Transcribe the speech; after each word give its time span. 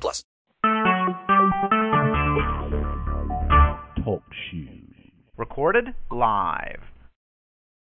plus. 0.00 0.24
Talk 4.04 4.22
shoes. 4.50 4.94
Recorded 5.36 5.94
live. 6.10 6.80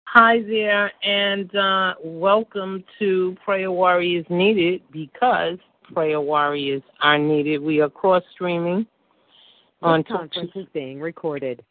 Hi 0.05 0.43
there, 0.43 0.93
and 1.03 1.55
uh, 1.57 1.95
welcome 2.05 2.85
to 2.99 3.35
Prayer 3.45 3.73
Warriors 3.73 4.27
Needed 4.29 4.83
because 4.93 5.57
Prayer 5.95 6.21
Warriors 6.21 6.83
are 7.01 7.19
needed. 7.19 7.63
We 7.63 7.81
are 7.81 7.89
cross 7.89 8.23
streaming 8.35 8.87
on 9.81 10.05
conference 10.05 10.53
is 10.55 10.67
being 10.73 11.01
recorded. 11.01 11.65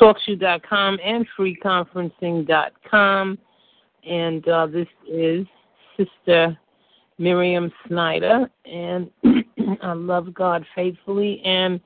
TalkShoe.com 0.00 0.98
and 1.04 1.26
FreeConferencing.com. 1.38 3.38
And 4.08 4.48
uh, 4.48 4.66
this 4.66 4.86
is 5.10 5.46
Sister 5.96 6.56
Miriam 7.18 7.72
Snyder, 7.86 8.50
and 8.64 9.10
I 9.82 9.92
love 9.92 10.32
God 10.34 10.64
faithfully. 10.74 11.40
And 11.44 11.80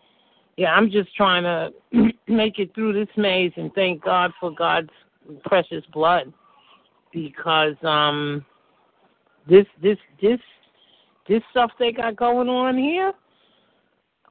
yeah, 0.56 0.72
I'm 0.72 0.90
just 0.90 1.14
trying 1.14 1.44
to 1.44 1.72
make 2.28 2.58
it 2.58 2.74
through 2.74 2.92
this 2.92 3.14
maze 3.16 3.52
and 3.56 3.72
thank 3.74 4.02
God 4.02 4.32
for 4.40 4.50
God's 4.50 4.90
precious 5.44 5.84
blood 5.92 6.32
because 7.12 7.76
um 7.82 8.44
this 9.48 9.66
this 9.80 9.98
this 10.20 10.40
this 11.28 11.42
stuff 11.50 11.70
they 11.78 11.92
got 11.92 12.16
going 12.16 12.48
on 12.48 12.76
here 12.76 13.12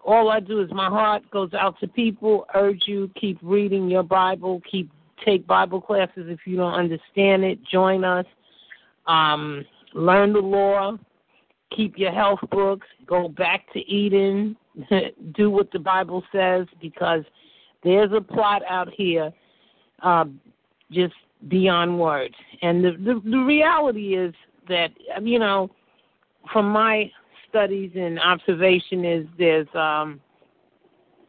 all 0.04 0.30
I 0.30 0.40
do 0.40 0.62
is 0.62 0.72
my 0.72 0.90
heart 0.90 1.30
goes 1.32 1.54
out 1.54 1.80
to 1.80 1.88
people, 1.88 2.46
urge 2.56 2.84
you, 2.88 3.10
keep 3.20 3.38
reading 3.42 3.90
your 3.90 4.04
Bible, 4.04 4.62
keep 4.70 4.92
take 5.26 5.46
Bible 5.46 5.80
classes 5.80 6.26
if 6.28 6.40
you 6.46 6.58
don't 6.58 6.74
understand 6.74 7.44
it, 7.44 7.60
join 7.64 8.04
us. 8.04 8.26
Um, 9.06 9.64
learn 9.94 10.34
the 10.34 10.40
law, 10.40 10.98
keep 11.76 11.98
your 11.98 12.12
health 12.12 12.40
books, 12.52 12.88
go 13.06 13.28
back 13.28 13.72
to 13.74 13.80
Eden, 13.80 14.56
do 15.34 15.50
what 15.50 15.72
the 15.72 15.80
Bible 15.80 16.24
says 16.32 16.68
because 16.82 17.24
there's 17.84 18.12
a 18.16 18.22
plot 18.22 18.62
out 18.70 18.90
here 18.96 19.32
uh, 20.04 20.26
just 20.92 21.14
beyond 21.48 22.00
words. 22.00 22.36
And 22.62 22.84
the, 22.84 22.92
the 22.92 23.22
the 23.30 23.38
reality 23.38 24.16
is 24.16 24.34
that 24.70 24.92
you 25.22 25.40
know, 25.40 25.70
from 26.52 26.70
my 26.70 27.12
studies 27.50 27.92
and 27.96 28.20
observation 28.20 29.06
is 29.06 29.26
there's 29.38 29.68
um 29.76 30.20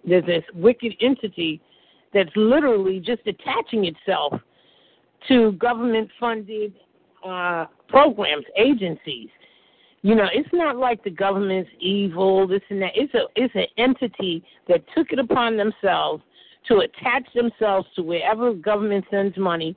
there's 0.07 0.27
this 0.27 0.45
wicked 0.55 0.95
entity 1.01 1.61
that's 2.13 2.31
literally 2.37 3.01
just 3.01 3.23
attaching 3.27 3.87
itself 3.87 4.35
to 5.29 5.53
government 5.53 6.11
funded 6.19 6.75
uh 7.25 7.67
programs, 7.89 8.45
agencies. 8.57 9.29
You 10.03 10.17
know, 10.17 10.27
it's 10.33 10.49
not 10.53 10.77
like 10.77 11.05
the 11.05 11.11
government's 11.11 11.71
evil, 11.79 12.47
this 12.47 12.63
and 12.71 12.83
that. 12.83 12.91
It's 12.95 13.15
a 13.15 13.23
it's 13.37 13.55
an 13.55 13.67
entity 13.79 14.45
that 14.69 14.85
took 14.97 15.13
it 15.13 15.21
upon 15.21 15.57
themselves 15.57 16.23
to 16.69 16.79
attach 16.79 17.25
themselves 17.35 17.87
to 17.97 18.03
wherever 18.03 18.53
government 18.53 19.05
sends 19.11 19.37
money 19.37 19.77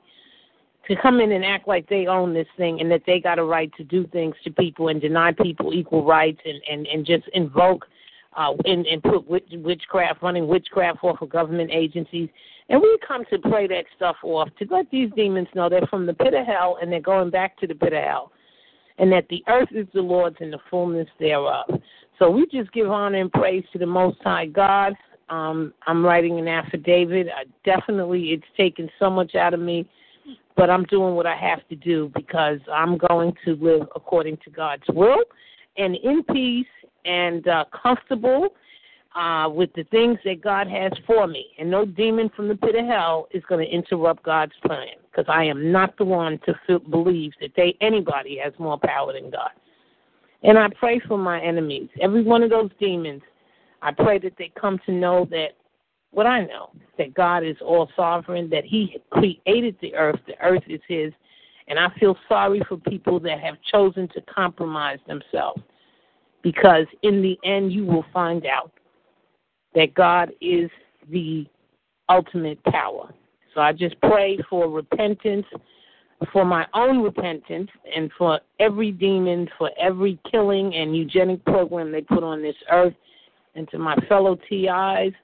to 0.88 0.96
come 0.96 1.20
in 1.20 1.32
and 1.32 1.44
act 1.44 1.66
like 1.66 1.88
they 1.88 2.06
own 2.06 2.32
this 2.32 2.46
thing 2.56 2.80
and 2.80 2.90
that 2.90 3.02
they 3.06 3.20
got 3.20 3.38
a 3.38 3.44
right 3.44 3.72
to 3.76 3.84
do 3.84 4.06
things 4.08 4.34
to 4.44 4.50
people 4.50 4.88
and 4.88 5.00
deny 5.00 5.32
people 5.32 5.72
equal 5.72 6.04
rights 6.04 6.40
and 6.44 6.60
and 6.70 6.86
and 6.86 7.06
just 7.06 7.24
invoke 7.32 7.86
uh 8.36 8.52
and 8.64 8.86
and 8.86 9.02
put 9.02 9.28
witch, 9.28 9.48
witchcraft 9.52 10.22
running 10.22 10.46
witchcraft 10.46 10.98
off 11.02 11.20
of 11.22 11.28
government 11.28 11.70
agencies 11.72 12.28
and 12.68 12.80
we 12.80 12.98
come 13.06 13.24
to 13.30 13.38
play 13.38 13.66
that 13.66 13.84
stuff 13.96 14.16
off 14.22 14.48
to 14.58 14.66
let 14.70 14.88
these 14.90 15.10
demons 15.16 15.48
know 15.54 15.68
they're 15.68 15.86
from 15.88 16.06
the 16.06 16.14
pit 16.14 16.34
of 16.34 16.46
hell 16.46 16.78
and 16.80 16.90
they're 16.90 17.00
going 17.00 17.30
back 17.30 17.56
to 17.58 17.66
the 17.66 17.74
pit 17.74 17.92
of 17.92 18.02
hell 18.02 18.32
and 18.98 19.10
that 19.12 19.26
the 19.28 19.42
earth 19.48 19.68
is 19.72 19.86
the 19.94 20.00
lord's 20.00 20.36
and 20.40 20.52
the 20.52 20.58
fullness 20.70 21.08
thereof. 21.18 21.66
So 22.18 22.30
we 22.30 22.46
just 22.46 22.72
give 22.72 22.90
honor 22.90 23.20
and 23.20 23.32
praise 23.32 23.64
to 23.72 23.78
the 23.78 23.86
most 23.86 24.18
high 24.22 24.46
god. 24.46 24.94
Um 25.28 25.74
i'm 25.86 26.04
writing 26.04 26.38
an 26.38 26.48
affidavit. 26.48 27.28
I 27.28 27.44
definitely 27.64 28.30
it's 28.30 28.56
taken 28.56 28.88
so 28.98 29.10
much 29.10 29.34
out 29.34 29.54
of 29.54 29.60
me 29.60 29.88
but 30.56 30.70
I'm 30.70 30.84
doing 30.84 31.14
what 31.14 31.26
I 31.26 31.36
have 31.36 31.66
to 31.68 31.76
do 31.76 32.10
because 32.14 32.58
I'm 32.72 32.96
going 32.96 33.34
to 33.44 33.54
live 33.56 33.86
according 33.94 34.38
to 34.44 34.50
God's 34.50 34.82
will 34.88 35.22
and 35.76 35.94
in 35.96 36.24
peace 36.24 36.66
and 37.04 37.46
uh, 37.46 37.64
comfortable 37.82 38.48
uh, 39.14 39.48
with 39.48 39.70
the 39.74 39.84
things 39.84 40.18
that 40.24 40.42
God 40.42 40.66
has 40.68 40.92
for 41.06 41.26
me. 41.26 41.46
And 41.58 41.70
no 41.70 41.84
demon 41.84 42.30
from 42.34 42.48
the 42.48 42.56
pit 42.56 42.74
of 42.74 42.86
hell 42.86 43.28
is 43.32 43.42
going 43.48 43.64
to 43.64 43.72
interrupt 43.72 44.22
God's 44.22 44.52
plan 44.64 44.96
because 45.16 45.32
I 45.32 45.44
am 45.44 45.72
not 45.72 45.96
the 45.96 46.04
one 46.04 46.38
to 46.46 46.54
feel, 46.66 46.78
believe 46.78 47.32
that 47.40 47.52
they 47.56 47.76
anybody 47.80 48.38
has 48.42 48.52
more 48.58 48.78
power 48.78 49.12
than 49.12 49.30
God. 49.30 49.50
And 50.42 50.58
I 50.58 50.68
pray 50.78 51.00
for 51.08 51.16
my 51.16 51.40
enemies, 51.40 51.88
every 52.00 52.22
one 52.22 52.42
of 52.42 52.50
those 52.50 52.70
demons. 52.78 53.22
I 53.82 53.92
pray 53.92 54.18
that 54.18 54.34
they 54.38 54.52
come 54.60 54.78
to 54.86 54.92
know 54.92 55.26
that 55.30 55.50
what 56.10 56.26
I 56.26 56.44
know 56.44 56.70
that 56.98 57.14
God 57.14 57.44
is 57.44 57.56
all 57.64 57.88
sovereign, 57.96 58.50
that 58.50 58.64
He 58.64 58.98
created 59.10 59.76
the 59.80 59.94
earth, 59.94 60.20
the 60.26 60.38
earth 60.42 60.62
is 60.68 60.80
His, 60.88 61.12
and 61.68 61.78
I 61.78 61.88
feel 61.98 62.16
sorry 62.28 62.62
for 62.68 62.76
people 62.76 63.18
that 63.20 63.40
have 63.40 63.56
chosen 63.72 64.08
to 64.08 64.20
compromise 64.22 64.98
themselves 65.06 65.62
because 66.42 66.86
in 67.02 67.22
the 67.22 67.38
end 67.44 67.72
you 67.72 67.84
will 67.84 68.04
find 68.12 68.46
out 68.46 68.72
that 69.74 69.94
God 69.94 70.32
is 70.40 70.70
the 71.10 71.46
ultimate 72.08 72.62
power. 72.64 73.12
So 73.56 73.62
I 73.62 73.72
just 73.72 73.98
pray 74.02 74.38
for 74.50 74.68
repentance, 74.68 75.46
for 76.30 76.44
my 76.44 76.66
own 76.74 77.02
repentance, 77.02 77.70
and 77.96 78.10
for 78.18 78.38
every 78.60 78.92
demon, 78.92 79.48
for 79.56 79.70
every 79.80 80.18
killing 80.30 80.74
and 80.74 80.94
eugenic 80.94 81.42
program 81.46 81.90
they 81.90 82.02
put 82.02 82.22
on 82.22 82.42
this 82.42 82.54
earth, 82.70 82.92
and 83.54 83.66
to 83.70 83.78
my 83.78 83.96
fellow 84.10 84.38
TIs 84.48 85.14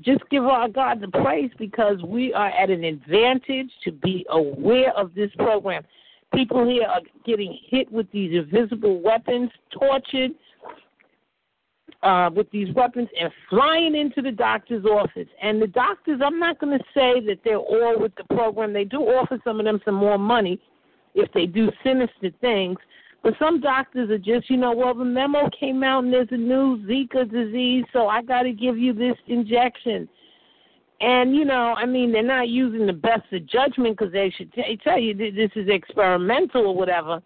just 0.00 0.22
give 0.30 0.44
our 0.44 0.68
God 0.68 1.00
the 1.00 1.08
praise 1.08 1.50
because 1.58 2.00
we 2.04 2.32
are 2.32 2.50
at 2.50 2.70
an 2.70 2.84
advantage 2.84 3.70
to 3.84 3.90
be 3.90 4.24
aware 4.30 4.96
of 4.96 5.12
this 5.14 5.30
program. 5.36 5.82
People 6.32 6.68
here 6.68 6.86
are 6.86 7.00
getting 7.26 7.58
hit 7.68 7.90
with 7.90 8.10
these 8.12 8.32
invisible 8.32 9.02
weapons, 9.02 9.50
tortured 9.72 10.30
uh, 12.02 12.30
with 12.34 12.50
these 12.50 12.72
weapons, 12.74 13.08
and 13.20 13.32
flying 13.48 13.96
into 13.96 14.22
the 14.22 14.30
doctor's 14.30 14.84
office. 14.84 15.28
And 15.42 15.60
the 15.60 15.66
doctors, 15.66 16.20
I'm 16.24 16.38
not 16.38 16.60
going 16.60 16.78
to 16.78 16.84
say 16.94 17.20
that 17.26 17.38
they're 17.44 17.56
all 17.56 17.98
with 17.98 18.12
the 18.16 18.24
program. 18.34 18.72
They 18.72 18.84
do 18.84 18.98
offer 18.98 19.38
some 19.44 19.58
of 19.58 19.66
them 19.66 19.80
some 19.84 19.94
more 19.94 20.18
money 20.18 20.60
if 21.14 21.32
they 21.32 21.46
do 21.46 21.70
sinister 21.82 22.30
things. 22.40 22.78
But 23.22 23.34
some 23.38 23.60
doctors 23.60 24.10
are 24.10 24.18
just, 24.18 24.48
you 24.48 24.56
know, 24.56 24.72
well, 24.72 24.94
the 24.94 25.04
memo 25.04 25.50
came 25.58 25.82
out 25.82 26.04
and 26.04 26.12
there's 26.12 26.28
a 26.30 26.36
new 26.36 26.78
Zika 26.86 27.28
disease, 27.28 27.84
so 27.92 28.06
I 28.06 28.22
got 28.22 28.42
to 28.42 28.52
give 28.52 28.78
you 28.78 28.92
this 28.92 29.16
injection. 29.26 30.08
And, 31.00 31.34
you 31.34 31.44
know, 31.44 31.74
I 31.76 31.86
mean, 31.86 32.12
they're 32.12 32.22
not 32.22 32.48
using 32.48 32.86
the 32.86 32.92
best 32.92 33.30
of 33.32 33.46
judgment 33.46 33.98
because 33.98 34.12
they 34.12 34.32
should 34.36 34.52
t- 34.52 34.78
tell 34.82 34.98
you 34.98 35.12
this 35.12 35.50
is 35.56 35.68
experimental 35.68 36.68
or 36.68 36.74
whatever. 36.74 37.20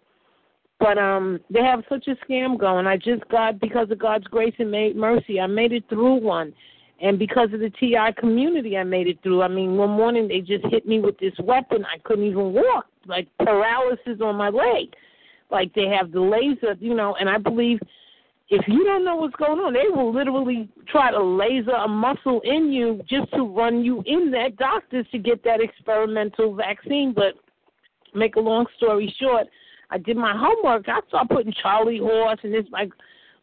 But 0.81 0.97
um, 0.97 1.39
they 1.49 1.61
have 1.61 1.83
such 1.87 2.07
a 2.07 2.15
scam 2.25 2.59
going. 2.59 2.87
I 2.87 2.97
just 2.97 3.25
got, 3.29 3.59
because 3.59 3.89
of 3.91 3.99
God's 3.99 4.25
grace 4.25 4.55
and 4.59 4.71
mercy, 4.95 5.39
I 5.39 5.47
made 5.47 5.71
it 5.71 5.85
through 5.87 6.15
one. 6.15 6.53
And 6.99 7.17
because 7.17 7.53
of 7.53 7.61
the 7.61 7.69
TI 7.79 8.13
community, 8.17 8.77
I 8.77 8.83
made 8.83 9.07
it 9.07 9.19
through. 9.23 9.41
I 9.41 9.47
mean, 9.47 9.77
one 9.77 9.91
morning 9.91 10.27
they 10.27 10.41
just 10.41 10.65
hit 10.65 10.85
me 10.85 10.99
with 10.99 11.17
this 11.19 11.33
weapon. 11.39 11.85
I 11.85 11.97
couldn't 11.99 12.25
even 12.25 12.51
walk, 12.51 12.87
like 13.07 13.27
paralysis 13.39 14.19
on 14.21 14.35
my 14.35 14.49
leg 14.49 14.93
like 15.51 15.73
they 15.73 15.87
have 15.87 16.11
the 16.11 16.21
laser, 16.21 16.75
you 16.79 16.95
know, 16.95 17.15
and 17.19 17.29
I 17.29 17.37
believe 17.37 17.79
if 18.49 18.67
you 18.67 18.83
don't 18.83 19.05
know 19.05 19.15
what's 19.15 19.35
going 19.35 19.59
on, 19.59 19.73
they 19.73 19.89
will 19.93 20.13
literally 20.13 20.67
try 20.87 21.11
to 21.11 21.21
laser 21.21 21.71
a 21.71 21.87
muscle 21.87 22.41
in 22.43 22.71
you 22.71 23.01
just 23.07 23.31
to 23.33 23.43
run 23.43 23.83
you 23.83 24.03
in 24.05 24.31
that 24.31 24.57
doctors 24.57 25.05
to 25.11 25.19
get 25.19 25.43
that 25.43 25.61
experimental 25.61 26.55
vaccine. 26.55 27.13
But 27.13 27.35
make 28.13 28.35
a 28.35 28.41
long 28.41 28.65
story 28.77 29.13
short, 29.19 29.47
I 29.91 29.97
did 29.97 30.17
my 30.17 30.35
homework. 30.35 30.87
I 30.87 30.99
saw 31.09 31.23
putting 31.25 31.53
Charlie 31.61 31.99
horse 31.99 32.39
and 32.43 32.55
it's 32.55 32.69
like 32.71 32.91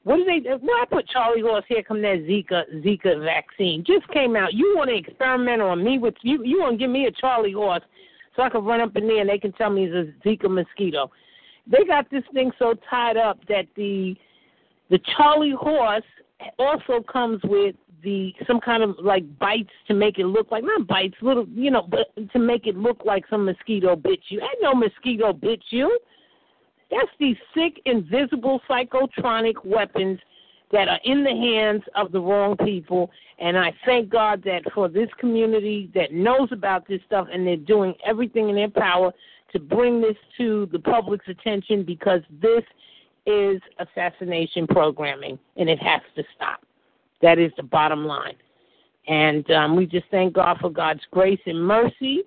what 0.05 0.17
do 0.17 0.25
they? 0.25 0.41
Well, 0.49 0.77
I 0.81 0.85
put 0.91 1.09
Charlie 1.09 1.43
horse 1.43 1.65
here 1.69 1.83
come 1.83 2.01
that 2.03 2.25
Zika 2.29 2.65
Zika 2.85 3.23
vaccine. 3.23 3.85
Just 3.87 4.09
came 4.09 4.37
out. 4.37 4.55
You 4.55 4.75
want 4.77 4.91
to 4.91 4.97
experiment 4.97 5.61
on 5.61 5.85
me 5.85 5.99
with 5.99 6.15
you 6.23 6.43
you 6.45 6.61
want 6.61 6.75
to 6.75 6.79
give 6.79 6.91
me 6.91 7.07
a 7.07 7.13
Charlie 7.13 7.53
horse 7.53 7.83
so 8.35 8.43
I 8.43 8.49
can 8.49 8.65
run 8.65 8.81
up 8.81 8.97
in 8.97 9.07
there 9.07 9.21
and 9.21 9.29
they 9.29 9.39
can 9.39 9.53
tell 9.53 9.71
me 9.71 9.85
it's 9.85 10.11
a 10.25 10.29
Zika 10.29 10.51
mosquito 10.51 11.11
they 11.71 11.85
got 11.85 12.11
this 12.11 12.25
thing 12.33 12.51
so 12.59 12.75
tied 12.89 13.17
up 13.17 13.39
that 13.49 13.67
the 13.77 14.17
The 14.91 14.99
Charlie 15.17 15.55
horse 15.59 16.05
also 16.59 17.03
comes 17.03 17.41
with 17.45 17.77
the 18.03 18.33
some 18.47 18.61
kind 18.61 18.83
of 18.83 18.97
like 19.03 19.25
bites 19.39 19.73
to 19.89 19.95
make 19.95 20.19
it 20.19 20.27
look 20.27 20.51
like 20.51 20.65
not 20.65 20.87
bites, 20.87 21.17
little 21.21 21.47
you 21.49 21.71
know, 21.71 21.83
but 21.83 22.09
to 22.33 22.39
make 22.39 22.67
it 22.67 22.77
look 22.77 23.05
like 23.05 23.25
some 23.29 23.45
mosquito 23.45 23.97
bit 23.97 24.21
you. 24.29 24.41
Ain't 24.41 24.63
no 24.63 24.75
mosquito 24.75 25.33
bit 25.33 25.61
you. 25.71 25.99
That's 26.91 27.11
these 27.19 27.37
sick, 27.55 27.81
invisible 27.85 28.61
psychotronic 28.69 29.65
weapons 29.65 30.19
that 30.73 30.89
are 30.89 31.01
in 31.05 31.25
the 31.25 31.31
hands 31.31 31.83
of 31.95 32.13
the 32.13 32.21
wrong 32.21 32.57
people. 32.57 33.11
And 33.39 33.57
I 33.57 33.73
thank 33.85 34.11
God 34.11 34.43
that 34.45 34.63
for 34.75 34.89
this 34.89 35.09
community 35.19 35.91
that 35.95 36.13
knows 36.13 36.49
about 36.53 36.87
this 36.89 37.01
stuff 37.07 37.29
and 37.33 37.47
they're 37.47 37.57
doing 37.57 37.95
everything 38.07 38.49
in 38.49 38.57
their 38.57 38.71
power 38.71 39.13
to 39.53 39.59
bring 39.59 40.01
this 40.01 40.17
to 40.37 40.69
the 40.73 40.79
public's 40.79 41.27
attention 41.29 41.85
because 41.85 42.21
this 42.43 42.63
is 43.27 43.61
assassination 43.79 44.67
programming 44.67 45.39
and 45.57 45.69
it 45.69 45.79
has 45.79 46.01
to 46.17 46.23
stop. 46.37 46.61
That 47.23 47.39
is 47.39 47.53
the 47.57 47.63
bottom 47.63 48.07
line. 48.07 48.37
And 49.07 49.51
um, 49.51 49.77
we 49.77 49.87
just 49.87 50.07
thank 50.11 50.35
God 50.35 50.59
for 50.61 50.71
God's 50.71 51.01
grace 51.11 51.41
and 51.47 51.63
mercy. 51.63 52.23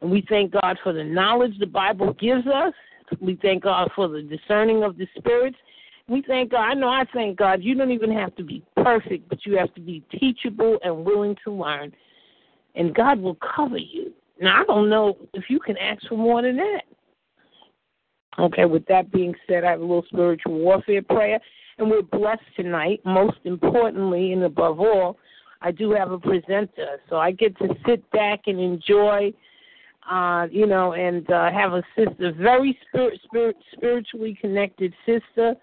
And 0.00 0.10
we 0.10 0.24
thank 0.28 0.52
God 0.52 0.78
for 0.82 0.92
the 0.92 1.04
knowledge 1.04 1.58
the 1.58 1.66
Bible 1.66 2.12
gives 2.14 2.46
us. 2.46 2.74
We 3.20 3.36
thank 3.42 3.62
God 3.62 3.90
for 3.94 4.08
the 4.08 4.22
discerning 4.22 4.82
of 4.82 4.96
the 4.96 5.06
spirits. 5.16 5.56
We 6.08 6.22
thank 6.22 6.52
God. 6.52 6.60
I 6.60 6.74
know 6.74 6.88
I 6.88 7.04
thank 7.12 7.36
God. 7.36 7.62
You 7.62 7.74
don't 7.74 7.90
even 7.90 8.12
have 8.12 8.34
to 8.36 8.44
be 8.44 8.62
perfect, 8.76 9.28
but 9.28 9.44
you 9.44 9.56
have 9.58 9.74
to 9.74 9.80
be 9.80 10.04
teachable 10.18 10.78
and 10.84 11.04
willing 11.04 11.36
to 11.44 11.50
learn. 11.50 11.92
And 12.74 12.94
God 12.94 13.20
will 13.20 13.36
cover 13.36 13.78
you. 13.78 14.12
Now, 14.40 14.62
I 14.62 14.64
don't 14.64 14.88
know 14.88 15.16
if 15.34 15.44
you 15.48 15.58
can 15.58 15.76
ask 15.78 16.06
for 16.08 16.16
more 16.16 16.42
than 16.42 16.56
that. 16.56 16.82
Okay, 18.38 18.66
with 18.66 18.84
that 18.86 19.10
being 19.10 19.34
said, 19.48 19.64
I 19.64 19.70
have 19.70 19.80
a 19.80 19.84
little 19.84 20.04
spiritual 20.08 20.58
warfare 20.58 21.02
prayer, 21.02 21.40
and 21.78 21.90
we're 21.90 22.02
blessed 22.02 22.42
tonight. 22.54 23.00
Most 23.04 23.38
importantly, 23.44 24.32
and 24.32 24.44
above 24.44 24.78
all, 24.78 25.16
I 25.62 25.70
do 25.70 25.90
have 25.92 26.12
a 26.12 26.18
presenter, 26.18 27.00
so 27.08 27.16
I 27.16 27.32
get 27.32 27.56
to 27.58 27.74
sit 27.86 28.08
back 28.10 28.42
and 28.46 28.60
enjoy, 28.60 29.32
uh, 30.10 30.46
you 30.50 30.66
know, 30.66 30.92
and 30.92 31.28
uh, 31.30 31.50
have 31.50 31.72
a 31.72 31.82
sister, 31.96 32.32
very 32.38 32.78
spirit, 32.88 33.20
spirit, 33.24 33.56
spiritually 33.76 34.36
connected 34.40 34.92
sister, 35.04 35.54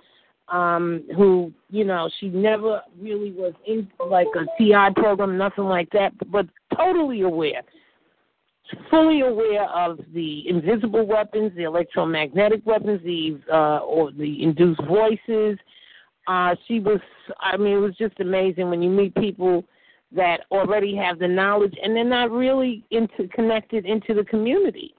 um, 0.50 1.04
who, 1.16 1.52
you 1.70 1.86
know, 1.86 2.10
she 2.20 2.28
never 2.28 2.82
really 3.00 3.32
was 3.32 3.54
in 3.66 3.88
like 4.10 4.28
a 4.36 4.46
TI 4.58 4.94
program, 4.96 5.38
nothing 5.38 5.66
like 5.66 5.90
that, 5.92 6.12
but 6.32 6.46
totally 6.76 7.22
aware 7.22 7.62
fully 8.90 9.22
aware 9.22 9.70
of 9.70 10.00
the 10.14 10.48
invisible 10.48 11.06
weapons, 11.06 11.52
the 11.56 11.64
electromagnetic 11.64 12.66
weapons, 12.66 13.02
the 13.04 13.40
uh, 13.52 13.80
or 13.80 14.12
the 14.12 14.42
induced 14.42 14.82
voices. 14.86 15.58
Uh, 16.28 16.56
she 16.68 16.80
was, 16.80 17.00
I 17.40 17.58
mean, 17.58 17.78
it 17.78 17.82
was 17.82 17.96
just 17.98 18.20
amazing 18.20 18.70
when 18.70 18.82
you 18.82 18.90
meet 18.90 19.14
people 19.16 19.66
that 20.16 20.42
already 20.52 20.96
have 20.96 21.20
the 21.20 21.28
knowledge 21.28 21.76
and 21.82 21.96
they're 21.96 22.04
not 22.04 22.32
really 22.32 22.84
into 22.92 23.28
connected 23.30 23.86
into 23.86 24.14
the 24.14 24.24
community. 24.26 24.94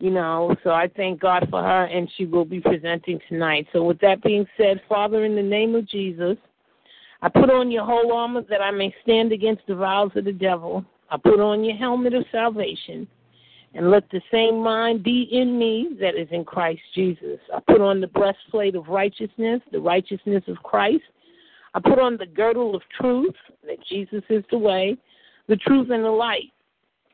You 0.00 0.10
know, 0.10 0.54
so 0.64 0.70
I 0.70 0.90
thank 0.96 1.20
God 1.20 1.46
for 1.50 1.62
her, 1.62 1.84
and 1.84 2.10
she 2.16 2.26
will 2.26 2.44
be 2.44 2.60
presenting 2.60 3.20
tonight. 3.28 3.68
So, 3.72 3.84
with 3.84 4.00
that 4.00 4.22
being 4.22 4.44
said, 4.56 4.82
Father, 4.88 5.24
in 5.24 5.36
the 5.36 5.42
name 5.42 5.76
of 5.76 5.88
Jesus, 5.88 6.36
I 7.22 7.28
put 7.28 7.48
on 7.48 7.70
your 7.70 7.84
whole 7.84 8.12
armor 8.12 8.42
that 8.50 8.60
I 8.60 8.72
may 8.72 8.94
stand 9.02 9.30
against 9.30 9.62
the 9.68 9.76
vials 9.76 10.12
of 10.16 10.24
the 10.24 10.32
devil. 10.32 10.84
I 11.10 11.16
put 11.16 11.38
on 11.38 11.62
your 11.62 11.76
helmet 11.76 12.12
of 12.12 12.24
salvation, 12.32 13.06
and 13.72 13.90
let 13.90 14.10
the 14.10 14.20
same 14.32 14.60
mind 14.60 15.04
be 15.04 15.28
in 15.30 15.58
me 15.58 15.96
that 16.00 16.20
is 16.20 16.28
in 16.32 16.44
Christ 16.44 16.82
Jesus. 16.94 17.38
I 17.54 17.60
put 17.60 17.80
on 17.80 18.00
the 18.00 18.08
breastplate 18.08 18.74
of 18.74 18.88
righteousness, 18.88 19.62
the 19.70 19.80
righteousness 19.80 20.42
of 20.48 20.56
Christ. 20.56 21.04
I 21.74 21.80
put 21.80 21.98
on 21.98 22.16
the 22.16 22.26
girdle 22.26 22.74
of 22.74 22.82
truth, 23.00 23.34
that 23.66 23.84
Jesus 23.88 24.22
is 24.30 24.44
the 24.50 24.58
way, 24.58 24.96
the 25.48 25.56
truth 25.56 25.90
and 25.90 26.04
the 26.04 26.10
light. 26.10 26.52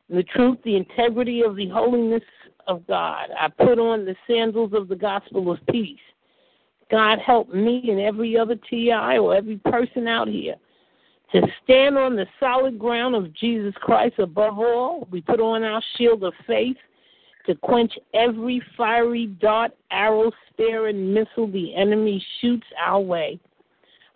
The 0.09 0.23
truth, 0.25 0.59
the 0.65 0.77
integrity 0.77 1.43
of 1.43 1.57
the 1.57 1.69
holiness 1.69 2.23
of 2.67 2.87
God. 2.87 3.29
I 3.39 3.49
put 3.49 3.79
on 3.79 4.05
the 4.05 4.17
sandals 4.27 4.73
of 4.75 4.89
the 4.89 4.97
gospel 4.97 5.51
of 5.51 5.59
peace. 5.71 5.99
God 6.91 7.21
help 7.25 7.55
me 7.55 7.85
and 7.89 8.01
every 8.01 8.37
other 8.37 8.57
TI 8.69 9.19
or 9.19 9.35
every 9.35 9.59
person 9.59 10.09
out 10.09 10.27
here 10.27 10.57
to 11.33 11.43
stand 11.63 11.97
on 11.97 12.17
the 12.17 12.27
solid 12.41 12.79
ground 12.79 13.15
of 13.15 13.33
Jesus 13.33 13.75
Christ 13.81 14.19
above 14.19 14.59
all. 14.59 15.07
We 15.11 15.21
put 15.21 15.41
on 15.41 15.63
our 15.63 15.83
shield 15.97 16.25
of 16.25 16.35
faith 16.47 16.77
to 17.47 17.55
quench 17.55 17.93
every 18.13 18.61
fiery 18.77 19.27
dart, 19.27 19.73
arrow, 19.91 20.33
spear, 20.51 20.89
and 20.89 21.15
missile 21.15 21.51
the 21.51 21.75
enemy 21.75 22.25
shoots 22.41 22.67
our 22.85 23.01
way. 23.01 23.39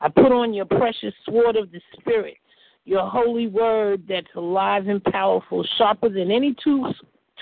I 0.05 0.11
put 0.11 0.33
on 0.33 0.53
your 0.53 0.67
precious 0.67 1.15
sword 1.25 1.57
of 1.57 1.73
the 1.73 1.81
Spirit, 1.99 2.37
your 2.85 3.09
holy 3.09 3.47
word 3.47 4.03
that's 4.07 4.27
alive 4.37 4.87
and 4.87 5.03
powerful, 5.03 5.67
sharper 5.79 6.11
than 6.11 6.31
any 6.31 6.55
two 6.63 6.93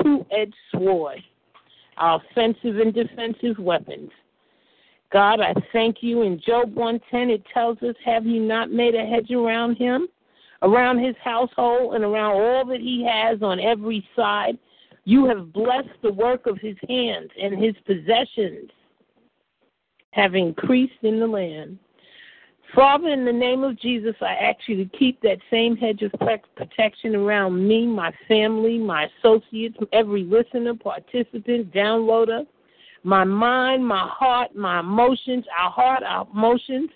two 0.01 0.25
edged 0.31 0.55
sword, 0.71 1.19
our 1.97 2.23
offensive 2.31 2.79
and 2.79 2.95
defensive 2.95 3.59
weapons. 3.59 4.11
God, 5.13 5.41
I 5.41 5.55
thank 5.73 6.05
you. 6.05 6.23
In 6.23 6.41
Job 6.41 6.73
110, 6.77 7.31
it 7.31 7.43
tells 7.53 7.79
us, 7.83 7.97
Have 8.05 8.27
you 8.27 8.41
not 8.41 8.71
made 8.71 8.95
a 8.95 9.05
hedge 9.05 9.33
around 9.33 9.75
him, 9.75 10.07
around 10.63 11.05
his 11.05 11.17
household, 11.23 11.97
and 11.97 12.05
around 12.05 12.41
all 12.41 12.65
that 12.67 12.81
he 12.81 13.05
has 13.05 13.43
on 13.43 13.59
every 13.59 14.07
side? 14.15 14.57
You 15.05 15.27
have 15.27 15.53
blessed 15.53 16.01
the 16.01 16.13
work 16.13 16.47
of 16.47 16.59
his 16.59 16.77
hands, 16.89 17.31
and 17.43 17.61
his 17.61 17.75
possessions 17.85 18.71
have 20.13 20.37
increased 20.37 21.03
in 21.03 21.19
the 21.19 21.27
land. 21.27 21.77
Father, 22.75 23.09
in 23.09 23.25
the 23.25 23.33
name 23.33 23.65
of 23.65 23.79
Jesus, 23.79 24.15
I 24.21 24.35
ask 24.35 24.61
you 24.67 24.77
to 24.83 24.99
keep 24.99 25.21
that 25.23 25.39
same 25.51 25.77
hedge 25.77 26.03
of 26.03 26.13
protection 26.57 27.15
around 27.15 27.67
me, 27.67 27.87
my 27.87 28.13
family, 28.29 28.79
my 28.79 29.09
associates, 29.19 29.77
every 29.93 30.25
listener, 30.25 30.75
participant, 30.75 31.73
downloader 31.73 32.47
my 33.05 33.25
mind, 33.25 33.87
my 33.87 34.09
heart, 34.09 34.55
my 34.55 34.81
emotions, 34.81 35.45
our 35.59 35.71
heart, 35.71 36.03
our 36.03 36.27
emotions, 36.33 36.91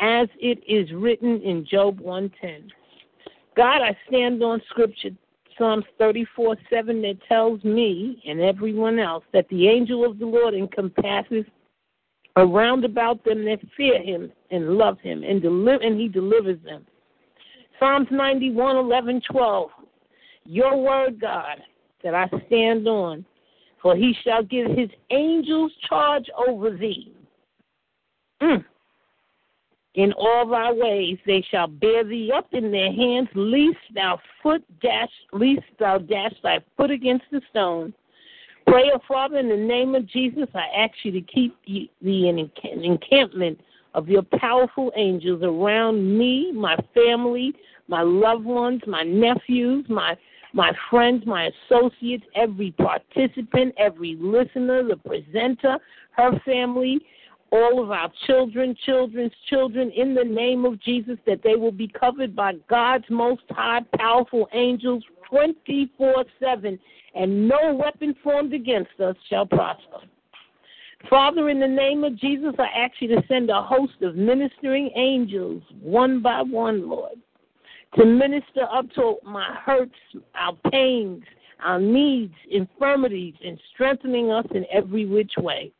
as 0.00 0.28
it 0.38 0.62
is 0.66 0.90
written 0.92 1.40
in 1.42 1.66
Job 1.66 2.00
110. 2.00 2.70
God, 3.56 3.82
I 3.82 3.96
stand 4.08 4.42
on 4.42 4.62
scripture, 4.70 5.10
Psalms 5.58 5.84
34 5.98 6.56
7, 6.70 7.02
that 7.02 7.18
tells 7.28 7.62
me 7.64 8.22
and 8.26 8.40
everyone 8.40 8.98
else 8.98 9.24
that 9.32 9.48
the 9.48 9.68
angel 9.68 10.08
of 10.08 10.18
the 10.18 10.26
Lord 10.26 10.54
encompasses 10.54 11.44
around 12.36 12.84
about 12.84 13.24
them 13.24 13.44
that 13.44 13.58
fear 13.76 14.02
him 14.02 14.30
and 14.50 14.76
love 14.76 14.98
him, 15.00 15.22
and, 15.22 15.42
deliver, 15.42 15.82
and 15.82 16.00
he 16.00 16.08
delivers 16.08 16.58
them. 16.64 16.86
Psalms 17.78 18.08
91 18.10 18.76
11 18.76 19.22
12. 19.30 19.70
Your 20.44 20.76
word, 20.82 21.20
God, 21.20 21.58
that 22.02 22.14
I 22.14 22.28
stand 22.46 22.86
on 22.88 23.24
for 23.82 23.96
he 23.96 24.14
shall 24.24 24.42
give 24.42 24.66
his 24.68 24.90
angels 25.10 25.72
charge 25.88 26.26
over 26.48 26.70
thee. 26.70 27.12
Mm. 28.42 28.64
In 29.94 30.12
all 30.12 30.48
thy 30.48 30.70
ways 30.72 31.18
they 31.26 31.44
shall 31.50 31.66
bear 31.66 32.04
thee 32.04 32.30
up 32.34 32.48
in 32.52 32.70
their 32.70 32.92
hands, 32.92 33.28
lest 33.34 33.78
thou 33.94 34.18
foot 34.42 34.62
dash, 34.80 35.10
lest 35.32 35.66
thou 35.78 35.98
dash 35.98 36.34
thy 36.42 36.58
foot 36.76 36.90
against 36.90 37.24
the 37.32 37.40
stone. 37.50 37.92
Pray, 38.70 38.92
oh 38.94 39.00
Father, 39.08 39.38
in 39.38 39.48
the 39.48 39.56
name 39.56 39.96
of 39.96 40.06
Jesus, 40.06 40.46
I 40.54 40.84
ask 40.84 40.92
you 41.02 41.10
to 41.10 41.20
keep 41.22 41.58
the 41.66 42.28
encampment 42.28 43.60
of 43.94 44.08
your 44.08 44.22
powerful 44.38 44.92
angels 44.94 45.42
around 45.42 46.16
me, 46.16 46.52
my 46.52 46.76
family, 46.94 47.52
my 47.88 48.02
loved 48.02 48.44
ones, 48.44 48.80
my 48.86 49.02
nephews, 49.02 49.86
my 49.88 50.16
my 50.52 50.70
friends, 50.88 51.24
my 51.26 51.50
associates, 51.68 52.22
every 52.36 52.70
participant, 52.72 53.74
every 53.76 54.16
listener, 54.20 54.84
the 54.86 54.96
presenter, 54.96 55.76
her 56.12 56.30
family, 56.44 57.00
all 57.50 57.82
of 57.82 57.90
our 57.90 58.12
children, 58.28 58.76
children's 58.86 59.32
children, 59.48 59.90
in 59.96 60.14
the 60.14 60.22
name 60.22 60.64
of 60.64 60.80
Jesus, 60.80 61.18
that 61.26 61.42
they 61.42 61.56
will 61.56 61.72
be 61.72 61.88
covered 61.88 62.36
by 62.36 62.54
God's 62.68 63.04
most 63.10 63.42
high, 63.50 63.80
powerful 63.96 64.48
angels 64.52 65.02
24 65.28 66.24
7, 66.38 66.78
and 67.14 67.48
no 67.48 67.74
weapon 67.74 68.14
formed 68.22 68.52
against 68.52 68.98
us 69.00 69.16
shall 69.28 69.46
prosper. 69.46 69.98
Father, 71.08 71.48
in 71.48 71.58
the 71.58 71.66
name 71.66 72.04
of 72.04 72.18
Jesus, 72.18 72.54
I 72.58 72.66
ask 72.78 72.92
you 73.00 73.08
to 73.08 73.22
send 73.26 73.48
a 73.50 73.62
host 73.62 74.02
of 74.02 74.16
ministering 74.16 74.90
angels, 74.94 75.62
one 75.80 76.20
by 76.20 76.42
one, 76.42 76.88
Lord 76.88 77.16
to 77.96 78.04
minister 78.04 78.62
up 78.72 78.90
to 78.94 79.16
my 79.24 79.54
hurts, 79.64 79.94
our 80.34 80.54
pains, 80.70 81.22
our 81.62 81.80
needs, 81.80 82.34
infirmities, 82.50 83.34
and 83.44 83.58
strengthening 83.74 84.30
us 84.30 84.46
in 84.54 84.64
every 84.72 85.06
which 85.06 85.32
way. 85.38 85.72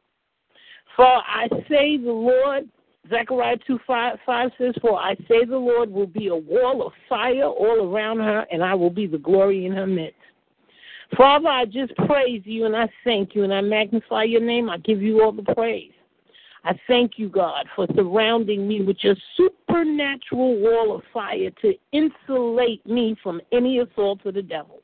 For 0.96 1.06
I 1.06 1.48
say 1.68 1.96
the 1.96 2.12
Lord, 2.12 2.68
Zechariah 3.08 3.56
2 3.66 3.78
5, 3.86 4.18
5 4.26 4.50
says, 4.58 4.74
For 4.80 4.98
I 4.98 5.14
say 5.28 5.44
the 5.48 5.56
Lord 5.56 5.90
will 5.90 6.06
be 6.06 6.28
a 6.28 6.36
wall 6.36 6.86
of 6.86 6.92
fire 7.08 7.44
all 7.44 7.94
around 7.94 8.18
her, 8.18 8.44
and 8.50 8.62
I 8.62 8.74
will 8.74 8.90
be 8.90 9.06
the 9.06 9.18
glory 9.18 9.66
in 9.66 9.72
her 9.72 9.86
midst. 9.86 10.16
Father, 11.16 11.48
I 11.48 11.64
just 11.64 11.94
praise 11.96 12.42
you 12.44 12.66
and 12.66 12.76
I 12.76 12.88
thank 13.04 13.34
you 13.34 13.44
and 13.44 13.52
I 13.52 13.60
magnify 13.60 14.24
your 14.24 14.40
name. 14.40 14.70
I 14.70 14.78
give 14.78 15.02
you 15.02 15.22
all 15.22 15.32
the 15.32 15.42
praise. 15.54 15.92
I 16.64 16.78
thank 16.86 17.12
you, 17.16 17.28
God, 17.28 17.66
for 17.74 17.86
surrounding 17.94 18.68
me 18.68 18.82
with 18.82 18.98
your 19.00 19.16
supernatural 19.36 20.58
wall 20.58 20.94
of 20.94 21.02
fire 21.12 21.50
to 21.62 21.74
insulate 21.92 22.84
me 22.86 23.16
from 23.22 23.40
any 23.50 23.78
assault 23.78 24.24
of 24.26 24.34
the 24.34 24.42
devil. 24.42 24.82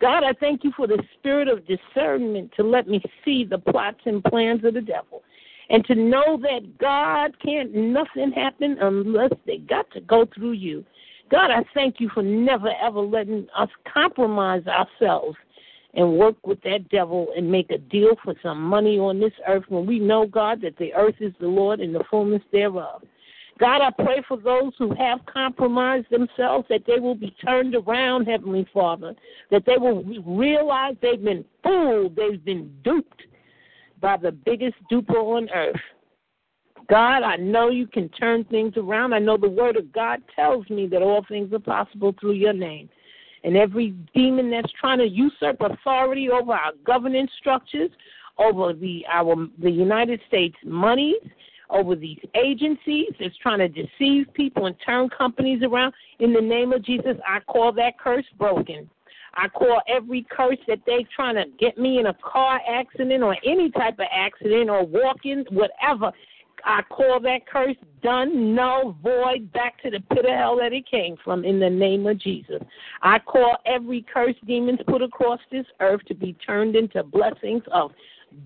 God, 0.00 0.22
I 0.24 0.32
thank 0.32 0.64
you 0.64 0.72
for 0.76 0.86
the 0.86 1.02
spirit 1.18 1.48
of 1.48 1.66
discernment 1.66 2.52
to 2.56 2.62
let 2.62 2.88
me 2.88 3.02
see 3.24 3.44
the 3.44 3.58
plots 3.58 4.00
and 4.06 4.24
plans 4.24 4.64
of 4.64 4.74
the 4.74 4.80
devil. 4.80 5.22
And 5.68 5.84
to 5.86 5.94
know 5.94 6.38
that 6.42 6.78
God 6.78 7.36
can't 7.44 7.74
nothing 7.74 8.32
happen 8.32 8.78
unless 8.80 9.30
they 9.46 9.58
got 9.58 9.90
to 9.92 10.00
go 10.00 10.26
through 10.34 10.52
you. 10.52 10.84
God, 11.30 11.50
I 11.50 11.64
thank 11.74 12.00
you 12.00 12.08
for 12.12 12.22
never 12.22 12.70
ever 12.82 13.00
letting 13.00 13.46
us 13.56 13.68
compromise 13.92 14.64
ourselves 14.66 15.36
and 15.94 16.18
work 16.18 16.36
with 16.46 16.60
that 16.62 16.88
devil 16.88 17.28
and 17.36 17.50
make 17.50 17.70
a 17.70 17.78
deal 17.78 18.16
for 18.22 18.34
some 18.42 18.60
money 18.60 18.98
on 18.98 19.18
this 19.18 19.32
earth 19.48 19.64
when 19.68 19.86
we 19.86 19.98
know, 19.98 20.26
God, 20.26 20.60
that 20.62 20.76
the 20.78 20.94
earth 20.94 21.16
is 21.20 21.32
the 21.40 21.48
Lord 21.48 21.80
and 21.80 21.94
the 21.94 22.04
fullness 22.10 22.42
thereof. 22.52 23.02
God, 23.58 23.82
I 23.82 23.90
pray 23.90 24.22
for 24.26 24.38
those 24.38 24.72
who 24.78 24.94
have 24.94 25.18
compromised 25.26 26.06
themselves 26.10 26.66
that 26.70 26.84
they 26.86 26.98
will 26.98 27.14
be 27.14 27.34
turned 27.44 27.74
around, 27.74 28.26
Heavenly 28.26 28.66
Father, 28.72 29.14
that 29.50 29.66
they 29.66 29.76
will 29.76 30.02
realize 30.24 30.96
they've 31.02 31.22
been 31.22 31.44
fooled, 31.62 32.16
they've 32.16 32.42
been 32.42 32.72
duped 32.82 33.22
by 34.00 34.16
the 34.16 34.32
biggest 34.32 34.76
duper 34.90 35.16
on 35.16 35.50
earth. 35.50 35.76
God, 36.88 37.22
I 37.22 37.36
know 37.36 37.68
you 37.68 37.86
can 37.86 38.08
turn 38.08 38.44
things 38.44 38.72
around. 38.76 39.12
I 39.12 39.18
know 39.18 39.36
the 39.36 39.48
Word 39.48 39.76
of 39.76 39.92
God 39.92 40.22
tells 40.34 40.68
me 40.70 40.86
that 40.88 41.02
all 41.02 41.24
things 41.28 41.52
are 41.52 41.58
possible 41.58 42.14
through 42.18 42.32
your 42.32 42.54
name. 42.54 42.88
And 43.44 43.56
every 43.56 43.94
demon 44.14 44.50
that's 44.50 44.72
trying 44.78 44.98
to 44.98 45.08
usurp 45.08 45.56
authority 45.60 46.28
over 46.30 46.52
our 46.52 46.72
governance 46.84 47.30
structures, 47.38 47.90
over 48.38 48.72
the 48.72 49.04
our 49.10 49.34
the 49.62 49.70
United 49.70 50.20
States 50.28 50.56
monies, 50.64 51.22
over 51.70 51.94
these 51.94 52.18
agencies 52.34 53.08
that's 53.18 53.36
trying 53.38 53.58
to 53.58 53.68
deceive 53.68 54.26
people 54.34 54.66
and 54.66 54.76
turn 54.84 55.08
companies 55.08 55.62
around. 55.62 55.94
In 56.18 56.32
the 56.32 56.40
name 56.40 56.72
of 56.72 56.84
Jesus, 56.84 57.16
I 57.26 57.40
call 57.40 57.72
that 57.72 57.98
curse 57.98 58.26
broken. 58.38 58.90
I 59.34 59.48
call 59.48 59.80
every 59.88 60.26
curse 60.28 60.58
that 60.66 60.80
they're 60.86 61.00
trying 61.14 61.36
to 61.36 61.44
get 61.58 61.78
me 61.78 61.98
in 61.98 62.06
a 62.06 62.14
car 62.14 62.60
accident 62.68 63.22
or 63.22 63.36
any 63.44 63.70
type 63.70 63.94
of 63.94 64.06
accident 64.12 64.68
or 64.68 64.84
walking, 64.84 65.44
whatever. 65.50 66.12
I 66.64 66.82
call 66.82 67.20
that 67.20 67.46
curse 67.46 67.76
done, 68.02 68.54
null, 68.54 68.96
void, 69.02 69.52
back 69.52 69.80
to 69.82 69.90
the 69.90 70.00
pit 70.14 70.24
of 70.24 70.30
hell 70.30 70.56
that 70.56 70.72
it 70.72 70.88
came 70.90 71.16
from 71.22 71.44
in 71.44 71.60
the 71.60 71.70
name 71.70 72.06
of 72.06 72.18
Jesus. 72.18 72.62
I 73.02 73.18
call 73.18 73.56
every 73.66 74.04
curse 74.12 74.36
demons 74.46 74.80
put 74.86 75.02
across 75.02 75.40
this 75.50 75.66
earth 75.80 76.00
to 76.08 76.14
be 76.14 76.34
turned 76.46 76.76
into 76.76 77.02
blessings 77.02 77.62
of 77.72 77.92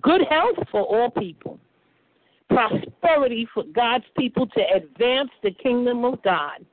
good 0.03 0.23
health 0.29 0.57
for 0.71 0.83
all 0.83 1.11
people 1.11 1.59
prosperity 2.49 3.49
for 3.53 3.65
God's 3.75 4.05
people 4.19 4.47
to 4.47 4.63
advance 4.75 5.31
the 5.43 5.51
kingdom 5.51 6.05
of 6.05 6.23
God 6.23 6.65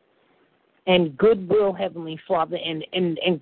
and 0.88 1.18
goodwill, 1.18 1.74
Heavenly 1.74 2.20
Father, 2.28 2.58
and, 2.64 2.86
and, 2.94 3.20
and 3.26 3.40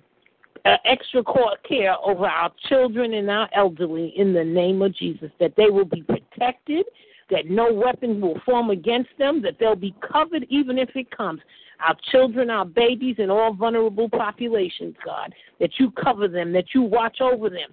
uh, 0.64 0.76
extra 0.84 1.22
care 1.66 1.96
over 2.04 2.26
our 2.26 2.52
children 2.68 3.14
and 3.14 3.30
our 3.30 3.48
elderly 3.54 4.12
in 4.16 4.32
the 4.32 4.44
name 4.44 4.82
of 4.82 4.94
Jesus, 4.94 5.30
that 5.40 5.54
they 5.56 5.70
will 5.70 5.84
be 5.84 6.02
protected, 6.02 6.84
that 7.30 7.48
no 7.48 7.72
weapon 7.72 8.20
will 8.20 8.40
form 8.44 8.70
against 8.70 9.10
them, 9.18 9.42
that 9.42 9.58
they'll 9.58 9.76
be 9.76 9.94
covered 10.12 10.44
even 10.48 10.78
if 10.78 10.90
it 10.94 11.14
comes. 11.16 11.40
Our 11.86 11.96
children, 12.10 12.50
our 12.50 12.66
babies, 12.66 13.16
and 13.18 13.30
all 13.30 13.54
vulnerable 13.54 14.08
populations, 14.08 14.94
God, 15.04 15.32
that 15.60 15.70
you 15.78 15.90
cover 15.92 16.28
them, 16.28 16.52
that 16.52 16.74
you 16.74 16.82
watch 16.82 17.20
over 17.20 17.48
them, 17.48 17.70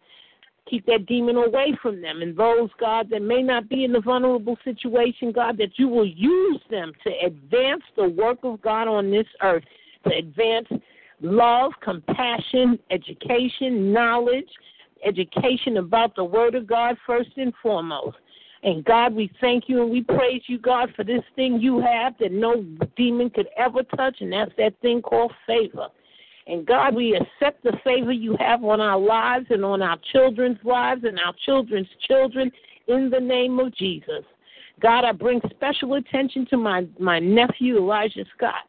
Keep 0.70 0.86
that 0.88 1.06
demon 1.06 1.38
away 1.38 1.78
from 1.82 2.02
them. 2.02 2.22
And 2.22 2.36
those, 2.36 2.70
God, 2.80 3.10
that 3.10 3.22
may 3.22 3.42
not 3.42 3.70
be 3.70 3.86
in 3.86 3.94
the 3.94 4.02
vulnerable 4.02 4.58
situation, 4.64 5.32
God, 5.32 5.58
that 5.58 5.78
you 5.78 5.88
will 5.88 6.08
use 6.08 6.62
them 6.70 6.92
to 7.06 7.12
advance 7.26 7.84
the 7.96 8.10
work 8.10 8.40
of 8.44 8.62
God 8.62 8.88
on 8.88 9.10
this 9.10 9.28
earth, 9.42 9.64
to 10.06 10.16
advance 10.16 10.68
love, 11.22 11.72
compassion, 11.82 12.78
education, 12.92 13.94
knowledge, 13.94 14.50
education 15.06 15.78
about 15.78 16.16
the 16.16 16.24
Word 16.24 16.54
of 16.56 16.68
God 16.68 16.98
first 17.06 17.32
and 17.38 17.54
foremost. 17.62 18.18
And 18.64 18.84
God, 18.84 19.14
we 19.14 19.32
thank 19.40 19.66
you 19.68 19.82
and 19.82 19.92
we 19.92 20.02
praise 20.02 20.42
you, 20.48 20.58
God, 20.58 20.90
for 20.96 21.04
this 21.04 21.22
thing 21.36 21.60
you 21.60 21.80
have 21.80 22.16
that 22.20 22.32
no 22.32 22.66
demon 22.96 23.30
could 23.30 23.48
ever 23.56 23.84
touch, 23.96 24.18
and 24.20 24.34
that's 24.34 24.52
that 24.58 24.74
thing 24.82 25.02
called 25.02 25.32
favor. 25.46 25.88
And 26.48 26.66
God, 26.66 26.96
we 26.96 27.16
accept 27.16 27.64
the 27.64 27.78
favor 27.84 28.12
you 28.12 28.36
have 28.40 28.64
on 28.64 28.80
our 28.80 28.98
lives 28.98 29.48
and 29.50 29.66
on 29.66 29.82
our 29.82 29.98
children's 30.12 30.58
lives 30.64 31.04
and 31.04 31.20
our 31.20 31.34
children's 31.46 31.90
children 32.08 32.52
in 32.88 33.10
the 33.10 33.20
name 33.20 33.60
of 33.60 33.76
Jesus. 33.76 34.24
God, 34.80 35.04
I 35.04 35.12
bring 35.12 35.42
special 35.50 35.96
attention 35.96 36.46
to 36.52 36.58
my, 36.58 36.88
my 37.00 37.20
nephew, 37.20 37.78
Elijah 37.78 38.26
Scott. 38.36 38.64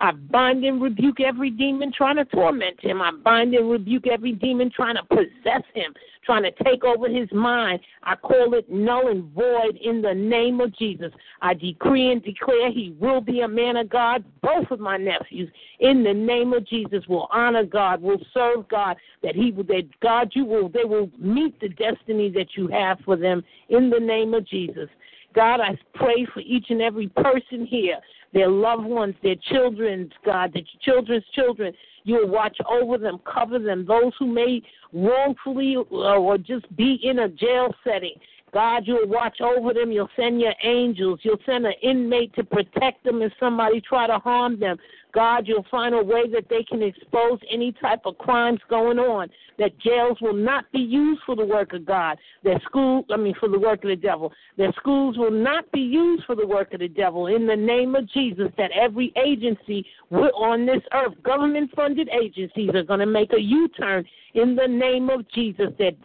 I 0.00 0.12
bind 0.12 0.64
and 0.64 0.80
rebuke 0.80 1.20
every 1.20 1.50
demon 1.50 1.92
trying 1.92 2.16
to 2.16 2.24
torment 2.24 2.80
him. 2.80 3.02
I 3.02 3.10
bind 3.10 3.52
and 3.54 3.70
rebuke 3.70 4.06
every 4.06 4.32
demon 4.32 4.70
trying 4.74 4.96
to 4.96 5.02
possess 5.04 5.62
him, 5.74 5.92
trying 6.24 6.42
to 6.42 6.52
take 6.64 6.84
over 6.84 7.06
his 7.06 7.30
mind. 7.32 7.80
I 8.02 8.16
call 8.16 8.54
it 8.54 8.70
null 8.70 9.08
and 9.08 9.30
void 9.32 9.76
in 9.76 10.00
the 10.00 10.14
name 10.14 10.60
of 10.60 10.74
Jesus. 10.76 11.12
I 11.42 11.52
decree 11.52 12.12
and 12.12 12.24
declare 12.24 12.72
he 12.72 12.96
will 12.98 13.20
be 13.20 13.40
a 13.40 13.48
man 13.48 13.76
of 13.76 13.90
God. 13.90 14.24
Both 14.42 14.70
of 14.70 14.80
my 14.80 14.96
nephews, 14.96 15.50
in 15.80 16.02
the 16.02 16.14
name 16.14 16.54
of 16.54 16.66
Jesus, 16.66 17.06
will 17.06 17.28
honor 17.30 17.64
God, 17.64 18.00
will 18.00 18.20
serve 18.32 18.68
God. 18.68 18.96
That 19.22 19.34
he 19.34 19.50
will, 19.50 19.64
that 19.64 19.86
God, 20.00 20.30
you 20.34 20.46
will, 20.46 20.70
they 20.70 20.84
will 20.84 21.10
meet 21.18 21.60
the 21.60 21.68
destiny 21.68 22.30
that 22.30 22.56
you 22.56 22.68
have 22.68 22.98
for 23.04 23.16
them 23.16 23.44
in 23.68 23.90
the 23.90 24.00
name 24.00 24.32
of 24.32 24.46
Jesus. 24.46 24.88
God, 25.34 25.60
I 25.60 25.78
pray 25.94 26.26
for 26.32 26.40
each 26.40 26.66
and 26.70 26.82
every 26.82 27.08
person 27.08 27.64
here 27.64 27.98
their 28.32 28.48
loved 28.48 28.84
ones, 28.84 29.14
their 29.22 29.36
children's, 29.50 30.12
God, 30.24 30.52
their 30.52 30.62
children's 30.82 31.24
children. 31.34 31.72
You'll 32.04 32.28
watch 32.28 32.56
over 32.70 32.96
them, 32.96 33.18
cover 33.30 33.58
them. 33.58 33.84
Those 33.86 34.12
who 34.18 34.26
may 34.26 34.62
wrongfully 34.92 35.76
uh, 35.76 36.16
or 36.16 36.38
just 36.38 36.74
be 36.76 36.98
in 37.02 37.20
a 37.20 37.28
jail 37.28 37.74
setting, 37.84 38.14
God, 38.52 38.82
you'll 38.86 39.08
watch 39.08 39.40
over 39.40 39.72
them. 39.72 39.92
You'll 39.92 40.08
send 40.16 40.40
your 40.40 40.54
angels. 40.64 41.20
You'll 41.22 41.38
send 41.46 41.66
an 41.66 41.74
inmate 41.82 42.34
to 42.34 42.44
protect 42.44 43.04
them 43.04 43.22
if 43.22 43.32
somebody 43.38 43.80
try 43.80 44.06
to 44.06 44.18
harm 44.18 44.58
them. 44.58 44.76
God, 45.12 45.46
you'll 45.46 45.66
find 45.70 45.94
a 45.94 46.02
way 46.02 46.28
that 46.32 46.48
they 46.48 46.62
can 46.62 46.82
expose 46.82 47.38
any 47.50 47.72
type 47.72 48.00
of 48.04 48.18
crimes 48.18 48.60
going 48.68 48.98
on. 48.98 49.28
That 49.58 49.78
jails 49.78 50.18
will 50.20 50.34
not 50.34 50.70
be 50.72 50.78
used 50.78 51.20
for 51.26 51.36
the 51.36 51.44
work 51.44 51.72
of 51.72 51.84
God. 51.84 52.18
That 52.44 52.62
school, 52.62 53.04
I 53.10 53.16
mean, 53.16 53.34
for 53.38 53.48
the 53.48 53.58
work 53.58 53.84
of 53.84 53.90
the 53.90 53.96
devil. 53.96 54.32
That 54.56 54.74
schools 54.76 55.18
will 55.18 55.30
not 55.30 55.70
be 55.72 55.80
used 55.80 56.24
for 56.24 56.34
the 56.34 56.46
work 56.46 56.72
of 56.72 56.80
the 56.80 56.88
devil. 56.88 57.26
In 57.26 57.46
the 57.46 57.56
name 57.56 57.94
of 57.94 58.08
Jesus, 58.10 58.48
that 58.56 58.70
every 58.72 59.12
agency 59.22 59.84
on 60.10 60.66
this 60.66 60.82
earth, 60.92 61.14
government-funded 61.22 62.08
agencies, 62.08 62.70
are 62.74 62.82
going 62.82 63.00
to 63.00 63.06
make 63.06 63.32
a 63.32 63.40
U-turn 63.40 64.04
in 64.34 64.56
the 64.56 64.66
name 64.66 65.10
of 65.10 65.28
Jesus. 65.30 65.68
That 65.78 65.96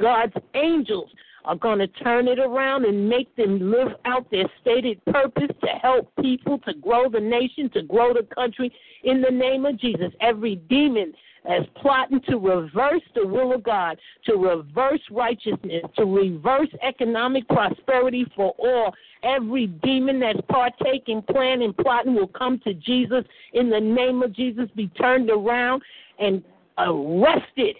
God's 0.00 0.34
angels 0.54 1.10
are 1.46 1.56
going 1.56 1.78
to 1.78 1.86
turn 1.86 2.26
it 2.28 2.38
around 2.38 2.84
and 2.84 3.08
make 3.08 3.34
them 3.36 3.70
live 3.70 3.92
out 4.04 4.28
their 4.30 4.46
stated 4.60 5.02
purpose 5.06 5.48
to 5.60 5.68
help 5.80 6.12
people, 6.20 6.58
to 6.58 6.74
grow 6.74 7.08
the 7.08 7.20
nation, 7.20 7.70
to 7.70 7.82
grow 7.82 8.12
the 8.12 8.26
country 8.34 8.70
in 9.04 9.22
the 9.22 9.30
name 9.30 9.64
of 9.64 9.78
Jesus. 9.78 10.12
Every 10.20 10.56
demon 10.56 11.12
that's 11.46 11.64
plotting 11.80 12.20
to 12.28 12.38
reverse 12.38 13.02
the 13.14 13.24
will 13.24 13.54
of 13.54 13.62
God, 13.62 13.96
to 14.24 14.34
reverse 14.34 15.00
righteousness, 15.12 15.84
to 15.96 16.04
reverse 16.04 16.68
economic 16.82 17.46
prosperity 17.48 18.26
for 18.34 18.52
all. 18.58 18.92
Every 19.22 19.68
demon 19.68 20.18
that's 20.18 20.40
partaking, 20.48 21.22
planning, 21.30 21.72
plotting 21.72 22.14
will 22.14 22.26
come 22.26 22.60
to 22.64 22.74
Jesus 22.74 23.24
in 23.52 23.70
the 23.70 23.80
name 23.80 24.22
of 24.22 24.32
Jesus, 24.32 24.68
be 24.74 24.88
turned 24.88 25.30
around 25.30 25.82
and 26.18 26.42
arrested 26.78 27.76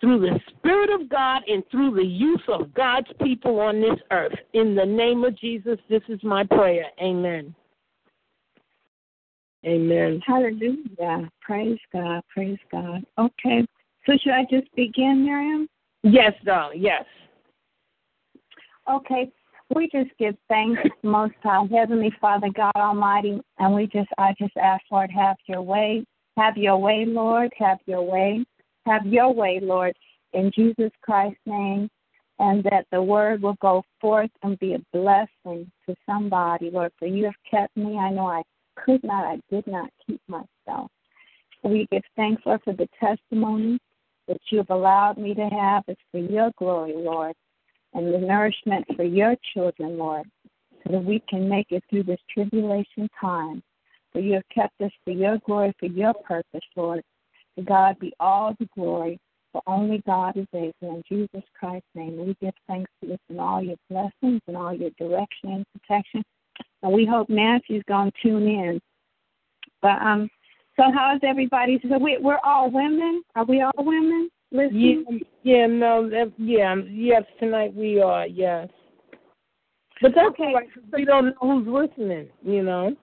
through 0.00 0.20
the 0.20 0.40
Spirit 0.48 0.90
of 0.90 1.08
God 1.08 1.42
and 1.46 1.62
through 1.70 1.94
the 1.94 2.04
use 2.04 2.42
of 2.48 2.72
God's 2.74 3.08
people 3.22 3.60
on 3.60 3.80
this 3.80 3.98
earth. 4.10 4.34
In 4.54 4.74
the 4.74 4.84
name 4.84 5.24
of 5.24 5.38
Jesus, 5.38 5.78
this 5.88 6.02
is 6.08 6.20
my 6.22 6.44
prayer. 6.44 6.86
Amen. 7.02 7.54
Amen. 9.66 10.20
Hallelujah. 10.26 11.30
Praise 11.42 11.78
God. 11.92 12.22
Praise 12.34 12.58
God. 12.72 13.04
Okay. 13.18 13.66
So 14.06 14.12
should 14.22 14.32
I 14.32 14.46
just 14.50 14.74
begin, 14.74 15.24
Miriam? 15.24 15.68
Yes, 16.02 16.32
darling. 16.44 16.80
Yes. 16.80 17.04
Okay. 18.90 19.30
We 19.74 19.88
just 19.92 20.10
give 20.18 20.34
thanks, 20.48 20.80
Most 21.02 21.34
High 21.42 21.64
Heavenly 21.70 22.12
Father 22.20 22.48
God 22.56 22.72
Almighty, 22.74 23.40
and 23.58 23.74
we 23.74 23.86
just, 23.86 24.08
I 24.18 24.34
just 24.36 24.56
ask, 24.56 24.82
Lord, 24.90 25.10
have 25.12 25.36
your 25.46 25.62
way, 25.62 26.04
have 26.36 26.56
your 26.56 26.76
way, 26.78 27.04
Lord, 27.06 27.52
have 27.56 27.78
your 27.86 28.02
way. 28.02 28.44
Have 28.86 29.06
your 29.06 29.32
way, 29.32 29.60
Lord, 29.62 29.94
in 30.32 30.50
Jesus 30.54 30.90
Christ's 31.02 31.40
name, 31.46 31.90
and 32.38 32.64
that 32.64 32.86
the 32.90 33.02
word 33.02 33.42
will 33.42 33.56
go 33.60 33.82
forth 34.00 34.30
and 34.42 34.58
be 34.58 34.74
a 34.74 34.78
blessing 34.92 35.70
to 35.86 35.94
somebody, 36.06 36.70
Lord. 36.70 36.92
For 36.98 37.06
you 37.06 37.26
have 37.26 37.34
kept 37.50 37.76
me. 37.76 37.98
I 37.98 38.10
know 38.10 38.26
I 38.28 38.42
could 38.76 39.04
not, 39.04 39.24
I 39.26 39.40
did 39.50 39.66
not 39.66 39.90
keep 40.06 40.20
myself. 40.28 40.90
We 41.62 41.86
give 41.92 42.02
thanks, 42.16 42.42
Lord, 42.46 42.62
for 42.64 42.72
the 42.72 42.88
testimony 42.98 43.78
that 44.28 44.40
you 44.50 44.58
have 44.58 44.70
allowed 44.70 45.18
me 45.18 45.34
to 45.34 45.48
have. 45.48 45.84
It's 45.88 46.00
for 46.10 46.18
your 46.18 46.50
glory, 46.56 46.94
Lord. 46.96 47.34
and 47.94 48.12
the 48.12 48.18
nourishment 48.18 48.86
for 48.96 49.04
your 49.04 49.34
children, 49.52 49.98
Lord, 49.98 50.26
so 50.84 50.92
that 50.92 51.04
we 51.04 51.22
can 51.28 51.48
make 51.48 51.66
it 51.70 51.82
through 51.90 52.04
this 52.04 52.20
tribulation 52.32 53.08
time. 53.20 53.62
For 54.12 54.20
you 54.20 54.34
have 54.34 54.48
kept 54.54 54.80
us 54.80 54.90
for 55.04 55.12
your 55.12 55.38
glory, 55.46 55.72
for 55.78 55.86
your 55.86 56.14
purpose, 56.14 56.60
Lord. 56.76 57.02
To 57.58 57.64
God 57.64 57.98
be 57.98 58.12
all 58.20 58.54
the 58.58 58.68
glory, 58.74 59.18
for 59.52 59.62
only 59.66 60.02
God 60.06 60.36
is 60.36 60.46
able. 60.54 60.72
In 60.82 61.02
Jesus 61.08 61.42
Christ's 61.58 61.86
name, 61.94 62.16
we 62.18 62.36
give 62.40 62.54
thanks 62.66 62.90
to 63.00 63.10
you 63.10 63.18
for 63.28 63.40
all 63.40 63.62
your 63.62 63.76
blessings 63.88 64.40
and 64.46 64.56
all 64.56 64.72
your 64.72 64.90
direction 64.98 65.52
and 65.52 65.66
protection. 65.74 66.22
And 66.82 66.92
we 66.92 67.04
hope 67.04 67.28
Nancy's 67.28 67.82
going 67.88 68.12
to 68.12 68.28
tune 68.28 68.46
in. 68.46 68.80
But 69.82 70.00
um, 70.02 70.28
so 70.76 70.84
how's 70.94 71.20
everybody? 71.22 71.80
So 71.88 71.98
we, 71.98 72.18
we're 72.20 72.38
all 72.44 72.70
women. 72.70 73.22
Are 73.34 73.44
we 73.44 73.62
all 73.62 73.72
women? 73.78 74.30
Listening? 74.52 75.04
Yeah, 75.08 75.18
yeah, 75.42 75.66
no, 75.66 76.08
that, 76.10 76.32
yeah, 76.38 76.74
yes. 76.90 77.22
Tonight 77.38 77.74
we 77.74 78.00
are, 78.00 78.26
yes. 78.26 78.68
But 80.02 80.12
that's 80.14 80.28
Okay. 80.30 80.52
right. 80.54 80.68
We 80.92 81.04
don't 81.04 81.26
know 81.26 81.60
who's 81.60 81.66
listening, 81.66 82.28
you 82.42 82.62
know. 82.62 82.96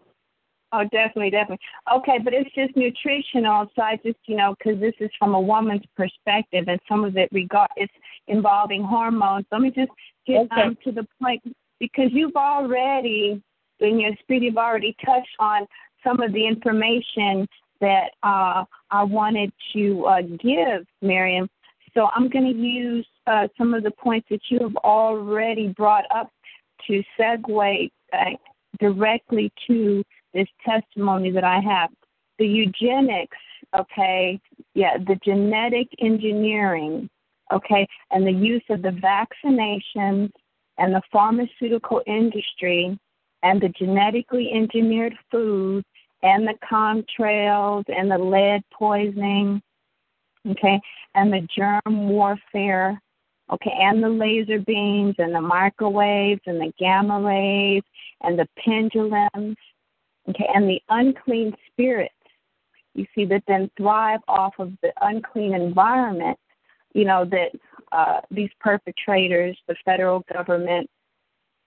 Oh, 0.73 0.83
definitely, 0.83 1.29
definitely. 1.29 1.65
Okay, 1.93 2.19
but 2.21 2.33
it's 2.33 2.53
just 2.53 2.75
nutritional, 2.75 3.67
so 3.75 3.81
I 3.81 3.97
just, 4.03 4.17
you 4.25 4.35
know, 4.35 4.53
because 4.57 4.79
this 4.81 4.93
is 4.99 5.09
from 5.17 5.33
a 5.33 5.39
woman's 5.39 5.83
perspective, 5.95 6.65
and 6.67 6.79
some 6.89 7.05
of 7.05 7.15
it 7.15 7.29
regard 7.31 7.69
it's 7.77 7.93
involving 8.27 8.83
hormones. 8.83 9.45
Let 9.51 9.61
me 9.61 9.71
just 9.71 9.91
get 10.25 10.47
Okay. 10.51 10.61
um, 10.63 10.77
to 10.83 10.91
the 10.91 11.07
point 11.21 11.41
because 11.79 12.09
you've 12.11 12.35
already, 12.35 13.41
in 13.79 13.99
your 13.99 14.11
spirit, 14.19 14.43
you've 14.43 14.57
already 14.57 14.95
touched 15.05 15.35
on 15.39 15.65
some 16.03 16.21
of 16.21 16.33
the 16.33 16.45
information 16.45 17.47
that 17.79 18.11
uh, 18.23 18.65
I 18.91 19.03
wanted 19.03 19.53
to 19.73 20.05
uh, 20.05 20.21
give, 20.21 20.85
Miriam. 21.01 21.49
So 21.93 22.09
I'm 22.13 22.29
going 22.29 22.45
to 22.51 22.59
use 22.59 23.07
uh, 23.25 23.47
some 23.57 23.73
of 23.73 23.83
the 23.83 23.91
points 23.91 24.27
that 24.29 24.41
you 24.49 24.59
have 24.59 24.75
already 24.77 25.69
brought 25.69 26.05
up 26.13 26.29
to 26.87 27.03
segue 27.17 27.91
uh, 28.13 28.25
directly 28.79 29.51
to 29.67 30.03
this 30.37 30.47
testimony 30.63 31.31
that 31.31 31.43
I 31.43 31.59
have. 31.59 31.89
The 32.37 32.45
eugenics, 32.45 33.37
okay, 33.75 34.39
yeah, 34.75 34.97
the 34.97 35.19
genetic 35.25 35.87
engineering, 35.99 37.09
okay, 37.51 37.87
and 38.11 38.25
the 38.25 38.31
use 38.31 38.63
of 38.69 38.83
the 38.83 38.89
vaccinations 38.89 40.29
and 40.77 40.93
the 40.93 41.01
pharmaceutical 41.11 42.03
industry 42.05 42.99
and 43.41 43.59
the 43.59 43.69
genetically 43.69 44.51
engineered 44.53 45.15
food 45.31 45.83
and 46.21 46.47
the 46.47 46.53
contrails 46.71 47.83
and 47.87 48.11
the 48.11 48.17
lead 48.17 48.61
poisoning, 48.71 49.59
okay, 50.51 50.79
and 51.15 51.33
the 51.33 51.47
germ 51.55 52.09
warfare, 52.09 53.01
okay, 53.51 53.73
and 53.79 54.03
the 54.03 54.09
laser 54.09 54.59
beams 54.59 55.15
and 55.17 55.33
the 55.33 55.41
microwaves 55.41 56.41
and 56.45 56.61
the 56.61 56.71
gamma 56.77 57.19
rays 57.21 57.83
and 58.21 58.37
the 58.37 58.47
pendulums, 58.63 59.57
okay, 60.29 60.47
and 60.53 60.69
the 60.69 60.81
unclean 60.89 61.53
spirits, 61.71 62.13
you 62.93 63.05
see, 63.13 63.25
that 63.25 63.43
then 63.47 63.69
thrive 63.77 64.19
off 64.27 64.53
of 64.59 64.71
the 64.81 64.91
unclean 65.01 65.53
environment, 65.53 66.37
you 66.93 67.05
know, 67.05 67.25
that 67.25 67.51
uh, 67.91 68.21
these 68.31 68.49
perpetrators, 68.59 69.57
the 69.67 69.75
federal 69.85 70.23
government, 70.33 70.89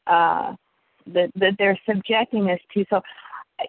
uh, 0.07 0.55
that, 1.07 1.31
that 1.37 1.55
they're 1.59 1.79
subjecting 1.89 2.51
us 2.51 2.61
to. 2.75 2.85
So, 2.91 3.01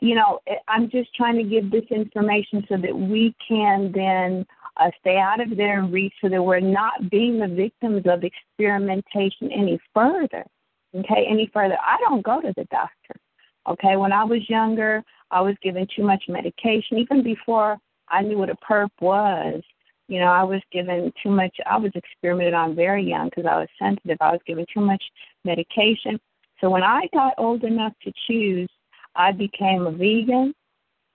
you 0.02 0.16
know, 0.16 0.40
I'm 0.68 0.90
just 0.90 1.14
trying 1.16 1.38
to 1.38 1.44
give 1.44 1.70
this 1.70 1.86
information 1.92 2.66
so 2.68 2.78
that 2.78 2.96
we 2.96 3.36
can 3.48 3.92
then 3.94 4.46
uh, 4.78 4.90
stay 5.00 5.18
out 5.18 5.40
of 5.42 5.56
their 5.58 5.84
reach 5.84 6.14
so 6.22 6.30
that 6.30 6.42
we're 6.42 6.60
not 6.60 7.10
being 7.10 7.40
the 7.40 7.48
victims 7.48 8.04
of 8.06 8.24
experimentation 8.24 9.52
any 9.52 9.80
further. 9.94 10.46
Okay, 10.94 11.26
any 11.30 11.50
further. 11.54 11.78
I 11.82 11.98
don't 12.02 12.24
go 12.24 12.42
to 12.42 12.54
the 12.56 12.66
doctor. 12.66 13.16
Okay, 13.68 13.96
when 13.96 14.12
I 14.12 14.24
was 14.24 14.50
younger, 14.50 15.04
I 15.30 15.42
was 15.42 15.56
given 15.62 15.88
too 15.96 16.04
much 16.04 16.24
medication. 16.28 16.98
Even 16.98 17.24
before 17.24 17.78
I 18.10 18.22
knew 18.22 18.38
what 18.38 18.50
a 18.50 18.56
perp 18.56 18.90
was, 19.00 19.62
you 20.08 20.20
know, 20.20 20.28
I 20.28 20.44
was 20.44 20.62
given 20.72 21.14
too 21.24 21.30
much. 21.30 21.56
I 21.66 21.78
was 21.78 21.92
experimented 21.96 22.54
on 22.54 22.76
very 22.76 23.04
young 23.04 23.30
because 23.30 23.46
I 23.46 23.58
was 23.58 23.70
sensitive. 23.80 24.18
I 24.20 24.32
was 24.32 24.42
given 24.46 24.66
too 24.74 24.82
much 24.82 25.04
medication. 25.46 26.20
So 26.60 26.70
when 26.70 26.84
I 26.84 27.08
got 27.14 27.34
old 27.38 27.64
enough 27.64 27.94
to 28.04 28.12
choose, 28.28 28.70
I 29.16 29.32
became 29.32 29.88
a 29.88 29.92
vegan 29.92 30.54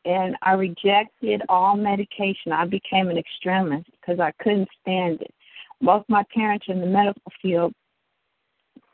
and 0.07 0.37
I 0.42 0.53
rejected 0.53 1.42
all 1.49 1.77
medication. 1.77 2.53
I 2.53 2.64
became 2.64 3.09
an 3.09 3.18
extremist 3.18 3.90
because 4.01 4.20
I 4.20 4.33
couldn't 4.42 4.68
stand 4.81 5.20
it. 5.20 5.35
Both 5.83 6.05
my 6.09 6.25
parents 6.35 6.66
are 6.68 6.73
in 6.73 6.81
the 6.81 6.87
medical 6.87 7.33
field, 7.42 7.75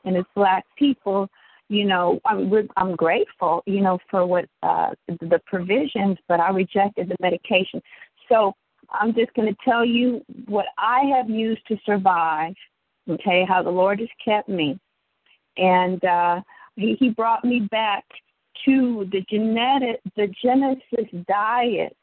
and 0.05 0.17
as 0.17 0.25
black 0.35 0.65
people, 0.77 1.29
you 1.73 1.87
know, 1.87 2.21
I'm, 2.27 2.53
I'm 2.77 2.95
grateful, 2.95 3.63
you 3.67 3.81
know, 3.81 3.99
for 4.11 4.27
what 4.27 4.45
uh, 4.63 4.91
the 5.09 5.41
provisions, 5.47 6.19
but 6.29 6.39
I 6.39 6.51
rejected 6.51 7.09
the 7.09 7.17
medication. 7.21 7.81
So 8.29 8.53
I'm 8.91 9.15
just 9.15 9.33
going 9.33 9.49
to 9.49 9.57
tell 9.65 9.85
you 9.85 10.23
what 10.47 10.67
I 10.77 11.01
have 11.17 11.31
used 11.31 11.67
to 11.69 11.79
survive. 11.87 12.55
Okay, 13.09 13.45
how 13.49 13.63
the 13.63 13.71
Lord 13.71 13.99
has 13.99 14.09
kept 14.25 14.49
me, 14.49 14.79
and 15.57 16.05
uh, 16.05 16.41
he, 16.77 16.95
he 17.01 17.09
brought 17.09 17.45
me 17.45 17.67
back 17.71 18.05
to 18.65 19.09
the 19.11 19.25
genetic, 19.29 20.01
the 20.15 20.33
Genesis 20.41 21.11
diet. 21.27 21.97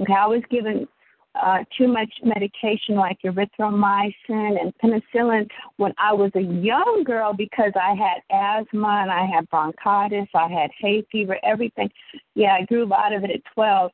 Okay, 0.00 0.12
I 0.12 0.26
was 0.26 0.42
given 0.50 0.88
uh, 1.34 1.58
too 1.76 1.88
much 1.88 2.12
medication 2.22 2.94
like 2.94 3.18
erythromycin 3.24 4.12
and 4.28 4.72
penicillin 4.82 5.48
when 5.76 5.92
I 5.98 6.12
was 6.12 6.30
a 6.34 6.40
young 6.40 7.04
girl 7.06 7.32
because 7.32 7.72
I 7.74 7.94
had 7.94 8.20
asthma 8.30 9.00
and 9.02 9.10
I 9.10 9.24
had 9.24 9.48
bronchitis, 9.48 10.28
I 10.34 10.48
had 10.48 10.70
hay 10.78 11.04
fever, 11.10 11.38
everything. 11.42 11.90
Yeah, 12.34 12.56
I 12.60 12.64
grew 12.64 12.92
out 12.92 13.14
of 13.14 13.24
it 13.24 13.30
at 13.30 13.40
12, 13.54 13.90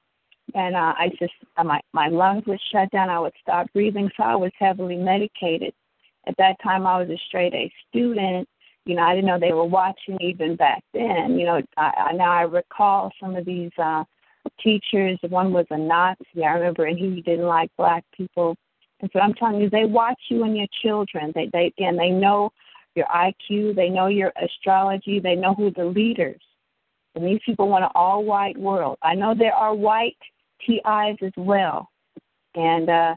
and 0.54 0.74
uh, 0.74 0.94
I 0.98 1.10
just 1.18 1.32
uh, 1.56 1.64
my 1.64 1.80
my 1.92 2.08
lungs 2.08 2.44
would 2.46 2.60
shut 2.72 2.90
down. 2.90 3.08
I 3.08 3.20
would 3.20 3.34
stop 3.40 3.72
breathing, 3.72 4.10
so 4.16 4.24
I 4.24 4.34
was 4.34 4.52
heavily 4.58 4.96
medicated. 4.96 5.72
At 6.26 6.36
that 6.38 6.56
time, 6.62 6.86
I 6.86 7.00
was 7.00 7.08
a 7.08 7.18
straight 7.28 7.54
A 7.54 7.70
student. 7.88 8.48
You 8.84 8.96
know, 8.96 9.02
I 9.02 9.14
didn't 9.14 9.26
know 9.26 9.38
they 9.38 9.52
were 9.52 9.64
watching 9.64 10.16
even 10.20 10.56
back 10.56 10.82
then. 10.92 11.38
You 11.38 11.44
know, 11.44 11.62
I, 11.76 12.08
I 12.08 12.12
now 12.12 12.32
I 12.32 12.42
recall 12.42 13.12
some 13.20 13.36
of 13.36 13.44
these. 13.44 13.70
uh 13.78 14.02
teachers. 14.62 15.18
One 15.28 15.52
was 15.52 15.66
a 15.70 15.78
Nazi, 15.78 16.44
I 16.44 16.52
remember, 16.52 16.86
and 16.86 16.98
he 16.98 17.20
didn't 17.22 17.46
like 17.46 17.70
black 17.76 18.04
people. 18.16 18.56
And 19.00 19.10
so 19.12 19.20
I'm 19.20 19.34
telling 19.34 19.60
you, 19.60 19.70
they 19.70 19.84
watch 19.84 20.20
you 20.28 20.44
and 20.44 20.56
your 20.56 20.66
children. 20.82 21.32
They 21.34 21.48
they 21.52 21.72
and 21.78 21.98
they 21.98 22.10
know 22.10 22.50
your 22.94 23.06
IQ, 23.06 23.76
they 23.76 23.88
know 23.88 24.08
your 24.08 24.32
astrology, 24.42 25.20
they 25.20 25.36
know 25.36 25.54
who 25.54 25.70
the 25.70 25.84
leaders. 25.84 26.40
And 27.14 27.24
these 27.24 27.40
people 27.44 27.68
want 27.68 27.84
an 27.84 27.90
all 27.94 28.24
white 28.24 28.58
world. 28.58 28.98
I 29.02 29.14
know 29.14 29.34
there 29.34 29.54
are 29.54 29.74
white 29.74 30.16
TIs 30.66 31.16
as 31.22 31.32
well. 31.36 31.90
And 32.54 32.90
uh 32.90 33.14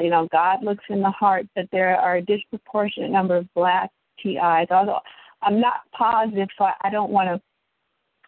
you 0.00 0.10
know, 0.10 0.28
God 0.32 0.64
looks 0.64 0.84
in 0.88 1.00
the 1.00 1.10
heart, 1.10 1.46
but 1.54 1.66
there 1.70 1.96
are 1.96 2.16
a 2.16 2.22
disproportionate 2.22 3.10
number 3.10 3.36
of 3.36 3.52
black 3.54 3.90
TIs. 4.22 4.66
Although 4.70 5.00
I'm 5.42 5.60
not 5.60 5.80
positive, 5.92 6.48
so 6.58 6.66
I 6.82 6.90
don't 6.90 7.10
want 7.10 7.28
to 7.28 7.40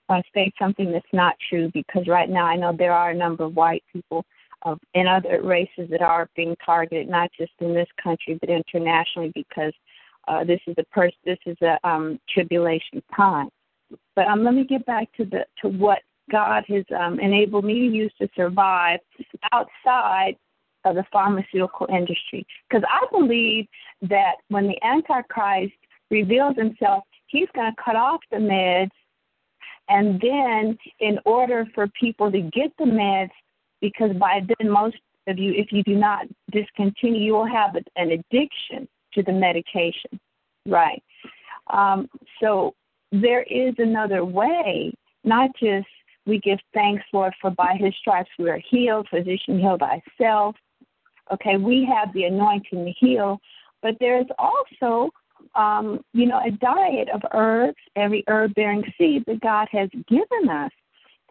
uh, 0.08 0.22
state 0.28 0.54
something 0.58 0.90
that's 0.90 1.06
not 1.12 1.36
true 1.48 1.70
because 1.74 2.06
right 2.06 2.28
now 2.28 2.46
I 2.46 2.56
know 2.56 2.74
there 2.76 2.92
are 2.92 3.10
a 3.10 3.14
number 3.14 3.44
of 3.44 3.54
white 3.54 3.84
people 3.92 4.24
of 4.62 4.78
in 4.94 5.06
other 5.06 5.40
races 5.42 5.88
that 5.90 6.02
are 6.02 6.28
being 6.34 6.56
targeted, 6.64 7.08
not 7.08 7.30
just 7.38 7.52
in 7.60 7.74
this 7.74 7.88
country 8.02 8.38
but 8.40 8.50
internationally, 8.50 9.32
because 9.34 9.72
uh, 10.26 10.44
this 10.44 10.60
is 10.66 10.74
a 10.78 10.84
pers- 10.84 11.12
this 11.24 11.38
is 11.46 11.56
a 11.62 11.78
um, 11.88 12.18
tribulation 12.28 13.02
time. 13.14 13.48
But 14.14 14.26
um, 14.26 14.44
let 14.44 14.54
me 14.54 14.64
get 14.64 14.84
back 14.86 15.08
to 15.16 15.24
the 15.24 15.44
to 15.62 15.68
what 15.68 16.00
God 16.30 16.64
has 16.68 16.84
um, 16.98 17.20
enabled 17.20 17.64
me 17.64 17.88
to 17.88 17.96
use 17.96 18.12
to 18.20 18.28
survive 18.36 19.00
outside 19.52 20.36
of 20.84 20.94
the 20.94 21.04
pharmaceutical 21.12 21.86
industry, 21.90 22.46
because 22.68 22.84
I 22.88 23.06
believe 23.10 23.66
that 24.02 24.36
when 24.48 24.66
the 24.66 24.76
Antichrist 24.84 25.74
reveals 26.10 26.56
himself, 26.56 27.04
he's 27.26 27.48
going 27.54 27.70
to 27.70 27.82
cut 27.82 27.96
off 27.96 28.20
the 28.30 28.38
meds 28.38 28.90
and 29.88 30.20
then, 30.20 30.78
in 31.00 31.18
order 31.24 31.66
for 31.74 31.86
people 32.00 32.30
to 32.30 32.40
get 32.40 32.72
the 32.78 32.84
meds, 32.84 33.30
because 33.80 34.14
by 34.16 34.40
then 34.58 34.70
most 34.70 34.96
of 35.26 35.38
you, 35.38 35.52
if 35.52 35.72
you 35.72 35.82
do 35.82 35.94
not 35.94 36.26
discontinue, 36.50 37.20
you 37.20 37.32
will 37.32 37.46
have 37.46 37.74
an 37.96 38.10
addiction 38.10 38.88
to 39.14 39.22
the 39.22 39.32
medication, 39.32 40.18
right? 40.66 41.02
Um, 41.70 42.08
so 42.40 42.74
there 43.12 43.42
is 43.42 43.74
another 43.78 44.24
way, 44.24 44.92
not 45.24 45.50
just 45.60 45.86
we 46.26 46.38
give 46.40 46.58
thanks, 46.74 47.04
Lord, 47.12 47.32
for 47.40 47.50
by 47.50 47.76
His 47.78 47.94
stripes 47.98 48.30
we 48.38 48.50
are 48.50 48.60
healed. 48.70 49.08
Physician, 49.10 49.58
heal 49.58 49.78
thyself. 49.78 50.54
Okay, 51.32 51.56
we 51.56 51.86
have 51.86 52.12
the 52.12 52.24
anointing 52.24 52.84
to 52.84 52.92
heal, 52.92 53.38
but 53.82 53.96
there 54.00 54.20
is 54.20 54.26
also 54.38 55.10
um, 55.58 56.00
you 56.14 56.26
know, 56.26 56.40
a 56.46 56.52
diet 56.52 57.08
of 57.12 57.20
herbs, 57.34 57.76
every 57.96 58.24
herb 58.28 58.54
bearing 58.54 58.84
seed 58.96 59.24
that 59.26 59.40
God 59.40 59.66
has 59.72 59.90
given 60.08 60.48
us. 60.48 60.70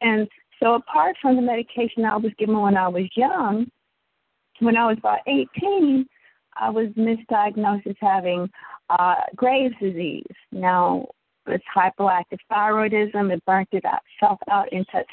And 0.01 0.27
so, 0.61 0.75
apart 0.75 1.15
from 1.21 1.37
the 1.37 1.41
medication 1.41 2.03
I 2.03 2.17
was 2.17 2.33
given 2.37 2.59
when 2.59 2.77
I 2.77 2.89
was 2.89 3.05
young, 3.15 3.67
when 4.59 4.75
I 4.75 4.87
was 4.87 4.97
about 4.97 5.19
18, 5.27 6.05
I 6.59 6.69
was 6.69 6.87
misdiagnosed 6.97 7.87
as 7.87 7.95
having 8.01 8.49
uh, 8.89 9.15
Graves' 9.35 9.75
disease. 9.79 10.23
Now, 10.51 11.07
it's 11.45 11.63
hypoactive 11.75 12.39
thyroidism. 12.51 13.31
It 13.31 13.43
burnt 13.45 13.69
itself 13.71 14.39
out 14.51 14.71
into 14.73 15.03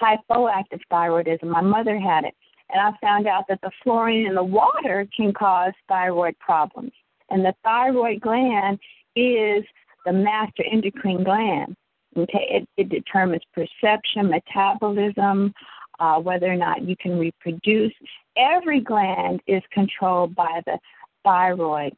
hypoactive 0.00 0.80
thyroidism. 0.92 1.44
My 1.44 1.60
mother 1.60 1.98
had 1.98 2.24
it. 2.24 2.34
And 2.72 2.80
I 2.80 2.92
found 3.00 3.26
out 3.26 3.46
that 3.48 3.60
the 3.62 3.70
fluorine 3.82 4.26
in 4.26 4.34
the 4.34 4.44
water 4.44 5.08
can 5.16 5.32
cause 5.32 5.72
thyroid 5.88 6.38
problems. 6.38 6.92
And 7.30 7.44
the 7.44 7.54
thyroid 7.64 8.20
gland 8.20 8.78
is 9.16 9.64
the 10.04 10.12
master 10.12 10.64
endocrine 10.70 11.24
gland. 11.24 11.76
Okay, 12.16 12.46
it, 12.50 12.68
it 12.76 12.88
determines 12.88 13.42
perception, 13.54 14.28
metabolism, 14.28 15.54
uh, 16.00 16.18
whether 16.18 16.46
or 16.46 16.56
not 16.56 16.82
you 16.82 16.96
can 16.96 17.18
reproduce. 17.18 17.92
Every 18.36 18.80
gland 18.80 19.40
is 19.46 19.62
controlled 19.72 20.34
by 20.34 20.60
the 20.66 20.78
thyroid. 21.22 21.92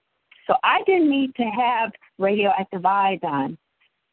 So 0.47 0.55
I 0.63 0.83
didn't 0.85 1.09
need 1.09 1.35
to 1.37 1.45
have 1.45 1.93
radioactive 2.19 2.85
iodine. 2.85 3.57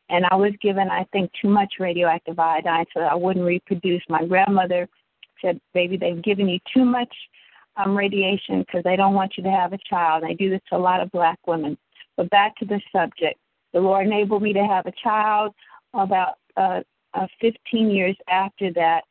And 0.10 0.26
I 0.32 0.36
was 0.36 0.54
given, 0.62 0.90
I 0.90 1.06
think, 1.12 1.32
too 1.42 1.50
much 1.50 1.76
radioactive 1.80 2.40
iodine 2.40 2.86
so 2.94 3.02
I 3.02 3.16
wouldn't 3.16 3.46
reproduce. 3.46 4.02
My 4.10 4.24
grandmother 4.26 4.88
said, 5.42 5.60
Baby, 5.74 5.98
they've 5.98 6.22
given 6.22 6.48
you 6.48 6.60
too 6.74 6.86
much 6.86 7.14
um, 7.80 7.98
radiation 7.98 8.60
because 8.60 8.84
they 8.84 8.96
don't 8.96 9.14
want 9.14 9.34
you 9.38 9.44
to 9.44 9.52
have 9.52 9.74
a 9.74 9.80
child. 9.90 10.24
They 10.24 10.34
do 10.34 10.50
this 10.50 10.62
to 10.70 10.78
a 10.78 10.78
lot 10.78 11.02
of 11.02 11.12
black 11.12 11.40
women. 11.48 11.78
But 12.18 12.30
back 12.30 12.56
to 12.58 12.66
the 12.66 12.82
subject. 12.92 13.40
The 13.74 13.80
Lord 13.80 14.06
enabled 14.06 14.42
me 14.42 14.54
to 14.54 14.66
have 14.66 14.86
a 14.86 14.94
child 15.04 15.54
about 15.94 16.36
uh, 16.58 16.82
uh, 17.14 17.28
15 17.40 17.90
years 17.90 18.16
after 18.30 18.72
that. 18.74 19.02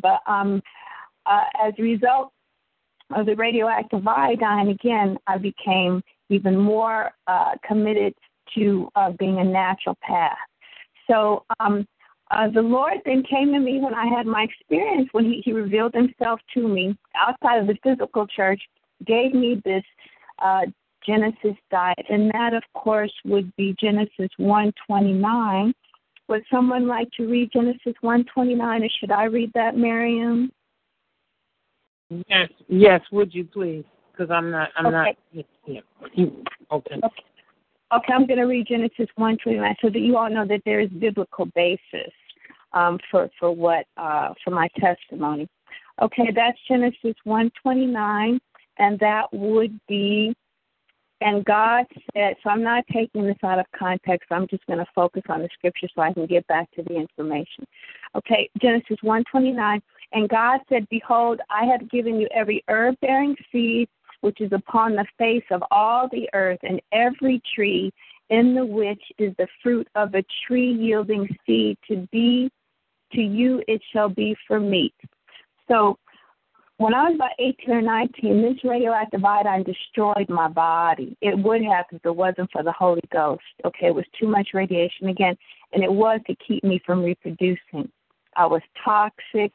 But 0.00 0.20
um, 0.26 0.62
uh, 1.26 1.44
as 1.62 1.74
a 1.78 1.82
result 1.82 2.32
of 3.14 3.26
the 3.26 3.36
radioactive 3.36 4.06
iodine, 4.06 4.68
again, 4.68 5.18
I 5.26 5.38
became 5.38 6.02
even 6.30 6.58
more 6.58 7.12
uh, 7.26 7.52
committed 7.66 8.14
to 8.56 8.88
uh, 8.96 9.12
being 9.12 9.38
a 9.38 9.42
naturopath. 9.42 10.34
So 11.10 11.44
um, 11.60 11.86
uh, 12.30 12.48
the 12.48 12.62
Lord 12.62 12.94
then 13.04 13.22
came 13.22 13.52
to 13.52 13.58
me 13.58 13.80
when 13.80 13.94
I 13.94 14.06
had 14.06 14.26
my 14.26 14.42
experience, 14.42 15.08
when 15.12 15.24
he, 15.24 15.42
he 15.44 15.52
revealed 15.52 15.94
Himself 15.94 16.40
to 16.54 16.68
me 16.68 16.96
outside 17.16 17.58
of 17.58 17.66
the 17.66 17.76
physical 17.82 18.26
church, 18.26 18.60
gave 19.06 19.32
me 19.32 19.62
this 19.64 19.84
uh, 20.40 20.62
Genesis 21.06 21.56
diet, 21.70 22.06
and 22.10 22.30
that, 22.32 22.52
of 22.52 22.62
course, 22.74 23.12
would 23.24 23.54
be 23.56 23.74
Genesis 23.80 24.28
129. 24.36 25.72
Would 26.28 26.42
someone 26.50 26.86
like 26.86 27.08
to 27.16 27.26
read 27.26 27.50
Genesis 27.52 27.94
129, 28.02 28.82
or 28.82 28.88
should 29.00 29.10
I 29.10 29.24
read 29.24 29.50
that, 29.54 29.76
Miriam? 29.76 30.52
Yes, 32.28 32.50
yes. 32.68 33.00
Would 33.12 33.34
you 33.34 33.44
please? 33.44 33.84
Because 34.12 34.30
I'm 34.30 34.50
not. 34.50 34.70
I'm 34.76 34.86
Okay. 34.86 35.16
not. 35.32 35.46
Yeah. 35.66 35.80
Okay. 36.04 36.32
Okay. 36.72 37.00
Okay, 37.94 38.12
I'm 38.12 38.26
going 38.26 38.38
to 38.38 38.44
read 38.44 38.66
Genesis 38.66 39.08
129 39.16 39.76
so 39.80 39.88
that 39.88 40.00
you 40.00 40.16
all 40.18 40.28
know 40.28 40.46
that 40.46 40.60
there 40.66 40.80
is 40.80 40.90
biblical 40.90 41.46
basis 41.54 42.12
um, 42.74 42.98
for 43.10 43.30
for 43.40 43.50
what 43.50 43.86
uh, 43.96 44.34
for 44.44 44.50
my 44.50 44.68
testimony. 44.78 45.48
Okay, 46.02 46.30
that's 46.34 46.58
Genesis 46.68 47.14
129, 47.24 48.40
and 48.78 48.98
that 49.00 49.32
would 49.32 49.78
be. 49.88 50.34
And 51.20 51.44
God 51.44 51.84
said, 52.14 52.36
so 52.44 52.50
I'm 52.50 52.62
not 52.62 52.84
taking 52.92 53.26
this 53.26 53.38
out 53.42 53.58
of 53.58 53.66
context. 53.76 54.28
I'm 54.30 54.46
just 54.46 54.64
going 54.66 54.78
to 54.78 54.86
focus 54.94 55.22
on 55.28 55.40
the 55.40 55.48
scripture 55.52 55.88
so 55.92 56.02
I 56.02 56.12
can 56.12 56.26
get 56.26 56.46
back 56.46 56.70
to 56.76 56.82
the 56.84 56.94
information. 56.94 57.66
Okay, 58.14 58.48
Genesis 58.62 58.98
129. 59.02 59.82
And 60.12 60.28
God 60.28 60.60
said, 60.68 60.86
Behold, 60.90 61.40
I 61.50 61.64
have 61.64 61.90
given 61.90 62.20
you 62.20 62.28
every 62.32 62.62
herb 62.68 62.94
bearing 63.00 63.34
seed 63.50 63.88
which 64.20 64.40
is 64.40 64.52
upon 64.52 64.94
the 64.94 65.06
face 65.16 65.44
of 65.50 65.62
all 65.70 66.08
the 66.10 66.28
earth, 66.34 66.58
and 66.62 66.80
every 66.92 67.40
tree 67.54 67.92
in 68.30 68.54
the 68.54 68.64
which 68.64 69.02
is 69.18 69.32
the 69.38 69.48
fruit 69.62 69.88
of 69.94 70.14
a 70.14 70.24
tree 70.46 70.72
yielding 70.72 71.28
seed 71.46 71.78
to 71.88 72.06
be 72.12 72.50
to 73.12 73.22
you 73.22 73.62
it 73.66 73.80
shall 73.92 74.08
be 74.08 74.36
for 74.46 74.60
meat. 74.60 74.94
So 75.66 75.98
when 76.78 76.94
I 76.94 77.08
was 77.08 77.16
about 77.16 77.30
18 77.38 77.74
or 77.74 77.82
19, 77.82 78.42
this 78.42 78.64
radioactive 78.64 79.24
iodine 79.24 79.64
destroyed 79.64 80.28
my 80.28 80.46
body. 80.46 81.16
It 81.20 81.36
would 81.36 81.62
have 81.64 81.86
if 81.90 82.04
it 82.04 82.14
wasn't 82.14 82.50
for 82.52 82.62
the 82.62 82.72
Holy 82.72 83.02
Ghost. 83.12 83.42
Okay, 83.64 83.88
it 83.88 83.94
was 83.94 84.04
too 84.18 84.28
much 84.28 84.50
radiation 84.54 85.08
again, 85.08 85.36
and 85.72 85.82
it 85.82 85.92
was 85.92 86.20
to 86.26 86.36
keep 86.46 86.62
me 86.62 86.80
from 86.86 87.02
reproducing. 87.02 87.90
I 88.36 88.46
was 88.46 88.62
toxic. 88.84 89.52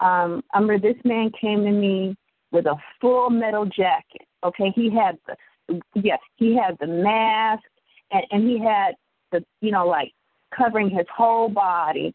Um, 0.00 0.42
I 0.52 0.58
remember 0.58 0.78
this 0.78 1.00
man 1.04 1.30
came 1.38 1.64
to 1.64 1.70
me 1.70 2.16
with 2.54 2.66
a 2.66 2.76
full 3.00 3.28
metal 3.28 3.66
jacket. 3.66 4.26
Okay, 4.44 4.72
he 4.74 4.88
had 4.88 5.18
the 5.26 5.80
yes, 5.94 6.20
he 6.36 6.56
had 6.56 6.76
the 6.80 6.86
mask 6.86 7.64
and, 8.12 8.22
and 8.30 8.48
he 8.48 8.58
had 8.58 8.94
the 9.32 9.44
you 9.60 9.72
know 9.72 9.86
like 9.86 10.12
covering 10.56 10.88
his 10.88 11.06
whole 11.14 11.48
body, 11.48 12.14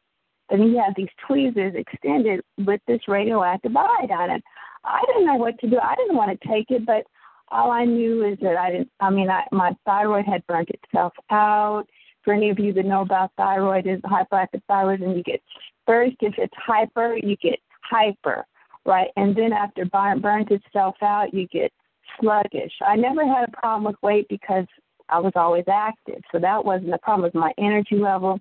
and 0.49 0.63
he 0.63 0.77
had 0.77 0.93
these 0.95 1.09
tweezers 1.27 1.75
extended 1.75 2.41
with 2.65 2.79
this 2.87 3.01
radioactive 3.07 3.75
iodine. 3.75 4.41
I 4.85 5.01
didn't 5.07 5.27
know 5.27 5.35
what 5.35 5.59
to 5.59 5.69
do. 5.69 5.77
I 5.77 5.93
didn't 5.95 6.15
want 6.15 6.39
to 6.39 6.47
take 6.47 6.71
it, 6.71 6.85
but 6.85 7.03
all 7.49 7.71
I 7.71 7.83
knew 7.83 8.25
is 8.25 8.37
that 8.41 8.55
I 8.55 8.71
didn't. 8.71 8.89
I 9.01 9.09
mean, 9.09 9.29
I, 9.29 9.43
my 9.51 9.75
thyroid 9.85 10.25
had 10.25 10.47
burnt 10.47 10.69
itself 10.69 11.13
out. 11.29 11.83
For 12.23 12.33
any 12.33 12.49
of 12.49 12.59
you 12.59 12.73
that 12.73 12.85
know 12.85 13.01
about 13.01 13.31
thyroid, 13.37 13.87
is 13.87 13.99
hyperactive 14.01 14.61
thyroid, 14.67 15.01
and 15.01 15.15
you 15.15 15.23
get 15.23 15.41
first 15.85 16.17
if 16.21 16.33
it's 16.37 16.53
hyper, 16.57 17.17
you 17.17 17.35
get 17.37 17.59
hyper 17.81 18.45
right? 18.85 19.09
And 19.15 19.35
then 19.35 19.53
after 19.53 19.85
burn, 19.85 20.21
burns 20.21 20.47
itself 20.49 20.95
out, 21.01 21.33
you 21.33 21.47
get 21.47 21.71
sluggish. 22.19 22.73
I 22.85 22.95
never 22.95 23.25
had 23.25 23.49
a 23.49 23.57
problem 23.57 23.83
with 23.85 23.95
weight 24.01 24.27
because 24.29 24.65
I 25.09 25.19
was 25.19 25.33
always 25.35 25.65
active, 25.67 26.21
so 26.31 26.39
that 26.39 26.63
wasn't 26.63 26.93
a 26.93 26.97
problem. 26.99 27.23
Was 27.23 27.33
my 27.33 27.51
energy 27.57 27.95
level, 27.95 28.39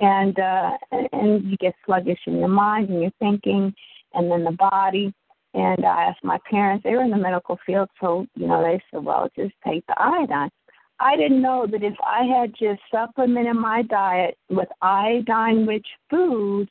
and 0.00 0.38
uh, 0.38 0.70
and 1.12 1.44
you 1.44 1.56
get 1.58 1.74
sluggish 1.84 2.20
in 2.26 2.38
your 2.38 2.48
mind 2.48 2.88
and 2.88 3.02
your 3.02 3.12
thinking, 3.18 3.74
and 4.14 4.30
then 4.30 4.44
the 4.44 4.52
body. 4.52 5.12
And 5.54 5.84
I 5.84 6.04
asked 6.04 6.24
my 6.24 6.38
parents; 6.50 6.84
they 6.84 6.92
were 6.92 7.02
in 7.02 7.10
the 7.10 7.16
medical 7.16 7.58
field, 7.66 7.88
so 8.00 8.26
you 8.34 8.46
know 8.46 8.62
they 8.62 8.80
said, 8.90 9.04
"Well, 9.04 9.28
just 9.36 9.54
take 9.66 9.86
the 9.86 10.00
iodine." 10.00 10.50
I 10.98 11.16
didn't 11.16 11.42
know 11.42 11.66
that 11.70 11.82
if 11.82 11.94
I 12.02 12.24
had 12.24 12.54
just 12.58 12.80
supplemented 12.90 13.56
my 13.56 13.82
diet 13.82 14.38
with 14.48 14.68
iodine-rich 14.80 15.86
foods 16.08 16.70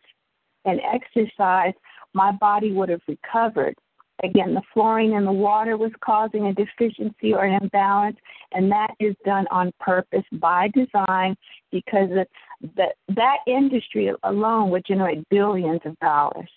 and 0.65 0.81
exercise, 0.81 1.73
my 2.15 2.31
body 2.31 2.71
would 2.71 2.89
have 2.89 3.01
recovered. 3.07 3.75
Again, 4.23 4.53
the 4.53 4.61
fluorine 4.73 5.11
in 5.11 5.25
the 5.25 5.31
water 5.31 5.77
was 5.77 5.91
causing 5.99 6.47
a 6.47 6.53
deficiency 6.53 7.33
or 7.33 7.43
an 7.43 7.61
imbalance, 7.61 8.17
and 8.53 8.71
that 8.71 8.91
is 8.99 9.13
done 9.25 9.45
on 9.51 9.73
purpose 9.79 10.23
by 10.31 10.69
design 10.73 11.35
because 11.71 12.09
that 12.77 12.93
that 13.09 13.37
industry 13.45 14.11
alone 14.23 14.69
would 14.69 14.85
generate 14.85 15.27
billions 15.29 15.81
of 15.83 15.99
dollars. 15.99 16.49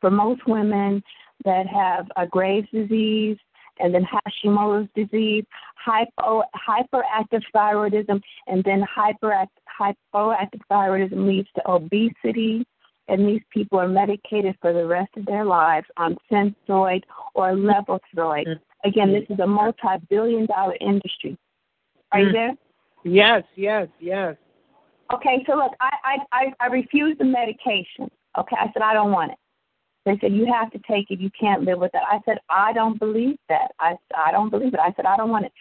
For 0.00 0.10
most 0.10 0.46
women 0.48 1.02
that 1.44 1.66
have 1.68 2.06
a 2.16 2.26
Graves' 2.26 2.68
disease 2.72 3.38
and 3.78 3.94
then 3.94 4.04
Hashimoto's 4.04 4.88
disease, 4.96 5.44
hypo, 5.76 6.42
hyperactive 6.68 7.42
thyroidism, 7.54 8.20
and 8.46 8.64
then 8.64 8.82
hyperact, 8.82 9.48
hypoactive 9.80 10.60
thyroidism 10.70 11.26
leads 11.26 11.48
to 11.54 11.70
obesity, 11.70 12.66
and 13.08 13.26
these 13.26 13.42
people 13.50 13.78
are 13.78 13.88
medicated 13.88 14.56
for 14.60 14.72
the 14.72 14.86
rest 14.86 15.10
of 15.16 15.26
their 15.26 15.44
lives 15.44 15.86
on 15.96 16.16
Synthroid 16.30 17.02
or 17.34 17.52
Levothyroid. 17.52 18.58
Again, 18.84 19.12
this 19.12 19.24
is 19.30 19.38
a 19.40 19.46
multi-billion 19.46 20.46
dollar 20.46 20.76
industry. 20.80 21.36
Are 22.12 22.20
you 22.20 22.28
Mm. 22.28 22.32
there? 22.32 22.56
Yes, 23.04 23.44
yes, 23.54 23.88
yes. 24.00 24.36
Okay, 25.12 25.44
so 25.46 25.54
look, 25.54 25.72
I, 25.80 25.90
I, 26.04 26.18
I, 26.32 26.52
I 26.60 26.66
refused 26.66 27.20
the 27.20 27.24
medication. 27.24 28.10
Okay, 28.36 28.56
I 28.58 28.70
said, 28.72 28.82
I 28.82 28.92
don't 28.92 29.12
want 29.12 29.32
it. 29.32 29.38
They 30.04 30.18
said, 30.20 30.32
you 30.32 30.46
have 30.52 30.70
to 30.72 30.78
take 30.88 31.10
it. 31.10 31.20
You 31.20 31.30
can't 31.38 31.62
live 31.62 31.78
with 31.78 31.94
it. 31.94 32.02
I 32.08 32.20
said, 32.24 32.38
I 32.48 32.72
don't 32.72 32.98
believe 32.98 33.38
that. 33.48 33.72
I, 33.78 33.96
I 34.16 34.30
don't 34.30 34.50
believe 34.50 34.74
it. 34.74 34.80
I 34.80 34.92
said, 34.94 35.04
I 35.04 35.16
don't 35.16 35.30
want 35.30 35.46
it. 35.46 35.52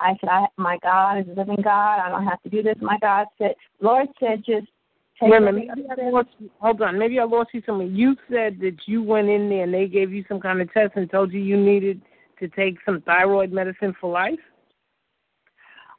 I 0.00 0.16
said, 0.20 0.28
I, 0.28 0.46
my 0.56 0.78
God 0.82 1.18
is 1.18 1.26
a 1.28 1.38
living 1.38 1.62
God. 1.62 2.00
I 2.00 2.08
don't 2.08 2.24
have 2.24 2.42
to 2.42 2.48
do 2.48 2.62
this. 2.62 2.74
My 2.80 2.98
God 3.00 3.26
said, 3.38 3.54
Lord 3.80 4.08
said, 4.18 4.42
just 4.44 4.66
take 5.20 5.30
Wait 5.30 5.38
a 5.38 5.40
minute. 5.40 5.68
Maybe 5.76 6.02
I 6.02 6.10
lost 6.10 6.28
you. 6.38 6.50
Hold 6.60 6.82
on. 6.82 6.98
Maybe 6.98 7.18
I 7.18 7.24
lost 7.24 7.50
you 7.52 7.62
something. 7.66 7.94
You 7.94 8.16
said 8.30 8.58
that 8.60 8.76
you 8.86 9.02
went 9.02 9.28
in 9.28 9.48
there 9.48 9.64
and 9.64 9.74
they 9.74 9.86
gave 9.86 10.12
you 10.12 10.24
some 10.28 10.40
kind 10.40 10.60
of 10.60 10.72
test 10.72 10.92
and 10.96 11.10
told 11.10 11.32
you 11.32 11.40
you 11.40 11.56
needed 11.56 12.02
to 12.40 12.48
take 12.48 12.78
some 12.84 13.00
thyroid 13.02 13.52
medicine 13.52 13.94
for 14.00 14.10
life. 14.10 14.38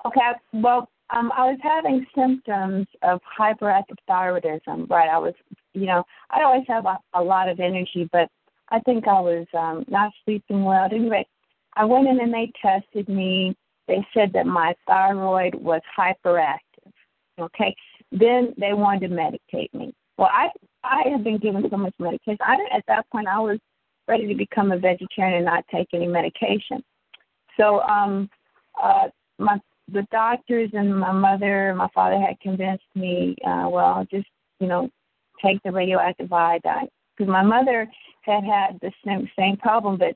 Okay, 0.06 0.20
well, 0.54 0.90
um, 1.12 1.32
I 1.36 1.52
was 1.52 1.60
having 1.64 2.06
symptoms 2.16 2.88
of 3.04 3.20
hyperactive 3.40 3.98
thyroidism, 4.10 4.90
right? 4.90 5.10
I 5.10 5.18
was, 5.18 5.34
you 5.74 5.86
know, 5.88 6.04
I 6.30 6.44
always 6.44 6.66
have 6.68 6.86
a, 6.86 6.98
a 7.14 7.22
lot 7.22 7.50
of 7.50 7.60
energy, 7.60 8.10
but 8.12 8.30
I 8.70 8.80
think 8.80 9.08
I 9.08 9.20
was 9.20 9.48
um, 9.58 9.86
not 9.88 10.12
sleeping 10.24 10.64
well. 10.64 10.88
Anyway, 10.92 11.26
I 11.76 11.86
went 11.86 12.08
in 12.08 12.20
and 12.20 12.34
they 12.34 12.52
tested 12.62 13.08
me. 13.08 13.56
They 13.88 14.06
said 14.14 14.32
that 14.34 14.48
my 14.48 14.74
thyroid 14.88 15.56
was 15.56 15.82
hyperactive. 15.98 16.60
Okay, 17.40 17.76
then 18.20 18.54
they 18.58 18.74
wanted 18.74 19.10
to 19.10 19.16
medicate 19.16 19.74
me. 19.74 19.94
Well, 20.18 20.30
I 20.32 20.50
I 20.84 21.10
had 21.10 21.24
been 21.24 21.38
given 21.38 21.66
so 21.70 21.78
much 21.78 21.94
medication. 22.00 22.38
I 22.46 22.58
didn't, 22.58 22.74
at 22.74 22.84
that 22.88 23.10
point 23.12 23.28
I 23.28 23.40
was 23.40 23.60
ready 24.08 24.28
to 24.28 24.36
become 24.36 24.72
a 24.72 24.78
vegetarian 24.78 25.38
and 25.38 25.46
not 25.46 25.66
take 25.74 25.88
any 25.94 26.08
medication. 26.08 26.84
So 27.58 27.82
um, 27.82 28.30
uh, 28.82 29.08
my 29.38 29.60
the 29.92 30.06
doctors 30.12 30.70
and 30.74 30.98
my 30.98 31.12
mother 31.12 31.70
and 31.70 31.78
my 31.78 31.90
father 31.94 32.20
had 32.20 32.40
convinced 32.40 32.86
me, 32.96 33.36
uh, 33.46 33.68
well, 33.70 34.06
just 34.10 34.28
you 34.60 34.68
know, 34.68 34.90
take 35.44 35.62
the 35.64 35.72
radioactive 35.72 36.32
iodine 36.32 36.88
because 37.16 37.30
my 37.30 37.44
mother 37.44 37.88
had 38.22 38.44
had 38.44 38.80
the 38.82 38.92
same 39.06 39.30
same 39.38 39.58
problem, 39.58 39.98
but 39.98 40.16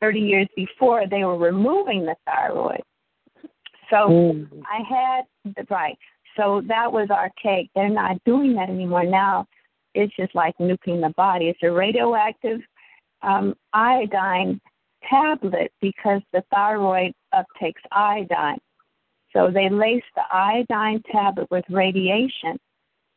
30 0.00 0.20
years 0.20 0.48
before 0.54 1.04
they 1.08 1.24
were 1.24 1.38
removing 1.38 2.04
the 2.04 2.14
thyroid. 2.24 2.82
So 3.90 3.96
Mm. 4.08 4.62
I 4.64 4.82
had 4.82 5.24
the 5.56 5.66
right. 5.70 5.98
So 6.38 6.62
that 6.68 6.90
was 6.90 7.10
archaic. 7.10 7.68
They're 7.74 7.88
not 7.88 8.22
doing 8.24 8.54
that 8.54 8.70
anymore. 8.70 9.04
Now 9.04 9.46
it's 9.94 10.14
just 10.16 10.34
like 10.34 10.56
nuking 10.58 11.00
the 11.00 11.12
body. 11.16 11.46
It's 11.48 11.62
a 11.62 11.70
radioactive 11.70 12.60
um, 13.22 13.54
iodine 13.72 14.60
tablet 15.08 15.72
because 15.80 16.22
the 16.32 16.42
thyroid 16.52 17.12
uptakes 17.34 17.82
iodine. 17.90 18.58
So 19.32 19.50
they 19.52 19.68
laced 19.68 20.06
the 20.14 20.22
iodine 20.32 21.02
tablet 21.10 21.48
with 21.50 21.64
radiation, 21.68 22.58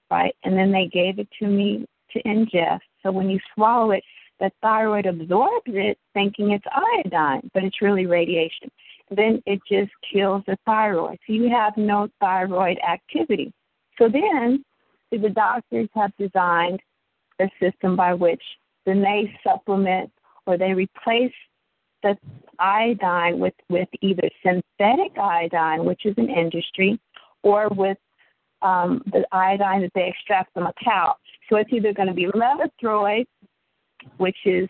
right? 0.10 0.36
And 0.44 0.58
then 0.58 0.72
they 0.72 0.90
gave 0.92 1.20
it 1.20 1.28
to 1.40 1.48
me 1.48 1.86
to 2.12 2.24
ingest. 2.24 2.82
So 3.04 3.12
when 3.12 3.30
you 3.30 3.40
swallow 3.54 3.92
it, 3.92 4.04
the 4.40 4.52
thyroid 4.62 5.06
absorbs 5.06 5.68
it 5.68 6.00
thinking 6.14 6.52
it's 6.52 6.66
iodine, 6.72 7.50
but 7.54 7.64
it's 7.64 7.82
really 7.82 8.08
radiation. 8.08 8.72
Then 9.14 9.42
it 9.46 9.60
just 9.70 9.92
kills 10.12 10.44
the 10.48 10.58
thyroid. 10.66 11.20
So 11.28 11.34
you 11.34 11.50
have 11.50 11.76
no 11.76 12.08
thyroid 12.20 12.78
activity. 12.88 13.54
So 13.98 14.08
then 14.10 14.64
the 15.12 15.30
doctors 15.30 15.90
have 15.94 16.12
designed 16.18 16.80
a 17.40 17.50
system 17.60 17.96
by 17.96 18.14
which 18.14 18.42
then 18.86 19.02
they 19.02 19.32
supplement 19.44 20.12
or 20.46 20.58
they 20.58 20.74
replace 20.74 21.34
the 22.04 22.18
iodine 22.58 23.40
with, 23.40 23.54
with 23.70 23.90
either 24.02 24.28
synthetic 24.44 25.18
iodine, 25.18 25.86
which 25.86 26.06
is 26.06 26.16
an 26.18 26.30
industry, 26.30 27.00
or 27.44 27.70
with 27.70 27.98
um, 28.62 29.02
the 29.12 29.26
iodine 29.32 29.82
that 29.82 29.92
they 29.94 30.08
extract 30.08 30.54
from 30.54 30.68
a 30.68 30.74
cow. 30.84 31.16
So 31.50 31.58
it's 31.58 31.72
either 31.72 31.94
going 31.94 32.08
to 32.08 32.14
be 32.14 32.28
levothyroid, 32.28 33.26
which 34.18 34.38
is 34.46 34.68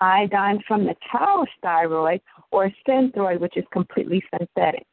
iodine 0.00 0.60
from 0.66 0.84
the 0.84 0.94
cow's 1.10 1.48
thyroid, 1.62 2.20
or 2.50 2.70
synthroid, 2.86 3.40
which 3.40 3.56
is 3.56 3.64
completely 3.72 4.22
synthetic. 4.30 4.86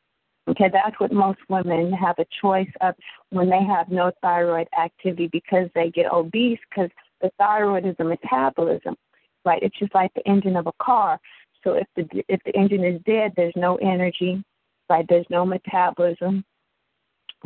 Okay, 0.48 0.70
that's 0.72 1.00
what 1.00 1.12
most 1.12 1.40
women 1.50 1.92
have 1.94 2.20
a 2.20 2.26
choice 2.42 2.70
of 2.82 2.94
when 3.32 3.50
they 3.50 3.64
have 3.64 3.90
no 3.90 4.12
thyroid 4.22 4.68
activity 4.80 5.28
because 5.32 5.70
they 5.74 5.90
get 5.90 6.12
obese 6.12 6.60
because 6.70 6.92
the 7.22 7.32
thyroid 7.40 7.86
is 7.86 7.96
a 8.00 8.04
metabolism, 8.04 8.96
right? 9.44 9.62
It's 9.64 9.78
just 9.80 9.96
like 9.96 10.14
the 10.14 10.28
engine 10.28 10.56
of 10.56 10.68
a 10.68 10.74
car. 10.80 11.20
So 11.64 11.74
if 11.74 11.88
the 11.96 12.24
if 12.28 12.40
the 12.46 12.56
engine 12.56 12.84
is 12.84 13.02
dead, 13.08 13.34
there's 13.36 13.56
no 13.56 13.78
energy, 13.78 14.44
right? 14.88 15.06
There's 15.10 15.26
no 15.32 15.46
metabolism, 15.46 16.46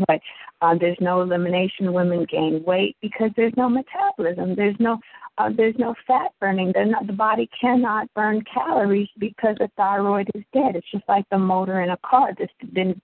right? 0.08 0.22
Um, 0.62 0.78
there's 0.80 0.98
no 1.00 1.22
elimination. 1.22 1.94
Women 1.94 2.26
gain 2.30 2.64
weight 2.66 2.96
because 3.02 3.32
there's 3.36 3.54
no 3.58 3.70
metabolism. 3.70 4.56
There's 4.56 4.76
no 4.80 5.00
uh, 5.38 5.50
there's 5.56 5.76
no 5.78 5.96
fat 6.06 6.32
burning. 6.40 6.74
Not, 6.76 7.08
the 7.08 7.14
body 7.14 7.50
cannot 7.60 8.14
burn 8.14 8.44
calories 8.54 9.10
because 9.18 9.56
the 9.60 9.70
thyroid 9.78 10.30
is 10.36 10.44
dead. 10.54 10.76
It's 10.76 10.92
just 10.92 11.06
like 11.08 11.26
the 11.32 11.38
motor 11.38 11.82
in 11.82 11.92
a 11.92 11.98
car 12.06 12.30
that's 12.38 12.52
been 12.74 13.02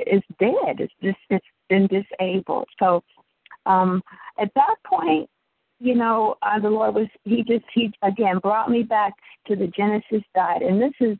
is 0.00 0.22
dead. 0.38 0.80
It's 0.80 0.92
just 1.02 1.18
it's 1.30 1.46
been 1.68 1.86
disabled. 1.86 2.68
So 2.78 3.02
um, 3.66 4.02
at 4.38 4.50
that 4.54 4.76
point, 4.84 5.28
you 5.80 5.94
know, 5.94 6.36
uh, 6.42 6.58
the 6.58 6.70
Lord 6.70 6.94
was 6.94 7.08
he 7.24 7.42
just 7.42 7.64
he 7.72 7.92
again 8.02 8.38
brought 8.38 8.70
me 8.70 8.82
back 8.82 9.12
to 9.46 9.56
the 9.56 9.66
Genesis 9.68 10.22
diet, 10.34 10.62
and 10.62 10.80
this 10.80 10.94
is 11.00 11.18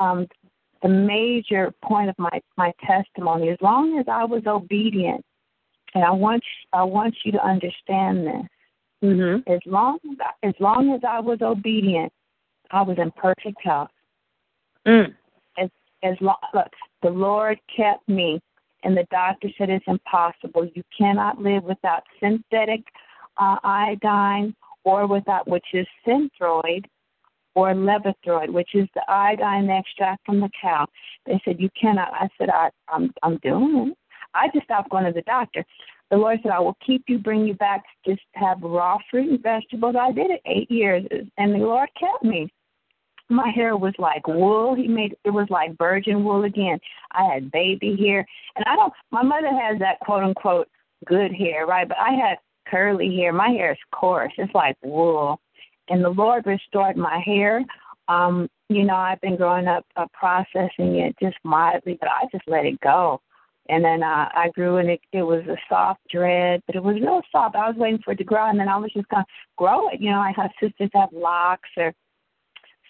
um, 0.00 0.26
the 0.82 0.88
major 0.88 1.72
point 1.82 2.10
of 2.10 2.18
my 2.18 2.40
my 2.56 2.72
testimony. 2.84 3.50
As 3.50 3.58
long 3.60 3.98
as 3.98 4.06
I 4.08 4.24
was 4.24 4.42
obedient, 4.46 5.24
and 5.94 6.04
I 6.04 6.10
want 6.10 6.42
I 6.72 6.82
want 6.82 7.14
you 7.24 7.32
to 7.32 7.44
understand 7.44 8.26
this. 8.26 8.46
Mhm. 9.02 9.48
As 9.48 9.60
long 9.66 9.98
as 10.10 10.16
as 10.42 10.54
long 10.60 10.92
as 10.92 11.00
I 11.04 11.20
was 11.20 11.40
obedient, 11.40 12.12
I 12.70 12.82
was 12.82 12.98
in 12.98 13.10
perfect 13.12 13.60
health. 13.62 13.90
Mm. 14.86 15.14
As 15.58 15.70
as 16.02 16.20
long 16.20 16.36
look, 16.52 16.72
the 17.02 17.10
Lord 17.10 17.60
kept 17.74 18.08
me, 18.08 18.40
and 18.82 18.96
the 18.96 19.06
doctor 19.10 19.48
said 19.56 19.70
it's 19.70 19.86
impossible. 19.86 20.68
You 20.74 20.82
cannot 20.96 21.40
live 21.40 21.64
without 21.64 22.02
synthetic 22.20 22.82
uh, 23.36 23.58
iodine 23.62 24.54
or 24.84 25.06
without 25.06 25.46
which 25.46 25.66
is 25.72 25.86
synthroid 26.06 26.86
or 27.54 27.74
levothyroid, 27.74 28.50
which 28.50 28.74
is 28.74 28.88
the 28.94 29.02
iodine 29.08 29.68
extract 29.70 30.24
from 30.24 30.40
the 30.40 30.50
cow. 30.60 30.86
They 31.26 31.40
said 31.44 31.60
you 31.60 31.68
cannot. 31.80 32.12
I 32.14 32.28
said 32.38 32.50
I, 32.50 32.70
I'm 32.88 33.12
I'm 33.22 33.38
doing 33.38 33.88
it. 33.88 33.98
I 34.34 34.48
just 34.54 34.64
stopped 34.64 34.90
going 34.90 35.04
to 35.04 35.12
the 35.12 35.22
doctor. 35.22 35.64
The 36.10 36.18
Lord 36.18 36.40
said, 36.42 36.52
I 36.52 36.60
will 36.60 36.76
keep 36.86 37.04
you, 37.08 37.18
bring 37.18 37.46
you 37.46 37.54
back, 37.54 37.82
just 38.06 38.20
have 38.34 38.60
raw 38.62 38.98
fruit 39.10 39.30
and 39.30 39.42
vegetables. 39.42 39.96
I 39.98 40.12
did 40.12 40.30
it 40.30 40.42
eight 40.44 40.70
years, 40.70 41.04
and 41.38 41.54
the 41.54 41.58
Lord 41.58 41.88
kept 41.98 42.22
me. 42.22 42.52
My 43.30 43.48
hair 43.48 43.78
was 43.78 43.94
like 43.98 44.26
wool. 44.26 44.74
He 44.74 44.86
made 44.86 45.16
it 45.24 45.30
was 45.30 45.46
like 45.48 45.78
virgin 45.78 46.22
wool 46.22 46.44
again. 46.44 46.78
I 47.12 47.24
had 47.24 47.50
baby 47.50 47.96
hair, 47.98 48.26
and 48.56 48.64
I 48.66 48.76
don't. 48.76 48.92
My 49.10 49.22
mother 49.22 49.48
has 49.48 49.78
that 49.78 50.00
quote 50.00 50.22
unquote 50.22 50.68
good 51.06 51.32
hair, 51.32 51.66
right? 51.66 51.88
But 51.88 51.98
I 51.98 52.10
had 52.10 52.36
curly 52.68 53.16
hair. 53.16 53.32
My 53.32 53.48
hair 53.48 53.72
is 53.72 53.78
coarse. 53.90 54.32
It's 54.36 54.54
like 54.54 54.76
wool, 54.82 55.40
and 55.88 56.04
the 56.04 56.10
Lord 56.10 56.46
restored 56.46 56.96
my 56.96 57.18
hair. 57.24 57.64
Um, 58.08 58.48
you 58.68 58.84
know, 58.84 58.96
I've 58.96 59.20
been 59.20 59.36
growing 59.36 59.66
up 59.66 59.84
uh, 59.96 60.06
processing 60.12 60.96
it 60.96 61.16
just 61.20 61.36
mildly, 61.44 61.98
but 62.00 62.08
I 62.08 62.26
just 62.32 62.44
let 62.46 62.66
it 62.66 62.80
go. 62.80 63.20
And 63.68 63.84
then 63.84 64.02
uh, 64.02 64.28
I 64.34 64.50
grew 64.54 64.78
and 64.78 64.90
it, 64.90 65.00
it 65.12 65.22
was 65.22 65.42
a 65.46 65.56
soft 65.68 66.00
dread, 66.10 66.62
but 66.66 66.74
it 66.74 66.82
was 66.82 66.96
real 66.96 67.22
soft. 67.30 67.54
I 67.54 67.68
was 67.68 67.76
waiting 67.76 68.00
for 68.04 68.12
it 68.12 68.16
to 68.16 68.24
grow, 68.24 68.48
and 68.48 68.58
then 68.58 68.68
I 68.68 68.76
was 68.76 68.92
just 68.92 69.08
to 69.10 69.24
grow 69.56 69.88
it. 69.88 70.00
You 70.00 70.10
know, 70.10 70.18
I 70.18 70.32
have 70.36 70.50
sisters 70.60 70.90
have 70.94 71.10
locks 71.12 71.68
or 71.76 71.94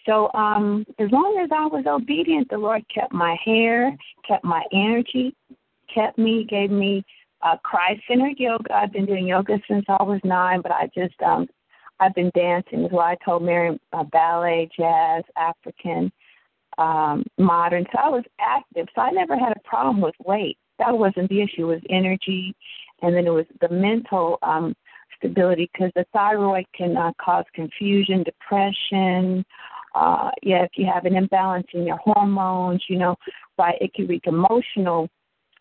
so 0.06 0.30
um 0.34 0.84
as 0.98 1.10
long 1.10 1.38
as 1.42 1.50
I 1.52 1.66
was 1.66 1.84
obedient, 1.86 2.48
the 2.50 2.58
Lord 2.58 2.84
kept 2.92 3.12
my 3.12 3.36
hair, 3.44 3.96
kept 4.26 4.44
my 4.44 4.62
energy, 4.72 5.34
kept 5.94 6.18
me, 6.18 6.44
gave 6.48 6.70
me 6.70 7.04
uh 7.42 7.56
Christ 7.62 8.02
centered 8.08 8.38
yoga. 8.38 8.74
I've 8.74 8.92
been 8.92 9.06
doing 9.06 9.26
yoga 9.26 9.60
since 9.68 9.84
I 9.88 10.02
was 10.02 10.20
nine, 10.24 10.60
but 10.62 10.72
I 10.72 10.88
just 10.94 11.20
um 11.22 11.48
I've 12.02 12.14
been 12.14 12.32
dancing 12.34 12.84
as 12.84 12.90
well. 12.92 13.02
I 13.02 13.16
told 13.24 13.42
Mary 13.42 13.78
uh, 13.92 14.04
ballet, 14.04 14.68
jazz, 14.76 15.22
African, 15.36 16.12
um, 16.78 17.24
modern. 17.38 17.84
So 17.92 17.98
I 17.98 18.08
was 18.08 18.24
active. 18.40 18.86
So 18.94 19.02
I 19.02 19.10
never 19.10 19.38
had 19.38 19.52
a 19.52 19.68
problem 19.68 20.00
with 20.00 20.14
weight. 20.24 20.58
That 20.78 20.96
wasn't 20.96 21.28
the 21.28 21.42
issue. 21.42 21.70
It 21.70 21.74
was 21.74 21.82
energy 21.90 22.54
and 23.02 23.14
then 23.14 23.26
it 23.26 23.30
was 23.30 23.46
the 23.60 23.68
mental 23.68 24.38
um 24.42 24.74
stability 25.18 25.70
because 25.72 25.92
the 25.94 26.04
thyroid 26.12 26.64
can 26.74 26.96
uh, 26.96 27.12
cause 27.20 27.44
confusion, 27.54 28.24
depression, 28.24 29.44
uh, 29.94 30.30
yeah, 30.42 30.64
if 30.64 30.70
you 30.74 30.86
have 30.92 31.04
an 31.04 31.16
imbalance 31.16 31.66
in 31.74 31.86
your 31.86 31.98
hormones, 31.98 32.82
you 32.88 32.98
know, 32.98 33.14
right, 33.58 33.76
it 33.80 33.92
can 33.94 34.06
wreak 34.06 34.26
emotional 34.26 35.08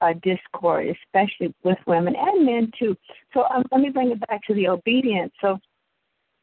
uh, 0.01 0.13
discord, 0.23 0.87
especially 0.87 1.53
with 1.63 1.77
women 1.85 2.15
and 2.17 2.45
men 2.45 2.71
too. 2.79 2.95
So 3.33 3.43
um, 3.53 3.63
let 3.71 3.81
me 3.81 3.89
bring 3.89 4.11
it 4.11 4.19
back 4.27 4.41
to 4.47 4.53
the 4.53 4.67
obedience. 4.67 5.31
So 5.41 5.59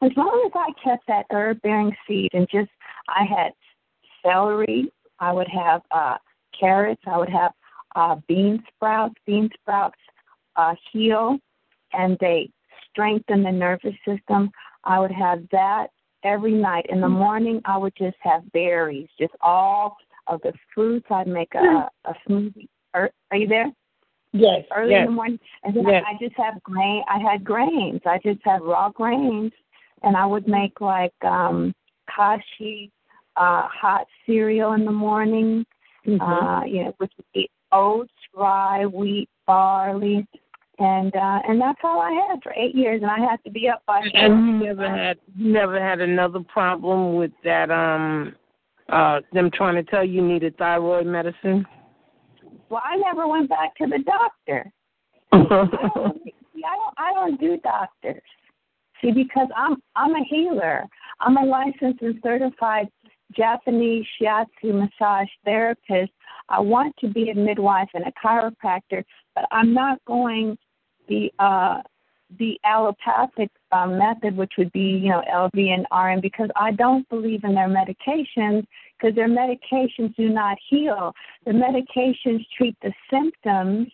as 0.02 0.10
long 0.16 0.42
as 0.46 0.52
I 0.54 0.72
kept 0.82 1.06
that 1.08 1.26
herb 1.30 1.60
bearing 1.62 1.94
seed 2.06 2.30
and 2.32 2.46
just 2.50 2.70
I 3.08 3.24
had 3.24 3.52
celery, 4.24 4.92
I 5.20 5.32
would 5.32 5.48
have 5.48 5.82
uh, 5.90 6.16
carrots, 6.58 7.02
I 7.06 7.18
would 7.18 7.28
have 7.28 7.52
uh, 7.96 8.16
bean 8.28 8.62
sprouts. 8.74 9.14
Bean 9.26 9.50
sprouts 9.60 9.98
uh, 10.56 10.74
heal 10.92 11.38
and 11.92 12.16
they 12.20 12.50
strengthen 12.90 13.42
the 13.42 13.50
nervous 13.52 13.94
system. 14.06 14.50
I 14.84 15.00
would 15.00 15.12
have 15.12 15.40
that 15.52 15.88
every 16.22 16.52
night. 16.52 16.86
In 16.88 17.00
the 17.00 17.08
morning, 17.08 17.60
I 17.64 17.76
would 17.76 17.94
just 17.96 18.16
have 18.20 18.50
berries, 18.52 19.08
just 19.18 19.34
all 19.40 19.96
of 20.26 20.40
the 20.42 20.52
fruits. 20.74 21.06
I'd 21.10 21.26
make 21.26 21.54
a, 21.54 21.88
a 22.04 22.14
smoothie. 22.28 22.68
Are, 22.94 23.10
are 23.30 23.36
you 23.36 23.46
there? 23.46 23.72
Yes. 24.32 24.64
Early 24.74 24.92
yes. 24.92 25.00
in 25.00 25.06
the 25.06 25.12
morning, 25.12 25.38
and 25.64 25.74
then 25.74 25.86
Yes. 25.88 26.04
I 26.06 26.22
just 26.22 26.36
have 26.36 26.62
grain. 26.62 27.02
I 27.08 27.18
had 27.18 27.44
grains. 27.44 28.00
I 28.04 28.18
just 28.22 28.40
had 28.44 28.60
raw 28.62 28.90
grains, 28.90 29.52
and 30.02 30.16
I 30.16 30.26
would 30.26 30.48
make 30.48 30.80
like 30.80 31.14
um 31.24 31.74
kashi, 32.14 32.90
uh, 33.36 33.66
hot 33.68 34.06
cereal 34.26 34.72
in 34.72 34.84
the 34.84 34.92
morning. 34.92 35.64
Mhm. 36.06 36.20
Uh, 36.20 36.64
you 36.64 36.84
know, 36.84 36.94
with 36.98 37.10
oats, 37.72 38.12
rye, 38.34 38.86
wheat, 38.86 39.28
barley, 39.46 40.26
and 40.78 41.14
uh 41.14 41.40
and 41.46 41.60
that's 41.60 41.80
all 41.82 42.00
I 42.00 42.12
had 42.12 42.42
for 42.42 42.52
eight 42.56 42.74
years, 42.74 43.02
and 43.02 43.10
I 43.10 43.18
had 43.18 43.42
to 43.44 43.50
be 43.50 43.68
up 43.68 43.82
by 43.86 44.00
and 44.14 44.60
you 44.60 44.66
never 44.66 44.88
had 44.88 45.18
never 45.36 45.80
had 45.80 46.00
another 46.00 46.40
problem 46.40 47.14
with 47.14 47.32
that 47.44 47.70
um 47.70 48.34
uh 48.88 49.20
them 49.32 49.50
trying 49.50 49.74
to 49.74 49.82
tell 49.82 50.04
you 50.04 50.22
needed 50.22 50.56
thyroid 50.56 51.06
medicine? 51.06 51.66
Well, 52.70 52.82
I 52.84 52.96
never 52.96 53.26
went 53.26 53.48
back 53.48 53.74
to 53.76 53.86
the 53.86 53.98
doctor. 54.04 54.70
I 55.32 55.38
don't, 55.38 56.22
I 56.64 56.76
don't 56.76 56.94
I 56.96 57.12
don't 57.14 57.40
do 57.40 57.56
doctors. 57.58 58.22
See, 59.00 59.12
because 59.12 59.48
I'm 59.56 59.76
I'm 59.96 60.14
a 60.14 60.24
healer. 60.24 60.84
I'm 61.20 61.36
a 61.36 61.44
licensed 61.44 62.02
and 62.02 62.18
certified 62.22 62.88
Japanese 63.36 64.06
shiatsu 64.20 64.46
massage 64.64 65.28
therapist. 65.44 66.12
I 66.48 66.60
want 66.60 66.96
to 67.00 67.08
be 67.08 67.30
a 67.30 67.34
midwife 67.34 67.88
and 67.94 68.04
a 68.06 68.12
chiropractor, 68.12 69.04
but 69.34 69.44
I'm 69.50 69.74
not 69.74 70.04
going 70.06 70.56
the 71.08 71.30
uh, 71.38 71.82
the 72.38 72.58
allopathic 72.64 73.50
uh, 73.72 73.86
method, 73.86 74.36
which 74.36 74.52
would 74.58 74.72
be 74.72 75.00
you 75.02 75.10
know 75.10 75.22
LV 75.32 75.54
and 75.54 75.86
RN, 75.92 76.20
because 76.20 76.50
I 76.56 76.72
don't 76.72 77.08
believe 77.08 77.44
in 77.44 77.54
their 77.54 77.68
medications 77.68 78.66
because 78.98 79.14
their 79.14 79.28
medications 79.28 80.14
do 80.16 80.28
not 80.28 80.58
heal. 80.68 81.12
The 81.46 81.52
medications 81.52 82.44
treat 82.56 82.76
the 82.82 82.92
symptoms, 83.10 83.88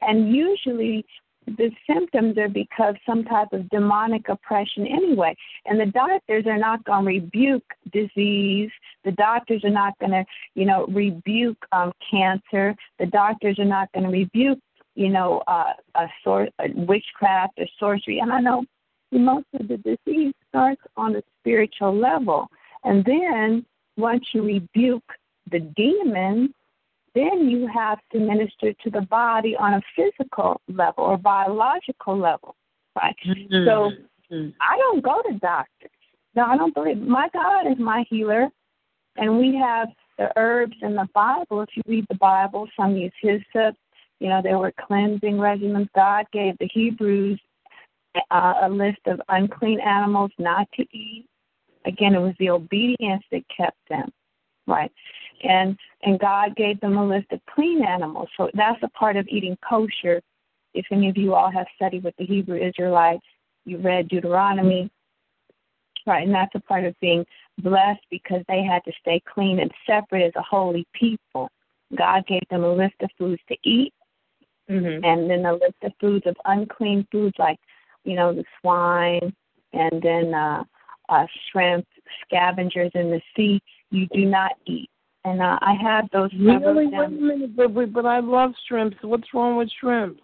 and 0.00 0.34
usually 0.34 1.06
the 1.56 1.70
symptoms 1.86 2.36
are 2.38 2.48
because 2.48 2.94
some 3.06 3.24
type 3.24 3.52
of 3.52 3.68
demonic 3.70 4.28
oppression 4.28 4.86
anyway. 4.86 5.34
And 5.66 5.80
the 5.80 5.86
doctors 5.86 6.46
are 6.46 6.58
not 6.58 6.84
going 6.84 7.04
to 7.04 7.10
rebuke 7.10 7.64
disease. 7.92 8.70
The 9.04 9.12
doctors 9.12 9.64
are 9.64 9.70
not 9.70 9.98
going 9.98 10.12
to, 10.12 10.24
you 10.54 10.66
know, 10.66 10.86
rebuke 10.86 11.64
um, 11.72 11.92
cancer. 12.10 12.74
The 12.98 13.06
doctors 13.06 13.58
are 13.58 13.64
not 13.64 13.90
going 13.92 14.04
to 14.04 14.10
rebuke, 14.10 14.58
you 14.94 15.08
know, 15.08 15.42
uh, 15.46 15.72
a 15.94 16.06
sort 16.22 16.50
a 16.60 16.68
witchcraft 16.74 17.54
or 17.58 17.66
sorcery. 17.78 18.18
And 18.18 18.32
I 18.32 18.40
know 18.40 18.64
most 19.12 19.46
of 19.58 19.68
the 19.68 19.78
disease 19.78 20.34
starts 20.48 20.82
on 20.96 21.16
a 21.16 21.22
spiritual 21.40 21.96
level, 21.96 22.48
and 22.84 23.04
then 23.04 23.64
once 23.96 24.24
you 24.32 24.42
rebuke 24.42 25.02
the 25.50 25.60
demon, 25.60 26.52
then 27.18 27.48
you 27.48 27.66
have 27.66 27.98
to 28.12 28.18
minister 28.18 28.72
to 28.84 28.90
the 28.90 29.00
body 29.02 29.56
on 29.56 29.74
a 29.74 29.82
physical 29.96 30.60
level 30.68 31.04
or 31.04 31.18
biological 31.18 32.16
level, 32.16 32.54
right? 32.96 33.16
Mm-hmm. 33.26 33.64
So 33.66 33.90
I 34.60 34.76
don't 34.76 35.02
go 35.02 35.20
to 35.22 35.38
doctors. 35.38 35.90
No, 36.34 36.44
I 36.44 36.56
don't 36.56 36.74
believe 36.74 36.98
my 36.98 37.28
God 37.32 37.66
is 37.66 37.78
my 37.78 38.04
healer, 38.08 38.48
and 39.16 39.38
we 39.38 39.56
have 39.56 39.88
the 40.18 40.30
herbs 40.36 40.76
in 40.82 40.94
the 40.94 41.08
Bible. 41.14 41.62
If 41.62 41.70
you 41.74 41.82
read 41.86 42.06
the 42.08 42.16
Bible, 42.16 42.68
some 42.78 42.96
use 42.96 43.12
hyssop. 43.20 43.74
You 44.20 44.28
know, 44.28 44.40
there 44.42 44.58
were 44.58 44.72
cleansing 44.86 45.34
regimens. 45.34 45.88
God 45.94 46.26
gave 46.32 46.58
the 46.58 46.68
Hebrews 46.72 47.40
uh, 48.30 48.54
a 48.62 48.68
list 48.68 48.98
of 49.06 49.20
unclean 49.28 49.80
animals 49.80 50.32
not 50.38 50.66
to 50.74 50.82
eat. 50.96 51.26
Again, 51.84 52.14
it 52.14 52.18
was 52.18 52.34
the 52.38 52.50
obedience 52.50 53.22
that 53.30 53.42
kept 53.56 53.78
them, 53.88 54.10
right? 54.66 54.90
And 55.42 55.76
and 56.02 56.18
God 56.18 56.56
gave 56.56 56.80
them 56.80 56.96
a 56.96 57.06
list 57.06 57.26
of 57.32 57.40
clean 57.54 57.84
animals. 57.84 58.28
So 58.36 58.50
that's 58.54 58.82
a 58.82 58.88
part 58.88 59.16
of 59.16 59.26
eating 59.28 59.56
kosher. 59.68 60.20
If 60.74 60.86
any 60.90 61.08
of 61.08 61.16
you 61.16 61.34
all 61.34 61.50
have 61.50 61.66
studied 61.74 62.04
with 62.04 62.14
the 62.18 62.26
Hebrew 62.26 62.56
Israelites, 62.56 63.24
you 63.64 63.78
read 63.78 64.08
Deuteronomy, 64.08 64.90
right? 66.06 66.24
And 66.24 66.34
that's 66.34 66.54
a 66.54 66.60
part 66.60 66.84
of 66.84 66.94
being 67.00 67.24
blessed 67.58 68.02
because 68.10 68.42
they 68.48 68.62
had 68.62 68.84
to 68.84 68.92
stay 69.00 69.20
clean 69.32 69.60
and 69.60 69.72
separate 69.86 70.24
as 70.24 70.32
a 70.36 70.42
holy 70.42 70.86
people. 70.92 71.50
God 71.96 72.26
gave 72.26 72.42
them 72.50 72.64
a 72.64 72.72
list 72.72 72.94
of 73.00 73.10
foods 73.18 73.40
to 73.48 73.56
eat, 73.64 73.92
mm-hmm. 74.70 75.04
and 75.04 75.30
then 75.30 75.46
a 75.46 75.54
list 75.54 75.76
of 75.82 75.92
foods 76.00 76.26
of 76.26 76.36
unclean 76.44 77.06
foods 77.10 77.34
like, 77.38 77.58
you 78.04 78.14
know, 78.14 78.32
the 78.32 78.44
swine, 78.60 79.34
and 79.72 80.02
then 80.02 80.34
uh, 80.34 80.64
uh, 81.08 81.26
shrimp, 81.50 81.86
scavengers 82.24 82.90
in 82.94 83.10
the 83.10 83.20
sea. 83.34 83.60
You 83.90 84.06
do 84.12 84.26
not 84.26 84.52
eat 84.66 84.90
and 85.28 85.42
uh, 85.42 85.58
I 85.60 85.74
have 85.82 86.08
those. 86.12 86.30
Really? 86.38 86.86
Wait 86.86 86.94
a 86.94 87.08
minute, 87.08 87.56
but, 87.56 87.92
but 87.92 88.06
I 88.06 88.20
love 88.20 88.52
shrimps. 88.66 88.96
What's 89.02 89.28
wrong 89.34 89.56
with 89.56 89.68
shrimps? 89.80 90.20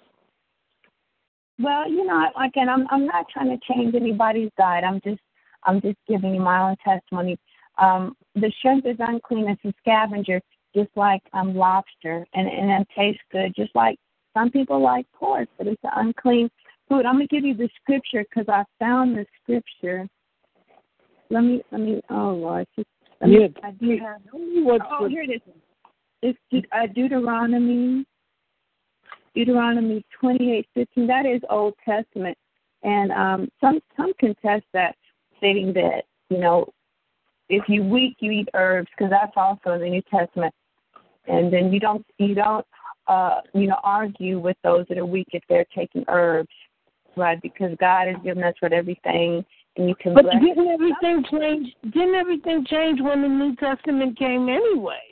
Well, 1.59 1.89
you 1.89 2.05
know, 2.05 2.27
again, 2.43 2.69
I'm 2.69 2.87
I'm 2.91 3.07
not 3.07 3.27
trying 3.33 3.51
to 3.51 3.59
change 3.73 3.95
anybody's 3.95 4.51
diet. 4.59 4.85
I'm 4.85 5.01
just 5.05 5.21
I'm 5.65 5.81
just 5.81 5.99
giving 6.09 6.35
you 6.35 6.41
my 6.41 6.71
own 6.71 6.77
testimony. 6.85 7.39
Um, 7.79 8.17
the 8.35 8.53
shrimp 8.61 8.87
is 8.87 8.97
unclean. 8.99 9.49
It's 9.49 9.65
a 9.65 9.73
scavenger, 9.81 10.41
just 10.75 10.91
like 10.97 11.23
um 11.33 11.55
lobster, 11.55 12.27
and 12.35 12.49
and 12.49 12.83
it 12.83 12.89
tastes 12.97 13.23
good. 13.31 13.55
Just 13.55 13.75
like 13.75 13.99
some 14.37 14.51
people 14.51 14.83
like 14.83 15.07
pork, 15.15 15.49
but 15.57 15.69
it's 15.69 15.83
an 15.85 15.91
unclean 15.95 16.51
food. 16.89 17.07
I'm 17.07 17.15
gonna 17.15 17.29
give 17.29 17.45
you 17.45 17.55
the 17.55 17.69
scripture 17.81 18.25
because 18.29 18.49
I 18.49 18.65
found 18.81 19.17
the 19.17 19.25
scripture. 19.43 20.09
Let 21.31 21.43
me 21.43 21.63
let 21.71 21.81
me. 21.81 22.03
Oh 22.11 22.31
Lord, 22.31 22.67
just 22.77 22.89
yeah, 23.27 23.49
I 23.63 23.71
do 23.73 23.99
have. 23.99 24.21
Oh, 24.33 25.09
here 25.09 25.23
it 25.23 25.31
is. 25.31 25.41
It's 26.23 26.39
De- 26.51 26.67
uh, 26.73 26.87
Deuteronomy. 26.95 28.07
Deuteronomy 29.35 30.05
twenty 30.19 30.53
eight 30.53 30.69
fifteen. 30.75 31.07
That 31.07 31.27
is 31.27 31.41
Old 31.51 31.75
Testament, 31.85 32.39
and 32.83 33.11
um, 33.13 33.49
some 33.61 33.81
some 33.97 34.13
contest 34.21 34.65
that, 34.73 34.95
stating 35.39 35.73
that 35.75 36.05
you 36.31 36.39
know, 36.39 36.67
if 37.49 37.65
you 37.69 37.83
weak, 37.83 38.17
you 38.21 38.31
eat 38.31 38.49
herbs 38.55 38.89
because 38.97 39.11
that's 39.11 39.33
also 39.37 39.73
in 39.75 39.81
the 39.81 39.91
New 39.91 40.03
Testament, 40.03 40.55
and 41.27 41.53
then 41.53 41.73
you 41.73 41.81
don't 41.81 42.07
you 42.19 42.35
don't 42.35 42.67
uh, 43.09 43.41
you 43.53 43.67
know 43.67 43.79
argue 43.83 44.39
with 44.39 44.57
those 44.63 44.87
that 44.89 44.99
are 44.99 45.07
weak 45.07 45.29
if 45.33 45.43
they're 45.49 45.67
taking 45.75 46.05
herbs, 46.09 46.55
right? 47.17 47.41
Because 47.43 47.77
God 47.81 48.07
has 48.07 48.17
given 48.23 48.45
us 48.45 48.55
what 48.61 48.73
everything 48.73 49.45
and 49.77 49.89
you 49.89 49.95
can. 49.97 50.15
But 50.15 50.27
didn't 50.31 50.69
everything 50.69 51.25
change? 51.31 51.75
Didn't 51.85 52.15
everything 52.15 52.65
change 52.69 53.01
when 53.01 53.23
the 53.23 53.29
New 53.29 53.57
Testament 53.57 54.19
came 54.19 54.49
anyway? 54.49 55.03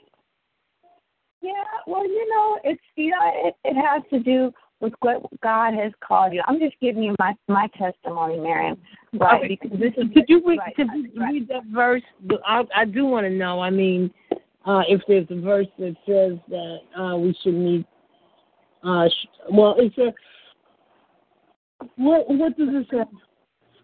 Yeah, 1.41 1.53
well, 1.87 2.07
you 2.07 2.29
know, 2.31 2.59
it's 2.65 2.83
you 2.97 3.11
know, 3.11 3.19
it, 3.23 3.55
it 3.65 3.75
has 3.75 4.03
to 4.11 4.21
do 4.21 4.53
with 4.81 4.93
what 5.01 5.23
God 5.41 5.75
has 5.75 5.93
called 6.07 6.33
you. 6.33 6.43
I'm 6.47 6.59
just 6.59 6.77
giving 6.81 7.03
you 7.03 7.15
my 7.19 7.35
my 7.49 7.69
testimony, 7.77 8.39
Miriam. 8.39 8.79
Right? 9.13 9.45
Okay. 9.45 9.59
Because 9.61 9.79
this 9.79 9.93
is 9.97 10.13
could 10.15 10.25
you 10.29 10.43
read 10.47 10.59
right, 10.59 10.75
could 10.77 10.89
you 10.95 11.11
right. 11.17 11.33
read 11.33 11.49
that 11.49 11.65
verse? 11.73 12.03
I 12.47 12.63
I 12.75 12.85
do 12.85 13.07
want 13.07 13.25
to 13.25 13.31
know. 13.31 13.61
I 13.61 13.71
mean, 13.71 14.13
uh, 14.65 14.83
if 14.89 15.01
there's 15.09 15.27
a 15.31 15.41
verse 15.41 15.67
that 15.79 15.97
says 16.07 16.39
that 16.49 16.79
uh, 17.01 17.17
we 17.17 17.37
should 17.43 17.55
meet. 17.55 17.87
Uh, 18.85 19.09
sh- 19.09 19.51
well, 19.53 19.77
it's 19.79 19.97
a 19.99 20.13
what 21.97 22.29
what 22.29 22.57
does 22.57 22.69
it 22.71 22.87
say? 22.91 23.05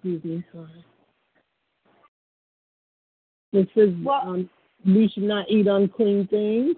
Excuse 0.09 0.25
me, 0.25 0.44
sorry. 0.53 0.85
It 3.53 3.68
says 3.77 3.94
well, 4.03 4.23
um, 4.25 4.51
we 4.87 5.11
should 5.12 5.25
not 5.25 5.51
eat 5.51 5.66
unclean 5.66 6.27
things. 6.29 6.77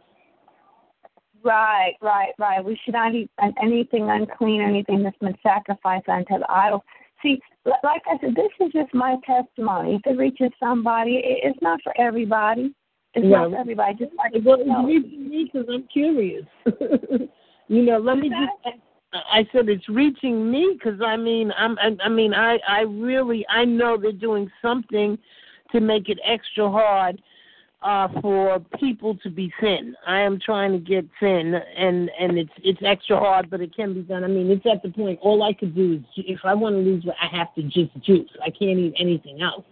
Right, 1.45 1.95
right, 2.03 2.33
right. 2.39 2.65
We 2.65 2.79
should 2.85 2.95
not 2.95 3.15
eat 3.15 3.31
anything 3.63 4.11
unclean, 4.11 4.61
anything 4.61 5.05
that's 5.05 5.17
been 5.19 5.37
sacrificed 5.45 6.09
unto 6.09 6.39
the 6.39 6.51
idol. 6.51 6.85
See, 7.23 7.41
like 7.65 8.03
I 8.07 8.19
said, 8.21 8.35
this 8.35 8.51
is 8.67 8.73
just 8.73 8.93
my 8.95 9.17
testimony. 9.25 9.95
If 9.95 10.03
it 10.07 10.19
reaches 10.19 10.51
somebody, 10.59 11.23
it's 11.25 11.59
not 11.63 11.81
for 11.85 11.95
everybody. 12.01 12.75
It's 13.15 13.25
yeah. 13.25 13.43
not 13.43 13.51
for 13.51 13.59
everybody. 13.59 13.95
Just 13.95 14.13
like 14.17 14.33
well, 14.45 14.59
it's 14.61 15.07
me 15.07 15.51
because 15.53 15.69
I'm 15.73 15.87
curious. 15.93 16.47
you 17.69 17.83
know, 17.83 17.99
let 17.99 18.19
me 18.19 18.29
just 18.29 18.77
I 19.13 19.47
said 19.53 19.69
it's 19.69 19.89
reaching 19.89 20.51
me 20.51 20.77
because 20.79 21.01
I 21.01 21.17
mean 21.17 21.53
I'm 21.57 21.79
I, 21.79 21.97
I 22.05 22.09
mean 22.09 22.33
I 22.33 22.59
I 22.69 22.83
really 22.83 23.45
I 23.49 23.65
know 23.65 23.97
they're 23.97 24.13
doing 24.13 24.51
something 24.63 25.19
to 25.73 25.81
make 25.81 26.09
it 26.09 26.19
extra 26.25 26.71
hard 26.71 27.21
uh 27.83 28.09
for 28.21 28.61
people 28.79 29.17
to 29.17 29.31
be 29.31 29.53
thin. 29.61 29.97
I 30.07 30.21
am 30.21 30.39
trying 30.39 30.73
to 30.73 30.79
get 30.79 31.07
thin 31.19 31.55
and 31.55 32.11
and 32.21 32.39
it's 32.39 32.53
it's 32.59 32.81
extra 32.85 33.19
hard 33.19 33.51
but 33.51 33.61
it 33.61 33.75
can 33.75 33.95
be 33.95 34.03
done. 34.03 34.23
I 34.23 34.29
mean 34.29 34.49
it's 34.51 34.67
at 34.67 34.83
the 34.83 34.91
point 34.91 35.19
all 35.23 35.43
I 35.43 35.55
could 35.55 35.75
do 35.75 35.95
is 35.95 36.01
if 36.17 36.41
I 36.45 36.55
want 36.55 36.77
to 36.77 36.81
lose 36.81 37.05
weight 37.05 37.17
I 37.21 37.37
have 37.37 37.53
to 37.57 37.63
just 37.63 37.93
juice. 38.05 38.31
I 38.43 38.51
can't 38.51 38.79
eat 38.79 38.95
anything 38.99 39.43
else. 39.43 39.65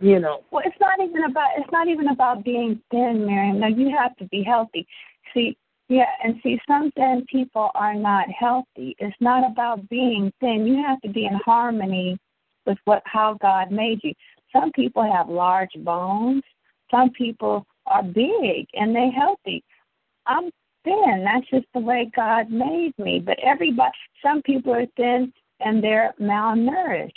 You 0.00 0.18
know. 0.18 0.42
Well, 0.50 0.64
it's 0.66 0.76
not 0.80 1.00
even 1.00 1.24
about 1.24 1.50
it's 1.56 1.70
not 1.72 1.88
even 1.88 2.08
about 2.08 2.44
being 2.44 2.82
thin, 2.90 3.24
Miriam. 3.24 3.60
No, 3.60 3.68
you 3.68 3.96
have 3.96 4.16
to 4.16 4.24
be 4.26 4.42
healthy. 4.42 4.86
See, 5.32 5.56
yeah, 5.88 6.06
and 6.24 6.40
see, 6.42 6.58
some 6.66 6.90
thin 6.92 7.24
people 7.30 7.70
are 7.74 7.94
not 7.94 8.28
healthy. 8.30 8.96
It's 8.98 9.16
not 9.20 9.50
about 9.50 9.88
being 9.88 10.32
thin. 10.40 10.66
You 10.66 10.82
have 10.82 11.00
to 11.02 11.08
be 11.08 11.26
in 11.26 11.34
harmony 11.44 12.18
with 12.66 12.78
what 12.84 13.02
how 13.04 13.36
God 13.40 13.70
made 13.70 14.00
you. 14.02 14.14
Some 14.52 14.72
people 14.72 15.02
have 15.02 15.28
large 15.28 15.72
bones. 15.78 16.42
Some 16.90 17.10
people 17.10 17.66
are 17.86 18.02
big 18.02 18.66
and 18.74 18.94
they're 18.94 19.10
healthy. 19.10 19.64
I'm 20.26 20.50
thin. 20.84 21.24
That's 21.24 21.48
just 21.50 21.66
the 21.74 21.80
way 21.80 22.10
God 22.14 22.50
made 22.50 22.92
me. 22.98 23.18
But 23.18 23.38
everybody, 23.42 23.92
some 24.22 24.42
people 24.42 24.72
are 24.74 24.86
thin 24.96 25.32
and 25.60 25.82
they're 25.82 26.14
malnourished. 26.20 27.10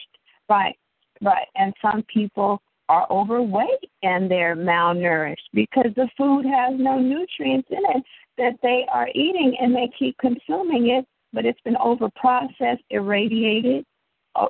Right, 0.49 0.77
right. 1.21 1.47
And 1.55 1.73
some 1.81 2.03
people 2.13 2.61
are 2.89 3.07
overweight 3.09 3.89
and 4.03 4.29
they're 4.29 4.55
malnourished 4.55 5.49
because 5.53 5.91
the 5.95 6.07
food 6.17 6.45
has 6.45 6.73
no 6.77 6.99
nutrients 6.99 7.67
in 7.71 7.79
it 7.95 8.03
that 8.37 8.53
they 8.61 8.85
are 8.91 9.07
eating 9.09 9.55
and 9.59 9.75
they 9.75 9.89
keep 9.97 10.17
consuming 10.17 10.89
it, 10.89 11.05
but 11.33 11.45
it's 11.45 11.59
been 11.61 11.77
over 11.77 12.09
processed, 12.15 12.83
irradiated, 12.89 13.85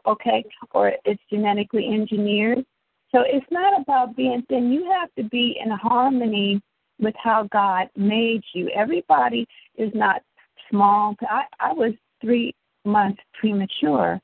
okay, 0.05 0.43
or 0.71 0.93
it's 1.05 1.21
genetically 1.29 1.87
engineered. 1.87 2.65
So 3.11 3.23
it's 3.25 3.45
not 3.51 3.79
about 3.81 4.15
being 4.15 4.43
thin. 4.49 4.71
You 4.71 4.91
have 4.91 5.09
to 5.17 5.23
be 5.29 5.59
in 5.63 5.71
harmony 5.71 6.61
with 6.99 7.15
how 7.21 7.47
God 7.51 7.89
made 7.95 8.43
you. 8.53 8.69
Everybody 8.75 9.47
is 9.77 9.91
not 9.93 10.21
small. 10.69 11.15
I, 11.21 11.43
I 11.59 11.73
was 11.73 11.93
three 12.21 12.53
months 12.83 13.21
premature. 13.39 14.19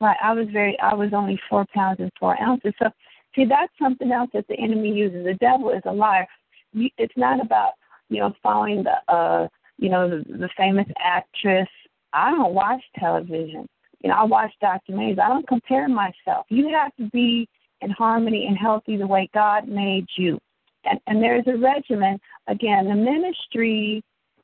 Right. 0.00 0.16
I 0.20 0.32
was 0.32 0.48
very 0.52 0.76
I 0.80 0.94
was 0.94 1.10
only 1.12 1.38
four 1.48 1.64
pounds 1.72 2.00
and 2.00 2.10
four 2.18 2.40
ounces. 2.42 2.72
So 2.82 2.90
See, 3.34 3.46
that's 3.46 3.72
something 3.80 4.12
else 4.12 4.30
that 4.34 4.46
the 4.48 4.58
enemy 4.58 4.92
uses. 4.92 5.24
The 5.24 5.34
devil 5.34 5.70
is 5.70 5.82
a 5.86 5.92
liar. 5.92 6.26
It's 6.74 7.16
not 7.16 7.40
about 7.40 7.72
you 8.12 8.20
know 8.20 8.32
following 8.42 8.84
the 8.84 9.12
uh 9.12 9.48
you 9.78 9.88
know 9.88 10.08
the, 10.08 10.24
the 10.38 10.48
famous 10.56 10.86
actress. 11.02 11.68
I 12.12 12.30
don't 12.30 12.54
watch 12.54 12.82
television. 12.98 13.66
You 14.02 14.10
know, 14.10 14.16
I 14.16 14.24
watch 14.24 14.52
documentaries. 14.62 15.18
I 15.18 15.28
don't 15.28 15.46
compare 15.48 15.88
myself. 15.88 16.46
You 16.48 16.68
have 16.68 16.94
to 16.96 17.08
be 17.10 17.48
in 17.80 17.90
harmony 17.90 18.46
and 18.46 18.56
healthy 18.56 18.96
the 18.96 19.06
way 19.06 19.30
God 19.32 19.66
made 19.68 20.06
you. 20.16 20.38
And 20.84 21.00
and 21.06 21.22
there's 21.22 21.46
a 21.46 21.56
regimen. 21.56 22.20
Again, 22.48 22.88
the 22.88 22.94
ministry 22.94 24.02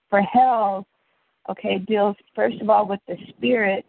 for 0.09 0.23
health, 0.23 0.87
okay, 1.51 1.79
deals 1.79 2.17
first 2.35 2.61
of 2.61 2.71
all 2.71 2.87
with 2.87 3.01
the 3.07 3.17
spirit. 3.29 3.85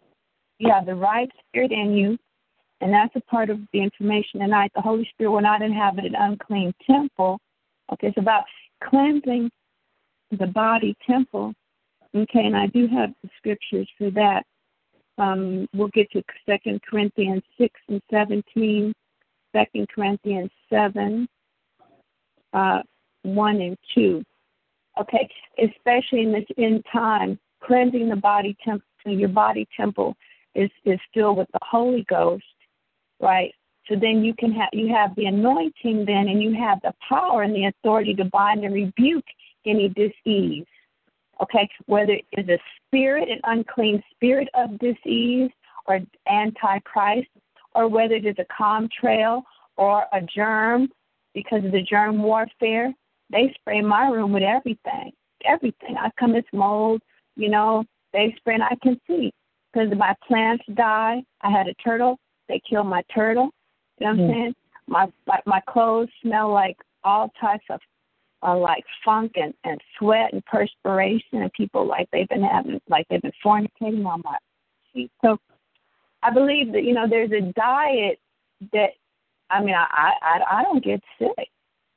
You 0.58 0.70
have 0.70 0.84
the 0.84 0.94
right 0.94 1.30
spirit 1.48 1.72
in 1.72 1.94
you, 1.94 2.18
and 2.82 2.92
that's 2.92 3.16
a 3.16 3.20
part 3.20 3.48
of 3.48 3.60
the 3.72 3.80
information 3.80 4.40
tonight. 4.40 4.72
The 4.74 4.82
Holy 4.82 5.08
Spirit 5.14 5.30
will 5.30 5.40
not 5.40 5.62
inhabit 5.62 6.04
an 6.04 6.14
unclean 6.14 6.74
temple. 6.86 7.40
Okay, 7.92 8.08
it's 8.08 8.18
about 8.18 8.44
cleansing 8.84 9.50
the 10.30 10.46
body 10.46 10.96
temple. 11.06 11.54
Okay, 12.14 12.44
and 12.44 12.56
I 12.56 12.66
do 12.66 12.86
have 12.88 13.10
the 13.22 13.28
scriptures 13.38 13.88
for 13.96 14.10
that. 14.10 14.44
Um, 15.18 15.68
we'll 15.74 15.88
get 15.88 16.10
to 16.12 16.22
Second 16.46 16.80
Corinthians 16.82 17.42
six 17.58 17.78
and 17.88 18.00
seventeen, 18.10 18.92
Second 19.52 19.88
Corinthians 19.94 20.50
seven, 20.68 21.28
uh, 22.52 22.80
one 23.22 23.60
and 23.60 23.76
two. 23.94 24.24
Okay, 25.00 25.28
especially 25.58 26.22
in 26.22 26.32
this 26.32 26.44
end 26.58 26.84
time, 26.92 27.38
cleansing 27.62 28.08
the 28.08 28.16
body 28.16 28.56
temple. 28.64 28.86
Your 29.06 29.28
body 29.28 29.66
temple 29.76 30.16
is 30.54 30.70
is 30.84 30.98
filled 31.14 31.38
with 31.38 31.48
the 31.52 31.60
Holy 31.62 32.04
Ghost, 32.08 32.44
right? 33.20 33.54
So 33.88 33.96
then 33.96 34.22
you 34.24 34.34
can 34.34 34.52
have 34.52 34.68
you 34.72 34.88
have 34.88 35.14
the 35.16 35.26
anointing 35.26 36.04
then, 36.06 36.28
and 36.28 36.42
you 36.42 36.54
have 36.54 36.80
the 36.82 36.92
power 37.08 37.42
and 37.42 37.54
the 37.54 37.66
authority 37.66 38.14
to 38.14 38.24
bind 38.24 38.64
and 38.64 38.74
rebuke 38.74 39.24
any 39.66 39.88
disease. 39.88 40.66
Okay, 41.42 41.68
whether 41.86 42.16
it's 42.32 42.48
a 42.48 42.58
spirit, 42.86 43.28
an 43.30 43.40
unclean 43.44 44.02
spirit 44.14 44.48
of 44.54 44.78
disease 44.78 45.50
or 45.86 46.00
antichrist, 46.26 47.28
or 47.74 47.88
whether 47.88 48.14
it 48.14 48.26
is 48.26 48.36
a 48.38 48.62
contrail 48.62 49.42
or 49.76 50.04
a 50.12 50.20
germ 50.20 50.88
because 51.34 51.64
of 51.64 51.72
the 51.72 51.82
germ 51.82 52.22
warfare. 52.22 52.92
They 53.30 53.54
spray 53.58 53.80
my 53.80 54.08
room 54.08 54.32
with 54.32 54.42
everything, 54.42 55.12
everything. 55.44 55.96
I 55.98 56.10
come, 56.18 56.34
it's 56.34 56.48
mold, 56.52 57.00
you 57.36 57.48
know. 57.48 57.84
They 58.12 58.34
spray, 58.36 58.54
and 58.54 58.62
I 58.62 58.76
can 58.82 59.00
see 59.06 59.32
because 59.72 59.88
my 59.96 60.14
plants 60.26 60.64
die. 60.74 61.22
I 61.42 61.50
had 61.50 61.68
a 61.68 61.74
turtle. 61.74 62.18
They 62.48 62.60
killed 62.68 62.88
my 62.88 63.02
turtle. 63.14 63.50
You 63.98 64.06
know 64.06 64.12
what 64.12 64.20
I'm 64.20 64.26
hmm. 64.26 64.32
saying? 64.32 64.54
My, 64.88 65.06
my 65.26 65.40
my 65.46 65.60
clothes 65.68 66.08
smell 66.22 66.50
like 66.50 66.76
all 67.04 67.30
types 67.40 67.64
of 67.70 67.80
uh, 68.42 68.56
like 68.56 68.84
funk 69.04 69.32
and, 69.36 69.54
and 69.64 69.80
sweat 69.98 70.32
and 70.32 70.44
perspiration, 70.46 71.42
and 71.42 71.52
people 71.52 71.86
like 71.86 72.08
they've 72.12 72.28
been 72.28 72.42
having 72.42 72.80
like 72.88 73.06
they've 73.08 73.22
been 73.22 73.32
fornicating 73.44 74.06
on 74.06 74.22
my 74.24 74.36
feet. 74.92 75.10
So 75.22 75.38
I 76.22 76.30
believe 76.30 76.72
that 76.72 76.84
you 76.84 76.94
know 76.94 77.06
there's 77.08 77.32
a 77.32 77.52
diet 77.52 78.18
that 78.72 78.90
I 79.50 79.62
mean 79.62 79.74
I 79.74 80.12
I 80.22 80.40
I 80.58 80.62
don't 80.62 80.84
get 80.84 81.02
sick. 81.18 81.48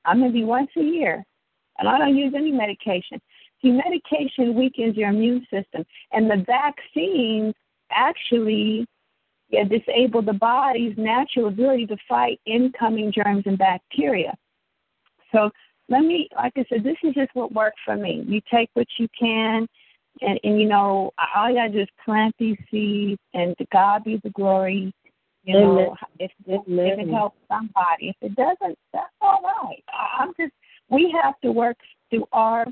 I'm 0.05 0.19
maybe 0.19 0.43
once 0.43 0.69
a 0.77 0.81
year, 0.81 1.23
and 1.79 1.87
I 1.87 1.97
don't 1.97 2.15
use 2.15 2.33
any 2.35 2.51
medication. 2.51 3.21
See, 3.61 3.71
medication 3.71 4.55
weakens 4.55 4.97
your 4.97 5.09
immune 5.09 5.47
system, 5.49 5.85
and 6.11 6.29
the 6.29 6.43
vaccines 6.45 7.53
actually 7.91 8.85
yeah, 9.49 9.63
disable 9.63 10.21
the 10.23 10.33
body's 10.33 10.97
natural 10.97 11.47
ability 11.47 11.85
to 11.85 11.97
fight 12.09 12.39
incoming 12.45 13.13
germs 13.13 13.43
and 13.45 13.57
bacteria. 13.57 14.35
So 15.31 15.51
let 15.93 16.01
me, 16.01 16.27
like 16.35 16.53
I 16.57 16.65
said, 16.69 16.83
this 16.83 16.97
is 17.03 17.13
just 17.13 17.29
what 17.35 17.53
worked 17.53 17.77
for 17.85 17.95
me. 17.95 18.23
You 18.27 18.41
take 18.51 18.69
what 18.73 18.87
you 18.97 19.07
can, 19.17 19.67
and, 20.21 20.39
and 20.43 20.59
you 20.59 20.67
know, 20.67 21.11
all 21.35 21.49
you 21.49 21.55
gotta 21.55 21.71
do 21.71 21.81
is 21.81 21.87
plant 22.03 22.35
these 22.39 22.57
seeds, 22.69 23.21
and 23.33 23.55
to 23.57 23.65
God 23.71 24.03
be 24.03 24.19
the 24.23 24.31
glory. 24.31 24.93
You 25.43 25.59
know, 25.59 25.95
if 26.19 26.31
this 26.47 26.61
if 26.67 26.99
it 26.99 27.13
helps 27.13 27.37
somebody, 27.49 28.09
if 28.09 28.15
it 28.21 28.35
doesn't, 28.35 28.77
that's 28.93 29.09
all 29.21 29.41
right. 29.43 29.83
I'm 30.19 30.33
just, 30.39 30.53
we 30.89 31.13
have 31.21 31.35
to 31.41 31.51
work 31.51 31.77
through 32.09 32.25
our 32.31 32.65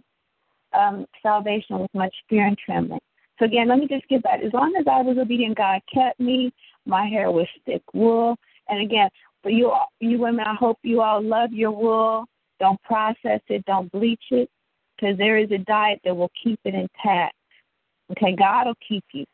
um, 0.73 1.05
salvation 1.21 1.79
with 1.79 1.93
much 1.93 2.15
fear 2.29 2.47
and 2.47 2.57
trembling. 2.57 3.01
So 3.39 3.45
again, 3.45 3.67
let 3.67 3.79
me 3.79 3.87
just 3.87 4.07
get 4.07 4.23
back. 4.23 4.39
As 4.41 4.53
long 4.53 4.73
as 4.79 4.85
I 4.89 5.01
was 5.01 5.17
obedient, 5.17 5.57
God 5.57 5.81
kept 5.93 6.19
me. 6.19 6.53
My 6.85 7.07
hair 7.07 7.29
was 7.29 7.47
thick 7.65 7.81
wool. 7.93 8.37
And 8.69 8.81
again, 8.81 9.09
for 9.43 9.49
you, 9.49 9.73
you 9.99 10.19
women, 10.19 10.45
I 10.47 10.55
hope 10.55 10.79
you 10.83 11.01
all 11.01 11.21
love 11.21 11.51
your 11.51 11.71
wool. 11.71 12.25
Don't 12.61 12.81
process 12.83 13.41
it. 13.49 13.65
Don't 13.65 13.91
bleach 13.91 14.23
it, 14.29 14.47
because 14.95 15.17
there 15.17 15.37
is 15.37 15.51
a 15.51 15.57
diet 15.57 15.99
that 16.05 16.15
will 16.15 16.31
keep 16.41 16.59
it 16.63 16.75
intact. 16.75 17.35
Okay, 18.11 18.35
God 18.37 18.67
will 18.67 18.75
keep 18.87 19.03
you. 19.13 19.25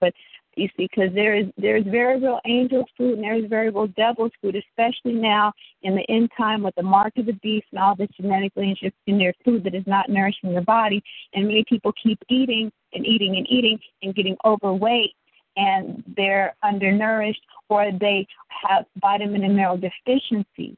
But 0.00 0.12
you 0.56 0.68
see, 0.76 0.88
because 0.90 1.14
there 1.14 1.36
is 1.36 1.46
there 1.56 1.76
is 1.76 1.84
very 1.84 2.18
real 2.18 2.40
angels 2.44 2.86
food 2.96 3.14
and 3.14 3.22
there 3.22 3.36
is 3.36 3.44
very 3.48 3.70
real 3.70 3.86
devil's 3.88 4.32
food, 4.42 4.56
especially 4.56 5.12
now 5.12 5.52
in 5.82 5.94
the 5.94 6.04
end 6.10 6.30
time 6.36 6.62
with 6.62 6.74
the 6.74 6.82
mark 6.82 7.12
of 7.18 7.26
the 7.26 7.34
beast 7.34 7.66
and 7.70 7.80
all 7.80 7.94
the 7.94 8.08
genetically 8.20 8.76
in 9.06 9.18
their 9.18 9.34
food 9.44 9.62
that 9.64 9.74
is 9.74 9.86
not 9.86 10.08
nourishing 10.08 10.50
your 10.50 10.62
body. 10.62 11.02
And 11.34 11.46
many 11.46 11.64
people 11.68 11.92
keep 12.02 12.18
eating 12.28 12.72
and 12.94 13.06
eating 13.06 13.36
and 13.36 13.46
eating 13.48 13.78
and 14.02 14.14
getting 14.14 14.36
overweight 14.44 15.14
and 15.56 16.02
they're 16.16 16.54
undernourished 16.62 17.42
or 17.68 17.90
they 17.92 18.26
have 18.48 18.86
vitamin 19.00 19.44
and 19.44 19.54
mineral 19.54 19.78
deficiency. 19.78 20.76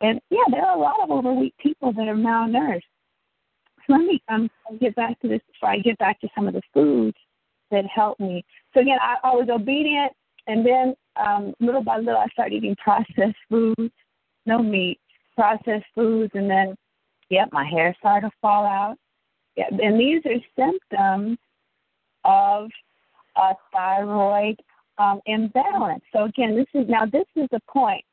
And 0.00 0.20
yeah, 0.30 0.44
there 0.50 0.64
are 0.64 0.76
a 0.76 0.80
lot 0.80 1.02
of 1.02 1.10
overweight 1.10 1.56
people 1.58 1.92
that 1.92 2.08
are 2.08 2.14
malnourished. 2.14 2.82
So 3.86 3.92
let 3.92 4.02
me 4.02 4.22
um, 4.28 4.50
get 4.80 4.94
back 4.96 5.18
to 5.20 5.28
this 5.28 5.40
before 5.52 5.70
I 5.70 5.78
get 5.78 5.98
back 5.98 6.20
to 6.20 6.28
some 6.34 6.48
of 6.48 6.54
the 6.54 6.62
foods 6.74 7.16
that 7.70 7.84
helped 7.86 8.20
me. 8.20 8.44
So 8.74 8.80
again, 8.80 8.98
I, 9.00 9.16
I 9.22 9.34
was 9.34 9.48
obedient, 9.48 10.12
and 10.46 10.66
then 10.66 10.94
um, 11.16 11.54
little 11.60 11.82
by 11.82 11.98
little, 11.98 12.18
I 12.18 12.26
started 12.28 12.56
eating 12.56 12.76
processed 12.76 13.36
foods, 13.48 13.92
no 14.44 14.58
meat, 14.58 15.00
processed 15.34 15.86
foods, 15.94 16.32
and 16.34 16.50
then, 16.50 16.74
yep, 17.30 17.48
my 17.52 17.64
hair 17.64 17.94
started 17.98 18.28
to 18.28 18.32
fall 18.40 18.66
out. 18.66 18.96
Yeah, 19.56 19.68
and 19.70 19.98
these 19.98 20.22
are 20.26 20.36
symptoms 20.56 21.38
of 22.24 22.68
a 23.36 23.54
thyroid 23.72 24.60
um, 24.98 25.20
imbalance. 25.26 26.02
So 26.12 26.24
again, 26.24 26.56
this 26.56 26.66
is 26.74 26.88
now 26.88 27.06
this 27.06 27.26
is 27.36 27.48
the 27.50 27.60
point. 27.68 28.04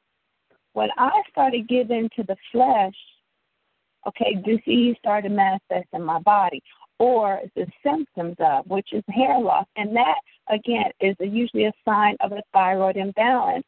When 0.73 0.89
I 0.97 1.11
started 1.31 1.67
giving 1.67 2.09
to 2.15 2.23
the 2.23 2.35
flesh, 2.51 2.95
okay, 4.07 4.35
disease 4.45 4.95
started 4.99 5.31
manifesting 5.31 6.03
my 6.03 6.19
body 6.19 6.61
or 6.99 7.41
the 7.55 7.65
symptoms 7.83 8.35
of, 8.39 8.65
which 8.67 8.89
is 8.91 9.03
hair 9.09 9.39
loss. 9.39 9.65
And 9.75 9.95
that, 9.95 10.19
again, 10.49 10.91
is 10.99 11.15
usually 11.19 11.65
a 11.65 11.73
sign 11.85 12.17
of 12.21 12.31
a 12.31 12.41
thyroid 12.53 12.97
imbalance 12.97 13.65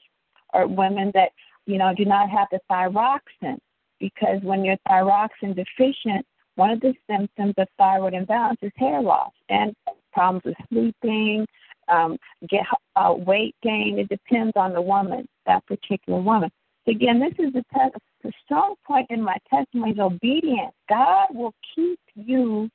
or 0.53 0.67
women 0.67 1.11
that, 1.13 1.29
you 1.65 1.77
know, 1.77 1.93
do 1.95 2.05
not 2.05 2.29
have 2.29 2.47
the 2.51 2.59
thyroxine. 2.69 3.59
Because 3.99 4.41
when 4.41 4.65
you're 4.65 4.77
thyroxine 4.89 5.55
deficient, 5.55 6.25
one 6.55 6.71
of 6.71 6.79
the 6.81 6.93
symptoms 7.09 7.53
of 7.57 7.67
thyroid 7.77 8.13
imbalance 8.13 8.59
is 8.61 8.71
hair 8.77 9.01
loss 9.01 9.31
and 9.49 9.73
problems 10.13 10.43
with 10.45 10.55
sleeping, 10.69 11.45
um, 11.87 12.17
get 12.49 12.65
uh, 12.95 13.13
weight 13.15 13.55
gain. 13.61 13.99
It 13.99 14.09
depends 14.09 14.53
on 14.55 14.73
the 14.73 14.81
woman, 14.81 15.27
that 15.45 15.65
particular 15.65 16.21
woman. 16.21 16.49
Again, 16.87 17.19
this 17.19 17.33
is 17.39 17.51
the, 17.53 17.63
te- 17.73 17.99
the 18.23 18.31
strong 18.43 18.75
point 18.85 19.07
in 19.09 19.21
my 19.21 19.37
testimony 19.49 19.93
is 19.93 19.99
obedience. 19.99 20.73
God 20.87 21.27
will 21.33 21.53
keep 21.73 21.99
you 22.15 22.69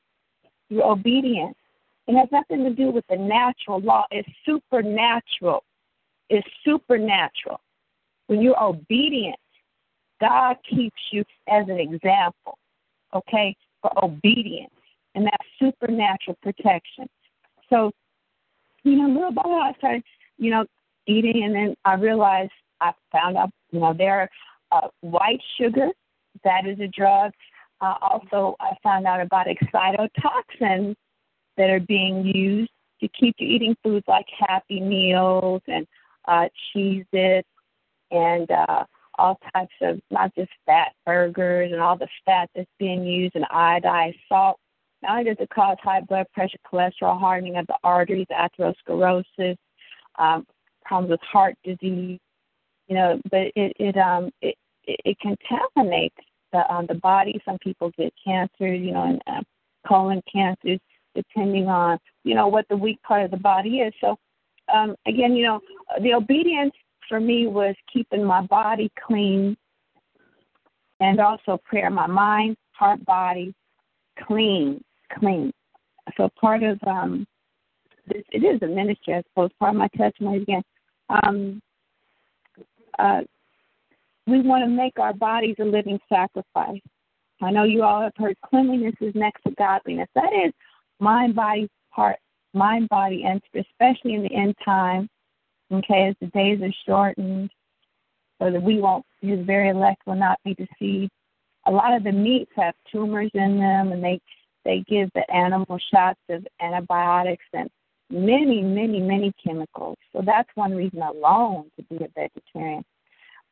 your 0.68 0.90
obedience. 0.90 1.56
It 2.06 2.18
has 2.18 2.28
nothing 2.32 2.64
to 2.64 2.70
do 2.70 2.90
with 2.90 3.04
the 3.08 3.16
natural 3.16 3.80
law. 3.80 4.04
It's 4.10 4.28
supernatural. 4.44 5.62
It's 6.28 6.46
supernatural. 6.64 7.60
When 8.26 8.40
you're 8.40 8.60
obedient, 8.60 9.38
God 10.20 10.56
keeps 10.68 11.00
you 11.12 11.24
as 11.48 11.68
an 11.68 11.78
example, 11.78 12.58
okay, 13.14 13.56
for 13.80 13.92
obedience 14.04 14.72
and 15.14 15.26
that 15.26 15.40
supernatural 15.58 16.36
protection. 16.42 17.08
So, 17.68 17.90
you 18.84 18.96
know, 18.96 19.08
little 19.08 19.32
by 19.32 19.42
little, 19.44 19.60
I 19.60 19.72
started, 19.78 20.02
you 20.38 20.50
know, 20.50 20.64
eating, 21.06 21.44
and 21.44 21.54
then 21.54 21.76
I 21.84 21.94
realized 21.94 22.52
I 22.80 22.92
found 23.12 23.36
out, 23.36 23.50
you 23.70 23.80
know, 23.80 23.94
there 23.94 24.28
uh, 24.72 24.88
white 25.00 25.40
sugar, 25.58 25.88
that 26.44 26.66
is 26.66 26.78
a 26.80 26.88
drug 26.88 27.32
uh, 27.80 27.94
also, 28.02 28.56
I 28.60 28.72
found 28.82 29.06
out 29.06 29.20
about 29.20 29.46
excitotoxins 29.46 30.94
that 31.56 31.70
are 31.70 31.80
being 31.80 32.24
used 32.24 32.70
to 33.00 33.08
keep 33.08 33.36
you 33.38 33.48
eating 33.48 33.74
foods 33.82 34.04
like 34.06 34.26
Happy 34.38 34.80
Meals 34.80 35.62
and 35.66 35.86
uh, 36.28 36.48
Cheez-It 36.74 37.46
and 38.10 38.50
uh, 38.50 38.84
all 39.18 39.38
types 39.54 39.72
of 39.80 40.00
not 40.10 40.34
just 40.34 40.50
fat 40.66 40.92
burgers 41.06 41.72
and 41.72 41.80
all 41.80 41.96
the 41.96 42.08
fat 42.26 42.50
that's 42.54 42.68
being 42.78 43.04
used 43.04 43.34
and 43.34 43.46
iodized 43.46 44.18
salt. 44.28 44.58
Not 45.02 45.12
only 45.12 45.24
does 45.24 45.36
it 45.40 45.48
cause 45.48 45.78
high 45.82 46.02
blood 46.02 46.26
pressure, 46.34 46.58
cholesterol, 46.70 47.18
hardening 47.18 47.56
of 47.56 47.66
the 47.66 47.76
arteries, 47.82 48.26
atherosclerosis, 48.30 49.56
um, 50.18 50.46
problems 50.84 51.12
with 51.12 51.20
heart 51.20 51.54
disease, 51.64 52.18
you 52.90 52.96
know, 52.96 53.20
but 53.30 53.52
it 53.54 53.72
it 53.78 53.96
um 53.96 54.30
it 54.42 54.56
it, 54.84 55.16
contaminates 55.20 56.16
the 56.52 56.70
um 56.70 56.86
the 56.88 56.96
body. 56.96 57.40
Some 57.44 57.56
people 57.58 57.92
get 57.96 58.12
cancer, 58.22 58.74
you 58.74 58.92
know, 58.92 59.04
and 59.04 59.22
uh, 59.28 59.42
colon 59.86 60.20
cancers, 60.30 60.80
depending 61.14 61.68
on 61.68 61.98
you 62.24 62.34
know 62.34 62.48
what 62.48 62.66
the 62.68 62.76
weak 62.76 63.00
part 63.02 63.24
of 63.24 63.30
the 63.30 63.36
body 63.36 63.78
is. 63.78 63.94
So 64.00 64.16
um 64.74 64.96
again, 65.06 65.36
you 65.36 65.44
know, 65.46 65.60
the 66.02 66.14
obedience 66.14 66.72
for 67.08 67.20
me 67.20 67.46
was 67.46 67.76
keeping 67.92 68.24
my 68.24 68.42
body 68.42 68.90
clean 69.06 69.56
and 70.98 71.20
also 71.20 71.60
prayer, 71.64 71.90
my 71.90 72.08
mind, 72.08 72.56
heart, 72.72 73.04
body 73.04 73.54
clean, 74.26 74.82
clean. 75.16 75.52
So 76.16 76.28
part 76.40 76.64
of 76.64 76.80
um 76.88 77.24
this 78.08 78.24
it 78.32 78.38
is 78.38 78.60
a 78.62 78.66
ministry, 78.66 79.14
I 79.14 79.22
suppose, 79.28 79.50
part 79.60 79.76
of 79.76 79.78
my 79.78 79.88
testimony 79.96 80.42
again. 80.42 80.62
Um 81.08 81.62
uh 83.00 83.20
we 84.26 84.40
want 84.42 84.62
to 84.62 84.68
make 84.68 84.98
our 84.98 85.12
bodies 85.12 85.56
a 85.58 85.64
living 85.64 85.98
sacrifice. 86.08 86.80
I 87.42 87.50
know 87.50 87.64
you 87.64 87.82
all 87.82 88.02
have 88.02 88.12
heard 88.16 88.36
cleanliness 88.44 88.94
is 89.00 89.14
next 89.14 89.42
to 89.44 89.52
godliness. 89.52 90.08
That 90.14 90.32
is 90.32 90.52
mind, 91.00 91.34
body, 91.34 91.68
heart, 91.88 92.18
mind, 92.52 92.88
body, 92.88 93.24
and 93.24 93.40
especially 93.54 94.14
in 94.14 94.22
the 94.22 94.34
end 94.34 94.54
time, 94.64 95.08
okay, 95.72 96.08
as 96.08 96.14
the 96.20 96.26
days 96.28 96.60
are 96.62 96.74
shortened, 96.86 97.50
so 98.40 98.50
that 98.50 98.62
we 98.62 98.80
won't, 98.80 99.04
his 99.20 99.44
very 99.46 99.70
elect 99.70 100.02
will 100.06 100.16
not 100.16 100.38
be 100.44 100.54
deceived. 100.54 101.10
A 101.66 101.70
lot 101.70 101.94
of 101.94 102.04
the 102.04 102.12
meats 102.12 102.50
have 102.56 102.74
tumors 102.90 103.30
in 103.34 103.58
them, 103.58 103.92
and 103.92 104.02
they 104.02 104.20
they 104.64 104.84
give 104.86 105.10
the 105.14 105.28
animal 105.34 105.78
shots 105.92 106.20
of 106.28 106.46
antibiotics 106.60 107.44
and 107.54 107.70
many, 108.10 108.62
many, 108.62 109.00
many 109.00 109.32
chemicals. 109.42 109.96
So 110.12 110.22
that's 110.24 110.48
one 110.54 110.74
reason 110.74 111.02
alone 111.02 111.70
to 111.76 111.84
be 111.84 112.04
a 112.04 112.08
vegetarian. 112.14 112.84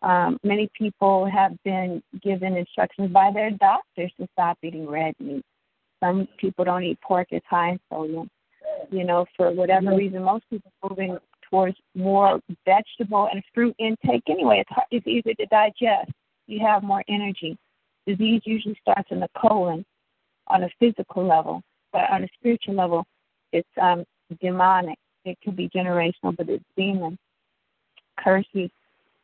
Um, 0.02 0.38
many 0.44 0.68
people 0.78 1.26
have 1.26 1.52
been 1.64 2.02
given 2.22 2.56
instructions 2.56 3.10
by 3.10 3.30
their 3.32 3.50
doctors 3.50 4.12
to 4.20 4.28
stop 4.32 4.58
eating 4.62 4.88
red 4.88 5.14
meat. 5.18 5.44
Some 6.00 6.28
people 6.38 6.64
don't 6.64 6.84
eat 6.84 7.00
pork; 7.00 7.28
it's 7.30 7.46
high 7.48 7.70
in 7.70 7.80
sodium. 7.90 8.30
You 8.90 9.04
know, 9.04 9.26
for 9.36 9.50
whatever 9.50 9.94
reason, 9.96 10.22
most 10.22 10.44
people 10.50 10.70
are 10.82 10.90
moving 10.90 11.18
towards 11.50 11.76
more 11.94 12.40
vegetable 12.64 13.28
and 13.32 13.42
fruit 13.52 13.74
intake. 13.78 14.22
Anyway, 14.28 14.60
it's 14.60 14.70
hard, 14.70 14.86
it's 14.92 15.06
easier 15.06 15.34
to 15.34 15.46
digest. 15.46 16.12
You 16.46 16.60
have 16.64 16.82
more 16.82 17.02
energy. 17.08 17.56
Disease 18.06 18.42
usually 18.44 18.78
starts 18.80 19.08
in 19.10 19.20
the 19.20 19.28
colon 19.36 19.84
on 20.46 20.62
a 20.62 20.70
physical 20.78 21.26
level, 21.26 21.62
but 21.92 22.08
on 22.10 22.24
a 22.24 22.28
spiritual 22.38 22.74
level, 22.74 23.04
it's 23.52 23.68
um, 23.80 24.04
demonic. 24.36 24.98
It 25.24 25.38
could 25.44 25.56
be 25.56 25.68
generational, 25.68 26.36
but 26.36 26.48
it's 26.48 26.64
demon 26.76 27.18
curses 28.18 28.70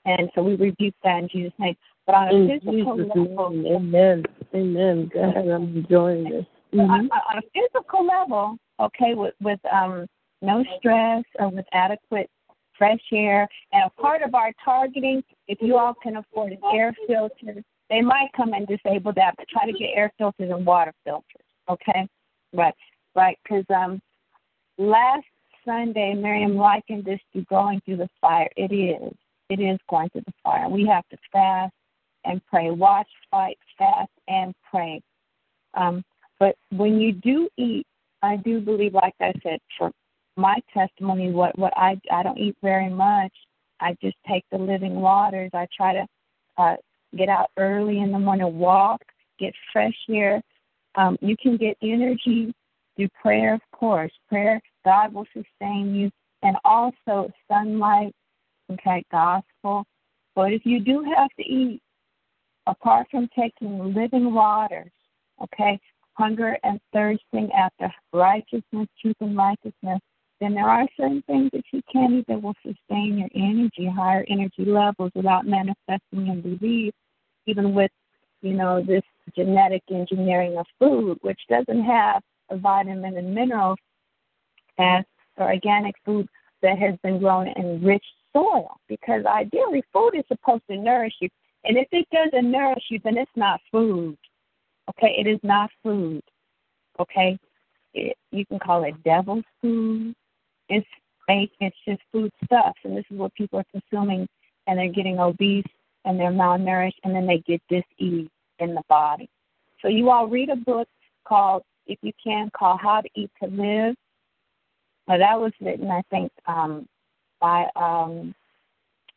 and 0.04 0.30
so 0.34 0.42
we 0.42 0.54
rebuke 0.56 0.94
that 1.02 1.18
in 1.18 1.28
Jesus' 1.28 1.52
name. 1.58 1.76
But 2.06 2.14
on 2.14 2.28
a 2.28 2.34
In 2.34 2.48
physical 2.48 2.96
Jesus' 2.96 3.10
level, 3.16 3.50
name, 3.50 3.74
amen. 3.74 4.24
Amen. 4.54 5.10
God, 5.12 5.36
I'm 5.36 5.76
enjoying 5.76 6.24
this. 6.24 6.46
on, 6.74 6.88
Mhm. 6.88 7.10
on 7.12 7.38
a 7.38 7.42
physical 7.54 8.04
level, 8.04 8.58
okay, 8.80 9.14
with 9.14 9.34
with 9.40 9.60
um 9.66 10.06
no 10.42 10.64
stress 10.76 11.24
or 11.38 11.48
with 11.48 11.66
adequate 11.72 12.30
fresh 12.74 13.00
air, 13.12 13.48
and 13.72 13.84
a 13.84 14.02
part 14.02 14.22
of 14.22 14.34
our 14.34 14.52
targeting, 14.62 15.22
if 15.46 15.62
you 15.62 15.78
all 15.78 15.94
can 15.94 16.16
afford 16.16 16.52
an 16.52 16.58
air 16.72 16.94
filter, 17.06 17.62
they 17.88 18.02
might 18.02 18.30
come 18.32 18.52
and 18.52 18.66
disable 18.66 19.12
that, 19.12 19.34
but 19.36 19.48
try 19.48 19.64
to 19.64 19.72
get 19.72 19.90
air 19.94 20.12
filters 20.18 20.50
and 20.50 20.66
water 20.66 20.92
filters, 21.04 21.46
okay? 21.68 22.08
Right, 22.52 22.74
right, 23.14 23.38
because 23.44 23.64
um, 23.70 24.02
last 24.78 25.26
Sunday, 25.64 26.14
Miriam 26.14 26.56
likened 26.56 27.04
this 27.04 27.20
to 27.34 27.42
going 27.42 27.80
through 27.84 27.98
the 27.98 28.08
fire. 28.20 28.48
It 28.56 28.72
is. 28.72 29.12
It 29.48 29.60
is 29.60 29.78
going 29.88 30.10
through 30.10 30.22
the 30.26 30.32
fire. 30.42 30.68
We 30.68 30.86
have 30.86 31.08
to 31.10 31.16
fast 31.32 31.72
and 32.24 32.40
pray. 32.46 32.70
Watch, 32.70 33.08
fight, 33.30 33.58
fast, 33.78 34.10
and 34.28 34.54
pray. 34.70 35.00
Um, 35.74 36.04
but 36.38 36.56
when 36.70 37.00
you 37.00 37.12
do 37.12 37.48
eat, 37.56 37.86
I 38.22 38.36
do 38.36 38.60
believe, 38.60 38.94
like 38.94 39.14
I 39.20 39.32
said, 39.42 39.60
for 39.78 39.90
my 40.36 40.58
testimony, 40.72 41.30
what 41.30 41.56
what 41.58 41.72
I 41.76 42.00
I 42.10 42.22
don't 42.22 42.38
eat 42.38 42.56
very 42.62 42.90
much. 42.90 43.32
I 43.80 43.96
just 44.02 44.16
take 44.26 44.44
the 44.50 44.58
living 44.58 44.94
waters. 44.96 45.50
I 45.52 45.66
try 45.76 45.92
to 45.92 46.06
uh, 46.56 46.76
get 47.16 47.28
out 47.28 47.50
early 47.58 48.00
in 48.00 48.12
the 48.12 48.18
morning, 48.18 48.58
walk, 48.58 49.02
get 49.38 49.52
fresh 49.72 49.96
air. 50.10 50.42
Um, 50.94 51.18
you 51.20 51.36
can 51.36 51.56
get 51.56 51.76
energy 51.82 52.54
through 52.96 53.08
prayer, 53.20 53.58
course. 53.84 54.12
Prayer, 54.30 54.62
God 54.86 55.12
will 55.12 55.26
sustain 55.34 55.94
you, 55.94 56.10
and 56.42 56.56
also 56.64 57.30
sunlight. 57.50 58.14
Okay, 58.72 59.04
gospel. 59.10 59.84
But 60.34 60.54
if 60.54 60.64
you 60.64 60.80
do 60.80 61.04
have 61.14 61.28
to 61.38 61.42
eat, 61.42 61.82
apart 62.66 63.08
from 63.10 63.28
taking 63.38 63.92
living 63.94 64.32
waters, 64.32 64.90
okay, 65.42 65.78
hunger 66.14 66.56
and 66.64 66.80
thirsting 66.94 67.50
after 67.52 67.92
righteousness, 68.14 68.88
truth, 69.02 69.16
and 69.20 69.36
righteousness, 69.36 70.00
then 70.40 70.54
there 70.54 70.68
are 70.68 70.88
certain 70.96 71.22
things 71.26 71.50
that 71.52 71.64
you 71.70 71.82
can 71.92 72.14
eat 72.14 72.26
that 72.28 72.40
will 72.40 72.56
sustain 72.64 73.18
your 73.18 73.28
energy, 73.34 73.86
higher 73.86 74.24
energy 74.30 74.64
levels 74.64 75.12
without 75.14 75.46
manifesting 75.46 76.28
in 76.28 76.40
disease, 76.40 76.94
even 77.46 77.74
with, 77.74 77.90
you 78.40 78.54
know, 78.54 78.82
this 78.82 79.04
genetic 79.36 79.82
engineering 79.90 80.56
of 80.56 80.64
food, 80.78 81.18
which 81.20 81.40
doesn't 81.50 81.84
have 81.84 82.22
the 82.50 82.56
vitamin 82.56 83.16
and 83.16 83.34
minerals 83.34 83.78
as 84.78 85.04
organic 85.38 85.94
food 86.04 86.28
that 86.62 86.78
has 86.78 86.94
been 87.02 87.18
grown 87.18 87.48
in 87.48 87.82
rich 87.82 88.04
soil. 88.32 88.76
Because 88.88 89.24
ideally, 89.26 89.82
food 89.92 90.12
is 90.14 90.24
supposed 90.28 90.62
to 90.70 90.76
nourish 90.76 91.14
you. 91.20 91.28
And 91.64 91.76
if 91.76 91.88
it 91.92 92.06
doesn't 92.12 92.50
nourish 92.50 92.84
you, 92.90 93.00
then 93.04 93.16
it's 93.16 93.30
not 93.36 93.60
food. 93.72 94.16
Okay, 94.90 95.14
it 95.18 95.26
is 95.26 95.40
not 95.42 95.70
food. 95.82 96.22
Okay, 97.00 97.38
it, 97.94 98.16
you 98.30 98.44
can 98.46 98.58
call 98.58 98.84
it 98.84 99.02
devil's 99.02 99.44
food. 99.62 100.14
It's 100.68 100.86
fake. 101.26 101.52
It's 101.60 101.76
just 101.86 102.02
food 102.12 102.30
stuff, 102.44 102.74
and 102.84 102.96
this 102.96 103.04
is 103.10 103.18
what 103.18 103.34
people 103.34 103.58
are 103.60 103.80
consuming, 103.80 104.28
and 104.66 104.78
they're 104.78 104.88
getting 104.88 105.18
obese 105.18 105.64
and 106.04 106.20
they're 106.20 106.30
malnourished, 106.30 106.98
and 107.02 107.14
then 107.14 107.26
they 107.26 107.38
get 107.46 107.62
disease 107.68 108.28
in 108.58 108.74
the 108.74 108.82
body. 108.88 109.28
So 109.80 109.88
you 109.88 110.10
all 110.10 110.28
read 110.28 110.50
a 110.50 110.56
book 110.56 110.88
called, 111.26 111.62
if 111.86 111.98
you 112.02 112.12
can, 112.22 112.50
called 112.56 112.80
How 112.82 113.00
to 113.00 113.08
Eat 113.14 113.30
to 113.42 113.48
Live. 113.48 113.94
Now 115.06 115.18
that 115.18 115.40
was 115.40 115.52
written, 115.60 115.90
I 115.90 116.02
think, 116.10 116.32
um, 116.46 116.86
by 117.40 117.66
um, 117.76 118.34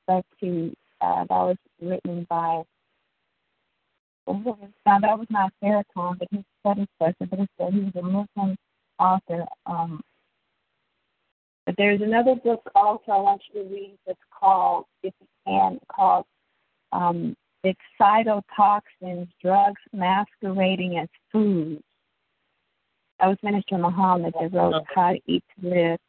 let's 0.07 0.27
see, 0.39 0.75
uh, 1.01 1.21
that 1.21 1.29
was 1.29 1.57
written 1.81 2.25
by 2.29 2.63
now 4.27 4.99
that 4.99 5.17
was 5.17 5.27
not 5.29 5.53
Farrakhan, 5.63 6.19
but 6.19 6.27
his 6.31 6.43
study 6.59 6.85
person, 6.99 7.27
but 7.29 7.39
he 7.39 7.47
said 7.57 7.73
he 7.73 7.79
was 7.79 7.95
a 7.95 8.01
Muslim 8.01 8.57
author. 8.99 9.45
Um, 9.65 10.01
but 11.65 11.75
there's 11.77 12.01
another 12.01 12.35
book 12.35 12.61
also 12.75 13.11
I 13.11 13.17
want 13.17 13.41
you 13.53 13.63
to 13.63 13.69
read 13.69 13.97
that's 14.05 14.19
called, 14.37 14.85
if 15.03 15.13
you 15.19 15.27
can, 15.45 15.79
called 15.93 16.25
um, 16.91 17.35
Excitotoxins, 17.65 19.27
Drugs 19.41 19.81
Masquerading 19.93 20.97
as 20.97 21.09
Food. 21.31 21.81
That 23.19 23.27
was 23.27 23.37
Minister 23.43 23.77
Muhammad 23.77 24.33
that 24.39 24.53
wrote 24.53 24.83
How 24.93 25.13
to 25.13 25.19
Eat 25.25 25.43
to 25.59 25.69
Live. 25.69 25.99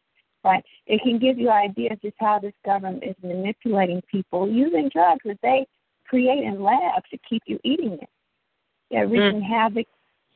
Right. 0.44 0.64
It 0.86 1.02
can 1.02 1.18
give 1.18 1.38
you 1.38 1.50
ideas 1.50 1.98
just 2.00 2.14
how 2.18 2.38
this 2.38 2.52
government 2.64 3.02
is 3.02 3.16
manipulating 3.22 4.02
people 4.10 4.48
using 4.48 4.88
drugs 4.88 5.20
that 5.24 5.38
they 5.42 5.66
create 6.06 6.44
in 6.44 6.62
labs 6.62 7.04
to 7.10 7.18
keep 7.28 7.42
you 7.46 7.58
eating 7.64 7.94
it. 7.94 8.08
They're 8.90 9.08
wreaking 9.08 9.42
havoc 9.42 9.86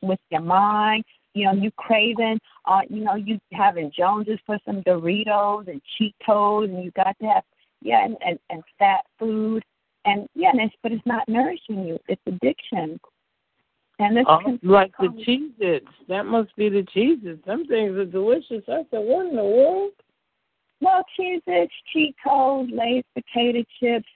with 0.01 0.19
your 0.29 0.41
mind. 0.41 1.03
You 1.33 1.45
know, 1.45 1.53
you 1.53 1.71
craving, 1.77 2.39
uh, 2.65 2.81
you 2.89 3.03
know, 3.03 3.15
you 3.15 3.39
having 3.53 3.91
Joneses 3.97 4.39
for 4.45 4.59
some 4.65 4.83
Doritos 4.83 5.67
and 5.67 5.81
Cheetos, 5.97 6.65
and 6.65 6.83
you 6.83 6.91
got 6.91 7.17
to 7.19 7.25
have, 7.25 7.43
yeah, 7.81 8.05
and, 8.05 8.15
and, 8.23 8.37
and 8.51 8.61
fat 8.77 9.01
food. 9.17 9.63
And, 10.05 10.27
yeah, 10.35 10.49
and 10.49 10.61
it's, 10.61 10.75
but 10.83 10.91
it's 10.91 11.05
not 11.07 11.27
nourishing 11.27 11.87
you. 11.87 11.97
It's 12.07 12.21
addiction. 12.27 12.99
And 13.99 14.17
this 14.17 14.25
Oh, 14.27 14.57
like 14.63 14.91
the 14.99 15.09
Its. 15.59 15.85
That 16.09 16.25
must 16.25 16.55
be 16.55 16.69
the 16.69 16.83
Cheez 16.95 17.23
Its. 17.25 17.45
Some 17.45 17.65
things 17.67 17.95
are 17.95 18.05
delicious. 18.05 18.63
I 18.67 18.83
said, 18.89 18.99
what 18.99 19.27
in 19.27 19.35
the 19.35 19.43
world? 19.43 19.91
Well, 20.83 21.05
Cheez-Its, 21.17 21.71
Cheetos, 21.95 22.69
Lay's 22.69 23.05
potato 23.15 23.63
chips, 23.79 24.09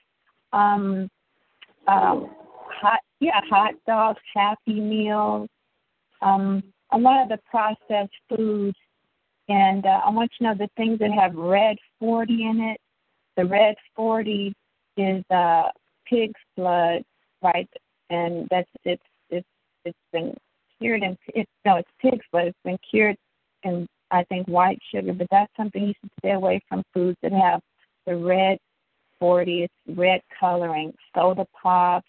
um, 0.52 1.08
um, 1.86 2.30
hot, 2.70 3.00
yeah, 3.20 3.40
hot 3.48 3.72
dogs, 3.86 4.20
Happy 4.34 4.78
Meals, 4.78 5.48
um, 6.20 6.62
a 6.92 6.98
lot 6.98 7.22
of 7.22 7.30
the 7.30 7.38
processed 7.50 8.12
foods. 8.28 8.76
And 9.48 9.86
uh, 9.86 10.00
I 10.04 10.10
want 10.10 10.30
you 10.38 10.46
to 10.46 10.52
know 10.52 10.58
the 10.58 10.68
things 10.76 10.98
that 10.98 11.10
have 11.10 11.34
red 11.34 11.78
40 12.00 12.34
in 12.34 12.60
it. 12.60 12.80
The 13.38 13.46
red 13.46 13.74
40 13.96 14.52
is 14.98 15.24
uh, 15.30 15.70
pig's 16.06 16.40
blood, 16.54 17.02
right? 17.42 17.68
And 18.10 18.46
that's 18.50 18.68
it's 18.84 19.02
it's 19.84 19.98
been 20.12 20.34
cured 20.80 21.02
in 21.02 21.16
it's 21.28 21.50
no, 21.64 21.76
it's 21.76 21.90
pig's 22.00 22.24
blood. 22.32 22.46
It's 22.46 22.58
been 22.64 22.78
cured 22.90 23.16
in 23.62 23.86
I 24.10 24.24
think 24.24 24.46
white 24.48 24.78
sugar, 24.92 25.12
but 25.12 25.26
that's 25.30 25.52
something 25.56 25.82
you 25.82 25.94
should 26.00 26.10
stay 26.20 26.32
away 26.32 26.60
from 26.68 26.82
foods 26.94 27.18
that 27.22 27.32
have 27.32 27.60
the 28.06 28.16
red 28.16 28.58
forty. 29.18 29.64
It's 29.64 29.98
red 29.98 30.20
coloring, 30.38 30.92
soda 31.14 31.46
pop, 31.60 32.04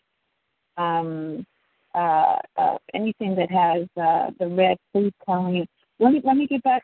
um, 0.77 1.45
uh, 1.95 2.37
uh, 2.57 2.77
anything 2.93 3.35
that 3.35 3.51
has 3.51 3.87
uh, 4.01 4.31
the 4.39 4.47
red 4.47 4.77
food 4.93 5.13
coloring. 5.25 5.67
Let 5.99 6.13
me 6.13 6.21
let 6.23 6.37
me 6.37 6.47
get 6.47 6.63
back 6.63 6.83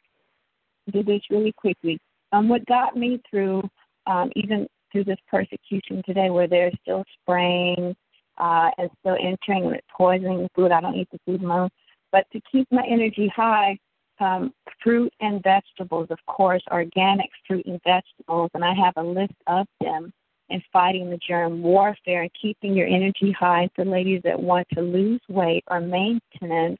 to 0.93 1.03
this 1.03 1.21
really 1.29 1.53
quickly. 1.53 1.99
Um, 2.31 2.49
what 2.49 2.65
got 2.65 2.97
me 2.97 3.21
through 3.29 3.63
um, 4.07 4.31
even 4.35 4.67
through 4.91 5.05
this 5.05 5.17
persecution 5.29 6.01
today, 6.05 6.29
where 6.29 6.47
they're 6.47 6.71
still 6.81 7.03
spraying 7.21 7.95
uh, 8.37 8.69
and 8.77 8.89
still 8.99 9.17
entering 9.21 9.65
with 9.65 9.81
poisoning 9.95 10.49
food. 10.55 10.71
I 10.71 10.81
don't 10.81 10.95
eat 10.95 11.09
the 11.11 11.19
food 11.25 11.43
alone, 11.43 11.69
but 12.11 12.25
to 12.31 12.41
keep 12.51 12.67
my 12.71 12.83
energy 12.89 13.31
high, 13.35 13.77
um, 14.19 14.53
fruit 14.83 15.13
and 15.19 15.43
vegetables, 15.43 16.07
of 16.09 16.19
course, 16.27 16.63
organic 16.71 17.29
fruit 17.47 17.65
and 17.65 17.81
vegetables, 17.83 18.49
and 18.53 18.63
I 18.63 18.73
have 18.73 18.93
a 18.97 19.03
list 19.03 19.35
of 19.47 19.67
them. 19.81 20.13
And 20.47 20.61
fighting 20.71 21.09
the 21.09 21.17
germ 21.27 21.63
warfare 21.63 22.21
and 22.21 22.31
keeping 22.39 22.75
your 22.75 22.85
energy 22.85 23.31
high 23.31 23.67
for 23.75 23.83
ladies 23.83 24.21
that 24.25 24.39
want 24.39 24.67
to 24.75 24.81
lose 24.81 25.19
weight 25.27 25.63
or 25.71 25.79
maintenance 25.79 26.77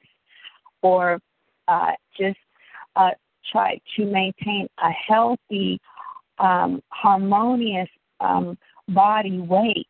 or 0.83 1.19
uh, 1.67 1.93
just 2.15 2.37
uh, 2.95 3.09
try 3.51 3.79
to 3.95 4.05
maintain 4.05 4.67
a 4.83 4.91
healthy, 4.91 5.79
um, 6.37 6.81
harmonious 6.89 7.89
um, 8.19 8.57
body 8.89 9.39
weight 9.39 9.87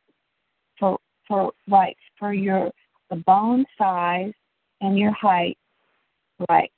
for 0.80 0.98
for 1.28 1.52
right 1.68 1.98
for 2.18 2.34
your 2.34 2.72
the 3.10 3.18
bone 3.18 3.66
size 3.78 4.34
and 4.82 4.98
your 4.98 5.12
height, 5.12 5.58
right? 6.50 6.72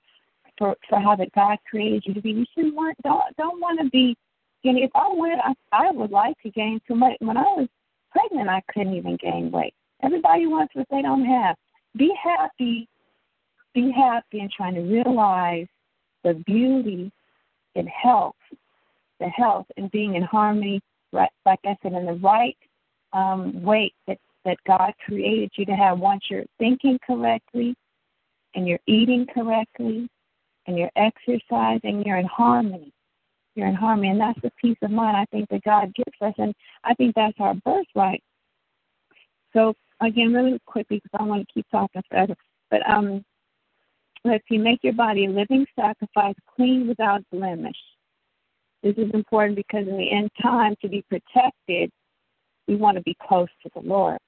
For 0.57 0.75
for 0.89 0.99
how 0.99 1.15
that 1.15 1.31
God 1.33 1.57
created 1.69 2.03
you 2.05 2.13
to 2.13 2.21
be. 2.21 2.31
You 2.31 2.45
shouldn't 2.53 2.75
want 2.75 2.97
don't 3.03 3.23
don't 3.37 3.59
want 3.59 3.79
to 3.81 3.89
be. 3.89 4.15
Know, 4.63 4.83
if 4.83 4.91
I 4.95 5.07
went, 5.13 5.39
I, 5.41 5.53
I 5.71 5.91
would 5.91 6.11
like 6.11 6.37
to 6.43 6.49
gain 6.49 6.81
too 6.85 6.95
much. 6.95 7.13
When 7.19 7.37
I 7.37 7.43
was 7.43 7.69
pregnant, 8.11 8.49
I 8.49 8.61
couldn't 8.73 8.95
even 8.95 9.17
gain 9.21 9.49
weight. 9.49 9.73
Everybody 10.03 10.45
wants 10.45 10.75
what 10.75 10.87
they 10.91 11.01
don't 11.01 11.23
have. 11.25 11.55
Be 11.95 12.11
happy. 12.21 12.87
Be 13.73 13.91
happy 13.91 14.39
and 14.39 14.51
trying 14.51 14.75
to 14.75 14.81
realize 14.81 15.67
the 16.23 16.33
beauty 16.45 17.11
in 17.75 17.87
health, 17.87 18.35
the 19.19 19.27
health 19.27 19.67
and 19.77 19.89
being 19.91 20.15
in 20.15 20.23
harmony, 20.23 20.81
right? 21.13 21.29
Like 21.45 21.59
I 21.63 21.77
said, 21.81 21.93
in 21.93 22.05
the 22.05 22.13
right 22.13 22.57
um, 23.13 23.61
weight 23.63 23.93
that 24.07 24.17
that 24.47 24.57
God 24.65 24.93
created 25.05 25.51
you 25.55 25.65
to 25.65 25.73
have 25.73 25.99
once 25.99 26.23
you're 26.29 26.45
thinking 26.57 26.97
correctly 27.05 27.75
and 28.55 28.65
you're 28.65 28.79
eating 28.87 29.27
correctly 29.33 30.07
and 30.65 30.77
you're 30.77 30.91
exercising, 30.95 32.03
you're 32.05 32.17
in 32.17 32.25
harmony. 32.25 32.93
You're 33.55 33.67
in 33.67 33.75
harmony, 33.75 34.09
and 34.09 34.21
that's 34.21 34.39
the 34.41 34.51
peace 34.61 34.77
of 34.83 34.91
mind 34.91 35.17
I 35.17 35.25
think 35.31 35.49
that 35.49 35.63
God 35.63 35.91
gives 35.95 36.15
us, 36.21 36.33
and 36.37 36.53
I 36.83 36.93
think 36.93 37.15
that's 37.15 37.37
our 37.39 37.55
birthright. 37.55 38.23
So 39.51 39.73
again, 39.99 40.31
really 40.31 40.59
quickly, 40.65 41.01
because 41.03 41.19
I 41.19 41.23
want 41.23 41.45
to 41.45 41.53
keep 41.53 41.65
talking 41.71 42.03
further, 42.09 42.35
but 42.69 42.87
um, 42.87 43.25
let's 44.23 44.43
make 44.49 44.79
your 44.83 44.93
body 44.93 45.25
a 45.25 45.29
living 45.29 45.65
sacrifice, 45.75 46.35
clean 46.55 46.87
without 46.87 47.21
blemish. 47.31 47.77
This 48.83 48.95
is 48.95 49.09
important 49.13 49.55
because 49.55 49.87
in 49.87 49.97
the 49.97 50.11
end 50.11 50.29
time, 50.39 50.75
to 50.83 50.87
be 50.87 51.03
protected, 51.09 51.89
we 52.67 52.75
want 52.75 52.95
to 52.95 53.03
be 53.03 53.17
close 53.27 53.49
to 53.63 53.71
the 53.73 53.81
Lord 53.81 54.19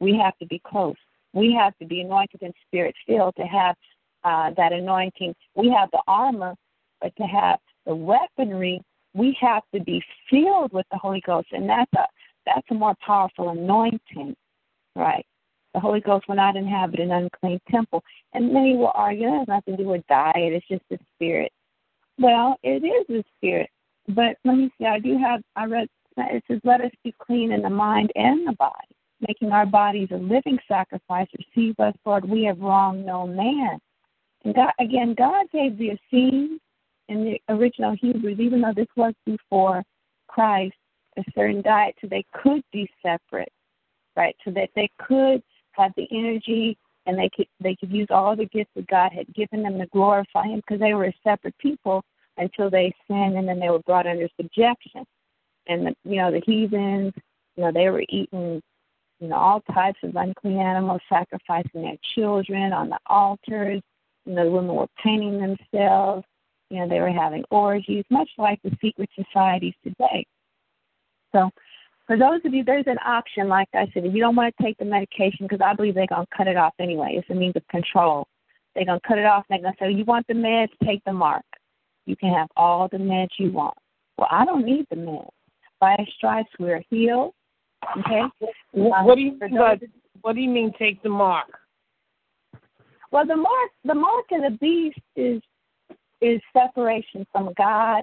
we 0.00 0.18
have 0.22 0.36
to 0.38 0.46
be 0.46 0.60
close. 0.66 0.96
We 1.32 1.52
have 1.52 1.76
to 1.78 1.86
be 1.86 2.00
anointed 2.00 2.42
and 2.42 2.54
spirit 2.66 2.94
filled 3.06 3.36
to 3.36 3.44
have 3.44 3.76
uh, 4.24 4.50
that 4.56 4.72
anointing. 4.72 5.34
We 5.54 5.70
have 5.70 5.90
the 5.92 6.02
armor, 6.08 6.54
but 7.00 7.14
to 7.16 7.22
have 7.24 7.58
the 7.86 7.94
weaponry, 7.94 8.82
we 9.14 9.36
have 9.40 9.62
to 9.74 9.80
be 9.80 10.02
filled 10.28 10.72
with 10.72 10.86
the 10.90 10.98
Holy 10.98 11.22
Ghost, 11.24 11.48
and 11.52 11.68
that's 11.68 11.92
a 11.96 12.06
that's 12.46 12.66
a 12.70 12.74
more 12.74 12.94
powerful 13.04 13.50
anointing, 13.50 14.34
right? 14.96 15.24
The 15.74 15.80
Holy 15.80 16.00
Ghost 16.00 16.26
will 16.26 16.36
not 16.36 16.56
inhabit 16.56 17.00
an 17.00 17.12
unclean 17.12 17.60
temple. 17.70 18.02
And 18.32 18.52
many 18.52 18.76
will 18.76 18.92
argue 18.94 19.26
that 19.26 19.38
has 19.38 19.48
nothing 19.48 19.76
to 19.76 19.82
do 19.84 19.88
with 19.90 20.06
diet, 20.08 20.34
it's 20.36 20.66
just 20.66 20.82
the 20.90 20.98
spirit. 21.14 21.52
Well, 22.18 22.56
it 22.62 22.82
is 22.82 23.06
the 23.08 23.22
spirit. 23.36 23.68
But 24.08 24.36
let 24.44 24.56
me 24.56 24.72
see, 24.78 24.86
I 24.86 24.98
do 24.98 25.16
have 25.18 25.42
I 25.54 25.66
read 25.66 25.88
it 26.16 26.44
says, 26.48 26.60
Let 26.64 26.80
us 26.80 26.90
be 27.04 27.14
clean 27.24 27.52
in 27.52 27.62
the 27.62 27.70
mind 27.70 28.10
and 28.14 28.46
the 28.46 28.52
body 28.52 28.96
making 29.26 29.52
our 29.52 29.66
bodies 29.66 30.08
a 30.12 30.16
living 30.16 30.58
sacrifice. 30.68 31.28
Receive 31.38 31.78
us, 31.78 31.94
Lord. 32.04 32.28
We 32.28 32.44
have 32.44 32.60
wronged 32.60 33.04
no 33.06 33.26
man. 33.26 33.78
And 34.44 34.54
God, 34.54 34.72
again, 34.78 35.14
God 35.16 35.46
gave 35.52 35.76
the 35.76 35.92
Essenes 35.92 36.60
in 37.08 37.24
the 37.24 37.40
original 37.48 37.94
Hebrews, 38.00 38.40
even 38.40 38.60
though 38.60 38.72
this 38.74 38.88
was 38.96 39.14
before 39.26 39.82
Christ, 40.28 40.74
a 41.18 41.24
certain 41.34 41.60
diet 41.62 41.96
so 42.00 42.06
they 42.06 42.24
could 42.32 42.62
be 42.72 42.88
separate, 43.02 43.52
right? 44.16 44.34
So 44.44 44.50
that 44.52 44.70
they 44.74 44.88
could 44.98 45.42
have 45.72 45.92
the 45.96 46.06
energy 46.12 46.78
and 47.06 47.18
they 47.18 47.30
could 47.34 47.46
they 47.60 47.74
could 47.76 47.90
use 47.90 48.06
all 48.10 48.36
the 48.36 48.46
gifts 48.46 48.70
that 48.76 48.86
God 48.86 49.10
had 49.12 49.32
given 49.34 49.62
them 49.62 49.78
to 49.78 49.86
glorify 49.86 50.44
Him 50.44 50.60
because 50.60 50.80
they 50.80 50.94
were 50.94 51.06
a 51.06 51.14
separate 51.24 51.56
people 51.58 52.02
until 52.36 52.70
they 52.70 52.94
sinned 53.08 53.36
and 53.36 53.48
then 53.48 53.58
they 53.58 53.70
were 53.70 53.80
brought 53.80 54.06
under 54.06 54.28
subjection. 54.40 55.04
And 55.66 55.86
the, 55.86 55.94
you 56.04 56.16
know 56.16 56.30
the 56.30 56.42
heathens, 56.46 57.12
you 57.56 57.64
know 57.64 57.72
they 57.72 57.90
were 57.90 58.04
eating 58.08 58.62
you 59.20 59.28
know, 59.28 59.36
all 59.36 59.60
types 59.72 59.98
of 60.02 60.16
unclean 60.16 60.58
animals, 60.58 61.00
sacrificing 61.08 61.82
their 61.82 61.96
children 62.14 62.72
on 62.72 62.88
the 62.88 62.98
altars. 63.06 63.82
You 64.24 64.34
know, 64.34 64.44
the 64.44 64.50
women 64.50 64.74
were 64.74 64.86
painting 65.02 65.38
themselves. 65.38 66.24
You 66.70 66.80
know, 66.80 66.88
they 66.88 67.00
were 67.00 67.10
having 67.10 67.44
orgies, 67.50 68.04
much 68.10 68.30
like 68.38 68.60
the 68.62 68.70
secret 68.80 69.10
societies 69.14 69.74
today. 69.84 70.26
So, 71.32 71.50
for 72.06 72.16
those 72.16 72.40
of 72.44 72.54
you, 72.54 72.64
there's 72.64 72.86
an 72.86 72.98
option, 73.06 73.46
like 73.46 73.68
I 73.72 73.88
said, 73.92 74.04
if 74.04 74.12
you 74.14 74.20
don't 74.20 74.34
want 74.34 74.52
to 74.56 74.62
take 74.62 74.76
the 74.78 74.84
medication, 74.84 75.46
because 75.46 75.60
I 75.64 75.74
believe 75.74 75.94
they're 75.94 76.06
going 76.08 76.26
to 76.26 76.36
cut 76.36 76.48
it 76.48 76.56
off 76.56 76.74
anyway. 76.80 77.14
It's 77.14 77.30
a 77.30 77.34
means 77.34 77.54
of 77.54 77.66
control. 77.68 78.26
They're 78.74 78.84
going 78.84 78.98
to 78.98 79.08
cut 79.08 79.18
it 79.18 79.26
off. 79.26 79.44
They're 79.48 79.60
going 79.60 79.74
to 79.74 79.78
say, 79.78 79.92
you 79.92 80.04
want 80.04 80.26
the 80.26 80.34
meds, 80.34 80.70
take 80.84 81.04
the 81.04 81.12
mark. 81.12 81.44
You 82.06 82.16
can 82.16 82.32
have 82.34 82.48
all 82.56 82.88
the 82.88 82.98
meds 82.98 83.28
you 83.38 83.52
want. 83.52 83.76
Well, 84.18 84.28
I 84.30 84.44
don't 84.44 84.64
need 84.64 84.86
the 84.90 84.96
meds. 84.96 85.28
By 85.78 85.96
stripes, 86.16 86.50
we're 86.58 86.82
healed. 86.90 87.32
Okay. 87.98 88.22
What 88.72 89.16
do 89.16 89.20
you 89.20 89.38
what, 89.50 89.80
what 90.22 90.34
do 90.34 90.40
you 90.40 90.48
mean 90.48 90.72
take 90.78 91.02
the 91.02 91.08
mark? 91.08 91.48
Well, 93.10 93.26
the 93.26 93.36
mark 93.36 93.70
the 93.84 93.94
mark 93.94 94.26
of 94.32 94.42
the 94.42 94.58
beast 94.58 95.00
is 95.16 95.42
is 96.20 96.40
separation 96.52 97.26
from 97.32 97.52
God. 97.56 98.02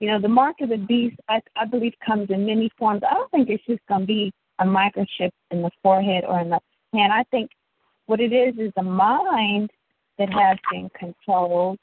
You 0.00 0.08
know, 0.08 0.20
the 0.20 0.28
mark 0.28 0.56
of 0.60 0.68
the 0.68 0.76
beast, 0.76 1.16
I, 1.28 1.40
I 1.56 1.64
believe, 1.64 1.94
comes 2.04 2.28
in 2.30 2.44
many 2.44 2.70
forms. 2.78 3.02
I 3.08 3.14
don't 3.14 3.30
think 3.30 3.48
it's 3.48 3.64
just 3.64 3.80
going 3.88 4.02
to 4.02 4.06
be 4.06 4.32
a 4.58 4.64
microchip 4.64 5.30
in 5.50 5.62
the 5.62 5.70
forehead 5.82 6.24
or 6.26 6.40
in 6.40 6.50
the 6.50 6.60
hand. 6.92 7.12
I 7.12 7.24
think 7.30 7.50
what 8.06 8.20
it 8.20 8.32
is 8.32 8.54
is 8.58 8.72
a 8.76 8.82
mind 8.82 9.70
that 10.18 10.30
has 10.30 10.58
been 10.70 10.90
controlled. 10.98 11.78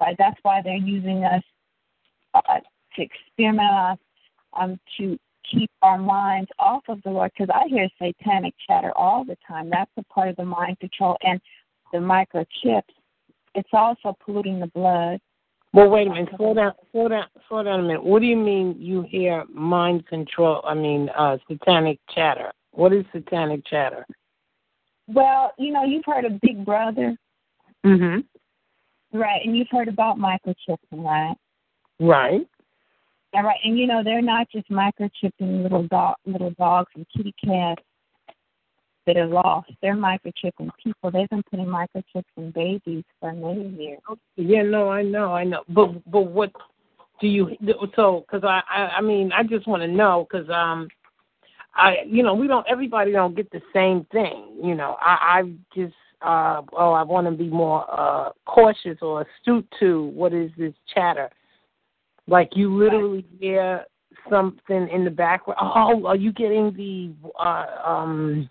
Right? 0.00 0.16
That's 0.18 0.38
why 0.42 0.60
they're 0.62 0.76
using 0.76 1.24
us 1.24 1.42
uh, 2.34 2.40
to 2.96 3.02
experiment 3.02 3.70
on 3.70 3.92
us 3.92 3.98
um, 4.60 4.80
to 4.98 5.18
keep 5.50 5.70
our 5.82 5.98
minds 5.98 6.50
off 6.58 6.82
of 6.88 7.02
the 7.02 7.10
Lord 7.10 7.32
because 7.36 7.54
I 7.54 7.68
hear 7.68 7.88
satanic 8.00 8.54
chatter 8.66 8.92
all 8.96 9.24
the 9.24 9.36
time. 9.46 9.70
That's 9.70 9.90
a 9.96 10.02
part 10.04 10.28
of 10.28 10.36
the 10.36 10.44
mind 10.44 10.78
control 10.80 11.16
and 11.22 11.40
the 11.92 11.98
microchips. 11.98 12.82
It's 13.54 13.68
also 13.72 14.16
polluting 14.24 14.60
the 14.60 14.66
blood. 14.68 15.20
Well, 15.72 15.88
wait 15.88 16.06
a 16.06 16.10
minute. 16.10 16.28
Slow 16.36 16.54
down. 16.54 16.72
Slow 16.92 17.08
down. 17.08 17.26
Slow 17.48 17.62
down 17.64 17.80
a 17.80 17.82
minute. 17.82 18.04
What 18.04 18.20
do 18.20 18.26
you 18.26 18.36
mean 18.36 18.76
you 18.78 19.02
hear 19.02 19.44
mind 19.52 20.06
control? 20.06 20.60
I 20.64 20.74
mean, 20.74 21.08
uh, 21.16 21.38
satanic 21.48 21.98
chatter. 22.14 22.52
What 22.70 22.92
is 22.92 23.04
satanic 23.12 23.66
chatter? 23.66 24.06
Well, 25.08 25.52
you 25.58 25.72
know, 25.72 25.84
you've 25.84 26.04
heard 26.04 26.24
of 26.24 26.40
Big 26.40 26.64
Brother. 26.64 27.16
Mhm. 27.84 28.24
Right, 29.12 29.44
and 29.44 29.56
you've 29.56 29.68
heard 29.70 29.88
about 29.88 30.16
microchipping, 30.16 30.76
right? 30.92 31.36
Right. 32.00 32.46
Right, 33.34 33.58
and 33.64 33.76
you 33.76 33.86
know 33.86 34.02
they're 34.04 34.22
not 34.22 34.48
just 34.50 34.70
microchipping 34.70 35.62
little 35.62 35.88
dog, 35.88 36.14
little 36.24 36.52
dogs 36.52 36.90
and 36.94 37.04
kitty 37.16 37.34
cats 37.44 37.82
that 39.06 39.16
are 39.16 39.26
lost. 39.26 39.70
They're 39.82 39.96
microchipping 39.96 40.70
people. 40.82 41.10
They've 41.10 41.28
been 41.28 41.42
putting 41.50 41.66
microchips 41.66 42.24
in 42.36 42.52
babies 42.52 43.04
for 43.20 43.32
many 43.32 43.68
years. 43.70 43.98
Yeah, 44.36 44.62
no, 44.62 44.88
I 44.88 45.02
know, 45.02 45.32
I 45.32 45.44
know. 45.44 45.62
But 45.68 46.10
but 46.10 46.22
what 46.22 46.52
do 47.20 47.26
you 47.26 47.56
so? 47.96 48.24
Because 48.26 48.44
I, 48.44 48.62
I 48.70 48.96
I 48.98 49.00
mean 49.00 49.32
I 49.32 49.42
just 49.42 49.66
want 49.66 49.82
to 49.82 49.88
know 49.88 50.26
because 50.30 50.48
um 50.48 50.88
I 51.74 51.96
you 52.06 52.22
know 52.22 52.34
we 52.34 52.46
don't 52.46 52.66
everybody 52.68 53.12
don't 53.12 53.34
get 53.34 53.50
the 53.50 53.62
same 53.74 54.06
thing. 54.12 54.58
You 54.62 54.74
know 54.74 54.96
I 55.00 55.40
I 55.40 55.42
just 55.74 55.94
uh 56.22 56.62
oh 56.72 56.92
I 56.92 57.02
want 57.02 57.26
to 57.26 57.32
be 57.32 57.48
more 57.48 57.84
uh 57.90 58.30
cautious 58.46 58.98
or 59.02 59.26
astute 59.26 59.66
to 59.80 60.04
what 60.14 60.32
is 60.32 60.50
this 60.56 60.72
chatter 60.94 61.30
like 62.26 62.50
you 62.54 62.74
literally 62.74 63.26
hear 63.38 63.84
something 64.30 64.88
in 64.88 65.04
the 65.04 65.10
background. 65.10 65.58
Oh, 65.60 66.06
are 66.06 66.16
you 66.16 66.32
getting 66.32 66.72
the 66.74 67.12
uh, 67.38 67.88
um? 67.88 68.48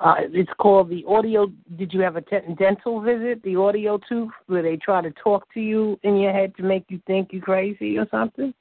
Uh, 0.00 0.16
it's 0.18 0.50
called 0.58 0.90
the 0.90 1.04
audio. 1.08 1.46
Did 1.76 1.92
you 1.92 2.00
have 2.00 2.16
a 2.16 2.20
t- 2.20 2.36
dental 2.58 3.00
visit? 3.00 3.42
The 3.42 3.56
audio 3.56 3.98
tooth, 4.08 4.32
where 4.46 4.62
they 4.62 4.76
try 4.76 5.00
to 5.00 5.10
talk 5.12 5.46
to 5.54 5.60
you 5.60 5.98
in 6.02 6.16
your 6.16 6.32
head 6.32 6.54
to 6.56 6.62
make 6.62 6.84
you 6.88 7.00
think 7.06 7.28
you're 7.30 7.40
crazy 7.40 7.96
or 7.96 8.06
something. 8.10 8.52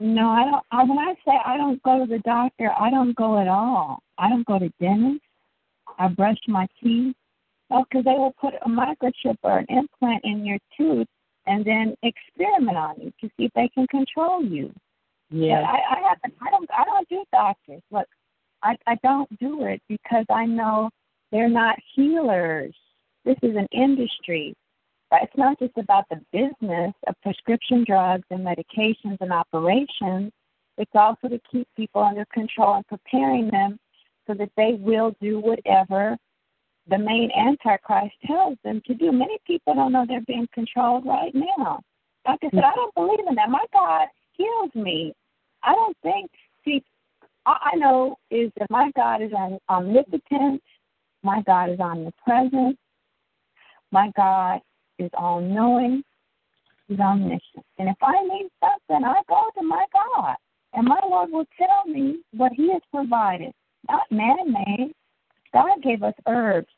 No, 0.00 0.30
I 0.30 0.44
don't. 0.44 0.64
I, 0.72 0.82
when 0.84 0.98
I 0.98 1.14
say 1.26 1.32
I 1.44 1.58
don't 1.58 1.80
go 1.82 2.00
to 2.00 2.06
the 2.10 2.20
doctor, 2.20 2.70
I 2.80 2.90
don't 2.90 3.14
go 3.16 3.38
at 3.38 3.48
all. 3.48 4.02
I 4.18 4.30
don't 4.30 4.46
go 4.46 4.58
to 4.58 4.70
dentists. 4.80 5.20
I 5.98 6.08
brush 6.08 6.38
my 6.48 6.66
teeth. 6.82 7.14
Oh, 7.70 7.84
because 7.88 8.04
they 8.04 8.12
will 8.12 8.34
put 8.40 8.54
a 8.54 8.68
microchip 8.68 9.36
or 9.42 9.58
an 9.58 9.66
implant 9.68 10.24
in 10.24 10.44
your 10.44 10.58
tooth 10.76 11.06
and 11.46 11.64
then 11.64 11.94
experiment 12.02 12.76
on 12.76 12.94
you 13.00 13.12
to 13.20 13.28
see 13.36 13.44
if 13.44 13.52
they 13.54 13.68
can 13.68 13.86
control 13.88 14.44
you. 14.44 14.72
Yeah. 15.30 15.60
I, 15.60 15.94
I 15.94 16.08
haven't. 16.08 16.34
I 16.40 16.50
don't. 16.50 16.70
I 16.76 16.84
don't 16.84 17.08
do 17.08 17.24
doctors. 17.32 17.82
Look, 17.90 18.06
I 18.62 18.76
I 18.86 18.96
don't 19.02 19.28
do 19.38 19.64
it 19.64 19.80
because 19.88 20.24
I 20.28 20.46
know 20.46 20.90
they're 21.30 21.48
not 21.48 21.76
healers. 21.94 22.74
This 23.24 23.36
is 23.42 23.56
an 23.56 23.68
industry. 23.72 24.54
But 25.10 25.24
it's 25.24 25.36
not 25.36 25.58
just 25.58 25.76
about 25.76 26.04
the 26.08 26.20
business 26.32 26.92
of 27.08 27.14
prescription 27.22 27.84
drugs 27.84 28.24
and 28.30 28.46
medications 28.46 29.16
and 29.20 29.32
operations. 29.32 30.30
It's 30.78 30.90
also 30.94 31.28
to 31.28 31.40
keep 31.50 31.66
people 31.76 32.02
under 32.02 32.24
control 32.32 32.76
and 32.76 32.86
preparing 32.86 33.50
them 33.50 33.78
so 34.26 34.34
that 34.34 34.50
they 34.56 34.76
will 34.78 35.14
do 35.20 35.40
whatever 35.40 36.16
the 36.88 36.98
main 36.98 37.30
Antichrist 37.36 38.14
tells 38.26 38.56
them 38.64 38.82
to 38.86 38.94
do. 38.94 39.12
Many 39.12 39.38
people 39.46 39.74
don't 39.74 39.92
know 39.92 40.04
they're 40.06 40.20
being 40.22 40.48
controlled 40.52 41.06
right 41.06 41.34
now. 41.34 41.80
Like 42.26 42.40
I 42.42 42.50
said, 42.50 42.64
I 42.64 42.74
don't 42.74 42.94
believe 42.94 43.20
in 43.28 43.34
that. 43.36 43.50
My 43.50 43.64
God 43.72 44.08
heals 44.32 44.74
me. 44.74 45.14
I 45.62 45.74
don't 45.74 45.96
think, 46.02 46.30
see, 46.64 46.82
all 47.46 47.56
I 47.60 47.76
know 47.76 48.16
is 48.30 48.50
that 48.58 48.70
my 48.70 48.90
God 48.96 49.22
is 49.22 49.30
omnipotent, 49.68 50.62
my 51.22 51.42
God 51.46 51.70
is 51.70 51.80
omnipresent, 51.80 52.78
my 53.90 54.10
God 54.16 54.60
is 54.98 55.10
all 55.14 55.40
knowing, 55.40 56.02
He's 56.88 57.00
omniscient. 57.00 57.64
And 57.78 57.88
if 57.88 57.96
I 58.02 58.22
need 58.22 58.48
something, 58.60 59.04
I 59.04 59.22
go 59.28 59.50
to 59.56 59.62
my 59.62 59.84
God. 59.92 60.36
And 60.72 60.86
my 60.86 61.00
Lord 61.08 61.30
will 61.30 61.46
tell 61.58 61.92
me 61.92 62.20
what 62.32 62.52
He 62.52 62.72
has 62.72 62.82
provided, 62.92 63.52
not 63.88 64.10
man 64.10 64.52
made. 64.52 64.92
God 65.52 65.82
gave 65.82 66.02
us 66.02 66.14
herbs. 66.26 66.68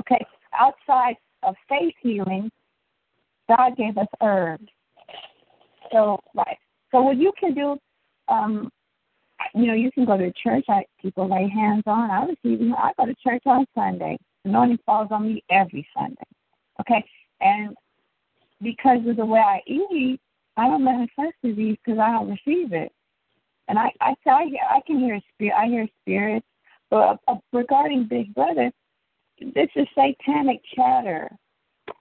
Okay, 0.00 0.24
outside 0.58 1.16
of 1.42 1.54
faith 1.68 1.94
healing, 2.00 2.50
God 3.48 3.76
gave 3.76 3.96
us 3.98 4.08
herbs. 4.22 4.68
So, 5.92 6.20
right. 6.34 6.58
So, 6.92 7.02
what 7.02 7.16
you 7.16 7.32
can 7.38 7.54
do, 7.54 7.78
um, 8.28 8.70
you 9.54 9.66
know, 9.66 9.74
you 9.74 9.90
can 9.92 10.04
go 10.04 10.16
to 10.16 10.32
church. 10.32 10.64
I, 10.68 10.84
people 11.00 11.30
lay 11.30 11.48
hands 11.48 11.84
on. 11.86 12.10
I 12.10 12.26
receive. 12.26 12.72
I 12.72 12.92
go 12.98 13.06
to 13.06 13.14
church 13.26 13.42
on 13.46 13.66
Sunday. 13.74 14.18
Anointing 14.44 14.78
falls 14.86 15.08
on 15.10 15.26
me 15.26 15.44
every 15.50 15.86
Sunday. 15.96 16.16
Okay, 16.80 17.04
and 17.40 17.74
because 18.62 19.00
of 19.06 19.16
the 19.16 19.24
way 19.24 19.40
I 19.40 19.60
eat, 19.66 20.20
I 20.56 20.68
don't 20.68 20.84
manifest 20.84 21.34
disease 21.42 21.76
because 21.84 21.98
I 21.98 22.12
don't 22.12 22.30
receive 22.30 22.72
it. 22.72 22.92
And 23.68 23.78
I, 23.78 23.90
I, 24.00 24.14
I, 24.26 24.44
I 24.76 24.80
can 24.86 24.98
hear 24.98 25.20
spirit. 25.34 25.54
I 25.56 25.66
hear 25.66 25.86
spirits. 26.02 26.46
But 26.90 27.18
uh, 27.28 27.36
regarding 27.52 28.06
Big 28.08 28.34
Brother, 28.34 28.70
this 29.40 29.68
is 29.74 29.86
satanic 29.94 30.60
chatter. 30.74 31.30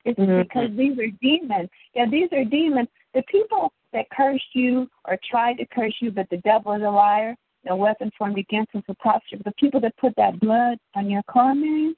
It's 0.03 0.19
mm-hmm. 0.19 0.41
because 0.41 0.69
these 0.77 0.97
are 0.99 1.11
demons. 1.21 1.69
Yeah, 1.93 2.05
these 2.09 2.29
are 2.31 2.43
demons. 2.43 2.87
The 3.13 3.23
people 3.23 3.73
that 3.93 4.09
cursed 4.15 4.53
you 4.53 4.87
or 5.07 5.17
tried 5.29 5.57
to 5.57 5.65
curse 5.67 5.95
you, 6.01 6.11
but 6.11 6.29
the 6.29 6.37
devil 6.37 6.73
is 6.73 6.81
a 6.81 6.89
liar. 6.89 7.35
No 7.65 7.75
weapon 7.75 8.11
formed 8.17 8.37
against 8.37 8.73
them 8.73 8.83
for 8.85 8.93
prosper. 8.99 9.37
The 9.43 9.53
people 9.59 9.79
that 9.81 9.97
put 9.97 10.13
that 10.17 10.39
blood 10.39 10.77
on 10.95 11.09
your 11.09 11.23
car, 11.23 11.55
man. 11.55 11.95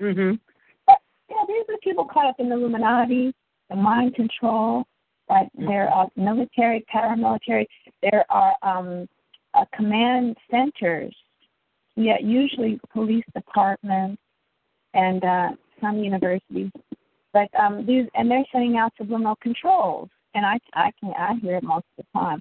Mhm. 0.00 0.38
Yeah, 0.88 1.44
these 1.46 1.68
are 1.68 1.76
people 1.82 2.04
caught 2.04 2.26
up 2.26 2.40
in 2.40 2.48
the 2.48 2.54
Illuminati, 2.54 3.34
the 3.68 3.76
mind 3.76 4.14
control. 4.14 4.86
Like 5.28 5.48
there 5.54 5.90
are 5.90 6.08
military, 6.16 6.86
paramilitary. 6.92 7.66
There 8.02 8.24
are 8.30 8.54
um, 8.62 9.08
uh, 9.54 9.64
command 9.74 10.36
centers. 10.50 11.14
Yeah, 12.00 12.18
usually 12.20 12.78
police 12.92 13.24
departments 13.34 14.22
and 14.94 15.24
uh, 15.24 15.48
some 15.80 15.98
universities. 15.98 16.70
But 17.32 17.48
um, 17.58 17.84
these 17.84 18.06
and 18.14 18.30
they're 18.30 18.44
sending 18.52 18.76
out 18.76 18.92
subliminal 18.96 19.34
controls, 19.42 20.08
and 20.34 20.46
I 20.46 20.60
I 20.74 20.92
can 21.00 21.12
I 21.18 21.34
hear 21.42 21.56
it 21.56 21.64
most 21.64 21.86
of 21.98 22.04
the 22.04 22.18
time. 22.18 22.40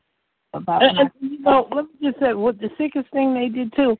About 0.53 0.83
and, 0.83 0.99
and, 0.99 1.11
you 1.19 1.39
know, 1.39 1.67
let 1.75 1.85
me 1.85 2.09
just 2.09 2.19
say, 2.19 2.33
what 2.33 2.59
the 2.59 2.69
sickest 2.77 3.11
thing 3.11 3.33
they 3.33 3.49
did 3.49 3.73
too. 3.75 3.97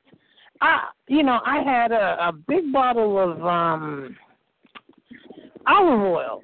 I, 0.60 0.88
you 1.08 1.24
know, 1.24 1.40
I 1.44 1.62
had 1.62 1.90
a, 1.90 2.28
a 2.28 2.32
big 2.32 2.72
bottle 2.72 3.18
of 3.18 3.44
um 3.44 4.16
olive 5.66 6.00
oil. 6.00 6.40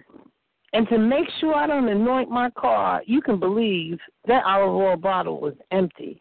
And 0.73 0.89
to 0.89 0.99
make 0.99 1.27
sure 1.39 1.55
I 1.55 1.69
don't 1.69 1.89
anoint 1.89 2.31
my 2.31 2.51
car, 2.51 3.01
you 3.07 3.23
can 3.23 3.39
believe 3.39 4.01
that 4.27 4.43
olive 4.45 4.75
oil 4.75 4.97
bottle 4.97 5.41
was 5.41 5.55
empty. 5.71 6.21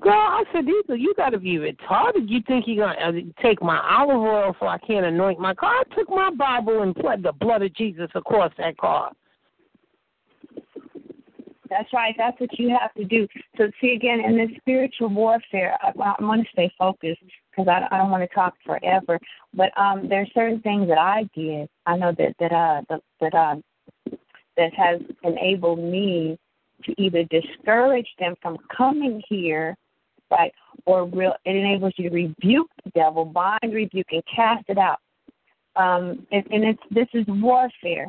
Girl, 0.00 0.12
I 0.12 0.42
said, 0.52 0.66
Diesel, 0.66 0.96
you 0.96 1.14
got 1.16 1.30
to 1.30 1.38
be 1.38 1.56
retarded. 1.56 2.28
You 2.28 2.40
think 2.46 2.64
you're 2.66 2.84
going 2.84 2.96
to 3.14 3.20
uh, 3.20 3.42
take 3.42 3.62
my 3.62 3.80
olive 3.88 4.20
oil 4.20 4.56
so 4.58 4.66
I 4.66 4.78
can't 4.78 5.06
anoint 5.06 5.38
my 5.38 5.54
car? 5.54 5.70
I 5.70 5.94
took 5.94 6.08
my 6.10 6.30
Bible 6.30 6.82
and 6.82 6.94
pled 6.94 7.22
the 7.22 7.32
blood 7.32 7.62
of 7.62 7.72
Jesus 7.74 8.10
across 8.14 8.52
that 8.58 8.76
car. 8.76 9.12
That's 11.70 11.92
right. 11.92 12.14
That's 12.18 12.38
what 12.40 12.58
you 12.58 12.76
have 12.78 12.92
to 12.94 13.04
do. 13.04 13.26
So, 13.56 13.70
see, 13.80 13.92
again, 13.92 14.20
in 14.20 14.36
this 14.36 14.50
spiritual 14.58 15.08
warfare, 15.08 15.78
I, 15.82 15.88
I 15.88 16.22
want 16.22 16.42
to 16.42 16.48
stay 16.52 16.70
focused 16.78 17.22
because 17.50 17.68
I, 17.68 17.86
I 17.94 17.98
don't 17.98 18.10
want 18.10 18.28
to 18.28 18.34
talk 18.34 18.54
forever. 18.66 19.18
But 19.54 19.76
um, 19.78 20.08
there 20.08 20.20
are 20.20 20.26
certain 20.34 20.60
things 20.60 20.88
that 20.88 20.98
I 20.98 21.28
did. 21.34 21.68
I 21.86 21.96
know 21.96 22.12
that 22.18 22.34
that 22.38 22.52
uh 22.52 22.82
that, 22.88 23.00
that 23.20 23.34
uh 23.34 23.56
that 24.56 24.72
has 24.74 25.00
enabled 25.22 25.78
me 25.78 26.38
to 26.84 26.94
either 27.00 27.24
discourage 27.24 28.08
them 28.18 28.34
from 28.42 28.58
coming 28.76 29.22
here, 29.28 29.76
right, 30.36 30.52
or 30.86 31.06
real. 31.06 31.34
It 31.44 31.56
enables 31.56 31.94
you 31.96 32.08
to 32.08 32.14
rebuke 32.14 32.70
the 32.84 32.90
devil, 32.94 33.24
bind, 33.24 33.72
rebuke, 33.72 34.06
and 34.10 34.22
cast 34.34 34.64
it 34.68 34.78
out. 34.78 34.98
Um, 35.76 36.26
and, 36.30 36.44
and 36.50 36.64
it's 36.64 36.82
this 36.90 37.08
is 37.14 37.24
warfare. 37.28 38.08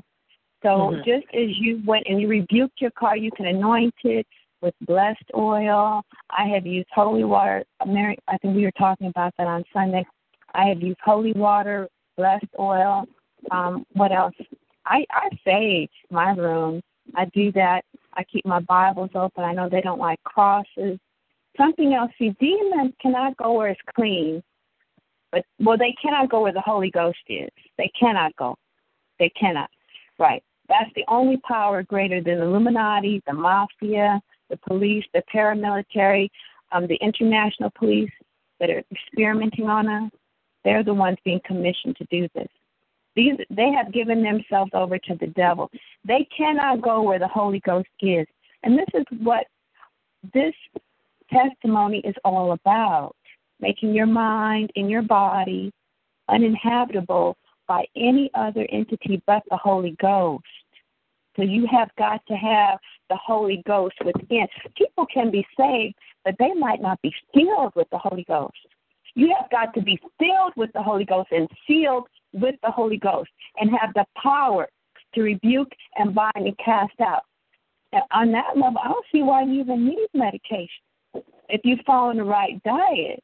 So 0.64 0.70
mm-hmm. 0.70 0.98
just 1.00 1.26
as 1.34 1.50
you 1.60 1.82
went 1.86 2.06
and 2.08 2.22
you 2.22 2.28
rebuked 2.28 2.82
your 2.82 2.92
car, 2.92 3.18
you 3.18 3.32
can 3.32 3.46
anoint 3.46 3.94
it 4.04 4.26
with 4.62 4.74
blessed 4.82 5.30
oil. 5.36 6.02
I 6.32 6.48
have 6.48 6.66
used 6.66 6.88
holy 6.94 7.24
water. 7.24 7.64
Mary, 7.86 8.18
I 8.28 8.38
think 8.38 8.56
we 8.56 8.64
were 8.64 8.72
talking 8.72 9.08
about 9.08 9.34
that 9.38 9.48
on 9.48 9.64
Sunday. 9.74 10.06
I 10.54 10.66
have 10.66 10.82
used 10.82 11.00
holy 11.04 11.34
water, 11.34 11.88
blessed 12.18 12.46
oil. 12.60 13.06
Um, 13.52 13.86
what 13.94 14.12
else? 14.12 14.34
I 14.86 15.06
I 15.12 15.30
sage 15.44 15.92
my 16.10 16.32
room. 16.32 16.82
I 17.16 17.26
do 17.26 17.52
that. 17.52 17.84
I 18.14 18.24
keep 18.24 18.46
my 18.46 18.60
Bibles 18.60 19.12
open. 19.14 19.44
I 19.44 19.54
know 19.54 19.70
they 19.70 19.82
don't 19.82 20.00
like 20.00 20.22
crosses. 20.24 20.98
Something 21.58 21.94
else. 21.94 22.12
See, 22.20 22.36
demons 22.40 22.94
cannot 23.02 23.38
go 23.38 23.54
where 23.54 23.70
it's 23.70 23.82
clean, 23.96 24.44
but 25.32 25.46
well, 25.60 25.78
they 25.78 25.96
cannot 26.02 26.30
go 26.30 26.42
where 26.42 26.54
the 26.54 26.62
Holy 26.62 26.92
Ghost 26.92 27.18
is. 27.28 27.50
They 27.78 27.92
cannot 28.00 28.36
go. 28.36 28.58
They 29.20 29.30
cannot. 29.30 29.70
Right. 30.20 30.44
That's 30.68 30.90
the 30.96 31.06
only 31.08 31.38
power 31.48 31.84
greater 31.84 32.22
than 32.22 32.40
the 32.40 32.46
Illuminati, 32.46 33.22
the 33.28 33.34
mafia, 33.34 34.20
the 34.50 34.58
police, 34.58 35.06
the 35.14 35.24
paramilitary, 35.34 36.30
um, 36.72 36.88
the 36.88 36.96
international 36.96 37.72
police 37.78 38.12
that 38.60 38.70
are 38.70 38.84
experimenting 38.92 39.68
on 39.70 39.88
us. 39.88 40.12
They're 40.64 40.84
the 40.84 40.94
ones 40.94 41.18
being 41.24 41.42
commissioned 41.46 41.96
to 41.98 42.06
do 42.10 42.28
this. 42.34 42.48
These 43.16 43.36
they 43.50 43.72
have 43.72 43.94
given 43.94 44.24
themselves 44.24 44.72
over 44.74 44.98
to 44.98 45.16
the 45.16 45.28
devil. 45.28 45.70
They 46.06 46.28
cannot 46.36 46.82
go 46.82 47.02
where 47.02 47.20
the 47.20 47.28
Holy 47.28 47.60
Ghost 47.62 47.88
is. 48.02 48.26
And 48.64 48.78
this 48.78 48.88
is 48.94 49.06
what 49.20 49.46
this 50.34 50.54
testimony 51.32 52.00
is 52.00 52.16
all 52.24 52.52
about. 52.54 53.16
Making 53.60 53.94
your 53.94 54.06
mind 54.06 54.72
and 54.76 54.90
your 54.90 55.02
body 55.02 55.72
uninhabitable 56.28 57.38
by 57.68 57.86
any 57.96 58.30
other 58.34 58.68
entity 58.72 59.22
but 59.26 59.44
the 59.50 59.58
Holy 59.58 59.96
Ghost. 60.02 60.44
So 61.36 61.44
you 61.44 61.68
have 61.72 61.90
got 61.98 62.26
to 62.28 62.36
have 62.36 62.80
the 63.10 63.18
Holy 63.18 63.62
Ghost 63.68 63.96
within. 64.04 64.48
People 64.78 65.06
can 65.14 65.32
be 65.32 65.46
saved, 65.58 65.96
but 66.24 66.36
they 66.40 66.54
might 66.54 66.82
not 66.82 67.02
be 67.02 67.14
filled 67.34 67.74
with 67.76 67.88
the 67.92 67.98
Holy 67.98 68.24
Ghost. 68.28 68.58
You 69.16 69.34
have 69.40 69.50
got 69.50 69.74
to 69.76 69.82
be 69.82 70.00
filled 70.20 70.54
with 70.56 70.72
the 70.74 70.84
Holy 70.84 71.06
Ghost 71.06 71.30
and 71.32 71.48
sealed 71.68 72.08
with 72.34 72.56
the 72.64 72.72
Holy 72.72 72.98
Ghost 72.98 73.30
and 73.58 73.70
have 73.72 73.94
the 73.94 74.06
power 74.22 74.68
to 75.14 75.22
rebuke 75.22 75.72
and 75.98 76.14
bind 76.14 76.32
and 76.36 76.58
cast 76.58 77.00
out. 77.00 77.24
And 77.94 78.04
on 78.12 78.32
that 78.34 78.58
level, 78.58 78.80
I 78.84 78.90
don't 78.90 79.06
see 79.12 79.22
why 79.22 79.44
you 79.44 79.62
even 79.62 79.86
need 79.86 80.08
medication 80.14 80.84
if 81.50 81.62
you 81.64 81.78
follow 81.86 82.14
the 82.14 82.24
right 82.24 82.62
diet. 82.64 83.24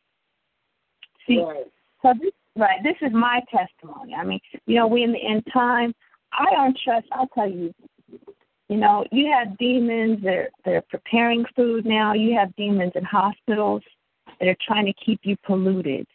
See, 1.28 1.42
right. 1.42 1.66
so 2.02 2.14
this 2.20 2.32
right, 2.56 2.82
this 2.84 2.96
is 3.02 3.14
my 3.14 3.42
testimony. 3.50 4.14
I 4.14 4.24
mean, 4.24 4.40
you 4.66 4.76
know, 4.76 4.88
we 4.88 5.04
in 5.04 5.12
the 5.12 5.24
end 5.24 5.44
time. 5.52 5.94
I 6.34 6.46
don't 6.52 6.78
trust. 6.84 7.08
I'll 7.12 7.28
tell 7.28 7.50
you. 7.50 7.74
You 8.70 8.78
know, 8.78 9.06
you 9.12 9.30
have 9.30 9.58
demons. 9.58 10.20
They're 10.24 10.50
they're 10.64 10.84
preparing 10.90 11.46
food 11.56 11.86
now. 11.86 12.14
You 12.14 12.36
have 12.36 12.56
demons 12.56 12.94
in 12.96 13.04
hospitals 13.04 13.84
that 14.40 14.48
are 14.48 14.58
trying 14.66 14.86
to 14.86 14.94
keep 14.94 15.20
you 15.24 15.36
polluted. 15.46 16.08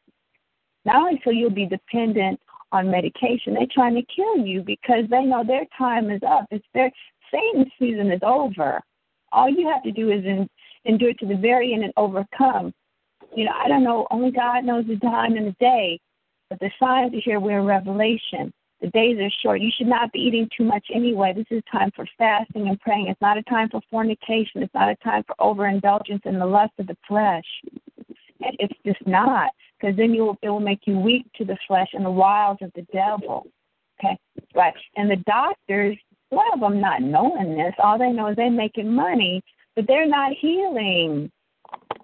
Not 0.85 0.97
only 0.97 1.21
so 1.25 1.31
you'll 1.31 1.51
be 1.51 1.67
dependent 1.67 2.41
on 2.73 2.91
medication, 2.91 3.55
they're 3.55 3.67
trying 3.71 3.95
to 3.95 4.03
kill 4.15 4.39
you 4.39 4.63
because 4.63 5.05
they 5.11 5.25
know 5.25 5.45
their 5.45 5.67
time 5.77 6.11
is 6.11 6.23
up. 6.27 6.47
It's 6.51 6.65
their 6.75 6.91
Satan's 7.31 7.73
season 7.79 8.11
is 8.11 8.21
over. 8.23 8.81
all 9.33 9.49
you 9.49 9.69
have 9.69 9.83
to 9.83 9.93
do 9.93 10.11
is 10.11 10.25
in, 10.25 10.49
endure 10.87 11.15
to 11.15 11.27
the 11.27 11.37
very 11.37 11.75
end 11.75 11.85
and 11.85 11.93
overcome. 11.97 12.73
You 13.35 13.45
know, 13.45 13.53
I 13.55 13.69
don't 13.69 13.85
know. 13.85 14.07
Only 14.11 14.31
God 14.31 14.65
knows 14.65 14.87
the 14.87 14.97
time 14.97 15.37
and 15.37 15.49
the 15.49 15.57
day, 15.61 16.01
but 16.49 16.59
the 16.61 16.71
signs 16.81 17.15
are 17.15 17.21
here. 17.23 17.41
We're 17.41 17.61
in 17.61 17.67
Revelation. 17.67 18.53
The 18.81 18.89
days 18.89 19.19
are 19.19 19.31
short. 19.43 19.61
You 19.63 19.71
should 19.77 19.87
not 19.87 20.13
be 20.13 20.21
eating 20.21 20.49
too 20.57 20.65
much 20.65 20.87
anyway. 20.95 21.33
This 21.35 21.47
is 21.51 21.63
time 21.71 21.91
for 21.97 22.07
fasting 22.19 22.69
and 22.69 22.79
praying. 22.81 23.09
It's 23.09 23.21
not 23.21 23.39
a 23.39 23.43
time 23.45 23.71
for 23.71 23.81
fornication. 23.91 24.63
It's 24.63 24.75
not 24.75 24.91
a 24.91 24.97
time 24.97 25.25
for 25.27 25.35
overindulgence 25.41 26.23
in 26.25 26.39
the 26.39 26.47
lust 26.47 26.73
of 26.79 26.87
the 26.87 26.97
flesh. 27.09 27.45
It's 28.41 28.75
just 28.85 29.05
not, 29.07 29.51
because 29.81 29.97
then 29.97 30.13
you 30.13 30.27
will, 30.27 30.37
it 30.43 30.51
will 30.51 30.61
make 30.61 30.81
you 30.85 30.99
weak 30.99 31.25
to 31.37 31.45
the 31.45 31.57
flesh 31.67 31.89
and 31.95 32.05
the 32.05 32.11
wiles 32.11 32.59
of 32.61 32.71
the 32.75 32.87
devil. 32.93 33.47
Okay, 33.99 34.19
right. 34.55 34.75
And 34.97 35.11
the 35.11 35.17
doctors, 35.27 35.97
a 36.31 36.35
lot 36.35 36.53
of 36.53 36.61
them 36.61 36.79
not 36.81 37.01
knowing 37.01 37.57
this, 37.57 37.73
all 37.79 37.99
they 37.99 38.13
know 38.13 38.29
is 38.29 38.37
they're 38.37 38.51
making 38.51 38.93
money, 38.93 39.43
but 39.77 39.87
they're 39.87 40.09
not 40.09 40.33
healing. 40.41 41.31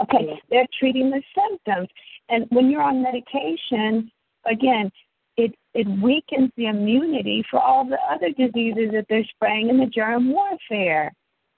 Okay, 0.03 0.41
they're 0.51 0.66
treating 0.79 1.11
the 1.11 1.23
symptoms. 1.35 1.89
And 2.29 2.47
when 2.51 2.70
you're 2.70 2.83
on 2.83 3.03
medication, 3.03 4.11
again, 4.47 4.91
it 5.37 5.55
it 5.75 5.87
weakens 6.03 6.51
the 6.57 6.66
immunity 6.66 7.45
for 7.51 7.59
all 7.59 7.85
the 7.85 7.99
other 8.11 8.29
diseases 8.31 8.91
that 8.93 9.07
they're 9.09 9.25
spraying 9.35 9.70
in 9.70 9.79
the 9.79 9.87
germ 9.87 10.31
warfare. 10.31 11.12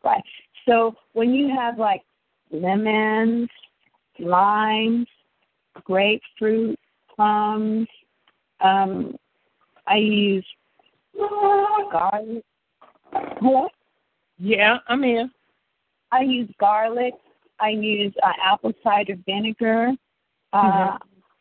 Right. 0.05 0.23
So 0.67 0.95
when 1.13 1.35
you 1.35 1.49
have 1.55 1.79
like 1.79 2.03
lemons, 2.51 3.49
limes, 4.19 5.09
grapefruit, 5.83 6.79
plums, 7.15 7.89
um, 8.61 9.17
I 9.87 9.97
use 9.97 10.47
garlic. 11.91 12.45
Hello? 13.13 13.69
Yeah, 14.39 14.79
I'm 14.89 15.03
here. 15.03 15.31
I 16.15 16.21
use 16.23 16.51
garlic. 16.61 17.15
I 17.61 17.71
use 17.71 18.15
uh, 18.23 18.33
apple 18.43 18.73
cider 18.83 19.17
vinegar. 19.27 19.93
Uh, 20.53 20.63
Mhm. 20.63 20.99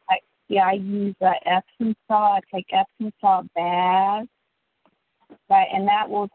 I, 0.09 0.15
yeah, 0.47 0.67
I 0.67 0.73
use 0.73 1.15
uh, 1.21 1.33
Epsom 1.45 1.95
salt. 2.07 2.31
I 2.33 2.55
take 2.55 2.67
Epsom 2.81 3.11
salt 3.21 3.45
baths, 3.55 4.27
right, 5.49 5.67
and 5.73 5.87
that 5.87 6.09
will 6.09 6.29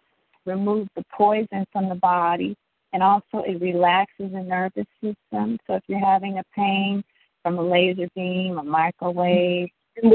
remove 0.47 0.89
the 0.97 1.05
poison 1.13 1.67
from 1.73 1.89
the 1.89 1.95
body, 1.97 2.57
and 2.93 3.03
also 3.03 3.37
it 3.51 3.61
relaxes 3.61 4.33
the 4.33 4.43
nervous 4.57 4.87
system. 5.03 5.59
So 5.67 5.75
if 5.75 5.83
you're 5.89 5.99
having 6.15 6.39
a 6.39 6.45
pain 6.55 7.03
from 7.43 7.59
a 7.59 7.63
laser 7.63 8.09
beam, 8.15 8.59
a 8.59 8.63
microwave, 8.63 9.69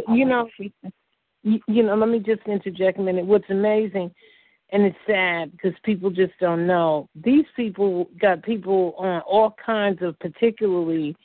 You 0.08 0.26
know, 0.26 0.50
you, 1.44 1.60
you 1.68 1.84
know, 1.84 1.96
let 1.96 2.10
me 2.10 2.20
just 2.20 2.42
interject 2.48 3.00
a 3.00 3.02
minute. 3.02 3.26
What's 3.26 3.50
amazing, 3.50 4.08
and 4.74 4.84
it's 4.84 4.98
sad 5.06 5.52
because 5.52 5.74
people 5.84 6.10
just 6.10 6.34
don't 6.40 6.66
know. 6.66 7.08
These 7.24 7.46
people 7.56 8.10
got 8.20 8.42
people 8.42 8.96
on 8.98 9.22
all 9.22 9.56
kinds 9.64 10.02
of, 10.02 10.18
particularly 10.20 11.16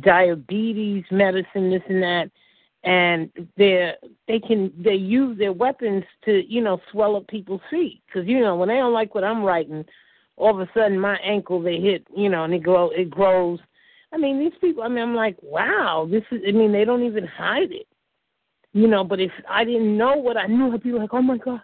diabetes 0.00 1.04
medicine, 1.10 1.70
this 1.70 1.82
and 1.88 2.02
that, 2.02 2.30
and 2.84 3.30
they 3.56 3.94
they 4.28 4.38
can 4.38 4.70
they 4.78 4.94
use 4.94 5.38
their 5.38 5.52
weapons 5.52 6.04
to 6.26 6.44
you 6.46 6.60
know 6.62 6.78
swell 6.92 7.16
up 7.16 7.26
people's 7.26 7.62
feet 7.70 8.02
because 8.06 8.28
you 8.28 8.40
know 8.40 8.54
when 8.54 8.68
they 8.68 8.76
don't 8.76 8.92
like 8.92 9.14
what 9.14 9.24
I'm 9.24 9.42
writing, 9.42 9.84
all 10.36 10.50
of 10.50 10.60
a 10.60 10.70
sudden 10.74 11.00
my 11.00 11.16
ankle 11.16 11.60
they 11.60 11.80
hit 11.80 12.06
you 12.14 12.28
know 12.28 12.44
and 12.44 12.54
it 12.54 12.62
grow 12.62 12.90
it 12.90 13.10
grows. 13.10 13.58
I 14.12 14.18
mean 14.18 14.38
these 14.38 14.58
people. 14.60 14.82
I 14.82 14.88
mean 14.88 15.02
I'm 15.02 15.14
like 15.14 15.36
wow 15.42 16.06
this 16.10 16.22
is. 16.30 16.42
I 16.46 16.52
mean 16.52 16.70
they 16.70 16.84
don't 16.84 17.02
even 17.02 17.26
hide 17.26 17.72
it. 17.72 17.86
You 18.72 18.86
know, 18.86 19.02
but 19.02 19.18
if 19.18 19.32
I 19.48 19.64
didn't 19.64 19.96
know 19.96 20.14
what 20.14 20.36
I 20.36 20.46
knew, 20.46 20.72
I'd 20.72 20.82
be 20.82 20.92
like, 20.92 21.10
oh 21.12 21.20
my 21.20 21.38
God, 21.38 21.60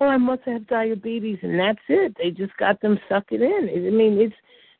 oh, 0.00 0.06
I 0.06 0.16
must 0.16 0.42
have 0.46 0.66
diabetes. 0.66 1.38
And 1.42 1.58
that's 1.58 1.78
it. 1.88 2.16
They 2.18 2.30
just 2.30 2.56
got 2.56 2.80
them 2.80 2.98
suck 3.08 3.24
it 3.30 3.42
in. 3.42 3.86
I 3.86 3.90
mean, 3.90 4.18
it's 4.18 4.34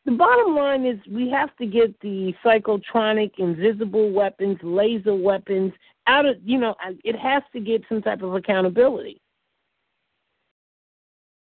the 0.07 0.13
bottom 0.13 0.55
line 0.55 0.87
is 0.87 0.99
we 1.11 1.31
have 1.31 1.55
to 1.59 1.67
get 1.67 1.99
the 2.01 2.35
psychotronic, 2.45 3.33
invisible 3.39 4.11
weapons, 4.13 4.59
laser 4.63 5.15
weapons 5.15 5.73
out 6.07 6.27
of, 6.27 6.37
you 6.43 6.59
know, 6.59 6.75
it 7.05 7.17
has 7.17 7.43
to 7.53 7.61
get 7.61 7.83
some 7.89 8.03
type 8.03 8.23
of 8.23 8.35
accountability. 8.35 9.21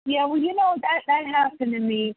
Yeah, 0.05 0.25
well, 0.25 0.37
you 0.37 0.53
know 0.53 0.75
that 0.81 1.01
that 1.07 1.25
happened 1.25 1.73
to 1.73 1.79
me 1.79 2.13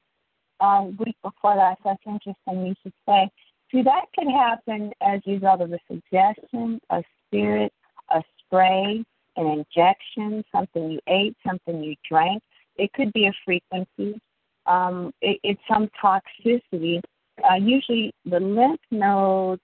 um, 0.61 0.97
week 0.99 1.17
before 1.23 1.57
that. 1.57 1.79
So 1.83 1.91
that's 1.91 2.03
interesting. 2.07 2.67
You 2.67 2.75
should 2.83 2.93
say. 3.07 3.29
See, 3.73 3.83
that 3.83 4.07
could 4.15 4.29
happen 4.29 4.93
as 5.03 5.21
a 5.27 5.33
result 5.33 5.61
of 5.61 5.73
a 5.73 5.79
suggestion, 5.87 6.81
a 6.91 7.03
spirit, 7.27 7.73
a 8.11 8.23
spray, 8.41 9.05
an 9.39 9.47
injection, 9.47 10.45
something 10.53 10.93
you 10.93 11.01
ate, 11.09 11.37
something 11.47 11.83
you 11.83 11.95
drank. 12.09 12.43
It 12.77 12.93
could 12.93 13.13
be 13.13 13.27
a 13.27 13.33
frequency. 13.45 14.21
Um, 14.67 15.13
it, 15.21 15.39
it's 15.43 15.61
some 15.71 15.89
toxicity. 16.03 17.01
Uh, 17.49 17.55
usually, 17.55 18.13
the 18.25 18.41
lymph 18.41 18.81
nodes. 18.91 19.63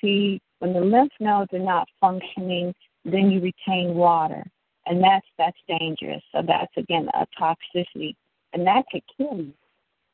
See, 0.00 0.40
when 0.60 0.72
the 0.72 0.80
lymph 0.80 1.12
nodes 1.20 1.52
are 1.52 1.58
not 1.58 1.88
functioning, 2.00 2.74
then 3.04 3.30
you 3.30 3.40
retain 3.40 3.94
water 3.94 4.44
and 4.86 5.02
that's 5.02 5.26
that's 5.38 5.56
dangerous. 5.68 6.22
So 6.32 6.42
that's 6.46 6.72
again 6.76 7.08
a 7.14 7.26
toxicity, 7.40 8.14
and 8.52 8.66
that 8.66 8.84
could 8.90 9.02
kill 9.16 9.36
you. 9.36 9.54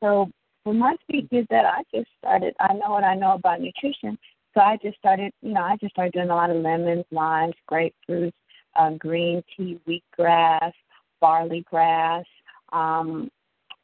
So 0.01 0.29
for 0.63 0.73
my 0.73 0.95
speak 1.01 1.27
is 1.31 1.45
that 1.49 1.65
I 1.65 1.83
just 1.93 2.09
started. 2.19 2.53
I 2.59 2.73
know 2.73 2.91
what 2.91 3.03
I 3.03 3.15
know 3.15 3.33
about 3.33 3.61
nutrition, 3.61 4.17
so 4.53 4.61
I 4.61 4.77
just 4.81 4.97
started. 4.97 5.31
You 5.41 5.53
know, 5.53 5.61
I 5.61 5.77
just 5.81 5.93
started 5.93 6.13
doing 6.13 6.29
a 6.29 6.35
lot 6.35 6.51
of 6.51 6.57
lemons, 6.57 7.05
limes, 7.11 7.55
grapefruits, 7.69 8.33
uh, 8.77 8.91
green 8.91 9.43
tea, 9.55 9.79
wheatgrass, 9.87 10.73
barley 11.19 11.65
grass. 11.69 12.25
Um, 12.71 13.29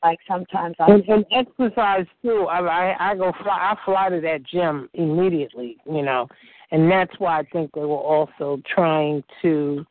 like 0.04 0.20
sometimes 0.28 0.76
I 0.80 0.92
And, 0.92 1.04
and 1.08 1.26
exercise 1.32 2.06
too. 2.22 2.46
I, 2.50 2.60
I 2.60 3.12
I 3.12 3.16
go 3.16 3.32
fly. 3.42 3.72
I 3.72 3.78
fly 3.86 4.10
to 4.10 4.22
that 4.22 4.44
gym 4.44 4.90
immediately. 4.94 5.78
You 5.90 6.02
know, 6.02 6.28
and 6.72 6.92
that's 6.92 7.14
why 7.20 7.40
I 7.40 7.44
think 7.44 7.72
they 7.74 7.82
were 7.82 7.96
also 7.96 8.62
trying 8.74 9.24
to 9.42 9.86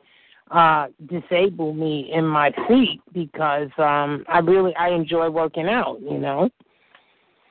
uh 0.51 0.89
disable 1.07 1.73
me 1.73 2.11
in 2.13 2.27
my 2.27 2.53
feet 2.69 3.01
because 3.15 3.71
um 3.79 4.25
I 4.29 4.41
really 4.41 4.75
I 4.77 4.91
enjoy 4.91 5.31
working 5.31 5.67
out, 5.67 5.99
you 6.03 6.19
know. 6.19 6.51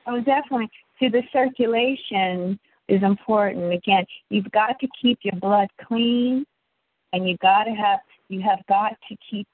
Oh, 0.06 0.18
definitely. 0.20 0.70
See, 0.98 1.08
the 1.08 1.22
circulation 1.32 2.58
is 2.88 3.02
important. 3.02 3.72
Again, 3.72 4.04
you've 4.28 4.50
got 4.52 4.78
to 4.80 4.88
keep 5.00 5.20
your 5.22 5.36
blood 5.40 5.68
clean, 5.86 6.44
and 7.12 7.28
you 7.28 7.36
got 7.38 7.64
to 7.64 7.72
have 7.72 8.00
you 8.28 8.40
have 8.40 8.60
got 8.68 8.96
to 9.08 9.16
keep 9.30 9.46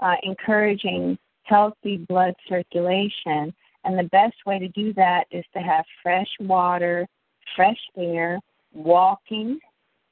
uh, 0.00 0.16
encouraging 0.22 1.18
healthy 1.44 1.98
blood 2.08 2.34
circulation. 2.48 3.54
And 3.84 3.98
the 3.98 4.08
best 4.10 4.34
way 4.46 4.58
to 4.58 4.68
do 4.68 4.92
that 4.94 5.24
is 5.30 5.44
to 5.54 5.60
have 5.60 5.84
fresh 6.02 6.28
water, 6.40 7.06
fresh 7.54 7.78
air, 7.96 8.38
walking. 8.72 9.58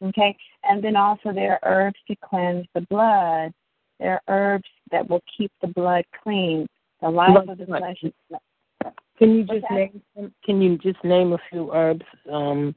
Okay, 0.05 0.37
and 0.65 0.83
then 0.83 0.97
also 0.97 1.33
there 1.33 1.59
are 1.63 1.87
herbs 1.87 1.99
to 2.09 2.17
cleanse 2.25 2.67
the 2.75 2.83
blood. 2.83 3.53
There 3.99 4.21
are 4.27 4.35
herbs 4.55 4.69
that 4.91 5.09
will 5.09 5.23
keep 5.37 5.51
the 5.61 5.69
blood 5.69 6.05
clean. 6.23 6.67
The 7.01 7.09
life 7.09 7.37
of 7.49 7.59
the 7.59 7.67
flesh 7.67 7.97
is 8.03 8.13
Can 9.19 9.37
you 9.37 9.45
just 9.45 9.63
that? 9.63 9.75
name 10.17 10.33
can 10.45 10.61
you 10.61 10.77
just 10.79 11.03
name 11.05 11.33
a 11.33 11.39
few 11.51 11.73
herbs? 11.73 12.05
Um 12.31 12.75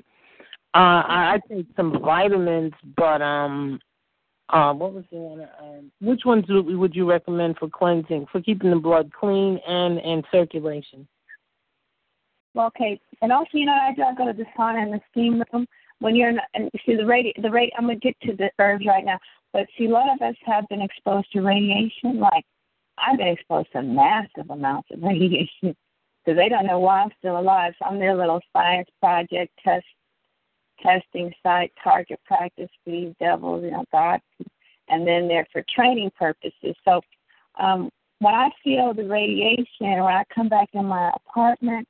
uh 0.74 1.04
I, 1.08 1.34
I 1.36 1.40
take 1.54 1.68
some 1.76 2.00
vitamins, 2.00 2.74
but 2.96 3.22
um 3.22 3.80
uh 4.50 4.74
what 4.74 4.94
was 4.94 5.04
the 5.12 5.18
one 5.18 5.48
um 5.62 5.92
which 6.02 6.22
ones 6.26 6.46
would, 6.50 6.96
you 6.96 7.10
recommend 7.10 7.58
for 7.58 7.70
cleansing, 7.70 8.26
for 8.32 8.42
keeping 8.42 8.70
the 8.70 8.76
blood 8.76 9.12
clean 9.18 9.60
and 9.68 10.00
and 10.00 10.24
circulation? 10.32 11.08
Well, 12.54 12.68
okay, 12.68 13.00
and 13.22 13.34
also, 13.34 13.50
you 13.54 13.66
know, 13.66 13.74
I 13.74 13.94
do 13.96 14.04
I 14.04 14.14
go 14.16 14.26
to 14.26 14.34
the 14.34 14.46
sauna 14.58 14.84
and 14.84 14.94
the 14.94 15.02
steam 15.12 15.44
room 15.52 15.66
when 16.00 16.16
you're 16.16 16.30
in, 16.30 16.40
and 16.54 16.70
see 16.86 16.96
the 16.96 17.04
radi 17.04 17.34
the 17.42 17.50
radi. 17.50 17.70
I'm 17.78 17.86
gonna 17.86 17.98
get 17.98 18.16
to 18.22 18.36
the 18.36 18.50
herbs 18.60 18.86
right 18.86 19.04
now, 19.04 19.20
but 19.52 19.68
see, 19.78 19.86
a 19.86 19.90
lot 19.90 20.14
of 20.14 20.22
us 20.22 20.36
have 20.46 20.68
been 20.70 20.82
exposed 20.82 21.32
to 21.34 21.42
radiation. 21.42 22.20
Like 22.20 22.46
I've 22.98 23.18
been 23.18 23.28
exposed 23.28 23.72
to 23.74 23.82
massive 23.82 24.50
amounts 24.50 24.90
of 24.92 25.02
radiation 25.04 25.76
because 26.26 26.38
they 26.38 26.50
don't 26.50 26.68
know 26.68 26.80
why 26.80 27.02
I'm 27.02 27.12
still 27.20 27.40
alive. 27.40 27.74
So 27.80 27.86
I'm 27.86 28.00
their 28.00 28.16
little 28.16 28.42
science 28.54 28.90
project 29.02 29.52
test 29.64 29.86
testing 30.82 31.34
site, 31.44 31.72
target 31.84 32.20
practice 32.26 32.70
these 32.86 33.14
devils, 33.20 33.64
you 33.64 33.72
know, 33.72 33.86
God, 33.92 34.20
and 34.90 35.08
then 35.08 35.28
they're 35.28 35.48
for 35.52 35.64
training 35.74 36.12
purposes. 36.18 36.76
So 36.84 37.02
um, 37.60 37.90
when 38.20 38.34
I 38.34 38.50
feel 38.64 38.94
the 38.94 39.06
radiation, 39.06 39.66
when 39.80 40.14
I 40.14 40.24
come 40.34 40.50
back 40.50 40.70
in 40.74 40.86
my 40.86 41.12
apartment 41.16 41.88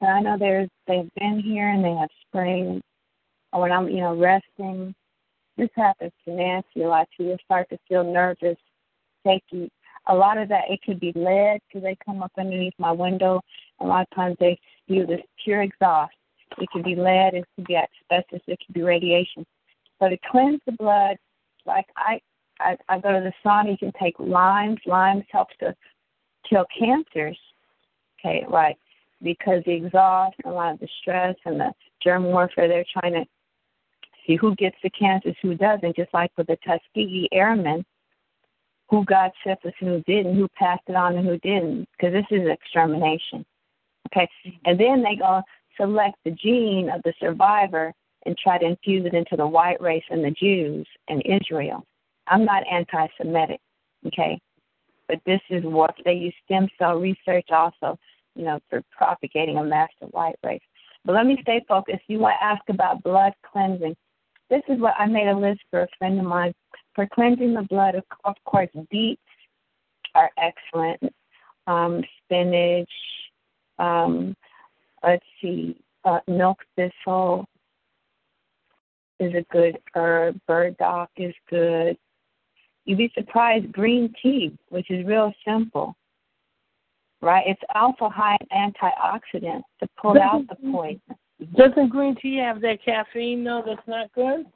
and 0.00 0.10
I 0.10 0.20
know 0.20 0.36
there's 0.38 0.68
they've 0.86 1.10
been 1.18 1.40
here 1.40 1.68
and 1.68 1.84
they 1.84 1.94
have 1.94 2.10
sprayed, 2.26 2.80
or 3.52 3.62
when 3.62 3.72
I'm 3.72 3.88
you 3.88 4.00
know 4.00 4.16
resting. 4.16 4.94
This 5.56 5.70
happens 5.76 6.10
to 6.24 6.34
Nancy 6.34 6.82
a 6.82 6.88
lot 6.88 7.06
too. 7.16 7.24
You 7.24 7.36
start 7.44 7.68
to 7.70 7.78
feel 7.88 8.02
nervous, 8.02 8.56
shaky. 9.24 9.70
A 10.08 10.14
lot 10.14 10.36
of 10.36 10.48
that 10.48 10.64
it 10.68 10.80
could 10.84 10.98
be 10.98 11.12
lead 11.14 11.60
because 11.68 11.84
they 11.84 11.96
come 12.04 12.24
up 12.24 12.32
underneath 12.36 12.74
my 12.78 12.90
window. 12.90 13.40
A 13.80 13.86
lot 13.86 14.02
of 14.10 14.16
times 14.16 14.36
they 14.40 14.58
spew 14.82 15.06
this 15.06 15.20
pure 15.42 15.62
exhaust. 15.62 16.12
It 16.58 16.68
could 16.70 16.84
be 16.84 16.96
lead, 16.96 17.34
it 17.34 17.44
could 17.56 17.66
be 17.66 17.76
asbestos, 17.76 18.40
it 18.46 18.58
could 18.66 18.74
be 18.74 18.82
radiation. 18.82 19.44
So 20.00 20.08
to 20.08 20.16
cleanse 20.30 20.60
the 20.66 20.72
blood, 20.72 21.16
like 21.66 21.86
I 21.96 22.20
I, 22.60 22.76
I 22.88 22.98
go 22.98 23.12
to 23.12 23.20
the 23.20 23.32
sauna. 23.44 23.70
You 23.70 23.76
can 23.76 23.92
take 24.00 24.14
limes. 24.18 24.78
Limes 24.86 25.24
helps 25.30 25.54
to 25.60 25.74
kill 26.48 26.64
cancers. 26.78 27.38
Okay, 28.18 28.44
right. 28.48 28.76
Because 29.22 29.62
the 29.64 29.72
exhaust, 29.72 30.36
a 30.44 30.50
lot 30.50 30.74
of 30.74 30.80
the 30.80 30.88
stress 31.00 31.36
and 31.44 31.60
the 31.60 31.72
germ 32.02 32.24
warfare, 32.24 32.68
they're 32.68 32.84
trying 33.00 33.14
to 33.14 33.24
see 34.26 34.36
who 34.36 34.54
gets 34.56 34.76
the 34.82 34.90
cancers, 34.90 35.36
who 35.42 35.54
doesn't, 35.54 35.96
just 35.96 36.12
like 36.14 36.30
with 36.36 36.46
the 36.46 36.56
Tuskegee 36.66 37.28
Airmen, 37.32 37.84
who 38.90 39.04
got 39.04 39.32
syphilis 39.44 39.74
and 39.80 39.90
who 39.90 40.00
didn't, 40.02 40.36
who 40.36 40.48
passed 40.58 40.82
it 40.88 40.94
on 40.94 41.16
and 41.16 41.26
who 41.26 41.38
didn't, 41.38 41.88
because 41.92 42.12
this 42.12 42.26
is 42.30 42.48
extermination. 42.48 43.44
Okay, 44.08 44.28
and 44.66 44.78
then 44.78 45.02
they 45.02 45.16
go 45.16 45.42
select 45.76 46.16
the 46.24 46.30
gene 46.30 46.90
of 46.90 47.02
the 47.02 47.12
survivor 47.20 47.92
and 48.26 48.36
try 48.36 48.58
to 48.58 48.66
infuse 48.66 49.04
it 49.06 49.14
into 49.14 49.36
the 49.36 49.46
white 49.46 49.80
race 49.80 50.04
and 50.10 50.24
the 50.24 50.30
Jews 50.30 50.86
and 51.08 51.22
Israel. 51.24 51.84
I'm 52.26 52.44
not 52.44 52.64
anti 52.70 53.06
Semitic, 53.18 53.60
okay? 54.06 54.40
But 55.08 55.20
this 55.26 55.40
is 55.50 55.62
what 55.64 55.94
they 56.04 56.14
use 56.14 56.34
stem 56.44 56.68
cell 56.78 56.98
research 56.98 57.48
also, 57.50 57.98
you 58.34 58.44
know, 58.44 58.60
for 58.70 58.82
propagating 58.96 59.58
a 59.58 59.64
master 59.64 60.06
white 60.10 60.36
race. 60.42 60.62
But 61.04 61.14
let 61.14 61.26
me 61.26 61.38
stay 61.42 61.62
focused. 61.68 62.02
You 62.06 62.18
want 62.18 62.36
to 62.40 62.44
ask 62.44 62.62
about 62.68 63.02
blood 63.02 63.34
cleansing. 63.50 63.94
This 64.48 64.62
is 64.68 64.80
what 64.80 64.94
I 64.98 65.06
made 65.06 65.28
a 65.28 65.36
list 65.36 65.60
for 65.70 65.82
a 65.82 65.88
friend 65.98 66.18
of 66.18 66.24
mine. 66.24 66.54
For 66.94 67.06
cleansing 67.06 67.52
the 67.52 67.62
blood, 67.62 67.94
of, 67.94 68.34
course, 68.44 68.68
beets 68.90 69.20
are 70.14 70.30
excellent. 70.38 71.12
Um, 71.66 72.02
spinach, 72.24 72.90
um, 73.78 74.34
let's 75.06 75.24
see, 75.40 75.76
uh, 76.04 76.20
milk 76.28 76.58
thistle 76.76 77.46
is 79.20 79.32
a 79.34 79.44
good 79.52 79.78
herb. 79.94 80.38
Burdock 80.46 81.10
is 81.16 81.34
good. 81.48 81.96
You'd 82.84 82.98
be 82.98 83.12
surprised. 83.14 83.72
Green 83.72 84.12
tea, 84.22 84.56
which 84.68 84.90
is 84.90 85.06
real 85.06 85.32
simple, 85.46 85.96
right? 87.22 87.44
It's 87.46 87.62
also 87.74 88.08
high 88.08 88.36
in 88.40 88.72
antioxidants 88.72 89.62
to 89.80 89.88
pull 90.00 90.20
out 90.20 90.46
the 90.48 90.56
poison. 90.70 91.00
Doesn't 91.56 91.88
green 91.88 92.16
tea 92.20 92.36
have 92.36 92.60
that 92.60 92.84
caffeine 92.84 93.44
though? 93.44 93.62
That's 93.64 93.86
not 93.88 94.12
good. 94.12 94.46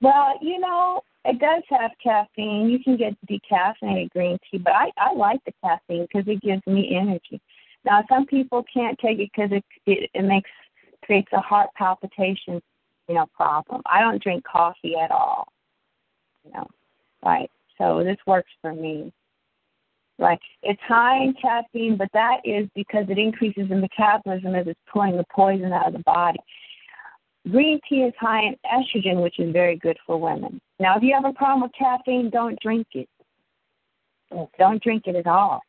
Well, 0.00 0.34
you 0.42 0.58
know, 0.58 1.00
it 1.24 1.38
does 1.38 1.62
have 1.70 1.90
caffeine. 2.02 2.68
You 2.68 2.78
can 2.80 2.96
get 2.96 3.14
decaffeinated 3.28 4.10
green 4.10 4.38
tea, 4.50 4.58
but 4.58 4.74
I 4.74 4.90
I 4.98 5.12
like 5.14 5.40
the 5.44 5.52
caffeine 5.64 6.06
because 6.12 6.28
it 6.28 6.42
gives 6.42 6.62
me 6.66 6.96
energy. 6.96 7.40
Now, 7.86 8.02
some 8.08 8.26
people 8.26 8.64
can't 8.72 8.98
take 8.98 9.20
it 9.20 9.30
because 9.34 9.50
it, 9.52 9.64
it 9.86 10.10
it 10.12 10.22
makes 10.22 10.50
creates 11.04 11.28
a 11.32 11.40
heart 11.40 11.70
palpitation, 11.76 12.60
you 13.08 13.14
know, 13.14 13.26
problem. 13.34 13.80
I 13.86 14.00
don't 14.00 14.22
drink 14.22 14.44
coffee 14.44 14.96
at 14.96 15.12
all, 15.12 15.46
you 16.44 16.52
know, 16.52 16.66
right? 17.24 17.48
So 17.78 18.02
this 18.02 18.18
works 18.26 18.50
for 18.60 18.74
me. 18.74 19.12
Right. 20.18 20.40
It's 20.62 20.80
high 20.88 21.22
in 21.22 21.34
caffeine, 21.40 21.98
but 21.98 22.08
that 22.14 22.38
is 22.42 22.68
because 22.74 23.04
it 23.10 23.18
increases 23.18 23.68
the 23.68 23.76
metabolism 23.76 24.54
as 24.54 24.66
it's 24.66 24.80
pulling 24.90 25.18
the 25.18 25.26
poison 25.30 25.72
out 25.74 25.88
of 25.88 25.92
the 25.92 26.02
body. 26.06 26.38
Green 27.50 27.78
tea 27.86 27.96
is 27.96 28.14
high 28.18 28.44
in 28.44 28.56
estrogen, 28.64 29.22
which 29.22 29.38
is 29.38 29.52
very 29.52 29.76
good 29.76 29.98
for 30.06 30.18
women. 30.18 30.58
Now, 30.80 30.96
if 30.96 31.02
you 31.02 31.14
have 31.14 31.26
a 31.26 31.34
problem 31.34 31.60
with 31.60 31.72
caffeine, 31.78 32.30
don't 32.30 32.58
drink 32.60 32.86
it. 32.94 33.08
Don't 34.58 34.82
drink 34.82 35.02
it 35.06 35.16
at 35.16 35.26
all. 35.26 35.60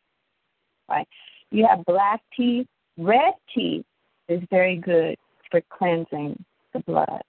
Right. 0.89 1.07
You 1.51 1.65
have 1.67 1.85
black 1.85 2.21
tea. 2.35 2.67
Red 2.97 3.33
tea 3.53 3.85
is 4.27 4.41
very 4.49 4.77
good 4.77 5.15
for 5.49 5.61
cleansing 5.69 6.43
the 6.73 6.79
blood. 6.79 7.21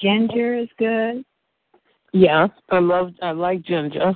Ginger 0.00 0.54
is 0.54 0.68
good. 0.78 1.24
Yeah, 2.12 2.48
I 2.70 2.78
love. 2.78 3.12
I 3.22 3.32
like 3.32 3.62
ginger. 3.62 4.12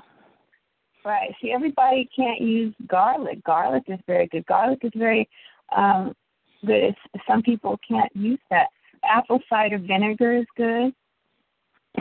Right. 1.05 1.35
See, 1.41 1.53
everybody 1.53 2.09
can't 2.15 2.41
use 2.41 2.75
garlic. 2.89 3.43
Garlic 3.45 3.85
is 3.89 4.01
very 4.07 4.27
good. 4.27 4.45
Garlic 4.47 4.81
is 4.83 4.93
very 4.95 5.29
um, 5.75 6.15
good. 6.65 6.83
It's, 6.85 6.99
some 7.27 7.43
people 7.43 7.79
can't 7.89 8.15
use 8.15 8.41
that. 8.51 8.67
Apple 9.05 9.41
cider 9.49 9.79
vinegar 9.79 10.37
is 10.37 10.47
good. 10.57 10.93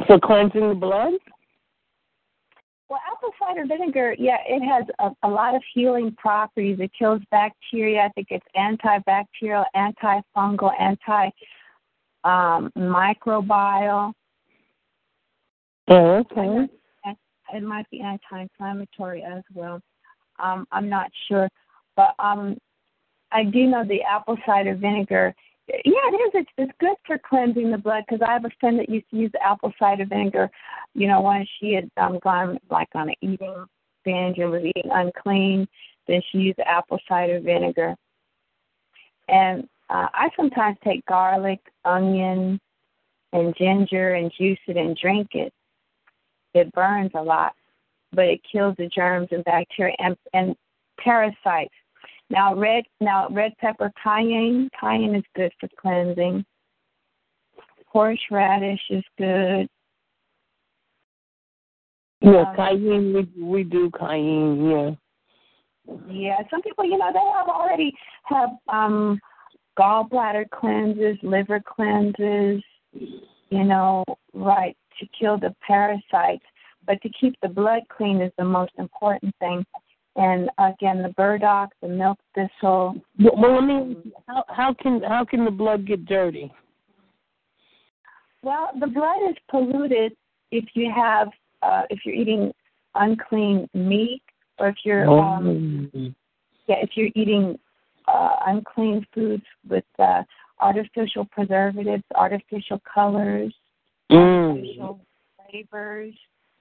For 0.08 0.20
cleansing 0.20 0.70
the 0.70 0.76
blood? 0.76 1.14
Well, 2.88 3.00
apple 3.12 3.32
cider 3.40 3.66
vinegar, 3.66 4.16
yeah, 4.20 4.38
it 4.48 4.62
has 4.62 4.86
a, 5.00 5.28
a 5.28 5.30
lot 5.30 5.56
of 5.56 5.64
healing 5.74 6.16
properties. 6.18 6.78
It 6.80 6.92
kills 6.98 7.22
bacteria. 7.32 8.04
I 8.04 8.10
think 8.10 8.28
it's 8.30 8.46
antibacterial, 8.56 9.66
antifungal, 9.76 10.72
anti 10.80 11.30
um, 12.24 12.72
microbial. 12.78 14.14
Oh, 15.88 16.24
okay. 16.32 16.68
It 17.54 17.64
might 17.64 17.90
be 17.92 18.02
anti-inflammatory 18.02 19.24
as 19.24 19.44
well. 19.54 19.80
Um, 20.40 20.68
I'm 20.72 20.90
not 20.90 21.12
sure, 21.28 21.48
but 21.96 22.16
um, 22.18 22.58
I 23.32 23.44
do 23.44 23.68
know 23.68 23.86
the 23.86 24.02
apple 24.02 24.38
cider 24.46 24.76
vinegar. 24.76 25.34
Yeah, 25.68 25.78
it 25.86 26.16
is. 26.16 26.32
It's, 26.36 26.50
it's 26.58 26.72
good 26.80 26.96
for 27.08 27.18
cleansing 27.18 27.72
the 27.72 27.78
blood 27.78 28.04
because 28.08 28.22
I 28.26 28.34
have 28.34 28.46
a 28.46 28.52
friend 28.60 28.78
that 28.80 28.90
used 28.90 29.10
to 29.10 29.18
use 29.18 29.32
apple 29.44 29.74
cider 29.80 30.06
vinegar. 30.06 30.50
You 30.94 31.08
know, 31.08 31.22
when 31.22 31.46
she 31.60 31.74
had 31.74 31.90
um, 31.98 32.20
gone 32.20 32.60
like 32.70 32.90
on 32.94 33.10
an 33.10 33.16
eating 33.22 33.66
binge 34.04 34.38
and 34.38 34.52
was 34.52 34.64
eating 34.64 34.92
unclean, 34.92 35.68
then 36.08 36.22
she 36.32 36.38
used 36.38 36.60
apple 36.60 37.00
cider 37.10 37.40
vinegar. 37.40 37.96
And 39.28 39.68
uh, 39.90 40.08
I 40.14 40.30
sometimes 40.36 40.78
take 40.84 41.06
garlic, 41.08 41.60
onion, 41.84 42.60
and 43.34 43.56
ginger 43.58 44.14
and 44.14 44.32
juice 44.38 44.60
it 44.68 44.78
and 44.78 44.96
drink 44.96 45.30
it. 45.34 45.52
It 46.54 46.72
burns 46.74 47.12
a 47.16 47.22
lot, 47.22 47.54
but 48.14 48.26
it 48.26 48.40
kills 48.50 48.76
the 48.78 48.88
germs 48.88 49.30
and 49.32 49.44
bacteria 49.44 49.96
and, 50.00 50.16
and 50.34 50.56
parasites. 51.00 51.74
Now 52.30 52.56
red 52.56 52.84
now 53.00 53.28
red 53.30 53.54
pepper 53.60 53.92
cayenne. 54.02 54.70
Cayenne 54.80 55.16
is 55.16 55.24
good 55.36 55.52
for 55.60 55.70
cleansing. 55.80 56.44
Horseradish 57.88 58.82
is 58.90 59.04
good. 59.18 59.68
Yeah, 62.22 62.50
Um, 62.50 62.56
cayenne. 62.56 63.14
We 63.14 63.44
we 63.44 63.64
do 63.64 63.92
cayenne. 63.92 64.70
Yeah. 64.70 64.92
Yeah, 66.08 66.38
some 66.50 66.64
people, 66.64 66.84
you 66.84 66.98
know, 66.98 67.12
they 67.14 67.20
have 67.38 67.48
already 67.48 67.94
have 68.24 68.50
um 68.70 69.20
gallbladder 69.78 70.50
cleanses, 70.50 71.18
liver 71.22 71.60
cleanses, 71.60 72.64
you 72.92 73.64
know, 73.64 74.04
right, 74.34 74.76
to 75.00 75.08
kill 75.20 75.38
the 75.38 75.56
parasites. 75.66 76.46
But 76.88 77.02
to 77.02 77.10
keep 77.20 77.36
the 77.42 77.50
blood 77.50 77.82
clean 77.96 78.22
is 78.22 78.32
the 78.38 78.46
most 78.46 78.72
important 78.78 79.36
thing. 79.40 79.66
And 80.16 80.50
again, 80.58 81.02
the 81.02 81.10
burdock, 81.10 81.72
the 81.82 81.88
milk 81.88 82.18
thistle. 82.34 82.96
Well, 83.20 83.34
well, 83.38 83.56
let 83.56 83.64
me. 83.64 84.14
How 84.28 84.44
how 84.48 84.74
can 84.74 85.02
how 85.04 85.26
can 85.26 85.44
the 85.44 85.52
blood 85.52 85.86
get 85.86 86.06
dirty? 86.06 86.52
Well, 88.42 88.70
the 88.80 88.88
blood 88.88 89.30
is 89.30 89.36
polluted 89.50 90.16
if 90.52 90.66
you 90.74 90.92
have 90.96 91.30
uh, 91.62 91.84
if 91.90 92.00
you're 92.06 92.16
eating 92.16 92.54
unclean 92.96 93.68
meat 93.74 94.22
or 94.58 94.70
if 94.70 94.76
you're 94.86 95.10
um, 95.10 95.92
yeah 96.68 96.78
if 96.82 96.92
you're 96.96 97.10
eating 97.16 97.60
uh, 98.08 98.38
unclean 98.48 99.06
foods 99.14 99.44
with 99.68 99.84
uh, 100.00 100.24
artificial 100.60 101.26
preservatives, 101.26 102.04
artificial 102.16 102.82
colors, 102.92 103.54
Mm. 104.12 104.52
artificial 104.52 105.00
flavors, 105.50 106.14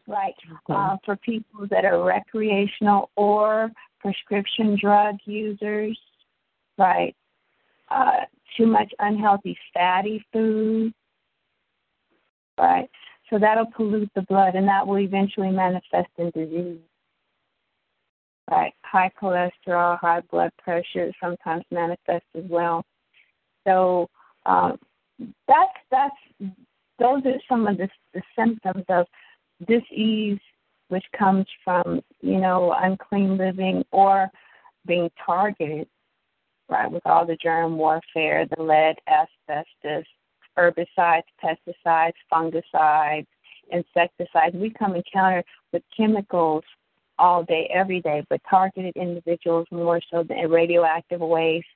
right? 0.07 0.35
Uh, 0.69 0.97
for 1.05 1.17
people 1.17 1.67
that 1.71 1.85
are 1.85 2.03
recreational 2.03 3.11
or 3.17 3.71
prescription 4.01 4.79
drug 4.81 5.17
users, 5.25 5.99
right? 6.79 7.15
Uh, 7.91 8.21
too 8.57 8.67
much 8.67 8.93
unhealthy 8.99 9.57
fatty 9.73 10.25
food, 10.33 10.93
right? 12.59 12.89
So 13.31 13.39
that'll 13.39 13.67
pollute 13.67 14.11
the 14.15 14.23
blood, 14.23 14.55
and 14.55 14.69
that 14.69 14.87
will 14.87 14.99
eventually 14.99 15.51
manifest 15.51 16.11
in 16.19 16.31
disease. 16.31 16.79
Right, 18.51 18.75
high 18.83 19.11
cholesterol, 19.21 19.99
high 19.99 20.21
blood 20.31 20.51
pressure 20.63 21.11
sometimes 21.19 21.65
manifest 21.71 22.27
as 22.37 22.45
well. 22.47 22.85
So 23.67 24.11
um, 24.45 24.79
that's 25.49 25.73
that's 25.91 26.17
those 26.99 27.25
are 27.25 27.41
some 27.49 27.67
of 27.67 27.79
the, 27.79 27.89
the 28.13 28.23
symptoms 28.37 28.85
of 28.91 29.07
disease, 29.67 30.39
which 30.89 31.05
comes 31.17 31.47
from 31.65 32.01
you 32.21 32.39
know 32.39 32.75
unclean 32.79 33.37
living 33.37 33.85
or 33.91 34.31
being 34.87 35.11
targeted, 35.25 35.89
right, 36.69 36.91
with 36.91 37.07
all 37.07 37.27
the 37.27 37.37
germ 37.37 37.77
warfare, 37.77 38.47
the 38.57 38.63
lead, 38.63 38.97
asbestos, 39.09 40.05
herbicides, 40.59 41.23
pesticides, 41.43 42.13
fungicides, 42.33 43.27
insecticides. 43.73 44.55
We 44.55 44.71
come 44.71 44.95
encounter 44.95 45.43
with 45.73 45.83
chemicals 45.97 46.65
all 47.19 47.45
day, 47.45 47.71
every 47.73 48.01
day, 48.01 48.25
but 48.29 48.41
targeted 48.49 48.97
individuals 48.97 49.67
more 49.71 50.01
so 50.11 50.23
than 50.23 50.51
radioactive 50.51 51.21
waste 51.21 51.67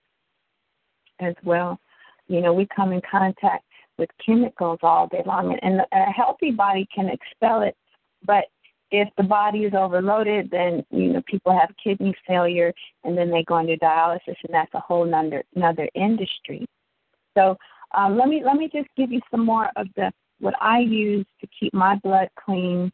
as 1.20 1.34
well. 1.44 1.78
You 2.26 2.40
know, 2.40 2.52
we 2.52 2.66
come 2.74 2.92
in 2.92 3.00
contact 3.08 3.64
with 3.98 4.10
chemicals 4.24 4.78
all 4.82 5.08
day 5.08 5.22
long, 5.26 5.58
and, 5.62 5.80
a 5.80 6.12
healthy 6.12 6.50
body 6.50 6.88
can 6.94 7.08
expel 7.08 7.62
it, 7.62 7.76
but 8.24 8.44
if 8.90 9.08
the 9.16 9.22
body 9.22 9.60
is 9.64 9.74
overloaded, 9.74 10.50
then 10.50 10.84
you 10.90 11.12
know 11.12 11.22
people 11.26 11.52
have 11.58 11.70
kidney 11.82 12.14
failure, 12.26 12.72
and 13.04 13.16
then 13.16 13.30
they 13.30 13.44
go 13.44 13.58
into 13.58 13.76
dialysis, 13.76 14.20
and 14.26 14.52
that's 14.52 14.72
a 14.74 14.80
whole 14.80 15.04
another 15.04 15.42
another 15.54 15.88
industry. 15.94 16.66
So 17.36 17.56
um, 17.94 18.16
let 18.16 18.28
me 18.28 18.42
let 18.44 18.56
me 18.56 18.70
just 18.72 18.88
give 18.96 19.12
you 19.12 19.20
some 19.30 19.44
more 19.44 19.68
of 19.76 19.88
the 19.96 20.10
what 20.40 20.54
I 20.60 20.80
use 20.80 21.26
to 21.40 21.48
keep 21.58 21.74
my 21.74 21.96
blood 21.96 22.28
clean 22.42 22.90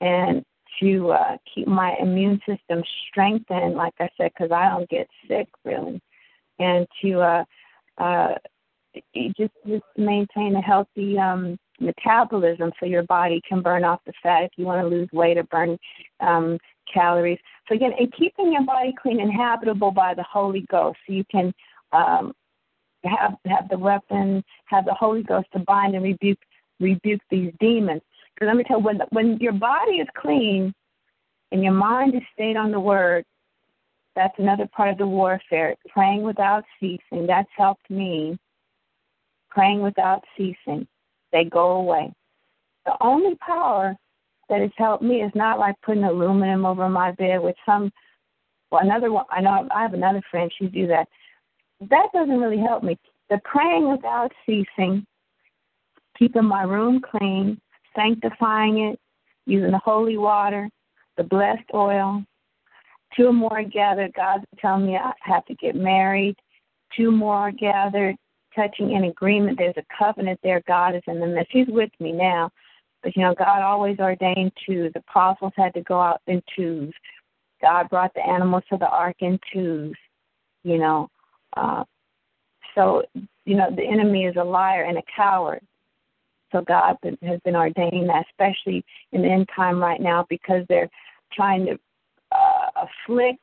and 0.00 0.44
to 0.80 1.10
uh, 1.10 1.36
keep 1.52 1.66
my 1.66 1.96
immune 2.00 2.40
system 2.46 2.82
strengthened. 3.08 3.74
Like 3.74 3.94
I 4.00 4.08
said, 4.16 4.30
because 4.36 4.52
I 4.52 4.68
don't 4.68 4.88
get 4.88 5.08
sick 5.28 5.48
really, 5.64 6.00
and 6.58 6.86
to 7.02 7.20
uh, 7.20 7.44
uh, 7.98 8.34
just 9.36 9.52
just 9.66 9.84
maintain 9.96 10.56
a 10.56 10.60
healthy 10.60 11.18
um, 11.18 11.58
metabolism 11.80 12.72
so 12.78 12.86
your 12.86 13.02
body 13.04 13.40
can 13.48 13.62
burn 13.62 13.84
off 13.84 14.00
the 14.06 14.12
fat 14.22 14.44
if 14.44 14.50
you 14.56 14.64
want 14.64 14.82
to 14.82 14.88
lose 14.88 15.08
weight 15.12 15.38
or 15.38 15.44
burn 15.44 15.78
um, 16.20 16.58
calories. 16.92 17.38
So 17.68 17.74
again, 17.74 17.92
and 17.98 18.12
keeping 18.12 18.52
your 18.52 18.64
body 18.64 18.94
clean 19.00 19.20
and 19.20 19.32
habitable 19.32 19.90
by 19.90 20.14
the 20.14 20.24
Holy 20.24 20.66
Ghost, 20.70 20.98
so 21.06 21.12
you 21.12 21.24
can 21.30 21.52
um, 21.92 22.32
have 23.04 23.34
have 23.46 23.68
the 23.68 23.78
weapon, 23.78 24.42
have 24.66 24.84
the 24.84 24.94
Holy 24.94 25.22
Ghost 25.22 25.48
to 25.52 25.60
bind 25.60 25.94
and 25.94 26.04
rebuke 26.04 26.38
rebuke 26.80 27.20
these 27.30 27.52
demons. 27.60 28.02
Because 28.34 28.46
let 28.46 28.56
me 28.56 28.64
tell 28.64 28.78
you, 28.78 28.84
when 28.84 29.00
when 29.10 29.36
your 29.38 29.52
body 29.52 29.96
is 29.96 30.08
clean 30.16 30.74
and 31.50 31.62
your 31.62 31.72
mind 31.72 32.14
is 32.14 32.22
stayed 32.34 32.56
on 32.56 32.72
the 32.72 32.80
Word, 32.80 33.24
that's 34.14 34.38
another 34.38 34.68
part 34.74 34.90
of 34.90 34.98
the 34.98 35.06
warfare. 35.06 35.74
Praying 35.88 36.22
without 36.22 36.64
ceasing. 36.80 37.26
That's 37.26 37.48
helped 37.56 37.88
me. 37.90 38.38
Praying 39.54 39.82
without 39.82 40.24
ceasing 40.36 40.86
they 41.32 41.44
go 41.44 41.72
away. 41.72 42.12
The 42.86 42.96
only 43.00 43.34
power 43.36 43.96
that 44.48 44.60
has 44.60 44.70
helped 44.76 45.02
me 45.02 45.22
is 45.22 45.32
not 45.34 45.58
like 45.58 45.74
putting 45.82 46.04
aluminum 46.04 46.66
over 46.66 46.88
my 46.88 47.12
bed 47.12 47.40
with 47.42 47.56
some 47.64 47.90
well 48.70 48.82
another 48.82 49.12
one 49.12 49.24
I 49.30 49.40
know 49.40 49.68
I 49.74 49.82
have 49.82 49.94
another 49.94 50.22
friend 50.30 50.50
she 50.58 50.66
do 50.66 50.86
that. 50.88 51.08
That 51.90 52.08
doesn't 52.12 52.40
really 52.40 52.58
help 52.58 52.82
me. 52.82 52.98
The 53.28 53.40
praying 53.44 53.90
without 53.90 54.30
ceasing, 54.46 55.06
keeping 56.18 56.44
my 56.44 56.62
room 56.62 57.00
clean, 57.00 57.60
sanctifying 57.96 58.90
it, 58.90 59.00
using 59.46 59.72
the 59.72 59.78
holy 59.78 60.18
water, 60.18 60.68
the 61.16 61.24
blessed 61.24 61.68
oil. 61.74 62.22
Two 63.16 63.32
more 63.32 63.62
gathered, 63.62 64.14
God's 64.14 64.44
telling 64.58 64.86
me 64.86 64.96
I 64.96 65.12
have 65.20 65.44
to 65.46 65.54
get 65.54 65.74
married. 65.74 66.36
Two 66.96 67.10
more 67.10 67.52
gathered, 67.52 68.16
touching 68.54 68.92
in 68.92 69.04
agreement. 69.04 69.58
There's 69.58 69.76
a 69.76 69.84
covenant 69.96 70.40
there. 70.42 70.62
God 70.66 70.94
is 70.94 71.02
in 71.06 71.20
the 71.20 71.26
midst. 71.26 71.52
He's 71.52 71.68
with 71.68 71.90
me 72.00 72.12
now. 72.12 72.50
But 73.02 73.16
you 73.16 73.22
know, 73.22 73.34
God 73.34 73.62
always 73.62 73.98
ordained 73.98 74.52
twos. 74.66 74.92
The 74.92 75.00
apostles 75.00 75.52
had 75.56 75.74
to 75.74 75.82
go 75.82 76.00
out 76.00 76.20
in 76.26 76.42
twos. 76.54 76.92
God 77.60 77.88
brought 77.88 78.14
the 78.14 78.26
animals 78.26 78.62
to 78.70 78.78
the 78.78 78.88
ark 78.88 79.16
in 79.20 79.38
twos. 79.52 79.94
You 80.64 80.78
know, 80.78 81.08
uh, 81.56 81.84
so 82.74 83.02
you 83.44 83.56
know 83.56 83.74
the 83.74 83.84
enemy 83.84 84.24
is 84.24 84.36
a 84.36 84.44
liar 84.44 84.84
and 84.84 84.98
a 84.98 85.02
coward. 85.14 85.60
So 86.52 86.60
God 86.60 86.96
has 87.22 87.40
been 87.44 87.56
ordaining 87.56 88.06
that, 88.08 88.26
especially 88.30 88.84
in 89.12 89.22
the 89.22 89.28
end 89.28 89.48
time 89.56 89.80
right 89.80 90.00
now, 90.00 90.26
because 90.28 90.64
they're 90.68 90.90
trying 91.32 91.64
to 91.64 91.78
uh, 92.30 92.86
afflict, 92.86 93.40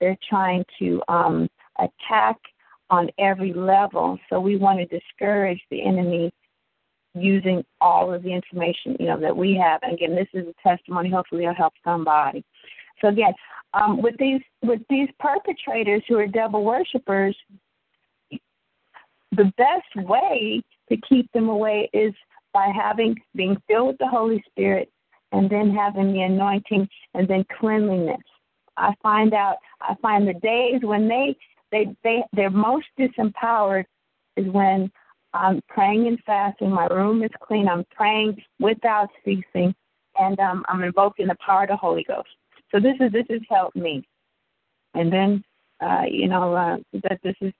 they're 0.00 0.16
trying 0.28 0.64
to 0.78 1.02
um, 1.08 1.48
attack 1.78 2.36
on 2.90 3.10
every 3.18 3.52
level. 3.52 4.18
So 4.30 4.40
we 4.40 4.56
want 4.56 4.78
to 4.78 4.86
discourage 4.86 5.60
the 5.70 5.84
enemy 5.84 6.32
using 7.14 7.64
all 7.80 8.12
of 8.12 8.22
the 8.22 8.32
information 8.32 8.96
you 9.00 9.06
know 9.06 9.18
that 9.18 9.36
we 9.36 9.54
have. 9.54 9.80
And 9.82 9.94
again, 9.94 10.14
this 10.14 10.28
is 10.34 10.46
a 10.46 10.68
testimony. 10.68 11.10
Hopefully, 11.10 11.44
it'll 11.44 11.54
help 11.54 11.74
somebody. 11.84 12.44
So 13.00 13.08
again, 13.08 13.32
um, 13.74 14.00
with 14.02 14.16
these 14.18 14.40
with 14.62 14.80
these 14.88 15.08
perpetrators 15.18 16.02
who 16.08 16.18
are 16.18 16.26
devil 16.26 16.64
worshippers, 16.64 17.36
the 18.30 19.52
best 19.56 20.08
way 20.08 20.62
to 20.88 20.96
keep 21.08 21.30
them 21.32 21.48
away 21.48 21.90
is 21.92 22.12
by 22.52 22.72
having 22.74 23.16
being 23.34 23.60
filled 23.66 23.88
with 23.88 23.98
the 23.98 24.08
Holy 24.08 24.42
Spirit 24.50 24.90
and 25.32 25.50
then 25.50 25.70
having 25.70 26.12
the 26.12 26.22
anointing 26.22 26.88
and 27.14 27.28
then 27.28 27.44
cleanliness. 27.58 28.22
I 28.76 28.94
find 29.02 29.34
out 29.34 29.56
I 29.80 29.94
find 30.00 30.26
the 30.26 30.34
days 30.34 30.80
when 30.82 31.08
they 31.08 31.36
they 31.72 31.86
they 32.04 32.22
they're 32.32 32.50
most 32.50 32.86
disempowered 32.98 33.84
is 34.36 34.46
when 34.48 34.90
I'm 35.32 35.60
praying 35.68 36.06
and 36.06 36.18
fasting. 36.24 36.70
My 36.70 36.86
room 36.86 37.22
is 37.22 37.30
clean. 37.42 37.68
I'm 37.68 37.84
praying 37.94 38.42
without 38.58 39.08
ceasing, 39.24 39.74
and 40.18 40.38
um, 40.40 40.64
I'm 40.68 40.82
invoking 40.82 41.26
the 41.26 41.36
power 41.44 41.62
of 41.62 41.68
the 41.68 41.76
Holy 41.76 42.04
Ghost. 42.04 42.28
So 42.72 42.80
this 42.80 42.94
is 43.00 43.12
this 43.12 43.26
has 43.30 43.40
helped 43.48 43.76
me. 43.76 44.06
And 44.94 45.12
then 45.12 45.44
uh, 45.80 46.02
you 46.10 46.28
know 46.28 46.54
uh, 46.54 46.76
that 47.04 47.20
this 47.22 47.36
is 47.40 47.52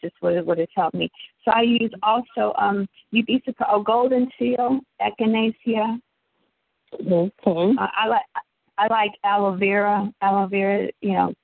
just 0.00 0.14
what 0.20 0.44
what 0.46 0.58
has 0.58 0.68
helped 0.74 0.96
me. 0.96 1.10
So 1.44 1.52
I 1.52 1.62
use 1.62 1.92
also 2.02 2.52
um 2.58 2.88
you'd 3.10 3.26
be 3.26 3.42
surprised 3.44 3.72
oh 3.72 3.82
golden 3.82 4.30
seal 4.38 4.80
echinacea. 5.00 6.00
Okay. 6.94 7.74
Uh, 7.78 7.86
I 7.94 8.06
like 8.08 8.22
I 8.78 8.86
like 8.88 9.12
aloe 9.24 9.56
vera. 9.56 10.12
Aloe 10.22 10.46
vera, 10.46 10.88
you 11.00 11.12
know, 11.12 11.34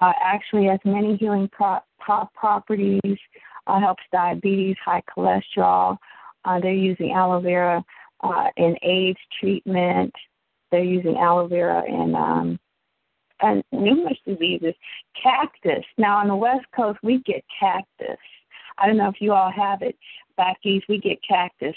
uh, 0.00 0.12
actually 0.22 0.66
has 0.66 0.80
many 0.84 1.16
healing 1.16 1.48
pro- 1.52 1.80
pro- 1.98 2.28
properties. 2.34 3.18
Uh, 3.66 3.78
helps 3.78 4.02
diabetes, 4.10 4.76
high 4.84 5.02
cholesterol. 5.16 5.96
Uh, 6.44 6.58
they're 6.58 6.72
using 6.72 7.12
aloe 7.12 7.40
vera 7.40 7.84
uh, 8.22 8.48
in 8.56 8.74
AIDS 8.82 9.18
treatment. 9.38 10.12
They're 10.70 10.82
using 10.82 11.16
aloe 11.16 11.46
vera 11.46 11.84
in 11.86 12.14
um, 12.14 12.58
and 13.42 13.62
numerous 13.72 14.18
diseases. 14.26 14.74
Cactus. 15.22 15.84
Now 15.98 16.18
on 16.18 16.28
the 16.28 16.36
West 16.36 16.66
Coast, 16.74 16.98
we 17.02 17.22
get 17.24 17.44
cactus. 17.58 18.18
I 18.78 18.86
don't 18.86 18.96
know 18.96 19.08
if 19.08 19.20
you 19.20 19.32
all 19.32 19.52
have 19.52 19.82
it. 19.82 19.96
Back 20.36 20.58
east, 20.64 20.86
we 20.88 20.98
get 20.98 21.18
cactus. 21.26 21.76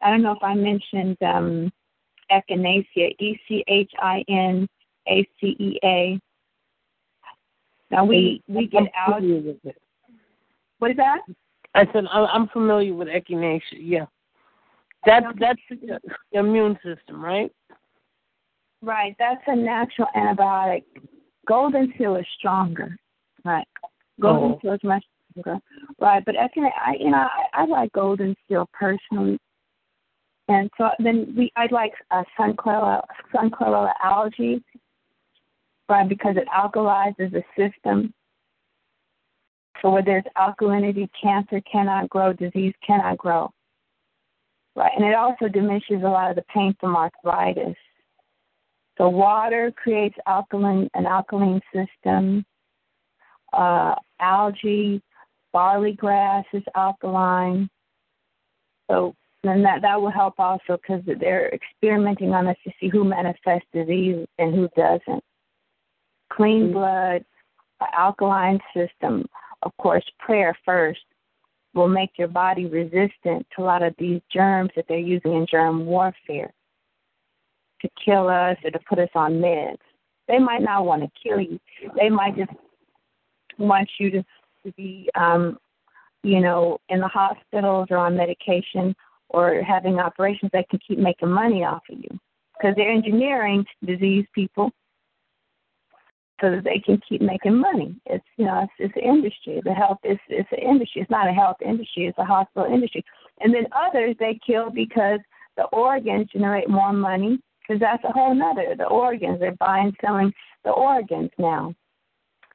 I 0.00 0.10
don't 0.10 0.22
know 0.22 0.32
if 0.32 0.42
I 0.42 0.54
mentioned 0.54 1.16
um, 1.22 1.72
echinacea. 2.30 3.14
E 3.18 3.38
C 3.48 3.64
H 3.66 3.90
I 3.98 4.24
N 4.28 4.68
A 5.08 5.28
C 5.40 5.56
E 5.58 5.78
A. 5.84 6.20
Now 7.94 8.04
we 8.04 8.42
we 8.48 8.66
get 8.66 8.82
out. 8.98 9.22
What 10.78 10.90
is 10.90 10.96
that? 10.96 11.20
I 11.76 11.86
said 11.92 12.04
I'm 12.10 12.48
familiar 12.48 12.92
with 12.92 13.06
echinacea. 13.06 13.60
Yeah, 13.78 14.06
that's 15.06 15.26
that's 15.38 15.60
the 15.70 16.00
immune 16.32 16.76
system, 16.84 17.24
right? 17.24 17.52
Right. 18.82 19.14
That's 19.18 19.40
a 19.46 19.54
natural 19.54 20.08
antibiotic. 20.16 20.82
Golden 21.46 21.92
seal 21.96 22.16
is 22.16 22.26
stronger. 22.36 22.96
Right. 23.44 23.66
Golden 24.20 24.52
Oh. 24.52 24.58
seal 24.60 24.72
is 24.72 24.80
much 24.82 25.04
stronger. 25.30 25.60
Right. 26.00 26.24
But 26.24 26.34
echinacea, 26.34 26.70
I 26.84 26.96
you 26.98 27.10
know 27.10 27.28
I, 27.52 27.62
I 27.62 27.64
like 27.66 27.92
golden 27.92 28.34
seal 28.48 28.68
personally. 28.72 29.38
And 30.48 30.68
so 30.76 30.90
then 30.98 31.32
we 31.36 31.52
I 31.56 31.68
like 31.70 31.92
uh, 32.10 32.24
sun 32.36 32.54
chlorella 32.54 33.02
sun 33.32 33.50
chlorella 33.50 33.92
algae 34.02 34.62
right? 35.88 36.08
Because 36.08 36.36
it 36.36 36.48
alkalizes 36.48 37.32
the 37.32 37.42
system. 37.56 38.12
So 39.82 39.90
where 39.90 40.02
there's 40.02 40.24
alkalinity, 40.36 41.08
cancer 41.20 41.60
cannot 41.70 42.08
grow, 42.08 42.32
disease 42.32 42.74
cannot 42.86 43.18
grow. 43.18 43.50
Right, 44.76 44.92
and 44.96 45.04
it 45.04 45.14
also 45.14 45.46
diminishes 45.46 46.02
a 46.02 46.08
lot 46.08 46.30
of 46.30 46.36
the 46.36 46.44
pain 46.52 46.74
from 46.80 46.96
arthritis. 46.96 47.76
So 48.98 49.08
water 49.08 49.72
creates 49.76 50.16
alkaline 50.26 50.88
an 50.94 51.06
alkaline 51.06 51.60
system. 51.72 52.44
Uh, 53.52 53.94
algae, 54.20 55.00
barley 55.52 55.92
grass 55.92 56.44
is 56.52 56.62
alkaline. 56.74 57.68
So 58.90 59.14
then 59.44 59.62
that 59.62 59.82
that 59.82 60.00
will 60.00 60.10
help 60.10 60.40
also 60.40 60.76
because 60.76 61.02
they're 61.20 61.50
experimenting 61.50 62.32
on 62.32 62.48
us 62.48 62.56
to 62.64 62.72
see 62.80 62.88
who 62.88 63.04
manifests 63.04 63.68
disease 63.72 64.26
and 64.38 64.54
who 64.54 64.68
doesn't 64.76 65.22
clean 66.36 66.72
blood, 66.72 67.24
an 67.80 67.86
alkaline 67.96 68.58
system. 68.74 69.26
Of 69.62 69.76
course, 69.78 70.04
prayer 70.18 70.56
first 70.64 71.00
will 71.74 71.88
make 71.88 72.10
your 72.16 72.28
body 72.28 72.66
resistant 72.66 73.46
to 73.54 73.62
a 73.62 73.64
lot 73.64 73.82
of 73.82 73.94
these 73.98 74.20
germs 74.32 74.70
that 74.76 74.86
they're 74.88 74.98
using 74.98 75.34
in 75.34 75.46
germ 75.50 75.86
warfare 75.86 76.52
to 77.82 77.88
kill 78.02 78.28
us 78.28 78.56
or 78.64 78.70
to 78.70 78.78
put 78.88 78.98
us 78.98 79.08
on 79.14 79.34
meds. 79.34 79.78
They 80.28 80.38
might 80.38 80.62
not 80.62 80.86
want 80.86 81.02
to 81.02 81.10
kill 81.22 81.40
you. 81.40 81.58
They 81.96 82.08
might 82.08 82.36
just 82.36 82.52
want 83.58 83.88
you 83.98 84.10
to, 84.10 84.22
to 84.64 84.72
be, 84.76 85.10
um, 85.14 85.58
you 86.22 86.40
know, 86.40 86.78
in 86.88 87.00
the 87.00 87.08
hospitals 87.08 87.88
or 87.90 87.98
on 87.98 88.16
medication 88.16 88.94
or 89.28 89.62
having 89.62 89.98
operations 89.98 90.50
that 90.52 90.68
can 90.70 90.78
keep 90.86 90.98
making 90.98 91.28
money 91.28 91.64
off 91.64 91.82
of 91.90 91.98
you 91.98 92.18
because 92.56 92.74
they're 92.76 92.90
engineering 92.90 93.64
disease 93.84 94.24
people 94.34 94.70
so 96.40 96.50
that 96.50 96.64
they 96.64 96.82
can 96.84 97.00
keep 97.08 97.20
making 97.20 97.54
money. 97.54 97.94
It's 98.06 98.24
you 98.36 98.46
know 98.46 98.62
it's, 98.64 98.72
it's 98.78 98.96
an 98.96 99.08
industry. 99.08 99.60
The 99.64 99.72
health 99.72 99.98
is 100.04 100.18
it's 100.28 100.48
an 100.52 100.58
industry. 100.58 101.02
It's 101.02 101.10
not 101.10 101.28
a 101.28 101.32
health 101.32 101.58
industry. 101.64 102.06
It's 102.06 102.18
a 102.18 102.24
hospital 102.24 102.72
industry. 102.72 103.04
And 103.40 103.54
then 103.54 103.66
others 103.72 104.16
they 104.18 104.38
kill 104.46 104.70
because 104.70 105.20
the 105.56 105.64
organs 105.64 106.28
generate 106.32 106.68
more 106.68 106.92
money 106.92 107.38
because 107.60 107.80
that's 107.80 108.04
a 108.04 108.12
whole 108.12 108.34
nother. 108.34 108.74
The 108.76 108.86
organs 108.86 109.40
they're 109.40 109.52
buying, 109.52 109.92
selling 110.00 110.32
the 110.64 110.70
organs 110.70 111.30
now. 111.38 111.74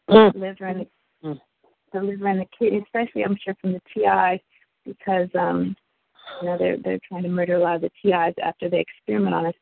Mm. 0.10 0.36
Liver 0.36 0.66
and 0.66 0.82
the, 0.82 0.88
Mm. 1.22 1.40
the 1.92 2.02
liver 2.02 2.28
and 2.28 2.40
the 2.40 2.48
kidney, 2.58 2.80
especially 2.80 3.24
I'm 3.24 3.38
sure 3.44 3.54
from 3.60 3.74
the 3.74 3.82
TIs, 3.94 4.42
because 4.86 5.30
um, 5.38 5.76
you 6.42 6.48
know 6.48 6.58
they're 6.58 6.78
they're 6.78 7.00
trying 7.08 7.24
to 7.24 7.30
murder 7.30 7.56
a 7.56 7.60
lot 7.60 7.76
of 7.76 7.82
the 7.82 7.92
TIs 8.02 8.34
after 8.42 8.70
they 8.70 8.80
experiment 8.80 9.36
on 9.36 9.46
us. 9.48 9.54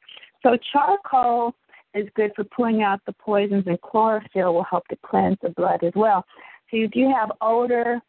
So 0.43 0.57
charcoal 0.71 1.55
is 1.97 2.07
good 2.15 2.31
for 2.35 2.43
pulling 2.45 2.81
out 2.83 2.99
the 3.05 3.13
poisons, 3.13 3.65
and 3.67 3.79
chlorophyll 3.81 4.53
will 4.53 4.63
help 4.63 4.87
to 4.87 4.97
cleanse 5.05 5.37
the 5.41 5.49
blood 5.49 5.83
as 5.83 5.93
well. 5.95 6.23
So 6.69 6.77
if 6.77 6.95
you 6.95 7.13
have 7.13 7.31
odor 7.41 7.99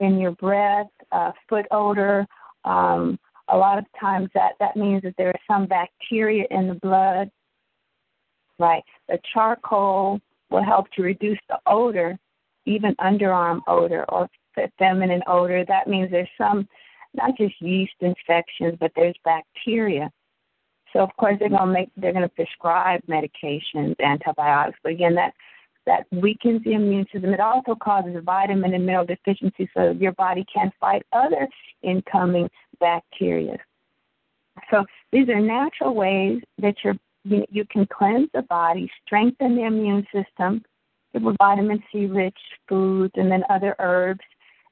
in 0.00 0.18
your 0.18 0.32
breath, 0.32 0.86
uh, 1.12 1.32
foot 1.48 1.66
odor, 1.70 2.26
um, 2.64 3.18
a 3.48 3.56
lot 3.56 3.78
of 3.78 3.84
times 3.98 4.28
that 4.34 4.52
that 4.58 4.76
means 4.76 5.02
that 5.02 5.14
there 5.16 5.30
is 5.30 5.40
some 5.48 5.66
bacteria 5.66 6.44
in 6.50 6.68
the 6.68 6.74
blood. 6.74 7.30
Right. 8.58 8.82
The 9.08 9.18
charcoal 9.32 10.20
will 10.50 10.64
help 10.64 10.90
to 10.92 11.02
reduce 11.02 11.38
the 11.48 11.58
odor, 11.66 12.18
even 12.64 12.94
underarm 12.96 13.60
odor 13.66 14.04
or 14.08 14.28
feminine 14.78 15.22
odor. 15.26 15.64
That 15.64 15.86
means 15.86 16.10
there's 16.10 16.28
some, 16.38 16.66
not 17.14 17.36
just 17.36 17.60
yeast 17.60 17.92
infections, 18.00 18.76
but 18.80 18.92
there's 18.96 19.16
bacteria. 19.24 20.10
So 20.92 21.00
of 21.00 21.10
course 21.18 21.36
they're 21.38 21.48
gonna 21.48 21.72
make 21.72 21.90
they're 21.96 22.12
gonna 22.12 22.28
prescribe 22.28 23.00
medications, 23.08 23.94
antibiotics. 24.00 24.78
But 24.82 24.92
again, 24.92 25.14
that 25.14 25.32
that 25.86 26.06
weakens 26.10 26.62
the 26.64 26.72
immune 26.72 27.06
system. 27.12 27.32
It 27.32 27.40
also 27.40 27.74
causes 27.74 28.16
vitamin 28.24 28.74
and 28.74 28.84
mineral 28.84 29.06
deficiency, 29.06 29.70
so 29.74 29.90
your 29.92 30.12
body 30.12 30.44
can't 30.52 30.72
fight 30.80 31.04
other 31.12 31.48
incoming 31.82 32.50
bacteria. 32.80 33.56
So 34.70 34.84
these 35.12 35.28
are 35.28 35.40
natural 35.40 35.94
ways 35.94 36.42
that 36.58 36.74
you're, 36.82 36.96
you, 37.24 37.44
you 37.50 37.64
can 37.70 37.86
cleanse 37.86 38.28
the 38.34 38.42
body, 38.42 38.90
strengthen 39.04 39.56
the 39.56 39.64
immune 39.64 40.06
system 40.12 40.64
with 41.12 41.36
vitamin 41.38 41.82
C 41.92 42.06
rich 42.06 42.38
foods, 42.68 43.12
and 43.16 43.30
then 43.30 43.44
other 43.48 43.76
herbs 43.78 44.20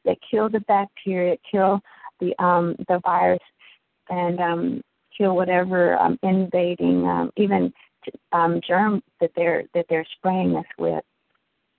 that 0.04 0.16
kill 0.28 0.48
the 0.48 0.60
bacteria, 0.60 1.36
kill 1.50 1.80
the 2.20 2.34
um, 2.42 2.76
the 2.88 3.00
virus, 3.04 3.40
and 4.10 4.40
um, 4.40 4.82
kill 5.16 5.36
whatever 5.36 5.96
um, 5.98 6.18
invading, 6.22 7.06
um, 7.06 7.32
even 7.36 7.72
um, 8.32 8.60
germ 8.66 9.02
that 9.20 9.30
they're 9.36 9.64
that 9.74 9.86
they're 9.88 10.06
spraying 10.16 10.56
us 10.56 10.64
with. 10.78 11.04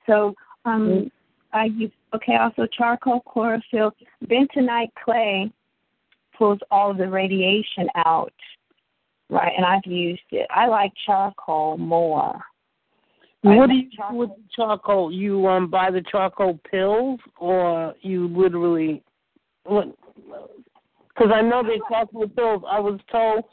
So 0.06 0.34
um, 0.66 1.12
I 1.54 1.66
use 1.66 1.92
okay. 2.14 2.36
Also, 2.36 2.68
charcoal, 2.68 3.22
chlorophyll, 3.22 3.92
bentonite 4.26 4.92
clay 5.04 5.52
pulls 6.38 6.60
all 6.70 6.94
the 6.94 7.08
radiation 7.08 7.88
out, 8.06 8.34
right? 9.30 9.54
And 9.56 9.66
I've 9.66 9.86
used 9.86 10.22
it. 10.32 10.48
I 10.54 10.68
like 10.68 10.92
charcoal 11.06 11.78
more. 11.78 12.40
What 13.42 13.70
do 13.70 13.76
you 13.76 13.84
do 13.84 13.98
charcoal. 13.98 14.18
with 14.18 14.30
charcoal? 14.56 15.12
You 15.12 15.48
um 15.48 15.70
buy 15.70 15.92
the 15.92 16.02
charcoal 16.02 16.60
pills, 16.70 17.20
or 17.40 17.94
you 18.02 18.28
literally 18.28 19.04
what? 19.64 19.96
Because 21.16 21.32
I 21.34 21.42
know 21.42 21.64
they 21.64 21.80
charcoal 21.90 22.28
pills. 22.28 22.64
I 22.68 22.80
was 22.80 23.00
told 23.12 23.46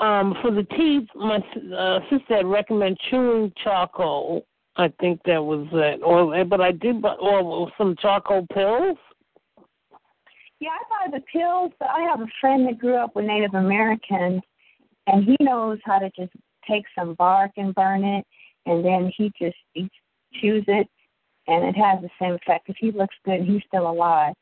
um 0.00 0.34
for 0.42 0.50
the 0.50 0.64
teeth, 0.64 1.08
my 1.14 1.36
uh, 1.76 2.00
sister 2.10 2.36
had 2.36 2.46
recommend 2.46 2.98
chewing 3.10 3.52
charcoal. 3.62 4.46
I 4.76 4.88
think 5.00 5.20
that 5.24 5.42
was 5.42 5.66
it. 5.72 6.00
Or 6.02 6.44
but 6.44 6.60
I 6.60 6.72
did 6.72 7.00
buy 7.00 7.14
or 7.14 7.70
some 7.78 7.96
charcoal 8.00 8.46
pills. 8.52 8.98
Yeah, 10.60 10.70
I 10.70 11.08
buy 11.08 11.18
the 11.18 11.24
pills, 11.32 11.72
but 11.78 11.90
I 11.90 12.00
have 12.00 12.20
a 12.20 12.26
friend 12.40 12.66
that 12.66 12.78
grew 12.78 12.96
up 12.96 13.14
with 13.14 13.26
Native 13.26 13.54
Americans, 13.54 14.40
and 15.06 15.24
he 15.24 15.36
knows 15.40 15.78
how 15.84 15.98
to 15.98 16.10
just 16.16 16.32
take 16.68 16.84
some 16.96 17.14
bark 17.14 17.52
and 17.56 17.74
burn 17.74 18.02
it, 18.04 18.26
and 18.66 18.84
then 18.84 19.12
he 19.16 19.30
just 19.40 19.56
he 19.74 19.88
chews 20.40 20.64
it, 20.66 20.88
and 21.46 21.64
it 21.64 21.76
has 21.76 22.00
the 22.02 22.10
same 22.20 22.34
effect. 22.34 22.68
If 22.68 22.76
he 22.78 22.90
looks 22.90 23.14
good, 23.24 23.42
he's 23.42 23.62
still 23.68 23.88
alive. 23.88 24.34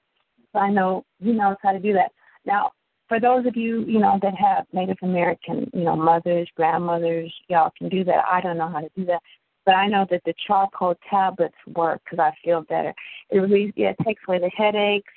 I 0.55 0.71
know 0.71 1.05
he 1.21 1.33
knows 1.33 1.57
how 1.63 1.73
to 1.73 1.79
do 1.79 1.93
that. 1.95 2.13
Now, 2.45 2.73
for 3.09 3.21
those 3.21 3.47
of 3.47 3.57
you, 3.57 3.85
you 3.87 3.99
know, 3.99 4.19
that 4.23 4.35
have 4.35 4.67
Native 4.73 4.97
American, 5.03 5.71
you 5.73 5.85
know, 5.85 5.97
mothers, 5.97 6.49
grandmothers, 6.57 7.33
y'all 7.49 7.73
can 7.77 7.89
do 7.89 8.05
that. 8.05 8.25
I 8.31 8.41
don't 8.41 8.59
know 8.59 8.69
how 8.69 8.81
to 8.81 8.91
do 8.97 9.05
that. 9.07 9.21
But 9.65 9.75
I 9.75 9.87
know 9.87 10.07
that 10.11 10.23
the 10.25 10.35
charcoal 10.47 10.95
tablets 11.09 11.55
work 11.75 12.01
because 12.05 12.19
I 12.19 12.33
feel 12.45 12.63
better. 12.63 12.93
It 13.31 13.39
really, 13.39 13.73
yeah, 13.77 13.91
it 13.91 14.05
takes 14.05 14.23
away 14.27 14.39
the 14.39 14.51
headaches 14.51 15.13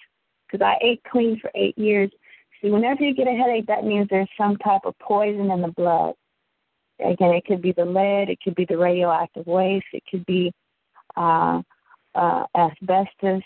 because 0.46 0.64
I 0.64 0.78
ate 0.86 1.04
clean 1.10 1.40
for 1.40 1.50
eight 1.56 1.78
years. 1.78 2.12
See, 2.62 2.70
whenever 2.70 3.04
you 3.04 3.16
get 3.16 3.28
a 3.28 3.34
headache, 3.34 3.68
that 3.68 3.86
means 3.86 4.08
there's 4.10 4.30
some 4.38 4.58
type 4.58 4.82
of 4.86 4.98
poison 5.00 5.52
in 5.52 5.62
the 5.62 5.70
blood. 5.70 6.14
Again, 7.00 7.32
it 7.32 7.46
could 7.46 7.62
be 7.62 7.74
the 7.74 7.86
lead, 7.86 8.30
it 8.30 8.40
could 8.44 8.56
be 8.56 8.66
the 8.66 8.78
radioactive 8.78 9.46
waste, 9.48 9.86
it 9.92 10.04
could 10.10 10.26
be 10.26 10.54
uh, 11.18 11.62
uh, 12.14 12.46
asbestos, 12.56 13.44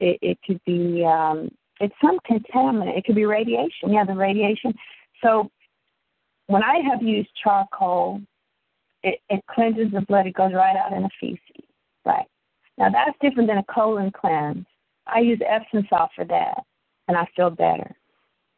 it, 0.00 0.18
it 0.22 0.38
could 0.46 0.60
be 0.64 1.04
um, 1.04 1.50
it's 1.80 1.94
some 2.02 2.18
contaminant. 2.28 2.96
It 2.96 3.04
could 3.04 3.14
be 3.14 3.24
radiation. 3.24 3.92
Yeah, 3.92 4.04
the 4.04 4.14
radiation. 4.14 4.74
So 5.22 5.50
when 6.46 6.62
I 6.62 6.80
have 6.90 7.02
used 7.02 7.30
charcoal, 7.42 8.20
it, 9.02 9.20
it 9.28 9.40
cleanses 9.54 9.92
the 9.92 10.02
blood. 10.02 10.26
It 10.26 10.34
goes 10.34 10.52
right 10.52 10.76
out 10.76 10.92
in 10.92 11.02
the 11.02 11.10
feces. 11.20 11.64
Right. 12.04 12.26
Now 12.78 12.90
that's 12.90 13.16
different 13.20 13.48
than 13.48 13.58
a 13.58 13.64
colon 13.72 14.10
cleanse. 14.10 14.66
I 15.06 15.20
use 15.20 15.40
Epsom 15.46 15.86
salt 15.88 16.10
for 16.14 16.24
that, 16.24 16.62
and 17.08 17.16
I 17.16 17.26
feel 17.36 17.50
better. 17.50 17.94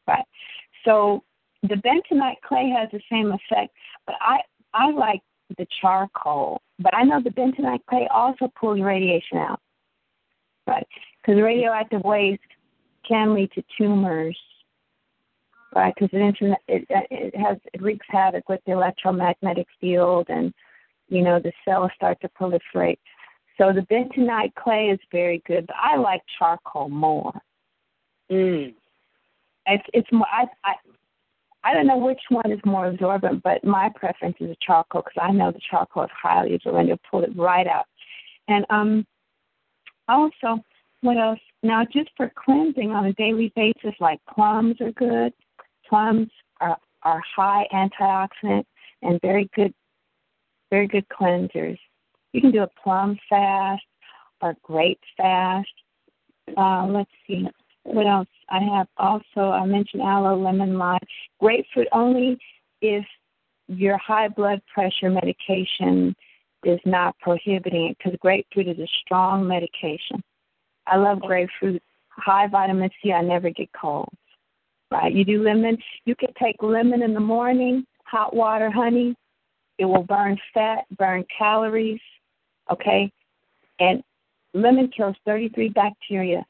Right. 0.06 0.24
So 0.84 1.22
the 1.62 1.76
bentonite 1.76 2.40
clay 2.46 2.72
has 2.76 2.88
the 2.92 3.00
same 3.10 3.32
effect, 3.32 3.72
but 4.06 4.16
I 4.20 4.38
I 4.74 4.90
like 4.90 5.20
the 5.58 5.66
charcoal. 5.80 6.60
But 6.78 6.94
I 6.94 7.04
know 7.04 7.20
the 7.22 7.30
bentonite 7.30 7.84
clay 7.88 8.08
also 8.12 8.50
pulls 8.58 8.80
radiation 8.80 9.38
out. 9.38 9.60
Right. 10.66 10.86
Because 11.22 11.40
radioactive 11.40 12.02
waste 12.02 12.40
can 13.06 13.34
lead 13.34 13.50
to 13.52 13.62
tumors. 13.78 14.36
Right. 15.74 15.94
Because 15.94 16.10
it, 16.12 16.58
it 16.68 16.86
it 17.10 17.36
has 17.36 17.56
it 17.72 17.80
wreaks 17.80 18.06
havoc 18.10 18.48
with 18.48 18.60
the 18.66 18.72
electromagnetic 18.72 19.66
field, 19.80 20.26
and 20.28 20.52
you 21.08 21.22
know 21.22 21.40
the 21.40 21.52
cells 21.64 21.90
start 21.96 22.20
to 22.20 22.28
proliferate. 22.28 22.98
So 23.58 23.72
the 23.72 23.82
bentonite 23.82 24.54
clay 24.54 24.88
is 24.88 24.98
very 25.10 25.42
good, 25.46 25.66
but 25.66 25.76
I 25.76 25.96
like 25.96 26.20
charcoal 26.38 26.88
more. 26.90 27.32
Mm. 28.30 28.74
It's 29.66 29.84
it's 29.94 30.12
more 30.12 30.26
I 30.30 30.44
I 30.64 30.74
I 31.64 31.74
don't 31.74 31.86
know 31.86 31.98
which 31.98 32.20
one 32.28 32.50
is 32.50 32.60
more 32.64 32.86
absorbent, 32.88 33.42
but 33.42 33.64
my 33.64 33.90
preference 33.94 34.36
is 34.40 34.56
charcoal 34.60 35.02
because 35.02 35.22
I 35.22 35.32
know 35.32 35.52
the 35.52 35.60
charcoal 35.70 36.04
is 36.04 36.10
highly 36.20 36.54
absorbent. 36.54 36.88
You'll 36.88 36.98
pull 37.08 37.22
it 37.22 37.36
right 37.36 37.66
out. 37.66 37.86
And 38.48 38.66
um, 38.68 39.06
also, 40.08 40.62
what 41.02 41.18
else? 41.18 41.40
Now, 41.62 41.84
just 41.84 42.10
for 42.16 42.32
cleansing 42.34 42.90
on 42.90 43.06
a 43.06 43.12
daily 43.14 43.52
basis, 43.54 43.94
like 44.00 44.20
plums 44.32 44.80
are 44.80 44.92
good. 44.92 45.32
Plums 45.88 46.28
are 46.60 46.78
are 47.02 47.22
high 47.36 47.66
antioxidant 47.72 48.64
and 49.02 49.20
very 49.20 49.50
good, 49.54 49.74
very 50.70 50.86
good 50.86 51.04
cleansers. 51.08 51.78
You 52.32 52.40
can 52.40 52.52
do 52.52 52.62
a 52.62 52.68
plum 52.82 53.18
fast 53.28 53.82
or 54.40 54.56
grape 54.62 55.00
fast. 55.16 55.68
Uh, 56.56 56.86
let's 56.86 57.10
see 57.26 57.46
what 57.84 58.06
else 58.06 58.28
I 58.48 58.60
have. 58.60 58.86
Also, 58.96 59.50
I 59.50 59.66
mentioned 59.66 60.02
aloe, 60.02 60.38
lemon, 60.40 60.78
lime, 60.78 61.00
grapefruit 61.40 61.88
only 61.92 62.38
if 62.80 63.04
your 63.68 63.98
high 63.98 64.28
blood 64.28 64.60
pressure 64.72 65.10
medication 65.10 66.14
is 66.64 66.80
not 66.84 67.18
prohibiting 67.18 67.90
it 67.90 67.98
because 67.98 68.18
grapefruit 68.20 68.68
is 68.68 68.78
a 68.78 68.86
strong 69.04 69.46
medication. 69.46 70.22
I 70.92 70.96
love 70.96 71.20
grapefruit. 71.20 71.82
High 72.10 72.46
vitamin 72.46 72.90
C. 73.02 73.12
I 73.12 73.22
never 73.22 73.48
get 73.50 73.72
colds. 73.72 74.10
Right? 74.90 75.12
You 75.12 75.24
do 75.24 75.42
lemon. 75.42 75.78
You 76.04 76.14
can 76.14 76.28
take 76.40 76.62
lemon 76.62 77.02
in 77.02 77.14
the 77.14 77.20
morning, 77.20 77.86
hot 78.04 78.36
water, 78.36 78.70
honey. 78.70 79.14
It 79.78 79.86
will 79.86 80.02
burn 80.02 80.38
fat, 80.52 80.84
burn 80.98 81.24
calories. 81.36 82.00
Okay, 82.70 83.10
and 83.80 84.02
lemon 84.54 84.90
kills 84.94 85.16
33 85.24 85.70
bacteria 85.70 86.44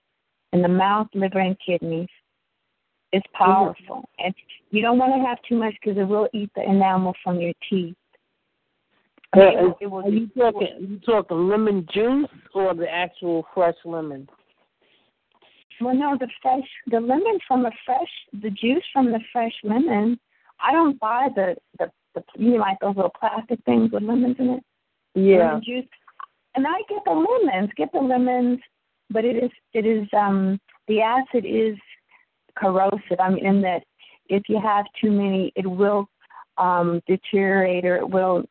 in 0.52 0.60
the 0.60 0.68
mouth, 0.68 1.06
liver, 1.14 1.38
and 1.38 1.56
kidneys. 1.64 2.08
It's 3.12 3.26
powerful, 3.32 3.96
mm-hmm. 3.96 4.26
and 4.26 4.34
you 4.70 4.82
don't 4.82 4.98
want 4.98 5.14
to 5.14 5.26
have 5.26 5.38
too 5.48 5.56
much 5.56 5.74
because 5.80 5.98
it 5.98 6.04
will 6.04 6.28
eat 6.34 6.50
the 6.56 6.62
enamel 6.62 7.14
from 7.22 7.40
your 7.40 7.52
teeth. 7.70 7.94
Uh, 9.34 9.72
It 9.80 9.90
will- 9.90 10.04
are 10.04 10.08
you 10.10 10.26
talking? 10.28 10.68
Are 10.68 10.80
you 10.80 10.98
talking 10.98 11.48
lemon 11.48 11.86
juice 11.86 12.28
or 12.54 12.74
the 12.74 12.90
actual 12.90 13.44
fresh 13.54 13.76
lemon? 13.84 14.28
Well, 15.80 15.94
no, 15.94 16.16
the 16.16 16.28
fresh, 16.40 16.68
the 16.86 17.00
lemon 17.00 17.38
from 17.48 17.62
the 17.62 17.72
fresh, 17.84 18.10
the 18.32 18.50
juice 18.50 18.84
from 18.92 19.10
the 19.10 19.20
fresh 19.32 19.54
lemon. 19.64 20.18
I 20.60 20.72
don't 20.72 20.98
buy 21.00 21.28
the 21.34 21.56
the 21.78 21.90
the 22.14 22.22
you 22.36 22.52
know, 22.52 22.56
like 22.58 22.78
those 22.80 22.94
little 22.96 23.10
plastic 23.18 23.60
things 23.64 23.90
with 23.90 24.02
lemons 24.02 24.36
in 24.38 24.50
it. 24.50 24.64
Yeah. 25.14 25.48
Lemon 25.48 25.62
juice. 25.64 25.88
And 26.54 26.66
I 26.66 26.82
get 26.88 27.02
the 27.04 27.12
lemons, 27.12 27.70
get 27.76 27.90
the 27.92 28.00
lemons, 28.00 28.60
but 29.10 29.24
it 29.24 29.42
is 29.42 29.50
it 29.72 29.86
is 29.86 30.06
um 30.12 30.60
the 30.88 31.00
acid 31.00 31.44
is 31.46 31.76
corrosive. 32.54 33.18
I 33.18 33.30
mean, 33.30 33.46
in 33.46 33.60
that 33.62 33.82
if 34.28 34.42
you 34.48 34.60
have 34.60 34.84
too 35.00 35.10
many, 35.10 35.52
it 35.56 35.66
will 35.66 36.08
um, 36.58 37.02
deteriorate 37.06 37.84
or 37.84 37.96
it 37.96 38.08
will 38.08 38.44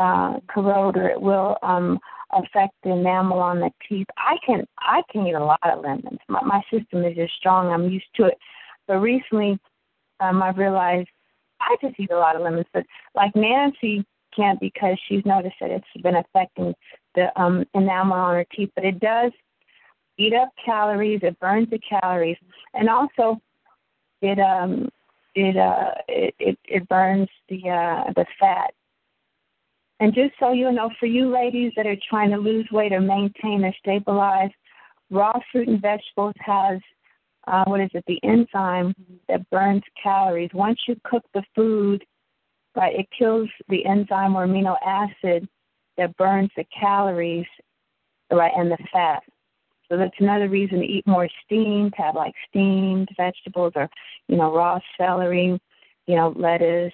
uh, 0.00 0.40
corrode 0.48 0.96
or 0.96 1.08
it 1.08 1.20
will 1.20 1.56
um, 1.62 1.98
affect 2.32 2.74
the 2.82 2.90
enamel 2.90 3.38
on 3.38 3.60
the 3.60 3.70
teeth. 3.86 4.06
I 4.16 4.36
can 4.44 4.64
I 4.78 5.02
can 5.10 5.26
eat 5.26 5.34
a 5.34 5.44
lot 5.44 5.60
of 5.62 5.82
lemons. 5.82 6.18
My, 6.28 6.42
my 6.42 6.62
system 6.72 7.04
is 7.04 7.14
just 7.14 7.34
strong. 7.34 7.68
I'm 7.68 7.88
used 7.88 8.06
to 8.16 8.24
it. 8.24 8.38
But 8.88 8.96
recently, 8.96 9.58
um, 10.20 10.42
I've 10.42 10.58
realized 10.58 11.08
I 11.60 11.76
just 11.82 12.00
eat 12.00 12.10
a 12.10 12.18
lot 12.18 12.34
of 12.34 12.42
lemons. 12.42 12.66
But 12.72 12.84
like 13.14 13.36
Nancy 13.36 14.04
can't 14.34 14.58
because 14.58 14.98
she's 15.06 15.24
noticed 15.24 15.56
that 15.60 15.70
it's 15.70 16.02
been 16.02 16.16
affecting 16.16 16.74
the 17.14 17.28
um, 17.40 17.64
enamel 17.74 18.16
on 18.16 18.34
her 18.34 18.46
teeth. 18.56 18.70
But 18.74 18.86
it 18.86 19.00
does 19.00 19.32
eat 20.18 20.32
up 20.34 20.48
calories. 20.64 21.20
It 21.22 21.38
burns 21.40 21.68
the 21.70 21.78
calories, 21.78 22.38
and 22.74 22.88
also 22.88 23.40
it 24.22 24.38
um 24.38 24.88
it 25.34 25.56
uh 25.56 25.92
it 26.08 26.34
it, 26.38 26.58
it 26.64 26.88
burns 26.88 27.28
the 27.48 27.68
uh 27.68 28.12
the 28.14 28.26
fat 28.38 28.72
and 30.00 30.14
just 30.14 30.32
so 30.40 30.52
you 30.52 30.72
know, 30.72 30.90
for 30.98 31.06
you 31.06 31.30
ladies 31.30 31.72
that 31.76 31.86
are 31.86 31.96
trying 32.08 32.30
to 32.30 32.38
lose 32.38 32.66
weight 32.72 32.92
or 32.92 33.00
maintain 33.00 33.64
or 33.64 33.72
stabilize, 33.78 34.50
raw 35.10 35.38
fruit 35.52 35.68
and 35.68 35.80
vegetables 35.80 36.34
has 36.38 36.80
uh, 37.46 37.64
what 37.66 37.80
is 37.80 37.90
it? 37.94 38.04
The 38.06 38.20
enzyme 38.22 38.94
that 39.28 39.48
burns 39.50 39.82
calories. 40.02 40.50
Once 40.52 40.78
you 40.86 40.96
cook 41.04 41.24
the 41.34 41.42
food, 41.54 42.04
right, 42.76 42.94
it 42.94 43.06
kills 43.16 43.48
the 43.68 43.84
enzyme 43.86 44.36
or 44.36 44.46
amino 44.46 44.76
acid 44.86 45.48
that 45.96 46.16
burns 46.16 46.50
the 46.56 46.64
calories, 46.78 47.46
right, 48.30 48.52
and 48.56 48.70
the 48.70 48.78
fat. 48.92 49.22
So 49.88 49.96
that's 49.96 50.14
another 50.20 50.48
reason 50.48 50.78
to 50.78 50.84
eat 50.84 51.06
more 51.06 51.28
steamed, 51.44 51.94
have 51.96 52.14
like 52.14 52.34
steamed 52.48 53.08
vegetables 53.16 53.72
or, 53.74 53.88
you 54.28 54.36
know, 54.36 54.54
raw 54.54 54.78
celery, 54.96 55.60
you 56.06 56.16
know, 56.16 56.32
lettuce, 56.36 56.92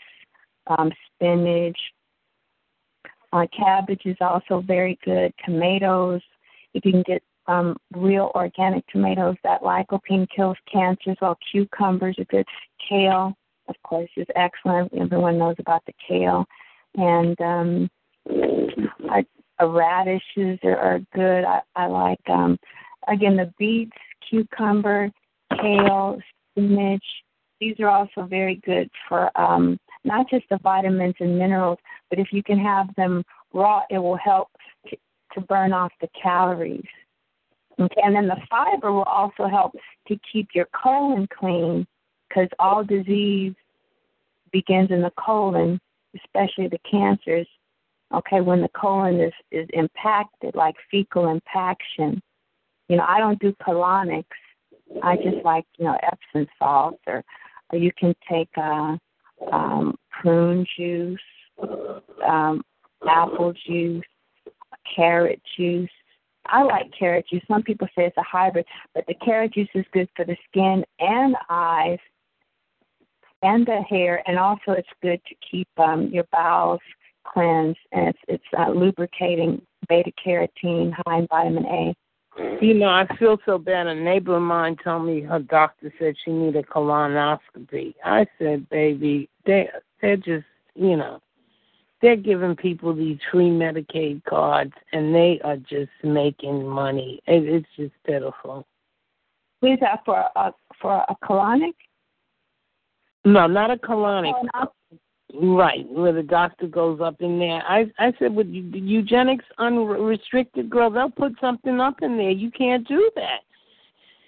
um, 0.68 0.90
spinach, 1.14 1.78
uh, 3.36 3.46
cabbage 3.56 4.02
is 4.04 4.16
also 4.20 4.62
very 4.66 4.98
good. 5.04 5.32
Tomatoes, 5.44 6.22
if 6.74 6.84
you 6.84 6.92
can 6.92 7.02
get 7.02 7.22
um, 7.46 7.76
real 7.94 8.32
organic 8.34 8.86
tomatoes, 8.88 9.36
that 9.44 9.62
lycopene 9.62 10.26
kills 10.34 10.56
cancers. 10.70 11.16
Well, 11.20 11.38
cucumbers 11.52 12.16
are 12.18 12.24
good. 12.24 12.46
Kale, 12.88 13.36
of 13.68 13.76
course, 13.82 14.10
is 14.16 14.26
excellent. 14.34 14.92
Everyone 14.94 15.38
knows 15.38 15.56
about 15.58 15.82
the 15.86 15.92
kale. 16.06 16.44
And 16.96 17.40
um, 17.40 17.90
I, 19.10 19.24
uh, 19.60 19.68
radishes 19.68 20.58
are, 20.64 20.78
are 20.78 21.00
good. 21.14 21.44
I, 21.44 21.60
I 21.74 21.86
like, 21.86 22.20
um, 22.28 22.58
again, 23.08 23.36
the 23.36 23.52
beets, 23.58 23.92
cucumber, 24.28 25.10
kale, 25.60 26.18
spinach. 26.52 27.04
These 27.60 27.76
are 27.80 27.88
also 27.88 28.22
very 28.22 28.56
good 28.66 28.90
for 29.08 29.30
um, 29.38 29.78
not 30.06 30.30
just 30.30 30.44
the 30.48 30.58
vitamins 30.62 31.16
and 31.20 31.38
minerals, 31.38 31.78
but 32.08 32.18
if 32.18 32.28
you 32.32 32.42
can 32.42 32.58
have 32.58 32.94
them 32.94 33.24
raw, 33.52 33.82
it 33.90 33.98
will 33.98 34.16
help 34.16 34.48
to, 34.88 34.96
to 35.34 35.40
burn 35.42 35.72
off 35.72 35.92
the 36.00 36.08
calories. 36.20 36.84
Okay, 37.78 38.00
and 38.02 38.14
then 38.14 38.26
the 38.26 38.40
fiber 38.48 38.92
will 38.92 39.02
also 39.02 39.46
help 39.46 39.74
to 40.08 40.18
keep 40.32 40.48
your 40.54 40.66
colon 40.66 41.28
clean 41.38 41.86
because 42.28 42.48
all 42.58 42.82
disease 42.82 43.54
begins 44.50 44.90
in 44.90 45.02
the 45.02 45.12
colon, 45.18 45.78
especially 46.14 46.68
the 46.68 46.78
cancers. 46.90 47.46
Okay, 48.14 48.40
when 48.40 48.62
the 48.62 48.68
colon 48.68 49.20
is, 49.20 49.32
is 49.50 49.68
impacted, 49.72 50.54
like 50.54 50.76
fecal 50.90 51.28
impaction. 51.28 52.22
You 52.88 52.96
know, 52.96 53.04
I 53.06 53.18
don't 53.18 53.38
do 53.40 53.52
colonics. 53.60 54.24
I 55.02 55.16
just 55.16 55.44
like, 55.44 55.64
you 55.78 55.84
know, 55.84 55.98
Epsom 56.02 56.46
salts 56.58 57.02
or, 57.06 57.24
or 57.72 57.78
you 57.78 57.90
can 57.98 58.14
take 58.30 58.48
uh, 58.56 58.96
um, 59.52 59.96
prune 60.10 60.66
juice, 60.76 61.20
um, 62.26 62.62
apple 63.08 63.52
juice, 63.66 64.04
carrot 64.94 65.40
juice. 65.56 65.90
I 66.46 66.62
like 66.62 66.92
carrot 66.96 67.26
juice. 67.28 67.42
Some 67.48 67.62
people 67.62 67.88
say 67.96 68.06
it's 68.06 68.16
a 68.16 68.22
hybrid, 68.22 68.66
but 68.94 69.04
the 69.06 69.14
carrot 69.14 69.54
juice 69.54 69.68
is 69.74 69.84
good 69.92 70.08
for 70.14 70.24
the 70.24 70.36
skin 70.48 70.84
and 71.00 71.36
eyes 71.50 71.98
and 73.42 73.66
the 73.66 73.82
hair, 73.82 74.22
and 74.26 74.38
also 74.38 74.72
it's 74.72 74.88
good 75.02 75.20
to 75.28 75.34
keep 75.48 75.68
um, 75.76 76.08
your 76.08 76.24
bowels 76.32 76.80
cleansed, 77.24 77.78
and 77.92 78.08
it's 78.08 78.18
it's 78.28 78.44
uh, 78.58 78.70
lubricating, 78.70 79.60
beta 79.88 80.12
carotene, 80.24 80.92
high 81.06 81.18
in 81.18 81.26
vitamin 81.28 81.66
A. 81.66 81.94
You 82.60 82.74
know, 82.74 82.88
I 82.88 83.06
feel 83.18 83.38
so 83.46 83.58
bad. 83.58 83.86
A 83.86 83.94
neighbor 83.94 84.36
of 84.36 84.42
mine 84.42 84.76
told 84.82 85.06
me 85.06 85.22
her 85.22 85.38
doctor 85.38 85.92
said 85.98 86.16
she 86.24 86.32
needed 86.32 86.64
a 86.64 86.66
colonoscopy. 86.66 87.94
I 88.04 88.26
said, 88.38 88.68
baby, 88.68 89.28
they 89.46 89.70
they're 90.02 90.16
just, 90.16 90.44
you 90.74 90.96
know, 90.96 91.20
they're 92.02 92.16
giving 92.16 92.54
people 92.54 92.94
these 92.94 93.18
free 93.30 93.48
Medicaid 93.48 94.24
cards, 94.24 94.74
and 94.92 95.14
they 95.14 95.40
are 95.44 95.56
just 95.56 95.90
making 96.04 96.66
money. 96.66 97.22
It, 97.26 97.44
it's 97.44 97.68
just 97.76 97.94
pitiful. 98.06 98.66
Is 99.62 99.78
that 99.80 100.04
for 100.04 100.24
a 100.36 100.52
for 100.80 101.04
a 101.08 101.16
colonic? 101.24 101.74
No, 103.24 103.46
not 103.46 103.70
a 103.70 103.76
colonic. 103.76 104.34
Right, 105.38 105.86
where 105.88 106.12
the 106.12 106.22
doctor 106.22 106.66
goes 106.66 107.00
up 107.02 107.16
in 107.20 107.38
there. 107.38 107.62
I 107.68 107.90
I 107.98 108.12
said 108.18 108.34
with 108.34 108.46
eugenics 108.48 109.44
unrestricted, 109.58 110.70
girl, 110.70 110.88
they'll 110.90 111.10
put 111.10 111.32
something 111.40 111.78
up 111.78 111.96
in 112.00 112.16
there. 112.16 112.30
You 112.30 112.50
can't 112.50 112.86
do 112.88 113.10
that. 113.16 113.40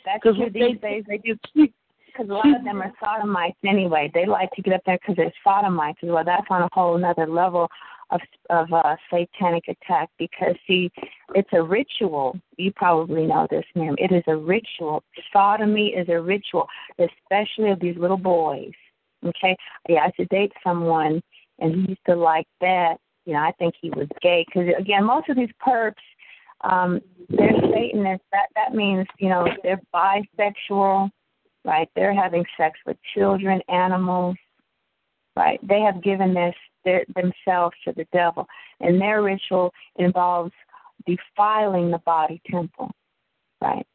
That's 0.05 0.23
true. 0.23 0.51
These 0.53 0.81
days 0.81 1.05
they 1.09 1.19
do 1.19 1.37
because 1.55 2.29
a 2.29 2.33
lot 2.33 2.57
of 2.57 2.65
them 2.65 2.83
are 2.83 2.93
sodomites 3.03 3.57
anyway. 3.67 4.11
They 4.13 4.27
like 4.27 4.51
to 4.53 4.63
get 4.63 4.75
up 4.75 4.83
there 4.85 4.99
because 5.01 5.17
they're 5.17 5.33
sodomites 5.43 5.99
as 6.03 6.11
well. 6.11 6.25
That's 6.25 6.47
on 6.51 6.63
a 6.63 6.69
whole 6.73 6.97
another 6.97 7.27
level 7.27 7.69
of 8.11 8.21
of 8.51 8.73
uh, 8.73 8.97
satanic 9.11 9.65
attack 9.69 10.11
because 10.19 10.57
see, 10.67 10.91
it's 11.35 11.51
a 11.53 11.63
ritual. 11.63 12.39
You 12.57 12.73
probably 12.73 13.27
know 13.27 13.47
this, 13.51 13.65
ma'am. 13.75 13.95
It 13.99 14.13
is 14.13 14.25
a 14.27 14.37
ritual. 14.37 15.03
Sodomy 15.33 15.89
is 15.89 16.09
a 16.09 16.21
ritual, 16.21 16.67
especially 16.99 17.71
of 17.71 17.81
these 17.81 17.97
little 17.97 18.17
boys. 18.17 18.73
Okay, 19.27 19.57
yeah, 19.89 20.01
I 20.01 20.12
should 20.16 20.28
date 20.28 20.53
someone, 20.62 21.20
and 21.59 21.74
he 21.74 21.81
used 21.89 22.05
to 22.07 22.15
like 22.15 22.47
that. 22.61 22.99
You 23.27 23.35
know, 23.35 23.40
I 23.40 23.53
think 23.59 23.74
he 23.81 23.90
was 23.90 24.09
gay 24.23 24.45
because 24.47 24.69
again, 24.78 25.05
most 25.05 25.28
of 25.28 25.36
these 25.36 25.51
perps, 25.66 25.95
um, 26.62 27.01
they're 27.28 27.53
Satanists. 27.74 28.27
That 28.32 28.49
that 28.55 28.74
means 28.74 29.07
you 29.19 29.28
know 29.28 29.47
they're 29.62 29.81
bisexual, 29.95 31.11
right? 31.65 31.89
They're 31.95 32.15
having 32.15 32.45
sex 32.57 32.78
with 32.86 32.97
children, 33.15 33.61
animals, 33.69 34.36
right? 35.36 35.59
They 35.66 35.81
have 35.81 36.03
given 36.03 36.32
this 36.32 36.55
their, 36.85 37.05
themselves 37.15 37.77
to 37.85 37.93
the 37.93 38.07
devil, 38.12 38.47
and 38.81 39.01
their 39.01 39.23
ritual 39.23 39.73
involves 39.97 40.53
defiling 41.07 41.90
the 41.90 41.99
body 41.99 42.40
temple, 42.51 42.90
right? 43.61 43.86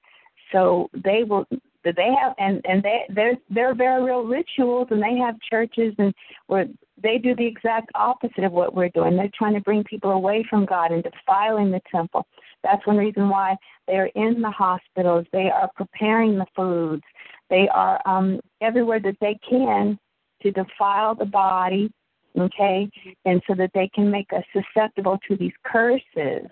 So 0.51 0.89
they 0.93 1.23
will 1.23 1.45
they 1.83 2.13
have 2.19 2.33
and 2.37 2.61
and 2.65 2.81
they 2.81 3.01
they're 3.09 3.37
they're 3.49 3.75
very 3.75 4.03
real 4.03 4.23
rituals 4.23 4.87
and 4.91 5.01
they 5.01 5.17
have 5.17 5.35
churches 5.49 5.93
and 5.97 6.13
where 6.47 6.67
they 7.01 7.17
do 7.17 7.35
the 7.35 7.45
exact 7.45 7.89
opposite 7.95 8.43
of 8.43 8.51
what 8.51 8.73
we're 8.73 8.89
doing. 8.89 9.15
They're 9.15 9.29
trying 9.37 9.55
to 9.55 9.61
bring 9.61 9.83
people 9.83 10.11
away 10.11 10.45
from 10.49 10.65
God 10.65 10.91
and 10.91 11.03
defiling 11.03 11.71
the 11.71 11.81
temple. 11.91 12.25
That's 12.63 12.85
one 12.87 12.97
reason 12.97 13.29
why 13.29 13.57
they're 13.87 14.11
in 14.15 14.41
the 14.41 14.51
hospitals. 14.51 15.25
They 15.33 15.49
are 15.49 15.69
preparing 15.75 16.37
the 16.37 16.45
foods. 16.55 17.03
They 17.49 17.67
are 17.73 17.99
um 18.05 18.39
everywhere 18.61 18.99
that 19.01 19.17
they 19.19 19.37
can 19.47 19.99
to 20.41 20.51
defile 20.51 21.15
the 21.15 21.25
body, 21.25 21.91
okay, 22.37 22.89
and 23.25 23.41
so 23.47 23.55
that 23.55 23.71
they 23.73 23.89
can 23.93 24.09
make 24.09 24.31
us 24.33 24.43
susceptible 24.53 25.19
to 25.27 25.35
these 25.35 25.53
curses. 25.65 26.47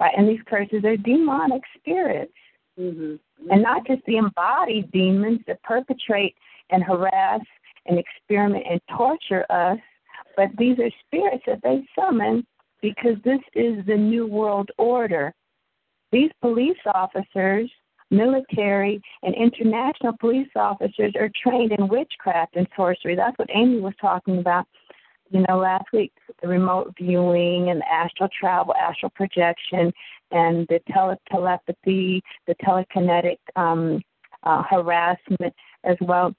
Right? 0.00 0.14
And 0.16 0.28
these 0.28 0.40
curses 0.46 0.84
are 0.84 0.96
demonic 0.96 1.62
spirits. 1.78 2.32
Mm-hmm. 2.78 3.14
Mm-hmm. 3.40 3.52
And 3.52 3.62
not 3.62 3.86
just 3.86 4.02
the 4.06 4.16
embodied 4.16 4.90
demons 4.92 5.40
that 5.46 5.62
perpetrate 5.62 6.34
and 6.70 6.82
harass 6.82 7.40
and 7.86 7.98
experiment 7.98 8.64
and 8.68 8.80
torture 8.96 9.44
us, 9.50 9.78
but 10.36 10.48
these 10.58 10.78
are 10.78 10.90
spirits 11.06 11.44
that 11.46 11.60
they 11.62 11.86
summon 11.98 12.46
because 12.82 13.16
this 13.24 13.40
is 13.54 13.84
the 13.86 13.96
new 13.96 14.26
world 14.26 14.70
order. 14.78 15.34
These 16.12 16.30
police 16.40 16.76
officers, 16.94 17.70
military, 18.10 19.00
and 19.22 19.34
international 19.34 20.14
police 20.20 20.48
officers 20.54 21.14
are 21.18 21.30
trained 21.42 21.72
in 21.72 21.88
witchcraft 21.88 22.56
and 22.56 22.66
sorcery. 22.76 23.16
That's 23.16 23.38
what 23.38 23.50
Amy 23.52 23.80
was 23.80 23.94
talking 24.00 24.38
about 24.38 24.66
you 25.30 25.44
know, 25.48 25.58
last 25.58 25.86
week, 25.92 26.12
the 26.40 26.48
remote 26.48 26.94
viewing 26.98 27.70
and 27.70 27.80
the 27.80 27.92
astral 27.92 28.28
travel, 28.38 28.74
astral 28.74 29.10
projection, 29.10 29.92
and 30.30 30.66
the 30.68 30.80
tele- 30.92 31.18
telepathy, 31.30 32.22
the 32.46 32.54
telekinetic 32.56 33.38
um, 33.56 34.00
uh, 34.42 34.62
harassment, 34.62 35.54
as 35.84 35.96
well 36.00 36.34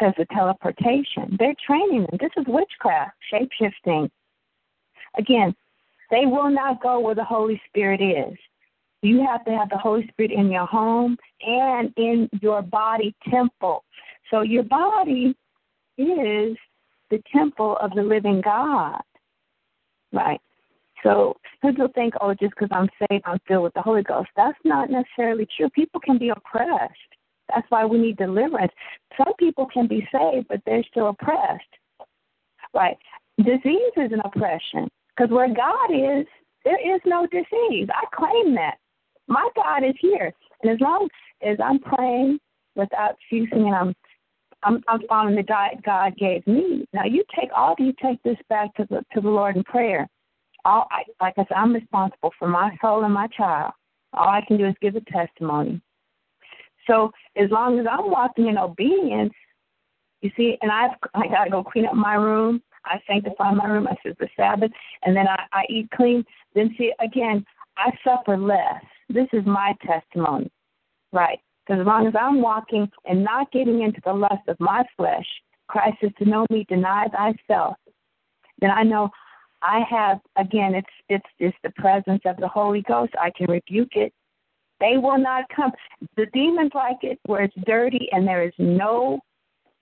as 0.00 0.12
the 0.18 0.26
teleportation. 0.32 1.36
They're 1.38 1.54
training 1.66 2.02
them. 2.02 2.18
This 2.20 2.30
is 2.36 2.44
witchcraft, 2.46 3.16
shape 3.30 3.50
shifting. 3.58 4.10
Again, 5.16 5.54
they 6.10 6.26
will 6.26 6.50
not 6.50 6.82
go 6.82 7.00
where 7.00 7.14
the 7.14 7.24
Holy 7.24 7.60
Spirit 7.68 8.00
is. 8.00 8.36
You 9.02 9.24
have 9.26 9.44
to 9.44 9.50
have 9.50 9.68
the 9.68 9.78
Holy 9.78 10.06
Spirit 10.08 10.32
in 10.32 10.50
your 10.50 10.66
home 10.66 11.16
and 11.40 11.92
in 11.96 12.28
your 12.40 12.62
body 12.62 13.14
temple. 13.30 13.84
So 14.30 14.40
your 14.40 14.62
body 14.62 15.34
is 15.98 16.56
the 17.10 17.22
temple 17.32 17.76
of 17.80 17.90
the 17.92 18.02
living 18.02 18.40
God. 18.44 19.00
Right. 20.12 20.40
So 21.02 21.36
people 21.60 21.88
think, 21.94 22.14
oh, 22.20 22.34
just 22.34 22.54
because 22.58 22.70
I'm 22.72 22.88
saved, 22.98 23.24
I'm 23.26 23.38
filled 23.46 23.64
with 23.64 23.74
the 23.74 23.82
Holy 23.82 24.02
Ghost. 24.02 24.30
That's 24.36 24.58
not 24.64 24.90
necessarily 24.90 25.46
true. 25.56 25.68
People 25.70 26.00
can 26.00 26.18
be 26.18 26.30
oppressed. 26.30 26.94
That's 27.52 27.66
why 27.68 27.84
we 27.84 27.98
need 27.98 28.16
deliverance. 28.16 28.72
Some 29.18 29.34
people 29.38 29.66
can 29.72 29.86
be 29.86 30.06
saved, 30.10 30.46
but 30.48 30.60
they're 30.64 30.84
still 30.90 31.08
oppressed. 31.08 31.62
Right. 32.72 32.96
Disease 33.38 33.92
is 33.96 34.12
an 34.12 34.22
oppression 34.24 34.88
because 35.14 35.30
where 35.30 35.52
God 35.52 35.90
is, 35.90 36.26
there 36.64 36.94
is 36.94 37.00
no 37.04 37.26
disease. 37.26 37.88
I 37.92 38.04
claim 38.14 38.54
that. 38.54 38.76
My 39.26 39.48
God 39.54 39.84
is 39.84 39.94
here. 40.00 40.32
And 40.62 40.72
as 40.72 40.80
long 40.80 41.08
as 41.42 41.58
I'm 41.62 41.78
praying 41.78 42.38
without 42.74 43.16
ceasing 43.30 43.66
and 43.66 43.74
I'm 43.74 43.94
I'm, 44.64 44.82
I'm 44.88 45.00
following 45.08 45.36
the 45.36 45.42
diet 45.42 45.82
God 45.84 46.16
gave 46.16 46.46
me. 46.46 46.86
Now 46.92 47.04
you 47.04 47.22
take 47.38 47.50
all 47.54 47.74
you 47.78 47.92
take 48.02 48.22
this 48.22 48.38
back 48.48 48.74
to 48.76 48.86
the 48.88 49.04
to 49.14 49.20
the 49.20 49.28
Lord 49.28 49.56
in 49.56 49.64
prayer. 49.64 50.08
All 50.64 50.88
I, 50.90 51.02
like 51.20 51.34
I 51.36 51.42
said, 51.42 51.56
I'm 51.56 51.74
responsible 51.74 52.32
for 52.38 52.48
my 52.48 52.76
soul 52.80 53.04
and 53.04 53.12
my 53.12 53.26
child. 53.28 53.72
All 54.14 54.28
I 54.28 54.42
can 54.46 54.56
do 54.56 54.66
is 54.66 54.74
give 54.80 54.96
a 54.96 55.00
testimony. 55.02 55.80
So 56.86 57.12
as 57.36 57.50
long 57.50 57.78
as 57.78 57.86
I'm 57.90 58.10
walking 58.10 58.46
in 58.48 58.58
obedience, 58.58 59.34
you 60.22 60.30
see, 60.36 60.56
and 60.62 60.70
I've 60.70 60.92
I 61.14 61.28
gotta 61.28 61.50
go 61.50 61.62
clean 61.62 61.86
up 61.86 61.94
my 61.94 62.14
room. 62.14 62.62
I 62.86 63.00
sanctify 63.06 63.52
my 63.52 63.66
room. 63.66 63.86
I 63.86 63.96
says 64.02 64.14
the 64.18 64.28
Sabbath, 64.36 64.70
and 65.04 65.16
then 65.16 65.26
I, 65.28 65.44
I 65.52 65.64
eat 65.68 65.90
clean. 65.94 66.24
Then 66.54 66.74
see 66.78 66.92
again, 67.00 67.44
I 67.76 67.90
suffer 68.04 68.36
less. 68.36 68.82
This 69.08 69.28
is 69.32 69.44
my 69.44 69.74
testimony, 69.86 70.50
right? 71.12 71.38
Because 71.66 71.80
as 71.80 71.86
long 71.86 72.06
as 72.06 72.14
I'm 72.18 72.42
walking 72.42 72.90
and 73.06 73.24
not 73.24 73.50
getting 73.52 73.82
into 73.82 74.00
the 74.04 74.12
lust 74.12 74.46
of 74.48 74.58
my 74.60 74.84
flesh, 74.96 75.26
Christ 75.68 75.98
is 76.02 76.12
to 76.18 76.28
know 76.28 76.46
me, 76.50 76.66
deny 76.68 77.06
thyself. 77.08 77.76
Then 78.60 78.70
I 78.70 78.82
know 78.82 79.10
I 79.62 79.80
have 79.88 80.20
again. 80.36 80.74
It's 80.74 80.86
it's 81.08 81.26
just 81.40 81.56
the 81.62 81.70
presence 81.70 82.22
of 82.26 82.36
the 82.36 82.48
Holy 82.48 82.82
Ghost. 82.82 83.12
I 83.20 83.30
can 83.36 83.46
rebuke 83.50 83.96
it. 83.96 84.12
They 84.80 84.98
will 84.98 85.18
not 85.18 85.44
come. 85.54 85.72
The 86.16 86.26
demons 86.34 86.72
like 86.74 86.98
it 87.02 87.18
where 87.24 87.42
it's 87.42 87.54
dirty 87.64 88.08
and 88.12 88.28
there 88.28 88.42
is 88.42 88.52
no 88.58 89.20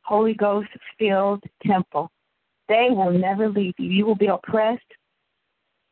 Holy 0.02 0.34
Ghost 0.34 0.68
filled 0.98 1.42
temple. 1.66 2.10
They 2.68 2.88
will 2.90 3.10
never 3.10 3.48
leave 3.48 3.74
you. 3.78 3.90
You 3.90 4.06
will 4.06 4.14
be 4.14 4.26
oppressed. 4.26 4.82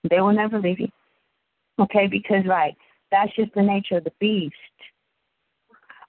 They 0.09 0.21
will 0.21 0.33
never 0.33 0.61
leave 0.61 0.81
you. 0.81 0.89
Okay, 1.81 2.07
because 2.07 2.47
right, 2.47 2.77
that's 3.11 3.35
just 3.35 3.53
the 3.55 3.62
nature 3.62 3.97
of 3.97 4.05
the 4.05 4.12
beast. 4.21 4.55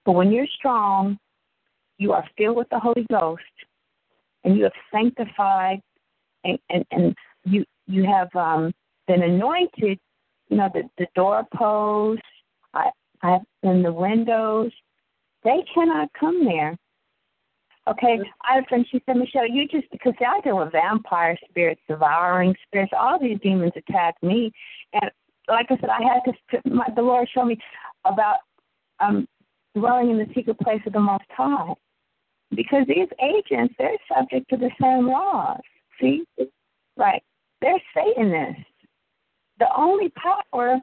But 0.05 0.13
when 0.13 0.31
you're 0.31 0.47
strong, 0.57 1.17
you 1.97 2.13
are 2.13 2.25
filled 2.37 2.57
with 2.57 2.69
the 2.69 2.79
Holy 2.79 3.05
Ghost, 3.11 3.43
and 4.43 4.57
you 4.57 4.63
have 4.63 4.73
sanctified, 4.91 5.81
and 6.43 6.57
and, 6.69 6.85
and 6.91 7.15
you 7.45 7.63
you 7.87 8.05
have 8.05 8.33
um, 8.35 8.73
been 9.07 9.21
anointed. 9.21 9.99
You 10.49 10.57
know 10.57 10.69
the 10.73 10.83
the 10.97 11.07
doorposts, 11.15 12.23
I 12.73 12.89
I 13.21 13.39
in 13.63 13.83
the 13.83 13.93
windows. 13.93 14.71
They 15.43 15.63
cannot 15.73 16.09
come 16.19 16.45
there. 16.45 16.77
Okay, 17.87 18.19
I 18.43 18.55
have 18.55 18.63
a 18.65 18.67
friend. 18.67 18.85
She 18.91 19.01
said, 19.05 19.17
Michelle, 19.17 19.49
you 19.49 19.67
just 19.67 19.89
because 19.91 20.13
I 20.19 20.39
deal 20.41 20.57
with 20.57 20.71
vampire 20.71 21.35
spirits, 21.49 21.81
devouring 21.87 22.55
spirits, 22.67 22.93
all 22.97 23.19
these 23.19 23.39
demons 23.41 23.73
attack 23.75 24.15
me, 24.21 24.51
and 24.93 25.09
like 25.47 25.67
I 25.69 25.77
said, 25.77 25.89
I 25.89 26.01
had 26.01 26.21
to. 26.25 26.69
My, 26.69 26.85
the 26.95 27.01
Lord 27.01 27.27
showed 27.33 27.45
me 27.45 27.57
about 28.05 28.37
um 28.99 29.27
dwelling 29.75 30.11
in 30.11 30.17
the 30.17 30.27
secret 30.35 30.59
place 30.59 30.81
of 30.85 30.93
the 30.93 30.99
Most 30.99 31.25
High. 31.29 31.73
Because 32.51 32.85
these 32.87 33.07
agents, 33.23 33.73
they're 33.77 33.97
subject 34.13 34.49
to 34.49 34.57
the 34.57 34.71
same 34.81 35.07
laws. 35.07 35.61
See? 35.99 36.23
Right. 36.97 37.23
They're 37.61 37.81
Satanists. 37.95 38.63
The 39.59 39.67
only 39.77 40.09
power 40.09 40.79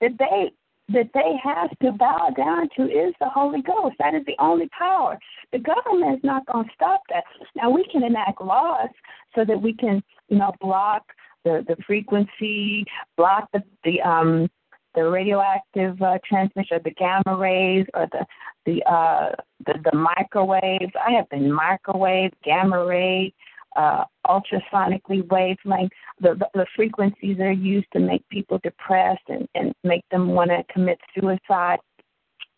that 0.00 0.12
they 0.18 0.52
that 0.88 1.08
they 1.14 1.32
have 1.42 1.70
to 1.80 1.92
bow 1.92 2.30
down 2.36 2.68
to 2.76 2.82
is 2.82 3.14
the 3.20 3.28
Holy 3.28 3.62
Ghost. 3.62 3.96
That 3.98 4.14
is 4.14 4.24
the 4.26 4.36
only 4.38 4.68
power. 4.76 5.18
The 5.52 5.58
government 5.58 6.18
is 6.18 6.24
not 6.24 6.44
going 6.46 6.66
to 6.66 6.70
stop 6.74 7.02
that. 7.08 7.24
Now 7.56 7.70
we 7.70 7.84
can 7.90 8.02
enact 8.02 8.40
laws 8.40 8.90
so 9.34 9.44
that 9.44 9.60
we 9.60 9.72
can, 9.74 10.02
you 10.28 10.38
know, 10.38 10.52
block 10.60 11.02
the 11.44 11.64
the 11.66 11.76
frequency, 11.86 12.84
block 13.16 13.48
the 13.52 13.62
the 13.84 14.00
um 14.02 14.48
the 14.94 15.08
radioactive 15.08 16.00
uh, 16.02 16.18
transmission, 16.26 16.76
or 16.76 16.80
the 16.80 16.90
gamma 16.92 17.36
rays, 17.36 17.86
or 17.94 18.06
the 18.12 18.26
the 18.66 18.82
uh, 18.84 19.30
the, 19.66 19.74
the 19.90 19.96
microwaves. 19.96 20.92
I 21.06 21.12
have 21.12 21.28
been 21.30 21.52
microwave, 21.52 22.32
gamma 22.44 22.84
ray, 22.84 23.32
uh, 23.76 24.04
ultrasonically 24.26 25.28
wavelength. 25.28 25.92
The, 26.20 26.34
the 26.34 26.48
the 26.54 26.66
frequencies 26.76 27.38
are 27.40 27.52
used 27.52 27.88
to 27.92 28.00
make 28.00 28.28
people 28.28 28.60
depressed 28.62 29.28
and 29.28 29.48
and 29.54 29.74
make 29.84 30.04
them 30.10 30.28
want 30.28 30.50
to 30.50 30.64
commit 30.72 30.98
suicide. 31.18 31.78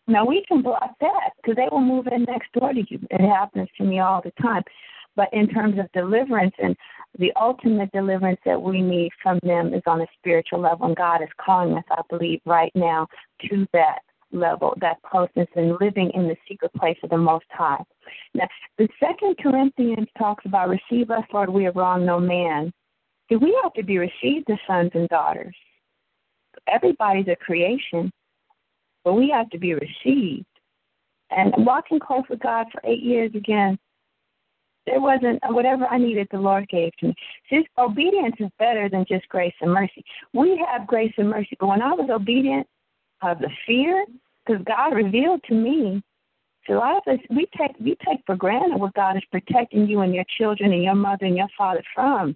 Now 0.07 0.25
we 0.25 0.45
can 0.47 0.61
block 0.61 0.91
that 1.01 1.31
because 1.37 1.55
they 1.55 1.67
will 1.71 1.81
move 1.81 2.07
in 2.07 2.23
next 2.25 2.51
door 2.53 2.73
to 2.73 2.83
you. 2.87 2.99
It 3.09 3.21
happens 3.21 3.69
to 3.77 3.83
me 3.83 3.99
all 3.99 4.21
the 4.21 4.31
time. 4.41 4.61
But 5.15 5.29
in 5.33 5.47
terms 5.47 5.79
of 5.79 5.91
deliverance 5.93 6.53
and 6.61 6.75
the 7.17 7.31
ultimate 7.39 7.91
deliverance 7.91 8.39
that 8.45 8.61
we 8.61 8.81
need 8.81 9.11
from 9.23 9.39
them 9.43 9.73
is 9.73 9.83
on 9.85 10.01
a 10.01 10.07
spiritual 10.17 10.59
level, 10.59 10.87
and 10.87 10.95
God 10.95 11.21
is 11.21 11.29
calling 11.43 11.77
us, 11.77 11.83
I 11.89 12.01
believe, 12.09 12.41
right 12.45 12.71
now 12.75 13.07
to 13.49 13.65
that 13.71 13.99
level, 14.31 14.73
that 14.81 15.01
closeness, 15.03 15.47
and 15.55 15.77
living 15.79 16.11
in 16.13 16.27
the 16.27 16.35
secret 16.47 16.73
place 16.73 16.97
of 17.03 17.09
the 17.09 17.17
Most 17.17 17.45
High. 17.49 17.83
Now, 18.33 18.47
the 18.77 18.89
Second 18.99 19.37
Corinthians 19.41 20.07
talks 20.17 20.45
about 20.45 20.69
receive 20.69 21.09
us, 21.09 21.23
Lord, 21.33 21.49
we 21.49 21.63
have 21.63 21.75
wronged 21.75 22.05
no 22.05 22.19
man. 22.19 22.73
Do 23.29 23.39
we 23.39 23.57
have 23.63 23.73
to 23.73 23.83
be 23.83 23.97
received 23.97 24.49
as 24.51 24.57
sons 24.67 24.91
and 24.93 25.07
daughters. 25.09 25.55
Everybody's 26.67 27.27
a 27.27 27.35
creation, 27.35 28.11
but 29.03 29.13
we 29.13 29.29
have 29.29 29.49
to 29.51 29.57
be 29.57 29.73
received. 29.73 30.45
And 31.31 31.53
walking 31.57 31.99
close 31.99 32.23
with 32.29 32.39
God 32.39 32.67
for 32.71 32.81
eight 32.83 33.01
years 33.01 33.31
again, 33.33 33.79
there 34.85 35.01
wasn't 35.01 35.39
whatever 35.49 35.85
I 35.87 35.97
needed, 35.97 36.27
the 36.31 36.37
Lord 36.37 36.67
gave 36.69 36.95
to 36.97 37.07
me. 37.07 37.15
Just 37.49 37.67
obedience 37.77 38.35
is 38.39 38.49
better 38.59 38.87
than 38.89 39.05
just 39.07 39.27
grace 39.29 39.53
and 39.61 39.71
mercy. 39.71 40.03
We 40.33 40.63
have 40.69 40.87
grace 40.87 41.13
and 41.17 41.29
mercy, 41.29 41.57
but 41.59 41.67
when 41.67 41.81
I 41.81 41.93
was 41.93 42.09
obedient 42.09 42.67
of 43.21 43.39
the 43.39 43.49
fear, 43.65 44.05
because 44.45 44.63
God 44.65 44.93
revealed 44.93 45.41
to 45.47 45.55
me, 45.55 46.03
so 46.67 46.75
a 46.75 46.79
lot 46.79 46.97
of 46.97 47.13
us 47.13 47.25
we 47.29 47.47
take 47.57 47.71
we 47.79 47.95
take 48.07 48.19
for 48.25 48.35
granted 48.35 48.79
what 48.79 48.93
God 48.95 49.17
is 49.17 49.23
protecting 49.31 49.87
you 49.87 50.01
and 50.01 50.13
your 50.13 50.25
children 50.37 50.73
and 50.73 50.83
your 50.83 50.95
mother 50.95 51.25
and 51.25 51.37
your 51.37 51.49
father 51.57 51.83
from. 51.93 52.35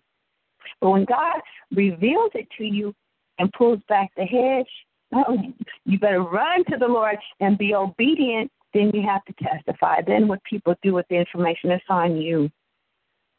But 0.81 0.91
when 0.91 1.05
God 1.05 1.39
reveals 1.71 2.31
it 2.35 2.47
to 2.57 2.63
you 2.63 2.93
and 3.39 3.51
pulls 3.53 3.79
back 3.89 4.11
the 4.15 4.25
hedge, 4.25 4.69
oh, 5.13 5.37
you 5.85 5.97
better 5.99 6.21
run 6.21 6.63
to 6.65 6.77
the 6.77 6.87
Lord 6.87 7.17
and 7.39 7.57
be 7.57 7.73
obedient 7.73 8.51
then 8.73 8.91
you 8.93 9.01
have 9.07 9.23
to 9.25 9.33
testify. 9.43 10.01
Then 10.05 10.27
what 10.27 10.43
people 10.43 10.75
do 10.83 10.93
with 10.93 11.07
the 11.09 11.15
information 11.15 11.71
is 11.71 11.81
on 11.89 12.17
you. 12.17 12.49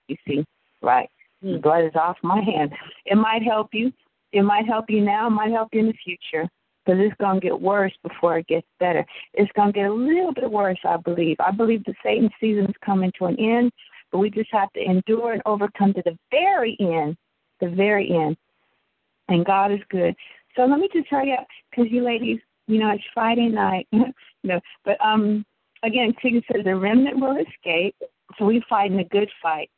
You 0.08 0.16
see, 0.26 0.44
right? 0.82 1.08
The 1.42 1.54
hmm. 1.54 1.60
blood 1.60 1.84
is 1.84 1.94
off 1.94 2.16
my 2.22 2.40
hand. 2.40 2.72
It 3.06 3.16
might 3.16 3.42
help 3.42 3.68
you. 3.72 3.92
It 4.32 4.42
might 4.42 4.66
help 4.66 4.86
you 4.88 5.00
now. 5.00 5.28
It 5.28 5.30
might 5.30 5.50
help 5.50 5.68
you 5.72 5.80
in 5.80 5.86
the 5.86 5.94
future. 6.04 6.48
Because 6.84 7.00
it's 7.02 7.16
going 7.20 7.40
to 7.40 7.46
get 7.46 7.60
worse 7.60 7.92
before 8.02 8.38
it 8.38 8.46
gets 8.46 8.66
better. 8.78 9.04
It's 9.34 9.52
going 9.52 9.68
to 9.68 9.72
get 9.72 9.90
a 9.90 9.92
little 9.92 10.32
bit 10.32 10.50
worse, 10.50 10.78
I 10.84 10.96
believe. 10.96 11.36
I 11.38 11.50
believe 11.50 11.84
the 11.84 11.94
Satan 12.02 12.30
season 12.40 12.64
is 12.64 12.74
coming 12.84 13.12
to 13.18 13.26
an 13.26 13.38
end, 13.38 13.70
but 14.10 14.18
we 14.18 14.30
just 14.30 14.48
have 14.52 14.72
to 14.72 14.80
endure 14.82 15.32
and 15.32 15.42
overcome 15.44 15.92
to 15.92 16.02
the 16.04 16.18
very 16.30 16.76
end. 16.80 17.16
The 17.60 17.68
very 17.68 18.10
end. 18.10 18.36
And 19.28 19.44
God 19.44 19.72
is 19.72 19.80
good. 19.90 20.16
So 20.56 20.64
let 20.64 20.80
me 20.80 20.88
just 20.92 21.08
hurry 21.08 21.32
up, 21.32 21.46
because 21.70 21.92
you 21.92 22.02
ladies, 22.02 22.40
you 22.66 22.78
know, 22.78 22.90
it's 22.90 23.04
Friday 23.12 23.48
night. 23.48 23.88
no, 24.44 24.60
but 24.84 24.96
um, 25.04 25.44
again, 25.82 26.14
Tigger 26.22 26.42
says 26.50 26.64
the 26.64 26.76
remnant 26.76 27.20
will 27.20 27.36
escape. 27.36 27.96
So 28.38 28.44
we 28.44 28.62
fight 28.68 28.92
in 28.92 29.00
a 29.00 29.04
good 29.04 29.30
fight. 29.42 29.70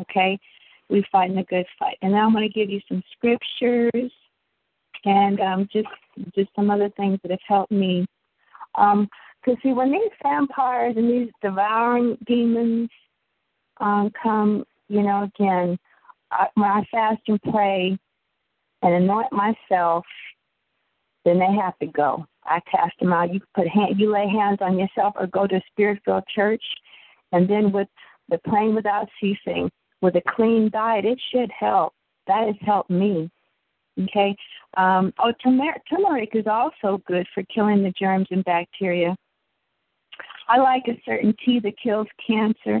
Okay, 0.00 0.38
we 0.88 1.04
fight 1.10 1.30
in 1.30 1.38
a 1.38 1.44
good 1.44 1.66
fight. 1.78 1.98
And 2.02 2.12
now 2.12 2.26
I'm 2.26 2.32
going 2.32 2.48
to 2.48 2.52
give 2.52 2.70
you 2.70 2.80
some 2.88 3.02
scriptures 3.12 4.12
and 5.04 5.40
um, 5.40 5.68
just 5.72 5.88
just 6.34 6.50
some 6.56 6.70
other 6.70 6.90
things 6.96 7.18
that 7.22 7.30
have 7.30 7.40
helped 7.46 7.72
me. 7.72 8.06
Um, 8.74 9.08
because 9.40 9.62
see, 9.62 9.72
when 9.72 9.92
these 9.92 10.10
vampires 10.22 10.94
and 10.96 11.08
these 11.08 11.30
devouring 11.42 12.18
demons 12.26 12.90
um, 13.80 14.10
come, 14.20 14.64
you 14.88 15.02
know, 15.02 15.24
again, 15.24 15.78
I, 16.30 16.48
when 16.54 16.68
I 16.68 16.84
fast 16.90 17.22
and 17.28 17.40
pray 17.42 17.98
and 18.82 18.94
anoint 18.94 19.32
myself 19.32 20.04
then 21.28 21.38
they 21.38 21.52
have 21.62 21.78
to 21.80 21.86
go. 21.86 22.26
I 22.44 22.60
cast 22.70 22.98
them 22.98 23.12
out. 23.12 23.32
You 23.34 23.40
put 23.54 23.68
hand, 23.68 24.00
you 24.00 24.10
lay 24.10 24.26
hands 24.26 24.58
on 24.62 24.78
yourself, 24.78 25.12
or 25.20 25.26
go 25.26 25.46
to 25.46 25.56
a 25.56 25.62
spirit-filled 25.70 26.26
church, 26.34 26.64
and 27.32 27.46
then 27.48 27.70
with 27.70 27.88
the 28.30 28.38
praying 28.48 28.74
without 28.74 29.08
ceasing, 29.20 29.70
with 30.00 30.16
a 30.16 30.22
clean 30.34 30.70
diet, 30.70 31.04
it 31.04 31.20
should 31.30 31.50
help. 31.50 31.92
That 32.26 32.46
has 32.46 32.56
helped 32.62 32.90
me. 32.90 33.30
Okay. 34.00 34.34
Um, 34.76 35.12
oh, 35.18 35.32
turmeric, 35.42 35.82
turmeric 35.90 36.30
is 36.34 36.46
also 36.46 37.02
good 37.06 37.26
for 37.34 37.42
killing 37.54 37.82
the 37.82 37.92
germs 38.00 38.28
and 38.30 38.44
bacteria. 38.44 39.16
I 40.48 40.58
like 40.58 40.84
a 40.88 41.02
certain 41.04 41.34
tea 41.44 41.60
that 41.60 41.74
kills 41.82 42.06
cancer. 42.26 42.80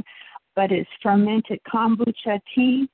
but 0.58 0.72
it's 0.72 0.90
fermented 1.00 1.60
kombucha 1.72 2.40
tea. 2.52 2.88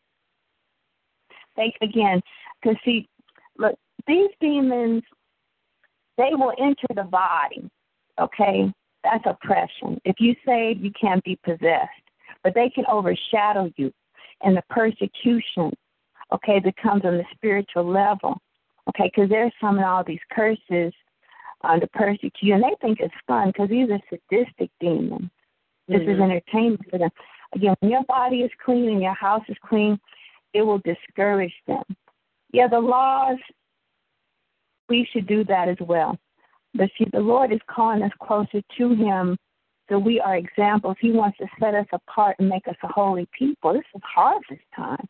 They 1.57 1.73
again, 1.81 2.21
because 2.61 2.77
see, 2.85 3.09
look, 3.57 3.75
these 4.07 4.29
demons, 4.39 5.03
they 6.17 6.31
will 6.33 6.53
enter 6.59 6.87
the 6.95 7.05
body. 7.05 7.69
Okay, 8.21 8.73
that's 9.03 9.25
oppression. 9.27 10.01
If 10.05 10.17
you 10.19 10.35
say 10.47 10.77
you 10.79 10.91
can't 10.99 11.23
be 11.25 11.39
possessed, 11.45 11.91
but 12.43 12.55
they 12.55 12.71
can 12.71 12.85
overshadow 12.87 13.71
you, 13.77 13.93
and 14.43 14.57
the 14.57 14.63
persecution, 14.71 15.73
okay, 16.33 16.61
that 16.65 16.77
comes 16.77 17.05
on 17.05 17.17
the 17.17 17.25
spiritual 17.35 17.89
level. 17.89 18.39
Okay, 18.91 19.11
because 19.15 19.31
they're 19.31 19.53
summon 19.61 19.83
all 19.83 20.05
these 20.07 20.21
curses 20.31 20.93
uh, 21.63 21.79
to 21.79 21.87
persecute 21.89 22.35
you, 22.43 22.55
and 22.55 22.63
they 22.63 22.77
think 22.81 22.99
it's 23.01 23.15
fun 23.27 23.49
because 23.49 23.71
these 23.71 23.89
are 23.91 24.01
sadistic 24.11 24.71
demons. 24.81 25.31
This 25.89 26.01
Mm-hmm. 26.01 26.11
is 26.11 26.21
entertainment 26.21 26.91
for 26.91 26.99
them. 26.99 27.11
Again, 27.55 27.75
when 27.81 27.91
your 27.91 28.05
body 28.05 28.39
is 28.39 28.51
clean 28.65 28.89
and 28.89 29.03
your 29.03 29.15
house 29.15 29.43
is 29.49 29.57
clean, 29.67 29.99
it 30.53 30.63
will 30.63 30.79
discourage 30.79 31.55
them. 31.67 31.83
Yeah, 32.53 32.69
the 32.69 32.81
laws, 32.81 33.39
we 34.89 35.09
should 35.13 35.27
do 35.27 35.45
that 35.45 35.69
as 35.69 35.77
well. 35.81 36.19
But 36.75 36.91
see, 36.99 37.07
the 37.13 37.21
Lord 37.21 37.53
is 37.53 37.61
calling 37.71 38.03
us 38.03 38.13
closer 38.21 38.61
to 38.79 38.95
Him 38.95 39.37
so 39.89 39.99
we 39.99 40.19
are 40.21 40.37
examples. 40.37 40.97
He 41.01 41.13
wants 41.13 41.39
to 41.39 41.47
set 41.61 41.75
us 41.75 41.87
apart 41.93 42.37
and 42.39 42.49
make 42.49 42.67
us 42.69 42.77
a 42.83 42.89
holy 42.89 43.29
people. 43.39 43.75
This 43.75 43.83
is 43.95 44.01
harvest 44.03 44.63
time. 44.75 45.07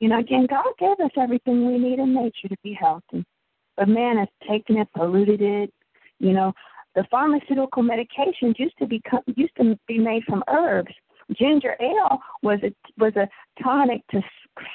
You 0.00 0.08
know, 0.08 0.18
again, 0.18 0.46
God 0.48 0.66
gave 0.78 1.00
us 1.04 1.12
everything 1.16 1.66
we 1.66 1.78
need 1.78 1.98
in 1.98 2.14
nature 2.14 2.48
to 2.48 2.56
be 2.62 2.74
healthy. 2.74 3.24
But 3.76 3.88
man 3.88 4.18
has 4.18 4.28
taken 4.48 4.76
it, 4.76 4.88
polluted 4.94 5.40
it. 5.40 5.72
You 6.18 6.32
know, 6.32 6.52
the 6.94 7.04
pharmaceutical 7.10 7.82
medications 7.82 8.58
used 8.58 8.76
to 8.78 8.86
be 8.86 9.02
used 9.36 9.56
to 9.56 9.78
be 9.88 9.98
made 9.98 10.24
from 10.24 10.44
herbs. 10.48 10.92
Ginger 11.32 11.74
ale 11.80 12.18
was 12.42 12.58
a 12.62 12.72
was 12.98 13.16
a 13.16 13.28
tonic 13.62 14.02
to 14.10 14.22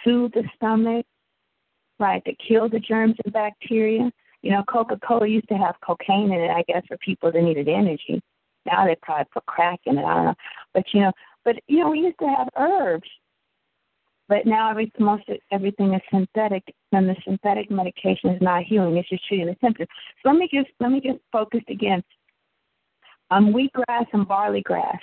soothe 0.03 0.34
the 0.34 0.43
stomach, 0.56 1.06
right? 1.99 2.23
To 2.26 2.34
kill 2.35 2.69
the 2.69 2.80
germs 2.80 3.15
and 3.23 3.34
bacteria. 3.34 4.11
You 4.41 4.51
know, 4.51 4.63
Coca 4.63 4.97
Cola 5.05 5.27
used 5.27 5.49
to 5.49 5.57
have 5.57 5.76
cocaine 5.85 6.31
in 6.31 6.39
it, 6.39 6.49
I 6.49 6.63
guess, 6.67 6.84
for 6.88 6.97
people 6.97 7.31
that 7.31 7.41
needed 7.41 7.67
energy. 7.67 8.21
Now 8.65 8.85
they 8.85 8.95
probably 9.01 9.26
put 9.34 9.45
crack 9.45 9.80
in 9.85 9.97
it. 9.97 10.03
I 10.03 10.13
don't 10.13 10.26
know, 10.26 10.35
but 10.73 10.84
you 10.93 11.01
know, 11.01 11.11
but 11.43 11.55
you 11.67 11.80
know, 11.80 11.89
we 11.89 11.99
used 11.99 12.19
to 12.19 12.27
have 12.27 12.47
herbs. 12.57 13.07
But 14.27 14.45
now 14.45 14.69
every 14.69 14.91
most 14.99 15.23
everything 15.51 15.93
is 15.93 16.01
synthetic, 16.11 16.63
and 16.91 17.09
the 17.09 17.15
synthetic 17.26 17.71
medication 17.71 18.30
is 18.30 18.41
not 18.41 18.63
healing; 18.63 18.95
it's 18.97 19.09
just 19.09 19.27
treating 19.27 19.47
the 19.47 19.55
symptoms. 19.61 19.89
So 20.21 20.30
let 20.30 20.38
me 20.38 20.47
just 20.53 20.69
let 20.80 20.91
me 20.91 21.01
just 21.01 21.19
focus 21.31 21.61
again 21.67 22.03
on 23.31 23.53
wheatgrass 23.53 24.05
and 24.13 24.27
barley 24.27 24.61
grass. 24.61 24.99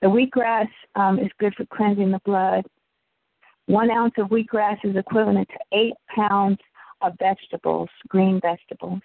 The 0.00 0.08
wheatgrass 0.08 0.68
um, 0.96 1.18
is 1.18 1.30
good 1.38 1.54
for 1.54 1.66
cleansing 1.66 2.10
the 2.10 2.20
blood. 2.24 2.64
One 3.66 3.90
ounce 3.90 4.14
of 4.18 4.28
wheatgrass 4.28 4.78
is 4.84 4.96
equivalent 4.96 5.48
to 5.48 5.78
eight 5.78 5.94
pounds 6.14 6.58
of 7.00 7.14
vegetables, 7.18 7.88
green 8.08 8.40
vegetables. 8.40 9.00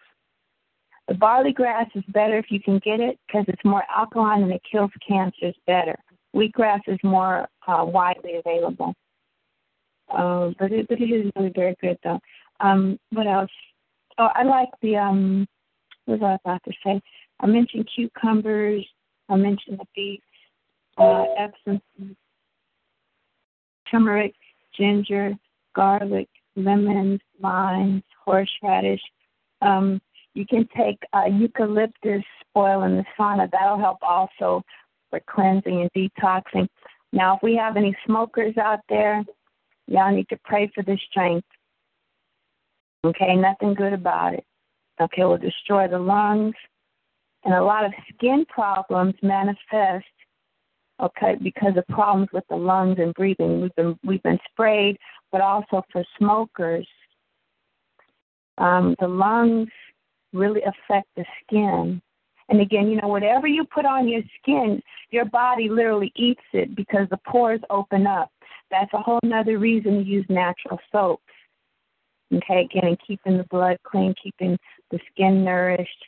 The 1.08 1.16
barley 1.16 1.54
grass 1.54 1.88
is 1.96 2.04
better 2.10 2.38
if 2.38 2.46
you 2.50 2.60
can 2.60 2.80
get 2.80 3.00
it 3.00 3.18
because 3.26 3.46
it's 3.48 3.64
more 3.66 3.84
alkaline 3.96 4.44
and 4.44 4.52
it 4.52 4.62
kills 4.70 4.92
cancers 5.08 5.56
better. 5.66 5.96
Wheatgrass 6.36 6.82
is 6.88 7.00
more 7.04 7.48
uh, 7.68 7.84
widely 7.86 8.36
available. 8.36 8.94
Uh, 10.10 10.52
but 10.60 10.72
it, 10.72 10.88
but 10.88 11.00
it 11.00 11.06
is 11.06 11.32
really 11.36 11.52
very 11.56 11.76
good 11.82 11.98
though. 12.04 12.20
Um, 12.60 13.00
what 13.12 13.28
else? 13.28 13.52
Oh, 14.18 14.30
I 14.34 14.44
like 14.44 14.70
the 14.82 14.98
um. 14.98 15.48
What 16.06 16.20
was 16.20 16.40
I 16.44 16.50
about 16.50 16.64
to 16.66 16.72
say? 16.84 17.02
I 17.40 17.46
mentioned 17.48 17.90
cucumbers. 17.96 18.86
I 19.30 19.36
mentioned 19.36 19.80
the 19.80 19.86
beets, 19.96 20.24
uh, 20.98 21.26
Epsom, 21.38 21.80
turmeric, 23.90 24.34
ginger, 24.80 25.34
garlic, 25.76 26.30
lemons, 26.56 27.20
limes, 27.40 28.04
horseradish. 28.26 29.02
Um, 29.62 30.02
you 30.34 30.46
can 30.46 30.68
take 30.76 30.98
uh, 31.14 31.26
eucalyptus 31.26 32.24
oil 32.56 32.84
in 32.84 32.96
the 32.98 33.06
sauna. 33.18 33.50
That'll 33.52 33.80
help 33.80 33.98
also 34.02 34.64
for 35.10 35.20
cleansing 35.30 35.82
and 35.82 35.92
detoxing. 35.94 36.68
Now, 37.12 37.36
if 37.36 37.44
we 37.44 37.56
have 37.56 37.76
any 37.76 37.96
smokers 38.06 38.58
out 38.58 38.80
there, 38.88 39.24
y'all 39.88 40.14
need 40.16 40.30
to 40.30 40.40
pray 40.44 40.72
for 40.74 40.84
this 40.84 41.00
strength. 41.10 41.48
Okay, 43.06 43.36
nothing 43.36 43.74
good 43.74 43.94
about 43.94 44.34
it. 44.34 44.46
Okay, 45.02 45.24
will 45.24 45.38
destroy 45.38 45.88
the 45.88 45.98
lungs, 45.98 46.56
and 47.46 47.54
a 47.54 47.64
lot 47.64 47.86
of 47.86 47.94
skin 48.14 48.46
problems 48.50 49.16
manifest. 49.22 50.06
Okay, 51.02 51.36
because 51.42 51.78
of 51.78 51.88
problems 51.88 52.28
with 52.34 52.44
the 52.50 52.58
lungs 52.58 52.98
and 53.00 53.14
breathing. 53.14 53.62
We've 53.62 53.76
been 53.76 53.98
we've 54.04 54.24
been 54.24 54.40
sprayed, 54.52 54.98
but 55.32 55.40
also 55.40 55.82
for 55.92 56.04
smokers, 56.18 56.88
um, 58.58 58.96
the 59.00 59.08
lungs 59.08 59.70
really 60.34 60.62
affect 60.62 61.08
the 61.16 61.26
skin. 61.44 62.02
And 62.50 62.62
again, 62.62 62.90
you 62.90 63.00
know, 63.00 63.08
whatever 63.08 63.48
you 63.48 63.64
put 63.64 63.86
on 63.86 64.08
your 64.08 64.24
skin, 64.42 64.82
your 65.12 65.26
body 65.26 65.70
literally 65.70 66.12
eats 66.16 66.42
it 66.52 66.76
because 66.76 67.08
the 67.10 67.20
pores 67.28 67.62
open 67.70 68.08
up. 68.08 68.32
That's 68.72 68.92
a 68.94 68.98
whole 68.98 69.20
nother 69.24 69.58
reason 69.58 70.00
to 70.00 70.04
use 70.04 70.26
natural 70.30 70.80
soaps. 70.92 71.24
Okay, 72.34 72.68
again, 72.72 72.98
keeping 73.06 73.38
the 73.38 73.46
blood 73.46 73.78
clean, 73.84 74.14
keeping 74.22 74.58
the 74.92 75.00
skin 75.12 75.44
nourished. 75.44 76.06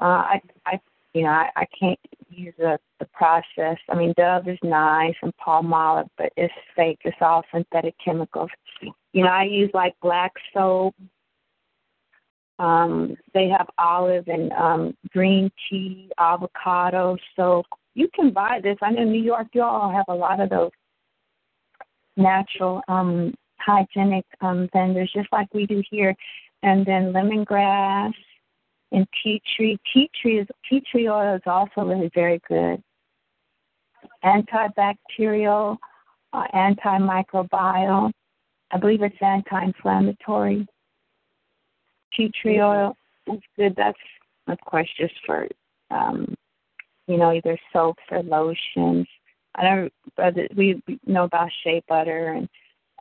Uh, 0.00 0.38
I, 0.38 0.40
I, 0.64 0.80
you 1.14 1.22
know, 1.22 1.30
I, 1.30 1.50
I 1.56 1.66
can't 1.78 1.98
use 2.28 2.54
the 2.58 2.78
the 2.98 3.06
process. 3.06 3.78
I 3.88 3.96
mean, 3.96 4.14
Dove 4.16 4.48
is 4.48 4.58
nice 4.62 5.14
and 5.22 5.32
olive, 5.46 6.06
but 6.16 6.32
it's 6.36 6.54
fake. 6.76 7.00
It's 7.04 7.16
all 7.20 7.42
synthetic 7.52 7.94
chemicals. 8.04 8.50
You 9.12 9.24
know, 9.24 9.30
I 9.30 9.44
use 9.44 9.70
like 9.74 9.94
black 10.00 10.32
soap. 10.54 10.94
Um, 12.58 13.16
they 13.32 13.48
have 13.48 13.68
olive 13.78 14.28
and 14.28 14.52
um, 14.52 14.96
green 15.10 15.50
tea, 15.68 16.10
avocado 16.18 17.16
soap. 17.34 17.66
You 17.94 18.08
can 18.14 18.32
buy 18.32 18.60
this. 18.62 18.76
I 18.82 18.90
know 18.90 19.04
New 19.04 19.22
York, 19.22 19.48
you 19.54 19.62
all 19.62 19.90
have 19.90 20.04
a 20.08 20.14
lot 20.14 20.40
of 20.40 20.50
those 20.50 20.70
natural, 22.16 22.82
um, 22.86 23.34
hygienic 23.58 24.26
um, 24.42 24.68
vendors, 24.72 25.10
just 25.14 25.28
like 25.32 25.52
we 25.54 25.66
do 25.66 25.82
here. 25.90 26.14
And 26.62 26.84
then 26.84 27.12
lemongrass 27.14 28.12
and 28.92 29.06
tea 29.22 29.42
tree. 29.56 29.78
Tea 29.92 30.10
tree 30.20 30.38
is 30.38 30.46
tea 30.68 30.82
tree 30.90 31.08
oil 31.08 31.36
is 31.36 31.42
also 31.46 31.82
really 31.82 32.10
very 32.14 32.40
good. 32.48 32.82
Antibacterial, 34.24 35.76
uh, 36.32 36.44
antimicrobial. 36.54 38.12
I 38.72 38.78
believe 38.78 39.02
it's 39.02 39.16
anti-inflammatory. 39.20 40.66
Tea 42.14 42.30
tree 42.40 42.60
oil 42.60 42.96
is 43.26 43.40
good. 43.56 43.74
That's 43.76 43.98
of 44.48 44.58
course 44.64 44.88
just 44.98 45.14
for 45.24 45.46
um, 45.90 46.34
you 47.06 47.16
know 47.16 47.32
either 47.32 47.58
soaps 47.72 48.02
or 48.10 48.22
lotions. 48.22 49.06
I 49.54 49.90
brother 50.16 50.48
we 50.56 50.82
we 50.86 51.00
know 51.06 51.24
about 51.24 51.50
shea 51.62 51.82
butter 51.88 52.34
and 52.34 52.48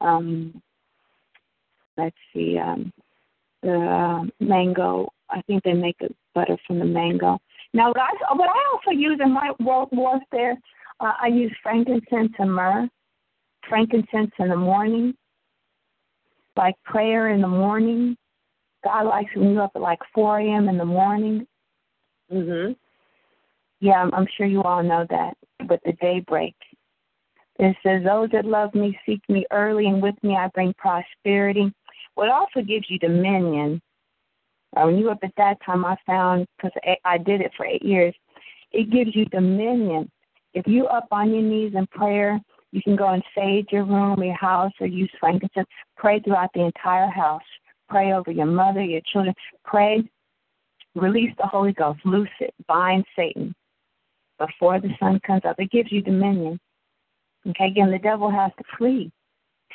um, 0.02 0.62
let's 1.98 2.16
see 2.34 2.58
um, 2.58 2.92
the 3.64 3.76
uh, 3.76 4.24
mango. 4.40 5.10
I 5.30 5.42
think 5.44 5.64
they 5.64 5.74
make 5.74 5.98
a 6.02 6.08
butter 6.34 6.58
from 6.66 6.80
the 6.80 6.86
mango. 6.86 7.40
Now, 7.74 7.90
what 7.90 8.00
I, 8.00 8.34
what 8.34 8.50
I 8.50 8.64
also 8.74 8.92
use 8.98 9.20
in 9.24 9.32
my 9.32 9.52
work 9.60 9.92
warfare, 9.92 10.58
uh, 11.00 11.14
I 11.22 11.28
use 11.28 11.56
frankincense 11.62 12.34
and 12.40 12.54
myrrh. 12.54 12.90
Frankincense 13.68 14.32
in 14.40 14.50
the 14.50 14.56
morning, 14.56 15.14
like 16.58 16.76
prayer 16.84 17.30
in 17.30 17.42
the 17.42 17.48
morning. 17.48 18.18
God 18.84 19.04
likes 19.04 19.30
when 19.36 19.54
you're 19.54 19.64
up 19.64 19.72
at 19.76 19.82
like 19.82 20.00
4 20.16 20.40
a.m. 20.40 20.70
in 20.70 20.78
the 20.78 20.86
morning. 20.86 21.46
Mhm. 22.32 22.76
Yeah, 23.82 24.02
I'm, 24.02 24.14
I'm 24.14 24.28
sure 24.38 24.48
you 24.48 24.64
all 24.64 24.82
know 24.84 25.06
that. 25.10 25.36
But 25.68 25.82
the 25.84 25.94
daybreak. 26.02 26.56
It 27.60 27.76
says, 27.84 28.04
Those 28.04 28.30
that 28.32 28.46
love 28.46 28.74
me 28.74 28.98
seek 29.06 29.22
me 29.30 29.46
early, 29.52 29.88
and 29.88 30.02
with 30.02 30.16
me 30.24 30.36
I 30.36 30.48
bring 30.48 30.74
prosperity. 30.76 31.74
It 32.22 32.30
also 32.30 32.62
gives 32.62 32.90
you 32.90 33.00
dominion. 33.00 33.82
Uh, 34.76 34.84
when 34.86 34.98
you 34.98 35.10
up 35.10 35.20
at 35.24 35.34
that 35.38 35.58
time, 35.66 35.84
I 35.86 35.96
found, 36.06 36.46
because 36.58 36.72
I 37.06 37.18
did 37.18 37.42
it 37.42 37.52
for 37.58 37.66
eight 37.66 37.84
years, 37.84 38.14
it 38.72 38.92
gives 38.92 39.16
you 39.16 39.26
dominion. 39.26 40.12
If 40.54 40.68
you 40.68 40.86
up 40.86 41.08
on 41.12 41.32
your 41.32 41.42
knees 41.42 41.74
in 41.76 41.88
prayer, 41.88 42.40
you 42.72 42.82
can 42.82 42.96
go 42.96 43.10
and 43.10 43.24
sage 43.36 43.68
your 43.72 43.84
room, 43.84 44.22
your 44.22 44.36
house, 44.36 44.72
or 44.80 44.88
use 44.88 45.12
frankincense. 45.20 45.68
Pray 45.98 46.20
throughout 46.20 46.52
the 46.54 46.62
entire 46.62 47.10
house. 47.10 47.42
Pray 47.90 48.14
over 48.14 48.32
your 48.32 48.46
mother, 48.46 48.84
your 48.84 49.02
children. 49.12 49.34
Pray, 49.64 50.04
release 50.94 51.34
the 51.40 51.48
Holy 51.48 51.74
Ghost, 51.74 52.00
loose 52.06 52.30
it, 52.40 52.54
bind 52.68 53.06
Satan 53.16 53.56
before 54.38 54.80
the 54.80 54.90
sun 55.00 55.20
comes 55.26 55.42
up. 55.46 55.60
It 55.60 55.72
gives 55.72 55.92
you 55.92 56.02
dominion. 56.02 56.60
Okay, 57.48 57.68
again, 57.68 57.92
the 57.92 58.00
devil 58.00 58.30
has 58.30 58.52
to 58.58 58.64
flee, 58.78 59.12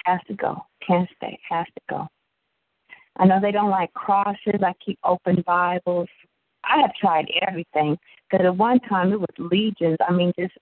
has 0.05 0.21
to 0.29 0.35
go, 0.35 0.65
can't 0.87 1.09
stay, 1.17 1.39
has 1.49 1.67
to 1.67 1.81
go. 1.89 2.09
I 3.17 3.27
know 3.27 3.41
they 3.41 3.53
don't 3.53 3.71
like 3.71 3.93
crosses. 3.95 4.61
I 4.63 4.73
keep 4.85 4.99
open 5.05 5.43
Bibles. 5.47 6.09
I 6.65 6.81
have 6.81 6.95
tried 7.01 7.27
everything 7.47 7.97
because 8.31 8.45
at 8.45 8.57
one 8.57 8.81
time 8.81 9.13
it 9.13 9.21
was 9.21 9.29
legions. 9.39 9.99
I 10.07 10.13
mean, 10.13 10.33
just 10.39 10.55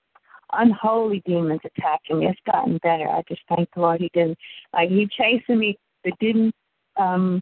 unholy 0.52 1.22
demons 1.26 1.60
attacking 1.64 2.20
me. 2.20 2.26
It's 2.26 2.40
gotten 2.50 2.78
better. 2.82 3.08
I 3.08 3.22
just 3.28 3.40
thank 3.48 3.68
the 3.74 3.80
Lord 3.80 4.00
he 4.00 4.10
didn't 4.12 4.38
like 4.74 4.90
he 4.90 5.08
chasing 5.16 5.58
me 5.58 5.78
but 6.04 6.18
didn't 6.18 6.54
um 6.96 7.40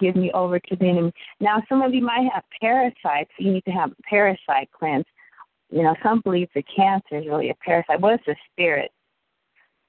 give 0.00 0.14
me 0.14 0.30
over 0.32 0.60
to 0.60 0.76
the 0.76 0.84
enemy. 0.84 1.12
Now 1.40 1.62
some 1.68 1.82
of 1.82 1.92
you 1.92 2.02
might 2.02 2.30
have 2.32 2.44
parasites. 2.60 3.30
You 3.38 3.52
need 3.52 3.64
to 3.64 3.72
have 3.72 3.90
a 3.90 4.02
parasite 4.08 4.70
cleanse. 4.72 5.04
You 5.70 5.82
know, 5.82 5.94
some 6.02 6.20
believe 6.20 6.48
the 6.54 6.62
cancer 6.62 7.18
is 7.18 7.26
really 7.26 7.50
a 7.50 7.54
parasite. 7.54 8.00
Well, 8.00 8.14
it's 8.14 8.28
a 8.28 8.36
spirit. 8.52 8.90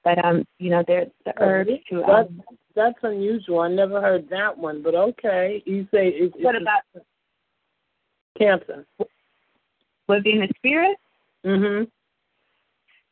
But 0.02 0.22
um, 0.24 0.44
you 0.58 0.70
know, 0.70 0.82
there's 0.86 1.08
the 1.24 1.32
herbs 1.38 1.70
to 1.90 2.02
um, 2.04 2.42
that's 2.74 2.98
unusual. 3.02 3.60
I 3.60 3.68
never 3.68 4.00
heard 4.00 4.28
that 4.30 4.56
one, 4.56 4.82
but 4.82 4.94
okay. 4.94 5.62
You 5.66 5.86
say 5.92 6.08
it, 6.08 6.32
what 6.40 6.54
it's 6.54 6.62
about 6.62 7.04
cancer? 8.38 8.86
be 10.22 10.32
in 10.32 10.40
the 10.40 10.48
spirit? 10.56 10.96
Mhm. 11.44 11.90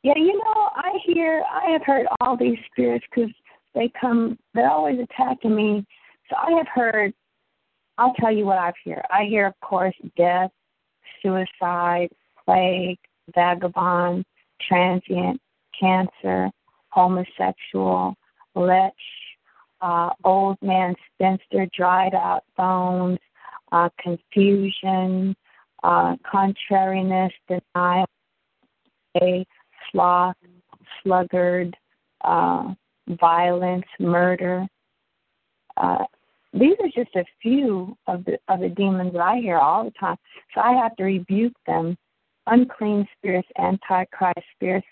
Yeah, 0.03 0.17
you 0.17 0.37
know, 0.39 0.71
I 0.75 0.99
hear, 1.05 1.45
I 1.51 1.71
have 1.71 1.83
heard 1.85 2.07
all 2.21 2.37
these 2.37 2.59
spirits 2.71 3.05
because 3.11 3.31
they 3.75 3.91
come, 4.01 4.39
they're 4.55 4.71
always 4.71 4.99
attacking 5.01 5.55
me. 5.55 5.87
So 6.29 6.37
I 6.37 6.53
have 6.53 6.69
heard, 6.69 7.13
I'll 7.99 8.15
tell 8.15 8.33
you 8.33 8.45
what 8.45 8.59
I've 8.59 8.75
heard. 8.85 9.03
I 9.11 9.25
hear, 9.25 9.47
of 9.47 9.55
course, 9.61 9.95
death, 10.17 10.51
suicide, 11.23 12.11
plague, 12.45 12.99
vagabond, 13.35 14.25
transient, 14.61 15.41
cancer, 15.79 16.51
homosexual, 16.91 18.15
lech, 18.55 18.95
uh, 19.81 20.11
old 20.25 20.59
man 20.63 20.95
spinster, 21.15 21.67
dried 21.77 22.15
out 22.15 22.43
bones, 22.57 23.19
uh, 23.73 23.89
confusion, 24.01 25.37
uh, 25.83 26.17
contrariness, 26.31 27.33
denial, 27.49 28.07
a 29.23 29.47
sloth, 29.91 30.37
sluggard, 31.03 31.77
uh, 32.23 32.73
violence, 33.21 33.87
murder. 33.99 34.67
Uh, 35.77 36.05
these 36.53 36.75
are 36.81 37.05
just 37.05 37.15
a 37.15 37.25
few 37.43 37.97
of 38.07 38.25
the 38.25 38.39
of 38.49 38.61
the 38.61 38.69
demons 38.71 39.13
that 39.13 39.21
I 39.21 39.37
hear 39.37 39.59
all 39.59 39.85
the 39.85 39.93
time. 39.93 40.17
So 40.55 40.61
I 40.61 40.73
have 40.73 40.97
to 40.97 41.05
rebuke 41.05 41.55
them. 41.67 41.97
Unclean 42.47 43.07
spirits, 43.17 43.49
antichrist 43.59 44.47
spirits, 44.55 44.87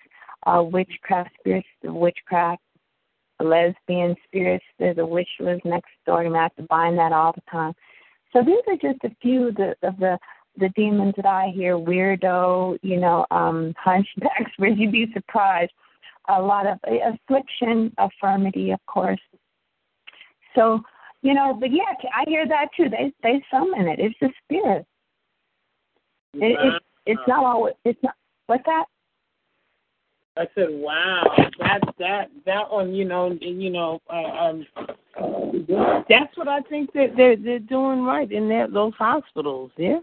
uh, 0.47 0.63
witchcraft 0.63 1.31
spirits, 1.41 1.67
witchcraft, 1.83 2.61
lesbian 3.45 4.17
spirits. 4.27 4.65
There's 4.79 4.99
a 4.99 5.07
witch 5.07 5.29
lives 5.41 5.61
next 5.65 5.91
door. 6.07 6.27
I 6.27 6.43
have 6.43 6.55
to 6.57 6.63
bind 6.65 6.99
that 6.99 7.13
all 7.13 7.33
the 7.33 7.43
time. 7.51 7.75
So 8.33 8.43
these 8.43 8.63
are 8.67 8.77
just 8.77 9.05
a 9.05 9.15
few 9.23 9.49
of 9.49 9.55
the 9.57 9.75
of 9.83 9.99
the 9.99 10.19
the 10.59 10.69
demons 10.71 11.15
that 11.17 11.27
I 11.27 11.53
hear, 11.55 11.77
weirdo, 11.77 12.79
you 12.83 12.99
know, 12.99 13.27
um, 13.31 13.75
hunchbacks, 13.85 14.53
where 14.57 14.71
you'd 14.71 14.93
be 14.93 15.11
surprised. 15.13 15.73
A 16.29 16.41
lot 16.41 16.67
of 16.67 16.79
affliction, 16.85 17.93
affirmity, 18.01 18.73
of 18.73 18.81
course. 18.87 19.21
So, 20.57 20.81
you 21.23 21.35
know, 21.35 21.57
but 21.59 21.71
yeah, 21.71 21.95
I 22.13 22.25
hear 22.27 22.49
that 22.49 22.69
too. 22.77 22.89
They 22.89 23.13
they 23.23 23.45
summon 23.51 23.87
it. 23.87 24.01
It's 24.01 24.17
the 24.21 24.31
spirit. 24.43 24.87
It, 26.35 26.59
it, 26.61 26.83
it's 27.07 27.21
not 27.29 27.45
always. 27.45 27.75
It's 27.85 28.03
not. 28.03 28.15
What's 28.47 28.65
that? 28.67 28.87
I 30.37 30.47
said, 30.55 30.69
"Wow, 30.71 31.23
that 31.59 31.81
that 31.99 32.31
that 32.45 32.71
one, 32.71 32.95
you 32.95 33.05
know, 33.05 33.37
you 33.41 33.71
know, 33.71 34.01
uh, 34.11 34.15
um, 34.15 34.67
that's 36.09 36.37
what 36.37 36.49
I 36.49 36.61
think 36.63 36.93
that 36.93 37.15
they're 37.17 37.37
they're 37.37 37.59
doing 37.59 38.03
right 38.05 38.31
in 38.31 38.49
that 38.51 38.73
those 38.73 38.93
hospitals. 38.99 39.71
Yeah, 39.77 39.99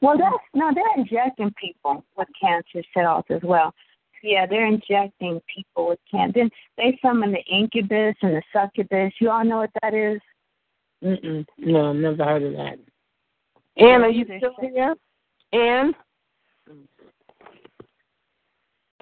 Well, 0.00 0.16
that's 0.16 0.36
no. 0.54 0.70
They're 0.74 0.84
injecting 0.96 1.52
people 1.60 2.04
with 2.16 2.28
cancer 2.40 2.86
cells 2.94 3.24
as 3.30 3.42
well. 3.42 3.74
Yeah, 4.22 4.46
they're 4.46 4.66
injecting 4.66 5.40
people 5.54 5.88
with 5.88 5.98
cancer. 6.10 6.40
Then 6.40 6.50
they 6.76 6.98
summon 7.02 7.32
the 7.32 7.44
incubus 7.44 8.16
and 8.22 8.34
the 8.36 8.42
succubus. 8.52 9.12
You 9.20 9.30
all 9.30 9.44
know 9.44 9.58
what 9.58 9.70
that 9.82 9.94
is? 9.94 10.20
Mm-mm. 11.02 11.46
no, 11.58 11.92
never 11.92 12.24
heard 12.24 12.42
of 12.42 12.52
that. 12.54 12.78
Ann, 13.76 14.02
are 14.02 14.10
you 14.10 14.24
still 14.24 14.54
here? 14.60 14.96
Ann? 15.52 15.94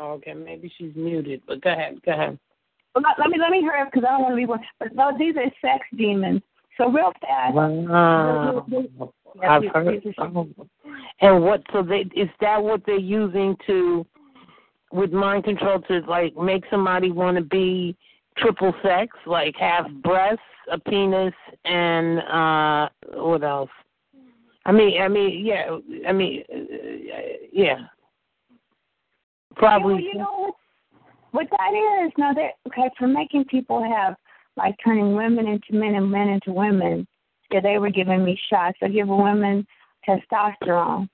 Okay, 0.01 0.35
maybe 0.35 0.71
she's 0.77 0.93
muted, 0.95 1.43
but 1.47 1.61
go 1.63 1.73
ahead, 1.73 2.01
go 2.05 2.13
ahead. 2.13 2.39
Well, 2.95 3.03
let, 3.03 3.19
let 3.19 3.31
me 3.31 3.39
let 3.39 3.51
me 3.51 3.63
hurry 3.63 3.81
up 3.83 3.91
because 3.93 4.07
I 4.07 4.13
don't 4.13 4.23
want 4.23 4.33
to 4.33 4.37
be 4.37 4.47
one. 4.47 4.61
But 4.79 4.95
no, 4.95 5.13
these 5.19 5.35
are 5.37 5.51
sex 5.61 5.87
demons. 5.97 6.43
So 6.77 6.91
real 6.91 7.13
fast. 7.21 7.55
Wow. 7.55 8.65
Yeah, 9.43 9.51
I've 9.51 9.63
these- 9.63 9.71
heard. 9.73 10.03
these 10.05 10.15
Oh. 10.19 10.49
And 11.21 11.43
what? 11.43 11.63
So 11.73 11.83
they 11.83 12.09
is 12.15 12.29
that 12.41 12.63
what 12.63 12.83
they're 12.87 12.97
using 12.99 13.57
to, 13.67 14.07
with 14.93 15.13
mind 15.13 15.45
control, 15.45 15.81
to 15.83 16.01
like 16.01 16.37
make 16.37 16.65
somebody 16.71 17.11
want 17.11 17.37
to 17.37 17.43
be 17.43 17.97
triple 18.37 18.75
sex, 18.83 19.17
like 19.27 19.57
have 19.57 19.87
breasts, 20.03 20.43
a 20.71 20.79
penis, 20.79 21.35
and 21.65 22.21
uh 22.21 22.89
what 23.15 23.43
else? 23.43 23.71
I 24.67 24.73
mean, 24.73 25.01
I 25.01 25.09
mean, 25.09 25.47
yeah, 25.47 25.79
I 26.09 26.13
mean, 26.13 26.43
uh, 26.53 26.57
yeah. 27.53 27.79
Probably. 29.57 29.95
Well, 29.95 30.03
you 30.03 30.15
know 30.15 30.35
what, 30.37 30.55
what 31.33 31.47
that 31.51 32.05
is? 32.05 32.13
No, 32.19 32.33
they 32.35 32.51
okay 32.69 32.91
for 32.99 33.07
making 33.07 33.45
people 33.47 33.83
have 33.83 34.15
like 34.57 34.75
turning 34.85 35.15
women 35.15 35.47
into 35.47 35.73
men 35.73 35.95
and 35.95 36.11
men 36.11 36.29
into 36.29 36.53
women. 36.53 37.07
Yeah, 37.51 37.61
they 37.61 37.79
were 37.79 37.91
giving 37.91 38.25
me 38.25 38.39
shots. 38.51 38.79
They 38.81 38.91
give 38.91 39.09
women 39.09 39.67
testosterone, 40.09 41.09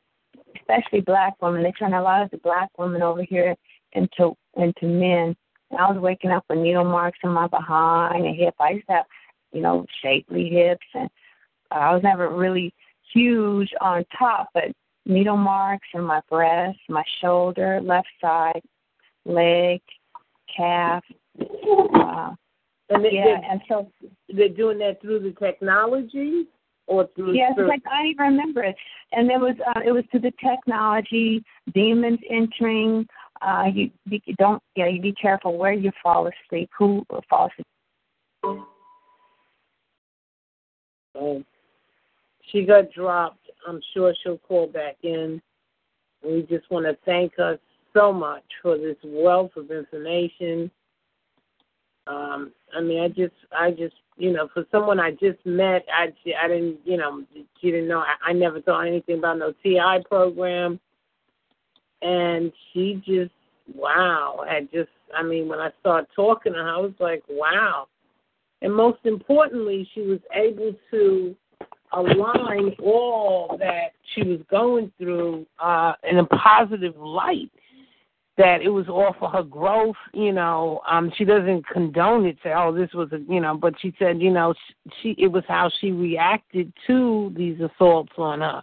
especially 0.56 1.00
black 1.00 1.34
women. 1.40 1.62
They 1.62 1.72
turn 1.72 1.94
a 1.94 2.02
lot 2.02 2.22
of 2.22 2.30
the 2.30 2.38
black 2.38 2.68
women 2.78 3.02
over 3.02 3.22
here 3.22 3.54
into 3.92 4.36
into 4.56 4.86
men. 4.86 5.36
And 5.70 5.80
I 5.80 5.90
was 5.90 6.00
waking 6.00 6.30
up 6.30 6.44
with 6.48 6.58
needle 6.58 6.84
marks 6.84 7.18
in 7.22 7.30
my 7.30 7.46
behind 7.46 8.26
and 8.26 8.36
hip. 8.36 8.54
I 8.60 8.70
used 8.72 8.86
to 8.88 8.94
have, 8.94 9.06
you 9.52 9.60
know, 9.60 9.86
shapely 10.02 10.48
hips, 10.48 10.86
and 10.94 11.08
I 11.70 11.92
was 11.94 12.02
never 12.02 12.28
really 12.28 12.74
huge 13.12 13.70
on 13.80 14.04
top, 14.18 14.48
but 14.54 14.72
needle 15.06 15.36
marks 15.36 15.88
in 15.94 16.02
my 16.02 16.20
breast, 16.30 16.78
my 16.88 17.02
shoulder, 17.20 17.80
left 17.82 18.08
side, 18.20 18.62
leg, 19.24 19.80
calf. 20.54 21.04
Uh, 21.40 22.30
and 22.90 23.04
they, 23.04 23.12
yeah, 23.12 23.38
and 23.50 23.60
so 23.68 23.90
they're, 24.00 24.10
they're 24.36 24.48
doing 24.48 24.78
that 24.78 25.00
through 25.00 25.20
the 25.20 25.32
technology 25.32 26.46
or 26.86 27.08
through. 27.14 27.34
Yes, 27.34 27.54
through 27.54 27.68
like 27.68 27.82
I 27.90 28.06
even 28.08 28.26
remember 28.26 28.62
it, 28.62 28.76
and 29.12 29.28
there 29.28 29.38
was 29.38 29.54
uh, 29.66 29.80
it 29.84 29.92
was 29.92 30.04
to 30.12 30.18
the 30.18 30.32
technology, 30.44 31.42
demons 31.72 32.18
entering. 32.30 33.06
Uh, 33.40 33.64
you, 33.74 33.90
you 34.04 34.20
don't, 34.38 34.62
yeah, 34.76 34.86
you 34.86 35.00
be 35.00 35.12
careful 35.12 35.56
where 35.58 35.72
you 35.72 35.90
fall 36.00 36.28
asleep, 36.28 36.70
who 36.78 37.04
falls 37.28 37.50
asleep. 38.44 38.64
Um, 41.18 41.44
she 42.50 42.64
got 42.64 42.92
dropped. 42.92 43.41
I'm 43.66 43.80
sure 43.94 44.14
she'll 44.22 44.38
call 44.38 44.66
back 44.66 44.96
in. 45.02 45.40
We 46.24 46.42
just 46.42 46.70
want 46.70 46.86
to 46.86 46.96
thank 47.04 47.36
her 47.36 47.58
so 47.94 48.12
much 48.12 48.44
for 48.62 48.78
this 48.78 48.96
wealth 49.04 49.52
of 49.56 49.70
information. 49.70 50.70
Um, 52.06 52.52
I 52.76 52.80
mean, 52.80 53.02
I 53.02 53.08
just, 53.08 53.34
I 53.56 53.70
just, 53.70 53.94
you 54.16 54.32
know, 54.32 54.48
for 54.52 54.64
someone 54.70 54.98
I 55.00 55.12
just 55.12 55.44
met, 55.44 55.84
I, 55.92 56.12
I 56.42 56.48
didn't, 56.48 56.78
you 56.84 56.96
know, 56.96 57.24
she 57.60 57.70
didn't 57.70 57.88
know. 57.88 58.00
I, 58.00 58.30
I 58.30 58.32
never 58.32 58.60
thought 58.60 58.86
anything 58.86 59.18
about 59.18 59.38
no 59.38 59.52
TI 59.62 60.04
program, 60.08 60.80
and 62.02 62.52
she 62.72 63.02
just, 63.06 63.32
wow, 63.74 64.44
had 64.48 64.70
just, 64.72 64.90
I 65.16 65.22
mean, 65.22 65.48
when 65.48 65.60
I 65.60 65.70
started 65.80 66.08
talking 66.14 66.52
to 66.52 66.58
her, 66.58 66.68
I 66.68 66.78
was 66.78 66.92
like, 66.98 67.22
wow. 67.28 67.86
And 68.62 68.74
most 68.74 68.98
importantly, 69.04 69.88
she 69.94 70.02
was 70.02 70.20
able 70.34 70.74
to 70.90 71.36
align 71.92 72.74
all 72.82 73.56
that 73.58 73.92
she 74.14 74.22
was 74.22 74.40
going 74.50 74.92
through 74.98 75.46
uh, 75.58 75.94
in 76.08 76.18
a 76.18 76.24
positive 76.24 76.96
light. 76.96 77.50
That 78.38 78.62
it 78.62 78.70
was 78.70 78.88
all 78.88 79.14
for 79.18 79.28
her 79.28 79.42
growth, 79.42 79.96
you 80.14 80.32
know. 80.32 80.80
Um, 80.90 81.12
she 81.16 81.24
doesn't 81.26 81.66
condone 81.68 82.24
it. 82.24 82.38
Say, 82.42 82.54
"Oh, 82.56 82.72
this 82.72 82.90
was 82.94 83.12
a," 83.12 83.18
you 83.28 83.40
know. 83.40 83.54
But 83.54 83.74
she 83.78 83.92
said, 83.98 84.22
you 84.22 84.30
know, 84.30 84.54
she 85.02 85.14
it 85.18 85.26
was 85.26 85.44
how 85.48 85.70
she 85.80 85.90
reacted 85.92 86.72
to 86.86 87.30
these 87.36 87.60
assaults 87.60 88.12
on 88.16 88.40
her, 88.40 88.62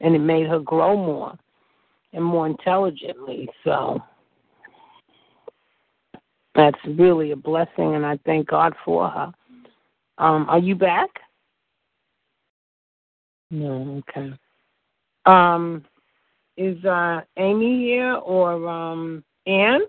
and 0.00 0.16
it 0.16 0.18
made 0.18 0.48
her 0.48 0.58
grow 0.58 0.96
more 0.96 1.38
and 2.12 2.24
more 2.24 2.48
intelligently. 2.48 3.48
So 3.62 4.02
that's 6.56 6.78
really 6.84 7.30
a 7.30 7.36
blessing, 7.36 7.94
and 7.94 8.04
I 8.04 8.18
thank 8.26 8.48
God 8.48 8.74
for 8.84 9.08
her. 9.08 9.32
Um, 10.18 10.48
are 10.50 10.58
you 10.58 10.74
back? 10.74 11.08
No, 13.50 14.02
okay. 14.08 14.32
Um, 15.26 15.84
is 16.56 16.82
uh 16.84 17.22
Amy 17.36 17.84
here 17.84 18.14
or 18.14 18.68
um 18.68 19.24
Ann? 19.46 19.80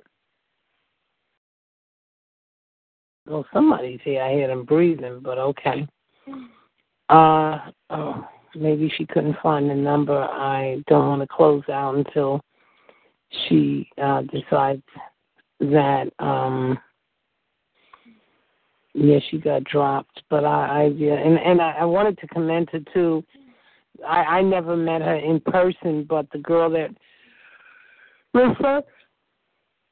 Well, 3.27 3.45
somebody's 3.53 3.99
here. 4.03 4.23
I 4.23 4.33
hear 4.33 4.47
them 4.47 4.65
breathing, 4.65 5.19
but 5.23 5.38
okay. 5.38 5.88
Uh 7.09 7.59
oh, 7.89 8.27
maybe 8.55 8.91
she 8.97 9.05
couldn't 9.05 9.38
find 9.43 9.69
the 9.69 9.75
number. 9.75 10.17
I 10.17 10.83
don't 10.88 11.07
want 11.07 11.21
to 11.21 11.27
close 11.27 11.63
out 11.69 11.95
until 11.95 12.41
she 13.47 13.88
uh 14.01 14.23
decides 14.23 14.83
that 15.59 16.11
um 16.19 16.77
yeah 18.93 19.19
she 19.29 19.38
got 19.38 19.63
dropped 19.63 20.21
but 20.29 20.43
i 20.43 20.83
i 20.83 20.83
yeah 20.95 21.13
and 21.13 21.38
and 21.39 21.61
i, 21.61 21.71
I 21.79 21.85
wanted 21.85 22.17
to 22.17 22.27
commend 22.27 22.69
her 22.71 22.81
too 22.93 23.23
i 24.07 24.23
i 24.23 24.41
never 24.41 24.75
met 24.75 25.01
her 25.01 25.15
in 25.15 25.39
person 25.39 26.05
but 26.07 26.25
the 26.31 26.39
girl 26.39 26.69
that 26.69 26.89
refer 28.33 28.81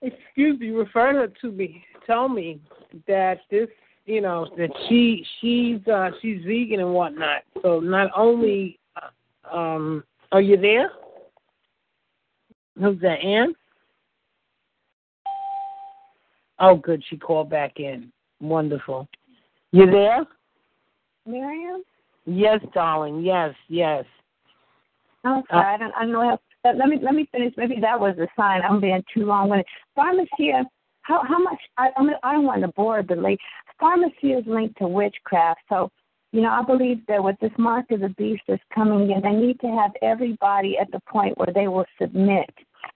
excuse 0.02 0.60
me 0.60 0.70
referred 0.70 1.16
her 1.16 1.28
to 1.42 1.52
me 1.52 1.84
tell 2.06 2.28
me 2.28 2.60
that 3.08 3.40
this 3.52 3.70
you 4.10 4.22
know 4.22 4.48
that 4.58 4.72
she 4.88 5.24
she's 5.40 5.88
uh 5.88 6.10
she's 6.22 6.44
vegan 6.44 6.80
and 6.80 6.94
whatnot. 6.94 7.44
So 7.62 7.80
not 7.80 8.10
only 8.16 8.80
uh, 8.96 9.56
um 9.56 10.04
are 10.32 10.42
you 10.42 10.58
there? 10.58 10.90
Who's 12.80 13.00
that 13.02 13.24
ann? 13.24 13.54
Oh 16.60 16.76
good 16.76 17.04
she 17.08 17.18
called 17.18 17.52
back 17.52 17.80
in. 17.80 18.12
Wonderful. 18.42 19.08
You 19.72 19.86
there? 19.86 20.26
Miriam? 21.28 21.84
Yes 22.30 22.60
darling 22.74 23.22
yes 23.22 23.54
yes 23.68 24.06
I'm 25.24 25.40
uh, 25.40 25.42
sorry, 25.50 25.76
I 25.76 25.78
don't, 25.78 25.94
I 25.96 26.02
don't 26.04 26.12
know 26.12 26.30
how. 26.30 26.40
Let 26.64 26.78
let 26.78 26.90
me 26.90 26.98
let 27.02 27.14
me 27.14 27.28
finish. 27.32 27.54
Maybe 27.58 27.80
that 27.82 28.00
was 28.00 28.18
a 28.18 28.28
sign. 28.36 28.62
I'm 28.62 28.82
being 28.82 29.04
too 29.14 29.26
long 29.26 29.50
winded. 29.50 29.66
Pharmacia, 29.96 30.66
how 31.02 31.24
how 31.24 31.40
much? 31.40 31.60
I 31.78 31.90
I, 31.96 32.04
mean, 32.04 32.16
I 32.24 32.34
don't 32.34 32.46
want 32.46 32.62
to 32.62 32.68
bore 32.70 33.04
the 33.04 33.16
late. 33.16 33.40
Pharmacy 33.80 34.34
is 34.34 34.46
linked 34.46 34.78
to 34.80 34.88
witchcraft, 34.88 35.62
so 35.70 35.90
you 36.32 36.42
know 36.42 36.50
I 36.50 36.64
believe 36.64 37.06
that 37.08 37.24
with 37.24 37.38
this 37.42 37.52
mark 37.58 37.86
of 37.92 38.02
the 38.02 38.10
beast 38.10 38.44
that's 38.48 38.62
coming 38.74 39.12
in, 39.12 39.22
they 39.22 39.32
need 39.32 39.60
to 39.62 39.68
have 39.68 39.92
everybody 40.02 40.78
at 40.78 40.92
the 40.92 41.02
point 41.10 41.38
where 41.38 41.54
they 41.54 41.68
will 41.68 41.86
submit. 42.02 42.50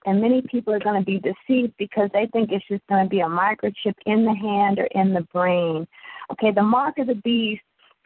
And 0.06 0.20
many 0.20 0.42
people 0.42 0.74
are 0.74 0.78
going 0.78 1.00
to 1.00 1.04
be 1.04 1.18
deceived 1.20 1.72
because 1.78 2.10
they 2.12 2.26
think 2.32 2.50
it's 2.52 2.66
just 2.68 2.86
going 2.88 3.04
to 3.04 3.08
be 3.08 3.20
a 3.20 3.26
microchip 3.26 3.94
in 4.04 4.24
the 4.24 4.34
hand 4.34 4.78
or 4.78 4.88
in 4.92 5.14
the 5.14 5.22
brain. 5.32 5.86
Okay, 6.32 6.52
the 6.52 6.62
mark 6.62 6.98
of 6.98 7.06
the 7.06 7.14
beast 7.16 7.62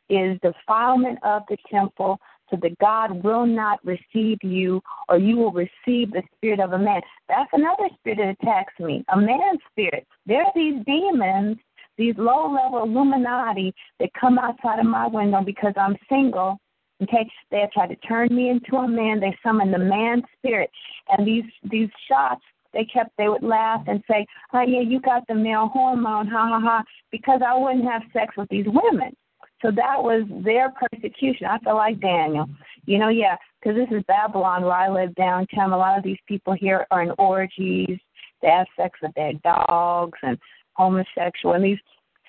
is 0.08 0.38
defilement 0.42 1.18
of 1.22 1.42
the 1.48 1.56
temple, 1.70 2.18
so 2.50 2.56
that 2.62 2.78
God 2.78 3.22
will 3.22 3.46
not 3.46 3.78
receive 3.84 4.38
you 4.42 4.80
or 5.08 5.18
you 5.18 5.36
will 5.36 5.52
receive 5.52 6.12
the 6.12 6.22
spirit 6.36 6.60
of 6.60 6.72
a 6.72 6.78
man. 6.78 7.00
That's 7.28 7.50
another 7.52 7.88
spirit 7.98 8.18
that 8.18 8.36
attacks 8.40 8.72
me, 8.80 9.04
a 9.12 9.16
man's 9.16 9.60
spirit. 9.70 10.06
There 10.26 10.42
are 10.42 10.52
these 10.54 10.82
demons, 10.86 11.58
these 11.96 12.14
low 12.16 12.50
level 12.50 12.84
Illuminati 12.84 13.74
that 14.00 14.10
come 14.18 14.38
outside 14.38 14.78
of 14.78 14.86
my 14.86 15.06
window 15.06 15.42
because 15.44 15.74
I'm 15.76 15.96
single. 16.08 16.58
Okay, 17.02 17.28
they 17.50 17.68
tried 17.72 17.88
to 17.88 17.96
turn 17.96 18.34
me 18.34 18.48
into 18.48 18.76
a 18.76 18.88
man. 18.88 19.20
They 19.20 19.36
summon 19.42 19.70
the 19.70 19.78
man 19.78 20.22
spirit, 20.36 20.68
and 21.10 21.26
these 21.26 21.44
these 21.70 21.90
shots 22.08 22.42
they 22.72 22.84
kept 22.84 23.10
they 23.16 23.28
would 23.28 23.42
laugh 23.42 23.82
and 23.86 24.02
say, 24.10 24.26
"Oh 24.52 24.62
yeah, 24.62 24.80
you 24.80 25.00
got 25.00 25.26
the 25.28 25.34
male 25.34 25.68
hormone, 25.68 26.26
ha 26.26 26.48
ha 26.48 26.60
ha," 26.60 26.84
because 27.10 27.40
I 27.44 27.56
wouldn't 27.56 27.84
have 27.84 28.02
sex 28.12 28.36
with 28.36 28.48
these 28.48 28.66
women. 28.66 29.14
So 29.60 29.70
that 29.72 30.02
was 30.02 30.22
their 30.44 30.70
persecution. 30.70 31.46
I 31.46 31.58
feel 31.58 31.74
like 31.74 32.00
Daniel. 32.00 32.46
You 32.86 32.98
know, 32.98 33.08
yeah, 33.08 33.36
because 33.60 33.76
this 33.76 33.88
is 33.96 34.04
Babylon 34.06 34.62
where 34.62 34.72
I 34.72 34.88
live 34.88 35.14
downtown. 35.14 35.72
A 35.72 35.76
lot 35.76 35.98
of 35.98 36.04
these 36.04 36.18
people 36.26 36.54
here 36.54 36.86
are 36.90 37.02
in 37.02 37.12
orgies. 37.18 37.98
They 38.40 38.48
have 38.48 38.66
sex 38.76 38.98
with 39.02 39.12
their 39.14 39.32
dogs 39.44 40.18
and 40.22 40.38
homosexual. 40.74 41.54
And 41.54 41.64
these, 41.64 41.78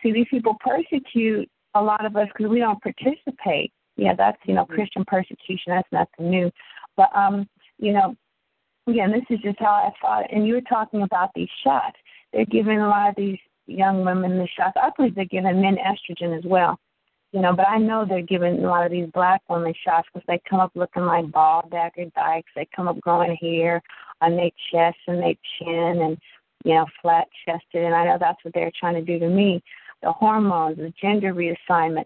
see, 0.01 0.11
these 0.11 0.27
people 0.29 0.57
persecute 0.59 1.47
a 1.75 1.81
lot 1.81 2.05
of 2.05 2.15
us 2.15 2.27
because 2.35 2.49
we 2.49 2.59
don't 2.59 2.81
participate. 2.81 3.71
Yeah, 3.95 4.15
that's, 4.17 4.39
you 4.45 4.55
know, 4.55 4.65
Christian 4.65 5.05
persecution. 5.05 5.67
That's 5.67 5.91
nothing 5.91 6.31
new. 6.31 6.51
But, 6.97 7.15
um, 7.15 7.47
you 7.77 7.93
know, 7.93 8.15
again, 8.87 9.11
this 9.11 9.23
is 9.29 9.39
just 9.43 9.59
how 9.59 9.65
I 9.65 9.91
thought. 10.01 10.33
And 10.33 10.47
you 10.47 10.55
were 10.55 10.61
talking 10.61 11.03
about 11.03 11.29
these 11.35 11.49
shots. 11.63 11.97
They're 12.33 12.45
giving 12.45 12.79
a 12.79 12.87
lot 12.87 13.09
of 13.09 13.15
these 13.15 13.37
young 13.67 14.03
women 14.03 14.39
the 14.39 14.47
shots. 14.57 14.75
I 14.81 14.89
believe 14.97 15.13
they're 15.13 15.25
giving 15.25 15.61
men 15.61 15.77
estrogen 15.77 16.35
as 16.35 16.43
well 16.43 16.79
you 17.31 17.41
know, 17.41 17.53
but 17.55 17.67
I 17.67 17.77
know 17.77 18.05
they're 18.05 18.21
giving 18.21 18.63
a 18.63 18.67
lot 18.67 18.85
of 18.85 18.91
these 18.91 19.09
black 19.13 19.41
women 19.49 19.73
shots 19.85 20.07
because 20.11 20.25
they 20.27 20.41
come 20.49 20.59
up 20.59 20.71
looking 20.73 21.05
like 21.05 21.31
ball 21.31 21.67
dagger 21.69 22.05
dykes. 22.15 22.49
They 22.55 22.67
come 22.75 22.87
up 22.87 22.99
growing 23.01 23.37
hair 23.39 23.81
on 24.21 24.35
their 24.35 24.49
chest 24.71 24.97
and 25.07 25.21
their 25.21 25.35
chin 25.57 26.01
and, 26.01 26.17
you 26.63 26.73
know, 26.73 26.87
flat 27.01 27.27
chested. 27.45 27.83
And 27.83 27.93
I 27.93 28.05
know 28.05 28.17
that's 28.19 28.43
what 28.43 28.53
they're 28.55 28.71
trying 28.79 28.95
to 28.95 29.01
do 29.01 29.19
to 29.19 29.29
me. 29.29 29.61
The 30.01 30.11
hormones, 30.11 30.77
the 30.77 30.91
gender 30.99 31.33
reassignment, 31.33 32.05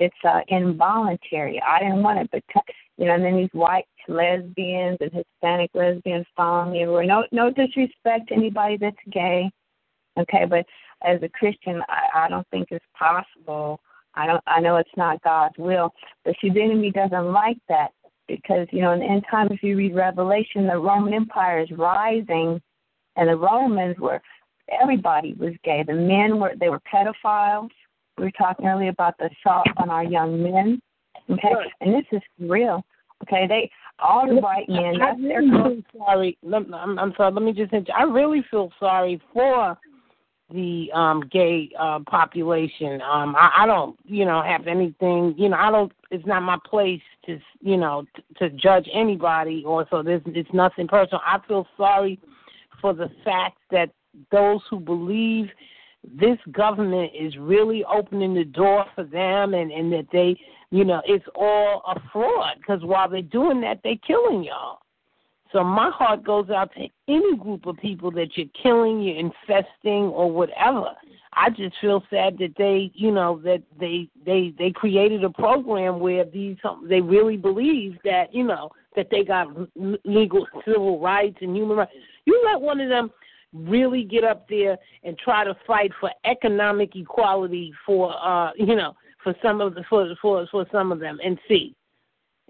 it's 0.00 0.14
uh, 0.24 0.40
involuntary. 0.48 1.62
I 1.62 1.78
didn't 1.78 2.02
want 2.02 2.18
it, 2.18 2.30
but, 2.32 2.42
you 2.98 3.06
know, 3.06 3.14
and 3.14 3.24
then 3.24 3.36
these 3.36 3.50
white 3.52 3.86
lesbians 4.08 4.98
and 5.00 5.12
Hispanic 5.12 5.70
lesbians 5.74 6.26
following 6.36 6.72
me 6.72 6.82
everywhere. 6.82 7.04
No, 7.04 7.24
no 7.30 7.50
disrespect 7.50 8.28
to 8.28 8.34
anybody 8.34 8.76
that's 8.76 8.96
gay. 9.12 9.50
Okay, 10.18 10.46
but 10.48 10.66
as 11.02 11.22
a 11.22 11.28
Christian, 11.28 11.80
I, 11.88 12.24
I 12.24 12.28
don't 12.28 12.46
think 12.50 12.68
it's 12.70 12.84
possible 12.98 13.80
I 14.16 14.26
don't 14.26 14.42
I 14.46 14.60
know 14.60 14.76
it's 14.76 14.88
not 14.96 15.22
God's 15.22 15.56
will. 15.58 15.92
But 16.24 16.34
see 16.40 16.50
the 16.50 16.62
enemy 16.62 16.90
doesn't 16.90 17.32
like 17.32 17.58
that 17.68 17.90
because, 18.28 18.66
you 18.70 18.80
know, 18.80 18.92
in 18.92 19.00
the 19.00 19.06
end 19.06 19.24
time 19.30 19.48
if 19.50 19.62
you 19.62 19.76
read 19.76 19.94
Revelation, 19.94 20.66
the 20.66 20.78
Roman 20.78 21.14
Empire 21.14 21.60
is 21.60 21.70
rising 21.72 22.60
and 23.16 23.28
the 23.28 23.36
Romans 23.36 23.96
were 23.98 24.20
everybody 24.80 25.34
was 25.34 25.52
gay. 25.64 25.84
The 25.86 25.94
men 25.94 26.40
were 26.40 26.54
they 26.58 26.68
were 26.68 26.80
pedophiles. 26.92 27.70
We 28.16 28.24
were 28.24 28.30
talking 28.32 28.66
earlier 28.66 28.90
about 28.90 29.14
the 29.18 29.28
assault 29.40 29.66
on 29.78 29.90
our 29.90 30.04
young 30.04 30.42
men. 30.42 30.80
Okay. 31.30 31.48
Sure. 31.50 31.64
And 31.80 31.94
this 31.94 32.06
is 32.12 32.22
real. 32.38 32.84
Okay, 33.22 33.46
they 33.46 33.70
all 34.00 34.26
the 34.26 34.34
white 34.34 34.68
men. 34.68 34.98
Their 35.22 35.42
sorry. 35.96 36.36
I'm, 36.44 36.98
I'm 36.98 37.14
sorry. 37.16 37.32
Let 37.32 37.42
me 37.42 37.52
just. 37.52 37.72
I 37.96 38.02
really 38.02 38.44
feel 38.50 38.70
sorry 38.78 39.20
for 39.32 39.78
the 40.52 40.90
um 40.92 41.22
gay 41.30 41.70
uh 41.78 42.00
population. 42.00 43.00
Um 43.02 43.34
i 43.36 43.50
i 43.58 43.66
don't 43.66 43.96
you 44.04 44.24
know 44.24 44.42
have 44.42 44.66
anything 44.66 45.34
you 45.38 45.48
know 45.48 45.56
i 45.56 45.70
don't 45.70 45.92
it's 46.10 46.26
not 46.26 46.42
my 46.42 46.58
place 46.68 47.00
to 47.26 47.38
you 47.60 47.76
know 47.76 48.04
t- 48.14 48.22
to 48.38 48.50
judge 48.50 48.88
anybody 48.92 49.62
or 49.66 49.86
so 49.90 50.02
there's 50.02 50.22
it's 50.26 50.52
nothing 50.52 50.86
personal. 50.86 51.20
I 51.24 51.38
feel 51.46 51.66
sorry 51.76 52.20
for 52.80 52.92
the 52.92 53.10
fact 53.24 53.58
that 53.70 53.90
those 54.30 54.60
who 54.70 54.78
believe 54.78 55.46
this 56.20 56.38
government 56.52 57.12
is 57.18 57.36
really 57.38 57.82
opening 57.84 58.34
the 58.34 58.44
door 58.44 58.84
for 58.94 59.04
them 59.04 59.54
and 59.54 59.72
and 59.72 59.92
that 59.92 60.06
they 60.12 60.38
you 60.70 60.84
know 60.84 61.00
it's 61.06 61.26
all 61.34 61.82
a 61.88 62.00
fraud. 62.12 62.56
Because 62.58 62.82
while 62.82 63.08
they're 63.08 63.22
doing 63.22 63.60
that 63.62 63.80
they're 63.82 63.96
killing 64.06 64.44
y'all 64.44 64.80
so 65.54 65.62
my 65.62 65.88
heart 65.90 66.24
goes 66.24 66.50
out 66.50 66.72
to 66.74 66.88
any 67.06 67.36
group 67.36 67.66
of 67.66 67.76
people 67.76 68.10
that 68.10 68.36
you're 68.36 68.48
killing, 68.60 69.00
you're 69.00 69.16
infesting, 69.16 70.02
or 70.02 70.28
whatever. 70.28 70.90
I 71.32 71.50
just 71.50 71.76
feel 71.80 72.02
sad 72.10 72.38
that 72.38 72.54
they, 72.58 72.90
you 72.92 73.12
know, 73.12 73.40
that 73.44 73.62
they 73.78 74.08
they 74.26 74.52
they 74.58 74.72
created 74.72 75.22
a 75.22 75.30
program 75.30 76.00
where 76.00 76.24
these 76.24 76.56
they 76.88 77.00
really 77.00 77.36
believe 77.36 77.98
that, 78.04 78.34
you 78.34 78.42
know, 78.42 78.70
that 78.96 79.06
they 79.12 79.22
got 79.22 79.46
legal 80.04 80.44
civil 80.64 81.00
rights 81.00 81.38
and 81.40 81.56
human 81.56 81.76
rights. 81.76 81.92
You 82.24 82.42
let 82.44 82.60
one 82.60 82.80
of 82.80 82.88
them 82.88 83.12
really 83.52 84.02
get 84.02 84.24
up 84.24 84.48
there 84.48 84.76
and 85.04 85.16
try 85.16 85.44
to 85.44 85.54
fight 85.68 85.92
for 86.00 86.10
economic 86.24 86.96
equality 86.96 87.72
for, 87.86 88.12
uh, 88.20 88.50
you 88.56 88.74
know, 88.74 88.96
for 89.22 89.36
some 89.40 89.60
of 89.60 89.76
the 89.76 89.84
for 89.88 90.12
for 90.20 90.48
for 90.50 90.66
some 90.72 90.90
of 90.90 90.98
them 90.98 91.20
and 91.24 91.38
see 91.46 91.76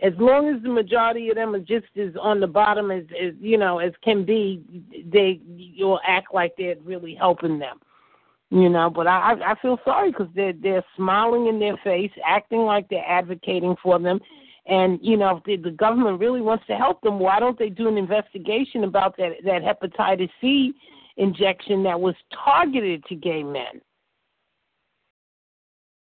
as 0.02 0.12
long 0.18 0.48
as 0.48 0.62
the 0.62 0.68
majority 0.68 1.28
of 1.28 1.36
them 1.36 1.54
are 1.54 1.60
just 1.60 1.86
as 1.96 2.10
on 2.20 2.40
the 2.40 2.46
bottom 2.46 2.90
as, 2.90 3.04
as 3.20 3.32
you 3.40 3.56
know 3.56 3.78
as 3.78 3.92
can 4.02 4.24
be, 4.24 4.62
they 5.12 5.40
you'll 5.46 6.00
act 6.06 6.34
like 6.34 6.54
they're 6.58 6.76
really 6.82 7.14
helping 7.14 7.58
them. 7.58 7.78
You 8.50 8.68
know, 8.68 8.90
but 8.90 9.06
I 9.06 9.34
I 9.44 9.54
feel 9.62 9.78
sorry 9.84 10.10
because 10.10 10.28
they're 10.34 10.52
they're 10.52 10.84
smiling 10.96 11.46
in 11.46 11.58
their 11.60 11.76
face, 11.84 12.10
acting 12.26 12.60
like 12.60 12.88
they're 12.88 13.08
advocating 13.08 13.76
for 13.82 13.98
them, 13.98 14.20
and 14.66 14.98
you 15.00 15.16
know 15.16 15.36
if 15.36 15.44
the, 15.44 15.56
the 15.56 15.74
government 15.74 16.20
really 16.20 16.40
wants 16.40 16.66
to 16.66 16.74
help 16.74 17.00
them, 17.00 17.18
why 17.18 17.38
don't 17.38 17.58
they 17.58 17.70
do 17.70 17.88
an 17.88 17.96
investigation 17.96 18.84
about 18.84 19.16
that 19.16 19.32
that 19.44 19.62
hepatitis 19.62 20.30
C 20.40 20.72
injection 21.16 21.84
that 21.84 22.00
was 22.00 22.16
targeted 22.44 23.04
to 23.06 23.14
gay 23.14 23.44
men? 23.44 23.80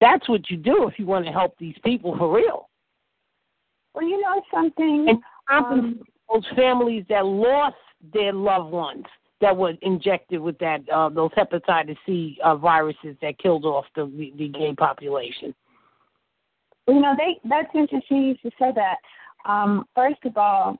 That's 0.00 0.28
what 0.28 0.48
you 0.48 0.56
do 0.56 0.88
if 0.88 0.98
you 0.98 1.06
want 1.06 1.26
to 1.26 1.32
help 1.32 1.58
these 1.58 1.76
people 1.84 2.16
for 2.16 2.34
real. 2.34 2.69
Well, 3.94 4.06
you 4.06 4.20
know 4.20 4.42
something. 4.52 5.06
And 5.08 5.66
um, 5.66 6.00
those 6.32 6.46
families 6.56 7.04
that 7.08 7.26
lost 7.26 7.76
their 8.12 8.32
loved 8.32 8.70
ones 8.70 9.04
that 9.40 9.56
were 9.56 9.74
injected 9.82 10.40
with 10.40 10.58
that 10.58 10.80
uh, 10.90 11.08
those 11.08 11.30
hepatitis 11.32 11.96
C 12.06 12.38
uh, 12.44 12.56
viruses 12.56 13.16
that 13.22 13.38
killed 13.38 13.64
off 13.64 13.86
the 13.96 14.04
the 14.36 14.48
gay 14.48 14.74
population. 14.76 15.54
You 16.86 17.00
know, 17.00 17.14
they 17.16 17.38
that's 17.48 17.74
interesting 17.74 18.22
you 18.22 18.36
should 18.42 18.52
say 18.58 18.70
that. 18.74 18.96
Um, 19.50 19.86
first 19.94 20.22
of 20.24 20.36
all, 20.36 20.76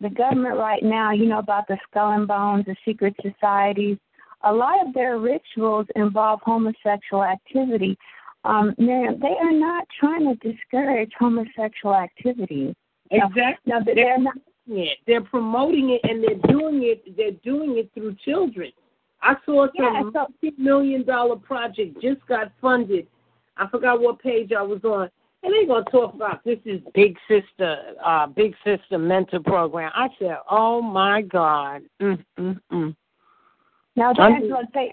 the 0.00 0.08
government 0.08 0.56
right 0.56 0.82
now, 0.82 1.12
you 1.12 1.26
know 1.26 1.38
about 1.38 1.66
the 1.68 1.76
skull 1.90 2.12
and 2.12 2.26
bones, 2.26 2.64
the 2.66 2.76
secret 2.84 3.14
societies. 3.22 3.98
A 4.44 4.52
lot 4.52 4.86
of 4.86 4.94
their 4.94 5.18
rituals 5.18 5.86
involve 5.96 6.40
homosexual 6.44 7.24
activity. 7.24 7.98
Um, 8.44 8.74
Miriam, 8.78 9.18
they 9.20 9.34
are 9.40 9.52
not 9.52 9.86
trying 9.98 10.24
to 10.26 10.34
discourage 10.52 11.10
homosexual 11.18 11.94
activity. 11.94 12.74
Exactly. 13.10 13.72
No, 13.72 13.80
they're 13.84 14.18
not. 14.18 14.34
it. 14.68 14.98
They're 15.06 15.22
promoting 15.22 15.90
it 15.90 16.00
and 16.08 16.22
they're 16.22 16.52
doing 16.52 16.82
it. 16.84 17.16
They're 17.16 17.32
doing 17.42 17.78
it 17.78 17.90
through 17.94 18.14
children. 18.24 18.70
I 19.22 19.36
saw 19.44 19.66
Yeah, 19.74 20.00
some 20.00 20.12
so- 20.12 20.26
multi-million 20.42 21.04
dollar 21.04 21.36
project 21.36 22.00
just 22.00 22.24
got 22.26 22.52
funded. 22.60 23.06
I 23.56 23.66
forgot 23.66 24.00
what 24.00 24.20
page 24.20 24.52
I 24.52 24.62
was 24.62 24.84
on, 24.84 25.10
and 25.42 25.52
they're 25.52 25.66
gonna 25.66 25.84
talk 25.90 26.14
about 26.14 26.44
this 26.44 26.60
is 26.64 26.80
Big 26.94 27.16
Sister, 27.26 27.96
uh, 28.04 28.26
Big 28.28 28.54
Sister 28.62 28.98
mentor 28.98 29.40
program. 29.40 29.90
I 29.94 30.08
said, 30.18 30.36
oh 30.48 30.80
my 30.80 31.22
God. 31.22 31.82
Mm, 32.00 32.24
mm, 32.38 32.60
mm. 32.70 32.96
Now, 33.96 34.12
that's 34.12 34.44
what 34.44 34.66
they. 34.72 34.92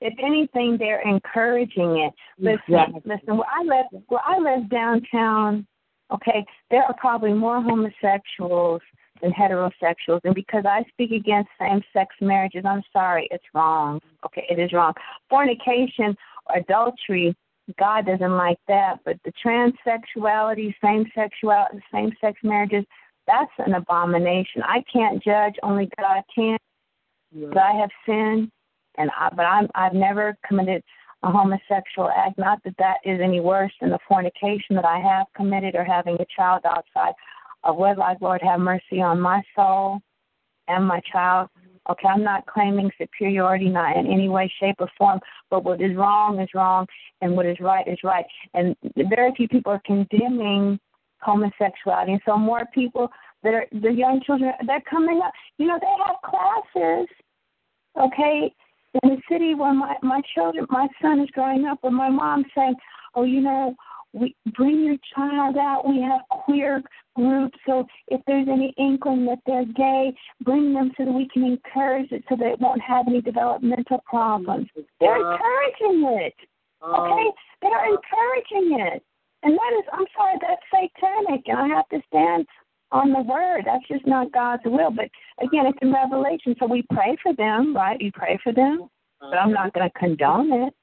If 0.00 0.14
anything, 0.22 0.76
they're 0.78 1.00
encouraging 1.02 1.98
it. 1.98 2.12
Listen, 2.38 2.60
Exactly. 2.68 3.00
listen. 3.04 3.36
Where 3.36 3.48
I 3.50 3.62
live, 3.62 4.02
where 4.08 4.20
I 4.24 4.38
live 4.38 4.68
downtown, 4.68 5.66
okay, 6.12 6.44
there 6.70 6.82
are 6.84 6.94
probably 6.94 7.32
more 7.32 7.62
homosexuals 7.62 8.82
than 9.22 9.32
heterosexuals, 9.32 10.20
and 10.24 10.34
because 10.34 10.64
I 10.66 10.84
speak 10.90 11.12
against 11.12 11.48
same-sex 11.58 12.14
marriages, 12.20 12.64
I'm 12.66 12.82
sorry, 12.92 13.28
it's 13.30 13.44
wrong. 13.54 14.00
Okay, 14.26 14.44
it 14.50 14.58
is 14.58 14.72
wrong. 14.72 14.92
Fornication, 15.30 16.16
or 16.46 16.56
adultery, 16.56 17.34
God 17.78 18.06
doesn't 18.06 18.36
like 18.36 18.58
that. 18.68 18.98
But 19.04 19.16
the 19.24 19.32
transsexuality, 19.44 20.74
same-sexuality, 20.82 21.82
same-sex 21.92 22.38
marriages, 22.42 22.84
that's 23.26 23.52
an 23.58 23.74
abomination. 23.74 24.62
I 24.62 24.82
can't 24.92 25.22
judge. 25.22 25.54
Only 25.62 25.88
God 25.98 26.22
can 26.34 26.58
but 27.34 27.58
I 27.58 27.72
have 27.72 27.90
sinned, 28.06 28.50
and 28.98 29.10
I, 29.18 29.30
but 29.34 29.44
I'm 29.44 29.68
I've 29.74 29.94
never 29.94 30.36
committed 30.46 30.82
a 31.22 31.30
homosexual 31.30 32.10
act. 32.14 32.38
Not 32.38 32.62
that 32.64 32.76
that 32.78 32.96
is 33.04 33.20
any 33.22 33.40
worse 33.40 33.72
than 33.80 33.90
the 33.90 33.98
fornication 34.06 34.76
that 34.76 34.84
I 34.84 34.98
have 34.98 35.26
committed 35.34 35.74
or 35.74 35.84
having 35.84 36.16
a 36.20 36.26
child 36.36 36.62
outside 36.64 37.14
of 37.64 37.76
wedlock. 37.76 38.18
Lord, 38.20 38.42
have 38.42 38.60
mercy 38.60 39.00
on 39.00 39.20
my 39.20 39.42
soul 39.56 40.00
and 40.68 40.86
my 40.86 41.00
child. 41.10 41.48
Okay, 41.90 42.08
I'm 42.08 42.22
not 42.22 42.46
claiming 42.46 42.90
superiority, 42.96 43.68
not 43.68 43.96
in 43.96 44.06
any 44.06 44.28
way, 44.30 44.50
shape, 44.58 44.76
or 44.78 44.88
form. 44.96 45.20
But 45.50 45.64
what 45.64 45.82
is 45.82 45.94
wrong 45.94 46.40
is 46.40 46.48
wrong, 46.54 46.86
and 47.20 47.36
what 47.36 47.44
is 47.44 47.58
right 47.60 47.86
is 47.86 47.98
right. 48.02 48.24
And 48.54 48.74
very 49.10 49.32
few 49.36 49.48
people 49.48 49.72
are 49.72 49.82
condemning 49.84 50.78
homosexuality, 51.20 52.12
and 52.12 52.20
so 52.24 52.38
more 52.38 52.62
people 52.72 53.08
that 53.42 53.52
are 53.52 53.66
the 53.72 53.90
young 53.90 54.22
children 54.24 54.52
they're 54.66 54.82
coming 54.88 55.20
up. 55.22 55.32
You 55.58 55.66
know, 55.66 55.78
they 55.78 56.04
have 56.06 56.16
classes 56.24 57.08
okay, 58.00 58.52
in 59.02 59.10
the 59.10 59.22
city 59.30 59.54
where 59.54 59.74
my 59.74 59.96
my 60.02 60.20
children, 60.34 60.66
my 60.70 60.88
son 61.02 61.20
is 61.20 61.30
growing 61.30 61.64
up, 61.64 61.78
where 61.82 61.92
my 61.92 62.08
mom's 62.08 62.46
saying, 62.56 62.74
"Oh, 63.14 63.24
you 63.24 63.40
know, 63.40 63.74
we 64.12 64.36
bring 64.56 64.84
your 64.84 64.96
child 65.14 65.56
out. 65.56 65.86
We 65.86 66.00
have 66.02 66.20
queer 66.30 66.82
groups, 67.16 67.58
so 67.66 67.86
if 68.08 68.20
there's 68.26 68.48
any 68.48 68.72
inkling 68.78 69.26
that 69.26 69.38
they're 69.46 69.64
gay, 69.64 70.14
bring 70.42 70.72
them 70.72 70.92
so 70.96 71.04
that 71.04 71.12
we 71.12 71.28
can 71.32 71.44
encourage 71.44 72.12
it, 72.12 72.24
so 72.28 72.36
that 72.36 72.46
it 72.46 72.60
won't 72.60 72.80
have 72.82 73.08
any 73.08 73.20
developmental 73.20 74.02
problems." 74.06 74.68
They're 75.00 75.16
encouraging 75.16 76.04
it. 76.20 76.34
Uh-huh. 76.82 77.02
Okay, 77.02 77.30
they're 77.62 77.86
encouraging 77.86 78.78
it, 78.80 79.02
and 79.42 79.54
that 79.54 79.72
is, 79.78 79.84
I'm 79.92 80.06
sorry, 80.16 80.36
that's 80.40 80.62
satanic, 80.70 81.48
and 81.48 81.58
I 81.58 81.68
have 81.68 81.88
to 81.88 82.00
stand 82.08 82.46
on 82.94 83.12
the 83.12 83.20
word. 83.20 83.64
That's 83.66 83.86
just 83.88 84.06
not 84.06 84.32
God's 84.32 84.62
will. 84.64 84.90
But 84.90 85.10
again, 85.42 85.66
it's 85.66 85.78
in 85.82 85.92
Revelation, 85.92 86.54
so 86.58 86.66
we 86.66 86.84
pray 86.92 87.16
for 87.22 87.34
them, 87.34 87.74
right? 87.74 87.98
We 88.00 88.12
pray 88.12 88.38
for 88.42 88.52
them, 88.52 88.88
but 89.20 89.36
I'm 89.36 89.52
not 89.52 89.74
going 89.74 89.90
to 89.90 89.98
condone 89.98 90.52
it. 90.52 90.74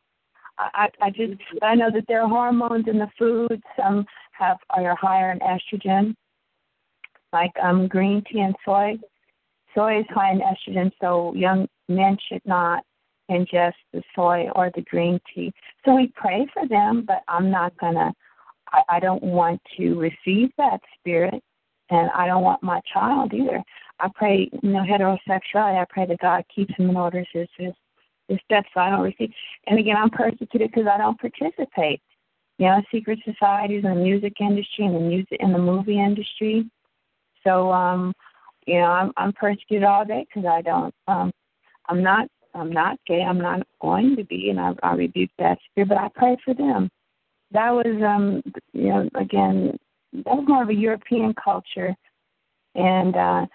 I, 0.59 0.89
I 1.01 1.09
just 1.09 1.41
I 1.63 1.73
know 1.73 1.89
that 1.91 2.03
there 2.07 2.21
are 2.21 2.27
hormones 2.27 2.85
in 2.87 2.99
the 2.99 3.09
food. 3.17 3.63
Some 3.79 4.05
have 4.33 4.57
are 4.69 4.95
higher 4.95 5.31
in 5.31 5.39
estrogen, 5.39 6.13
like 7.33 7.51
um 7.63 7.87
green 7.87 8.21
tea 8.31 8.41
and 8.41 8.55
soy. 8.63 8.99
Soy 9.73 10.01
is 10.01 10.05
high 10.09 10.33
in 10.33 10.41
estrogen, 10.41 10.91
so 11.01 11.33
young 11.33 11.67
men 11.87 12.15
should 12.27 12.41
not 12.45 12.83
ingest 13.31 13.73
the 13.91 14.03
soy 14.13 14.49
or 14.53 14.69
the 14.75 14.81
green 14.81 15.19
tea. 15.33 15.51
So 15.83 15.95
we 15.95 16.11
pray 16.15 16.45
for 16.53 16.67
them, 16.67 17.05
but 17.07 17.23
I'm 17.27 17.49
not 17.49 17.75
gonna. 17.77 18.13
I, 18.71 18.81
I 18.89 18.99
don't 18.99 19.23
want 19.23 19.59
to 19.77 19.95
receive 19.99 20.49
that 20.57 20.79
spirit 20.99 21.41
and 21.91 22.09
I 22.11 22.25
don't 22.25 22.43
want 22.43 22.63
my 22.63 22.81
child 22.91 23.33
either. 23.33 23.61
I 23.99 24.09
pray, 24.15 24.49
you 24.63 24.69
know, 24.69 24.79
heterosexuality. 24.79 25.79
I 25.79 25.85
pray 25.89 26.07
that 26.07 26.19
God 26.19 26.43
keeps 26.53 26.73
him 26.75 26.89
in 26.89 26.97
order 26.97 27.23
his 27.31 27.47
his, 27.57 27.73
his 28.27 28.39
steps, 28.45 28.69
so 28.73 28.79
I 28.79 28.89
don't 28.89 29.01
receive. 29.01 29.31
And 29.67 29.77
again, 29.77 29.97
I'm 29.97 30.09
persecuted 30.09 30.71
because 30.71 30.87
I 30.91 30.97
don't 30.97 31.19
participate. 31.19 32.01
You 32.57 32.67
know, 32.67 32.81
secret 32.91 33.19
societies 33.25 33.83
in 33.83 33.91
the 33.91 33.95
music 33.95 34.33
industry 34.39 34.85
and 34.85 34.95
the 34.95 34.99
music 34.99 35.37
in 35.39 35.51
the 35.51 35.59
movie 35.59 35.99
industry. 35.99 36.69
So, 37.43 37.71
um, 37.71 38.13
you 38.65 38.75
know, 38.75 38.85
I'm 38.85 39.11
I'm 39.17 39.33
persecuted 39.33 39.83
all 39.83 40.05
day 40.05 40.25
because 40.27 40.47
I 40.49 40.61
don't. 40.61 40.93
Um, 41.07 41.31
I'm 41.87 42.01
not. 42.01 42.27
I'm 42.53 42.71
not 42.71 42.97
gay. 43.07 43.21
I'm 43.21 43.39
not 43.39 43.65
going 43.81 44.15
to 44.15 44.23
be, 44.25 44.49
and 44.49 44.59
I, 44.59 44.73
I 44.83 44.93
rebuke 44.95 45.31
that 45.39 45.57
spirit. 45.69 45.89
But 45.89 45.99
I 45.99 46.09
pray 46.15 46.37
for 46.43 46.53
them. 46.53 46.89
That 47.51 47.71
was, 47.71 48.01
um, 48.05 48.41
you 48.73 48.89
know, 48.89 49.09
again, 49.15 49.77
that 50.13 50.25
was 50.25 50.45
more 50.47 50.63
of 50.63 50.69
a 50.69 50.75
European 50.75 51.33
culture, 51.33 51.95
and 52.75 53.15
uh, 53.15 53.45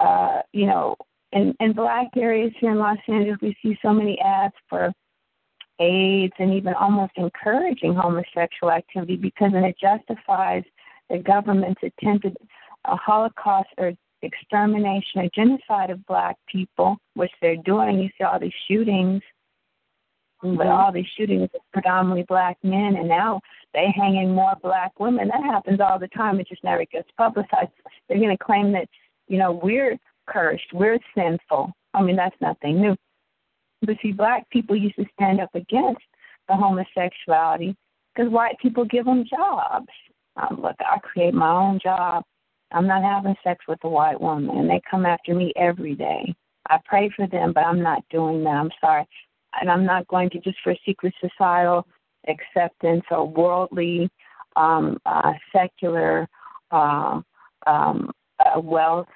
uh, 0.00 0.42
you 0.52 0.66
know, 0.66 0.96
in 1.32 1.54
in 1.60 1.72
black 1.72 2.08
areas 2.16 2.52
here 2.58 2.72
in 2.72 2.78
Los 2.78 2.98
Angeles, 3.08 3.38
we 3.42 3.56
see 3.62 3.78
so 3.82 3.92
many 3.92 4.18
ads 4.20 4.54
for 4.68 4.92
AIDS 5.78 6.32
and 6.38 6.54
even 6.54 6.74
almost 6.74 7.12
encouraging 7.16 7.94
homosexual 7.94 8.72
activity 8.72 9.16
because 9.16 9.52
then 9.52 9.64
it 9.64 9.76
justifies 9.78 10.62
the 11.10 11.18
government's 11.18 11.82
attempted 11.82 12.36
a 12.86 12.96
Holocaust 12.96 13.68
or 13.78 13.92
extermination 14.22 15.20
or 15.20 15.28
genocide 15.34 15.90
of 15.90 16.04
black 16.06 16.36
people, 16.50 16.96
which 17.14 17.32
they're 17.42 17.56
doing. 17.56 17.98
You 18.00 18.08
see 18.16 18.24
all 18.24 18.38
these 18.38 18.52
shootings 18.68 19.22
but 20.42 20.66
all 20.66 20.92
these 20.92 21.06
shootings 21.16 21.48
are 21.54 21.60
predominantly 21.72 22.24
black 22.28 22.58
men, 22.62 22.96
and 22.96 23.08
now 23.08 23.40
they 23.76 23.92
hanging 23.94 24.34
more 24.34 24.54
black 24.62 24.98
women. 24.98 25.28
That 25.28 25.44
happens 25.44 25.80
all 25.80 25.98
the 25.98 26.08
time. 26.08 26.40
It 26.40 26.48
just 26.48 26.64
never 26.64 26.86
gets 26.86 27.08
publicized. 27.18 27.70
They're 28.08 28.18
going 28.18 28.36
to 28.36 28.42
claim 28.42 28.72
that 28.72 28.88
you 29.28 29.38
know 29.38 29.52
we're 29.62 29.98
cursed, 30.26 30.72
we're 30.72 30.98
sinful. 31.14 31.72
I 31.92 32.02
mean 32.02 32.16
that's 32.16 32.40
nothing 32.40 32.80
new. 32.80 32.96
But 33.82 33.96
see, 34.02 34.12
black 34.12 34.48
people 34.48 34.74
used 34.74 34.96
to 34.96 35.04
stand 35.12 35.40
up 35.40 35.54
against 35.54 36.00
the 36.48 36.56
homosexuality 36.56 37.76
because 38.14 38.32
white 38.32 38.58
people 38.60 38.86
give 38.86 39.04
them 39.04 39.24
jobs. 39.28 39.88
Um, 40.36 40.60
look, 40.62 40.76
I 40.80 40.98
create 41.00 41.34
my 41.34 41.50
own 41.50 41.78
job. 41.82 42.24
I'm 42.72 42.86
not 42.86 43.02
having 43.02 43.36
sex 43.44 43.64
with 43.68 43.78
a 43.84 43.88
white 43.88 44.20
woman, 44.20 44.56
and 44.56 44.70
they 44.70 44.80
come 44.90 45.04
after 45.04 45.34
me 45.34 45.52
every 45.56 45.94
day. 45.94 46.34
I 46.68 46.78
pray 46.84 47.10
for 47.14 47.26
them, 47.28 47.52
but 47.52 47.64
I'm 47.64 47.82
not 47.82 48.02
doing 48.10 48.42
that. 48.44 48.50
I'm 48.50 48.70
sorry 48.80 49.06
and 49.60 49.70
I'm 49.70 49.84
not 49.84 50.06
going 50.08 50.30
to 50.30 50.40
just 50.40 50.58
for 50.62 50.72
a 50.72 50.80
secret 50.84 51.14
societal 51.20 51.86
acceptance 52.28 53.04
or 53.10 53.26
worldly, 53.26 54.10
um, 54.56 54.98
uh, 55.06 55.32
secular 55.54 56.28
uh, 56.70 57.20
um, 57.66 58.10
uh, 58.44 58.60
wealth 58.60 59.08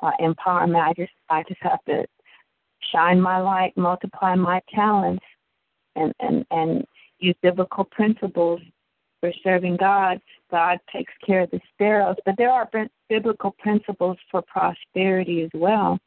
uh, 0.00 0.12
empowerment. 0.20 0.82
I 0.82 0.92
just 0.94 1.12
I 1.28 1.42
just 1.48 1.62
have 1.62 1.84
to 1.86 2.04
shine 2.92 3.20
my 3.20 3.38
light, 3.38 3.76
multiply 3.76 4.34
my 4.34 4.60
talents, 4.74 5.24
and 5.96 6.12
and 6.20 6.44
and 6.50 6.84
use 7.18 7.36
biblical 7.42 7.84
principles 7.84 8.60
for 9.20 9.32
serving 9.42 9.76
God. 9.76 10.20
God 10.50 10.78
takes 10.92 11.12
care 11.26 11.42
of 11.42 11.50
the 11.50 11.60
sparrows, 11.74 12.16
but 12.24 12.36
there 12.38 12.50
are 12.50 12.70
biblical 13.08 13.50
principles 13.58 14.16
for 14.30 14.42
prosperity 14.42 15.42
as 15.42 15.50
well. 15.54 15.98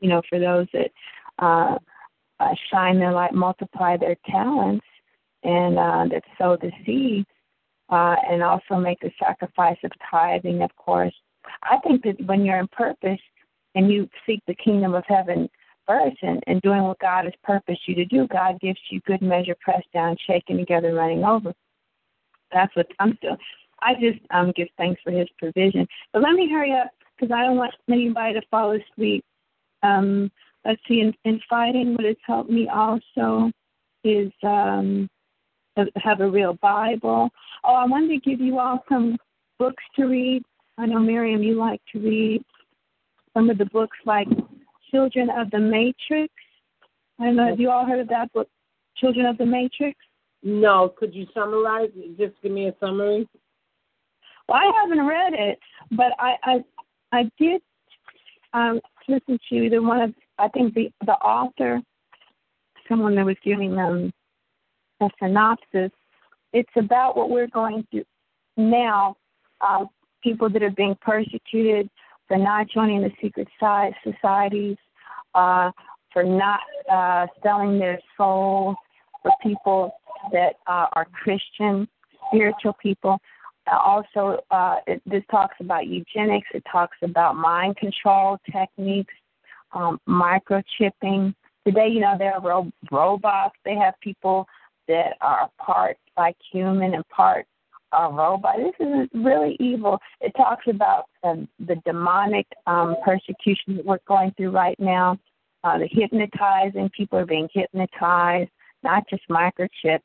You 0.00 0.08
know, 0.08 0.22
for 0.28 0.38
those 0.38 0.66
that 0.72 0.90
uh, 1.38 1.78
uh, 2.40 2.54
shine 2.70 2.98
their 2.98 3.12
light, 3.12 3.34
multiply 3.34 3.96
their 3.96 4.16
talents, 4.26 4.84
and 5.42 5.78
uh, 5.78 6.06
that 6.10 6.22
sow 6.36 6.56
the 6.60 6.70
seed, 6.84 7.26
uh, 7.90 8.16
and 8.28 8.42
also 8.42 8.76
make 8.76 9.00
the 9.00 9.10
sacrifice 9.18 9.78
of 9.84 9.90
tithing, 10.10 10.62
of 10.62 10.74
course. 10.76 11.14
I 11.62 11.78
think 11.78 12.02
that 12.04 12.20
when 12.26 12.44
you're 12.44 12.58
in 12.58 12.68
purpose 12.68 13.20
and 13.74 13.90
you 13.90 14.08
seek 14.26 14.42
the 14.46 14.54
kingdom 14.54 14.94
of 14.94 15.04
heaven 15.06 15.48
first 15.86 16.16
and, 16.22 16.42
and 16.46 16.60
doing 16.62 16.82
what 16.82 16.98
God 16.98 17.24
has 17.24 17.34
purposed 17.42 17.80
you 17.86 17.94
to 17.94 18.04
do, 18.04 18.26
God 18.28 18.60
gives 18.60 18.78
you 18.90 19.00
good 19.06 19.22
measure, 19.22 19.56
pressed 19.60 19.90
down, 19.92 20.16
shaken 20.26 20.58
together, 20.58 20.94
running 20.94 21.24
over. 21.24 21.54
That's 22.52 22.74
what 22.76 22.86
I'm 22.98 23.18
doing. 23.22 23.36
I 23.80 23.94
just 23.94 24.18
um, 24.30 24.52
give 24.56 24.68
thanks 24.76 25.00
for 25.02 25.10
His 25.10 25.28
provision. 25.38 25.86
But 26.12 26.22
let 26.22 26.32
me 26.32 26.50
hurry 26.50 26.72
up 26.72 26.90
because 27.16 27.32
I 27.32 27.42
don't 27.42 27.56
want 27.56 27.74
anybody 27.90 28.34
to 28.34 28.42
fall 28.50 28.76
asleep. 28.76 29.24
Um, 29.82 30.30
let's 30.64 30.80
see, 30.88 31.00
in, 31.00 31.14
in 31.24 31.40
fighting, 31.48 31.94
what 31.94 32.04
has 32.04 32.16
helped 32.26 32.50
me 32.50 32.68
also 32.68 33.50
is 34.04 34.32
um, 34.42 35.08
have 35.96 36.20
a 36.20 36.30
real 36.30 36.54
Bible. 36.54 37.30
Oh, 37.64 37.74
I 37.74 37.84
wanted 37.86 38.08
to 38.08 38.30
give 38.30 38.40
you 38.40 38.58
all 38.58 38.84
some 38.88 39.16
books 39.58 39.82
to 39.96 40.06
read. 40.06 40.42
I 40.76 40.86
know, 40.86 40.98
Miriam, 40.98 41.42
you 41.42 41.54
like 41.54 41.80
to 41.92 41.98
read 41.98 42.42
some 43.34 43.50
of 43.50 43.58
the 43.58 43.66
books 43.66 43.96
like 44.04 44.28
Children 44.90 45.28
of 45.30 45.50
the 45.50 45.58
Matrix. 45.58 46.32
I 47.20 47.24
don't 47.24 47.36
know, 47.36 47.48
have 47.48 47.60
you 47.60 47.70
all 47.70 47.84
heard 47.84 48.00
of 48.00 48.08
that 48.08 48.32
book, 48.32 48.48
Children 48.96 49.26
of 49.26 49.38
the 49.38 49.46
Matrix? 49.46 49.98
No, 50.42 50.94
could 50.96 51.14
you 51.14 51.26
summarize? 51.34 51.90
Just 52.16 52.34
give 52.42 52.52
me 52.52 52.68
a 52.68 52.74
summary. 52.78 53.28
Well, 54.48 54.58
I 54.58 54.72
haven't 54.80 55.04
read 55.04 55.32
it, 55.34 55.58
but 55.90 56.12
I 56.18 56.36
I, 56.44 56.64
I 57.12 57.30
did 57.38 57.60
um, 58.52 58.80
listen 59.08 59.38
to 59.50 59.68
the 59.68 59.78
one 59.80 60.00
of 60.00 60.14
I 60.38 60.48
think 60.48 60.74
the 60.74 60.90
the 61.04 61.14
author, 61.14 61.80
someone 62.88 63.14
that 63.16 63.26
was 63.26 63.36
giving 63.44 63.74
them 63.74 64.12
a 65.00 65.08
synopsis. 65.18 65.90
It's 66.52 66.70
about 66.76 67.16
what 67.16 67.30
we're 67.30 67.48
going 67.48 67.86
through 67.90 68.04
now. 68.56 69.16
Uh, 69.60 69.84
people 70.22 70.48
that 70.50 70.62
are 70.62 70.70
being 70.70 70.96
persecuted 71.00 71.88
for 72.26 72.36
not 72.36 72.68
joining 72.68 73.02
the 73.02 73.10
secret 73.20 73.48
societies, 74.04 74.76
uh, 75.34 75.70
for 76.12 76.22
not 76.22 76.60
uh, 76.90 77.26
selling 77.42 77.78
their 77.78 77.98
soul, 78.16 78.74
for 79.22 79.32
people 79.42 79.92
that 80.32 80.54
uh, 80.66 80.86
are 80.92 81.06
Christian, 81.12 81.88
spiritual 82.28 82.74
people. 82.82 83.18
Uh, 83.70 83.76
also, 83.78 84.40
uh, 84.50 84.76
it, 84.86 85.02
this 85.06 85.22
talks 85.30 85.56
about 85.60 85.86
eugenics. 85.86 86.48
It 86.54 86.64
talks 86.70 86.96
about 87.02 87.36
mind 87.36 87.76
control 87.76 88.38
techniques, 88.50 89.14
um, 89.72 90.00
microchipping. 90.08 91.34
Today, 91.66 91.88
you 91.88 92.00
know, 92.00 92.14
there 92.18 92.34
are 92.34 92.40
ro- 92.40 92.72
robots. 92.90 93.56
They 93.64 93.74
have 93.74 93.94
people 94.00 94.46
that 94.88 95.16
are 95.20 95.50
part 95.58 95.96
like 96.16 96.36
human 96.50 96.94
and 96.94 97.08
part 97.08 97.46
uh, 97.92 98.10
robot. 98.10 98.56
This 98.58 98.86
is 98.86 99.08
really 99.14 99.56
evil. 99.60 99.98
It 100.20 100.32
talks 100.36 100.64
about 100.68 101.04
um, 101.22 101.48
the 101.58 101.76
demonic 101.86 102.46
um, 102.66 102.96
persecution 103.04 103.76
that 103.76 103.84
we're 103.84 103.98
going 104.06 104.32
through 104.36 104.50
right 104.50 104.78
now. 104.78 105.18
Uh, 105.64 105.78
the 105.78 105.88
hypnotizing, 105.90 106.90
people 106.96 107.18
are 107.18 107.26
being 107.26 107.48
hypnotized, 107.52 108.50
not 108.82 109.04
just 109.08 109.22
microchipped. 109.28 110.00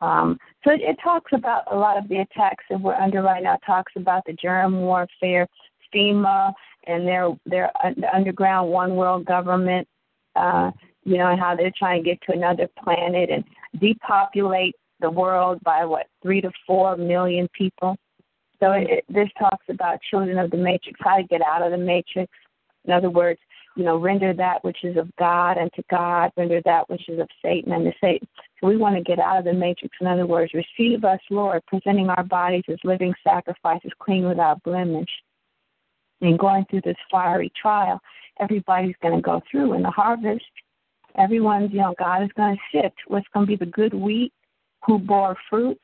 Um, 0.00 0.38
so 0.64 0.72
it, 0.72 0.80
it 0.82 0.96
talks 1.02 1.32
about 1.34 1.64
a 1.70 1.76
lot 1.76 1.98
of 1.98 2.08
the 2.08 2.18
attacks 2.18 2.64
that 2.70 2.80
we're 2.80 2.94
under 2.94 3.22
right 3.22 3.42
now. 3.42 3.54
It 3.54 3.60
talks 3.66 3.92
about 3.96 4.22
the 4.26 4.34
germ 4.34 4.80
warfare, 4.80 5.46
FEMA, 5.94 6.52
and 6.86 7.06
their 7.06 7.30
their 7.46 7.70
underground 8.12 8.70
one 8.70 8.96
world 8.96 9.24
government. 9.24 9.86
Uh, 10.34 10.70
you 11.06 11.18
know, 11.18 11.36
how 11.38 11.54
they're 11.54 11.72
trying 11.78 12.02
to 12.02 12.10
get 12.10 12.20
to 12.22 12.32
another 12.32 12.68
planet 12.82 13.30
and 13.30 13.44
depopulate 13.80 14.74
the 15.00 15.10
world 15.10 15.60
by 15.62 15.84
what 15.84 16.06
three 16.20 16.40
to 16.40 16.50
four 16.66 16.96
million 16.96 17.48
people. 17.56 17.96
So 18.58 18.72
it, 18.72 19.04
this 19.08 19.28
talks 19.38 19.64
about 19.68 20.00
children 20.10 20.36
of 20.36 20.50
the 20.50 20.56
matrix, 20.56 20.98
how 21.00 21.18
to 21.18 21.22
get 21.22 21.42
out 21.42 21.62
of 21.62 21.70
the 21.70 21.78
matrix. 21.78 22.32
In 22.86 22.92
other 22.92 23.10
words, 23.10 23.38
you 23.76 23.84
know, 23.84 23.98
render 23.98 24.32
that 24.34 24.64
which 24.64 24.78
is 24.82 24.96
of 24.96 25.08
God 25.16 25.58
unto 25.58 25.82
God, 25.90 26.32
render 26.36 26.60
that 26.64 26.90
which 26.90 27.08
is 27.08 27.20
of 27.20 27.28
Satan 27.40 27.72
unto 27.72 27.92
Satan. 28.00 28.26
So 28.60 28.66
we 28.66 28.76
want 28.76 28.96
to 28.96 29.02
get 29.02 29.20
out 29.20 29.38
of 29.38 29.44
the 29.44 29.52
matrix. 29.52 29.94
In 30.00 30.08
other 30.08 30.26
words, 30.26 30.54
receive 30.54 31.04
us, 31.04 31.20
Lord, 31.30 31.62
presenting 31.66 32.08
our 32.08 32.24
bodies 32.24 32.64
as 32.68 32.78
living 32.82 33.14
sacrifices, 33.22 33.92
clean 34.00 34.26
without 34.26 34.62
blemish. 34.64 35.10
And 36.20 36.38
going 36.38 36.64
through 36.68 36.80
this 36.84 36.96
fiery 37.10 37.52
trial, 37.60 38.00
everybody's 38.40 38.96
going 39.02 39.14
to 39.14 39.22
go 39.22 39.42
through. 39.50 39.74
In 39.74 39.82
the 39.82 39.90
harvest, 39.90 40.42
everyone's, 41.18 41.72
you 41.72 41.80
know, 41.80 41.94
God 41.98 42.22
is 42.22 42.30
going 42.36 42.56
to 42.56 42.78
sift 42.78 42.96
what's 43.06 43.26
going 43.32 43.46
to 43.46 43.50
be 43.50 43.56
the 43.56 43.70
good 43.70 43.94
wheat, 43.94 44.32
who 44.84 44.98
bore 44.98 45.36
fruit, 45.48 45.78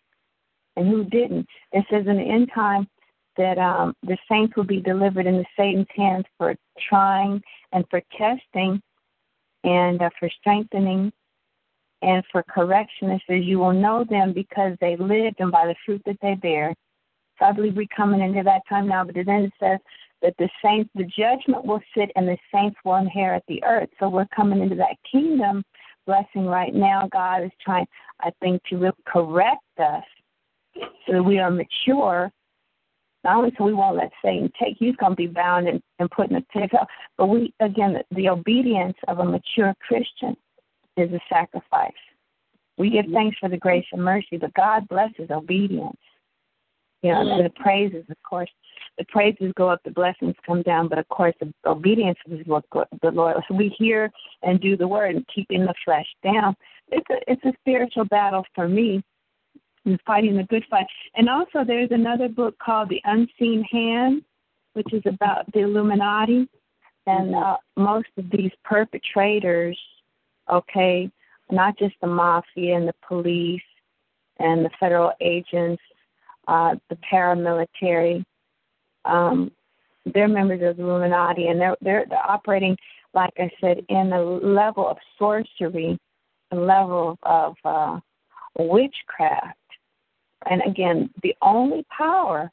and 0.77 0.89
who 0.89 1.05
didn't. 1.05 1.47
It 1.73 1.85
says 1.91 2.07
in 2.07 2.17
the 2.17 2.23
end 2.23 2.51
time, 2.55 2.89
that 3.37 3.59
um, 3.59 3.95
the 4.03 4.17
saints 4.31 4.55
will 4.57 4.65
be 4.65 4.81
delivered 4.81 5.27
into 5.27 5.45
Satan's 5.57 5.87
hands 5.97 6.25
for 6.37 6.55
trying 6.89 7.43
and 7.73 7.85
for 7.91 8.03
testing 8.17 8.81
and 9.65 10.03
uh, 10.03 10.11
for 10.19 10.29
strengthening 10.41 11.13
and 12.03 12.23
for 12.31 12.43
correction. 12.43 13.11
It 13.11 13.23
says, 13.27 13.45
You 13.45 13.59
will 13.59 13.73
know 13.73 14.05
them 14.05 14.33
because 14.33 14.77
they 14.81 14.97
lived 14.97 15.37
and 15.39 15.51
by 15.51 15.67
the 15.67 15.75
fruit 15.87 16.03
that 16.07 16.19
they 16.21 16.35
bear. 16.35 16.75
So 17.39 17.47
I 17.47 17.53
believe 17.53 17.77
we're 17.77 17.87
coming 17.97 18.21
into 18.21 18.43
that 18.43 18.63
time 18.69 18.89
now, 18.89 19.05
but 19.05 19.15
then 19.15 19.45
it 19.45 19.53
says 19.59 19.79
that 20.23 20.35
the 20.39 20.49
saints, 20.65 20.91
the 20.95 21.05
judgment 21.05 21.65
will 21.65 21.81
sit 21.97 22.11
and 22.17 22.27
the 22.27 22.39
saints 22.53 22.77
will 22.85 22.97
inherit 22.97 23.43
the 23.49 23.63
earth. 23.65 23.89
So 23.99 24.09
we're 24.09 24.27
coming 24.35 24.63
into 24.63 24.77
that 24.77 24.97
kingdom 25.11 25.65
blessing 26.07 26.47
right 26.47 26.75
now. 26.75 27.09
God 27.13 27.45
is 27.45 27.51
trying, 27.65 27.87
I 28.21 28.31
think, 28.41 28.63
to 28.71 28.77
really 28.77 28.97
correct 29.07 29.63
us 29.79 30.05
so 30.75 31.13
that 31.13 31.23
we 31.23 31.39
are 31.39 31.51
mature 31.51 32.33
not 33.25 33.37
only 33.37 33.53
so 33.57 33.65
we 33.65 33.73
won't 33.75 33.97
let 33.97 34.11
Satan 34.25 34.51
take, 34.61 34.77
he's 34.79 34.97
going 34.97 35.13
to 35.13 35.17
be 35.17 35.29
bound 35.29 35.69
and, 35.69 35.81
and 35.99 36.11
put 36.11 36.29
in 36.29 36.35
the 36.35 36.45
pit 36.53 36.65
of 36.65 36.71
hell. 36.73 36.89
But 37.17 37.27
we, 37.27 37.55
again, 37.61 37.95
the, 37.95 38.17
the 38.17 38.29
obedience 38.29 38.97
of 39.07 39.21
a 39.21 39.25
mature 39.25 39.75
Christian 39.87 40.37
is 40.97 41.11
a 41.13 41.21
sacrifice. 41.29 41.93
We 42.79 42.91
give 42.91 43.07
thanks 43.13 43.37
for 43.39 43.49
the 43.49 43.57
grace 43.57 43.85
and 43.93 44.03
mercy, 44.03 44.39
but 44.39 44.53
God 44.55 44.89
blesses 44.89 45.31
obedience. 45.31 45.99
You 47.03 47.13
know, 47.13 47.43
the 47.43 47.51
praises, 47.51 48.05
of 48.09 48.17
course, 48.23 48.51
the 48.97 49.05
praises 49.07 49.53
go 49.57 49.69
up, 49.69 49.81
the 49.85 49.91
blessings 49.91 50.35
come 50.47 50.63
down, 50.63 50.89
but 50.89 50.99
of 50.99 51.09
course, 51.09 51.35
the 51.41 51.53
obedience 51.67 52.19
is 52.31 52.47
what 52.47 52.65
the 52.73 53.11
Lord. 53.11 53.37
So 53.49 53.55
we 53.57 53.75
hear 53.77 54.11
and 54.43 54.61
do 54.61 54.77
the 54.77 54.87
word 54.87 55.17
and 55.17 55.27
keeping 55.35 55.65
the 55.65 55.75
flesh 55.85 56.07
down. 56.23 56.55
It's 56.89 57.07
a 57.11 57.19
it's 57.31 57.45
a 57.45 57.53
spiritual 57.61 58.05
battle 58.05 58.45
for 58.55 58.69
me 58.69 59.03
and 59.85 59.99
fighting 60.07 60.37
the 60.37 60.45
good 60.45 60.65
fight. 60.71 60.87
And 61.17 61.29
also, 61.29 61.65
there's 61.67 61.91
another 61.91 62.29
book 62.29 62.57
called 62.59 62.89
The 62.89 63.01
Unseen 63.05 63.65
Hand, 63.71 64.23
which 64.75 64.93
is 64.93 65.03
about 65.07 65.51
the 65.53 65.61
Illuminati. 65.61 66.49
And 67.07 67.35
uh, 67.35 67.57
most 67.77 68.09
of 68.17 68.31
these 68.31 68.53
perpetrators, 68.65 69.79
okay, 70.51 71.11
not 71.51 71.77
just 71.79 71.95
the 72.01 72.07
mafia 72.07 72.77
and 72.77 72.87
the 72.87 72.95
police 73.07 73.61
and 74.39 74.65
the 74.65 74.71
federal 74.79 75.13
agents, 75.21 75.83
uh, 76.49 76.75
the 76.89 76.99
paramilitary, 77.11 78.25
um, 79.05 79.51
they're 80.13 80.29
members 80.29 80.63
of 80.63 80.77
the 80.77 80.83
Illuminati, 80.83 81.49
and 81.49 81.61
they're, 81.61 81.77
they're 81.81 82.07
they're 82.09 82.31
operating, 82.31 82.77
like 83.15 83.33
I 83.39 83.51
said, 83.61 83.85
in 83.89 84.13
a 84.13 84.23
level 84.23 84.89
of 84.89 84.97
sorcery, 85.19 85.99
a 86.51 86.57
level 86.57 87.19
of 87.23 87.55
uh, 87.65 88.01
witchcraft 88.59 89.57
and 90.47 90.63
again, 90.67 91.11
the 91.23 91.35
only 91.43 91.85
power 91.97 92.51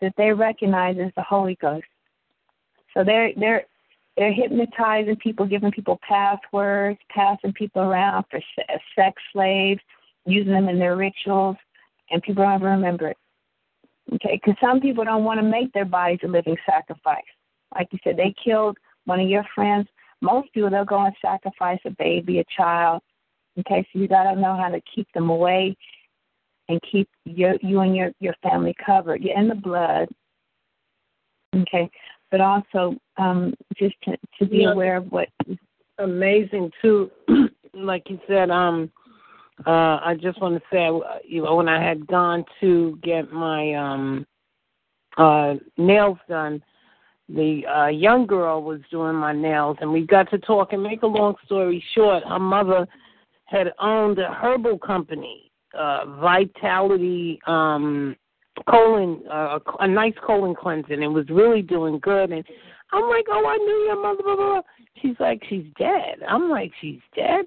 that 0.00 0.14
they 0.16 0.32
recognize 0.32 0.96
is 0.96 1.12
the 1.16 1.22
Holy 1.22 1.56
Ghost. 1.60 1.86
So 2.94 3.04
they're 3.04 3.32
they're 3.36 3.64
they're 4.16 4.32
hypnotizing 4.32 5.16
people, 5.16 5.46
giving 5.46 5.70
people 5.70 5.98
passwords, 6.06 6.98
passing 7.10 7.52
people 7.52 7.82
around 7.82 8.24
for 8.30 8.40
sex 8.96 9.22
slaves, 9.32 9.80
using 10.26 10.52
them 10.52 10.68
in 10.68 10.78
their 10.78 10.96
rituals, 10.96 11.56
and 12.10 12.22
people 12.22 12.44
don't 12.44 12.54
ever 12.54 12.70
remember 12.70 13.08
it. 13.08 13.16
Okay, 14.14 14.40
because 14.42 14.58
some 14.60 14.80
people 14.80 15.04
don't 15.04 15.24
want 15.24 15.38
to 15.38 15.46
make 15.46 15.72
their 15.72 15.84
bodies 15.84 16.18
a 16.24 16.28
living 16.28 16.56
sacrifice. 16.68 17.22
Like 17.74 17.88
you 17.92 17.98
said, 18.02 18.16
they 18.16 18.34
killed 18.44 18.76
one 19.04 19.20
of 19.20 19.28
your 19.28 19.44
friends. 19.54 19.86
Most 20.20 20.52
people 20.52 20.70
they'll 20.70 20.84
go 20.84 21.04
and 21.04 21.14
sacrifice 21.22 21.78
a 21.84 21.90
baby, 21.90 22.40
a 22.40 22.44
child. 22.56 23.02
Okay, 23.58 23.86
so 23.92 23.98
you 23.98 24.08
got 24.08 24.32
to 24.32 24.40
know 24.40 24.56
how 24.56 24.68
to 24.68 24.80
keep 24.94 25.06
them 25.12 25.30
away 25.30 25.76
and 26.68 26.80
keep 26.90 27.08
your, 27.24 27.54
you 27.62 27.80
and 27.80 27.96
your, 27.96 28.10
your 28.20 28.34
family 28.42 28.74
covered. 28.84 29.22
You're 29.22 29.38
in 29.38 29.48
the 29.48 29.54
blood, 29.54 30.08
okay, 31.54 31.90
but 32.30 32.40
also 32.40 32.96
um, 33.16 33.54
just 33.76 33.94
to, 34.04 34.16
to 34.38 34.46
be 34.46 34.58
Yeah. 34.58 34.72
aware 34.72 34.96
of 34.96 35.10
what. 35.10 35.28
amazing 35.98 36.70
too. 36.80 37.10
like 37.74 38.08
you 38.08 38.18
said, 38.26 38.50
um, 38.50 38.90
uh, 39.66 40.00
I 40.02 40.16
just 40.20 40.40
want 40.40 40.56
to 40.56 40.62
say, 40.72 40.86
you 41.28 41.42
know, 41.42 41.56
when 41.56 41.68
I 41.68 41.82
had 41.82 42.06
gone 42.06 42.44
to 42.60 42.98
get 43.02 43.30
my 43.32 43.74
um, 43.74 44.26
uh, 45.16 45.54
nails 45.76 46.18
done, 46.28 46.62
the 47.28 47.66
uh, 47.66 47.86
young 47.88 48.26
girl 48.26 48.62
was 48.62 48.80
doing 48.90 49.14
my 49.14 49.32
nails, 49.32 49.76
and 49.80 49.92
we 49.92 50.06
got 50.06 50.30
to 50.30 50.38
talk. 50.38 50.72
And 50.72 50.82
make 50.82 51.02
a 51.02 51.06
long 51.06 51.34
story 51.44 51.82
short, 51.94 52.24
her 52.24 52.38
mother 52.38 52.88
had 53.44 53.72
owned 53.78 54.18
a 54.18 54.32
herbal 54.32 54.78
company, 54.78 55.50
uh, 55.78 56.06
Vitality 56.20 57.38
um, 57.46 58.16
colon, 58.68 59.22
uh, 59.30 59.58
a 59.80 59.86
nice 59.86 60.14
colon 60.24 60.54
cleansing. 60.54 61.02
It 61.02 61.06
was 61.06 61.28
really 61.28 61.62
doing 61.62 61.98
good, 62.00 62.32
and 62.32 62.44
I'm 62.92 63.08
like, 63.08 63.26
oh, 63.28 63.46
I 63.46 63.56
knew 63.58 63.84
your 63.86 64.02
mother. 64.02 64.22
Blah, 64.22 64.36
blah, 64.36 64.46
blah. 64.46 64.62
She's 65.00 65.16
like, 65.20 65.42
she's 65.48 65.66
dead. 65.78 66.22
I'm 66.28 66.48
like, 66.48 66.72
she's 66.80 67.00
dead. 67.14 67.46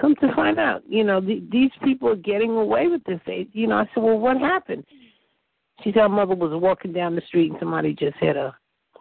Come 0.00 0.16
to 0.16 0.34
find 0.34 0.58
out, 0.58 0.82
you 0.88 1.04
know, 1.04 1.20
the, 1.20 1.42
these 1.52 1.70
people 1.82 2.08
are 2.08 2.16
getting 2.16 2.50
away 2.50 2.88
with 2.88 3.04
this. 3.04 3.20
They, 3.26 3.46
you 3.52 3.68
know, 3.68 3.76
I 3.76 3.84
said, 3.94 4.02
well, 4.02 4.18
what 4.18 4.38
happened? 4.38 4.84
She 5.82 5.92
said 5.92 6.02
her 6.02 6.08
mother 6.08 6.34
was 6.34 6.50
walking 6.52 6.92
down 6.92 7.14
the 7.14 7.22
street 7.28 7.50
and 7.50 7.60
somebody 7.60 7.94
just 7.94 8.16
hit 8.18 8.36
her. 8.36 8.52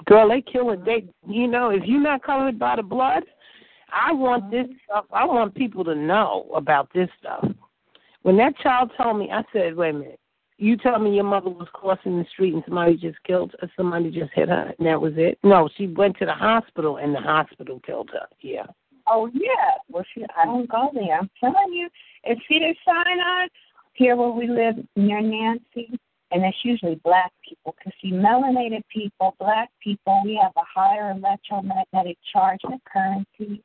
Girl, 0.06 0.30
they 0.30 0.42
killing. 0.42 0.84
They, 0.84 1.08
you 1.28 1.48
know, 1.48 1.70
if 1.70 1.84
you're 1.86 2.02
not 2.02 2.24
covered 2.24 2.60
by 2.60 2.76
the 2.76 2.84
blood, 2.84 3.24
I 3.92 4.12
want 4.12 4.52
this 4.52 4.66
mm-hmm. 4.66 4.74
stuff. 4.86 5.06
I 5.12 5.26
want 5.26 5.56
people 5.56 5.84
to 5.86 5.96
know 5.96 6.50
about 6.56 6.90
this 6.94 7.10
stuff. 7.20 7.46
When 8.24 8.38
that 8.38 8.58
child 8.58 8.92
told 8.98 9.18
me, 9.18 9.32
I 9.32 9.44
said, 9.54 9.76
wait 9.76 9.90
a 9.90 9.94
minute. 9.94 10.20
You 10.58 10.78
tell 10.78 11.00
me 11.00 11.16
your 11.16 11.24
mother 11.26 11.50
was 11.50 11.68
crossing 11.74 12.18
the 12.18 12.26
street 12.32 12.54
and 12.54 12.64
somebody 12.66 12.96
just 12.96 13.22
killed 13.24 13.54
her, 13.60 13.70
somebody 13.76 14.12
just 14.12 14.32
hit 14.34 14.50
her, 14.50 14.72
and 14.78 14.88
that 14.88 15.02
was 15.02 15.14
it? 15.18 15.38
No, 15.44 15.68
she 15.76 15.88
went 15.88 16.18
to 16.20 16.26
the 16.26 16.34
hospital 16.34 16.98
and 16.98 17.14
the 17.14 17.20
hospital 17.20 17.82
killed 17.86 18.12
her. 18.14 18.28
Yeah. 18.40 18.68
Oh 19.08 19.30
yeah, 19.34 19.78
well, 19.90 20.04
she, 20.14 20.24
I 20.38 20.46
don't 20.46 20.70
go 20.70 20.90
there. 20.94 21.20
I'm 21.20 21.30
telling 21.40 21.74
you, 21.74 21.90
it's 22.24 22.42
Cedar 22.48 22.74
Sinai 22.86 23.48
here 23.94 24.16
where 24.16 24.30
we 24.30 24.48
live 24.48 24.76
near 24.96 25.22
Nancy, 25.22 26.00
and 26.32 26.44
it's 26.44 26.58
usually 26.64 26.96
black 27.04 27.32
people. 27.48 27.76
Because 27.78 27.94
see, 28.02 28.12
melanated 28.12 28.84
people, 28.92 29.36
black 29.40 29.70
people, 29.82 30.22
we 30.24 30.40
have 30.42 30.54
a 30.56 30.64
higher 30.74 31.12
electromagnetic 31.12 32.18
charge 32.32 32.60
in 32.64 32.72
the 32.72 32.80
currency. 32.92 33.64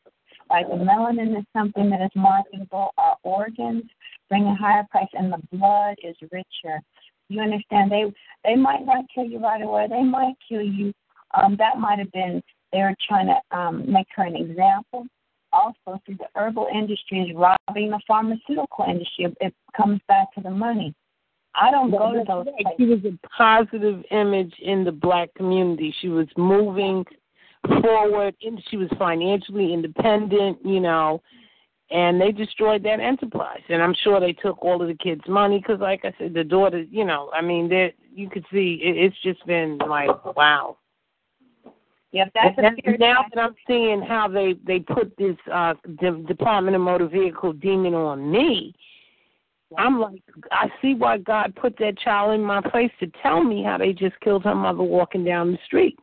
Like 0.51 0.67
the 0.69 0.75
melanin 0.75 1.39
is 1.39 1.45
something 1.53 1.91
that 1.91 2.03
is 2.03 2.11
marketable. 2.17 2.93
Our 2.99 3.17
organs 3.23 3.85
bring 4.29 4.45
a 4.45 4.55
higher 4.55 4.87
price, 4.91 5.09
and 5.13 5.33
the 5.33 5.41
blood 5.53 5.97
is 6.03 6.17
richer. 6.33 6.81
You 7.29 7.43
understand? 7.43 7.93
They 7.93 8.13
they 8.45 8.57
might 8.57 8.85
not 8.85 9.05
kill 9.15 9.25
you 9.25 9.39
right 9.39 9.63
away. 9.63 9.87
They 9.89 10.03
might 10.03 10.35
kill 10.49 10.63
you. 10.63 10.93
Um, 11.35 11.57
that 11.59 11.79
might 11.79 11.99
have 11.99 12.11
been 12.13 12.43
they 12.73 12.79
were 12.79 12.95
trying 13.07 13.29
to 13.29 13.57
um, 13.57 13.91
make 13.91 14.07
her 14.17 14.25
an 14.25 14.37
example. 14.37 15.07
Also, 15.59 16.01
through 16.05 16.19
the 16.19 16.29
herbal 16.37 16.69
industry 16.73 17.19
is 17.23 17.37
robbing 17.37 17.91
the 17.91 18.01
pharmaceutical 18.07 18.85
industry. 18.89 19.35
It 19.41 19.55
comes 19.77 20.01
back 20.07 20.33
to 20.35 20.41
the 20.41 20.51
money. 20.51 20.95
I 21.55 21.71
don't 21.71 21.91
go 21.91 22.13
to 22.13 22.23
those. 22.27 22.47
Places. 22.63 22.73
She 22.79 22.85
was 22.85 23.01
a 23.05 23.15
positive 23.37 24.05
image 24.13 24.55
in 24.61 24.85
the 24.85 24.93
black 24.93 25.35
community. 25.35 25.93
She 26.01 26.09
was 26.09 26.29
moving 26.37 27.05
forward. 27.83 28.35
And 28.43 28.63
she 28.71 28.77
was 28.77 28.89
financially 28.99 29.73
independent. 29.73 30.59
You 30.65 30.81
know, 30.81 31.21
and 31.91 32.21
they 32.21 32.31
destroyed 32.31 32.83
that 32.85 33.01
enterprise. 33.01 33.63
And 33.69 33.83
I'm 33.83 33.95
sure 34.05 34.21
they 34.21 34.35
took 34.35 34.63
all 34.63 34.81
of 34.81 34.89
the 34.89 34.95
kids' 34.95 35.23
money 35.27 35.59
because, 35.59 35.81
like 35.81 36.05
I 36.05 36.13
said, 36.19 36.35
the 36.35 36.45
daughter. 36.45 36.83
You 36.83 37.05
know, 37.05 37.31
I 37.35 37.43
mean, 37.43 37.69
that 37.71 37.95
you 38.15 38.31
could 38.31 38.45
see 38.53 38.81
it, 38.83 38.97
it's 38.97 39.21
just 39.23 39.45
been 39.47 39.79
like 39.79 40.37
wow. 40.37 40.77
Yep, 42.13 42.33
that's 42.35 42.59
and 42.59 42.99
now 42.99 43.27
that 43.35 43.41
I'm 43.41 43.55
seeing 43.67 44.01
how 44.01 44.29
they 44.29 44.55
they 44.67 44.79
put 44.81 45.15
this 45.19 45.37
uh 45.53 45.75
the 45.85 46.25
Department 46.27 46.75
of 46.75 46.81
Motor 46.81 47.07
Vehicle 47.07 47.53
demon 47.53 47.93
on 47.93 48.31
me, 48.31 48.75
I'm 49.77 50.01
like, 50.01 50.23
I 50.51 50.69
see 50.81 50.95
why 50.95 51.19
God 51.19 51.55
put 51.55 51.77
that 51.79 51.99
child 51.99 52.33
in 52.33 52.43
my 52.43 52.63
place 52.63 52.91
to 53.01 53.11
tell 53.23 53.45
me 53.45 53.63
how 53.63 53.77
they 53.77 53.93
just 53.93 54.19
killed 54.21 54.45
her 54.45 54.55
mother 54.55 54.83
walking 54.83 55.25
down 55.25 55.53
the 55.53 55.59
street. 55.67 55.99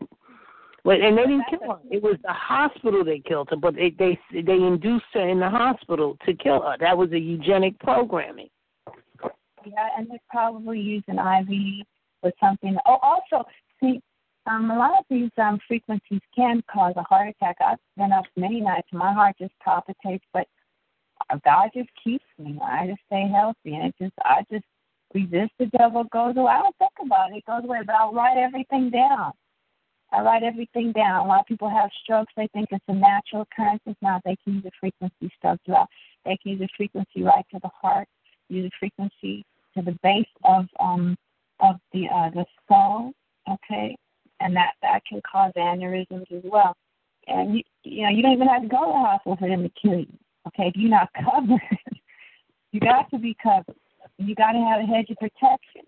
But 0.84 1.02
and 1.02 1.18
they 1.18 1.24
didn't 1.24 1.46
kill 1.50 1.72
her. 1.72 1.80
It 1.90 2.04
was 2.04 2.18
the 2.24 2.32
hospital 2.32 3.04
they 3.04 3.18
killed 3.20 3.50
her, 3.50 3.56
but 3.56 3.74
they 3.74 3.90
they 3.98 4.20
they 4.32 4.54
induced 4.54 5.06
her 5.16 5.28
in 5.28 5.40
the 5.40 5.50
hospital 5.50 6.16
to 6.28 6.36
kill 6.36 6.62
her. 6.62 6.76
That 6.80 6.96
was 6.96 7.12
a 7.12 7.20
eugenic 7.20 7.80
programming. 7.80 8.50
Yeah, 9.66 9.88
and 9.98 10.08
they're 10.08 10.20
probably 10.30 10.80
using 10.80 11.16
IV 11.16 11.88
or 12.22 12.32
something. 12.40 12.78
Oh, 12.86 13.00
also, 13.02 13.48
um, 14.48 14.70
a 14.70 14.78
lot 14.78 15.00
of 15.00 15.06
these 15.10 15.32
um, 15.38 15.60
frequencies 15.68 16.22
can 16.36 16.64
cause 16.72 16.94
a 16.98 17.04
heart 17.04 17.30
attack. 17.30 17.58
I've 17.66 17.80
been 17.98 18.12
up 18.12 18.26
many 18.36 18.62
nights. 18.62 18.88
My 18.92 19.12
heart 19.14 19.36
just 19.40 19.54
palpitates, 19.64 20.24
but 20.34 20.48
God 21.44 21.70
just 21.74 21.90
keeps 22.04 22.26
me. 22.38 22.60
I 22.64 22.88
just 22.88 23.02
stay 23.08 23.28
healthy, 23.32 23.76
and 23.76 23.86
it 23.88 23.96
just 24.00 24.14
I 24.24 24.44
just 24.52 24.66
resist 25.14 25.52
the 25.58 25.66
devil. 25.78 26.04
Goes 26.12 26.38
away. 26.38 26.52
I 26.52 26.62
don't 26.62 26.76
think 26.78 26.92
about 27.04 27.32
it. 27.32 27.38
It 27.38 27.46
goes 27.46 27.64
away, 27.64 27.80
but 27.86 27.96
I'll 27.96 28.14
write 28.14 28.38
everything 28.38 28.92
down. 28.92 29.32
I 30.12 30.22
write 30.22 30.44
everything 30.44 30.92
down. 30.92 31.26
A 31.26 31.28
lot 31.28 31.42
of 31.42 31.46
people 31.48 31.70
have 31.70 31.90
strokes. 32.04 32.32
They 32.38 32.48
think 32.54 32.70
it's 32.72 32.86
a 32.88 32.94
natural 32.94 33.42
occurrence. 33.42 33.82
It's 33.86 34.02
not. 34.02 34.22
They 34.24 34.38
can 34.44 34.56
use 34.56 34.64
the 34.64 34.72
frequency 34.80 35.32
throughout. 35.42 35.90
They 36.24 36.38
can 36.42 36.52
use 36.52 36.60
the 36.60 36.70
frequency 36.78 37.24
right 37.24 37.46
to 37.52 37.60
the 37.62 37.70
heart. 37.82 38.08
Use 38.50 38.70
the 38.70 38.72
frequency 38.80 39.44
to 39.76 39.82
the 39.82 39.98
base 40.04 40.26
of 40.44 40.66
um 40.80 41.18
of 41.60 41.78
the 41.94 42.08
uh 42.14 42.30
the 42.30 42.46
skull. 42.64 43.12
Okay, 43.50 43.96
and 44.46 44.56
that 44.56 44.74
that 44.82 45.02
can 45.10 45.22
cause 45.30 45.52
aneurysms 45.58 46.32
as 46.32 46.44
well. 46.44 46.76
And 47.28 47.56
you, 47.56 47.64
you 47.84 48.04
know 48.04 48.10
you 48.10 48.22
don't 48.22 48.34
even 48.34 48.48
have 48.48 48.62
to 48.62 48.68
go 48.68 48.86
to 48.86 48.92
the 48.92 49.00
hospital 49.00 49.38
for 49.38 49.50
them 49.50 49.64
to 49.64 49.72
kill 49.82 50.00
you. 50.00 50.18
Okay, 50.48 50.68
if 50.68 50.76
you're 50.76 50.90
not 50.90 51.10
covered, 51.24 51.60
you 52.72 52.80
got 52.80 53.10
to 53.10 53.18
be 53.18 53.36
covered. 53.42 53.76
You 54.18 54.36
got 54.36 54.52
to 54.52 54.60
have 54.60 54.82
a 54.82 54.86
hedge 54.86 55.10
of 55.10 55.18
protection. 55.18 55.82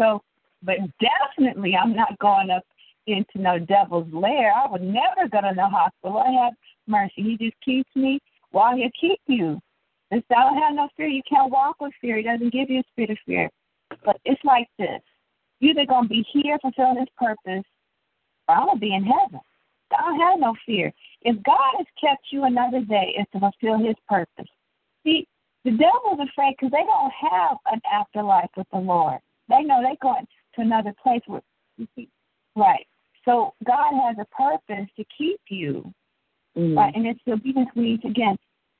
So, 0.00 0.22
but 0.62 0.76
definitely, 1.00 1.74
I'm 1.76 1.94
not 1.94 2.18
going 2.18 2.50
up 2.50 2.64
into 3.06 3.42
no 3.42 3.58
devil's 3.58 4.12
lair. 4.12 4.52
I 4.54 4.70
would 4.70 4.82
never 4.82 5.28
go 5.30 5.40
to 5.40 5.52
the 5.54 5.66
hospital. 5.66 6.18
I 6.18 6.44
have 6.44 6.54
mercy. 6.86 7.12
He 7.16 7.36
just 7.36 7.56
keeps 7.64 7.90
me 7.96 8.20
while 8.52 8.76
He'll 8.76 8.90
keep 8.98 9.20
you. 9.26 9.60
If 10.12 10.24
I 10.30 10.44
don't 10.44 10.58
have 10.58 10.74
no 10.74 10.88
fear, 10.96 11.08
you 11.08 11.22
can't 11.28 11.50
walk 11.50 11.80
with 11.80 11.92
fear. 12.00 12.18
He 12.18 12.22
doesn't 12.22 12.52
give 12.52 12.70
you 12.70 12.80
a 12.80 12.84
spirit 12.92 13.10
of 13.10 13.18
fear. 13.26 13.50
But 14.04 14.18
it's 14.24 14.42
like 14.44 14.68
this. 14.78 15.00
You're 15.60 15.72
either 15.72 15.86
going 15.86 16.04
to 16.04 16.08
be 16.08 16.24
here 16.32 16.58
fulfilling 16.60 16.98
His 16.98 17.08
purpose, 17.16 17.64
I'm 18.48 18.66
going 18.66 18.76
to 18.76 18.80
be 18.80 18.94
in 18.94 19.04
heaven. 19.04 19.40
I 19.92 20.02
don't 20.02 20.20
have 20.20 20.40
no 20.40 20.54
fear. 20.64 20.92
If 21.22 21.42
God 21.42 21.74
has 21.76 21.86
kept 22.00 22.26
you 22.30 22.44
another 22.44 22.80
day, 22.80 23.14
it's 23.16 23.30
to 23.32 23.40
fulfill 23.40 23.78
His 23.78 23.96
purpose. 24.08 24.48
See, 25.04 25.26
the 25.64 25.70
devil's 25.70 26.28
afraid 26.28 26.54
because 26.58 26.72
they 26.72 26.84
don't 26.84 27.12
have 27.30 27.56
an 27.66 27.80
afterlife 27.92 28.50
with 28.56 28.66
the 28.72 28.78
Lord. 28.78 29.20
They 29.48 29.62
know 29.62 29.80
they're 29.82 29.96
going 30.02 30.26
to 30.54 30.60
another 30.60 30.94
place 31.02 31.20
where, 31.26 31.42
right. 32.56 32.86
So 33.24 33.54
God 33.64 33.92
has 33.92 34.16
a 34.18 34.34
purpose 34.34 34.88
to 34.96 35.04
keep 35.16 35.40
you, 35.48 35.92
mm. 36.56 36.76
right? 36.76 36.94
And 36.94 37.06
it's 37.06 37.20
the 37.26 37.32
obedience 37.32 37.68
we 37.76 38.00
again 38.04 38.36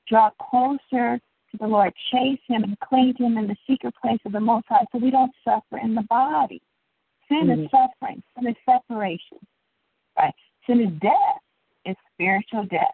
draw 0.07 0.31
closer 0.49 1.19
to 1.51 1.57
the 1.59 1.67
Lord, 1.67 1.93
chase 2.11 2.39
Him, 2.47 2.63
and 2.63 2.77
cling 2.79 3.13
to 3.17 3.23
Him 3.23 3.37
in 3.37 3.47
the 3.47 3.55
secret 3.67 3.93
place 4.01 4.19
of 4.25 4.33
the 4.33 4.39
Most 4.39 4.65
High, 4.67 4.85
so 4.91 4.97
we 4.97 5.11
don't 5.11 5.31
suffer 5.45 5.77
in 5.81 5.95
the 5.95 6.03
body. 6.09 6.61
Sin 7.29 7.47
mm. 7.47 7.63
is 7.63 7.71
suffering. 7.71 8.21
Sin 8.35 8.47
is 8.47 8.55
separation, 8.65 9.37
right? 10.17 10.33
Sin 10.67 10.81
is 10.81 11.01
death. 11.01 11.41
It's 11.85 11.99
spiritual 12.13 12.65
death. 12.65 12.93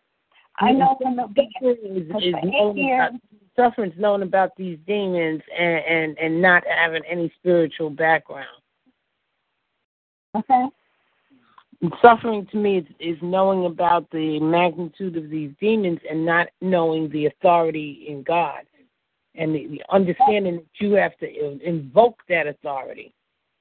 I 0.60 0.72
know 0.72 0.98
from 1.02 1.16
the 1.16 1.28
beginning. 1.28 1.98
Is, 1.98 2.24
is 2.24 2.36
knowing 2.44 3.20
suffering's 3.56 3.94
knowing 3.98 4.22
about 4.22 4.56
these 4.58 4.78
demons 4.88 5.42
and, 5.58 5.86
and 5.86 6.18
and 6.18 6.42
not 6.42 6.64
having 6.68 7.04
any 7.10 7.32
spiritual 7.40 7.90
background. 7.90 8.48
Okay. 10.36 10.68
And 11.82 11.94
suffering 12.02 12.46
to 12.52 12.58
me 12.58 12.80
is, 12.80 12.86
is 13.00 13.18
knowing 13.22 13.66
about 13.66 14.10
the 14.12 14.40
magnitude 14.40 15.16
of 15.16 15.30
these 15.30 15.52
demons 15.62 16.00
and 16.10 16.26
not 16.26 16.48
knowing 16.62 17.10
the 17.10 17.28
authority 17.28 18.06
in 18.08 18.24
God 18.24 18.64
and 19.36 19.56
the, 19.56 19.68
the 19.68 19.82
understanding 19.90 20.58
that 20.58 20.86
you 20.86 20.94
have 20.94 21.18
to 21.20 21.60
invoke 21.66 22.20
that 22.28 22.48
authority. 22.48 23.14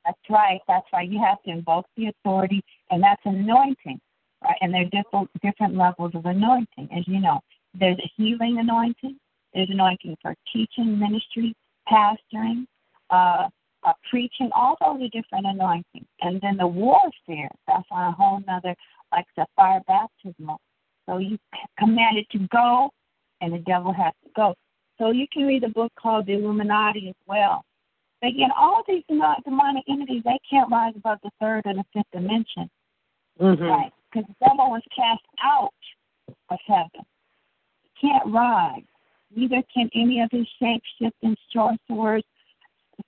That's 0.08 0.30
right. 0.30 0.60
That's 0.66 0.86
right. 0.90 1.08
You 1.08 1.22
have 1.22 1.42
to 1.42 1.50
invoke 1.50 1.84
the 1.96 2.06
authority, 2.06 2.64
and 2.90 3.02
that's 3.02 3.20
anointing. 3.26 4.00
Right? 4.42 4.56
And 4.62 4.72
there 4.72 4.82
are 4.82 5.02
different 5.02 5.28
different 5.42 5.76
levels 5.76 6.12
of 6.14 6.24
anointing, 6.24 6.88
as 6.96 7.06
you 7.06 7.20
know. 7.20 7.40
There's 7.78 7.98
a 7.98 8.10
healing 8.16 8.56
anointing. 8.58 9.16
There's 9.52 9.68
anointing 9.70 10.16
for 10.22 10.34
teaching, 10.50 10.98
ministry, 10.98 11.54
pastoring, 11.92 12.66
uh, 13.10 13.48
uh, 13.84 13.92
preaching. 14.08 14.48
All 14.54 14.76
those 14.80 15.02
are 15.02 15.08
different 15.08 15.46
anointings. 15.46 16.06
And 16.22 16.40
then 16.40 16.56
the 16.56 16.66
warfare. 16.66 17.50
That's 17.66 17.84
on 17.90 18.08
a 18.08 18.12
whole 18.12 18.40
nother, 18.46 18.74
like 19.12 19.26
the 19.36 19.44
fire 19.56 19.80
baptismal. 19.86 20.58
So 21.06 21.18
you 21.18 21.38
commanded 21.78 22.26
to 22.32 22.38
go, 22.50 22.90
and 23.42 23.52
the 23.52 23.58
devil 23.58 23.92
has 23.92 24.14
to 24.24 24.30
go. 24.34 24.54
So 24.96 25.10
you 25.10 25.26
can 25.30 25.46
read 25.46 25.64
a 25.64 25.68
book 25.68 25.92
called 26.00 26.26
The 26.26 26.32
Illuminati 26.32 27.10
as 27.10 27.14
well. 27.26 27.64
Again, 28.22 28.50
all 28.56 28.82
these 28.88 29.04
demonic 29.08 29.84
entities, 29.88 30.22
they 30.24 30.38
can't 30.50 30.70
rise 30.70 30.94
above 30.96 31.18
the 31.22 31.30
third 31.40 31.62
and 31.66 31.78
the 31.78 31.84
fifth 31.92 32.10
dimension. 32.12 32.68
Mm-hmm. 33.40 33.62
Right 33.62 33.92
because 34.10 34.28
the 34.28 34.46
devil 34.46 34.70
was 34.70 34.82
cast 34.94 35.22
out 35.42 35.72
of 36.50 36.58
heaven. 36.66 37.06
He 37.82 38.08
can't 38.08 38.32
rise. 38.32 38.82
Neither 39.34 39.62
can 39.72 39.90
any 39.94 40.20
of 40.20 40.30
his 40.32 40.46
shape 40.58 40.82
shifting 41.00 41.36
sorcerers, 41.52 42.24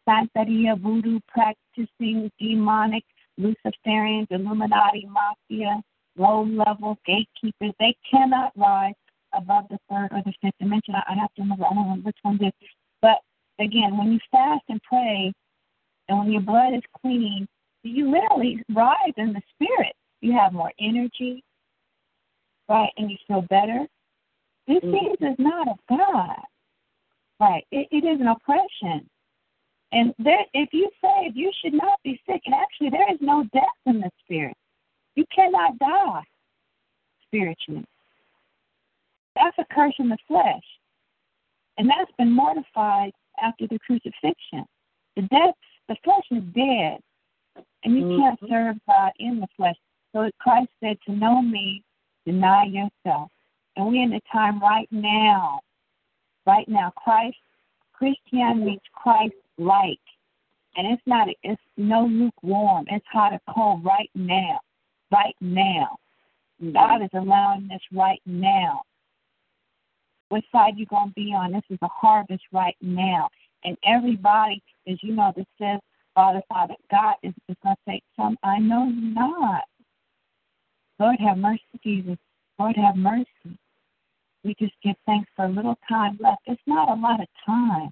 Santeria, 0.08 0.80
voodoo 0.80 1.18
practicing, 1.28 2.30
demonic, 2.38 3.04
Luciferians, 3.38 4.26
Illuminati, 4.30 5.08
mafia, 5.08 5.82
low 6.16 6.42
level 6.42 6.98
gatekeepers. 7.06 7.72
They 7.78 7.96
cannot 8.08 8.52
rise 8.56 8.94
above 9.32 9.64
the 9.70 9.78
third 9.88 10.08
or 10.12 10.22
the 10.24 10.32
fifth 10.42 10.58
dimension. 10.60 10.94
I 10.94 11.14
have 11.14 11.32
to 11.34 11.42
remember, 11.42 11.64
I 11.64 11.74
don't 11.74 11.88
know 11.88 12.02
which 12.02 12.18
one 12.22 12.38
it 12.42 12.54
is. 12.60 12.68
But 13.00 13.18
again, 13.60 13.96
when 13.96 14.12
you 14.12 14.18
fast 14.30 14.64
and 14.68 14.80
pray, 14.82 15.32
and 16.08 16.18
when 16.18 16.32
your 16.32 16.42
blood 16.42 16.74
is 16.74 16.82
clean, 17.00 17.46
you 17.82 18.10
literally 18.10 18.62
rise 18.68 19.14
in 19.16 19.32
the 19.32 19.42
spirit 19.54 19.94
you 20.20 20.32
have 20.32 20.52
more 20.52 20.72
energy, 20.78 21.42
right, 22.68 22.90
and 22.96 23.10
you 23.10 23.16
feel 23.26 23.42
better. 23.42 23.86
This 24.68 24.78
mm-hmm. 24.78 25.24
is 25.24 25.36
not 25.38 25.68
of 25.68 25.78
God, 25.88 26.40
right? 27.40 27.64
It, 27.72 27.88
it 27.90 28.04
is 28.04 28.20
an 28.20 28.28
oppression. 28.28 29.08
And 29.92 30.14
there, 30.18 30.44
if 30.54 30.68
you 30.72 30.88
say 31.02 31.32
you 31.34 31.50
should 31.62 31.72
not 31.72 31.98
be 32.04 32.20
sick, 32.28 32.42
and 32.44 32.54
actually 32.54 32.90
there 32.90 33.12
is 33.12 33.18
no 33.20 33.44
death 33.52 33.62
in 33.86 34.00
the 34.00 34.10
spirit. 34.22 34.56
You 35.16 35.24
cannot 35.34 35.78
die 35.78 36.22
spiritually. 37.26 37.84
That's 39.34 39.56
a 39.58 39.74
curse 39.74 39.94
in 39.98 40.08
the 40.08 40.18
flesh. 40.28 40.62
And 41.78 41.88
that's 41.88 42.10
been 42.18 42.30
mortified 42.30 43.12
after 43.42 43.66
the 43.66 43.78
crucifixion. 43.78 44.64
The 45.16 45.22
death, 45.22 45.54
the 45.88 45.96
flesh 46.04 46.24
is 46.30 46.42
dead. 46.54 47.00
And 47.84 47.96
you 47.96 48.04
mm-hmm. 48.04 48.20
can't 48.20 48.40
serve 48.48 48.76
God 48.86 49.12
in 49.18 49.40
the 49.40 49.48
flesh. 49.56 49.76
So 50.12 50.30
Christ 50.38 50.68
said, 50.82 50.96
To 51.06 51.12
know 51.12 51.42
me, 51.42 51.82
deny 52.26 52.64
yourself. 52.64 53.30
And 53.76 53.86
we're 53.86 54.02
in 54.02 54.12
a 54.12 54.20
time 54.32 54.60
right 54.60 54.88
now. 54.90 55.60
Right 56.46 56.68
now. 56.68 56.92
Christ, 56.96 57.36
Christian 57.92 58.64
means 58.64 58.80
Christ 58.92 59.34
like. 59.58 59.98
And 60.76 60.86
it's 60.86 61.02
not, 61.06 61.28
it's 61.42 61.60
no 61.76 62.04
lukewarm. 62.06 62.86
It's 62.88 63.04
hot 63.12 63.32
or 63.32 63.40
cold 63.52 63.84
right 63.84 64.10
now. 64.14 64.60
Right 65.10 65.34
now. 65.40 65.96
God 66.72 67.02
is 67.02 67.10
allowing 67.14 67.68
this 67.68 67.80
right 67.92 68.20
now. 68.26 68.82
What 70.30 70.44
side 70.52 70.74
you 70.76 70.86
going 70.86 71.08
to 71.08 71.14
be 71.14 71.34
on? 71.34 71.52
This 71.52 71.62
is 71.70 71.78
a 71.82 71.88
harvest 71.88 72.44
right 72.52 72.76
now. 72.80 73.28
And 73.64 73.76
everybody, 73.84 74.62
as 74.88 74.96
you 75.02 75.14
know, 75.14 75.32
that 75.36 75.46
says, 75.60 75.80
Father, 76.14 76.40
Father, 76.48 76.74
God 76.90 77.16
is, 77.22 77.34
is 77.48 77.56
to 77.64 77.74
say, 77.86 78.00
some, 78.16 78.36
I 78.44 78.58
know 78.58 78.86
not. 78.86 79.64
Lord, 81.00 81.16
have 81.20 81.36
mercy, 81.36 81.62
Jesus. 81.82 82.16
Lord, 82.58 82.76
have 82.76 82.96
mercy. 82.96 83.58
We 84.44 84.54
just 84.58 84.74
give 84.84 84.96
thanks 85.04 85.28
for 85.34 85.46
a 85.46 85.48
little 85.48 85.76
time 85.88 86.16
left. 86.20 86.42
It's 86.46 86.62
not 86.66 86.88
a 86.88 87.00
lot 87.00 87.20
of 87.20 87.26
time. 87.44 87.90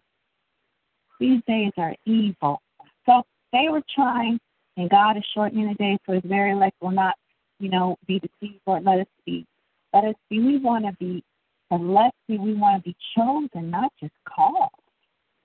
These 1.18 1.42
days 1.48 1.72
are 1.76 1.94
evil. 2.06 2.62
So 3.04 3.22
they 3.52 3.68
were 3.68 3.82
trying, 3.94 4.38
and 4.76 4.88
God 4.88 5.16
is 5.16 5.24
shortening 5.34 5.68
the 5.68 5.74
days 5.74 5.98
so 6.06 6.12
his 6.12 6.22
very 6.24 6.52
elect 6.52 6.76
will 6.80 6.92
not, 6.92 7.16
you 7.58 7.68
know, 7.68 7.96
be 8.06 8.20
deceived 8.20 8.60
or 8.66 8.80
let 8.80 9.00
us 9.00 9.06
be. 9.26 9.44
Let 9.92 10.04
us 10.04 10.14
be. 10.30 10.38
We 10.38 10.58
want 10.58 10.84
to 10.86 10.92
be 11.00 11.24
elected. 11.70 12.40
We 12.40 12.54
want 12.54 12.82
to 12.82 12.90
be 12.90 12.96
chosen, 13.16 13.70
not 13.70 13.92
just 14.00 14.14
called. 14.28 14.70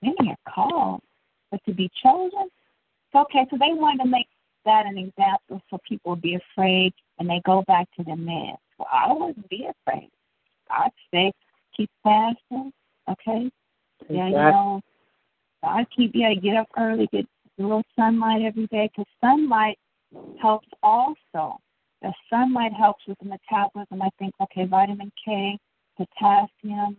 Many 0.02 0.30
are 0.30 0.52
called, 0.52 1.00
but 1.50 1.60
to 1.66 1.72
be 1.72 1.90
chosen. 2.02 2.48
Okay, 3.14 3.46
so 3.50 3.56
they 3.58 3.72
wanted 3.72 4.02
to 4.02 4.08
make 4.08 4.26
that 4.64 4.86
an 4.86 4.98
example 4.98 5.62
so 5.70 5.78
people 5.88 6.12
would 6.12 6.22
be 6.22 6.36
afraid 6.36 6.92
and 7.18 7.28
they 7.28 7.40
go 7.44 7.62
back 7.66 7.86
to 7.96 8.04
the 8.04 8.16
men. 8.16 8.54
Well, 8.78 8.88
I 8.92 9.12
wouldn't 9.12 9.48
be 9.48 9.68
afraid. 9.68 10.10
I'd 10.70 10.90
say 11.12 11.32
keep 11.76 11.90
fasting, 12.02 12.72
okay? 13.08 13.50
Yeah, 14.08 14.26
you 14.26 14.32
know, 14.32 14.80
I 15.62 15.86
keep 15.96 16.12
yeah, 16.14 16.34
get 16.34 16.56
up 16.56 16.68
early, 16.76 17.08
get 17.12 17.26
a 17.58 17.62
little 17.62 17.84
sunlight 17.96 18.42
every 18.42 18.66
day 18.66 18.90
because 18.92 19.10
sunlight 19.20 19.78
helps 20.40 20.68
also. 20.82 21.58
The 22.02 22.12
sunlight 22.28 22.72
helps 22.72 23.06
with 23.06 23.18
the 23.20 23.26
metabolism. 23.26 24.02
I 24.02 24.10
think 24.18 24.34
okay, 24.40 24.64
vitamin 24.64 25.12
K, 25.24 25.58
potassium. 25.96 26.96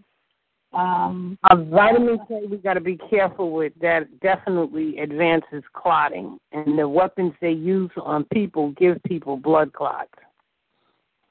Um, 0.73 1.37
uh, 1.43 1.55
vitamin 1.55 2.19
K, 2.27 2.41
we 2.49 2.57
got 2.57 2.73
to 2.73 2.81
be 2.81 2.97
careful 3.09 3.51
with. 3.51 3.73
That 3.81 4.19
definitely 4.19 4.99
advances 4.99 5.63
clotting, 5.73 6.37
and 6.51 6.77
the 6.77 6.87
weapons 6.87 7.33
they 7.39 7.51
use 7.51 7.91
on 8.01 8.25
people 8.33 8.71
give 8.71 9.01
people 9.03 9.37
blood 9.37 9.71
clots. 9.71 10.11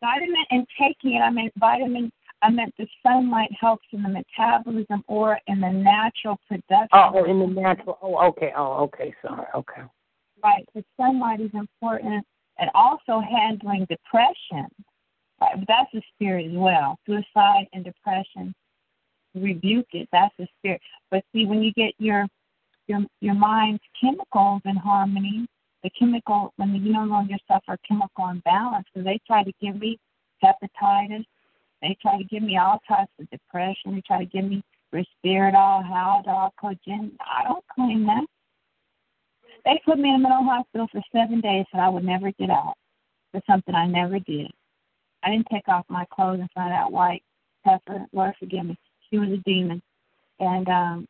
Vitamin 0.00 0.44
and 0.50 0.66
taking 0.78 1.16
it, 1.16 1.20
I 1.20 1.30
mean 1.30 1.50
vitamin 1.58 2.10
I 2.44 2.50
meant 2.50 2.74
the 2.76 2.86
sunlight 3.02 3.50
helps 3.58 3.86
in 3.92 4.02
the 4.02 4.08
metabolism 4.08 5.02
or 5.08 5.38
in 5.46 5.60
the 5.60 5.70
natural 5.70 6.38
production. 6.46 6.88
Oh, 6.92 7.24
in 7.24 7.38
the 7.38 7.46
natural. 7.46 7.98
Oh, 8.02 8.18
okay. 8.28 8.52
Oh, 8.54 8.84
okay. 8.84 9.14
Sorry. 9.22 9.46
Okay. 9.54 9.80
Right. 10.42 10.68
The 10.74 10.84
sunlight 10.98 11.40
is 11.40 11.50
important, 11.54 12.26
and 12.58 12.70
also 12.74 13.20
handling 13.20 13.86
depression. 13.88 14.66
Right. 15.40 15.64
That's 15.66 15.90
the 15.92 16.02
spirit 16.14 16.46
as 16.46 16.52
well. 16.54 16.96
Suicide 17.06 17.66
and 17.72 17.84
depression. 17.84 18.54
Rebuke 19.34 19.88
it. 19.92 20.08
That's 20.12 20.34
the 20.38 20.46
spirit. 20.58 20.80
But 21.10 21.24
see, 21.32 21.46
when 21.46 21.62
you 21.62 21.72
get 21.72 21.94
your 21.98 22.26
your 22.86 23.00
your 23.20 23.34
mind's 23.34 23.82
chemicals 24.00 24.62
in 24.64 24.76
harmony, 24.76 25.46
the 25.82 25.90
chemical 25.98 26.52
when 26.56 26.74
you 26.74 26.92
no 26.92 27.04
longer 27.04 27.34
suffer 27.48 27.76
chemical 27.86 28.28
imbalance, 28.28 28.86
because 28.92 29.04
they 29.04 29.20
try 29.26 29.42
to 29.42 29.52
give 29.60 29.76
me 29.76 29.98
hepatitis, 30.42 31.24
they 31.82 31.96
try 32.00 32.16
to 32.16 32.24
give 32.24 32.42
me 32.42 32.56
all 32.56 32.80
types 32.86 33.12
of 33.20 33.28
depression. 33.30 33.94
They 33.94 34.02
try 34.06 34.18
to 34.20 34.30
give 34.30 34.44
me 34.44 34.62
Risperidol, 34.94 35.84
Haldol, 35.84 36.50
Cogen. 36.62 37.12
I 37.20 37.42
don't 37.44 37.64
claim 37.74 38.06
that. 38.06 38.24
They 39.64 39.80
put 39.84 39.98
me 39.98 40.10
in 40.10 40.16
a 40.16 40.18
mental 40.18 40.44
hospital 40.44 40.86
for 40.92 41.02
seven 41.12 41.40
days 41.40 41.66
and 41.72 41.82
I 41.82 41.88
would 41.88 42.04
never 42.04 42.30
get 42.32 42.50
out 42.50 42.74
for 43.32 43.40
something 43.46 43.74
I 43.74 43.86
never 43.86 44.18
did. 44.18 44.50
I 45.24 45.30
didn't 45.30 45.48
take 45.50 45.68
off 45.68 45.86
my 45.88 46.04
clothes 46.12 46.40
front 46.52 46.72
of 46.72 46.78
that 46.78 46.92
white 46.92 47.22
pepper. 47.64 48.04
Lord 48.12 48.34
forgive 48.38 48.66
me. 48.66 48.78
She 49.10 49.18
was 49.18 49.30
a 49.30 49.36
demon. 49.38 49.82
And 50.40 50.68
um 50.68 51.08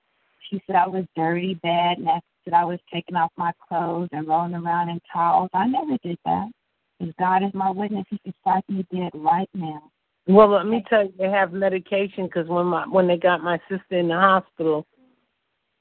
she 0.50 0.62
said 0.66 0.76
I 0.76 0.86
was 0.86 1.04
dirty, 1.16 1.54
bad, 1.62 1.98
and 1.98 2.06
that 2.06 2.22
I 2.54 2.64
was 2.64 2.78
taking 2.92 3.16
off 3.16 3.32
my 3.36 3.52
clothes 3.68 4.10
and 4.12 4.28
rolling 4.28 4.54
around 4.54 4.90
in 4.90 5.00
towels. 5.12 5.50
I 5.54 5.66
never 5.66 5.96
did 6.02 6.18
that. 6.24 6.50
Because 6.98 7.14
God 7.18 7.42
is 7.42 7.54
my 7.54 7.70
witness. 7.70 8.04
He 8.10 8.18
could 8.18 8.34
strike 8.40 8.68
me 8.68 8.86
dead 8.92 9.10
right 9.14 9.48
now. 9.54 9.82
Well, 10.26 10.48
let 10.48 10.66
me 10.66 10.84
tell 10.88 11.04
you, 11.04 11.12
they 11.18 11.30
have 11.30 11.52
medication 11.52 12.26
because 12.26 12.48
when 12.48 12.66
my 12.66 12.86
when 12.86 13.06
they 13.06 13.16
got 13.16 13.42
my 13.42 13.58
sister 13.68 13.98
in 13.98 14.08
the 14.08 14.14
hospital, 14.14 14.86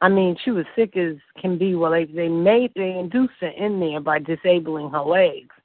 I 0.01 0.09
mean, 0.09 0.35
she 0.43 0.51
was 0.51 0.65
sick 0.75 0.97
as 0.97 1.15
can 1.41 1.57
be. 1.57 1.75
Well, 1.75 1.91
they 1.91 2.05
they 2.05 2.27
made 2.27 2.71
they 2.75 2.91
induced 2.91 3.35
her 3.39 3.47
in 3.47 3.79
there 3.79 4.01
by 4.01 4.19
disabling 4.19 4.89
her 4.89 5.01
legs. 5.01 5.55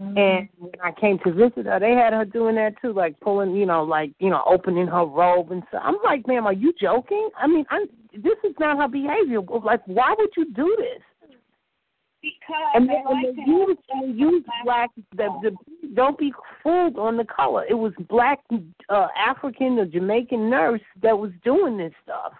Mm-hmm. 0.00 0.16
And 0.16 0.48
when 0.58 0.72
I 0.82 0.92
came 0.92 1.18
to 1.24 1.32
visit 1.32 1.66
her, 1.66 1.80
they 1.80 1.90
had 1.90 2.12
her 2.12 2.24
doing 2.24 2.54
that 2.54 2.74
too, 2.80 2.92
like 2.92 3.18
pulling, 3.20 3.56
you 3.56 3.66
know, 3.66 3.82
like 3.82 4.12
you 4.20 4.30
know, 4.30 4.42
opening 4.46 4.86
her 4.86 5.04
robe 5.04 5.50
and 5.50 5.62
stuff. 5.68 5.82
I'm 5.84 5.96
like, 6.04 6.26
ma'am, 6.28 6.46
are 6.46 6.52
you 6.52 6.72
joking? 6.80 7.30
I 7.36 7.48
mean, 7.48 7.64
I'm, 7.70 7.86
this 8.12 8.38
is 8.44 8.54
not 8.60 8.78
her 8.78 8.88
behavior. 8.88 9.40
Like, 9.40 9.82
why 9.86 10.14
would 10.16 10.30
you 10.36 10.52
do 10.52 10.76
this? 10.78 11.02
Because 12.22 12.72
and 12.74 12.88
they, 12.88 12.94
and 12.94 13.04
like 13.06 13.36
they 13.36 13.42
to 13.42 13.50
use 13.50 13.76
have 13.90 14.04
they 14.04 14.12
use 14.12 14.44
black. 14.64 14.90
The, 15.16 15.28
the 15.42 15.56
don't 15.94 16.18
be 16.18 16.32
fooled 16.62 16.96
on 16.96 17.16
the 17.16 17.24
color. 17.24 17.64
It 17.68 17.74
was 17.74 17.92
black 18.08 18.40
uh, 18.88 19.06
African 19.16 19.78
or 19.78 19.86
Jamaican 19.86 20.48
nurse 20.48 20.80
that 21.02 21.16
was 21.16 21.30
doing 21.44 21.76
this 21.76 21.92
stuff. 22.04 22.32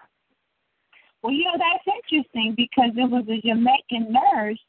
Well, 1.21 1.33
you 1.33 1.43
know 1.43 1.57
that's 1.57 1.97
interesting 1.97 2.53
because 2.55 2.91
it 2.95 3.09
was 3.09 3.25
a 3.29 3.41
Jamaican 3.45 4.13
nurse. 4.13 4.59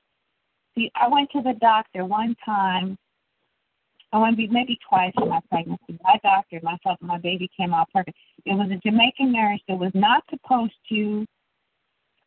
I 0.95 1.09
went 1.09 1.31
to 1.33 1.43
the 1.43 1.55
doctor 1.61 2.05
one 2.05 2.37
time. 2.45 2.97
I 4.13 4.19
went 4.19 4.39
maybe 4.39 4.79
twice 4.89 5.13
in 5.21 5.29
my 5.29 5.41
pregnancy. 5.49 5.99
My 6.03 6.19
doctor, 6.23 6.59
myself, 6.63 6.99
and 7.01 7.09
my 7.09 7.19
baby 7.19 7.49
came 7.57 7.73
out 7.73 7.89
perfect. 7.93 8.17
It 8.45 8.55
was 8.55 8.71
a 8.71 8.77
Jamaican 8.77 9.33
nurse 9.33 9.61
that 9.69 9.79
was 9.79 9.93
not 9.95 10.25
supposed 10.31 10.75
to 10.91 11.27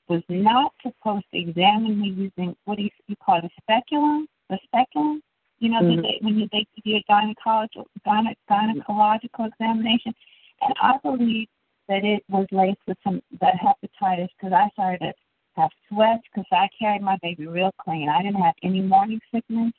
was 0.09 0.23
not 0.27 0.73
supposed 0.81 1.25
to 1.33 1.39
examine 1.39 1.99
me 1.99 2.09
using 2.09 2.55
what 2.65 2.77
do 2.77 2.83
you, 2.83 2.89
you 3.07 3.15
call 3.25 3.37
it, 3.37 3.45
a 3.45 3.49
speculum, 3.61 4.27
a 4.49 4.57
speculum. 4.65 5.21
You 5.59 5.69
know, 5.69 5.81
mm-hmm. 5.81 6.01
they, 6.01 6.19
when 6.21 6.37
you, 6.37 6.49
they 6.51 6.67
do 6.83 6.97
a 6.97 7.03
gynecological, 7.09 7.85
gyne, 8.05 8.35
gynecological 8.51 9.47
examination, 9.47 10.13
and 10.61 10.73
I 10.81 10.97
believe 11.01 11.47
that 11.87 12.03
it 12.03 12.23
was 12.29 12.47
laced 12.51 12.79
with 12.87 12.97
some 13.03 13.21
that 13.39 13.55
hepatitis 13.55 14.29
because 14.37 14.53
I 14.53 14.69
started 14.73 15.13
have 15.55 15.69
sweats 15.89 16.23
because 16.33 16.47
I 16.51 16.67
carried 16.79 17.01
my 17.01 17.17
baby 17.21 17.47
real 17.47 17.71
clean. 17.81 18.09
I 18.09 18.21
didn't 18.21 18.41
have 18.41 18.55
any 18.63 18.81
morning 18.81 19.19
sickness. 19.33 19.71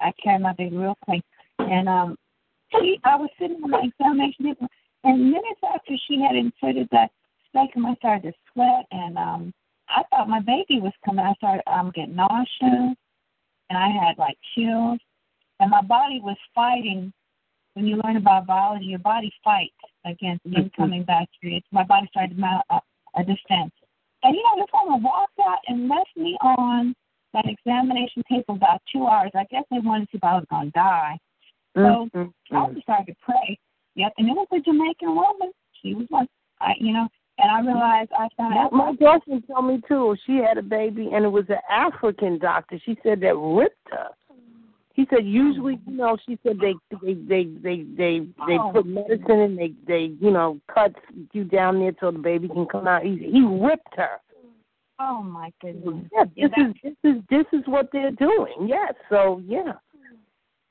I 0.00 0.12
carried 0.22 0.42
my 0.42 0.54
baby 0.54 0.76
real 0.76 0.96
clean, 1.04 1.22
and 1.58 1.88
um, 1.88 2.16
she, 2.72 2.98
I 3.04 3.16
was 3.16 3.28
sitting 3.38 3.62
on 3.62 3.70
my 3.70 3.82
examination, 3.82 4.56
and 5.04 5.24
minutes 5.24 5.60
after 5.74 5.94
she 6.08 6.20
had 6.20 6.36
inserted 6.36 6.88
that 6.92 7.10
speculum, 7.48 7.86
I 7.86 7.94
started 7.96 8.22
to 8.22 8.32
sweat, 8.52 8.86
and 8.90 9.18
um, 9.18 9.52
I 9.88 10.02
thought 10.10 10.28
my 10.28 10.40
baby 10.40 10.80
was 10.80 10.92
coming. 11.04 11.24
I 11.24 11.34
started 11.34 11.62
um 11.66 11.92
getting 11.94 12.16
nauseous, 12.16 12.48
and 12.62 12.96
I 13.70 13.88
had 13.88 14.18
like 14.18 14.38
chills, 14.54 14.98
and 15.58 15.70
my 15.70 15.82
body 15.82 16.20
was 16.22 16.36
fighting. 16.54 17.12
When 17.74 17.86
you 17.86 18.00
learn 18.04 18.16
about 18.16 18.46
biology, 18.46 18.86
your 18.86 18.98
body 18.98 19.32
fights 19.44 19.72
against 20.04 20.44
mm-hmm. 20.44 20.62
incoming 20.62 21.04
bacteria. 21.04 21.60
My 21.70 21.84
body 21.84 22.08
started 22.10 22.34
to 22.34 22.40
mount 22.40 22.64
a, 22.70 22.80
a 23.16 23.20
defense. 23.20 23.72
And 24.22 24.34
you 24.34 24.42
know, 24.42 24.62
this 24.62 24.70
woman 24.72 25.02
walked 25.02 25.38
out 25.40 25.58
and 25.68 25.88
left 25.88 26.10
me 26.16 26.36
on 26.42 26.94
that 27.32 27.46
examination 27.46 28.22
table 28.28 28.56
about 28.56 28.82
two 28.92 29.06
hours. 29.06 29.30
I 29.34 29.44
guess 29.50 29.64
they 29.70 29.78
wanted 29.78 30.06
to 30.06 30.12
see 30.12 30.18
if 30.18 30.24
I 30.24 30.34
was 30.34 30.44
going 30.50 30.66
to 30.66 30.72
die. 30.72 31.18
So 31.74 32.08
mm-hmm. 32.14 32.56
I 32.56 32.72
just 32.72 32.82
started 32.82 33.06
to 33.06 33.16
pray. 33.24 33.58
Yep, 33.94 34.12
and 34.18 34.28
it 34.28 34.32
was 34.32 34.48
a 34.52 34.60
Jamaican 34.60 35.14
woman. 35.14 35.52
She 35.82 35.94
was 35.94 36.06
like, 36.10 36.28
I, 36.60 36.72
you 36.78 36.92
know, 36.92 37.08
and 37.38 37.50
I 37.50 37.60
realized 37.60 38.10
I 38.18 38.28
found 38.36 38.54
out. 38.54 38.72
My 38.72 38.94
girlfriend 38.94 39.44
told 39.46 39.66
me 39.66 39.80
too. 39.88 40.16
She 40.26 40.36
had 40.36 40.58
a 40.58 40.62
baby, 40.62 41.10
and 41.12 41.24
it 41.24 41.28
was 41.28 41.44
an 41.48 41.58
African 41.70 42.38
doctor. 42.38 42.78
She 42.84 42.96
said 43.02 43.20
that 43.20 43.36
ripped 43.36 43.76
her. 43.90 44.08
He 44.92 45.06
said 45.08 45.24
usually, 45.24 45.78
you 45.86 45.96
know, 45.96 46.16
she 46.26 46.38
said 46.42 46.58
they 46.60 46.74
they 47.02 47.14
they 47.14 47.44
they 47.62 47.84
they 47.96 48.26
they 48.46 48.58
Oh. 48.58 48.72
put 48.72 48.86
medicine 48.86 49.40
and 49.40 49.58
they 49.58 49.72
they 49.86 50.12
you 50.20 50.30
know 50.30 50.60
cut 50.72 50.94
you 51.32 51.44
down 51.44 51.78
there 51.78 51.92
so 52.00 52.10
the 52.10 52.18
baby 52.18 52.48
can 52.48 52.66
come 52.66 52.86
out. 52.88 53.02
He 53.04 53.16
he 53.16 53.40
ripped 53.42 53.94
her. 53.96 54.20
Oh 54.98 55.22
my 55.22 55.52
goodness. 55.62 56.04
Yeah, 56.12 56.24
Yeah, 56.34 56.48
this 56.48 56.66
is 56.66 56.74
this 56.82 57.14
is 57.16 57.22
this 57.30 57.46
is 57.52 57.66
what 57.66 57.88
they're 57.92 58.10
doing. 58.10 58.66
Yes, 58.66 58.94
so 59.08 59.40
yeah. 59.46 59.72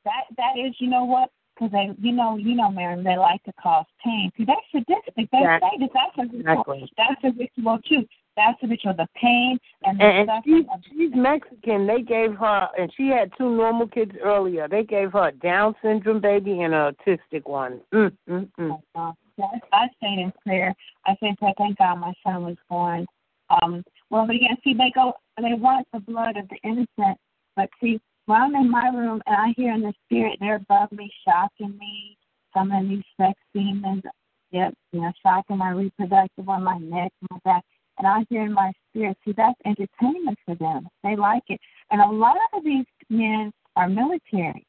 That 0.05 0.25
that 0.37 0.57
is, 0.57 0.75
you 0.79 0.89
know 0.89 1.05
what? 1.05 1.29
Because 1.55 1.71
they, 1.71 1.89
you 1.99 2.13
know, 2.13 2.37
you 2.37 2.55
know, 2.55 2.69
Miriam, 2.69 3.03
they 3.03 3.17
like 3.17 3.43
to 3.43 3.53
cause 3.61 3.85
pain. 4.03 4.31
See, 4.37 4.45
that's 4.45 4.61
sadistic. 4.71 5.13
They 5.15 5.23
Exactly. 5.23 5.69
say 5.69 5.77
that 5.79 5.89
that's 5.93 6.17
a 6.17 6.21
ritual. 6.37 6.39
Exactly. 6.39 6.91
That's 6.97 7.23
a 7.23 7.31
ritual 7.37 7.79
too. 7.87 8.05
That's 8.35 8.57
a 8.63 8.67
ritual. 8.67 8.93
The 8.93 9.07
pain 9.15 9.59
and 9.83 9.99
the 9.99 10.03
And, 10.05 10.29
and 10.29 10.85
she's 10.89 11.11
Mexican. 11.13 11.87
They 11.87 12.01
gave 12.01 12.35
her, 12.35 12.69
and 12.77 12.91
she 12.95 13.07
had 13.07 13.31
two 13.37 13.55
normal 13.55 13.87
kids 13.87 14.11
earlier. 14.23 14.67
They 14.67 14.83
gave 14.83 15.11
her 15.13 15.27
a 15.27 15.31
Down 15.31 15.75
syndrome 15.81 16.21
baby 16.21 16.61
and 16.61 16.73
an 16.73 16.95
autistic 16.95 17.45
one. 17.45 17.81
Mm, 17.93 18.15
mm, 18.29 18.49
mm. 18.59 18.81
Uh, 18.95 19.11
I 19.73 19.87
stayed 19.97 20.19
in 20.19 20.33
prayer. 20.45 20.73
I 21.05 21.15
said, 21.19 21.35
thank 21.57 21.77
God 21.77 21.95
my 21.95 22.13
son 22.23 22.45
was 22.45 22.57
born 22.69 23.05
um, 23.49 23.83
Well, 24.09 24.25
but 24.25 24.35
again, 24.35 24.57
see, 24.63 24.73
they 24.73 24.91
go, 24.93 25.13
they 25.37 25.53
want 25.53 25.87
the 25.93 25.99
blood 25.99 26.37
of 26.37 26.47
the 26.49 26.57
innocent. 26.63 27.17
But 27.55 27.69
see, 27.81 27.99
when 28.25 28.41
I'm 28.41 28.55
in 28.55 28.69
my 28.69 28.89
room 28.89 29.21
and 29.25 29.35
I 29.35 29.53
hear 29.57 29.73
in 29.73 29.81
the 29.81 29.93
spirit, 30.05 30.37
they're 30.39 30.57
above 30.57 30.91
me, 30.91 31.11
shocking 31.25 31.77
me. 31.77 32.17
Some 32.53 32.71
of 32.71 32.87
these 32.87 33.03
sex 33.19 33.33
demons, 33.53 34.03
yep, 34.51 34.73
you 34.91 35.01
know, 35.01 35.11
shocking 35.23 35.57
my 35.57 35.69
reproductive 35.69 36.49
on 36.49 36.63
my 36.63 36.77
neck, 36.79 37.11
my 37.29 37.37
back. 37.45 37.63
And 37.99 38.07
I 38.07 38.25
hear 38.29 38.43
in 38.43 38.53
my 38.53 38.71
spirit, 38.89 39.17
see, 39.25 39.33
that's 39.35 39.59
entertainment 39.65 40.39
for 40.45 40.55
them. 40.55 40.87
They 41.03 41.15
like 41.15 41.43
it. 41.49 41.59
And 41.91 42.01
a 42.01 42.09
lot 42.09 42.37
of 42.53 42.63
these 42.63 42.85
men 43.09 43.51
are 43.75 43.89
military. 43.89 44.65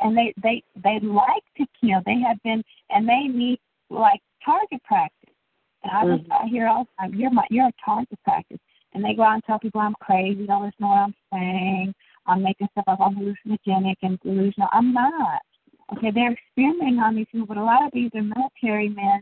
And 0.00 0.16
they 0.16 0.32
they 0.42 0.62
they 0.82 0.98
like 1.00 1.42
to 1.58 1.66
kill. 1.78 2.00
They 2.06 2.18
have 2.26 2.42
been, 2.42 2.62
and 2.90 3.06
they 3.08 3.28
need 3.28 3.58
like 3.90 4.20
target 4.44 4.82
practice. 4.84 5.34
And 5.82 5.92
I 5.92 6.04
Mhm. 6.04 6.26
I 6.30 6.46
hear 6.46 6.68
all 6.68 6.84
the 6.84 6.90
time, 6.98 7.14
you're 7.14 7.30
my 7.30 7.46
you're 7.50 7.66
a 7.66 7.72
target 7.84 8.18
practice. 8.24 8.60
And 8.92 9.04
they 9.04 9.14
go 9.14 9.24
out 9.24 9.34
and 9.34 9.44
tell 9.44 9.58
people 9.58 9.80
I'm 9.80 9.94
crazy, 10.00 10.46
don't 10.46 10.62
listen 10.62 10.82
to 10.82 10.86
what 10.86 10.98
I'm 10.98 11.14
saying. 11.32 11.94
I'm 12.26 12.42
making 12.42 12.68
stuff 12.70 12.84
up. 12.86 13.00
I'm 13.00 13.16
hallucinogenic 13.16 13.96
and 14.02 14.18
delusional. 14.20 14.68
I'm 14.72 14.92
not. 14.94 15.42
Okay, 15.92 16.10
they're 16.10 16.32
experimenting 16.32 17.00
on 17.00 17.16
these 17.16 17.26
people, 17.30 17.46
but 17.46 17.58
a 17.58 17.62
lot 17.62 17.84
of 17.84 17.92
these 17.92 18.10
are 18.14 18.22
military 18.22 18.88
men, 18.88 19.20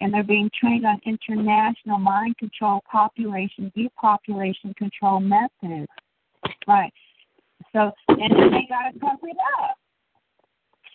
and 0.00 0.12
they're 0.12 0.22
being 0.22 0.50
trained 0.58 0.86
on 0.86 1.00
international 1.04 1.98
mind 1.98 2.36
control, 2.38 2.82
population, 2.90 3.72
depopulation 3.76 4.74
control 4.74 5.20
methods. 5.20 5.88
Right. 6.66 6.92
So, 7.72 7.92
and 8.08 8.32
then 8.32 8.50
they 8.50 8.66
got 8.68 8.92
to 8.92 8.98
cover 9.00 9.28
it 9.28 9.36
up. 9.60 9.76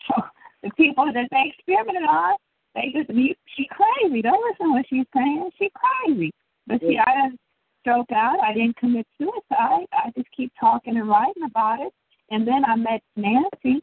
So 0.08 0.24
the 0.64 0.70
people 0.72 1.12
that 1.14 1.28
they 1.32 1.54
experimented 1.56 2.04
on, 2.04 2.36
they 2.76 2.92
just 2.94 3.10
you, 3.10 3.34
she 3.56 3.68
crazy. 3.72 4.22
Don't 4.22 4.44
listen 4.50 4.68
to 4.68 4.74
what 4.74 4.86
she's 4.90 5.06
saying. 5.16 5.50
She 5.58 5.72
crazy. 5.74 6.32
But 6.68 6.82
see, 6.82 7.00
I 7.00 7.24
didn't 7.24 7.40
stroke 7.82 8.12
out. 8.14 8.40
I 8.42 8.54
didn't 8.54 8.76
commit 8.78 9.08
suicide. 9.18 9.86
I 9.94 10.12
just 10.16 10.28
keep 10.36 10.52
talking 10.60 10.98
and 10.98 11.08
writing 11.08 11.44
about 11.46 11.80
it. 11.80 11.94
And 12.30 12.48
then 12.48 12.66
I 12.66 12.76
met 12.76 13.02
Nancy, 13.16 13.82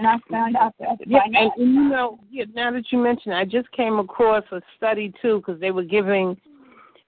and 0.00 0.08
I 0.08 0.16
found 0.30 0.56
out 0.56 0.74
that 0.80 0.96
Yeah, 1.06 1.20
and, 1.26 1.36
and 1.36 1.74
you 1.74 1.88
know, 1.88 2.18
yeah, 2.30 2.44
now 2.54 2.70
that 2.70 2.84
you 2.90 2.98
mention, 2.98 3.32
it, 3.32 3.36
I 3.36 3.44
just 3.44 3.70
came 3.72 3.98
across 3.98 4.44
a 4.50 4.62
study 4.76 5.12
too 5.20 5.42
because 5.44 5.60
they 5.60 5.72
were 5.72 5.84
giving 5.84 6.38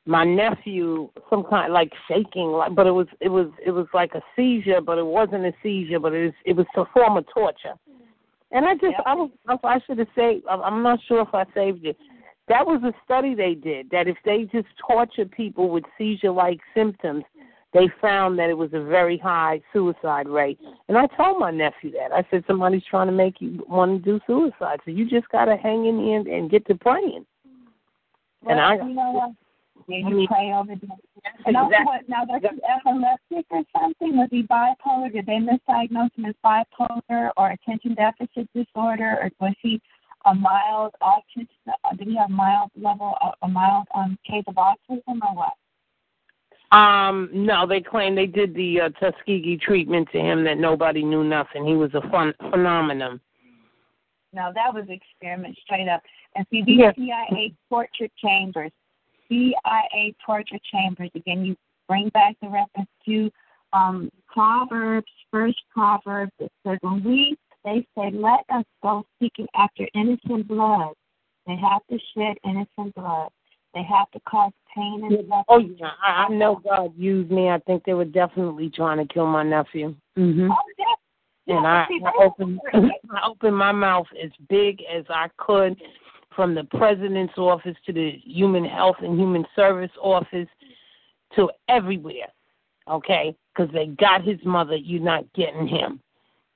my 0.05 0.25
nephew 0.25 1.09
some 1.31 1.45
kind 1.49 1.73
like 1.73 1.91
shaking, 2.07 2.49
like, 2.49 2.75
but 2.75 2.87
it 2.87 2.91
was 2.91 3.07
it 3.21 3.31
was 3.31 3.47
it 3.65 3.71
was 3.71 3.87
like 3.95 4.13
a 4.15 4.21
seizure, 4.37 4.83
but 4.83 4.99
it 4.99 5.07
wasn't 5.07 5.47
a 5.47 5.53
seizure, 5.63 6.01
but 6.01 6.13
it 6.13 6.25
was 6.25 6.35
it 6.45 6.55
was 6.55 6.67
a 6.77 6.85
form 6.93 7.17
of 7.17 7.25
torture. 7.33 7.75
And 8.51 8.67
I 8.67 8.75
just 8.75 8.97
I 9.07 9.15
was 9.15 9.31
I 9.65 9.81
should 9.87 9.99
have 9.99 10.09
saved. 10.15 10.45
I'm 10.47 10.83
not 10.83 10.99
sure 11.09 11.23
if 11.23 11.35
I 11.35 11.45
saved 11.55 11.87
it. 11.87 11.97
That 12.49 12.67
was 12.67 12.83
a 12.85 12.93
study 13.05 13.35
they 13.35 13.55
did 13.55 13.89
that 13.91 14.07
if 14.07 14.19
they 14.27 14.47
just 14.53 14.69
torture 14.87 15.25
people 15.25 15.71
with 15.71 15.85
seizure-like 15.97 16.59
symptoms, 16.75 17.25
they 17.73 17.89
found 18.01 18.39
that 18.39 18.51
it 18.51 18.57
was 18.57 18.71
a 18.75 18.83
very 18.83 19.17
high 19.17 19.61
suicide 19.73 20.29
rate. 20.29 20.59
And 20.89 20.99
I 20.99 21.07
told 21.17 21.39
my 21.39 21.51
nephew 21.51 21.91
that. 21.93 22.13
I 22.13 22.25
said 22.31 22.45
somebody's 22.47 22.85
trying 22.89 23.07
to 23.07 23.13
make 23.13 23.41
you 23.41 23.65
want 23.69 24.05
to 24.05 24.11
do 24.11 24.21
suicide, 24.27 24.81
so 24.85 24.91
you 24.91 25.09
just 25.09 25.29
got 25.31 25.47
to 25.47 25.57
hang 25.57 25.87
in 25.87 25.97
the 25.99 26.13
end 26.13 26.27
and 26.27 26.51
get 26.51 26.67
to 26.67 26.75
praying. 26.75 27.25
well, 28.43 28.53
and 28.53 28.61
I- 28.61 28.87
you 28.87 28.95
know 28.95 29.13
what? 29.13 29.31
I 29.89 29.95
you 30.09 30.17
mean- 30.17 30.27
pray 30.29 30.53
over 30.53 30.75
them. 30.77 30.93
And 31.47 31.57
also, 31.57 31.69
Exactly. 31.71 31.87
what, 31.87 32.09
now, 32.09 32.25
was 32.25 32.43
he 32.43 32.61
epileptic 32.65 33.47
or 33.51 33.63
something? 33.79 34.17
Was 34.17 34.29
he 34.31 34.43
bipolar? 34.45 35.13
Did 35.13 35.27
they 35.27 35.39
misdiagnose 35.39 36.15
him 36.17 36.25
as 36.27 36.35
bipolar 36.45 37.31
or 37.37 37.51
attention 37.51 37.95
deficit 37.95 38.49
disorder? 38.55 39.19
Or 39.23 39.31
was 39.41 39.55
he 39.61 39.81
a 40.25 40.35
mild 40.35 40.95
autism? 41.03 41.49
Did 41.97 42.09
he 42.09 42.17
have 42.17 42.31
mild 42.31 42.71
level, 42.77 43.17
a 43.43 43.49
mild 43.49 43.87
um, 43.95 44.19
case 44.29 44.45
of 44.47 44.55
autism 44.55 45.21
or 45.23 45.35
what? 45.35 45.53
Um, 46.73 47.29
no, 47.33 47.67
they 47.67 47.83
claim 47.83 48.15
they 48.15 48.27
did 48.27 48.55
the 48.55 48.81
uh, 48.81 48.89
Tuskegee 48.99 49.59
treatment 49.59 50.09
to 50.13 50.19
him 50.19 50.43
that 50.45 50.57
nobody 50.57 51.05
knew 51.05 51.23
nothing. 51.23 51.67
He 51.67 51.75
was 51.75 51.93
a 51.95 52.01
fun 52.09 52.33
phenomenon. 52.51 53.21
No, 54.33 54.51
that 54.55 54.73
was 54.73 54.87
experiment 54.89 55.57
straight 55.63 55.89
up. 55.89 56.03
And 56.35 56.47
see, 56.51 56.63
these 56.63 56.79
Yes. 56.79 56.95
CIA 56.97 57.55
torture 57.69 58.09
chambers, 58.17 58.71
CIA 59.29 60.15
torture 60.25 60.59
chambers, 60.71 61.11
again, 61.15 61.45
you 61.45 61.57
bring 61.89 62.09
back 62.11 62.37
the 62.41 62.49
reference 62.49 62.89
to 63.05 63.31
um, 63.75 64.11
Proverbs, 64.27 65.13
first 65.31 65.63
Proverbs, 65.71 66.33
it 66.39 66.51
says, 66.67 66.79
when 66.81 67.05
we, 67.05 67.37
they 67.65 67.87
say, 67.97 68.11
let 68.13 68.45
us 68.49 68.65
go 68.83 69.05
seeking 69.21 69.47
after 69.55 69.87
innocent 69.95 70.49
blood. 70.49 70.95
They 71.47 71.57
have 71.57 71.83
to 71.91 71.99
shed 72.15 72.37
innocent 72.45 72.95
blood. 72.95 73.31
They 73.75 73.83
have 73.83 74.11
to 74.11 74.21
cause 74.21 74.53
pain 74.75 75.03
and 75.05 75.19
suffering. 75.29 75.45
Oh 75.49 75.59
yeah, 75.59 75.91
I, 76.03 76.25
I 76.25 76.29
know 76.29 76.61
God 76.63 76.93
used 76.97 77.31
me. 77.31 77.49
I 77.49 77.59
think 77.61 77.85
they 77.85 77.95
were 77.95 78.05
definitely 78.05 78.71
trying 78.71 78.99
to 78.99 79.13
kill 79.13 79.27
my 79.27 79.43
nephew. 79.43 79.95
hmm 80.17 80.51
Oh, 80.51 80.57
yeah. 80.79 81.57
And 81.57 81.67
I, 81.67 81.87
see, 81.89 82.01
I 82.05 82.25
opened 82.25 82.61
I 83.11 83.27
opened 83.27 83.57
my 83.57 83.73
mouth 83.73 84.07
as 84.23 84.31
big 84.49 84.83
as 84.83 85.05
I 85.09 85.29
could, 85.39 85.81
from 86.37 86.55
the 86.55 86.65
president's 86.65 87.37
office 87.37 87.77
to 87.87 87.93
the 87.93 88.21
human 88.25 88.65
health 88.65 88.97
and 89.01 89.19
human 89.19 89.45
service 89.57 89.91
office 90.01 90.49
to 91.37 91.51
everywhere. 91.69 92.29
Okay, 92.89 93.35
because 93.55 93.73
they 93.73 93.87
got 93.87 94.25
his 94.25 94.39
mother. 94.45 94.77
You're 94.77 95.03
not 95.03 95.31
getting 95.35 95.67
him. 95.67 96.01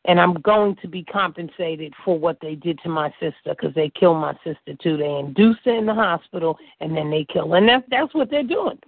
And 0.07 0.20
I'm 0.20 0.35
going 0.35 0.77
to 0.83 0.89
be 0.89 1.03
compensated 1.03 1.93
for 2.05 2.19
what 2.19 2.39
they 2.41 2.55
did 2.55 2.78
to 2.85 2.89
my 2.89 3.11
sister 3.20 3.51
because 3.51 3.74
they 3.74 3.91
killed 3.99 4.19
my 4.19 4.35
sister 4.45 4.74
too. 4.81 4.97
They 4.97 5.11
induced 5.11 5.61
her 5.65 5.77
in 5.77 5.87
the 5.87 5.95
hospital 5.95 6.59
and 6.81 6.97
then 6.97 7.11
they 7.11 7.27
kill 7.33 7.51
her. 7.51 7.57
And 7.57 7.69
that's 7.69 7.85
that's 7.91 8.15
what 8.15 8.31
they're 8.31 8.43
doing. 8.43 8.78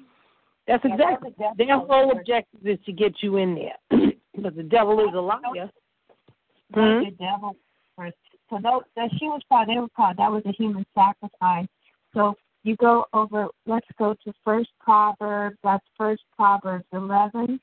That's 0.69 0.85
Yeah, 0.85 0.95
exactly. 0.95 1.35
that's 1.39 1.57
Their 1.57 1.78
whole 1.78 2.12
objective 2.12 2.66
is 2.66 2.78
to 2.86 2.93
get 2.93 3.23
you 3.23 3.39
in 3.39 3.55
there. 3.55 4.11
but 4.43 4.55
the 4.55 4.62
devil 4.62 5.01
is 5.01 5.15
a 5.15 5.20
liar. 5.20 5.40
That's 5.55 5.70
hmm? 6.74 7.05
the 7.05 7.16
devil 7.19 7.57
first. 7.97 8.16
So 8.51 8.59
those, 8.62 8.82
that 8.97 9.11
she 9.19 9.27
was 9.27 9.43
proud. 9.49 9.69
They 9.69 9.78
were 9.78 9.89
proud. 9.89 10.16
That 10.19 10.31
was 10.31 10.43
a 10.47 10.53
human 10.53 10.86
sacrifice. 10.95 11.66
So 12.15 12.35
you 12.62 12.77
go 12.77 13.07
over. 13.12 13.49
Let's 13.66 13.86
go 13.99 14.15
to 14.24 14.32
First 14.45 14.70
Proverbs. 14.81 15.57
That's 15.62 15.85
First 15.97 16.23
Proverbs 16.36 16.85
eleven. 16.93 17.61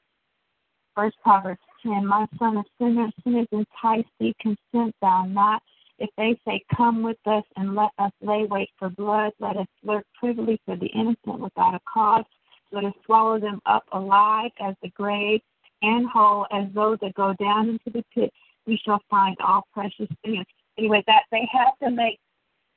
First 0.95 1.17
Proverbs 1.23 1.59
ten. 1.83 2.05
My 2.05 2.25
son, 2.39 2.57
if 2.57 2.65
sinners, 2.79 3.11
sinners 3.23 3.47
entice 3.51 4.05
thee, 4.19 4.35
consent 4.39 4.95
thou 5.01 5.25
not. 5.25 5.61
If 5.99 6.09
they 6.17 6.39
say, 6.45 6.63
Come 6.75 7.03
with 7.03 7.17
us 7.25 7.43
and 7.55 7.75
let 7.75 7.91
us 7.99 8.11
lay 8.21 8.45
wait 8.45 8.69
for 8.77 8.89
blood, 8.89 9.33
let 9.39 9.57
us 9.57 9.67
lurk 9.83 10.05
privily 10.19 10.59
for 10.65 10.75
the 10.75 10.87
innocent 10.87 11.39
without 11.39 11.75
a 11.75 11.79
cause. 11.91 12.25
Let 12.71 12.85
us 12.85 12.93
swallow 13.05 13.39
them 13.39 13.61
up 13.65 13.83
alive 13.91 14.51
as 14.59 14.75
the 14.81 14.89
grave, 14.89 15.41
and 15.81 16.07
whole 16.09 16.47
as 16.51 16.67
those 16.73 16.97
that 17.01 17.13
go 17.13 17.33
down 17.39 17.69
into 17.69 17.89
the 17.91 18.03
pit 18.13 18.33
we 18.65 18.79
shall 18.83 19.01
find 19.09 19.35
all 19.45 19.67
precious 19.73 20.07
things. 20.23 20.45
Anyway, 20.77 21.03
that 21.07 21.23
they 21.31 21.47
have 21.51 21.77
to 21.83 21.91
make 21.91 22.19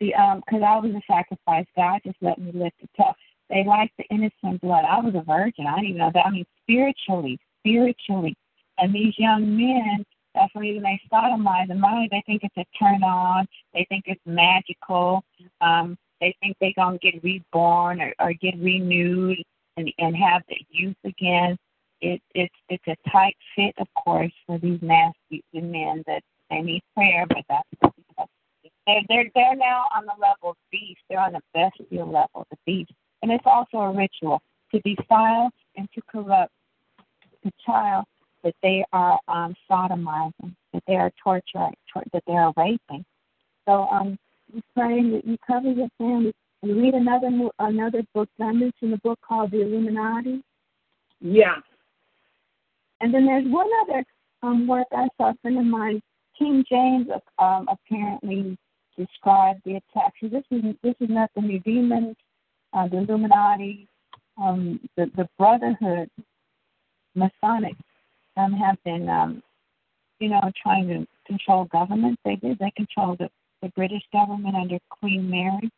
the 0.01 0.15
um 0.15 0.43
because 0.47 0.63
I 0.67 0.79
was 0.79 0.93
a 0.93 1.03
sacrifice. 1.11 1.67
God 1.77 2.01
just 2.05 2.17
let 2.21 2.39
me 2.39 2.53
live 2.53 2.73
to 2.81 2.89
tell. 2.97 3.15
They 3.51 3.65
like 3.65 3.91
the 3.97 4.05
innocent 4.11 4.61
blood. 4.61 4.85
I 4.89 5.01
was 5.01 5.15
a 5.15 5.23
virgin. 5.23 5.67
I 5.67 5.77
didn't 5.77 5.91
even 5.91 5.99
know 5.99 6.11
that. 6.13 6.27
I 6.27 6.31
mean, 6.31 6.45
spiritually, 6.63 7.39
spiritually. 7.69 8.37
And 8.79 8.95
these 8.95 9.15
young 9.19 9.57
men, 9.57 10.05
that's 10.35 10.53
the 10.55 10.61
reason 10.61 10.83
they 10.83 11.01
sodomize. 11.13 11.69
Not 11.69 11.93
only 11.93 12.09
they 12.11 12.23
think 12.27 12.43
it's 12.45 12.57
a 12.57 12.65
turn 12.79 13.03
on, 13.03 13.47
they 13.75 13.87
think 13.89 14.05
it's 14.07 14.21
magical. 14.25 15.23
Um, 15.61 15.97
they 16.21 16.35
think 16.41 16.57
they're 16.61 16.73
gonna 16.77 16.99
get 16.99 17.23
reborn 17.23 18.01
or, 18.01 18.15
or 18.21 18.33
get 18.35 18.55
renewed 18.59 19.39
and 19.77 19.93
and 19.99 20.17
have 20.17 20.43
the 20.49 20.57
youth 20.71 20.97
again 21.05 21.57
it, 22.01 22.23
it's 22.35 22.55
it's 22.69 22.85
a 22.87 23.11
tight 23.11 23.37
fit, 23.57 23.75
of 23.79 23.89
course, 23.95 24.33
for 24.47 24.59
these 24.59 24.79
nasty 24.83 25.43
men 25.53 26.03
that 26.07 26.23
they 26.51 26.61
need 26.61 26.83
prayer, 26.95 27.27
but 27.29 27.45
that's 27.49 27.95
they're 28.87 29.03
they're 29.09 29.31
they're 29.35 29.57
now 29.57 29.85
on 29.95 30.07
the 30.07 30.13
level 30.21 30.51
of 30.51 30.57
beast. 30.71 31.01
They're 31.09 31.21
on 31.21 31.33
the 31.33 31.41
bestial 31.55 32.07
level, 32.07 32.47
the 32.51 32.57
beast, 32.67 32.93
and 33.23 33.31
it's 33.31 33.45
also 33.47 33.79
a 33.79 33.93
ritual 33.93 34.41
to 34.73 34.81
defile 34.81 35.51
and 35.77 35.89
to 35.95 36.03
corrupt 36.11 36.53
the 37.49 37.53
child 37.65 38.05
that 38.45 38.55
they 38.63 38.85
are 38.93 39.19
um, 39.29 39.55
sodomizing, 39.71 40.55
that 40.73 40.83
they 40.87 40.97
are 40.97 41.11
torturing, 41.23 41.75
tor- 41.93 42.05
that 42.13 42.23
they 42.27 42.35
are 42.35 42.53
raping. 42.57 43.05
So 43.67 43.89
um, 43.91 44.19
you 44.53 44.63
pray 44.75 45.03
that 45.11 45.27
you 45.27 45.37
cover 45.47 45.71
your 45.71 45.89
family. 45.99 46.33
You 46.63 46.81
read 46.81 46.95
another 46.95 47.31
another 47.59 48.03
book. 48.15 48.29
I 48.41 48.53
mentioned 48.53 48.95
a 48.95 48.99
book 48.99 49.19
called 49.27 49.51
The 49.51 49.63
Illuminati. 49.63 50.43
Yeah. 51.21 51.57
And 53.01 53.15
then 53.15 53.27
there's 53.27 53.47
one 53.47 53.69
other 53.83 54.05
um, 54.43 54.67
work 54.67 54.87
I 54.93 55.09
saw. 55.17 55.31
A 55.31 55.35
friend 55.43 55.59
of 55.59 55.65
mine, 55.67 56.01
King 56.37 56.65
James, 56.69 57.09
um, 57.39 57.69
apparently 57.69 58.59
described 58.97 59.61
the 59.65 59.77
attack. 59.77 60.15
So 60.21 60.29
this 60.29 60.45
is 60.51 60.63
this 60.83 60.95
is 61.01 61.09
nothing 61.09 61.47
new. 61.47 61.61
Demons, 61.61 62.17
uh, 62.73 62.89
the 62.89 62.99
Illuminati, 62.99 63.87
um, 64.41 64.81
the 64.97 65.11
the 65.17 65.29
Brotherhood, 65.39 66.11
Masonic, 67.15 67.75
um, 68.37 68.53
have 68.53 68.77
been, 68.85 69.09
um, 69.09 69.43
you 70.21 70.29
know, 70.29 70.41
trying 70.63 70.89
to 70.89 71.07
control 71.27 71.65
government. 71.67 72.19
They 72.25 72.37
did. 72.37 72.59
They 72.59 72.73
controlled 72.77 73.19
the, 73.19 73.31
the 73.63 73.69
British 73.71 74.03
government 74.13 74.55
under 74.55 74.79
Queen 74.91 75.29
Mary. 75.29 75.71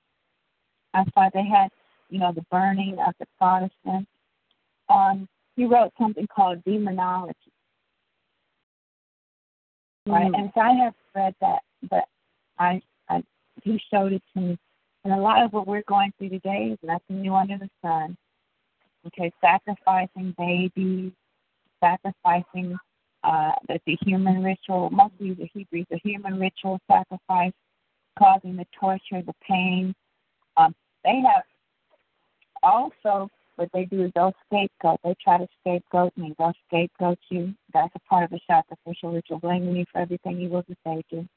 That's 0.95 1.11
why 1.15 1.31
they 1.33 1.45
had, 1.45 1.71
you 2.09 2.19
know, 2.19 2.33
the 2.33 2.45
burning 2.51 2.99
of 2.99 3.15
the 3.21 3.27
Protestants 3.39 4.09
um, 4.91 5.29
he 5.57 5.65
wrote 5.65 5.93
something 5.99 6.27
called 6.35 6.63
Demonology. 6.65 7.53
Right, 10.07 10.31
Mhm. 10.31 10.39
and 10.39 10.53
so 10.55 10.61
I 10.61 10.73
have 10.73 10.95
read 11.15 11.35
that, 11.41 11.63
but 11.83 12.09
I, 12.59 12.83
I, 13.09 13.23
he 13.63 13.79
showed 13.79 14.13
it 14.13 14.23
to 14.35 14.41
me, 14.41 14.59
and 15.05 15.13
a 15.13 15.17
lot 15.17 15.43
of 15.43 15.53
what 15.53 15.67
we're 15.67 15.83
going 15.83 16.13
through 16.13 16.31
today 16.31 16.71
is 16.73 16.79
nothing 16.83 17.21
new 17.21 17.35
under 17.35 17.59
the 17.59 17.71
sun. 17.83 18.17
Okay, 19.07 19.33
sacrificing 19.41 20.33
babies, 20.33 21.13
sacrificing 21.81 22.77
uh, 23.25 23.53
the, 23.69 23.81
the 23.87 23.97
human 24.03 24.43
ritual, 24.43 24.91
mostly 24.91 25.35
the 25.35 25.49
Hebrews, 25.53 25.87
the 25.91 25.99
human 26.03 26.39
ritual 26.39 26.79
sacrifice, 26.91 27.53
causing 28.19 28.57
the 28.57 28.67
torture, 28.79 29.23
the 29.23 29.35
pain. 29.47 29.95
Um, 30.57 30.75
they 31.05 31.23
have 31.27 31.45
also 32.63 33.31
what 33.57 33.69
they 33.75 33.85
do 33.85 34.05
is 34.05 34.13
they'll 34.15 34.35
scapegoat. 34.47 35.01
They 35.05 35.15
try 35.23 35.37
to 35.37 35.47
scapegoat 35.61 36.17
me. 36.17 36.35
They'll 36.39 36.55
scapegoat 36.67 37.19
you. 37.29 37.55
That's 37.75 37.95
a 37.95 37.99
part 38.09 38.25
of 38.25 38.31
the 38.31 38.41
sacrificial 38.47 39.13
ritual, 39.13 39.39
blaming 39.39 39.75
me 39.75 39.85
for 39.93 39.99
everything 40.01 40.41
evil 40.41 40.65
that 40.67 40.79
they 40.85 41.03
do. 41.11 41.29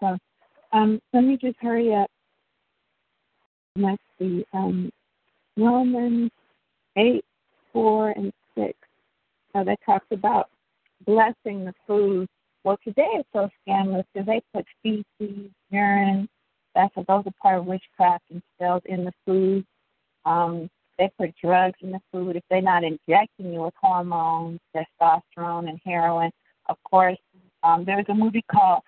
So 0.00 0.18
um, 0.72 1.00
let 1.12 1.22
me 1.22 1.38
just 1.40 1.56
hurry 1.60 1.94
up. 1.94 2.10
Let's 3.76 4.02
see. 4.18 4.44
Um, 4.52 4.90
Romans 5.56 6.30
8, 6.96 7.24
4, 7.72 8.10
and 8.10 8.32
6. 8.58 8.72
So 9.54 9.64
that 9.64 9.78
talks 9.84 10.06
about 10.10 10.50
blessing 11.04 11.64
the 11.64 11.74
food. 11.86 12.28
Well, 12.64 12.78
today 12.84 13.08
it's 13.14 13.28
so 13.32 13.48
scandalous 13.62 14.06
because 14.12 14.26
they 14.26 14.40
put 14.54 14.66
feces, 14.82 15.50
urine, 15.70 16.28
that's 16.74 16.94
those 16.94 17.24
are 17.26 17.32
part 17.40 17.58
of 17.58 17.66
witchcraft 17.66 18.24
and 18.30 18.42
spelled 18.54 18.82
in 18.86 19.04
the 19.04 19.12
food. 19.26 19.64
Um, 20.24 20.70
they 20.98 21.10
put 21.18 21.34
drugs 21.42 21.78
in 21.82 21.90
the 21.90 22.00
food. 22.12 22.36
If 22.36 22.44
they're 22.48 22.62
not 22.62 22.84
injecting 22.84 23.52
you 23.52 23.62
with 23.62 23.74
hormones, 23.80 24.60
testosterone, 24.74 25.68
and 25.68 25.80
heroin, 25.84 26.30
of 26.68 26.76
course, 26.84 27.18
um, 27.62 27.84
there 27.84 27.96
was 27.96 28.06
a 28.08 28.14
movie 28.14 28.44
called 28.50 28.82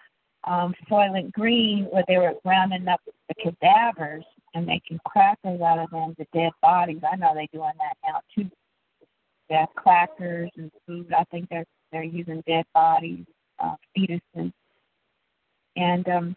um, 0.45 0.75
Soylent 0.91 1.33
Green 1.33 1.87
where 1.91 2.05
they 2.07 2.19
were 2.19 2.35
rounding 2.45 2.87
up 2.89 3.01
the 3.29 3.35
cadavers 3.35 4.25
and 4.55 4.67
making 4.67 5.01
crackers 5.05 5.61
out 5.61 5.79
of 5.79 5.91
them, 5.91 6.15
the 6.19 6.27
dead 6.33 6.53
bodies. 6.63 7.01
I 7.11 7.17
know 7.17 7.33
they're 7.35 7.47
doing 7.53 7.73
that 7.79 7.97
now 8.07 8.21
too. 8.35 8.51
They 9.49 9.57
have 9.57 9.75
crackers 9.75 10.51
and 10.57 10.71
food. 10.87 11.13
I 11.13 11.25
think 11.25 11.49
they're 11.51 11.67
they're 11.93 12.03
using 12.03 12.43
dead 12.47 12.65
bodies, 12.75 13.25
uh, 13.63 13.77
fetuses, 13.97 14.53
and 15.77 16.09
um, 16.09 16.37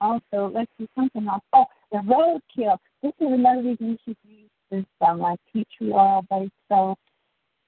also 0.00 0.50
let's 0.52 0.70
see 0.78 0.88
something 0.94 1.26
else. 1.28 1.42
Oh, 1.52 1.66
the 1.92 1.98
roadkill. 1.98 2.76
This 3.02 3.12
is 3.20 3.32
another 3.32 3.62
reason 3.62 3.90
you 3.90 3.98
should 4.04 4.16
use 4.24 4.50
this 4.70 4.84
um, 5.06 5.20
like 5.20 5.38
tea 5.52 5.66
tree 5.76 5.92
oil 5.92 6.24
based 6.28 6.52
soap, 6.68 6.98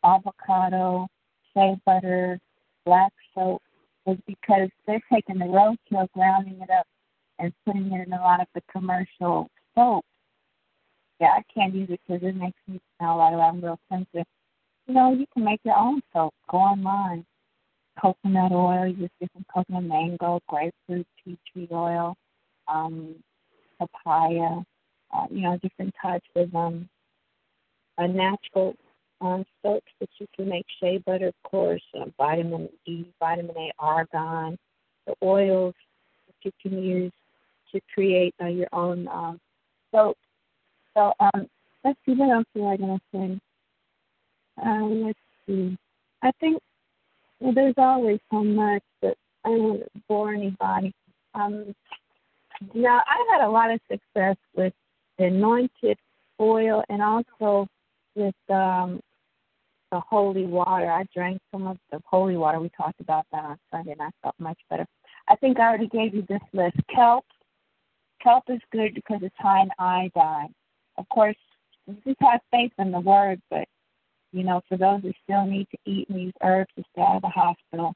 avocado, 0.04 1.06
shea 1.54 1.76
butter, 1.86 2.38
black 2.84 3.12
soap, 3.34 3.62
is 4.06 4.18
because 4.26 4.68
they're 4.86 5.02
taking 5.12 5.38
the 5.38 5.44
roadkill, 5.44 6.08
grounding 6.12 6.60
it 6.60 6.70
up, 6.70 6.86
and 7.38 7.52
putting 7.64 7.92
it 7.92 8.06
in 8.06 8.12
a 8.12 8.20
lot 8.20 8.40
of 8.40 8.46
the 8.54 8.62
commercial 8.70 9.48
soap. 9.74 10.04
Yeah, 11.20 11.34
I 11.36 11.42
can't 11.52 11.74
use 11.74 11.88
it 11.90 12.00
because 12.06 12.22
it 12.22 12.36
makes 12.36 12.58
me 12.68 12.80
smell 12.96 13.18
like 13.18 13.34
I'm 13.34 13.60
real 13.60 13.78
sensitive. 13.90 14.26
You 14.86 14.94
know, 14.94 15.12
you 15.12 15.26
can 15.32 15.44
make 15.44 15.60
your 15.64 15.76
own 15.76 16.00
soap. 16.12 16.34
Go 16.50 16.58
online. 16.58 17.24
Coconut 18.00 18.52
oil, 18.52 18.86
use 18.86 19.10
different 19.20 19.46
coconut 19.52 19.82
mango, 19.82 20.40
grapefruit, 20.48 21.06
tea 21.24 21.36
tree 21.52 21.68
oil, 21.72 22.14
um, 22.68 23.16
papaya, 23.78 24.60
uh, 25.12 25.26
you 25.30 25.42
know, 25.42 25.58
different 25.62 25.92
types 26.00 26.28
of 26.36 26.54
um, 26.54 26.88
uh, 27.98 28.06
natural 28.06 28.76
um, 29.20 29.44
soaps 29.62 29.90
that 30.00 30.08
you 30.20 30.26
can 30.36 30.48
make. 30.48 30.64
Shea 30.80 30.98
butter, 30.98 31.28
of 31.28 31.34
course, 31.42 31.82
uh, 32.00 32.04
vitamin 32.16 32.68
E, 32.86 33.04
vitamin 33.18 33.56
A, 33.56 33.72
argan, 33.80 34.56
the 35.06 35.14
oils 35.22 35.74
that 36.28 36.34
you 36.44 36.52
can 36.62 36.80
use 36.80 37.12
to 37.72 37.80
create 37.92 38.34
uh, 38.40 38.46
your 38.46 38.68
own 38.72 39.08
um, 39.08 39.40
soap. 39.92 40.16
So 40.96 41.12
um, 41.20 41.46
let's 41.84 41.98
see 42.04 42.12
what 42.12 42.30
else 42.30 42.46
am 42.56 42.66
I 42.66 42.76
to 42.76 42.98
say. 43.12 43.40
Um, 44.64 45.04
let's 45.04 45.18
see. 45.46 45.76
I 46.22 46.32
think 46.40 46.60
well, 47.40 47.52
there's 47.54 47.74
always 47.76 48.18
so 48.30 48.42
much 48.42 48.82
that 49.02 49.16
I 49.44 49.50
to 49.50 49.84
bore 50.08 50.32
anybody. 50.32 50.92
Um, 51.34 51.74
now, 52.74 53.00
I 53.06 53.32
had 53.32 53.46
a 53.46 53.50
lot 53.50 53.70
of 53.70 53.80
success 53.90 54.36
with 54.56 54.72
anointed 55.18 55.96
oil 56.40 56.82
and 56.88 57.02
also 57.02 57.68
with 58.16 58.34
um, 58.50 59.00
the 59.92 60.00
holy 60.00 60.46
water. 60.46 60.90
I 60.90 61.04
drank 61.14 61.40
some 61.52 61.66
of 61.66 61.78
the 61.92 62.00
holy 62.04 62.36
water. 62.36 62.58
We 62.60 62.70
talked 62.76 63.00
about 63.00 63.26
that 63.32 63.44
on 63.44 63.58
Sunday, 63.70 63.92
and 63.92 64.02
I 64.02 64.10
felt 64.22 64.34
much 64.38 64.58
better. 64.68 64.86
I 65.28 65.36
think 65.36 65.60
I 65.60 65.68
already 65.68 65.88
gave 65.88 66.14
you 66.14 66.24
this 66.28 66.40
list. 66.52 66.76
Kelp. 66.94 67.24
Kelp 68.20 68.44
is 68.48 68.60
good 68.72 68.94
because 68.94 69.20
it's 69.22 69.34
high 69.38 69.62
in 69.62 69.70
iodine. 69.78 70.52
Of 70.98 71.08
course, 71.08 71.36
you 71.86 71.96
just 72.04 72.20
have 72.20 72.40
faith 72.50 72.72
in 72.78 72.92
the 72.92 73.00
word, 73.00 73.40
but 73.50 73.66
you 74.32 74.42
know, 74.42 74.60
for 74.68 74.76
those 74.76 75.00
who 75.02 75.12
still 75.24 75.46
need 75.46 75.68
to 75.70 75.78
eat 75.90 76.08
and 76.10 76.20
use 76.20 76.34
herbs 76.42 76.70
to 76.76 76.84
stay 76.92 77.00
out 77.00 77.16
of 77.16 77.22
the 77.22 77.28
hospital, 77.28 77.94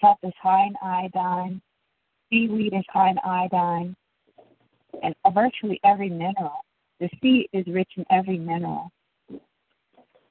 kelp 0.00 0.18
is 0.22 0.32
high 0.40 0.66
in 0.66 0.74
iodine. 0.82 1.60
Seaweed 2.30 2.72
is 2.74 2.84
high 2.90 3.10
in 3.10 3.18
iodine, 3.24 3.96
and 5.02 5.14
virtually 5.34 5.80
every 5.84 6.08
mineral. 6.08 6.64
The 7.00 7.08
sea 7.22 7.48
is 7.52 7.66
rich 7.66 7.90
in 7.96 8.04
every 8.10 8.38
mineral. 8.38 8.90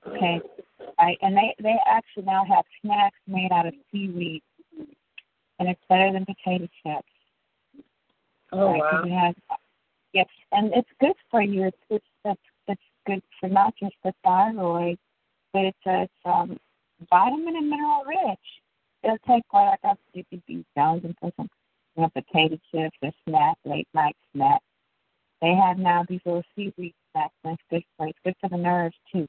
Okay, 0.07 0.39
right, 0.99 1.17
and 1.21 1.35
they 1.35 1.55
they 1.61 1.75
actually 1.87 2.23
now 2.23 2.45
have 2.45 2.65
snacks 2.81 3.17
made 3.27 3.51
out 3.51 3.65
of 3.65 3.73
seaweed, 3.91 4.41
and 5.59 5.69
it's 5.69 5.81
better 5.89 6.11
than 6.11 6.25
potato 6.25 6.67
chips. 6.83 7.07
Oh 8.51 8.71
right? 8.71 8.79
wow. 8.79 9.03
It 9.03 9.11
has, 9.11 9.35
yes, 10.17 10.27
and 10.51 10.73
it's 10.73 10.89
good 10.99 11.15
for 11.29 11.41
you. 11.41 11.65
It's 11.65 11.77
it's 11.89 12.05
it's, 12.25 12.41
it's 12.67 12.81
good 13.05 13.21
for 13.39 13.49
not 13.49 13.73
just 13.79 13.95
the 14.03 14.13
thyroid, 14.23 14.97
but 15.53 15.65
it's 15.65 15.77
uh, 15.85 16.05
it's 16.05 16.13
um 16.25 16.57
vitamin 17.09 17.55
and 17.55 17.69
mineral 17.69 18.03
rich. 18.05 18.47
It'll 19.03 19.17
take 19.27 19.43
like 19.53 19.79
I 19.83 19.93
you 20.13 20.23
could 20.29 20.45
be 20.47 20.65
Jones 20.75 21.01
and 21.03 21.15
put 21.17 21.33
some 21.37 21.49
you 21.95 22.03
know, 22.03 22.09
potato 22.09 22.57
chips 22.71 22.97
or 23.01 23.11
snack, 23.27 23.57
late 23.63 23.87
night 23.93 24.15
snack. 24.33 24.61
They 25.41 25.53
have 25.53 25.77
now 25.77 26.03
these 26.09 26.21
little 26.25 26.43
seaweed 26.55 26.95
snacks 27.11 27.33
it's 27.45 27.61
good 27.69 27.83
for 27.95 28.07
it's 28.07 28.19
good 28.23 28.35
for 28.41 28.49
the 28.49 28.57
nerves 28.57 28.95
too. 29.11 29.27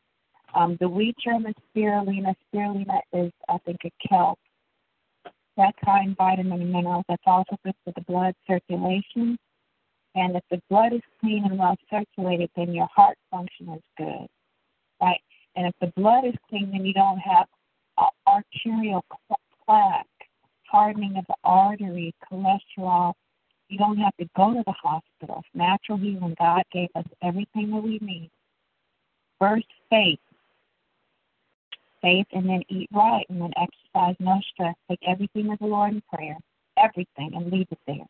Um, 0.54 0.78
the 0.80 0.88
wheat 0.88 1.16
germ 1.22 1.46
is 1.46 1.54
spirulina. 1.68 2.34
Spirulina 2.46 3.00
is 3.12 3.30
I 3.48 3.58
think 3.66 3.80
a 3.84 4.08
kelp. 4.08 4.38
That's 5.56 5.76
high 5.82 6.04
in 6.04 6.14
vitamin 6.14 6.62
and 6.62 6.72
minerals. 6.72 7.04
That's 7.08 7.22
also 7.26 7.58
good 7.64 7.74
for 7.84 7.92
the 7.94 8.02
blood 8.02 8.34
circulation. 8.46 9.36
And 10.14 10.36
if 10.36 10.42
the 10.50 10.60
blood 10.68 10.92
is 10.92 11.02
clean 11.20 11.44
and 11.44 11.58
well 11.58 11.76
circulated, 11.90 12.50
then 12.56 12.72
your 12.72 12.88
heart 12.94 13.16
function 13.30 13.68
is 13.70 13.82
good, 13.96 14.26
right? 15.00 15.20
And 15.54 15.66
if 15.66 15.74
the 15.80 15.92
blood 16.00 16.24
is 16.24 16.34
clean, 16.48 16.70
then 16.72 16.84
you 16.84 16.92
don't 16.94 17.18
have 17.18 17.46
arterial 18.26 19.04
plaque, 19.66 20.06
hardening 20.64 21.16
of 21.16 21.24
the 21.26 21.34
artery, 21.44 22.14
cholesterol. 22.30 23.12
You 23.68 23.78
don't 23.78 23.98
have 23.98 24.16
to 24.16 24.28
go 24.36 24.54
to 24.54 24.62
the 24.64 24.72
hospital. 24.72 25.42
Natural 25.54 25.98
healing. 25.98 26.34
God 26.38 26.62
gave 26.72 26.88
us 26.94 27.04
everything 27.22 27.70
that 27.70 27.82
we 27.82 27.98
need. 28.00 28.30
First, 29.38 29.66
faith. 29.90 30.20
Faith, 32.00 32.26
and 32.32 32.48
then 32.48 32.62
eat 32.68 32.88
right, 32.92 33.26
and 33.28 33.42
then 33.42 33.52
exercise, 33.56 34.14
no 34.20 34.40
stress. 34.52 34.74
Take 34.88 35.00
everything 35.06 35.50
to 35.50 35.56
the 35.60 35.66
Lord 35.66 35.94
in 35.94 36.02
prayer, 36.12 36.36
everything, 36.76 37.34
and 37.34 37.50
leave 37.50 37.66
it 37.70 37.78
there. 37.86 38.06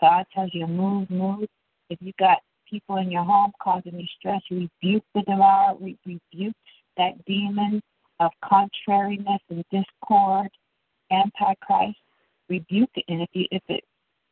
God 0.00 0.24
tells 0.34 0.50
you 0.52 0.66
to 0.66 0.72
move, 0.72 1.10
move. 1.10 1.48
If 1.90 1.98
you 2.00 2.12
got 2.18 2.38
people 2.68 2.96
in 2.96 3.10
your 3.10 3.24
home 3.24 3.52
causing 3.62 3.98
you 3.98 4.06
stress, 4.18 4.42
rebuke 4.50 5.04
the 5.14 5.22
devourer, 5.22 5.76
re- 5.80 5.98
rebuke 6.06 6.54
that 6.96 7.24
demon 7.24 7.82
of 8.20 8.30
contrariness 8.44 9.40
and 9.50 9.64
discord, 9.70 10.48
antichrist. 11.10 11.98
Rebuke 12.48 12.90
it, 12.94 13.04
and 13.08 13.22
if 13.22 13.28
you 13.34 13.46
if 13.50 13.62
it, 13.68 13.84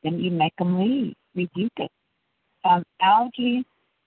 then 0.02 0.18
you 0.18 0.30
make 0.30 0.56
them 0.56 0.78
leave. 0.80 1.14
Rebuke 1.34 1.72
it. 1.76 1.90
Um, 2.64 2.82
algae 3.00 3.64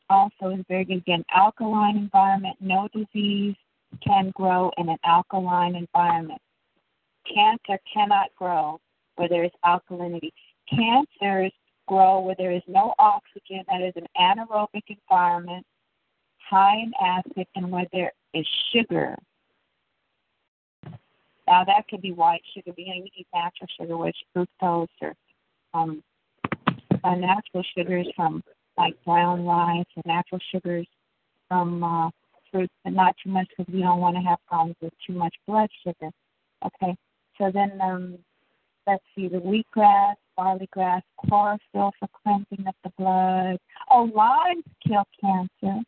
also 0.10 0.49
is 0.49 0.65
very 0.68 0.84
good. 0.84 0.98
Again, 0.98 1.23
alkaline 1.34 1.98
environment, 1.98 2.57
no 2.60 2.88
disease 2.94 3.56
can 4.03 4.31
grow 4.36 4.72
in 4.77 4.90
an 4.90 4.98
alkaline 5.06 5.76
environment. 5.76 6.41
Cancer 7.34 7.80
cannot 7.94 8.27
grow 8.36 8.80
where 9.15 9.30
there 9.30 9.44
is 9.44 9.52
alkalinity. 9.64 10.31
Cancers 10.70 11.52
grow 11.88 12.20
where 12.20 12.36
there 12.38 12.52
is 12.52 12.62
no 12.68 12.94
oxygen, 13.00 13.64
that 13.68 13.82
is 13.82 13.94
an 13.96 14.08
anaerobic 14.20 14.84
environment, 14.88 15.66
high 16.50 16.78
in 16.78 16.91
acid, 17.02 17.48
and 17.56 17.72
where 17.72 17.88
there 17.91 18.12
is 18.34 18.46
sugar. 18.74 19.18
Now 21.48 21.64
that 21.64 21.88
could 21.90 22.02
be 22.02 22.12
white 22.12 22.44
sugar, 22.54 22.72
but 22.76 22.80
you 22.80 23.02
natural 23.34 23.68
sugar, 23.80 23.98
which 23.98 24.18
fructose 24.36 24.88
or 25.02 25.14
um, 25.74 26.04
uh, 27.04 27.16
natural 27.16 27.64
sugars 27.76 28.08
from 28.16 28.44
like 28.78 28.94
brown 29.04 29.46
rice 29.46 29.86
or 29.96 30.04
natural 30.06 30.40
sugars 30.52 30.88
from 31.48 31.84
uh, 31.84 32.10
fruits, 32.52 32.74
but 32.84 32.94
not 32.94 33.16
too 33.24 33.32
much 33.32 33.48
because 33.50 33.72
we 33.74 33.82
don't 33.82 34.00
want 34.00 34.16
to 34.16 34.22
have 34.22 34.38
problems 34.48 34.76
with 34.82 34.94
too 35.06 35.14
much 35.14 35.34
blood 35.48 35.70
sugar. 35.84 36.12
Okay, 36.66 36.96
so 37.38 37.52
then 37.52 37.80
um, 37.82 38.18
let's 38.86 39.04
see, 39.16 39.28
the 39.28 39.38
wheatgrass, 39.38 40.16
barley 40.40 40.70
grass, 40.72 41.02
chlorophyll 41.20 41.91
for 41.99 42.07
cleansing 42.24 42.66
of 42.66 42.74
the 42.84 42.91
blood. 42.98 43.57
Oh, 43.91 44.10
limes 44.16 44.64
kill 44.88 45.03
cancer. 45.20 45.84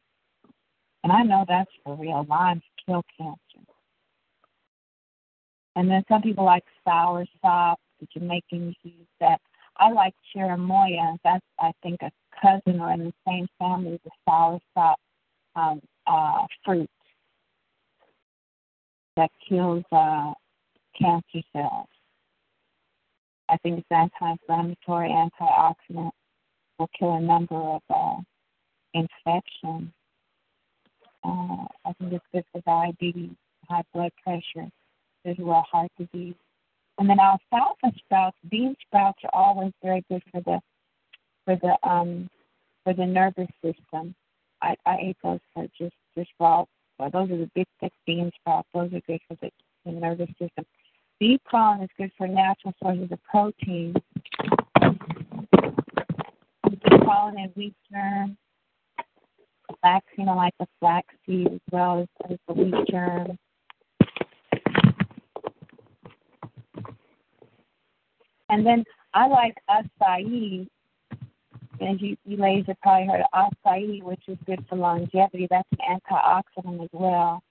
And 1.03 1.11
I 1.11 1.23
know 1.23 1.45
that's 1.47 1.71
for 1.83 1.95
real. 1.95 2.25
Limes 2.29 2.61
kill 2.85 3.01
cancer. 3.17 3.65
And 5.77 5.89
then 5.89 6.03
some 6.09 6.21
people 6.21 6.43
like 6.43 6.65
sour 6.83 7.25
sop. 7.41 7.79
The 8.01 8.07
Jamaicans 8.13 8.75
use 8.83 9.07
that. 9.21 9.39
I 9.77 9.89
like 9.91 10.13
cherimoya. 10.35 11.17
That's, 11.23 11.45
I 11.59 11.71
think, 11.81 12.01
a 12.01 12.11
cousin 12.41 12.81
or 12.81 12.91
in 12.91 13.05
the 13.05 13.13
same 13.25 13.47
family 13.57 14.01
the 14.03 14.11
sour 14.27 14.59
sop 14.73 14.99
um, 15.55 15.81
uh, 16.07 16.45
fruit 16.65 16.89
that 19.15 19.29
kills 19.47 19.85
uh, 19.93 20.33
cancer 20.99 21.41
cells. 21.53 21.87
I 23.51 23.57
think 23.57 23.79
it's 23.79 23.87
anti-inflammatory, 23.91 25.09
antioxidant. 25.09 26.11
Will 26.79 26.89
kill 26.97 27.17
a 27.17 27.21
number 27.21 27.55
of 27.55 27.81
uh, 27.89 28.15
infections. 28.93 29.91
Uh, 31.23 31.65
I 31.85 31.93
think 31.99 32.13
it's 32.13 32.25
good 32.33 32.45
for 32.51 32.61
diabetes, 32.61 33.35
high 33.69 33.83
blood 33.93 34.11
pressure, 34.23 34.67
as 35.25 35.35
well 35.37 35.65
heart 35.71 35.91
disease. 35.99 36.33
And 36.97 37.09
then 37.09 37.19
alfalfa 37.19 37.91
sprouts, 37.97 38.37
bean 38.49 38.75
sprouts 38.87 39.19
are 39.25 39.29
always 39.33 39.73
very 39.83 40.03
good 40.09 40.23
for 40.31 40.41
the 40.41 40.59
for 41.45 41.55
the 41.61 41.75
um 41.87 42.29
for 42.83 42.93
the 42.93 43.05
nervous 43.05 43.49
system. 43.63 44.15
I, 44.61 44.75
I 44.85 44.97
ate 45.01 45.17
those 45.23 45.39
for 45.53 45.67
just 45.77 45.95
just 46.17 46.29
raw. 46.39 46.65
Well, 46.99 47.09
those 47.11 47.31
are 47.31 47.37
the 47.37 47.51
big 47.55 47.67
thick 47.79 47.93
bean 48.05 48.31
sprouts. 48.39 48.67
Those 48.73 48.93
are 48.93 49.01
good 49.07 49.19
for 49.27 49.37
the, 49.41 49.51
the 49.85 49.91
nervous 49.91 50.29
system. 50.39 50.65
Bee 51.21 51.39
pollen 51.45 51.83
is 51.83 51.89
good 51.99 52.11
for 52.17 52.27
natural 52.27 52.73
sources 52.81 53.11
of 53.11 53.23
protein. 53.23 53.93
Pollen 57.05 57.35
and 57.37 57.51
wheat 57.55 57.75
germ. 57.91 58.35
Flax, 59.81 60.03
you 60.17 60.25
know, 60.25 60.35
like 60.35 60.55
the 60.59 60.65
flax 60.79 61.07
seed 61.23 61.45
as 61.45 61.59
well 61.71 62.01
as, 62.01 62.31
as 62.31 62.37
the 62.47 62.53
wheat 62.55 62.73
germ. 62.89 63.37
And 68.49 68.65
then 68.65 68.83
I 69.13 69.27
like 69.27 69.53
acai. 69.69 70.67
And 71.79 72.01
you, 72.01 72.17
you 72.25 72.37
ladies 72.37 72.65
have 72.65 72.81
probably 72.81 73.07
heard 73.07 73.21
of 73.31 73.53
acai, 73.63 74.01
which 74.01 74.23
is 74.27 74.39
good 74.47 74.65
for 74.67 74.75
longevity. 74.75 75.47
That's 75.51 75.69
an 75.73 75.99
antioxidant 75.99 76.83
as 76.83 76.89
well. 76.91 77.43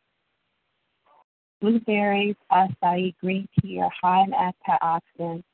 Blueberries, 1.60 2.36
acai, 2.50 3.14
green 3.20 3.48
tea 3.60 3.80
are 3.80 3.90
high 4.00 4.24
in 4.24 4.32
antioxidants. 4.32 5.44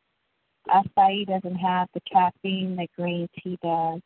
Acai 0.68 1.26
doesn't 1.26 1.56
have 1.56 1.88
the 1.94 2.00
caffeine 2.10 2.76
that 2.76 2.88
green 2.96 3.28
tea 3.42 3.58
does. 3.62 4.00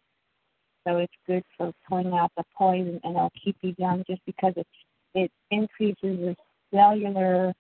So 0.86 0.96
it's 0.98 1.12
good 1.26 1.44
for 1.56 1.72
pulling 1.88 2.12
out 2.14 2.32
the 2.36 2.44
poison 2.56 3.00
and 3.04 3.16
it'll 3.16 3.32
keep 3.42 3.56
you 3.60 3.74
young 3.78 4.02
just 4.06 4.22
because 4.24 4.54
it, 4.56 4.66
it 5.14 5.30
increases 5.50 5.96
the 6.02 6.36
cellular 6.72 7.52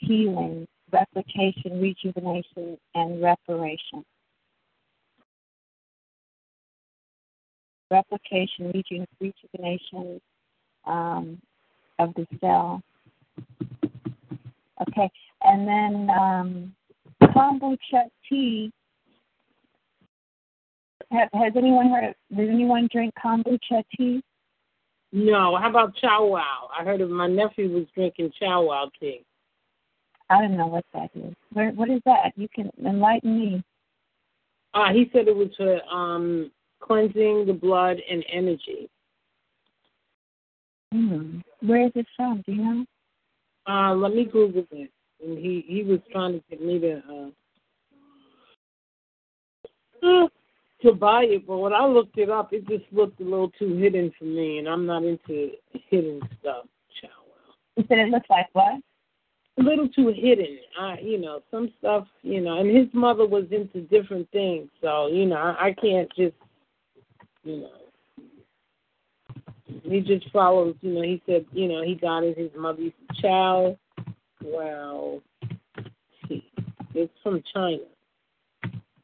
healing 0.00 0.66
replication, 0.92 1.80
rejuvenation, 1.80 2.76
and 2.94 3.22
reparation. 3.22 4.04
Replication, 7.90 8.70
reju- 8.72 9.06
rejuvenation 9.20 10.20
um, 10.86 11.40
of 11.98 12.14
the 12.14 12.26
cell. 12.40 12.82
Okay, 14.88 15.10
and 15.42 15.68
then 15.68 16.10
um, 16.16 16.74
kombucha 17.22 18.08
tea. 18.28 18.72
Have, 21.10 21.28
has 21.34 21.52
anyone 21.56 21.90
heard? 21.90 22.04
Of, 22.10 22.14
does 22.36 22.48
anyone 22.48 22.88
drink 22.92 23.14
kombucha 23.22 23.82
tea? 23.96 24.22
No. 25.12 25.56
How 25.56 25.68
about 25.70 25.96
chow 25.96 26.24
wow? 26.24 26.68
I 26.78 26.84
heard 26.84 27.00
of 27.00 27.10
my 27.10 27.26
nephew 27.26 27.70
was 27.70 27.86
drinking 27.94 28.32
chow 28.38 28.62
wow 28.62 28.90
tea. 28.98 29.24
I 30.30 30.40
don't 30.40 30.56
know 30.56 30.68
what 30.68 30.84
that 30.94 31.10
is. 31.14 31.34
Where, 31.52 31.72
what 31.72 31.90
is 31.90 32.00
that? 32.06 32.32
You 32.36 32.48
can 32.54 32.70
enlighten 32.86 33.38
me. 33.38 33.64
Uh, 34.72 34.92
he 34.92 35.10
said 35.12 35.26
it 35.26 35.34
was 35.34 35.48
for 35.56 35.82
um, 35.92 36.52
cleansing 36.80 37.46
the 37.46 37.52
blood 37.52 37.96
and 38.08 38.24
energy. 38.32 38.88
Hmm. 40.92 41.38
Where 41.60 41.86
is 41.86 41.92
it 41.96 42.06
from? 42.16 42.42
Do 42.46 42.52
you 42.52 42.62
know? 42.62 42.84
Uh, 43.70 43.94
let 43.94 44.14
me 44.14 44.24
Google 44.24 44.66
it. 44.72 44.90
And 45.24 45.38
he 45.38 45.64
he 45.68 45.82
was 45.82 46.00
trying 46.10 46.32
to 46.32 46.42
get 46.48 46.60
me 46.62 46.78
to 46.80 47.32
uh, 50.02 50.26
to 50.82 50.92
buy 50.92 51.24
it, 51.24 51.46
but 51.46 51.58
when 51.58 51.74
I 51.74 51.86
looked 51.86 52.16
it 52.18 52.30
up, 52.30 52.52
it 52.52 52.66
just 52.66 52.84
looked 52.90 53.20
a 53.20 53.24
little 53.24 53.50
too 53.58 53.76
hidden 53.76 54.10
for 54.18 54.24
me, 54.24 54.58
and 54.58 54.68
I'm 54.68 54.86
not 54.86 55.04
into 55.04 55.50
hidden 55.90 56.20
stuff. 56.40 56.64
Wow. 57.02 57.10
You 57.76 57.84
said 57.86 57.98
it 57.98 58.08
looks 58.08 58.30
like 58.30 58.46
what? 58.54 58.80
a 59.58 59.62
little 59.62 59.88
too 59.88 60.08
hidden. 60.08 60.58
I, 60.78 60.98
you 61.02 61.20
know, 61.20 61.40
some 61.50 61.70
stuff, 61.78 62.06
you 62.22 62.40
know, 62.40 62.60
and 62.60 62.74
his 62.74 62.86
mother 62.94 63.26
was 63.26 63.44
into 63.50 63.82
different 63.88 64.30
things, 64.30 64.68
so 64.80 65.08
you 65.08 65.26
know, 65.26 65.36
I, 65.36 65.66
I 65.66 65.72
can't 65.74 66.08
just, 66.16 66.36
you 67.44 67.58
know, 67.58 67.72
he 69.82 70.00
just 70.00 70.30
follows. 70.30 70.74
You 70.80 70.94
know, 70.94 71.02
he 71.02 71.22
said, 71.26 71.46
you 71.52 71.68
know, 71.68 71.82
he 71.82 71.94
got 71.94 72.24
it. 72.24 72.38
His 72.38 72.50
mother's 72.56 72.92
chow. 73.20 73.76
Well, 74.42 75.22
it's 76.94 77.12
from 77.22 77.42
China. 77.52 77.82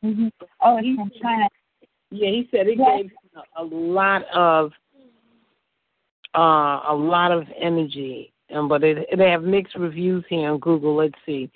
Mm-hmm. 0.04 0.28
Oh, 0.62 0.78
it's 0.78 0.96
from 0.96 1.10
China. 1.20 1.48
Yeah, 2.10 2.30
he 2.30 2.48
said 2.50 2.66
it 2.66 2.78
gave 2.78 3.06
him 3.06 3.42
a 3.58 3.64
lot 3.64 4.22
of 4.34 4.72
uh 6.34 6.80
a 6.88 6.94
lot 6.94 7.32
of 7.32 7.44
energy 7.60 8.32
um, 8.54 8.68
but 8.68 8.84
it, 8.84 9.08
they 9.16 9.30
have 9.30 9.42
mixed 9.42 9.74
reviews 9.74 10.24
here 10.28 10.50
on 10.50 10.58
Google. 10.58 10.96
Let's 10.96 11.14
see. 11.24 11.50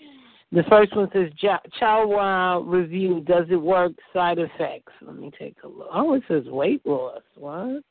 The 0.52 0.64
first 0.68 0.96
one 0.96 1.08
says 1.12 1.30
Chow 1.78 2.06
Wow 2.06 2.60
review. 2.60 3.20
Does 3.20 3.46
it 3.50 3.56
work? 3.56 3.92
Side 4.12 4.38
effects. 4.38 4.92
Let 5.00 5.16
me 5.16 5.30
take 5.38 5.56
a 5.62 5.68
look. 5.68 5.88
Oh, 5.92 6.14
it 6.14 6.24
says 6.26 6.44
weight 6.46 6.84
loss. 6.84 7.22
What? 7.36 7.82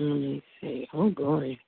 Let 0.00 0.16
me 0.16 0.42
see. 0.60 0.88
Oh 0.92 1.10
boy. 1.10 1.58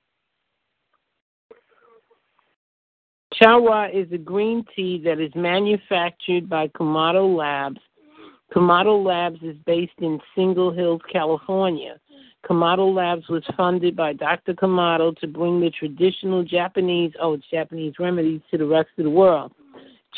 Chawa 3.41 3.93
is 3.93 4.11
a 4.11 4.17
green 4.17 4.65
tea 4.75 5.01
that 5.05 5.19
is 5.19 5.31
manufactured 5.35 6.49
by 6.49 6.67
Kamado 6.67 7.35
Labs 7.35 7.79
Kamado 8.53 9.03
Labs 9.03 9.41
is 9.41 9.55
based 9.65 9.99
in 9.99 10.19
Single 10.35 10.71
Hills, 10.71 11.01
California. 11.11 11.99
Kamado 12.45 12.93
Labs 12.93 13.27
was 13.27 13.43
funded 13.57 13.95
by 13.95 14.13
Dr. 14.13 14.53
Kamado 14.53 15.17
to 15.19 15.27
bring 15.27 15.59
the 15.59 15.71
traditional 15.71 16.43
Japanese, 16.43 17.13
oh, 17.19 17.37
Japanese 17.49 17.93
remedies 17.99 18.41
to 18.51 18.57
the 18.57 18.65
rest 18.65 18.89
of 18.97 19.05
the 19.05 19.09
world. 19.09 19.53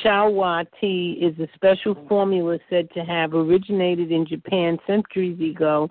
Chawa 0.03 0.65
tea 0.79 1.17
is 1.21 1.37
a 1.39 1.47
special 1.55 1.95
formula 2.07 2.59
said 2.69 2.89
to 2.93 3.01
have 3.01 3.33
originated 3.33 4.11
in 4.11 4.25
Japan 4.25 4.77
centuries 4.85 5.39
ago 5.39 5.89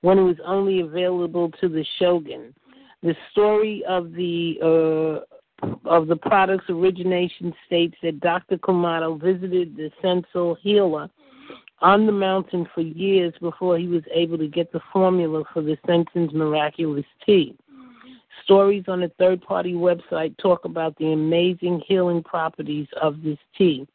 when 0.00 0.18
it 0.18 0.22
was 0.22 0.36
only 0.44 0.80
available 0.80 1.50
to 1.60 1.68
the 1.68 1.84
shogun. 1.98 2.54
The 3.02 3.14
story 3.32 3.84
of 3.88 4.12
the 4.12 4.58
uh, 4.62 5.34
of 5.84 6.08
the 6.08 6.16
product's 6.16 6.68
origination 6.68 7.54
states 7.66 7.96
that 8.02 8.20
Dr. 8.20 8.58
Kamado 8.58 9.20
visited 9.20 9.76
the 9.76 9.90
Senso 10.02 10.56
healer 10.60 11.08
on 11.80 12.06
the 12.06 12.12
mountain 12.12 12.66
for 12.74 12.80
years 12.80 13.34
before 13.40 13.78
he 13.78 13.86
was 13.86 14.02
able 14.12 14.38
to 14.38 14.48
get 14.48 14.72
the 14.72 14.80
formula 14.92 15.44
for 15.52 15.62
the 15.62 15.76
Sensei's 15.86 16.32
miraculous 16.34 17.04
tea. 17.24 17.56
Stories 18.44 18.84
on 18.88 19.02
a 19.02 19.08
third 19.18 19.40
party 19.42 19.72
website 19.72 20.36
talk 20.38 20.64
about 20.64 20.96
the 20.98 21.12
amazing 21.12 21.82
healing 21.86 22.22
properties 22.22 22.86
of 23.00 23.22
this 23.22 23.38
tea. 23.56 23.86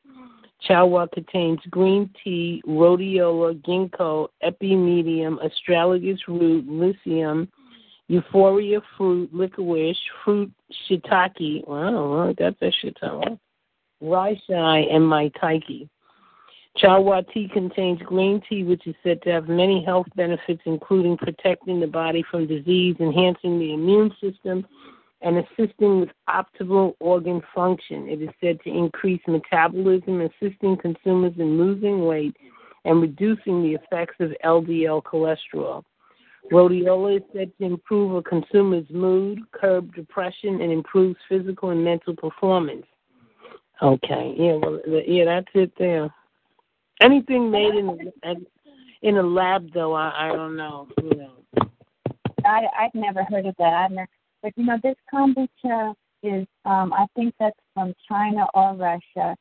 Chawa 0.68 1.10
contains 1.12 1.60
green 1.70 2.10
tea, 2.24 2.62
rhodiola, 2.68 3.54
ginkgo, 3.62 4.28
epimedium, 4.44 5.38
astragalus 5.38 6.20
root, 6.28 6.68
lycium, 6.68 7.48
euphoria 8.08 8.82
fruit, 8.98 9.34
licorice, 9.34 9.98
fruit 10.24 10.52
shiitake, 10.90 11.66
wow, 11.68 12.28
I 12.28 12.34
got 12.34 12.60
that 12.60 12.74
shiitake, 12.84 13.40
reishi, 14.04 14.94
and 14.94 15.04
maitake. 15.04 15.88
Chawa 16.82 17.24
tea 17.34 17.50
contains 17.52 18.00
green 18.02 18.42
tea, 18.48 18.64
which 18.64 18.88
is 18.88 18.96
said 19.04 19.22
to 19.24 19.32
have 19.32 19.50
many 19.50 19.84
health 19.84 20.08
benefits, 20.16 20.62
including 20.66 21.18
protecting 21.18 21.80
the 21.80 21.88
body 21.88 22.24
from 22.30 22.48
disease, 22.48 22.96
enhancing 23.00 23.60
the 23.60 23.74
immune 23.74 24.12
system, 24.22 24.66
and 25.22 25.38
assisting 25.38 26.00
with 26.00 26.10
optimal 26.30 26.94
organ 27.00 27.42
function. 27.54 28.08
It 28.08 28.22
is 28.22 28.30
said 28.40 28.62
to 28.64 28.70
increase 28.70 29.22
metabolism, 29.28 30.22
assisting 30.22 30.78
consumers 30.78 31.34
in 31.38 31.58
losing 31.58 32.06
weight, 32.06 32.38
and 32.86 33.02
reducing 33.02 33.62
the 33.62 33.74
effects 33.74 34.16
of 34.22 34.32
LDL 34.46 35.04
cholesterol. 35.04 35.84
Rhodiola 36.52 37.18
is 37.18 37.24
said 37.34 37.52
to 37.58 37.66
improve 37.66 38.16
a 38.16 38.22
consumer's 38.22 38.90
mood, 38.90 39.40
curb 39.52 39.94
depression, 39.94 40.62
and 40.62 40.72
improves 40.72 41.18
physical 41.28 41.72
and 41.72 41.84
mental 41.84 42.16
performance. 42.16 42.86
Okay, 43.82 44.36
yeah, 44.38 44.54
well, 44.54 44.80
yeah, 45.06 45.26
that's 45.26 45.48
it 45.54 45.72
there. 45.78 46.14
Anything 47.02 47.50
made 47.52 47.76
in 47.76 48.12
in 49.02 49.18
a 49.18 49.24
lab, 49.24 49.72
though, 49.74 49.94
I, 49.94 50.28
I 50.28 50.36
don't 50.36 50.58
know. 50.58 50.88
You 51.02 51.16
know. 51.16 51.70
I 52.46 52.66
I've 52.78 52.94
never 52.94 53.24
heard 53.24 53.46
of 53.46 53.56
that. 53.58 53.74
I've 53.74 53.92
never, 53.92 54.10
but 54.42 54.54
you 54.58 54.66
know, 54.66 54.78
this 54.84 54.96
kombucha 55.14 55.94
is 56.24 56.46
um 56.66 56.92
I 56.94 57.06
think 57.16 57.34
that's 57.40 57.60
from 57.74 57.94
China 58.08 58.46
or 58.54 58.76
Russia, 58.76 59.36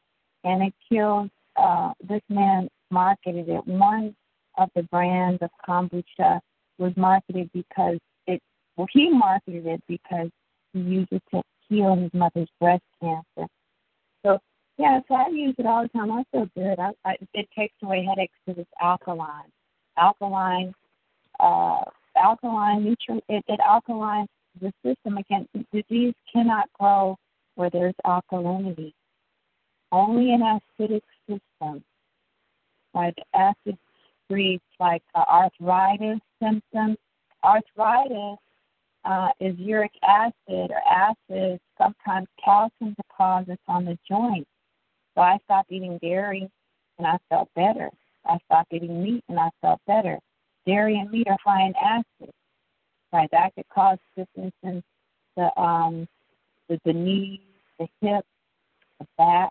and 0.45 0.63
it 0.63 0.75
kills. 0.89 1.31
Uh, 1.57 1.93
this 2.09 2.23
man 2.29 2.69
marketed 2.93 3.49
it. 3.49 3.67
One 3.67 4.15
of 4.59 4.71
the 4.77 4.85
brands 4.85 5.43
of 5.43 5.51
kombucha 5.69 6.41
was 6.79 6.93
marketed 6.97 7.51
because 7.53 7.99
it. 8.29 8.41
Well, 8.77 8.87
he 8.93 9.11
marketed 9.11 9.67
it 9.67 9.83
because 9.89 10.29
he 10.73 10.81
used 10.81 11.13
it 11.13 11.23
to 11.33 11.43
heal 11.69 11.97
his 11.97 12.15
mother's 12.15 12.49
breast 12.61 12.85
cancer. 13.01 13.49
Yeah, 14.79 15.01
so 15.09 15.15
I 15.15 15.29
use 15.31 15.57
it 15.59 15.67
all 15.67 15.83
the 15.83 15.89
time. 15.89 16.13
I 16.13 16.23
feel 16.31 16.49
good. 16.55 16.79
I, 16.79 16.93
I, 17.05 17.17
it 17.35 17.49
takes 17.57 17.75
away 17.83 18.07
headaches 18.09 18.35
because 18.47 18.61
it's 18.63 18.71
alkaline. 18.81 19.51
Alkaline, 19.97 20.73
uh, 21.41 21.81
alkaline 22.17 22.85
nutrient. 22.85 23.25
It, 23.29 23.45
it 23.49 23.59
alkalines 23.59 24.29
the 24.61 24.73
system. 24.85 25.19
Again, 25.19 25.49
disease 25.73 26.15
cannot 26.33 26.69
grow 26.79 27.17
where 27.57 27.71
there's 27.71 27.95
alkalinity. 28.07 28.93
Only 29.91 30.33
an 30.33 30.43
acidic 30.43 31.03
system, 31.29 31.83
like 32.95 33.17
acid 33.35 33.77
breeds, 34.29 34.63
like 34.79 35.03
uh, 35.17 35.25
arthritis 35.29 36.21
symptoms. 36.41 36.99
Arthritis 37.43 38.39
uh, 39.05 39.31
is 39.41 39.57
uric 39.59 39.93
acid 40.07 40.71
or 40.71 40.81
acid, 40.89 41.59
sometimes 41.77 42.29
calcium 42.45 42.95
deposits 42.95 43.63
on 43.67 43.85
the 43.85 43.99
joints. 44.09 44.49
So 45.19 45.23
I 45.23 45.37
stopped 45.47 45.73
eating 45.73 45.99
dairy 46.01 46.49
and 46.99 47.07
I 47.07 47.19
felt 47.29 47.49
better. 47.57 47.91
I 48.25 48.39
stopped 48.45 48.73
eating 48.73 49.03
meat 49.03 49.25
and 49.29 49.41
I 49.41 49.49
felt 49.61 49.81
better. 49.85 50.17
Dairy 50.65 50.97
and 50.97 51.11
meat 51.11 51.27
are 51.27 51.37
high 51.45 51.67
in 51.67 51.75
acid. 51.75 52.33
Right, 53.13 53.29
that 53.33 53.53
could 53.57 53.69
cause 53.69 53.99
stiffness 54.13 54.53
in 54.63 54.81
the 55.37 55.51
um 55.61 56.07
the, 56.69 56.79
the 56.85 56.93
knees, 56.93 57.41
the 57.81 57.89
hips, 58.01 58.29
the 59.01 59.07
back, 59.17 59.51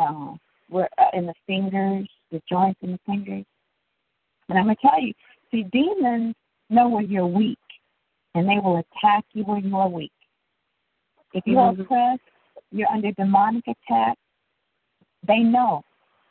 uh, 0.00 0.34
where 0.70 0.88
uh, 0.98 1.10
in 1.12 1.26
the 1.26 1.34
fingers, 1.46 2.08
the 2.32 2.42
joints 2.50 2.80
in 2.82 2.92
the 2.92 3.00
fingers. 3.06 3.44
And 4.48 4.58
I'm 4.58 4.64
gonna 4.64 4.76
tell 4.82 5.00
you, 5.00 5.12
see, 5.52 5.64
demons 5.70 6.34
know 6.68 6.88
where 6.88 7.04
you're 7.04 7.26
weak, 7.26 7.58
and 8.34 8.48
they 8.48 8.58
will 8.58 8.78
attack 8.78 9.24
you 9.34 9.44
when 9.44 9.68
you're 9.68 9.88
weak. 9.88 10.10
If 11.32 11.46
you're 11.46 11.60
Mhm. 11.60 11.82
oppressed, 11.82 12.22
you're 12.72 12.88
under 12.88 13.12
demonic 13.12 13.68
attack. 13.68 14.18
They 15.26 15.38
know, 15.38 15.82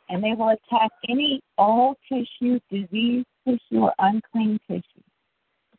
and 0.08 0.22
they 0.22 0.32
will 0.32 0.48
attack 0.48 0.90
any 1.08 1.40
old 1.56 1.96
tissue, 2.08 2.58
diseased 2.70 3.26
tissue, 3.46 3.80
or 3.80 3.92
unclean 3.98 4.58
tissue. 4.68 4.82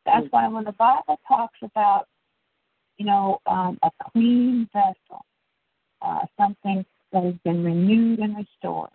That's 0.05 0.27
why 0.31 0.47
when 0.47 0.63
the 0.63 0.71
Bible 0.73 1.19
talks 1.27 1.57
about, 1.61 2.07
you 2.97 3.05
know, 3.05 3.39
um, 3.45 3.77
a 3.83 3.91
clean 4.11 4.67
vessel, 4.73 5.25
uh, 6.01 6.21
something 6.37 6.85
that 7.11 7.23
has 7.23 7.35
been 7.43 7.63
renewed 7.63 8.19
and 8.19 8.37
restored, 8.37 8.89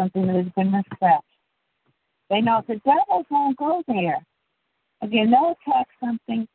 something 0.00 0.26
that 0.26 0.36
has 0.36 0.52
been 0.56 0.72
refreshed, 0.72 1.24
they 2.30 2.40
know 2.40 2.62
the 2.66 2.80
devils 2.84 3.26
won't 3.30 3.56
go 3.56 3.82
there. 3.86 4.24
Again, 5.02 5.30
they'll 5.30 5.54
attack 5.68 5.88
something 6.00 6.48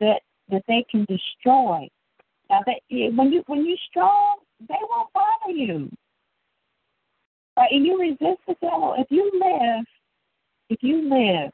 that 0.00 0.20
that 0.50 0.62
they 0.68 0.84
can 0.90 1.06
destroy. 1.06 1.88
Now, 2.50 2.60
that 2.66 2.80
when 2.90 3.32
you 3.32 3.42
when 3.46 3.64
you're 3.66 3.78
strong, 3.88 4.38
they 4.68 4.74
won't 4.90 5.12
bother 5.12 5.52
you. 5.52 5.90
Right? 7.56 7.70
And 7.70 7.86
you 7.86 7.98
resist 7.98 8.40
the 8.46 8.56
devil. 8.60 8.94
If 8.98 9.06
you 9.10 9.30
live, 9.34 9.84
if 10.70 10.82
you 10.82 11.08
live, 11.08 11.52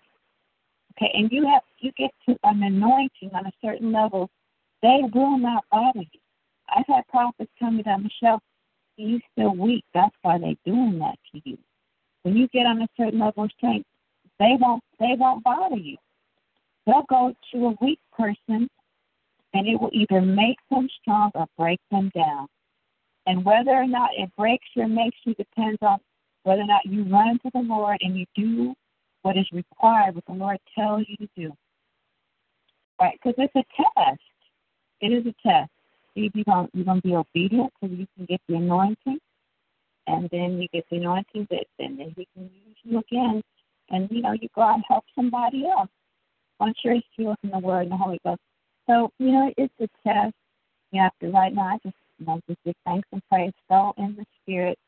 okay, 0.96 1.10
and 1.14 1.30
you 1.30 1.46
have 1.46 1.62
you 1.78 1.92
get 1.96 2.10
to 2.28 2.36
an 2.44 2.62
anointing 2.62 3.30
on 3.34 3.46
a 3.46 3.52
certain 3.62 3.92
level, 3.92 4.30
they 4.82 5.00
will 5.14 5.38
not 5.38 5.64
bother 5.70 6.00
you. 6.00 6.20
I've 6.74 6.86
had 6.86 7.06
prophets 7.08 7.50
tell 7.58 7.70
me 7.70 7.82
that 7.84 8.02
Michelle, 8.02 8.40
you're 8.96 9.20
still 9.32 9.54
weak. 9.54 9.84
That's 9.94 10.14
why 10.22 10.38
they're 10.38 10.54
doing 10.64 10.98
that 11.00 11.16
to 11.32 11.40
you. 11.44 11.58
When 12.22 12.36
you 12.36 12.48
get 12.48 12.66
on 12.66 12.82
a 12.82 12.88
certain 12.96 13.18
level 13.18 13.44
of 13.44 13.50
strength, 13.56 13.86
they 14.38 14.56
won't 14.58 14.82
they 14.98 15.14
won't 15.18 15.42
bother 15.42 15.76
you. 15.76 15.96
They'll 16.86 17.06
go 17.08 17.34
to 17.52 17.66
a 17.66 17.76
weak 17.80 18.00
person 18.16 18.68
and 19.52 19.66
it 19.66 19.80
will 19.80 19.90
either 19.92 20.20
make 20.20 20.58
them 20.70 20.88
strong 21.00 21.30
or 21.34 21.46
break 21.58 21.80
them 21.90 22.10
down. 22.14 22.46
And 23.26 23.44
whether 23.44 23.72
or 23.72 23.86
not 23.86 24.10
it 24.16 24.30
breaks 24.36 24.66
you 24.74 24.82
or 24.82 24.88
makes 24.88 25.16
you 25.24 25.34
depends 25.34 25.78
on 25.82 25.98
whether 26.42 26.62
or 26.62 26.66
not 26.66 26.84
you 26.86 27.04
run 27.04 27.38
to 27.40 27.50
the 27.52 27.60
Lord 27.60 27.98
and 28.00 28.16
you 28.16 28.26
do 28.34 28.74
what 29.22 29.36
is 29.36 29.46
required, 29.52 30.14
what 30.14 30.24
the 30.26 30.32
Lord 30.32 30.58
tells 30.74 31.04
you 31.08 31.16
to 31.18 31.28
do. 31.36 31.52
Right? 33.00 33.18
Because 33.22 33.34
it's 33.38 33.54
a 33.54 33.82
test. 34.00 34.20
It 35.00 35.12
is 35.12 35.26
a 35.26 35.48
test. 35.48 35.70
See 36.14 36.30
you're 36.34 36.44
going 36.44 36.68
you're 36.72 36.94
to 36.94 37.00
be 37.00 37.14
obedient 37.14 37.72
so 37.80 37.88
you 37.88 38.06
can 38.16 38.26
get 38.26 38.40
the 38.48 38.56
anointing. 38.56 39.18
And 40.06 40.28
then 40.30 40.60
you 40.60 40.66
get 40.72 40.84
the 40.90 40.96
anointing, 40.96 41.46
that 41.50 41.66
and 41.78 41.98
then 41.98 42.14
He 42.16 42.26
can 42.34 42.44
use 42.44 42.76
you 42.82 42.98
again. 42.98 43.42
And, 43.90 44.10
you 44.10 44.22
know, 44.22 44.32
you 44.32 44.48
go 44.54 44.62
out 44.62 44.74
and 44.74 44.84
help 44.88 45.04
somebody 45.14 45.66
else. 45.66 45.88
Once 46.58 46.76
you're 46.84 46.96
healed 47.16 47.36
in 47.42 47.50
the 47.50 47.58
Word 47.58 47.82
and 47.82 47.92
the 47.92 47.96
Holy 47.96 48.18
Ghost. 48.24 48.40
So, 48.88 49.12
you 49.18 49.30
know, 49.30 49.52
it's 49.56 49.72
a 49.80 49.88
test. 50.06 50.34
You 50.90 51.00
have 51.02 51.12
to, 51.20 51.30
right 51.30 51.54
now, 51.54 51.62
I 51.62 51.78
just, 51.82 51.94
know, 52.26 52.40
just 52.48 52.60
give 52.64 52.74
thanks 52.84 53.08
and 53.12 53.22
praise, 53.30 53.52
go 53.68 53.92
in 53.98 54.16
the 54.16 54.24
Spirit, 54.42 54.78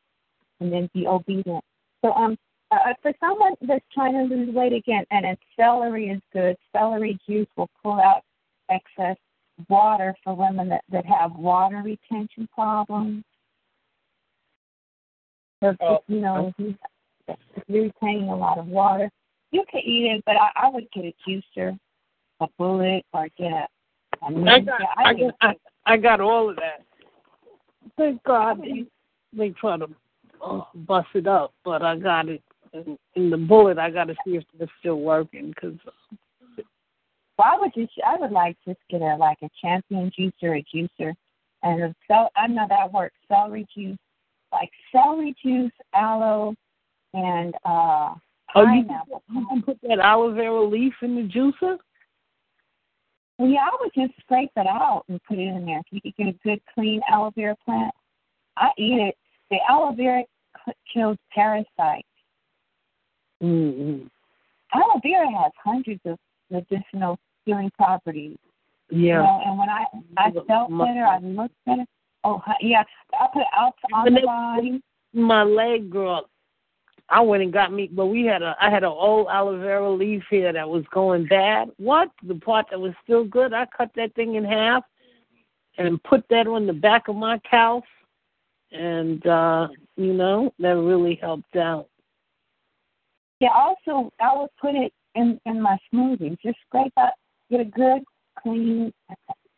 and 0.60 0.72
then 0.72 0.88
be 0.94 1.06
obedient. 1.06 1.64
So, 2.04 2.12
um, 2.12 2.36
uh, 2.70 2.94
for 3.02 3.12
someone 3.20 3.52
that's 3.62 3.84
trying 3.92 4.14
to 4.14 4.34
lose 4.34 4.54
weight 4.54 4.72
again, 4.72 5.04
and, 5.10 5.26
and 5.26 5.36
celery 5.58 6.08
is 6.08 6.20
good, 6.32 6.56
celery 6.74 7.18
juice 7.28 7.48
will 7.56 7.68
pull 7.82 8.00
out 8.00 8.22
excess 8.70 9.16
water 9.68 10.14
for 10.24 10.34
women 10.34 10.68
that, 10.68 10.82
that 10.90 11.04
have 11.04 11.34
water 11.36 11.82
retention 11.84 12.48
problems. 12.54 13.24
So, 15.62 15.68
if, 15.70 15.76
Oh, 15.80 16.02
you 16.08 16.20
know, 16.20 16.48
if 16.48 16.54
you- 16.58 16.78
if 17.28 17.64
you're 17.68 17.84
retaining 17.84 18.30
a 18.30 18.36
lot 18.36 18.58
of 18.58 18.66
water, 18.66 19.08
you 19.52 19.64
can 19.70 19.80
eat 19.84 20.06
it, 20.10 20.22
but 20.26 20.36
I, 20.36 20.50
I 20.56 20.68
would 20.70 20.90
get 20.90 21.04
a 21.04 21.14
juicer, 21.26 21.78
a 22.40 22.48
bullet, 22.58 23.04
or 23.12 23.28
get 23.36 23.52
a. 23.52 23.68
I 24.22 24.60
got, 24.60 24.80
I 24.82 24.86
I 24.96 25.12
would 25.12 25.20
got, 25.20 25.56
I, 25.86 25.92
I 25.92 25.96
got 25.96 26.20
all 26.20 26.50
of 26.50 26.56
that. 26.56 26.82
Thank 27.96 28.22
God 28.24 28.60
they, 28.62 28.86
they 29.36 29.50
try 29.50 29.76
to 29.76 29.88
uh, 30.44 30.62
bust 30.74 31.08
it 31.14 31.26
up, 31.26 31.52
but 31.64 31.82
I 31.82 31.96
got 31.96 32.28
it 32.28 32.42
in, 32.72 32.98
in 33.14 33.30
the 33.30 33.36
bullet. 33.36 33.78
I 33.78 33.90
got 33.90 34.04
to 34.04 34.14
see 34.24 34.36
if 34.36 34.44
it's 34.58 34.72
still 34.80 35.00
working 35.00 35.50
because 35.50 35.78
I 37.38 37.58
would 37.58 37.72
just, 37.74 37.92
I 38.06 38.16
would 38.16 38.30
like 38.30 38.56
just 38.66 38.78
get 38.88 39.02
a 39.02 39.16
like 39.16 39.38
a 39.42 39.50
champion 39.60 40.10
juicer, 40.18 40.60
a 40.60 40.64
juicer, 40.74 41.12
and 41.62 41.82
a 41.82 41.94
cel- 42.06 42.30
I 42.36 42.46
know 42.46 42.66
that 42.68 42.92
works. 42.92 43.16
Celery 43.28 43.66
juice, 43.74 43.98
like 44.52 44.70
celery 44.92 45.34
juice, 45.42 45.72
aloe, 45.94 46.54
and 47.14 47.54
uh 47.64 48.14
Oh, 48.54 48.60
you 48.64 48.84
pineapple. 48.84 49.22
you 49.32 49.46
can 49.48 49.62
put 49.62 49.78
that 49.82 49.98
aloe 49.98 50.34
vera 50.34 50.62
leaf 50.62 50.92
in 51.02 51.16
the 51.16 51.22
juicer. 51.22 51.78
Well, 53.38 53.48
yeah, 53.48 53.60
I 53.60 53.76
would 53.80 53.90
just 53.94 54.18
scrape 54.20 54.50
it 54.56 54.66
out 54.66 55.04
and 55.08 55.20
put 55.24 55.38
it 55.38 55.42
in 55.42 55.64
there. 55.66 55.78
If 55.80 55.86
you 55.90 56.00
could 56.00 56.16
get 56.16 56.28
a 56.28 56.38
good 56.44 56.60
clean 56.74 57.00
aloe 57.10 57.32
vera 57.34 57.56
plant, 57.64 57.92
I 58.56 58.68
eat 58.78 59.00
it. 59.00 59.16
The 59.50 59.58
aloe 59.68 59.94
vera 59.94 60.22
kills 60.92 61.16
parasites. 61.34 62.06
Mm-hmm. 63.42 64.06
Aloe 64.74 65.00
vera 65.02 65.26
has 65.42 65.52
hundreds 65.62 66.00
of 66.04 66.18
medicinal 66.50 67.18
healing 67.44 67.70
properties. 67.76 68.36
You 68.90 69.06
Yeah. 69.08 69.22
know, 69.22 69.42
and 69.44 69.58
when 69.58 69.68
I 69.68 69.84
I 70.18 70.30
felt 70.46 70.70
better, 70.70 71.04
I 71.06 71.18
looked 71.18 71.54
better. 71.66 71.84
Oh 72.24 72.40
yeah, 72.60 72.84
I 73.18 73.26
put 73.32 73.40
it 73.40 73.48
out 73.56 73.74
on 73.92 74.04
When 74.04 74.14
the 74.14 74.20
body. 74.22 74.82
my 75.12 75.42
leg 75.42 75.90
girl 75.90 76.28
I 77.12 77.20
went 77.20 77.42
and 77.42 77.52
got 77.52 77.72
me 77.72 77.90
but 77.92 78.06
we 78.06 78.24
had 78.24 78.40
a 78.42 78.56
I 78.60 78.70
had 78.70 78.84
an 78.84 78.88
old 78.88 79.28
aloe 79.28 79.60
vera 79.60 79.90
leaf 79.90 80.22
here 80.30 80.52
that 80.52 80.68
was 80.68 80.84
going 80.92 81.26
bad. 81.26 81.70
What? 81.76 82.10
The 82.26 82.34
part 82.36 82.66
that 82.70 82.80
was 82.80 82.94
still 83.04 83.24
good, 83.24 83.52
I 83.52 83.66
cut 83.66 83.90
that 83.96 84.14
thing 84.14 84.36
in 84.36 84.44
half 84.44 84.82
and 85.76 86.02
put 86.04 86.24
that 86.30 86.46
on 86.46 86.66
the 86.66 86.72
back 86.72 87.08
of 87.08 87.16
my 87.16 87.38
calf 87.48 87.84
and 88.72 89.24
uh 89.26 89.68
you 89.96 90.14
know, 90.14 90.52
that 90.58 90.70
really 90.70 91.16
helped 91.20 91.54
out. 91.54 91.86
Yeah, 93.40 93.50
also 93.54 94.10
I 94.18 94.34
would 94.34 94.50
put 94.58 94.74
it 94.74 94.92
in 95.14 95.38
in 95.44 95.60
my 95.60 95.76
smoothies. 95.92 96.38
Just 96.42 96.58
scrape 96.66 96.94
out, 96.98 97.12
get 97.50 97.60
a 97.60 97.64
good, 97.66 98.02
clean, 98.42 98.90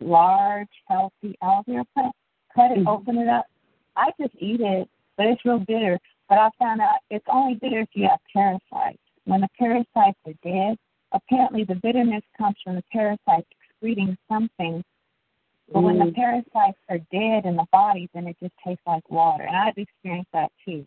large, 0.00 0.68
healthy 0.88 1.36
aloe 1.40 1.62
vera 1.68 1.84
plant. 1.94 2.16
Cut 2.52 2.72
it, 2.72 2.78
Mhm. 2.78 2.88
open 2.88 3.18
it 3.18 3.28
up. 3.28 3.46
I 3.94 4.10
just 4.20 4.34
eat 4.40 4.60
it, 4.60 4.88
but 5.16 5.26
it's 5.26 5.44
real 5.44 5.60
bitter. 5.60 6.00
But 6.28 6.38
I 6.38 6.48
found 6.58 6.80
out 6.80 6.98
it's 7.10 7.24
only 7.30 7.54
bitter 7.54 7.80
if 7.80 7.88
you 7.92 8.08
have 8.08 8.20
parasites. 8.32 8.98
When 9.24 9.40
the 9.40 9.48
parasites 9.58 10.18
are 10.26 10.34
dead, 10.42 10.76
apparently 11.12 11.64
the 11.64 11.76
bitterness 11.76 12.22
comes 12.36 12.56
from 12.62 12.76
the 12.76 12.84
parasites 12.92 13.48
excreting 13.50 14.16
something. 14.28 14.82
But 15.72 15.82
when 15.82 15.98
the 15.98 16.06
mm. 16.06 16.14
parasites 16.14 16.78
are 16.90 16.98
dead 17.10 17.46
in 17.46 17.56
the 17.56 17.66
body, 17.72 18.08
then 18.12 18.26
it 18.26 18.36
just 18.40 18.52
tastes 18.64 18.82
like 18.86 19.08
water. 19.10 19.44
And 19.44 19.56
I've 19.56 19.78
experienced 19.78 20.30
that 20.32 20.52
too. 20.64 20.84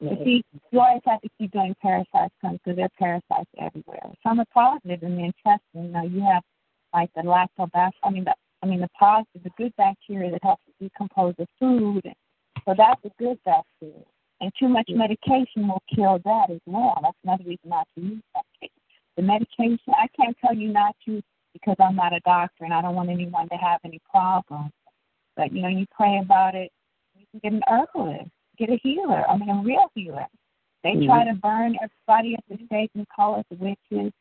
But 0.00 0.18
see, 0.24 0.44
you 0.70 0.80
always 0.80 1.02
have 1.06 1.20
to 1.22 1.28
keep 1.38 1.50
doing 1.52 1.74
parasite 1.82 2.30
cleanse 2.40 2.60
because 2.64 2.76
there 2.76 2.84
are 2.84 2.98
parasites 2.98 3.50
everywhere. 3.60 4.00
Some 4.22 4.40
are 4.40 4.46
positive 4.54 5.02
in 5.02 5.16
the 5.16 5.24
intestine. 5.24 5.60
You 5.74 5.88
know, 5.88 6.04
you 6.04 6.20
have 6.20 6.42
like 6.94 7.10
the 7.14 7.22
lactobacillus. 7.22 7.90
I 8.04 8.10
mean, 8.10 8.24
the 8.24 8.34
I 8.62 8.66
mean 8.66 8.80
the 8.80 8.88
positive, 8.98 9.42
the 9.42 9.50
good 9.56 9.74
bacteria 9.76 10.30
that 10.30 10.42
helps 10.42 10.62
decompose 10.80 11.34
the 11.38 11.46
food. 11.58 12.02
So 12.64 12.74
that's 12.76 13.00
a 13.04 13.10
good 13.18 13.38
bacteria. 13.44 14.04
And 14.40 14.52
too 14.58 14.68
much 14.68 14.88
medication 14.88 15.66
will 15.66 15.82
kill 15.94 16.20
that 16.24 16.50
as 16.50 16.60
well. 16.66 16.98
That's 17.02 17.16
another 17.24 17.44
reason 17.44 17.70
not 17.70 17.88
to 17.96 18.00
use 18.00 18.22
medication. 18.34 18.74
The 19.16 19.22
medication, 19.22 19.94
I 19.94 20.06
can't 20.16 20.36
tell 20.44 20.54
you 20.54 20.68
not 20.68 20.94
to 21.06 21.20
because 21.52 21.76
I'm 21.80 21.96
not 21.96 22.12
a 22.12 22.20
doctor 22.20 22.64
and 22.64 22.72
I 22.72 22.82
don't 22.82 22.94
want 22.94 23.10
anyone 23.10 23.48
to 23.48 23.56
have 23.56 23.80
any 23.84 24.00
problems. 24.08 24.70
But 25.36 25.52
you 25.52 25.62
know, 25.62 25.68
you 25.68 25.86
pray 25.96 26.18
about 26.22 26.54
it. 26.54 26.70
You 27.16 27.26
can 27.32 27.40
get 27.42 27.52
an 27.52 27.62
herbalist, 27.68 28.30
get 28.58 28.70
a 28.70 28.78
healer. 28.82 29.28
I 29.28 29.36
mean, 29.36 29.48
a 29.48 29.62
real 29.62 29.90
healer. 29.94 30.26
They 30.84 30.90
mm-hmm. 30.90 31.06
try 31.06 31.24
to 31.24 31.34
burn 31.34 31.76
everybody 31.82 32.34
at 32.34 32.44
the 32.48 32.64
stake 32.66 32.90
and 32.94 33.06
call 33.14 33.36
us 33.36 33.44
witches. 33.50 34.12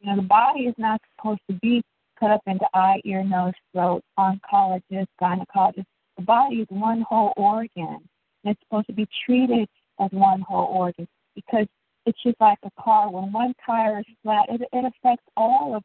You 0.00 0.06
know, 0.06 0.16
the 0.16 0.22
body 0.22 0.60
is 0.60 0.74
not 0.76 1.00
supposed 1.16 1.40
to 1.48 1.56
be 1.62 1.82
cut 2.18 2.30
up 2.30 2.42
into 2.46 2.66
eye, 2.74 3.00
ear, 3.04 3.24
nose, 3.24 3.52
throat, 3.72 4.02
oncologist, 4.18 5.06
gynecologist. 5.20 5.84
The 6.16 6.22
body 6.24 6.56
is 6.56 6.66
one 6.68 7.04
whole 7.08 7.32
organ. 7.36 8.00
And 8.44 8.52
it's 8.52 8.60
supposed 8.62 8.86
to 8.88 8.92
be 8.92 9.06
treated 9.24 9.68
as 10.00 10.10
one 10.10 10.40
whole 10.42 10.66
organ 10.66 11.06
because 11.34 11.66
it's 12.06 12.22
just 12.22 12.40
like 12.40 12.58
a 12.64 12.70
car. 12.82 13.10
When 13.10 13.32
one 13.32 13.54
tire 13.64 14.00
is 14.00 14.04
flat, 14.22 14.46
it, 14.48 14.62
it 14.72 14.84
affects 14.84 15.24
all 15.36 15.76
of 15.76 15.82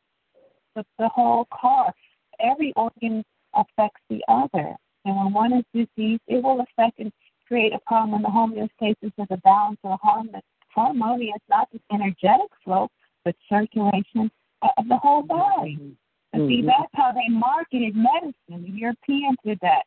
the, 0.75 0.83
the 0.97 1.09
whole 1.09 1.47
car. 1.53 1.93
Every 2.39 2.73
organ 2.75 3.23
affects 3.53 4.01
the 4.09 4.23
other. 4.27 4.75
And 5.05 5.15
when 5.15 5.33
one 5.33 5.53
is 5.53 5.63
diseased, 5.73 6.21
it 6.27 6.43
will 6.43 6.61
affect 6.61 6.99
and 6.99 7.11
create 7.47 7.73
a 7.73 7.79
problem 7.87 8.15
in 8.15 8.21
the 8.21 8.27
homeostasis 8.27 9.13
of 9.17 9.27
the 9.29 9.37
balance 9.37 9.79
or 9.83 9.97
harmonious, 10.01 10.43
harmonious, 10.69 11.39
not 11.49 11.71
just 11.71 11.83
energetic 11.93 12.51
flow, 12.63 12.89
but 13.23 13.35
circulation 13.49 14.29
of 14.61 14.87
the 14.89 14.97
whole 14.97 15.23
body. 15.23 15.95
And 16.33 16.41
mm-hmm. 16.41 16.49
see, 16.49 16.61
that's 16.65 16.91
how 16.93 17.13
they 17.13 17.29
marketed 17.29 17.95
medicine. 17.95 18.33
The 18.49 18.77
Europeans 18.77 19.37
did 19.45 19.59
that. 19.61 19.83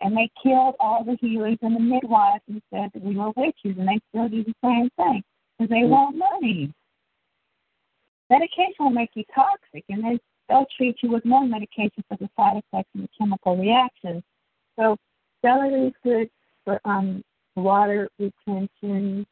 And 0.00 0.16
they 0.16 0.28
killed 0.42 0.74
all 0.80 1.04
the 1.04 1.16
healers 1.20 1.58
and 1.62 1.76
the 1.76 1.80
midwives 1.80 2.42
and 2.48 2.60
said 2.72 2.90
that 2.92 3.02
we 3.02 3.16
were 3.16 3.30
witches, 3.36 3.78
and 3.78 3.88
they 3.88 4.00
still 4.10 4.28
do 4.28 4.44
the 4.44 4.54
same 4.62 4.90
thing 4.96 5.22
because 5.56 5.70
they 5.70 5.82
mm-hmm. 5.82 5.90
want 5.90 6.16
money. 6.16 6.72
Medication 8.28 8.74
will 8.80 8.90
make 8.90 9.10
you 9.14 9.24
toxic, 9.34 9.84
and 9.88 10.04
they 10.04 10.18
they'll 10.48 10.66
treat 10.76 10.96
you 11.02 11.10
with 11.10 11.24
more 11.24 11.46
medication 11.46 12.04
for 12.08 12.16
the 12.18 12.28
side 12.36 12.56
effects 12.56 12.90
and 12.94 13.04
the 13.04 13.08
chemical 13.18 13.56
reactions. 13.56 14.22
So 14.78 14.96
celery 15.42 15.88
is 15.88 15.92
good 16.02 16.28
for 16.64 16.80
um, 16.84 17.22
water 17.54 18.08
retention, 18.18 19.26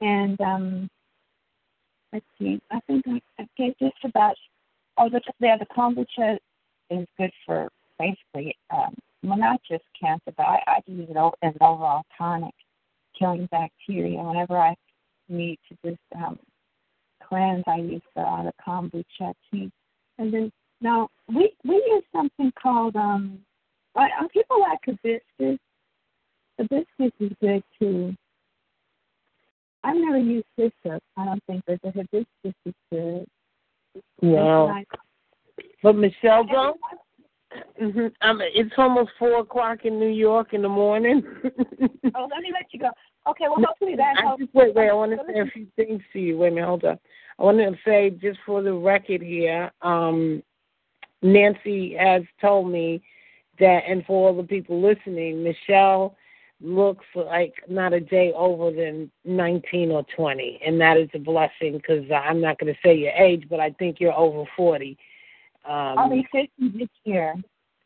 and 0.00 0.40
um, 0.40 0.90
let's 2.12 2.26
see, 2.38 2.60
I 2.70 2.80
think 2.86 3.04
I, 3.06 3.20
I 3.38 3.46
get 3.56 3.78
just 3.78 4.04
about. 4.04 4.34
Oh, 4.96 5.08
the 5.08 5.20
yeah, 5.38 5.56
the 5.56 5.66
kombucha 5.66 6.38
is 6.90 7.06
good 7.16 7.30
for 7.46 7.68
basically, 7.98 8.56
um, 8.70 8.94
well, 9.22 9.38
not 9.38 9.60
just 9.68 9.84
cancer, 10.00 10.32
but 10.36 10.46
I, 10.46 10.62
I 10.66 10.80
use 10.86 11.08
it 11.10 11.16
as 11.16 11.54
an 11.54 11.58
overall 11.60 12.02
tonic, 12.16 12.54
killing 13.18 13.48
bacteria. 13.50 14.22
Whenever 14.22 14.56
I 14.56 14.74
need 15.28 15.58
to 15.68 15.76
just 15.84 16.00
um, 16.16 16.38
cleanse, 17.26 17.64
I 17.66 17.78
use 17.78 18.02
the, 18.14 18.22
uh, 18.22 18.44
the 18.44 18.52
kombucha 18.66 19.34
tea. 19.50 19.70
And 20.18 20.32
then 20.32 20.52
now 20.80 21.08
we 21.28 21.52
we 21.64 21.74
use 21.74 22.04
something 22.12 22.52
called 22.60 22.96
um. 22.96 23.40
I, 23.96 24.08
people 24.32 24.60
like 24.60 24.78
hibiscus. 24.84 25.58
Hibiscus 26.58 27.12
is 27.20 27.32
good 27.40 27.62
too. 27.78 28.14
I've 29.82 29.96
never 29.96 30.18
used 30.18 30.46
hyssop. 30.56 31.02
I 31.16 31.24
don't 31.24 31.42
think, 31.46 31.64
but 31.66 31.80
the 31.82 31.90
hibiscus 31.90 32.54
is 32.64 32.74
good. 32.90 33.26
Wow. 34.22 34.82
But 35.82 35.96
Michelle, 35.96 36.46
though, 36.46 36.74
mm-hmm. 37.80 38.28
um, 38.28 38.40
it's 38.42 38.74
almost 38.76 39.10
four 39.18 39.40
o'clock 39.40 39.84
in 39.84 39.98
New 39.98 40.08
York 40.08 40.52
in 40.52 40.62
the 40.62 40.68
morning. 40.68 41.22
oh, 41.44 42.28
let 42.30 42.42
me 42.42 42.52
let 42.52 42.66
you 42.72 42.80
go. 42.80 42.90
Okay, 43.28 43.44
well, 43.48 43.64
hopefully 43.66 43.96
that 43.96 44.18
helps. 44.20 44.42
Just, 44.42 44.54
wait, 44.54 44.74
wait. 44.74 44.88
I 44.88 44.94
want 44.94 45.12
to 45.12 45.18
say 45.26 45.40
a 45.40 45.46
few 45.46 45.66
things 45.76 46.02
to 46.12 46.18
you. 46.18 46.38
Wait 46.38 46.48
a 46.48 46.50
minute, 46.54 46.66
hold 46.66 46.84
on. 46.84 46.98
I 47.38 47.42
want 47.42 47.58
to 47.58 47.74
say 47.84 48.10
just 48.10 48.38
for 48.46 48.62
the 48.62 48.72
record 48.72 49.22
here, 49.22 49.70
um, 49.82 50.42
Nancy 51.22 51.94
has 51.96 52.22
told 52.40 52.70
me 52.70 53.02
that, 53.58 53.82
and 53.88 54.04
for 54.06 54.28
all 54.28 54.36
the 54.36 54.46
people 54.46 54.80
listening, 54.80 55.42
Michelle 55.42 56.16
looks 56.60 57.04
like 57.14 57.54
not 57.68 57.92
a 57.92 58.00
day 58.00 58.32
over 58.34 58.72
than 58.72 59.10
19 59.24 59.90
or 59.90 60.04
20, 60.16 60.60
and 60.64 60.80
that 60.80 60.96
is 60.96 61.08
a 61.14 61.18
blessing 61.18 61.72
because 61.72 62.04
I'm 62.10 62.40
not 62.40 62.58
going 62.58 62.72
to 62.72 62.80
say 62.84 62.96
your 62.96 63.12
age, 63.12 63.46
but 63.48 63.60
I 63.60 63.70
think 63.70 64.00
you're 64.00 64.12
over 64.12 64.44
40. 64.56 64.98
Um, 65.64 65.98
I'll 65.98 66.10
be 66.10 66.26
50 66.32 66.78
this 66.78 66.88
year. 67.04 67.34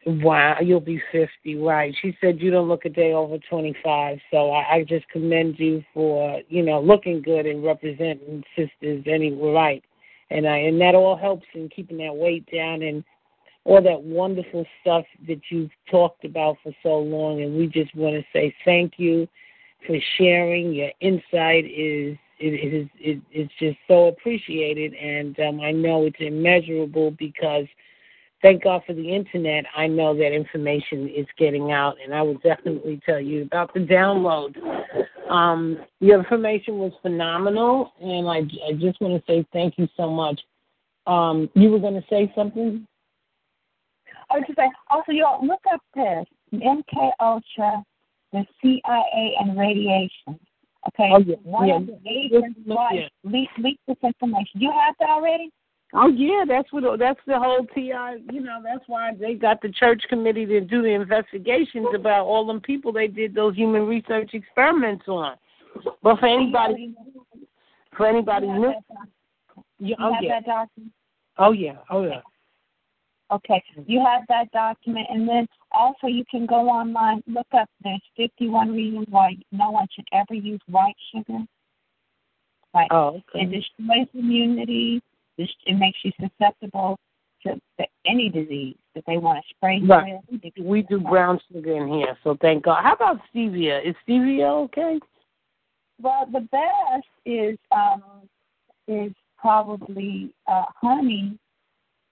Wow, 0.05 0.57
you'll 0.61 0.81
be 0.81 1.01
50, 1.13 1.57
right. 1.59 1.95
She 2.03 2.17
said 2.21 2.41
you 2.41 2.51
don't 2.51 2.69
look 2.69 2.85
a 2.85 2.89
day 2.89 3.13
over 3.13 3.39
25, 3.49 4.19
so 4.33 4.51
I, 4.51 4.75
I 4.75 4.85
just 4.85 5.09
commend 5.09 5.59
you 5.59 5.85
for, 5.95 6.41
you 6.49 6.63
know, 6.63 6.81
looking 6.81 7.23
good 7.23 7.47
and 7.47 7.63
representing 7.63 8.43
sisters 8.57 9.05
anyway, 9.07 9.51
right. 9.53 9.85
And 10.31 10.49
I, 10.49 10.57
and 10.59 10.81
that 10.81 10.97
all 10.97 11.17
helps 11.17 11.47
in 11.55 11.69
keeping 11.69 11.99
that 11.99 12.17
weight 12.17 12.49
down 12.53 12.83
and 12.83 13.05
all 13.65 13.81
that 13.81 14.03
wonderful 14.03 14.67
stuff 14.81 15.05
that 15.29 15.41
you've 15.51 15.71
talked 15.89 16.25
about 16.25 16.57
for 16.65 16.73
so 16.83 16.99
long. 16.99 17.43
And 17.43 17.57
we 17.57 17.69
just 17.69 17.95
want 17.95 18.17
to 18.17 18.25
say 18.33 18.53
thank 18.65 18.95
you 18.97 19.29
for 19.87 19.97
sharing. 20.19 20.73
Your 20.73 20.91
insight 21.01 21.65
is 21.67 22.17
it 22.43 22.75
is 22.75 22.89
it, 22.99 23.21
it's 23.31 23.53
just 23.59 23.79
so 23.89 24.09
appreciated, 24.09 24.95
and 24.95 25.39
um, 25.41 25.61
I 25.61 25.71
know 25.71 26.07
it's 26.07 26.17
immeasurable 26.19 27.13
because 27.13 27.67
thank 28.43 28.65
God 28.65 28.83
for 28.87 28.93
the 28.93 29.15
internet. 29.15 29.65
I 29.77 29.87
know 29.87 30.17
that 30.17 30.33
information 30.33 31.09
is 31.09 31.27
getting 31.39 31.73
out, 31.73 31.97
and 32.03 32.15
I 32.15 32.23
will 32.23 32.39
definitely 32.39 33.01
tell 33.07 33.21
you 33.21 33.43
about 33.43 33.73
the 33.73 33.81
download. 33.81 34.57
Um, 35.31 35.79
your 36.01 36.19
information 36.19 36.79
was 36.79 36.93
phenomenal, 37.01 37.93
and 38.01 38.29
I, 38.29 38.39
I 38.69 38.73
just 38.73 39.01
want 39.01 39.15
to 39.15 39.33
say 39.33 39.47
thank 39.53 39.79
you 39.79 39.89
so 39.97 40.11
much. 40.11 40.41
Um, 41.07 41.49
you 41.55 41.71
were 41.71 41.79
going 41.79 41.95
to 41.95 42.07
say 42.11 42.33
something? 42.35 42.87
I 44.31 44.39
was 44.39 44.45
just 44.47 44.59
say, 44.59 44.71
also, 44.91 45.13
y'all 45.13 45.47
look 45.47 45.61
up 45.73 45.81
this 45.95 46.27
MK 46.53 47.11
Ultra, 47.21 47.83
the 48.33 48.45
CIA, 48.61 49.37
and 49.41 49.59
radiation. 49.59 50.39
Okay. 50.89 51.11
Oh 51.13 51.19
yeah. 51.19 51.37
One 51.45 51.69
yeah. 51.69 51.77
of 51.77 51.87
the 51.87 51.99
agents 52.09 52.59
yeah. 52.65 53.09
leak, 53.25 53.49
leak 53.59 53.79
this 53.87 53.97
information. 54.03 54.61
You 54.61 54.73
have 54.73 54.95
that 54.99 55.11
already? 55.11 55.51
Oh 55.95 56.09
yeah, 56.09 56.45
that's 56.49 56.73
what 56.73 56.99
that's 56.99 57.21
the 57.27 57.39
whole 57.39 57.67
TI. 57.75 58.25
You 58.33 58.41
know, 58.41 58.61
that's 58.65 58.83
why 58.87 59.13
they 59.19 59.35
got 59.35 59.61
the 59.61 59.69
church 59.69 60.03
committee 60.09 60.47
to 60.47 60.61
do 60.61 60.81
the 60.81 60.89
investigations 60.89 61.89
about 61.95 62.25
all 62.25 62.47
them 62.47 62.61
people 62.61 62.93
they 62.93 63.09
did 63.09 63.35
those 63.35 63.55
human 63.55 63.87
research 63.87 64.31
experiments 64.33 65.05
on. 65.07 65.37
But 66.03 66.19
for 66.19 66.27
anybody, 66.27 66.95
for 67.97 68.07
anybody 68.07 68.47
new, 68.47 68.73
yeah, 69.79 69.97
oh, 70.01 70.13
oh 70.13 70.23
yeah. 70.23 70.65
Oh 71.39 71.53
yeah, 71.53 71.77
oh 71.91 72.05
yeah. 72.05 72.21
Okay, 73.33 73.63
you 73.87 74.05
have 74.05 74.23
that 74.29 74.51
document, 74.53 75.07
and 75.09 75.27
then 75.27 75.47
also 75.73 76.07
you 76.07 76.23
can 76.31 76.45
go 76.45 76.69
online, 76.69 77.23
look 77.27 77.47
up. 77.59 77.69
There's 77.83 78.03
51 78.17 78.73
reasons 78.73 79.07
why 79.09 79.37
no 79.53 79.71
one 79.71 79.87
should 79.95 80.07
ever 80.13 80.35
use 80.35 80.61
white 80.67 80.97
sugar. 81.15 81.39
Right. 82.75 82.89
Oh, 82.91 83.23
okay. 83.35 83.45
It 83.45 83.51
destroys 83.51 84.07
immunity. 84.15 85.03
It 85.39 85.79
makes 85.79 85.99
you 86.05 86.13
susceptible 86.21 86.99
to 87.47 87.61
any 88.07 88.29
disease 88.29 88.77
that 88.95 89.05
they 89.07 89.17
want 89.17 89.43
to 89.43 89.55
spray 89.55 89.81
right. 89.83 90.21
with. 90.31 90.53
We 90.61 90.83
do 90.83 91.01
brown 91.01 91.41
sugar 91.51 91.77
in 91.77 91.89
here, 91.89 92.17
so 92.23 92.37
thank 92.41 92.65
God. 92.65 92.83
How 92.83 92.95
about 92.95 93.21
stevia? 93.35 93.85
Is 93.85 93.95
stevia 94.07 94.65
okay? 94.65 95.01
Well, 96.01 96.27
the 96.33 96.41
best 96.41 97.07
is 97.25 97.59
um, 97.71 98.03
is 98.89 99.13
probably 99.39 100.35
uh, 100.47 100.65
honey, 100.81 101.39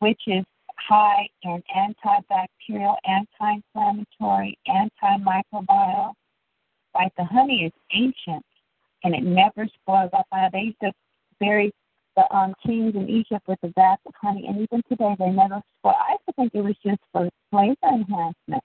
which 0.00 0.20
is 0.26 0.44
high 0.88 1.28
in 1.42 1.62
antibacterial, 1.76 2.96
anti-inflammatory, 3.06 4.58
antimicrobial. 4.68 6.12
Like 6.94 7.12
the 7.16 7.24
honey 7.24 7.64
is 7.64 7.72
ancient 7.92 8.44
and 9.04 9.14
it 9.14 9.22
never 9.22 9.68
spoils 9.80 10.10
up. 10.12 10.26
Uh, 10.32 10.48
they 10.52 10.60
used 10.60 10.80
to 10.82 10.92
bury 11.38 11.72
the 12.16 12.36
um, 12.36 12.54
kings 12.64 12.94
in 12.94 13.08
Egypt 13.08 13.46
with 13.46 13.58
a 13.62 13.68
vat 13.76 13.96
of 14.06 14.12
honey, 14.20 14.46
and 14.46 14.56
even 14.56 14.82
today 14.88 15.14
they 15.18 15.30
never 15.30 15.62
spoil. 15.78 15.94
I 15.94 16.12
used 16.12 16.22
to 16.26 16.32
think 16.32 16.54
it 16.54 16.62
was 16.62 16.74
just 16.84 17.00
for 17.12 17.28
flavor 17.50 17.76
enhancement. 17.84 18.64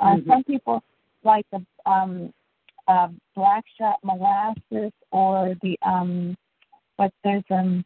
Uh, 0.00 0.04
mm-hmm. 0.04 0.30
Some 0.30 0.44
people 0.44 0.82
like 1.22 1.44
the 1.52 1.64
um, 1.84 2.32
um, 2.88 3.20
black 3.34 3.64
shot 3.78 3.96
molasses 4.02 4.92
or 5.10 5.54
the 5.62 5.78
um, 5.82 6.36
but 6.96 7.12
there's 7.24 7.44
um, 7.50 7.84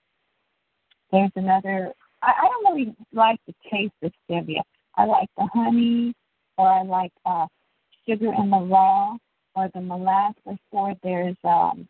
there's 1.13 1.33
another. 1.35 1.93
I, 2.23 2.33
I 2.43 2.49
don't 2.49 2.73
really 2.73 2.95
like 3.13 3.41
the 3.47 3.55
taste 3.71 3.95
of 4.03 4.13
stevia. 4.29 4.63
I 4.97 5.05
like 5.05 5.29
the 5.37 5.47
honey, 5.53 6.15
or 6.59 6.69
I 6.69 6.83
like 6.83 7.13
uh, 7.25 7.47
sugar 8.07 8.33
in 8.35 8.51
the 8.51 8.59
raw, 8.59 9.17
or 9.55 9.71
the 9.75 9.81
molasses. 9.81 10.59
Or 10.71 10.95
there's 11.03 11.37
um, 11.45 11.89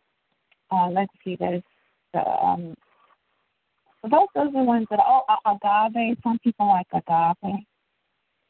uh, 0.71 0.89
let's 0.89 1.11
see, 1.23 1.35
there's 1.39 1.63
the 2.13 2.25
um, 2.27 2.75
those 4.03 4.27
those 4.33 4.55
are 4.55 4.63
ones 4.63 4.87
that 4.89 4.99
oh 5.05 5.23
agave. 5.45 6.17
Some 6.23 6.39
people 6.39 6.67
like 6.67 6.87
agave. 6.93 7.63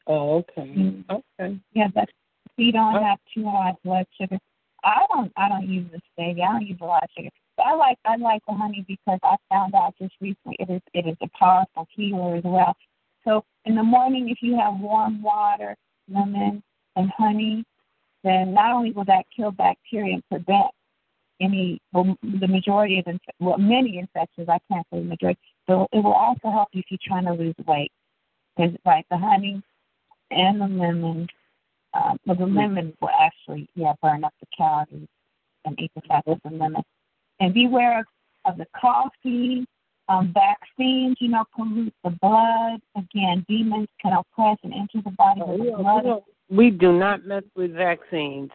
Oh, 0.06 0.38
okay. 0.38 0.68
Mm. 0.68 1.04
Okay. 1.10 1.58
Yeah, 1.74 1.88
but 1.94 2.08
so 2.56 2.62
you 2.62 2.72
don't 2.72 2.96
Oh. 2.96 3.02
have 3.02 3.18
too 3.34 3.44
high 3.48 3.74
blood 3.84 4.06
sugar. 4.20 4.38
I 4.84 5.06
don't 5.12 5.32
I 5.36 5.48
don't 5.48 5.68
use 5.68 5.86
the 5.92 6.00
stevia. 6.10 6.48
I 6.48 6.52
don't 6.52 6.66
use 6.66 6.78
a 6.80 6.84
lot 6.84 7.02
of 7.02 7.10
sugar. 7.16 7.30
I 7.64 7.74
like 7.74 7.98
I 8.04 8.16
like 8.16 8.42
the 8.46 8.54
honey 8.54 8.84
because 8.86 9.18
I 9.22 9.36
found 9.48 9.74
out 9.74 9.94
just 10.00 10.14
recently 10.20 10.56
it 10.58 10.70
is 10.70 10.80
it 10.94 11.06
is 11.06 11.16
a 11.22 11.28
powerful 11.38 11.86
healer 11.94 12.36
as 12.36 12.44
well. 12.44 12.76
So 13.24 13.44
in 13.64 13.76
the 13.76 13.82
morning 13.82 14.28
if 14.28 14.38
you 14.42 14.56
have 14.56 14.78
warm 14.80 15.22
water, 15.22 15.76
lemon 16.08 16.62
and 16.96 17.10
honey, 17.16 17.64
then 18.24 18.54
not 18.54 18.72
only 18.72 18.92
will 18.92 19.04
that 19.06 19.26
kill 19.34 19.50
bacteria 19.52 20.14
and 20.14 20.28
prevent 20.28 20.70
any 21.40 21.80
well, 21.92 22.16
the 22.22 22.48
majority 22.48 22.98
of 22.98 23.06
inf- 23.06 23.20
well 23.40 23.58
many 23.58 23.98
infections, 23.98 24.48
I 24.48 24.58
can't 24.70 24.86
say 24.92 24.98
the 24.98 25.04
majority, 25.04 25.40
but 25.66 25.88
it 25.92 26.02
will 26.02 26.12
also 26.12 26.50
help 26.50 26.68
you 26.72 26.80
if 26.80 26.86
you're 26.90 26.98
trying 27.02 27.26
to 27.26 27.32
lose 27.32 27.54
weight. 27.66 27.92
Because 28.56 28.74
like 28.84 29.06
the 29.10 29.18
honey 29.18 29.62
and 30.30 30.60
the 30.60 30.66
lemon 30.66 31.28
um, 31.94 32.18
well, 32.26 32.36
the 32.36 32.46
lemon 32.46 32.94
will 33.00 33.10
actually, 33.10 33.68
yeah, 33.74 33.92
burn 34.02 34.24
up 34.24 34.32
the 34.40 34.46
calories 34.56 35.08
and 35.64 35.78
eat 35.78 35.90
the 35.94 36.00
fat 36.08 36.26
with 36.26 36.38
the 36.42 36.50
lemon. 36.50 36.82
And 37.40 37.52
beware 37.54 38.00
of, 38.00 38.04
of 38.44 38.58
the 38.58 38.66
coffee, 38.80 39.66
um, 40.08 40.32
vaccines, 40.34 41.16
you 41.20 41.28
know, 41.28 41.44
pollute 41.56 41.94
the 42.04 42.10
blood. 42.20 42.80
Again, 42.96 43.44
demons 43.48 43.88
can 44.00 44.12
oppress 44.12 44.58
and 44.62 44.72
enter 44.74 45.00
the 45.04 45.10
body 45.12 45.40
Oh, 45.44 45.52
with 45.52 45.60
we, 45.60 45.70
the 45.70 45.76
blood. 45.76 46.22
we, 46.50 46.70
do 46.70 46.92
not 46.92 47.24
mess 47.24 47.44
with 47.56 47.72
vaccines. 47.74 48.50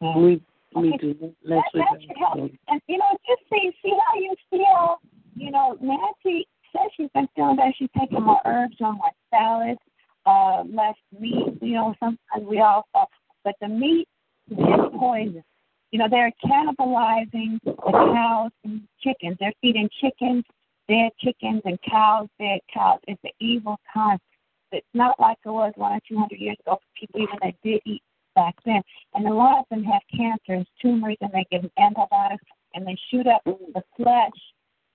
Yeah. 0.00 0.16
We 0.16 0.42
we 0.74 0.88
Okay. 0.94 0.98
do 0.98 1.08
not 1.20 1.30
mess 1.44 1.64
that, 1.74 1.90
with 1.90 2.08
that 2.08 2.16
help. 2.18 2.34
vaccines. 2.38 2.58
And 2.68 2.80
you 2.86 2.98
know, 2.98 3.10
just 3.28 3.42
see 3.50 3.70
see 3.82 3.94
how 4.06 4.18
you 4.18 4.34
feel. 4.50 5.00
You 5.36 5.50
know, 5.50 5.76
Nancy 5.80 6.46
says 6.72 6.90
she's 6.96 7.08
been 7.14 7.28
feeling 7.34 7.56
better. 7.56 7.72
She's 7.76 7.88
taking 7.98 8.22
more 8.22 8.40
herbs 8.44 8.76
on 8.80 8.94
more 8.96 9.10
salads, 9.30 9.80
uh, 10.26 10.62
less 10.72 10.94
meat. 11.18 11.58
You 11.60 11.74
know, 11.74 11.94
sometimes 11.98 12.46
we 12.48 12.60
all 12.60 12.86
thought, 12.92 13.08
but 13.44 13.54
the 13.60 13.68
meat 13.68 14.08
is 14.50 14.56
poison. 14.96 15.42
You 15.90 15.98
know, 15.98 16.08
they're 16.08 16.32
cannibalizing 16.44 17.58
the 17.64 17.74
cows 17.74 18.52
and 18.64 18.82
chickens. 19.02 19.36
They're 19.40 19.52
feeding 19.60 19.88
chickens 20.00 20.44
dead 20.88 21.12
chickens 21.20 21.62
and 21.64 21.78
cows 21.88 22.28
dead 22.38 22.60
cows. 22.72 22.98
It's 23.06 23.20
an 23.22 23.30
evil 23.40 23.78
concept. 23.92 24.24
It's 24.72 24.86
not 24.94 25.18
like 25.18 25.38
it 25.44 25.48
was 25.48 25.72
one 25.76 25.92
or 25.92 26.00
two 26.08 26.18
hundred 26.18 26.40
years 26.40 26.56
ago 26.66 26.76
for 26.76 27.00
people 27.00 27.22
even 27.22 27.38
that 27.42 27.54
did 27.62 27.80
eat 27.86 28.02
back 28.34 28.54
then. 28.64 28.82
And 29.14 29.26
a 29.26 29.32
lot 29.32 29.60
of 29.60 29.64
them 29.70 29.84
have 29.84 30.02
cancers, 30.14 30.66
tumors, 30.80 31.16
and 31.20 31.30
they 31.32 31.44
give 31.50 31.62
them 31.62 31.70
antibiotics, 31.78 32.44
and 32.74 32.86
they 32.86 32.96
shoot 33.10 33.26
up 33.26 33.42
the 33.44 33.82
flesh, 33.96 34.30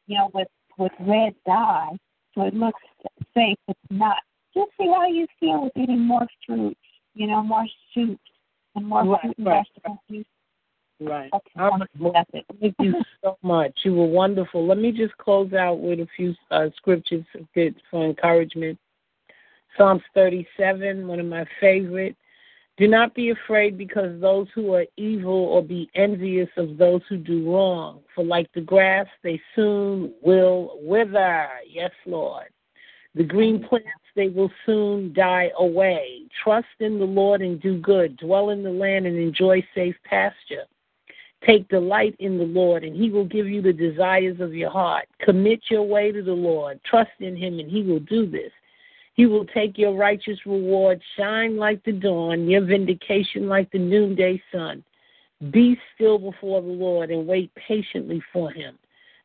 you 0.07 0.17
know, 0.17 0.30
with 0.33 0.48
with 0.77 0.91
red 0.99 1.33
dye, 1.45 1.98
so 2.33 2.43
it 2.43 2.53
looks 2.53 2.82
safe. 3.33 3.57
It's 3.67 3.80
not. 3.90 4.17
Just 4.53 4.72
see 4.80 4.88
how 4.88 5.07
you 5.07 5.27
feel 5.40 5.64
with 5.64 5.74
eating 5.75 6.01
more 6.01 6.27
fruit, 6.45 6.77
you 7.14 7.27
know, 7.27 7.41
more 7.41 7.65
soups 7.93 8.19
and 8.75 8.85
more 8.85 9.03
Right, 9.06 9.22
fruit 9.22 9.35
and 9.38 9.48
right. 9.48 9.65
vegetable 9.75 10.03
juice. 10.09 10.25
Right. 10.99 11.30
Okay, 11.33 11.51
All 11.59 11.72
right. 11.72 11.90
Well, 11.99 12.14
that's 12.14 12.30
it. 12.33 12.45
Thank 12.59 12.75
you 12.80 12.93
so 13.24 13.38
much. 13.41 13.74
You 13.83 13.95
were 13.95 14.06
wonderful. 14.06 14.65
Let 14.65 14.77
me 14.77 14.91
just 14.91 15.17
close 15.17 15.51
out 15.53 15.80
with 15.80 15.99
a 15.99 16.07
few 16.15 16.33
uh, 16.51 16.67
scriptures 16.77 17.25
for 17.91 18.06
encouragement. 18.06 18.80
Psalms 19.77 20.03
37, 20.14 21.06
one 21.06 21.19
of 21.19 21.25
my 21.25 21.45
favorite. 21.59 22.15
Do 22.77 22.88
not 22.88 23.15
be 23.15 23.30
afraid 23.30 23.77
because 23.77 24.19
those 24.19 24.48
who 24.53 24.74
are 24.74 24.85
evil 24.98 25.32
or 25.32 25.64
be 25.64 25.90
envious 25.95 26.49
of 26.57 26.77
those 26.77 27.01
who 27.07 27.17
do 27.17 27.49
wrong. 27.53 28.01
For 28.14 28.24
like 28.24 28.51
the 28.53 28.61
grass, 28.61 29.07
they 29.24 29.41
soon 29.56 30.14
will 30.22 30.77
wither. 30.82 31.48
Yes, 31.69 31.91
Lord. 32.06 32.48
The 33.15 33.24
green 33.24 33.64
plants, 33.64 33.88
they 34.14 34.27
will 34.27 34.51
soon 34.65 35.14
die 35.14 35.51
away. 35.57 36.24
Trust 36.43 36.67
in 36.82 36.99
the 36.99 37.06
Lord 37.06 37.41
and 37.41 37.61
do 37.61 37.80
good. 37.80 38.17
Dwell 38.17 38.49
in 38.49 38.61
the 38.61 38.69
land 38.69 39.06
and 39.06 39.17
enjoy 39.17 39.65
safe 39.74 39.95
pasture. 40.03 40.65
Take 41.45 41.67
delight 41.69 42.15
in 42.19 42.38
the 42.38 42.45
Lord, 42.45 42.83
and 42.83 42.95
He 42.95 43.09
will 43.09 43.25
give 43.25 43.48
you 43.48 43.61
the 43.61 43.74
desires 43.74 44.40
of 44.40 44.56
your 44.56 44.72
heart. 44.72 45.07
Commit 45.19 45.61
your 45.69 45.83
way 45.83 46.11
to 46.11 46.24
the 46.24 46.33
Lord. 46.33 46.80
Trust 46.83 47.11
in 47.19 47.35
Him, 47.35 47.59
and 47.59 47.69
He 47.69 47.83
will 47.83 47.99
do 47.99 48.25
this. 48.25 48.51
He 49.14 49.25
will 49.27 49.45
take 49.45 49.77
your 49.77 49.93
righteous 49.93 50.40
reward, 50.45 51.01
shine 51.17 51.56
like 51.56 51.83
the 51.83 51.91
dawn, 51.91 52.48
your 52.49 52.65
vindication 52.65 53.48
like 53.48 53.72
the 53.72 53.80
noonday 53.80 54.41
sun. 54.51 54.83
Be 55.51 55.80
still 55.93 56.17
before 56.17 56.61
the 56.61 56.67
Lord 56.67 57.11
and 57.11 57.27
wait 57.27 57.51
patiently 57.56 58.22
for 58.33 58.51
Him. 58.51 58.77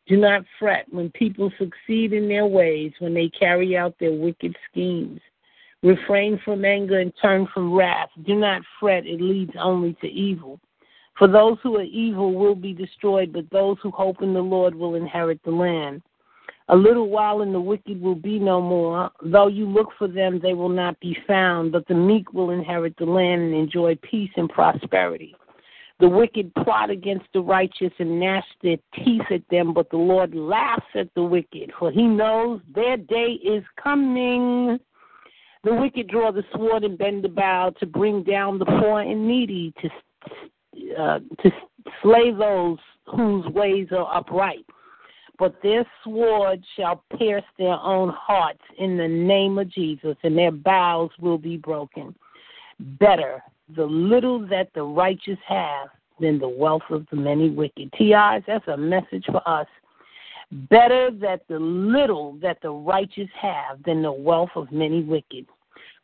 Do 0.06 0.16
not 0.16 0.44
fret 0.58 0.86
when 0.90 1.10
people 1.10 1.52
succeed 1.58 2.12
in 2.12 2.28
their 2.28 2.46
ways, 2.46 2.92
when 2.98 3.14
they 3.14 3.28
carry 3.28 3.76
out 3.76 3.94
their 3.98 4.12
wicked 4.12 4.56
schemes. 4.70 5.20
Refrain 5.82 6.38
from 6.44 6.64
anger 6.64 6.98
and 6.98 7.12
turn 7.22 7.48
from 7.54 7.72
wrath. 7.72 8.10
Do 8.26 8.34
not 8.34 8.62
fret, 8.78 9.06
it 9.06 9.20
leads 9.20 9.52
only 9.58 9.94
to 10.02 10.06
evil. 10.06 10.60
For 11.16 11.28
those 11.28 11.58
who 11.62 11.76
are 11.76 11.82
evil 11.82 12.34
will 12.34 12.54
be 12.54 12.72
destroyed, 12.72 13.32
but 13.32 13.50
those 13.50 13.76
who 13.82 13.90
hope 13.90 14.22
in 14.22 14.32
the 14.32 14.40
Lord 14.40 14.74
will 14.74 14.94
inherit 14.94 15.40
the 15.44 15.50
land. 15.50 16.02
A 16.68 16.76
little 16.76 17.08
while 17.08 17.42
and 17.42 17.52
the 17.52 17.60
wicked 17.60 18.00
will 18.00 18.14
be 18.14 18.38
no 18.38 18.60
more. 18.60 19.10
Though 19.22 19.48
you 19.48 19.66
look 19.66 19.88
for 19.98 20.06
them, 20.06 20.38
they 20.40 20.54
will 20.54 20.68
not 20.68 20.98
be 21.00 21.16
found, 21.26 21.72
but 21.72 21.86
the 21.88 21.94
meek 21.94 22.32
will 22.32 22.50
inherit 22.50 22.96
the 22.96 23.06
land 23.06 23.42
and 23.42 23.54
enjoy 23.54 23.96
peace 23.96 24.30
and 24.36 24.48
prosperity. 24.48 25.34
The 25.98 26.08
wicked 26.08 26.54
plot 26.54 26.88
against 26.88 27.26
the 27.34 27.40
righteous 27.42 27.92
and 27.98 28.18
gnash 28.18 28.46
their 28.62 28.78
teeth 28.94 29.26
at 29.30 29.42
them, 29.50 29.74
but 29.74 29.90
the 29.90 29.98
Lord 29.98 30.34
laughs 30.34 30.86
at 30.94 31.12
the 31.14 31.22
wicked, 31.22 31.72
for 31.78 31.90
he 31.90 32.04
knows 32.04 32.60
their 32.74 32.96
day 32.96 33.32
is 33.44 33.64
coming. 33.82 34.78
The 35.64 35.74
wicked 35.74 36.08
draw 36.08 36.30
the 36.32 36.44
sword 36.54 36.84
and 36.84 36.96
bend 36.96 37.24
the 37.24 37.28
bow 37.28 37.74
to 37.80 37.86
bring 37.86 38.22
down 38.22 38.58
the 38.58 38.64
poor 38.64 39.00
and 39.00 39.28
needy, 39.28 39.74
to 39.82 39.90
uh, 40.98 41.20
to 41.42 41.50
slay 42.02 42.32
those 42.32 42.78
whose 43.06 43.46
ways 43.46 43.88
are 43.92 44.16
upright. 44.16 44.64
But 45.38 45.56
their 45.62 45.86
sword 46.04 46.62
shall 46.76 47.02
pierce 47.16 47.44
their 47.58 47.78
own 47.80 48.10
hearts 48.14 48.60
in 48.78 48.98
the 48.98 49.08
name 49.08 49.58
of 49.58 49.70
Jesus, 49.70 50.16
and 50.22 50.36
their 50.36 50.52
bows 50.52 51.10
will 51.18 51.38
be 51.38 51.56
broken. 51.56 52.14
Better 52.78 53.42
the 53.76 53.86
little 53.86 54.46
that 54.48 54.68
the 54.74 54.82
righteous 54.82 55.38
have 55.46 55.88
than 56.20 56.38
the 56.38 56.48
wealth 56.48 56.82
of 56.90 57.06
the 57.10 57.16
many 57.16 57.50
wicked. 57.50 57.92
TIs, 57.92 58.42
that's 58.46 58.68
a 58.68 58.76
message 58.76 59.24
for 59.26 59.46
us. 59.48 59.66
Better 60.52 61.10
that 61.12 61.42
the 61.48 61.58
little 61.58 62.36
that 62.42 62.58
the 62.60 62.70
righteous 62.70 63.28
have 63.40 63.82
than 63.84 64.02
the 64.02 64.12
wealth 64.12 64.50
of 64.56 64.70
many 64.72 65.02
wicked. 65.02 65.46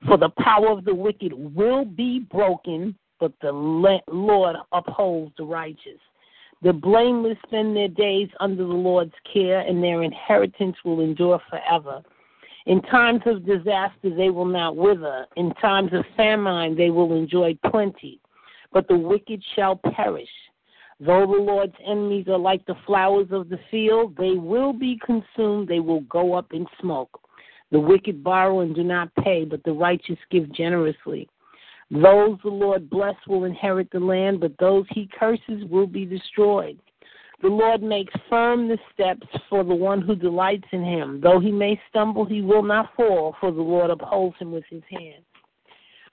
For 0.07 0.17
the 0.17 0.31
power 0.39 0.71
of 0.71 0.85
the 0.85 0.95
wicked 0.95 1.33
will 1.33 1.85
be 1.85 2.21
broken, 2.21 2.95
but 3.21 3.33
the 3.41 3.53
Lord 3.53 4.57
upholds 4.73 5.33
the 5.37 5.45
righteous. 5.45 6.01
The 6.63 6.73
blameless 6.73 7.39
spend 7.47 7.77
their 7.77 7.89
days 7.89 8.29
under 8.41 8.65
the 8.65 8.73
Lord's 8.73 9.15
care, 9.33 9.61
and 9.61 9.83
their 9.83 10.03
inheritance 10.03 10.77
will 10.85 11.01
endure 11.01 11.41
forever. 11.51 12.03
In 12.67 12.83
times 12.83 13.23
of 13.27 13.47
disaster, 13.47 14.15
they 14.17 14.31
will 14.31 14.47
not 14.47 14.75
wither. 14.75 15.27
In 15.37 15.55
times 15.55 15.93
of 15.93 16.05
famine, 16.17 16.77
they 16.77 16.91
will 16.91 17.15
enjoy 17.15 17.57
plenty. 17.71 18.21
But 18.73 18.89
the 18.89 18.97
wicked 18.97 19.43
shall 19.55 19.77
perish. 19.77 20.29
Though 20.99 21.27
the 21.27 21.43
Lord's 21.43 21.77
enemies 21.87 22.27
are 22.27 22.39
like 22.39 22.65
the 22.67 22.75
flowers 22.87 23.29
of 23.31 23.49
the 23.51 23.61
field, 23.71 24.17
they 24.17 24.33
will 24.33 24.73
be 24.73 24.99
consumed. 25.05 25.69
They 25.69 25.81
will 25.81 26.01
go 26.03 26.33
up 26.33 26.53
in 26.53 26.67
smoke. 26.81 27.21
The 27.71 27.81
wicked 27.81 28.25
borrow 28.25 28.61
and 28.61 28.75
do 28.75 28.83
not 28.83 29.15
pay, 29.17 29.45
but 29.45 29.63
the 29.65 29.73
righteous 29.73 30.19
give 30.31 30.51
generously. 30.53 31.29
Those 31.91 32.39
the 32.43 32.51
Lord 32.51 32.91
bless 32.91 33.15
will 33.29 33.45
inherit 33.45 33.91
the 33.93 34.01
land, 34.01 34.41
but 34.41 34.59
those 34.59 34.87
he 34.91 35.09
curses 35.19 35.65
will 35.71 35.87
be 35.87 36.05
destroyed. 36.05 36.79
The 37.43 37.49
Lord 37.49 37.83
makes 37.83 38.15
firm 38.31 38.67
the 38.67 38.79
steps 38.93 39.27
for 39.49 39.63
the 39.63 39.75
one 39.75 40.01
who 40.01 40.17
delights 40.17 40.67
in 40.73 40.83
him. 40.83 41.21
Though 41.21 41.39
he 41.39 41.53
may 41.53 41.81
stumble, 41.91 42.25
he 42.25 42.41
will 42.41 42.63
not 42.63 42.95
fall, 42.97 43.37
for 43.41 43.53
the 43.53 43.61
Lord 43.61 43.91
upholds 43.91 44.37
him 44.39 44.53
with 44.53 44.65
his 44.71 44.83
hand. 44.91 45.23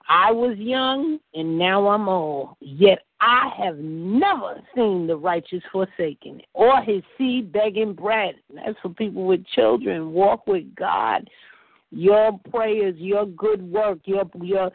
I 0.06 0.30
was 0.30 0.58
young, 0.58 1.18
and 1.32 1.58
now 1.58 1.88
I'm 1.88 2.10
old, 2.10 2.56
yet 2.60 2.98
I 3.20 3.50
have 3.56 3.78
never 3.78 4.60
seen 4.74 5.06
the 5.06 5.16
righteous 5.16 5.62
forsaken, 5.72 6.42
or 6.52 6.82
his 6.82 7.02
seed 7.16 7.50
begging 7.50 7.94
bread. 7.94 8.34
That's 8.54 8.78
for 8.82 8.90
people 8.90 9.24
with 9.24 9.46
children. 9.46 10.12
Walk 10.12 10.46
with 10.46 10.74
God. 10.74 11.28
Your 11.90 12.38
prayers, 12.50 12.96
your 12.98 13.24
good 13.24 13.62
work, 13.62 14.00
your 14.04 14.28
your 14.42 14.70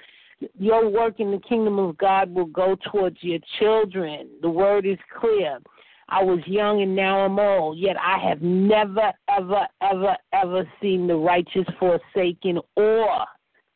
Your 0.58 0.90
work 0.90 1.20
in 1.20 1.32
the 1.32 1.40
kingdom 1.40 1.80
of 1.80 1.98
God 1.98 2.34
will 2.34 2.46
go 2.46 2.78
towards 2.92 3.18
your 3.22 3.40
children. 3.60 4.30
The 4.42 4.50
word 4.50 4.86
is 4.86 4.98
clear. 5.20 5.60
I 6.08 6.24
was 6.24 6.40
young 6.48 6.82
and 6.82 6.96
now 6.96 7.20
I'm 7.20 7.38
old, 7.38 7.78
yet 7.78 7.96
I 7.98 8.18
have 8.18 8.42
never, 8.42 9.14
ever, 9.30 9.68
ever, 9.82 10.18
ever 10.34 10.70
seen 10.82 11.08
the 11.08 11.16
righteous 11.16 11.68
forsaken 11.80 12.60
or 12.76 13.26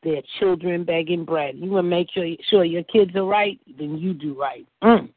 their 0.04 0.22
children 0.40 0.84
begging 0.84 1.26
bread. 1.26 1.56
You 1.58 1.70
want 1.70 1.86
to 1.86 1.90
make 1.90 2.10
sure, 2.12 2.26
sure 2.50 2.64
your 2.64 2.84
kids 2.84 3.16
are 3.16 3.26
right, 3.26 3.60
then 3.78 3.98
you 3.98 4.14
do 4.14 4.40
right. 4.40 4.66
Mm. 4.84 5.10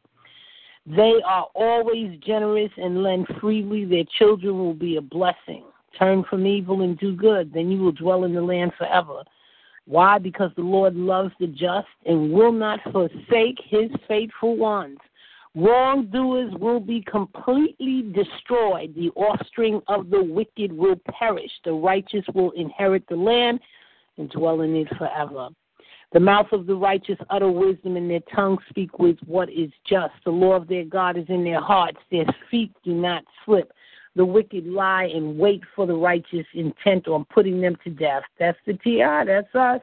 They 0.87 1.15
are 1.27 1.47
always 1.55 2.19
generous 2.25 2.71
and 2.77 3.03
lend 3.03 3.27
freely. 3.41 3.85
Their 3.85 4.05
children 4.19 4.59
will 4.59 4.75
be 4.75 4.97
a 4.97 5.01
blessing. 5.01 5.65
Turn 5.99 6.23
from 6.29 6.47
evil 6.47 6.83
and 6.83 6.99
do 6.99 7.17
good, 7.17 7.53
then 7.53 7.71
you 7.71 7.81
will 7.81 7.93
dwell 7.93 8.25
in 8.25 8.35
the 8.35 8.43
land 8.43 8.73
forever. 8.77 9.25
Why? 9.87 10.19
Because 10.19 10.51
the 10.57 10.63
Lord 10.63 10.97
loves 10.97 11.33
the 11.39 11.47
just 11.47 11.87
and 12.05 12.33
will 12.33 12.53
not 12.53 12.81
forsake 12.93 13.59
his 13.69 13.91
faithful 14.09 14.57
ones. 14.57 14.99
Wrongdoers 15.55 16.53
will 16.61 16.81
be 16.81 17.03
completely 17.03 18.03
destroyed. 18.13 18.95
The 18.95 19.11
offspring 19.17 19.81
of 19.89 20.11
the 20.11 20.23
wicked 20.23 20.71
will 20.71 21.01
perish. 21.19 21.51
The 21.65 21.73
righteous 21.73 22.25
will 22.35 22.51
inherit 22.51 23.05
the 23.09 23.17
land 23.17 23.61
and 24.19 24.29
dwell 24.29 24.61
in 24.61 24.75
it 24.77 24.89
forever. 24.99 25.49
The 26.13 26.21
mouth 26.21 26.49
of 26.53 26.67
the 26.67 26.77
righteous 26.77 27.19
utter 27.31 27.51
wisdom, 27.51 27.97
and 27.97 28.11
their 28.11 28.21
tongue 28.35 28.59
speak 28.69 28.99
with 28.99 29.17
what 29.27 29.51
is 29.51 29.71
just. 29.87 30.15
The 30.25 30.31
law 30.31 30.53
of 30.53 30.69
their 30.69 30.85
God 30.85 31.17
is 31.17 31.27
in 31.29 31.43
their 31.43 31.61
hearts. 31.61 31.99
Their 32.11 32.27
feet 32.51 32.73
do 32.85 32.93
not 32.93 33.25
slip. 33.45 33.73
The 34.17 34.25
wicked 34.25 34.67
lie 34.67 35.11
and 35.15 35.39
wait 35.39 35.63
for 35.75 35.87
the 35.87 35.95
righteous, 35.95 36.47
intent 36.55 37.07
on 37.07 37.27
putting 37.27 37.61
them 37.61 37.77
to 37.85 37.91
death. 37.91 38.23
That's 38.39 38.59
the 38.67 38.73
TI. 38.73 39.25
That's 39.27 39.55
us. 39.55 39.83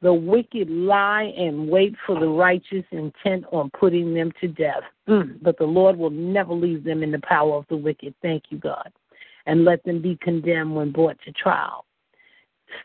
The 0.00 0.12
wicked 0.12 0.68
lie 0.68 1.32
and 1.36 1.68
wait 1.68 1.94
for 2.06 2.18
the 2.18 2.26
righteous, 2.26 2.84
intent 2.90 3.44
on 3.52 3.70
putting 3.78 4.14
them 4.14 4.32
to 4.40 4.48
death. 4.48 4.82
Mm. 5.08 5.36
But 5.42 5.58
the 5.58 5.64
Lord 5.64 5.96
will 5.96 6.10
never 6.10 6.54
leave 6.54 6.82
them 6.82 7.02
in 7.02 7.12
the 7.12 7.20
power 7.20 7.54
of 7.54 7.66
the 7.68 7.76
wicked. 7.76 8.14
Thank 8.22 8.44
you, 8.48 8.58
God. 8.58 8.90
And 9.46 9.64
let 9.64 9.84
them 9.84 10.00
be 10.00 10.18
condemned 10.20 10.74
when 10.74 10.90
brought 10.90 11.18
to 11.24 11.32
trial. 11.32 11.84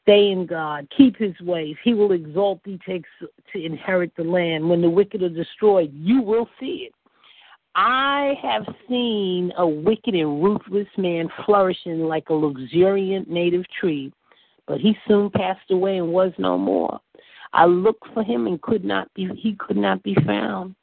Stay 0.02 0.32
in 0.32 0.46
God. 0.46 0.88
Keep 0.96 1.18
his 1.18 1.40
ways. 1.42 1.76
He 1.84 1.94
will 1.94 2.12
exalt 2.12 2.62
thee 2.64 2.80
takes 2.86 3.10
to 3.22 3.66
inherit 3.66 4.12
the 4.18 4.24
land. 4.24 4.70
When 4.70 4.82
the 4.82 4.90
wicked 4.90 5.24
are 5.24 5.30
destroyed, 5.30 5.92
you 5.96 6.22
will 6.22 6.50
see 6.60 6.90
it. 6.90 6.94
I 7.80 8.34
have 8.42 8.66
seen 8.90 9.54
a 9.56 9.68
wicked 9.68 10.16
and 10.16 10.44
ruthless 10.44 10.88
man 10.98 11.30
flourishing 11.46 12.00
like 12.00 12.28
a 12.30 12.34
luxuriant 12.34 13.30
native 13.30 13.66
tree, 13.80 14.12
but 14.66 14.80
he 14.80 14.98
soon 15.08 15.30
passed 15.30 15.70
away 15.70 15.98
and 15.98 16.12
was 16.12 16.32
no 16.40 16.58
more. 16.58 17.00
I 17.54 17.66
looked 17.66 18.12
for 18.16 18.24
him 18.24 18.48
and 18.48 18.60
could 18.64 18.84
not 18.84 19.14
be 19.14 19.30
he 19.38 19.56
could 19.60 19.78
not 19.78 20.02
be 20.02 20.16
found. 20.26 20.74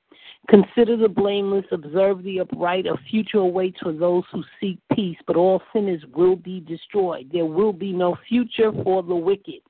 Consider 0.49 0.97
the 0.97 1.09
blameless, 1.09 1.65
observe 1.73 2.23
the 2.23 2.39
upright. 2.39 2.87
A 2.87 2.97
future 3.11 3.39
awaits 3.39 3.81
for 3.83 3.93
those 3.93 4.23
who 4.31 4.45
seek 4.61 4.79
peace, 4.95 5.19
but 5.27 5.35
all 5.35 5.63
sinners 5.73 6.05
will 6.15 6.37
be 6.37 6.61
destroyed. 6.61 7.29
There 7.33 7.47
will 7.47 7.73
be 7.73 7.93
no 7.93 8.17
future 8.29 8.71
for 8.85 9.03
the 9.03 9.17
wicked. 9.17 9.63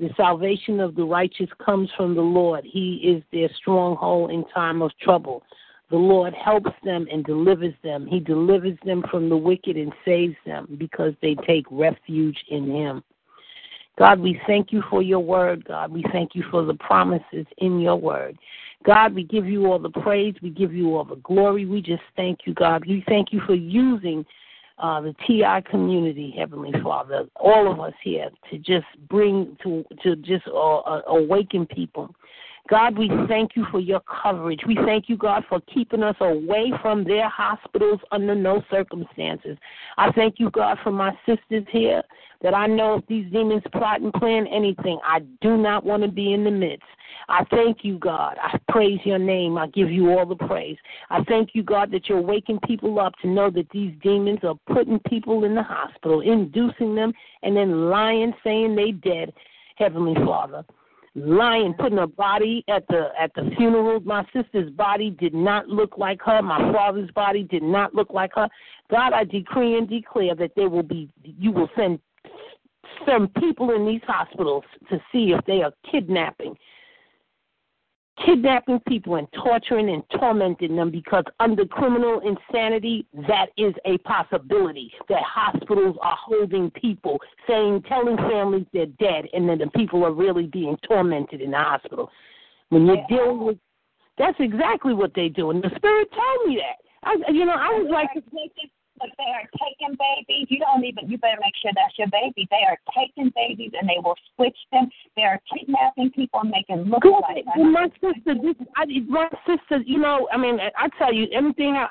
The 0.00 0.10
salvation 0.16 0.80
of 0.80 0.96
the 0.96 1.04
righteous 1.04 1.50
comes 1.64 1.88
from 1.96 2.16
the 2.16 2.20
Lord. 2.20 2.64
He 2.64 2.96
is 2.96 3.22
their 3.32 3.48
stronghold 3.58 4.32
in 4.32 4.44
time 4.46 4.82
of 4.82 4.90
trouble. 4.98 5.44
The 5.92 5.98
Lord 5.98 6.32
helps 6.32 6.70
them 6.84 7.06
and 7.12 7.22
delivers 7.22 7.74
them. 7.84 8.06
He 8.06 8.18
delivers 8.18 8.78
them 8.82 9.04
from 9.10 9.28
the 9.28 9.36
wicked 9.36 9.76
and 9.76 9.92
saves 10.06 10.34
them 10.46 10.74
because 10.78 11.12
they 11.20 11.34
take 11.46 11.66
refuge 11.70 12.38
in 12.48 12.66
Him. 12.66 13.04
God, 13.98 14.18
we 14.18 14.40
thank 14.46 14.72
you 14.72 14.82
for 14.88 15.02
your 15.02 15.20
word, 15.20 15.66
God. 15.66 15.92
We 15.92 16.02
thank 16.10 16.34
you 16.34 16.44
for 16.50 16.64
the 16.64 16.72
promises 16.72 17.44
in 17.58 17.78
your 17.78 17.96
word. 17.96 18.38
God, 18.86 19.14
we 19.14 19.22
give 19.22 19.44
you 19.46 19.66
all 19.66 19.78
the 19.78 19.90
praise. 19.90 20.34
We 20.40 20.48
give 20.48 20.72
you 20.72 20.96
all 20.96 21.04
the 21.04 21.16
glory. 21.16 21.66
We 21.66 21.82
just 21.82 22.02
thank 22.16 22.46
you, 22.46 22.54
God. 22.54 22.86
We 22.86 23.04
thank 23.06 23.30
you 23.30 23.42
for 23.46 23.54
using 23.54 24.24
uh, 24.78 25.02
the 25.02 25.14
TI 25.26 25.60
community, 25.70 26.34
Heavenly 26.34 26.72
Father, 26.82 27.26
all 27.36 27.70
of 27.70 27.80
us 27.80 27.92
here, 28.02 28.30
to 28.50 28.56
just 28.56 28.86
bring, 29.10 29.58
to, 29.62 29.84
to 30.02 30.16
just 30.16 30.48
uh, 30.48 30.78
uh, 30.78 31.02
awaken 31.08 31.66
people. 31.66 32.14
God, 32.68 32.96
we 32.96 33.10
thank 33.28 33.56
you 33.56 33.66
for 33.70 33.80
your 33.80 34.00
coverage. 34.00 34.60
We 34.66 34.76
thank 34.76 35.08
you, 35.08 35.16
God, 35.16 35.44
for 35.48 35.60
keeping 35.72 36.02
us 36.02 36.14
away 36.20 36.72
from 36.80 37.02
their 37.02 37.28
hospitals 37.28 38.00
under 38.12 38.34
no 38.34 38.62
circumstances. 38.70 39.58
I 39.98 40.12
thank 40.12 40.38
you, 40.38 40.48
God, 40.50 40.78
for 40.82 40.92
my 40.92 41.12
sisters 41.26 41.66
here 41.70 42.02
that 42.40 42.54
I 42.54 42.66
know 42.66 42.94
if 42.94 43.06
these 43.06 43.30
demons 43.32 43.62
plot 43.72 44.00
and 44.00 44.12
plan 44.14 44.46
anything, 44.46 45.00
I 45.04 45.20
do 45.40 45.56
not 45.56 45.84
want 45.84 46.02
to 46.04 46.08
be 46.08 46.32
in 46.32 46.44
the 46.44 46.50
midst. 46.50 46.86
I 47.28 47.44
thank 47.50 47.78
you, 47.82 47.98
God. 47.98 48.36
I 48.40 48.58
praise 48.70 49.00
your 49.04 49.18
name. 49.18 49.58
I 49.58 49.66
give 49.68 49.90
you 49.90 50.10
all 50.10 50.26
the 50.26 50.36
praise. 50.36 50.76
I 51.10 51.22
thank 51.24 51.50
you, 51.54 51.62
God, 51.62 51.90
that 51.90 52.08
you're 52.08 52.20
waking 52.20 52.60
people 52.66 52.98
up 53.00 53.14
to 53.22 53.28
know 53.28 53.50
that 53.50 53.70
these 53.70 53.92
demons 54.02 54.40
are 54.44 54.56
putting 54.72 54.98
people 55.00 55.44
in 55.44 55.54
the 55.54 55.62
hospital, 55.62 56.20
inducing 56.20 56.94
them, 56.94 57.12
and 57.42 57.56
then 57.56 57.90
lying, 57.90 58.32
saying 58.44 58.76
they 58.76 58.92
dead. 58.92 59.32
Heavenly 59.76 60.14
Father 60.24 60.64
lying, 61.14 61.74
putting 61.74 61.98
a 61.98 62.06
body 62.06 62.64
at 62.68 62.86
the 62.88 63.08
at 63.20 63.32
the 63.34 63.50
funeral. 63.56 64.00
My 64.00 64.26
sister's 64.32 64.70
body 64.70 65.10
did 65.10 65.34
not 65.34 65.68
look 65.68 65.98
like 65.98 66.20
her. 66.22 66.42
My 66.42 66.72
father's 66.72 67.10
body 67.10 67.42
did 67.44 67.62
not 67.62 67.94
look 67.94 68.12
like 68.12 68.32
her. 68.34 68.48
God, 68.90 69.12
I 69.12 69.24
decree 69.24 69.76
and 69.76 69.88
declare 69.88 70.34
that 70.34 70.52
there 70.56 70.68
will 70.68 70.82
be 70.82 71.10
you 71.22 71.52
will 71.52 71.68
send 71.76 71.98
some 73.06 73.28
people 73.40 73.70
in 73.74 73.86
these 73.86 74.02
hospitals 74.06 74.64
to 74.90 74.98
see 75.12 75.32
if 75.32 75.44
they 75.46 75.62
are 75.62 75.72
kidnapping 75.90 76.56
kidnapping 78.24 78.80
people 78.88 79.16
and 79.16 79.26
torturing 79.32 79.88
and 79.88 80.02
tormenting 80.18 80.76
them 80.76 80.90
because 80.90 81.24
under 81.40 81.64
criminal 81.64 82.20
insanity 82.20 83.06
that 83.26 83.46
is 83.56 83.74
a 83.86 83.96
possibility 83.98 84.92
that 85.08 85.22
hospitals 85.22 85.96
are 86.02 86.16
holding 86.22 86.70
people 86.72 87.18
saying 87.48 87.82
telling 87.88 88.16
families 88.16 88.66
they're 88.72 88.86
dead 88.86 89.24
and 89.32 89.48
then 89.48 89.58
the 89.58 89.66
people 89.68 90.04
are 90.04 90.12
really 90.12 90.46
being 90.46 90.76
tormented 90.86 91.40
in 91.40 91.52
the 91.52 91.56
hospital. 91.56 92.10
When 92.68 92.86
you're 92.86 92.96
yeah. 92.96 93.06
dealing 93.08 93.44
with 93.44 93.58
that's 94.18 94.36
exactly 94.40 94.92
what 94.92 95.14
they 95.14 95.28
do. 95.30 95.50
And 95.50 95.62
the 95.62 95.70
spirit 95.74 96.08
told 96.12 96.48
me 96.48 96.56
that. 96.56 96.76
I 97.04 97.16
you 97.32 97.44
know 97.44 97.54
i 97.54 97.68
was 97.68 97.88
like 97.90 98.10
but 99.02 99.10
they 99.18 99.30
are 99.34 99.48
taking 99.58 99.98
babies. 99.98 100.46
You 100.48 100.60
don't 100.60 100.84
even. 100.84 101.10
You 101.10 101.18
better 101.18 101.38
make 101.42 101.54
sure 101.60 101.72
that's 101.74 101.98
your 101.98 102.08
baby. 102.08 102.46
They 102.50 102.62
are 102.68 102.78
taking 102.94 103.32
babies 103.34 103.72
and 103.78 103.88
they 103.88 103.98
will 104.02 104.14
switch 104.36 104.56
them. 104.70 104.88
They 105.16 105.22
are 105.22 105.40
kidnapping 105.50 106.10
people 106.12 106.40
and 106.40 106.50
making 106.50 106.84
look 106.88 107.04
like. 107.04 107.44
Well, 107.56 107.70
my 107.70 107.88
sister, 107.98 108.34
this, 108.38 108.54
I, 108.76 108.86
my 109.08 109.28
sister. 109.44 109.82
You 109.84 109.98
know, 109.98 110.28
I 110.32 110.38
mean, 110.38 110.58
I 110.60 110.88
tell 110.98 111.12
you, 111.12 111.26
everything. 111.34 111.74
I, 111.74 111.88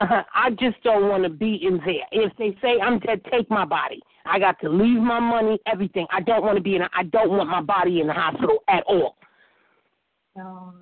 I, 0.00 0.24
I 0.34 0.50
just 0.50 0.80
don't 0.84 1.08
want 1.08 1.24
to 1.24 1.30
be 1.30 1.58
in 1.66 1.78
there. 1.84 2.06
If 2.12 2.32
they 2.38 2.56
say 2.62 2.80
I'm 2.80 3.00
dead, 3.00 3.20
take 3.30 3.50
my 3.50 3.64
body. 3.64 4.00
I 4.24 4.38
got 4.38 4.60
to 4.60 4.68
leave 4.68 5.00
my 5.00 5.20
money, 5.20 5.58
everything. 5.66 6.06
I 6.10 6.20
don't 6.20 6.44
want 6.44 6.56
to 6.56 6.62
be 6.62 6.76
in. 6.76 6.82
I 6.82 7.02
don't 7.04 7.30
want 7.30 7.50
my 7.50 7.60
body 7.60 8.00
in 8.00 8.06
the 8.06 8.12
hospital 8.12 8.58
at 8.68 8.84
all. 8.86 9.16
No, 10.36 10.74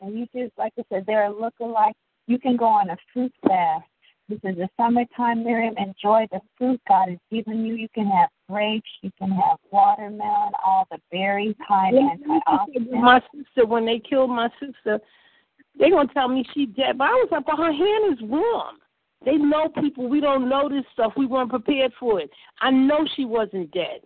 and 0.00 0.18
you 0.18 0.26
just 0.34 0.56
like 0.56 0.72
I 0.78 0.82
said, 0.88 1.04
they're 1.06 1.30
looking 1.30 1.70
like 1.70 1.94
you 2.26 2.38
can 2.38 2.56
go 2.56 2.66
on 2.66 2.90
a 2.90 2.96
fruit 3.12 3.32
fast 3.46 3.84
this 4.28 4.38
is 4.44 4.56
the 4.56 4.68
summertime, 4.76 5.42
Miriam. 5.42 5.74
Enjoy 5.78 6.26
the 6.30 6.40
fruit 6.56 6.80
God 6.86 7.08
has 7.08 7.18
given 7.30 7.64
you. 7.64 7.74
You 7.74 7.88
can 7.94 8.06
have 8.06 8.28
grapes, 8.48 8.88
you 9.02 9.10
can 9.18 9.30
have 9.30 9.58
watermelon, 9.70 10.52
all 10.64 10.86
the 10.90 10.98
berries, 11.10 11.54
high 11.66 11.92
antioxidants. 11.92 13.00
My 13.00 13.22
sister, 13.34 13.66
when 13.66 13.86
they 13.86 14.00
killed 14.00 14.30
my 14.30 14.48
sister, 14.60 15.00
they're 15.78 15.90
gonna 15.90 16.12
tell 16.12 16.28
me 16.28 16.44
she 16.52 16.66
dead, 16.66 16.98
but 16.98 17.04
I 17.04 17.12
was 17.12 17.28
like, 17.30 17.46
but 17.46 17.56
her 17.56 17.72
hand 17.72 18.12
is 18.12 18.22
warm. 18.22 18.76
They 19.24 19.36
know 19.36 19.68
people. 19.80 20.08
We 20.08 20.20
don't 20.20 20.48
know 20.48 20.68
this 20.68 20.84
stuff. 20.92 21.12
We 21.16 21.26
weren't 21.26 21.50
prepared 21.50 21.92
for 21.98 22.20
it. 22.20 22.30
I 22.60 22.70
know 22.70 23.06
she 23.16 23.24
wasn't 23.24 23.70
dead. 23.72 24.00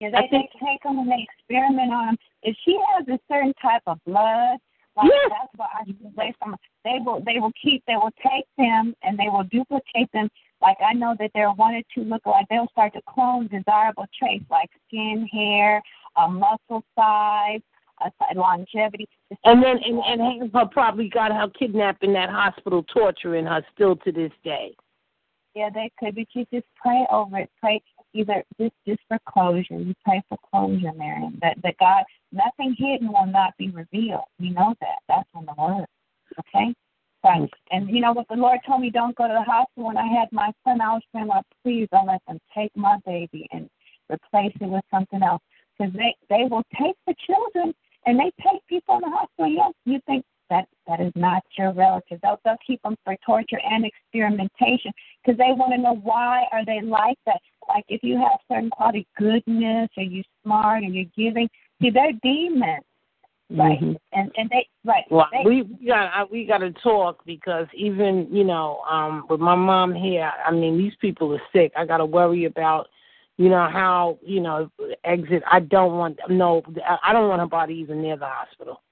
Yeah, 0.00 0.10
they, 0.10 0.28
think, 0.30 0.50
they 0.60 0.66
take 0.66 0.82
them 0.84 0.98
and 0.98 1.10
they 1.10 1.26
experiment 1.36 1.92
on 1.92 2.06
them. 2.06 2.16
If 2.42 2.56
she 2.64 2.78
has 2.94 3.08
a 3.08 3.18
certain 3.28 3.52
type 3.60 3.82
of 3.86 3.98
blood, 4.06 4.58
like 4.98 5.10
yeah. 5.10 5.28
that's 5.28 5.52
what 5.56 5.70
I 5.72 5.82
away 6.06 6.34
from. 6.38 6.56
They 6.84 6.98
will 7.04 7.22
they 7.24 7.38
will 7.38 7.52
keep 7.60 7.82
they 7.86 7.94
will 7.94 8.12
take 8.22 8.46
them 8.56 8.94
and 9.02 9.18
they 9.18 9.28
will 9.28 9.44
duplicate 9.44 10.10
them. 10.12 10.28
Like 10.60 10.76
I 10.84 10.92
know 10.92 11.14
that 11.18 11.30
there 11.34 11.48
are 11.48 11.54
one 11.54 11.74
or 11.74 11.82
two 11.94 12.02
look 12.02 12.26
like 12.26 12.46
they'll 12.50 12.68
start 12.72 12.92
to 12.94 13.00
clone 13.08 13.46
desirable 13.46 14.06
traits 14.18 14.44
like 14.50 14.70
skin, 14.88 15.28
hair, 15.32 15.80
a 16.16 16.28
muscle 16.28 16.84
size, 16.96 17.60
a 18.00 18.34
longevity. 18.34 19.08
And 19.44 19.62
then 19.62 19.78
and 19.84 20.00
and 20.20 20.52
her 20.52 20.66
probably 20.66 21.08
got 21.08 21.32
her 21.32 21.48
kidnapped 21.56 22.02
in 22.02 22.12
that 22.14 22.30
hospital, 22.30 22.82
torturing 22.82 23.46
her 23.46 23.64
still 23.74 23.96
to 23.96 24.12
this 24.12 24.32
day. 24.42 24.74
Yeah, 25.54 25.70
they 25.72 25.90
could, 25.98 26.14
but 26.14 26.26
you 26.34 26.46
just 26.52 26.66
pray 26.76 27.06
over 27.10 27.38
it. 27.38 27.50
Pray 27.60 27.82
either 28.14 28.42
just 28.60 28.74
just 28.86 29.00
for 29.08 29.18
closure. 29.28 29.78
You 29.78 29.94
pray 30.04 30.22
for 30.28 30.38
closure, 30.50 30.92
Miriam. 30.96 31.38
That 31.40 31.56
that 31.62 31.76
God 31.78 32.04
nothing 32.32 32.74
hidden 32.78 33.08
will 33.08 33.26
not 33.26 33.56
be 33.58 33.70
revealed. 33.70 34.24
We 34.38 34.50
know 34.50 34.74
that. 34.80 34.98
That's 35.08 35.28
in 35.34 35.46
the 35.46 35.54
word. 35.58 35.86
Okay? 36.38 36.74
Right. 37.24 37.50
And 37.70 37.90
you 37.90 38.00
know 38.00 38.12
what 38.12 38.28
the 38.28 38.36
Lord 38.36 38.60
told 38.66 38.80
me 38.80 38.90
don't 38.90 39.16
go 39.16 39.26
to 39.26 39.34
the 39.34 39.42
hospital 39.42 39.88
when 39.88 39.96
I 39.96 40.06
had 40.06 40.28
my 40.30 40.52
son, 40.64 40.80
I 40.80 40.94
was 40.94 41.02
saying, 41.12 41.26
Lord, 41.26 41.44
please 41.64 41.88
don't 41.90 42.06
let 42.06 42.22
them 42.28 42.38
take 42.56 42.70
my 42.76 42.98
baby 43.04 43.48
and 43.52 43.68
replace 44.10 44.52
it 44.60 44.68
with 44.68 44.84
something 44.90 45.22
else. 45.22 45.42
because 45.76 45.92
they 45.94 46.14
they 46.28 46.44
will 46.48 46.62
take 46.80 46.96
the 47.06 47.14
children 47.26 47.74
and 48.06 48.18
they 48.18 48.30
take 48.42 48.64
people 48.68 48.96
in 48.96 49.02
the 49.02 49.16
hospital. 49.16 49.48
You 49.48 49.72
you 49.84 50.00
think 50.06 50.24
that 50.50 50.66
that 50.86 51.00
is 51.00 51.12
not 51.14 51.42
your 51.56 51.72
relative. 51.72 52.20
They'll 52.22 52.40
they'll 52.44 52.56
keep 52.66 52.80
them 52.82 52.96
for 53.04 53.16
torture 53.24 53.60
and 53.64 53.84
experimentation 53.84 54.92
because 55.22 55.38
they 55.38 55.52
want 55.52 55.72
to 55.72 55.78
know 55.78 55.96
why 55.96 56.44
are 56.52 56.64
they 56.64 56.80
like 56.80 57.18
that. 57.26 57.40
Like 57.68 57.84
if 57.88 58.02
you 58.02 58.16
have 58.16 58.38
certain 58.50 58.70
quality 58.70 59.06
goodness, 59.16 59.90
or 59.96 60.04
you 60.04 60.22
smart, 60.42 60.84
or 60.84 60.86
you're 60.86 61.10
giving, 61.16 61.48
see 61.80 61.90
they're 61.90 62.12
demons. 62.22 62.84
Right, 63.50 63.80
Mhm. 63.80 63.96
and 64.12 64.30
and 64.36 64.50
they 64.50 64.68
right. 64.84 65.04
Well, 65.10 65.26
they, 65.32 65.42
we 65.42 65.62
we 65.62 65.86
got 65.86 66.12
I- 66.14 66.24
we 66.24 66.44
got 66.44 66.58
to 66.58 66.70
talk 66.70 67.24
because 67.24 67.66
even 67.72 68.28
you 68.30 68.44
know 68.44 68.80
um 68.88 69.24
with 69.30 69.40
my 69.40 69.54
mom 69.54 69.94
here, 69.94 70.30
I 70.44 70.50
mean 70.50 70.76
these 70.76 70.94
people 71.00 71.32
are 71.34 71.40
sick. 71.50 71.72
I 71.74 71.86
got 71.86 71.96
to 71.96 72.04
worry 72.04 72.44
about 72.44 72.88
you 73.38 73.48
know 73.48 73.66
how 73.66 74.18
you 74.22 74.40
know 74.40 74.70
exit. 75.04 75.42
I 75.50 75.60
don't 75.60 75.96
want 75.96 76.18
no. 76.28 76.62
I 76.86 76.98
I 77.04 77.12
don't 77.14 77.30
want 77.30 77.40
her 77.40 77.46
body 77.46 77.74
even 77.76 78.02
near 78.02 78.18
the 78.18 78.26
hospital. 78.26 78.82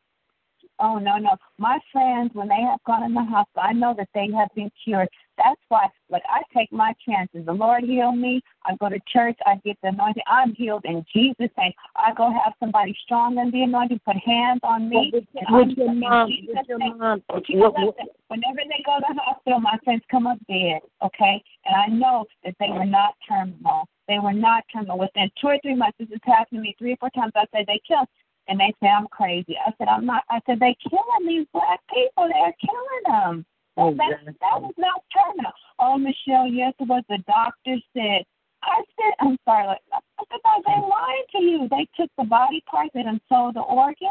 Oh 0.79 0.99
no, 0.99 1.17
no. 1.17 1.31
My 1.59 1.79
friends, 1.91 2.31
when 2.35 2.49
they 2.49 2.61
have 2.61 2.83
gone 2.87 3.05
in 3.05 3.15
the 3.15 3.23
hospital, 3.23 3.63
I 3.67 3.73
know 3.73 3.95
that 3.97 4.09
they 4.15 4.29
have 4.37 4.49
been 4.55 4.71
cured. 4.85 5.09
That's 5.39 5.61
why, 5.69 5.89
like, 6.09 6.23
I 6.29 6.43
take 6.57 6.73
my 6.73 6.95
chances. 7.07 7.45
The 7.45 7.53
Lord 7.53 7.85
healed 7.85 8.17
me. 8.17 8.43
I 8.65 8.75
go 8.77 8.89
to 8.89 8.99
church. 9.07 9.39
I 9.45 9.57
get 9.65 9.77
the 9.83 9.89
anointing. 9.89 10.23
I'm 10.27 10.55
healed 10.55 10.85
in 10.85 11.05
Jesus' 11.13 11.51
name. 11.59 11.73
I 11.95 12.13
go 12.15 12.31
have 12.31 12.55
somebody 12.59 12.97
strong 13.05 13.39
in 13.39 13.51
the 13.51 13.63
anointing, 13.63 14.01
put 14.05 14.17
hands 14.17 14.61
on 14.63 14.89
me. 14.89 15.11
With, 15.13 15.25
with 15.51 15.77
your 15.77 15.93
mom, 15.95 16.31
with 16.49 16.67
your 16.69 16.79
mom, 16.79 17.23
what, 17.29 17.45
what, 17.49 17.97
whenever 18.29 18.61
they 18.69 18.83
go 18.85 18.99
to 18.99 19.15
the 19.15 19.21
hospital, 19.23 19.61
my 19.61 19.79
friends 19.85 20.03
come 20.11 20.27
up 20.27 20.39
dead, 20.49 20.81
okay? 21.03 21.43
And 21.65 21.77
I 21.77 21.87
know 21.87 22.25
that 22.45 22.55
they 22.59 22.71
were 22.71 22.87
not 22.87 23.15
terminal. 23.29 23.89
They 24.09 24.19
were 24.19 24.33
not 24.33 24.65
terminal. 24.73 24.99
Within 24.99 25.31
two 25.41 25.49
or 25.49 25.59
three 25.63 25.75
months, 25.75 25.99
this 25.99 26.09
has 26.11 26.21
happened 26.25 26.59
to 26.59 26.63
me 26.63 26.77
three 26.79 26.93
or 26.93 26.97
four 26.97 27.11
times. 27.11 27.33
I 27.35 27.45
said, 27.53 27.67
they 27.67 27.81
killed. 27.87 28.09
And 28.49 28.61
they 28.61 28.73
say 28.81 28.89
I'm 28.89 29.09
crazy. 29.09 29.57
I 29.67 29.73
said, 29.79 29.89
I'm 29.89 30.07
not. 30.07 30.23
I 30.31 30.41
said, 30.47 30.61
they're 30.61 30.75
killing 30.89 31.27
these 31.27 31.47
black 31.53 31.81
people. 31.93 32.29
They're 32.29 32.55
killing 32.61 33.05
them. 33.07 33.47
Oh, 33.77 33.93
That, 33.95 34.25
that, 34.25 34.35
that 34.41 34.63
was 34.63 34.75
not 34.79 35.03
terminal. 35.13 35.53
Oh, 35.79 35.99
Michelle, 35.99 36.47
yes, 36.47 36.73
it 36.79 36.89
was. 36.89 37.03
The 37.09 37.19
doctor 37.27 37.77
said. 37.95 38.25
I 38.63 38.83
said, 38.97 39.13
I'm 39.21 39.37
sorry. 39.45 39.67
Like, 39.67 39.79
I 39.93 40.25
said, 40.31 40.41
no, 40.45 40.63
they 40.67 40.81
lied 40.81 41.25
to 41.33 41.39
you. 41.43 41.69
They 41.71 41.87
took 41.97 42.11
the 42.19 42.25
body 42.25 42.63
parts 42.69 42.91
and 42.95 43.21
sold 43.29 43.55
the 43.55 43.61
organ. 43.61 44.09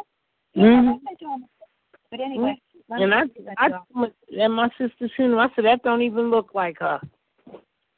You 0.53 0.63
know, 0.63 0.77
Mhm. 0.77 0.99
what 1.03 1.19
doing? 1.19 1.47
But 2.11 2.19
anyway, 2.21 2.61
let 2.87 3.01
and 3.01 3.13
I, 3.13 3.23
I, 3.57 4.09
and 4.39 4.53
my 4.53 4.69
sister's 4.77 5.11
funeral, 5.15 5.41
I 5.41 5.49
said 5.55 5.65
that 5.65 5.83
don't 5.83 6.01
even 6.01 6.29
look 6.29 6.53
like 6.53 6.79
her. 6.79 7.01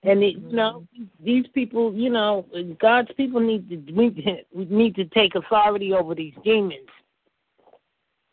And 0.04 0.24
it, 0.24 0.38
you 0.38 0.56
know, 0.56 0.86
mm-hmm. 0.94 1.26
these 1.26 1.46
people, 1.54 1.94
you 1.94 2.10
know, 2.10 2.46
God's 2.80 3.10
people 3.18 3.40
need 3.40 3.70
to 3.70 3.94
we 3.94 4.46
we 4.54 4.66
need 4.70 4.96
to 4.96 5.06
take 5.06 5.36
authority 5.36 5.94
over 5.94 6.16
these 6.16 6.34
demons. 6.44 6.88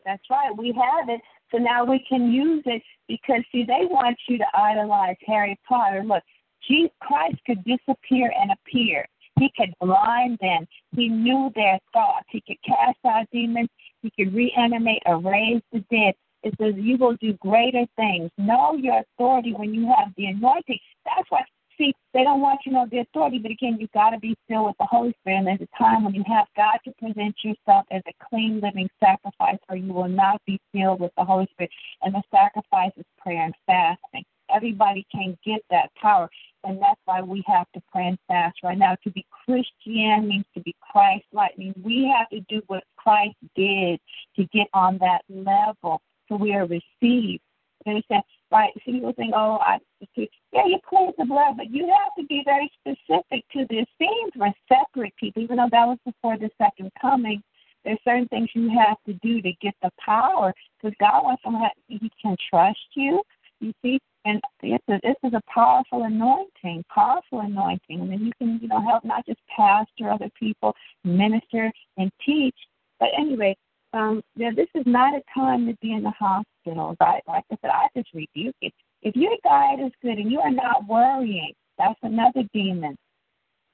That's 0.05 0.23
right. 0.29 0.55
We 0.55 0.67
have 0.73 1.09
it. 1.09 1.21
So 1.51 1.57
now 1.57 1.83
we 1.83 2.05
can 2.07 2.31
use 2.31 2.63
it 2.65 2.81
because, 3.07 3.41
see, 3.51 3.63
they 3.63 3.85
want 3.89 4.17
you 4.27 4.37
to 4.37 4.45
idolize 4.53 5.15
Harry 5.25 5.59
Potter. 5.67 6.03
Look, 6.03 6.23
Jesus 6.67 6.91
Christ 7.01 7.37
could 7.45 7.63
disappear 7.63 8.31
and 8.39 8.51
appear. 8.51 9.07
He 9.39 9.51
could 9.57 9.73
blind 9.81 10.37
them. 10.41 10.67
He 10.95 11.09
knew 11.09 11.51
their 11.55 11.79
thoughts. 11.91 12.25
He 12.29 12.41
could 12.41 12.57
cast 12.65 12.97
out 13.05 13.27
demons. 13.31 13.69
He 14.01 14.11
could 14.17 14.33
reanimate 14.33 15.03
or 15.05 15.17
raise 15.17 15.61
the 15.73 15.79
dead. 15.91 16.13
It 16.45 16.53
says 16.61 16.75
you 16.77 16.97
will 16.97 17.17
do 17.19 17.33
greater 17.33 17.85
things. 17.97 18.29
Know 18.37 18.75
your 18.75 19.01
authority 19.01 19.53
when 19.53 19.73
you 19.73 19.87
have 19.97 20.13
the 20.15 20.27
anointing. 20.27 20.79
That's 21.03 21.29
why, 21.29 21.41
see, 21.75 21.91
they 22.13 22.23
don't 22.23 22.39
want 22.39 22.59
you 22.65 22.71
to 22.71 22.77
know 22.77 22.87
the 22.89 22.99
authority, 22.99 23.39
but 23.39 23.49
again, 23.49 23.77
you've 23.79 23.91
got 23.91 24.11
to 24.11 24.19
be 24.19 24.37
filled 24.47 24.67
with 24.67 24.77
the 24.79 24.85
Holy 24.85 25.13
Spirit. 25.21 25.39
And 25.39 25.47
there's 25.47 25.61
a 25.61 25.77
time 25.77 26.05
when 26.05 26.13
you 26.13 26.23
have 26.27 26.45
God 26.55 26.77
to 26.85 26.91
present 26.99 27.35
yourself 27.43 27.85
as 27.91 28.03
a 28.07 28.13
clean 28.29 28.61
living 28.61 28.87
sacrifice, 29.03 29.57
or 29.69 29.75
you 29.75 29.91
will 29.91 30.07
not 30.07 30.39
be 30.45 30.61
filled 30.71 30.99
with 30.99 31.11
the 31.17 31.25
Holy 31.25 31.47
Spirit. 31.51 31.71
And 32.03 32.13
the 32.13 32.21
sacrifice 32.31 32.91
is 32.95 33.05
prayer 33.17 33.43
and 33.43 33.55
fasting. 33.65 34.23
Everybody 34.55 35.07
can 35.11 35.35
get 35.43 35.61
that 35.71 35.89
power, 35.99 36.29
and 36.63 36.79
that's 36.79 37.01
why 37.05 37.19
we 37.21 37.43
have 37.47 37.65
to 37.73 37.81
pray 37.91 38.05
and 38.05 38.19
fast 38.27 38.57
right 38.63 38.77
now. 38.77 38.95
To 39.03 39.09
be 39.09 39.25
Christian 39.43 40.27
means 40.27 40.45
to 40.53 40.61
be 40.61 40.75
Christ-like. 40.91 41.57
Means 41.57 41.75
we 41.83 42.13
have 42.15 42.29
to 42.29 42.39
do 42.47 42.61
what 42.67 42.83
Christ 42.95 43.35
did 43.55 43.99
to 44.35 44.45
get 44.53 44.67
on 44.75 44.99
that 44.99 45.23
level, 45.29 45.99
so 46.27 46.35
we 46.35 46.53
are 46.53 46.65
received. 46.65 47.41
You 47.85 47.93
understand? 47.93 48.23
Right? 48.51 48.71
So 48.73 48.91
people 48.91 49.13
think, 49.13 49.33
oh, 49.35 49.59
I 49.61 49.79
yeah, 50.15 50.65
you 50.65 50.77
cleanse 50.87 51.13
the 51.17 51.25
blood, 51.25 51.57
but 51.57 51.69
you 51.69 51.87
have 51.87 52.15
to 52.17 52.25
be 52.25 52.41
very 52.45 52.71
specific 52.79 53.43
to 53.53 53.65
this. 53.69 53.85
Seems 53.99 54.31
we're 54.35 54.53
separate 54.67 55.15
people, 55.17 55.43
even 55.43 55.57
though 55.57 55.69
that 55.71 55.85
was 55.85 55.97
before 56.05 56.37
the 56.37 56.49
second 56.57 56.91
coming. 56.99 57.41
There's 57.83 57.99
certain 58.03 58.27
things 58.29 58.49
you 58.55 58.69
have 58.69 58.97
to 59.05 59.13
do 59.21 59.41
to 59.41 59.51
get 59.61 59.75
the 59.83 59.91
power, 60.03 60.53
because 60.81 60.95
God 60.99 61.23
wants 61.23 61.43
someone 61.43 61.69
He 61.87 62.09
can 62.19 62.35
trust 62.49 62.79
you. 62.95 63.21
You 63.59 63.73
see, 63.81 63.99
and 64.25 64.41
this 64.61 64.79
is 64.87 64.99
this 65.03 65.15
is 65.23 65.33
a 65.33 65.41
powerful 65.53 66.03
anointing, 66.03 66.83
powerful 66.93 67.41
anointing, 67.41 68.01
and 68.01 68.11
then 68.11 68.25
you 68.25 68.31
can 68.39 68.59
you 68.61 68.67
know 68.67 68.81
help 68.81 69.05
not 69.05 69.25
just 69.25 69.39
pastor 69.55 70.09
other 70.09 70.29
people, 70.37 70.73
minister 71.03 71.71
and 71.97 72.11
teach. 72.25 72.55
But 72.99 73.09
anyway, 73.17 73.55
um, 73.95 74.21
yeah, 74.35 74.51
this 74.55 74.67
is 74.75 74.83
not 74.85 75.15
a 75.15 75.21
time 75.33 75.67
to 75.67 75.75
be 75.81 75.93
in 75.93 76.03
the 76.03 76.11
hospital. 76.11 76.95
Right? 76.99 77.23
Like 77.27 77.45
I 77.51 77.57
said, 77.61 77.71
I 77.71 77.87
just 77.95 78.13
rebuke 78.13 78.55
it. 78.61 78.73
If 79.01 79.15
your 79.15 79.35
diet 79.43 79.79
is 79.79 79.91
good 80.01 80.17
and 80.17 80.31
you 80.31 80.39
are 80.39 80.51
not 80.51 80.87
worrying, 80.87 81.53
that's 81.77 81.99
another 82.03 82.43
demon. 82.53 82.97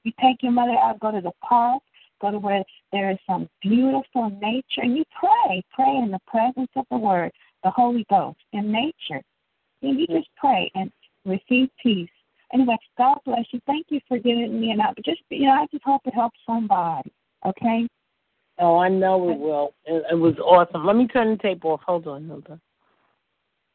You 0.04 0.12
take 0.20 0.42
your 0.42 0.52
mother 0.52 0.72
out, 0.72 1.00
go 1.00 1.10
to 1.10 1.20
the 1.20 1.32
park, 1.42 1.82
go 2.20 2.30
to 2.30 2.38
where 2.38 2.64
there 2.92 3.10
is 3.10 3.18
some 3.26 3.48
beautiful 3.60 4.30
nature, 4.40 4.82
and 4.82 4.96
you 4.96 5.04
pray. 5.18 5.62
Pray 5.72 5.96
in 5.96 6.10
the 6.10 6.18
presence 6.26 6.70
of 6.76 6.84
the 6.90 6.98
Word, 6.98 7.32
the 7.64 7.70
Holy 7.70 8.04
Ghost, 8.10 8.38
in 8.52 8.70
nature. 8.70 9.22
And 9.82 9.98
you 9.98 10.06
just 10.06 10.28
pray 10.36 10.70
and 10.74 10.90
receive 11.24 11.68
peace. 11.82 12.10
Anyway, 12.52 12.76
God 12.98 13.18
bless 13.24 13.44
you. 13.52 13.60
Thank 13.66 13.86
you 13.88 14.00
for 14.06 14.18
giving 14.18 14.60
me 14.60 14.70
an. 14.70 14.80
But 14.94 15.04
just 15.04 15.22
you 15.30 15.46
know, 15.46 15.52
I 15.52 15.66
just 15.72 15.84
hope 15.84 16.02
it 16.04 16.14
helps 16.14 16.38
somebody. 16.46 17.12
Okay. 17.46 17.88
Oh, 18.62 18.78
I 18.78 18.88
know 18.88 19.28
it 19.28 19.38
will. 19.38 19.74
It, 19.86 20.04
it 20.12 20.14
was 20.14 20.38
awesome. 20.38 20.86
Let 20.86 20.94
me 20.94 21.08
turn 21.08 21.32
the 21.32 21.36
tape 21.42 21.64
off. 21.64 21.80
Hold 21.84 22.06
on, 22.06 22.28
hold 22.28 22.46
on. 22.48 22.60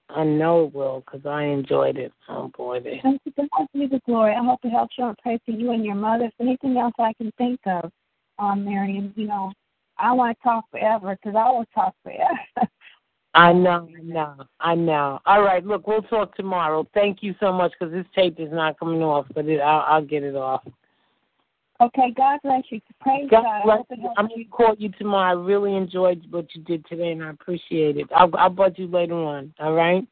I 0.10 0.24
know 0.24 0.64
it 0.64 0.74
will 0.74 1.02
because 1.02 1.26
I 1.26 1.44
enjoyed 1.44 1.98
it. 1.98 2.14
Oh 2.30 2.50
boy, 2.58 2.80
they. 2.80 3.02
Thank 3.04 3.20
you. 3.26 3.34
God 3.38 3.68
you 3.74 3.90
the 3.90 4.00
glory. 4.06 4.34
I 4.34 4.42
hope 4.42 4.62
it 4.64 4.70
helps 4.70 4.96
you. 4.98 5.04
I 5.04 5.14
pray 5.22 5.40
for 5.46 5.52
you 5.52 5.72
and 5.72 5.84
your 5.84 5.96
mother. 5.96 6.26
If 6.26 6.34
anything 6.40 6.78
else 6.78 6.94
I 7.00 7.12
can 7.18 7.34
think 7.38 7.60
of, 7.66 7.92
um, 8.40 8.64
Miriam, 8.64 9.12
you 9.18 9.28
know, 9.28 9.52
I 9.98 10.14
want 10.14 10.38
to 10.38 10.44
talk 10.44 10.64
forever 10.72 11.18
because 11.22 11.36
I 11.38 11.52
will 11.52 11.66
talk 11.76 11.94
forever. 12.02 12.40
I 13.34 13.52
know, 13.52 13.90
I 13.94 14.02
know, 14.02 14.36
I 14.62 14.76
know. 14.76 15.20
All 15.26 15.42
right, 15.44 15.66
look, 15.66 15.86
we'll 15.86 16.02
talk 16.04 16.34
tomorrow. 16.36 16.88
Thank 16.94 17.22
you 17.22 17.36
so 17.42 17.52
much 17.52 17.74
because 17.78 17.94
this 17.94 18.06
tape 18.16 18.40
is 18.40 18.52
not 18.54 18.80
coming 18.80 19.04
off, 19.04 19.26
but 19.36 19.48
it, 19.48 19.60
I'll, 19.60 19.96
I'll 19.96 20.06
get 20.06 20.24
it 20.24 20.36
off. 20.36 20.64
Okay. 21.82 22.14
God 22.16 22.40
bless 22.44 22.64
you. 22.70 22.82
Praise 23.02 23.28
God 23.30 23.44
God. 23.64 24.14
I'm 24.18 24.28
gonna 24.28 24.44
call 24.52 24.76
you 24.78 24.90
tomorrow. 24.98 25.40
I 25.40 25.44
really 25.44 25.76
enjoyed 25.76 26.26
what 26.30 26.48
you 26.56 26.64
did 26.64 26.86
today, 26.88 27.12
and 27.12 27.24
I 27.24 27.30
appreciate 27.30 27.98
it. 27.98 28.08
I'll 28.16 28.30
I'll 28.38 28.50
you 28.78 28.88
later 28.88 29.16
on. 29.16 29.54
All 29.60 29.74
right. 29.74 30.08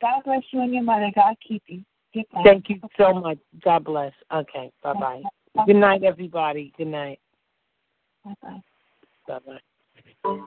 God 0.00 0.22
bless 0.24 0.42
you 0.52 0.60
and 0.60 0.72
your 0.72 0.82
mother. 0.82 1.10
God 1.14 1.34
keep 1.46 1.62
you. 1.66 1.82
Back. 2.14 2.42
Thank 2.42 2.70
you 2.70 2.80
so 2.98 3.12
much. 3.12 3.38
God 3.62 3.84
bless. 3.84 4.12
Okay. 4.32 4.72
Bye 4.82 4.94
bye. 4.94 5.22
Bye 5.54 5.64
Good 5.66 5.76
night, 5.76 6.02
everybody. 6.02 6.72
Good 6.76 6.88
night. 6.88 7.20
Bye-bye. 8.24 8.60
bye. 9.26 9.38
Bye 10.24 10.46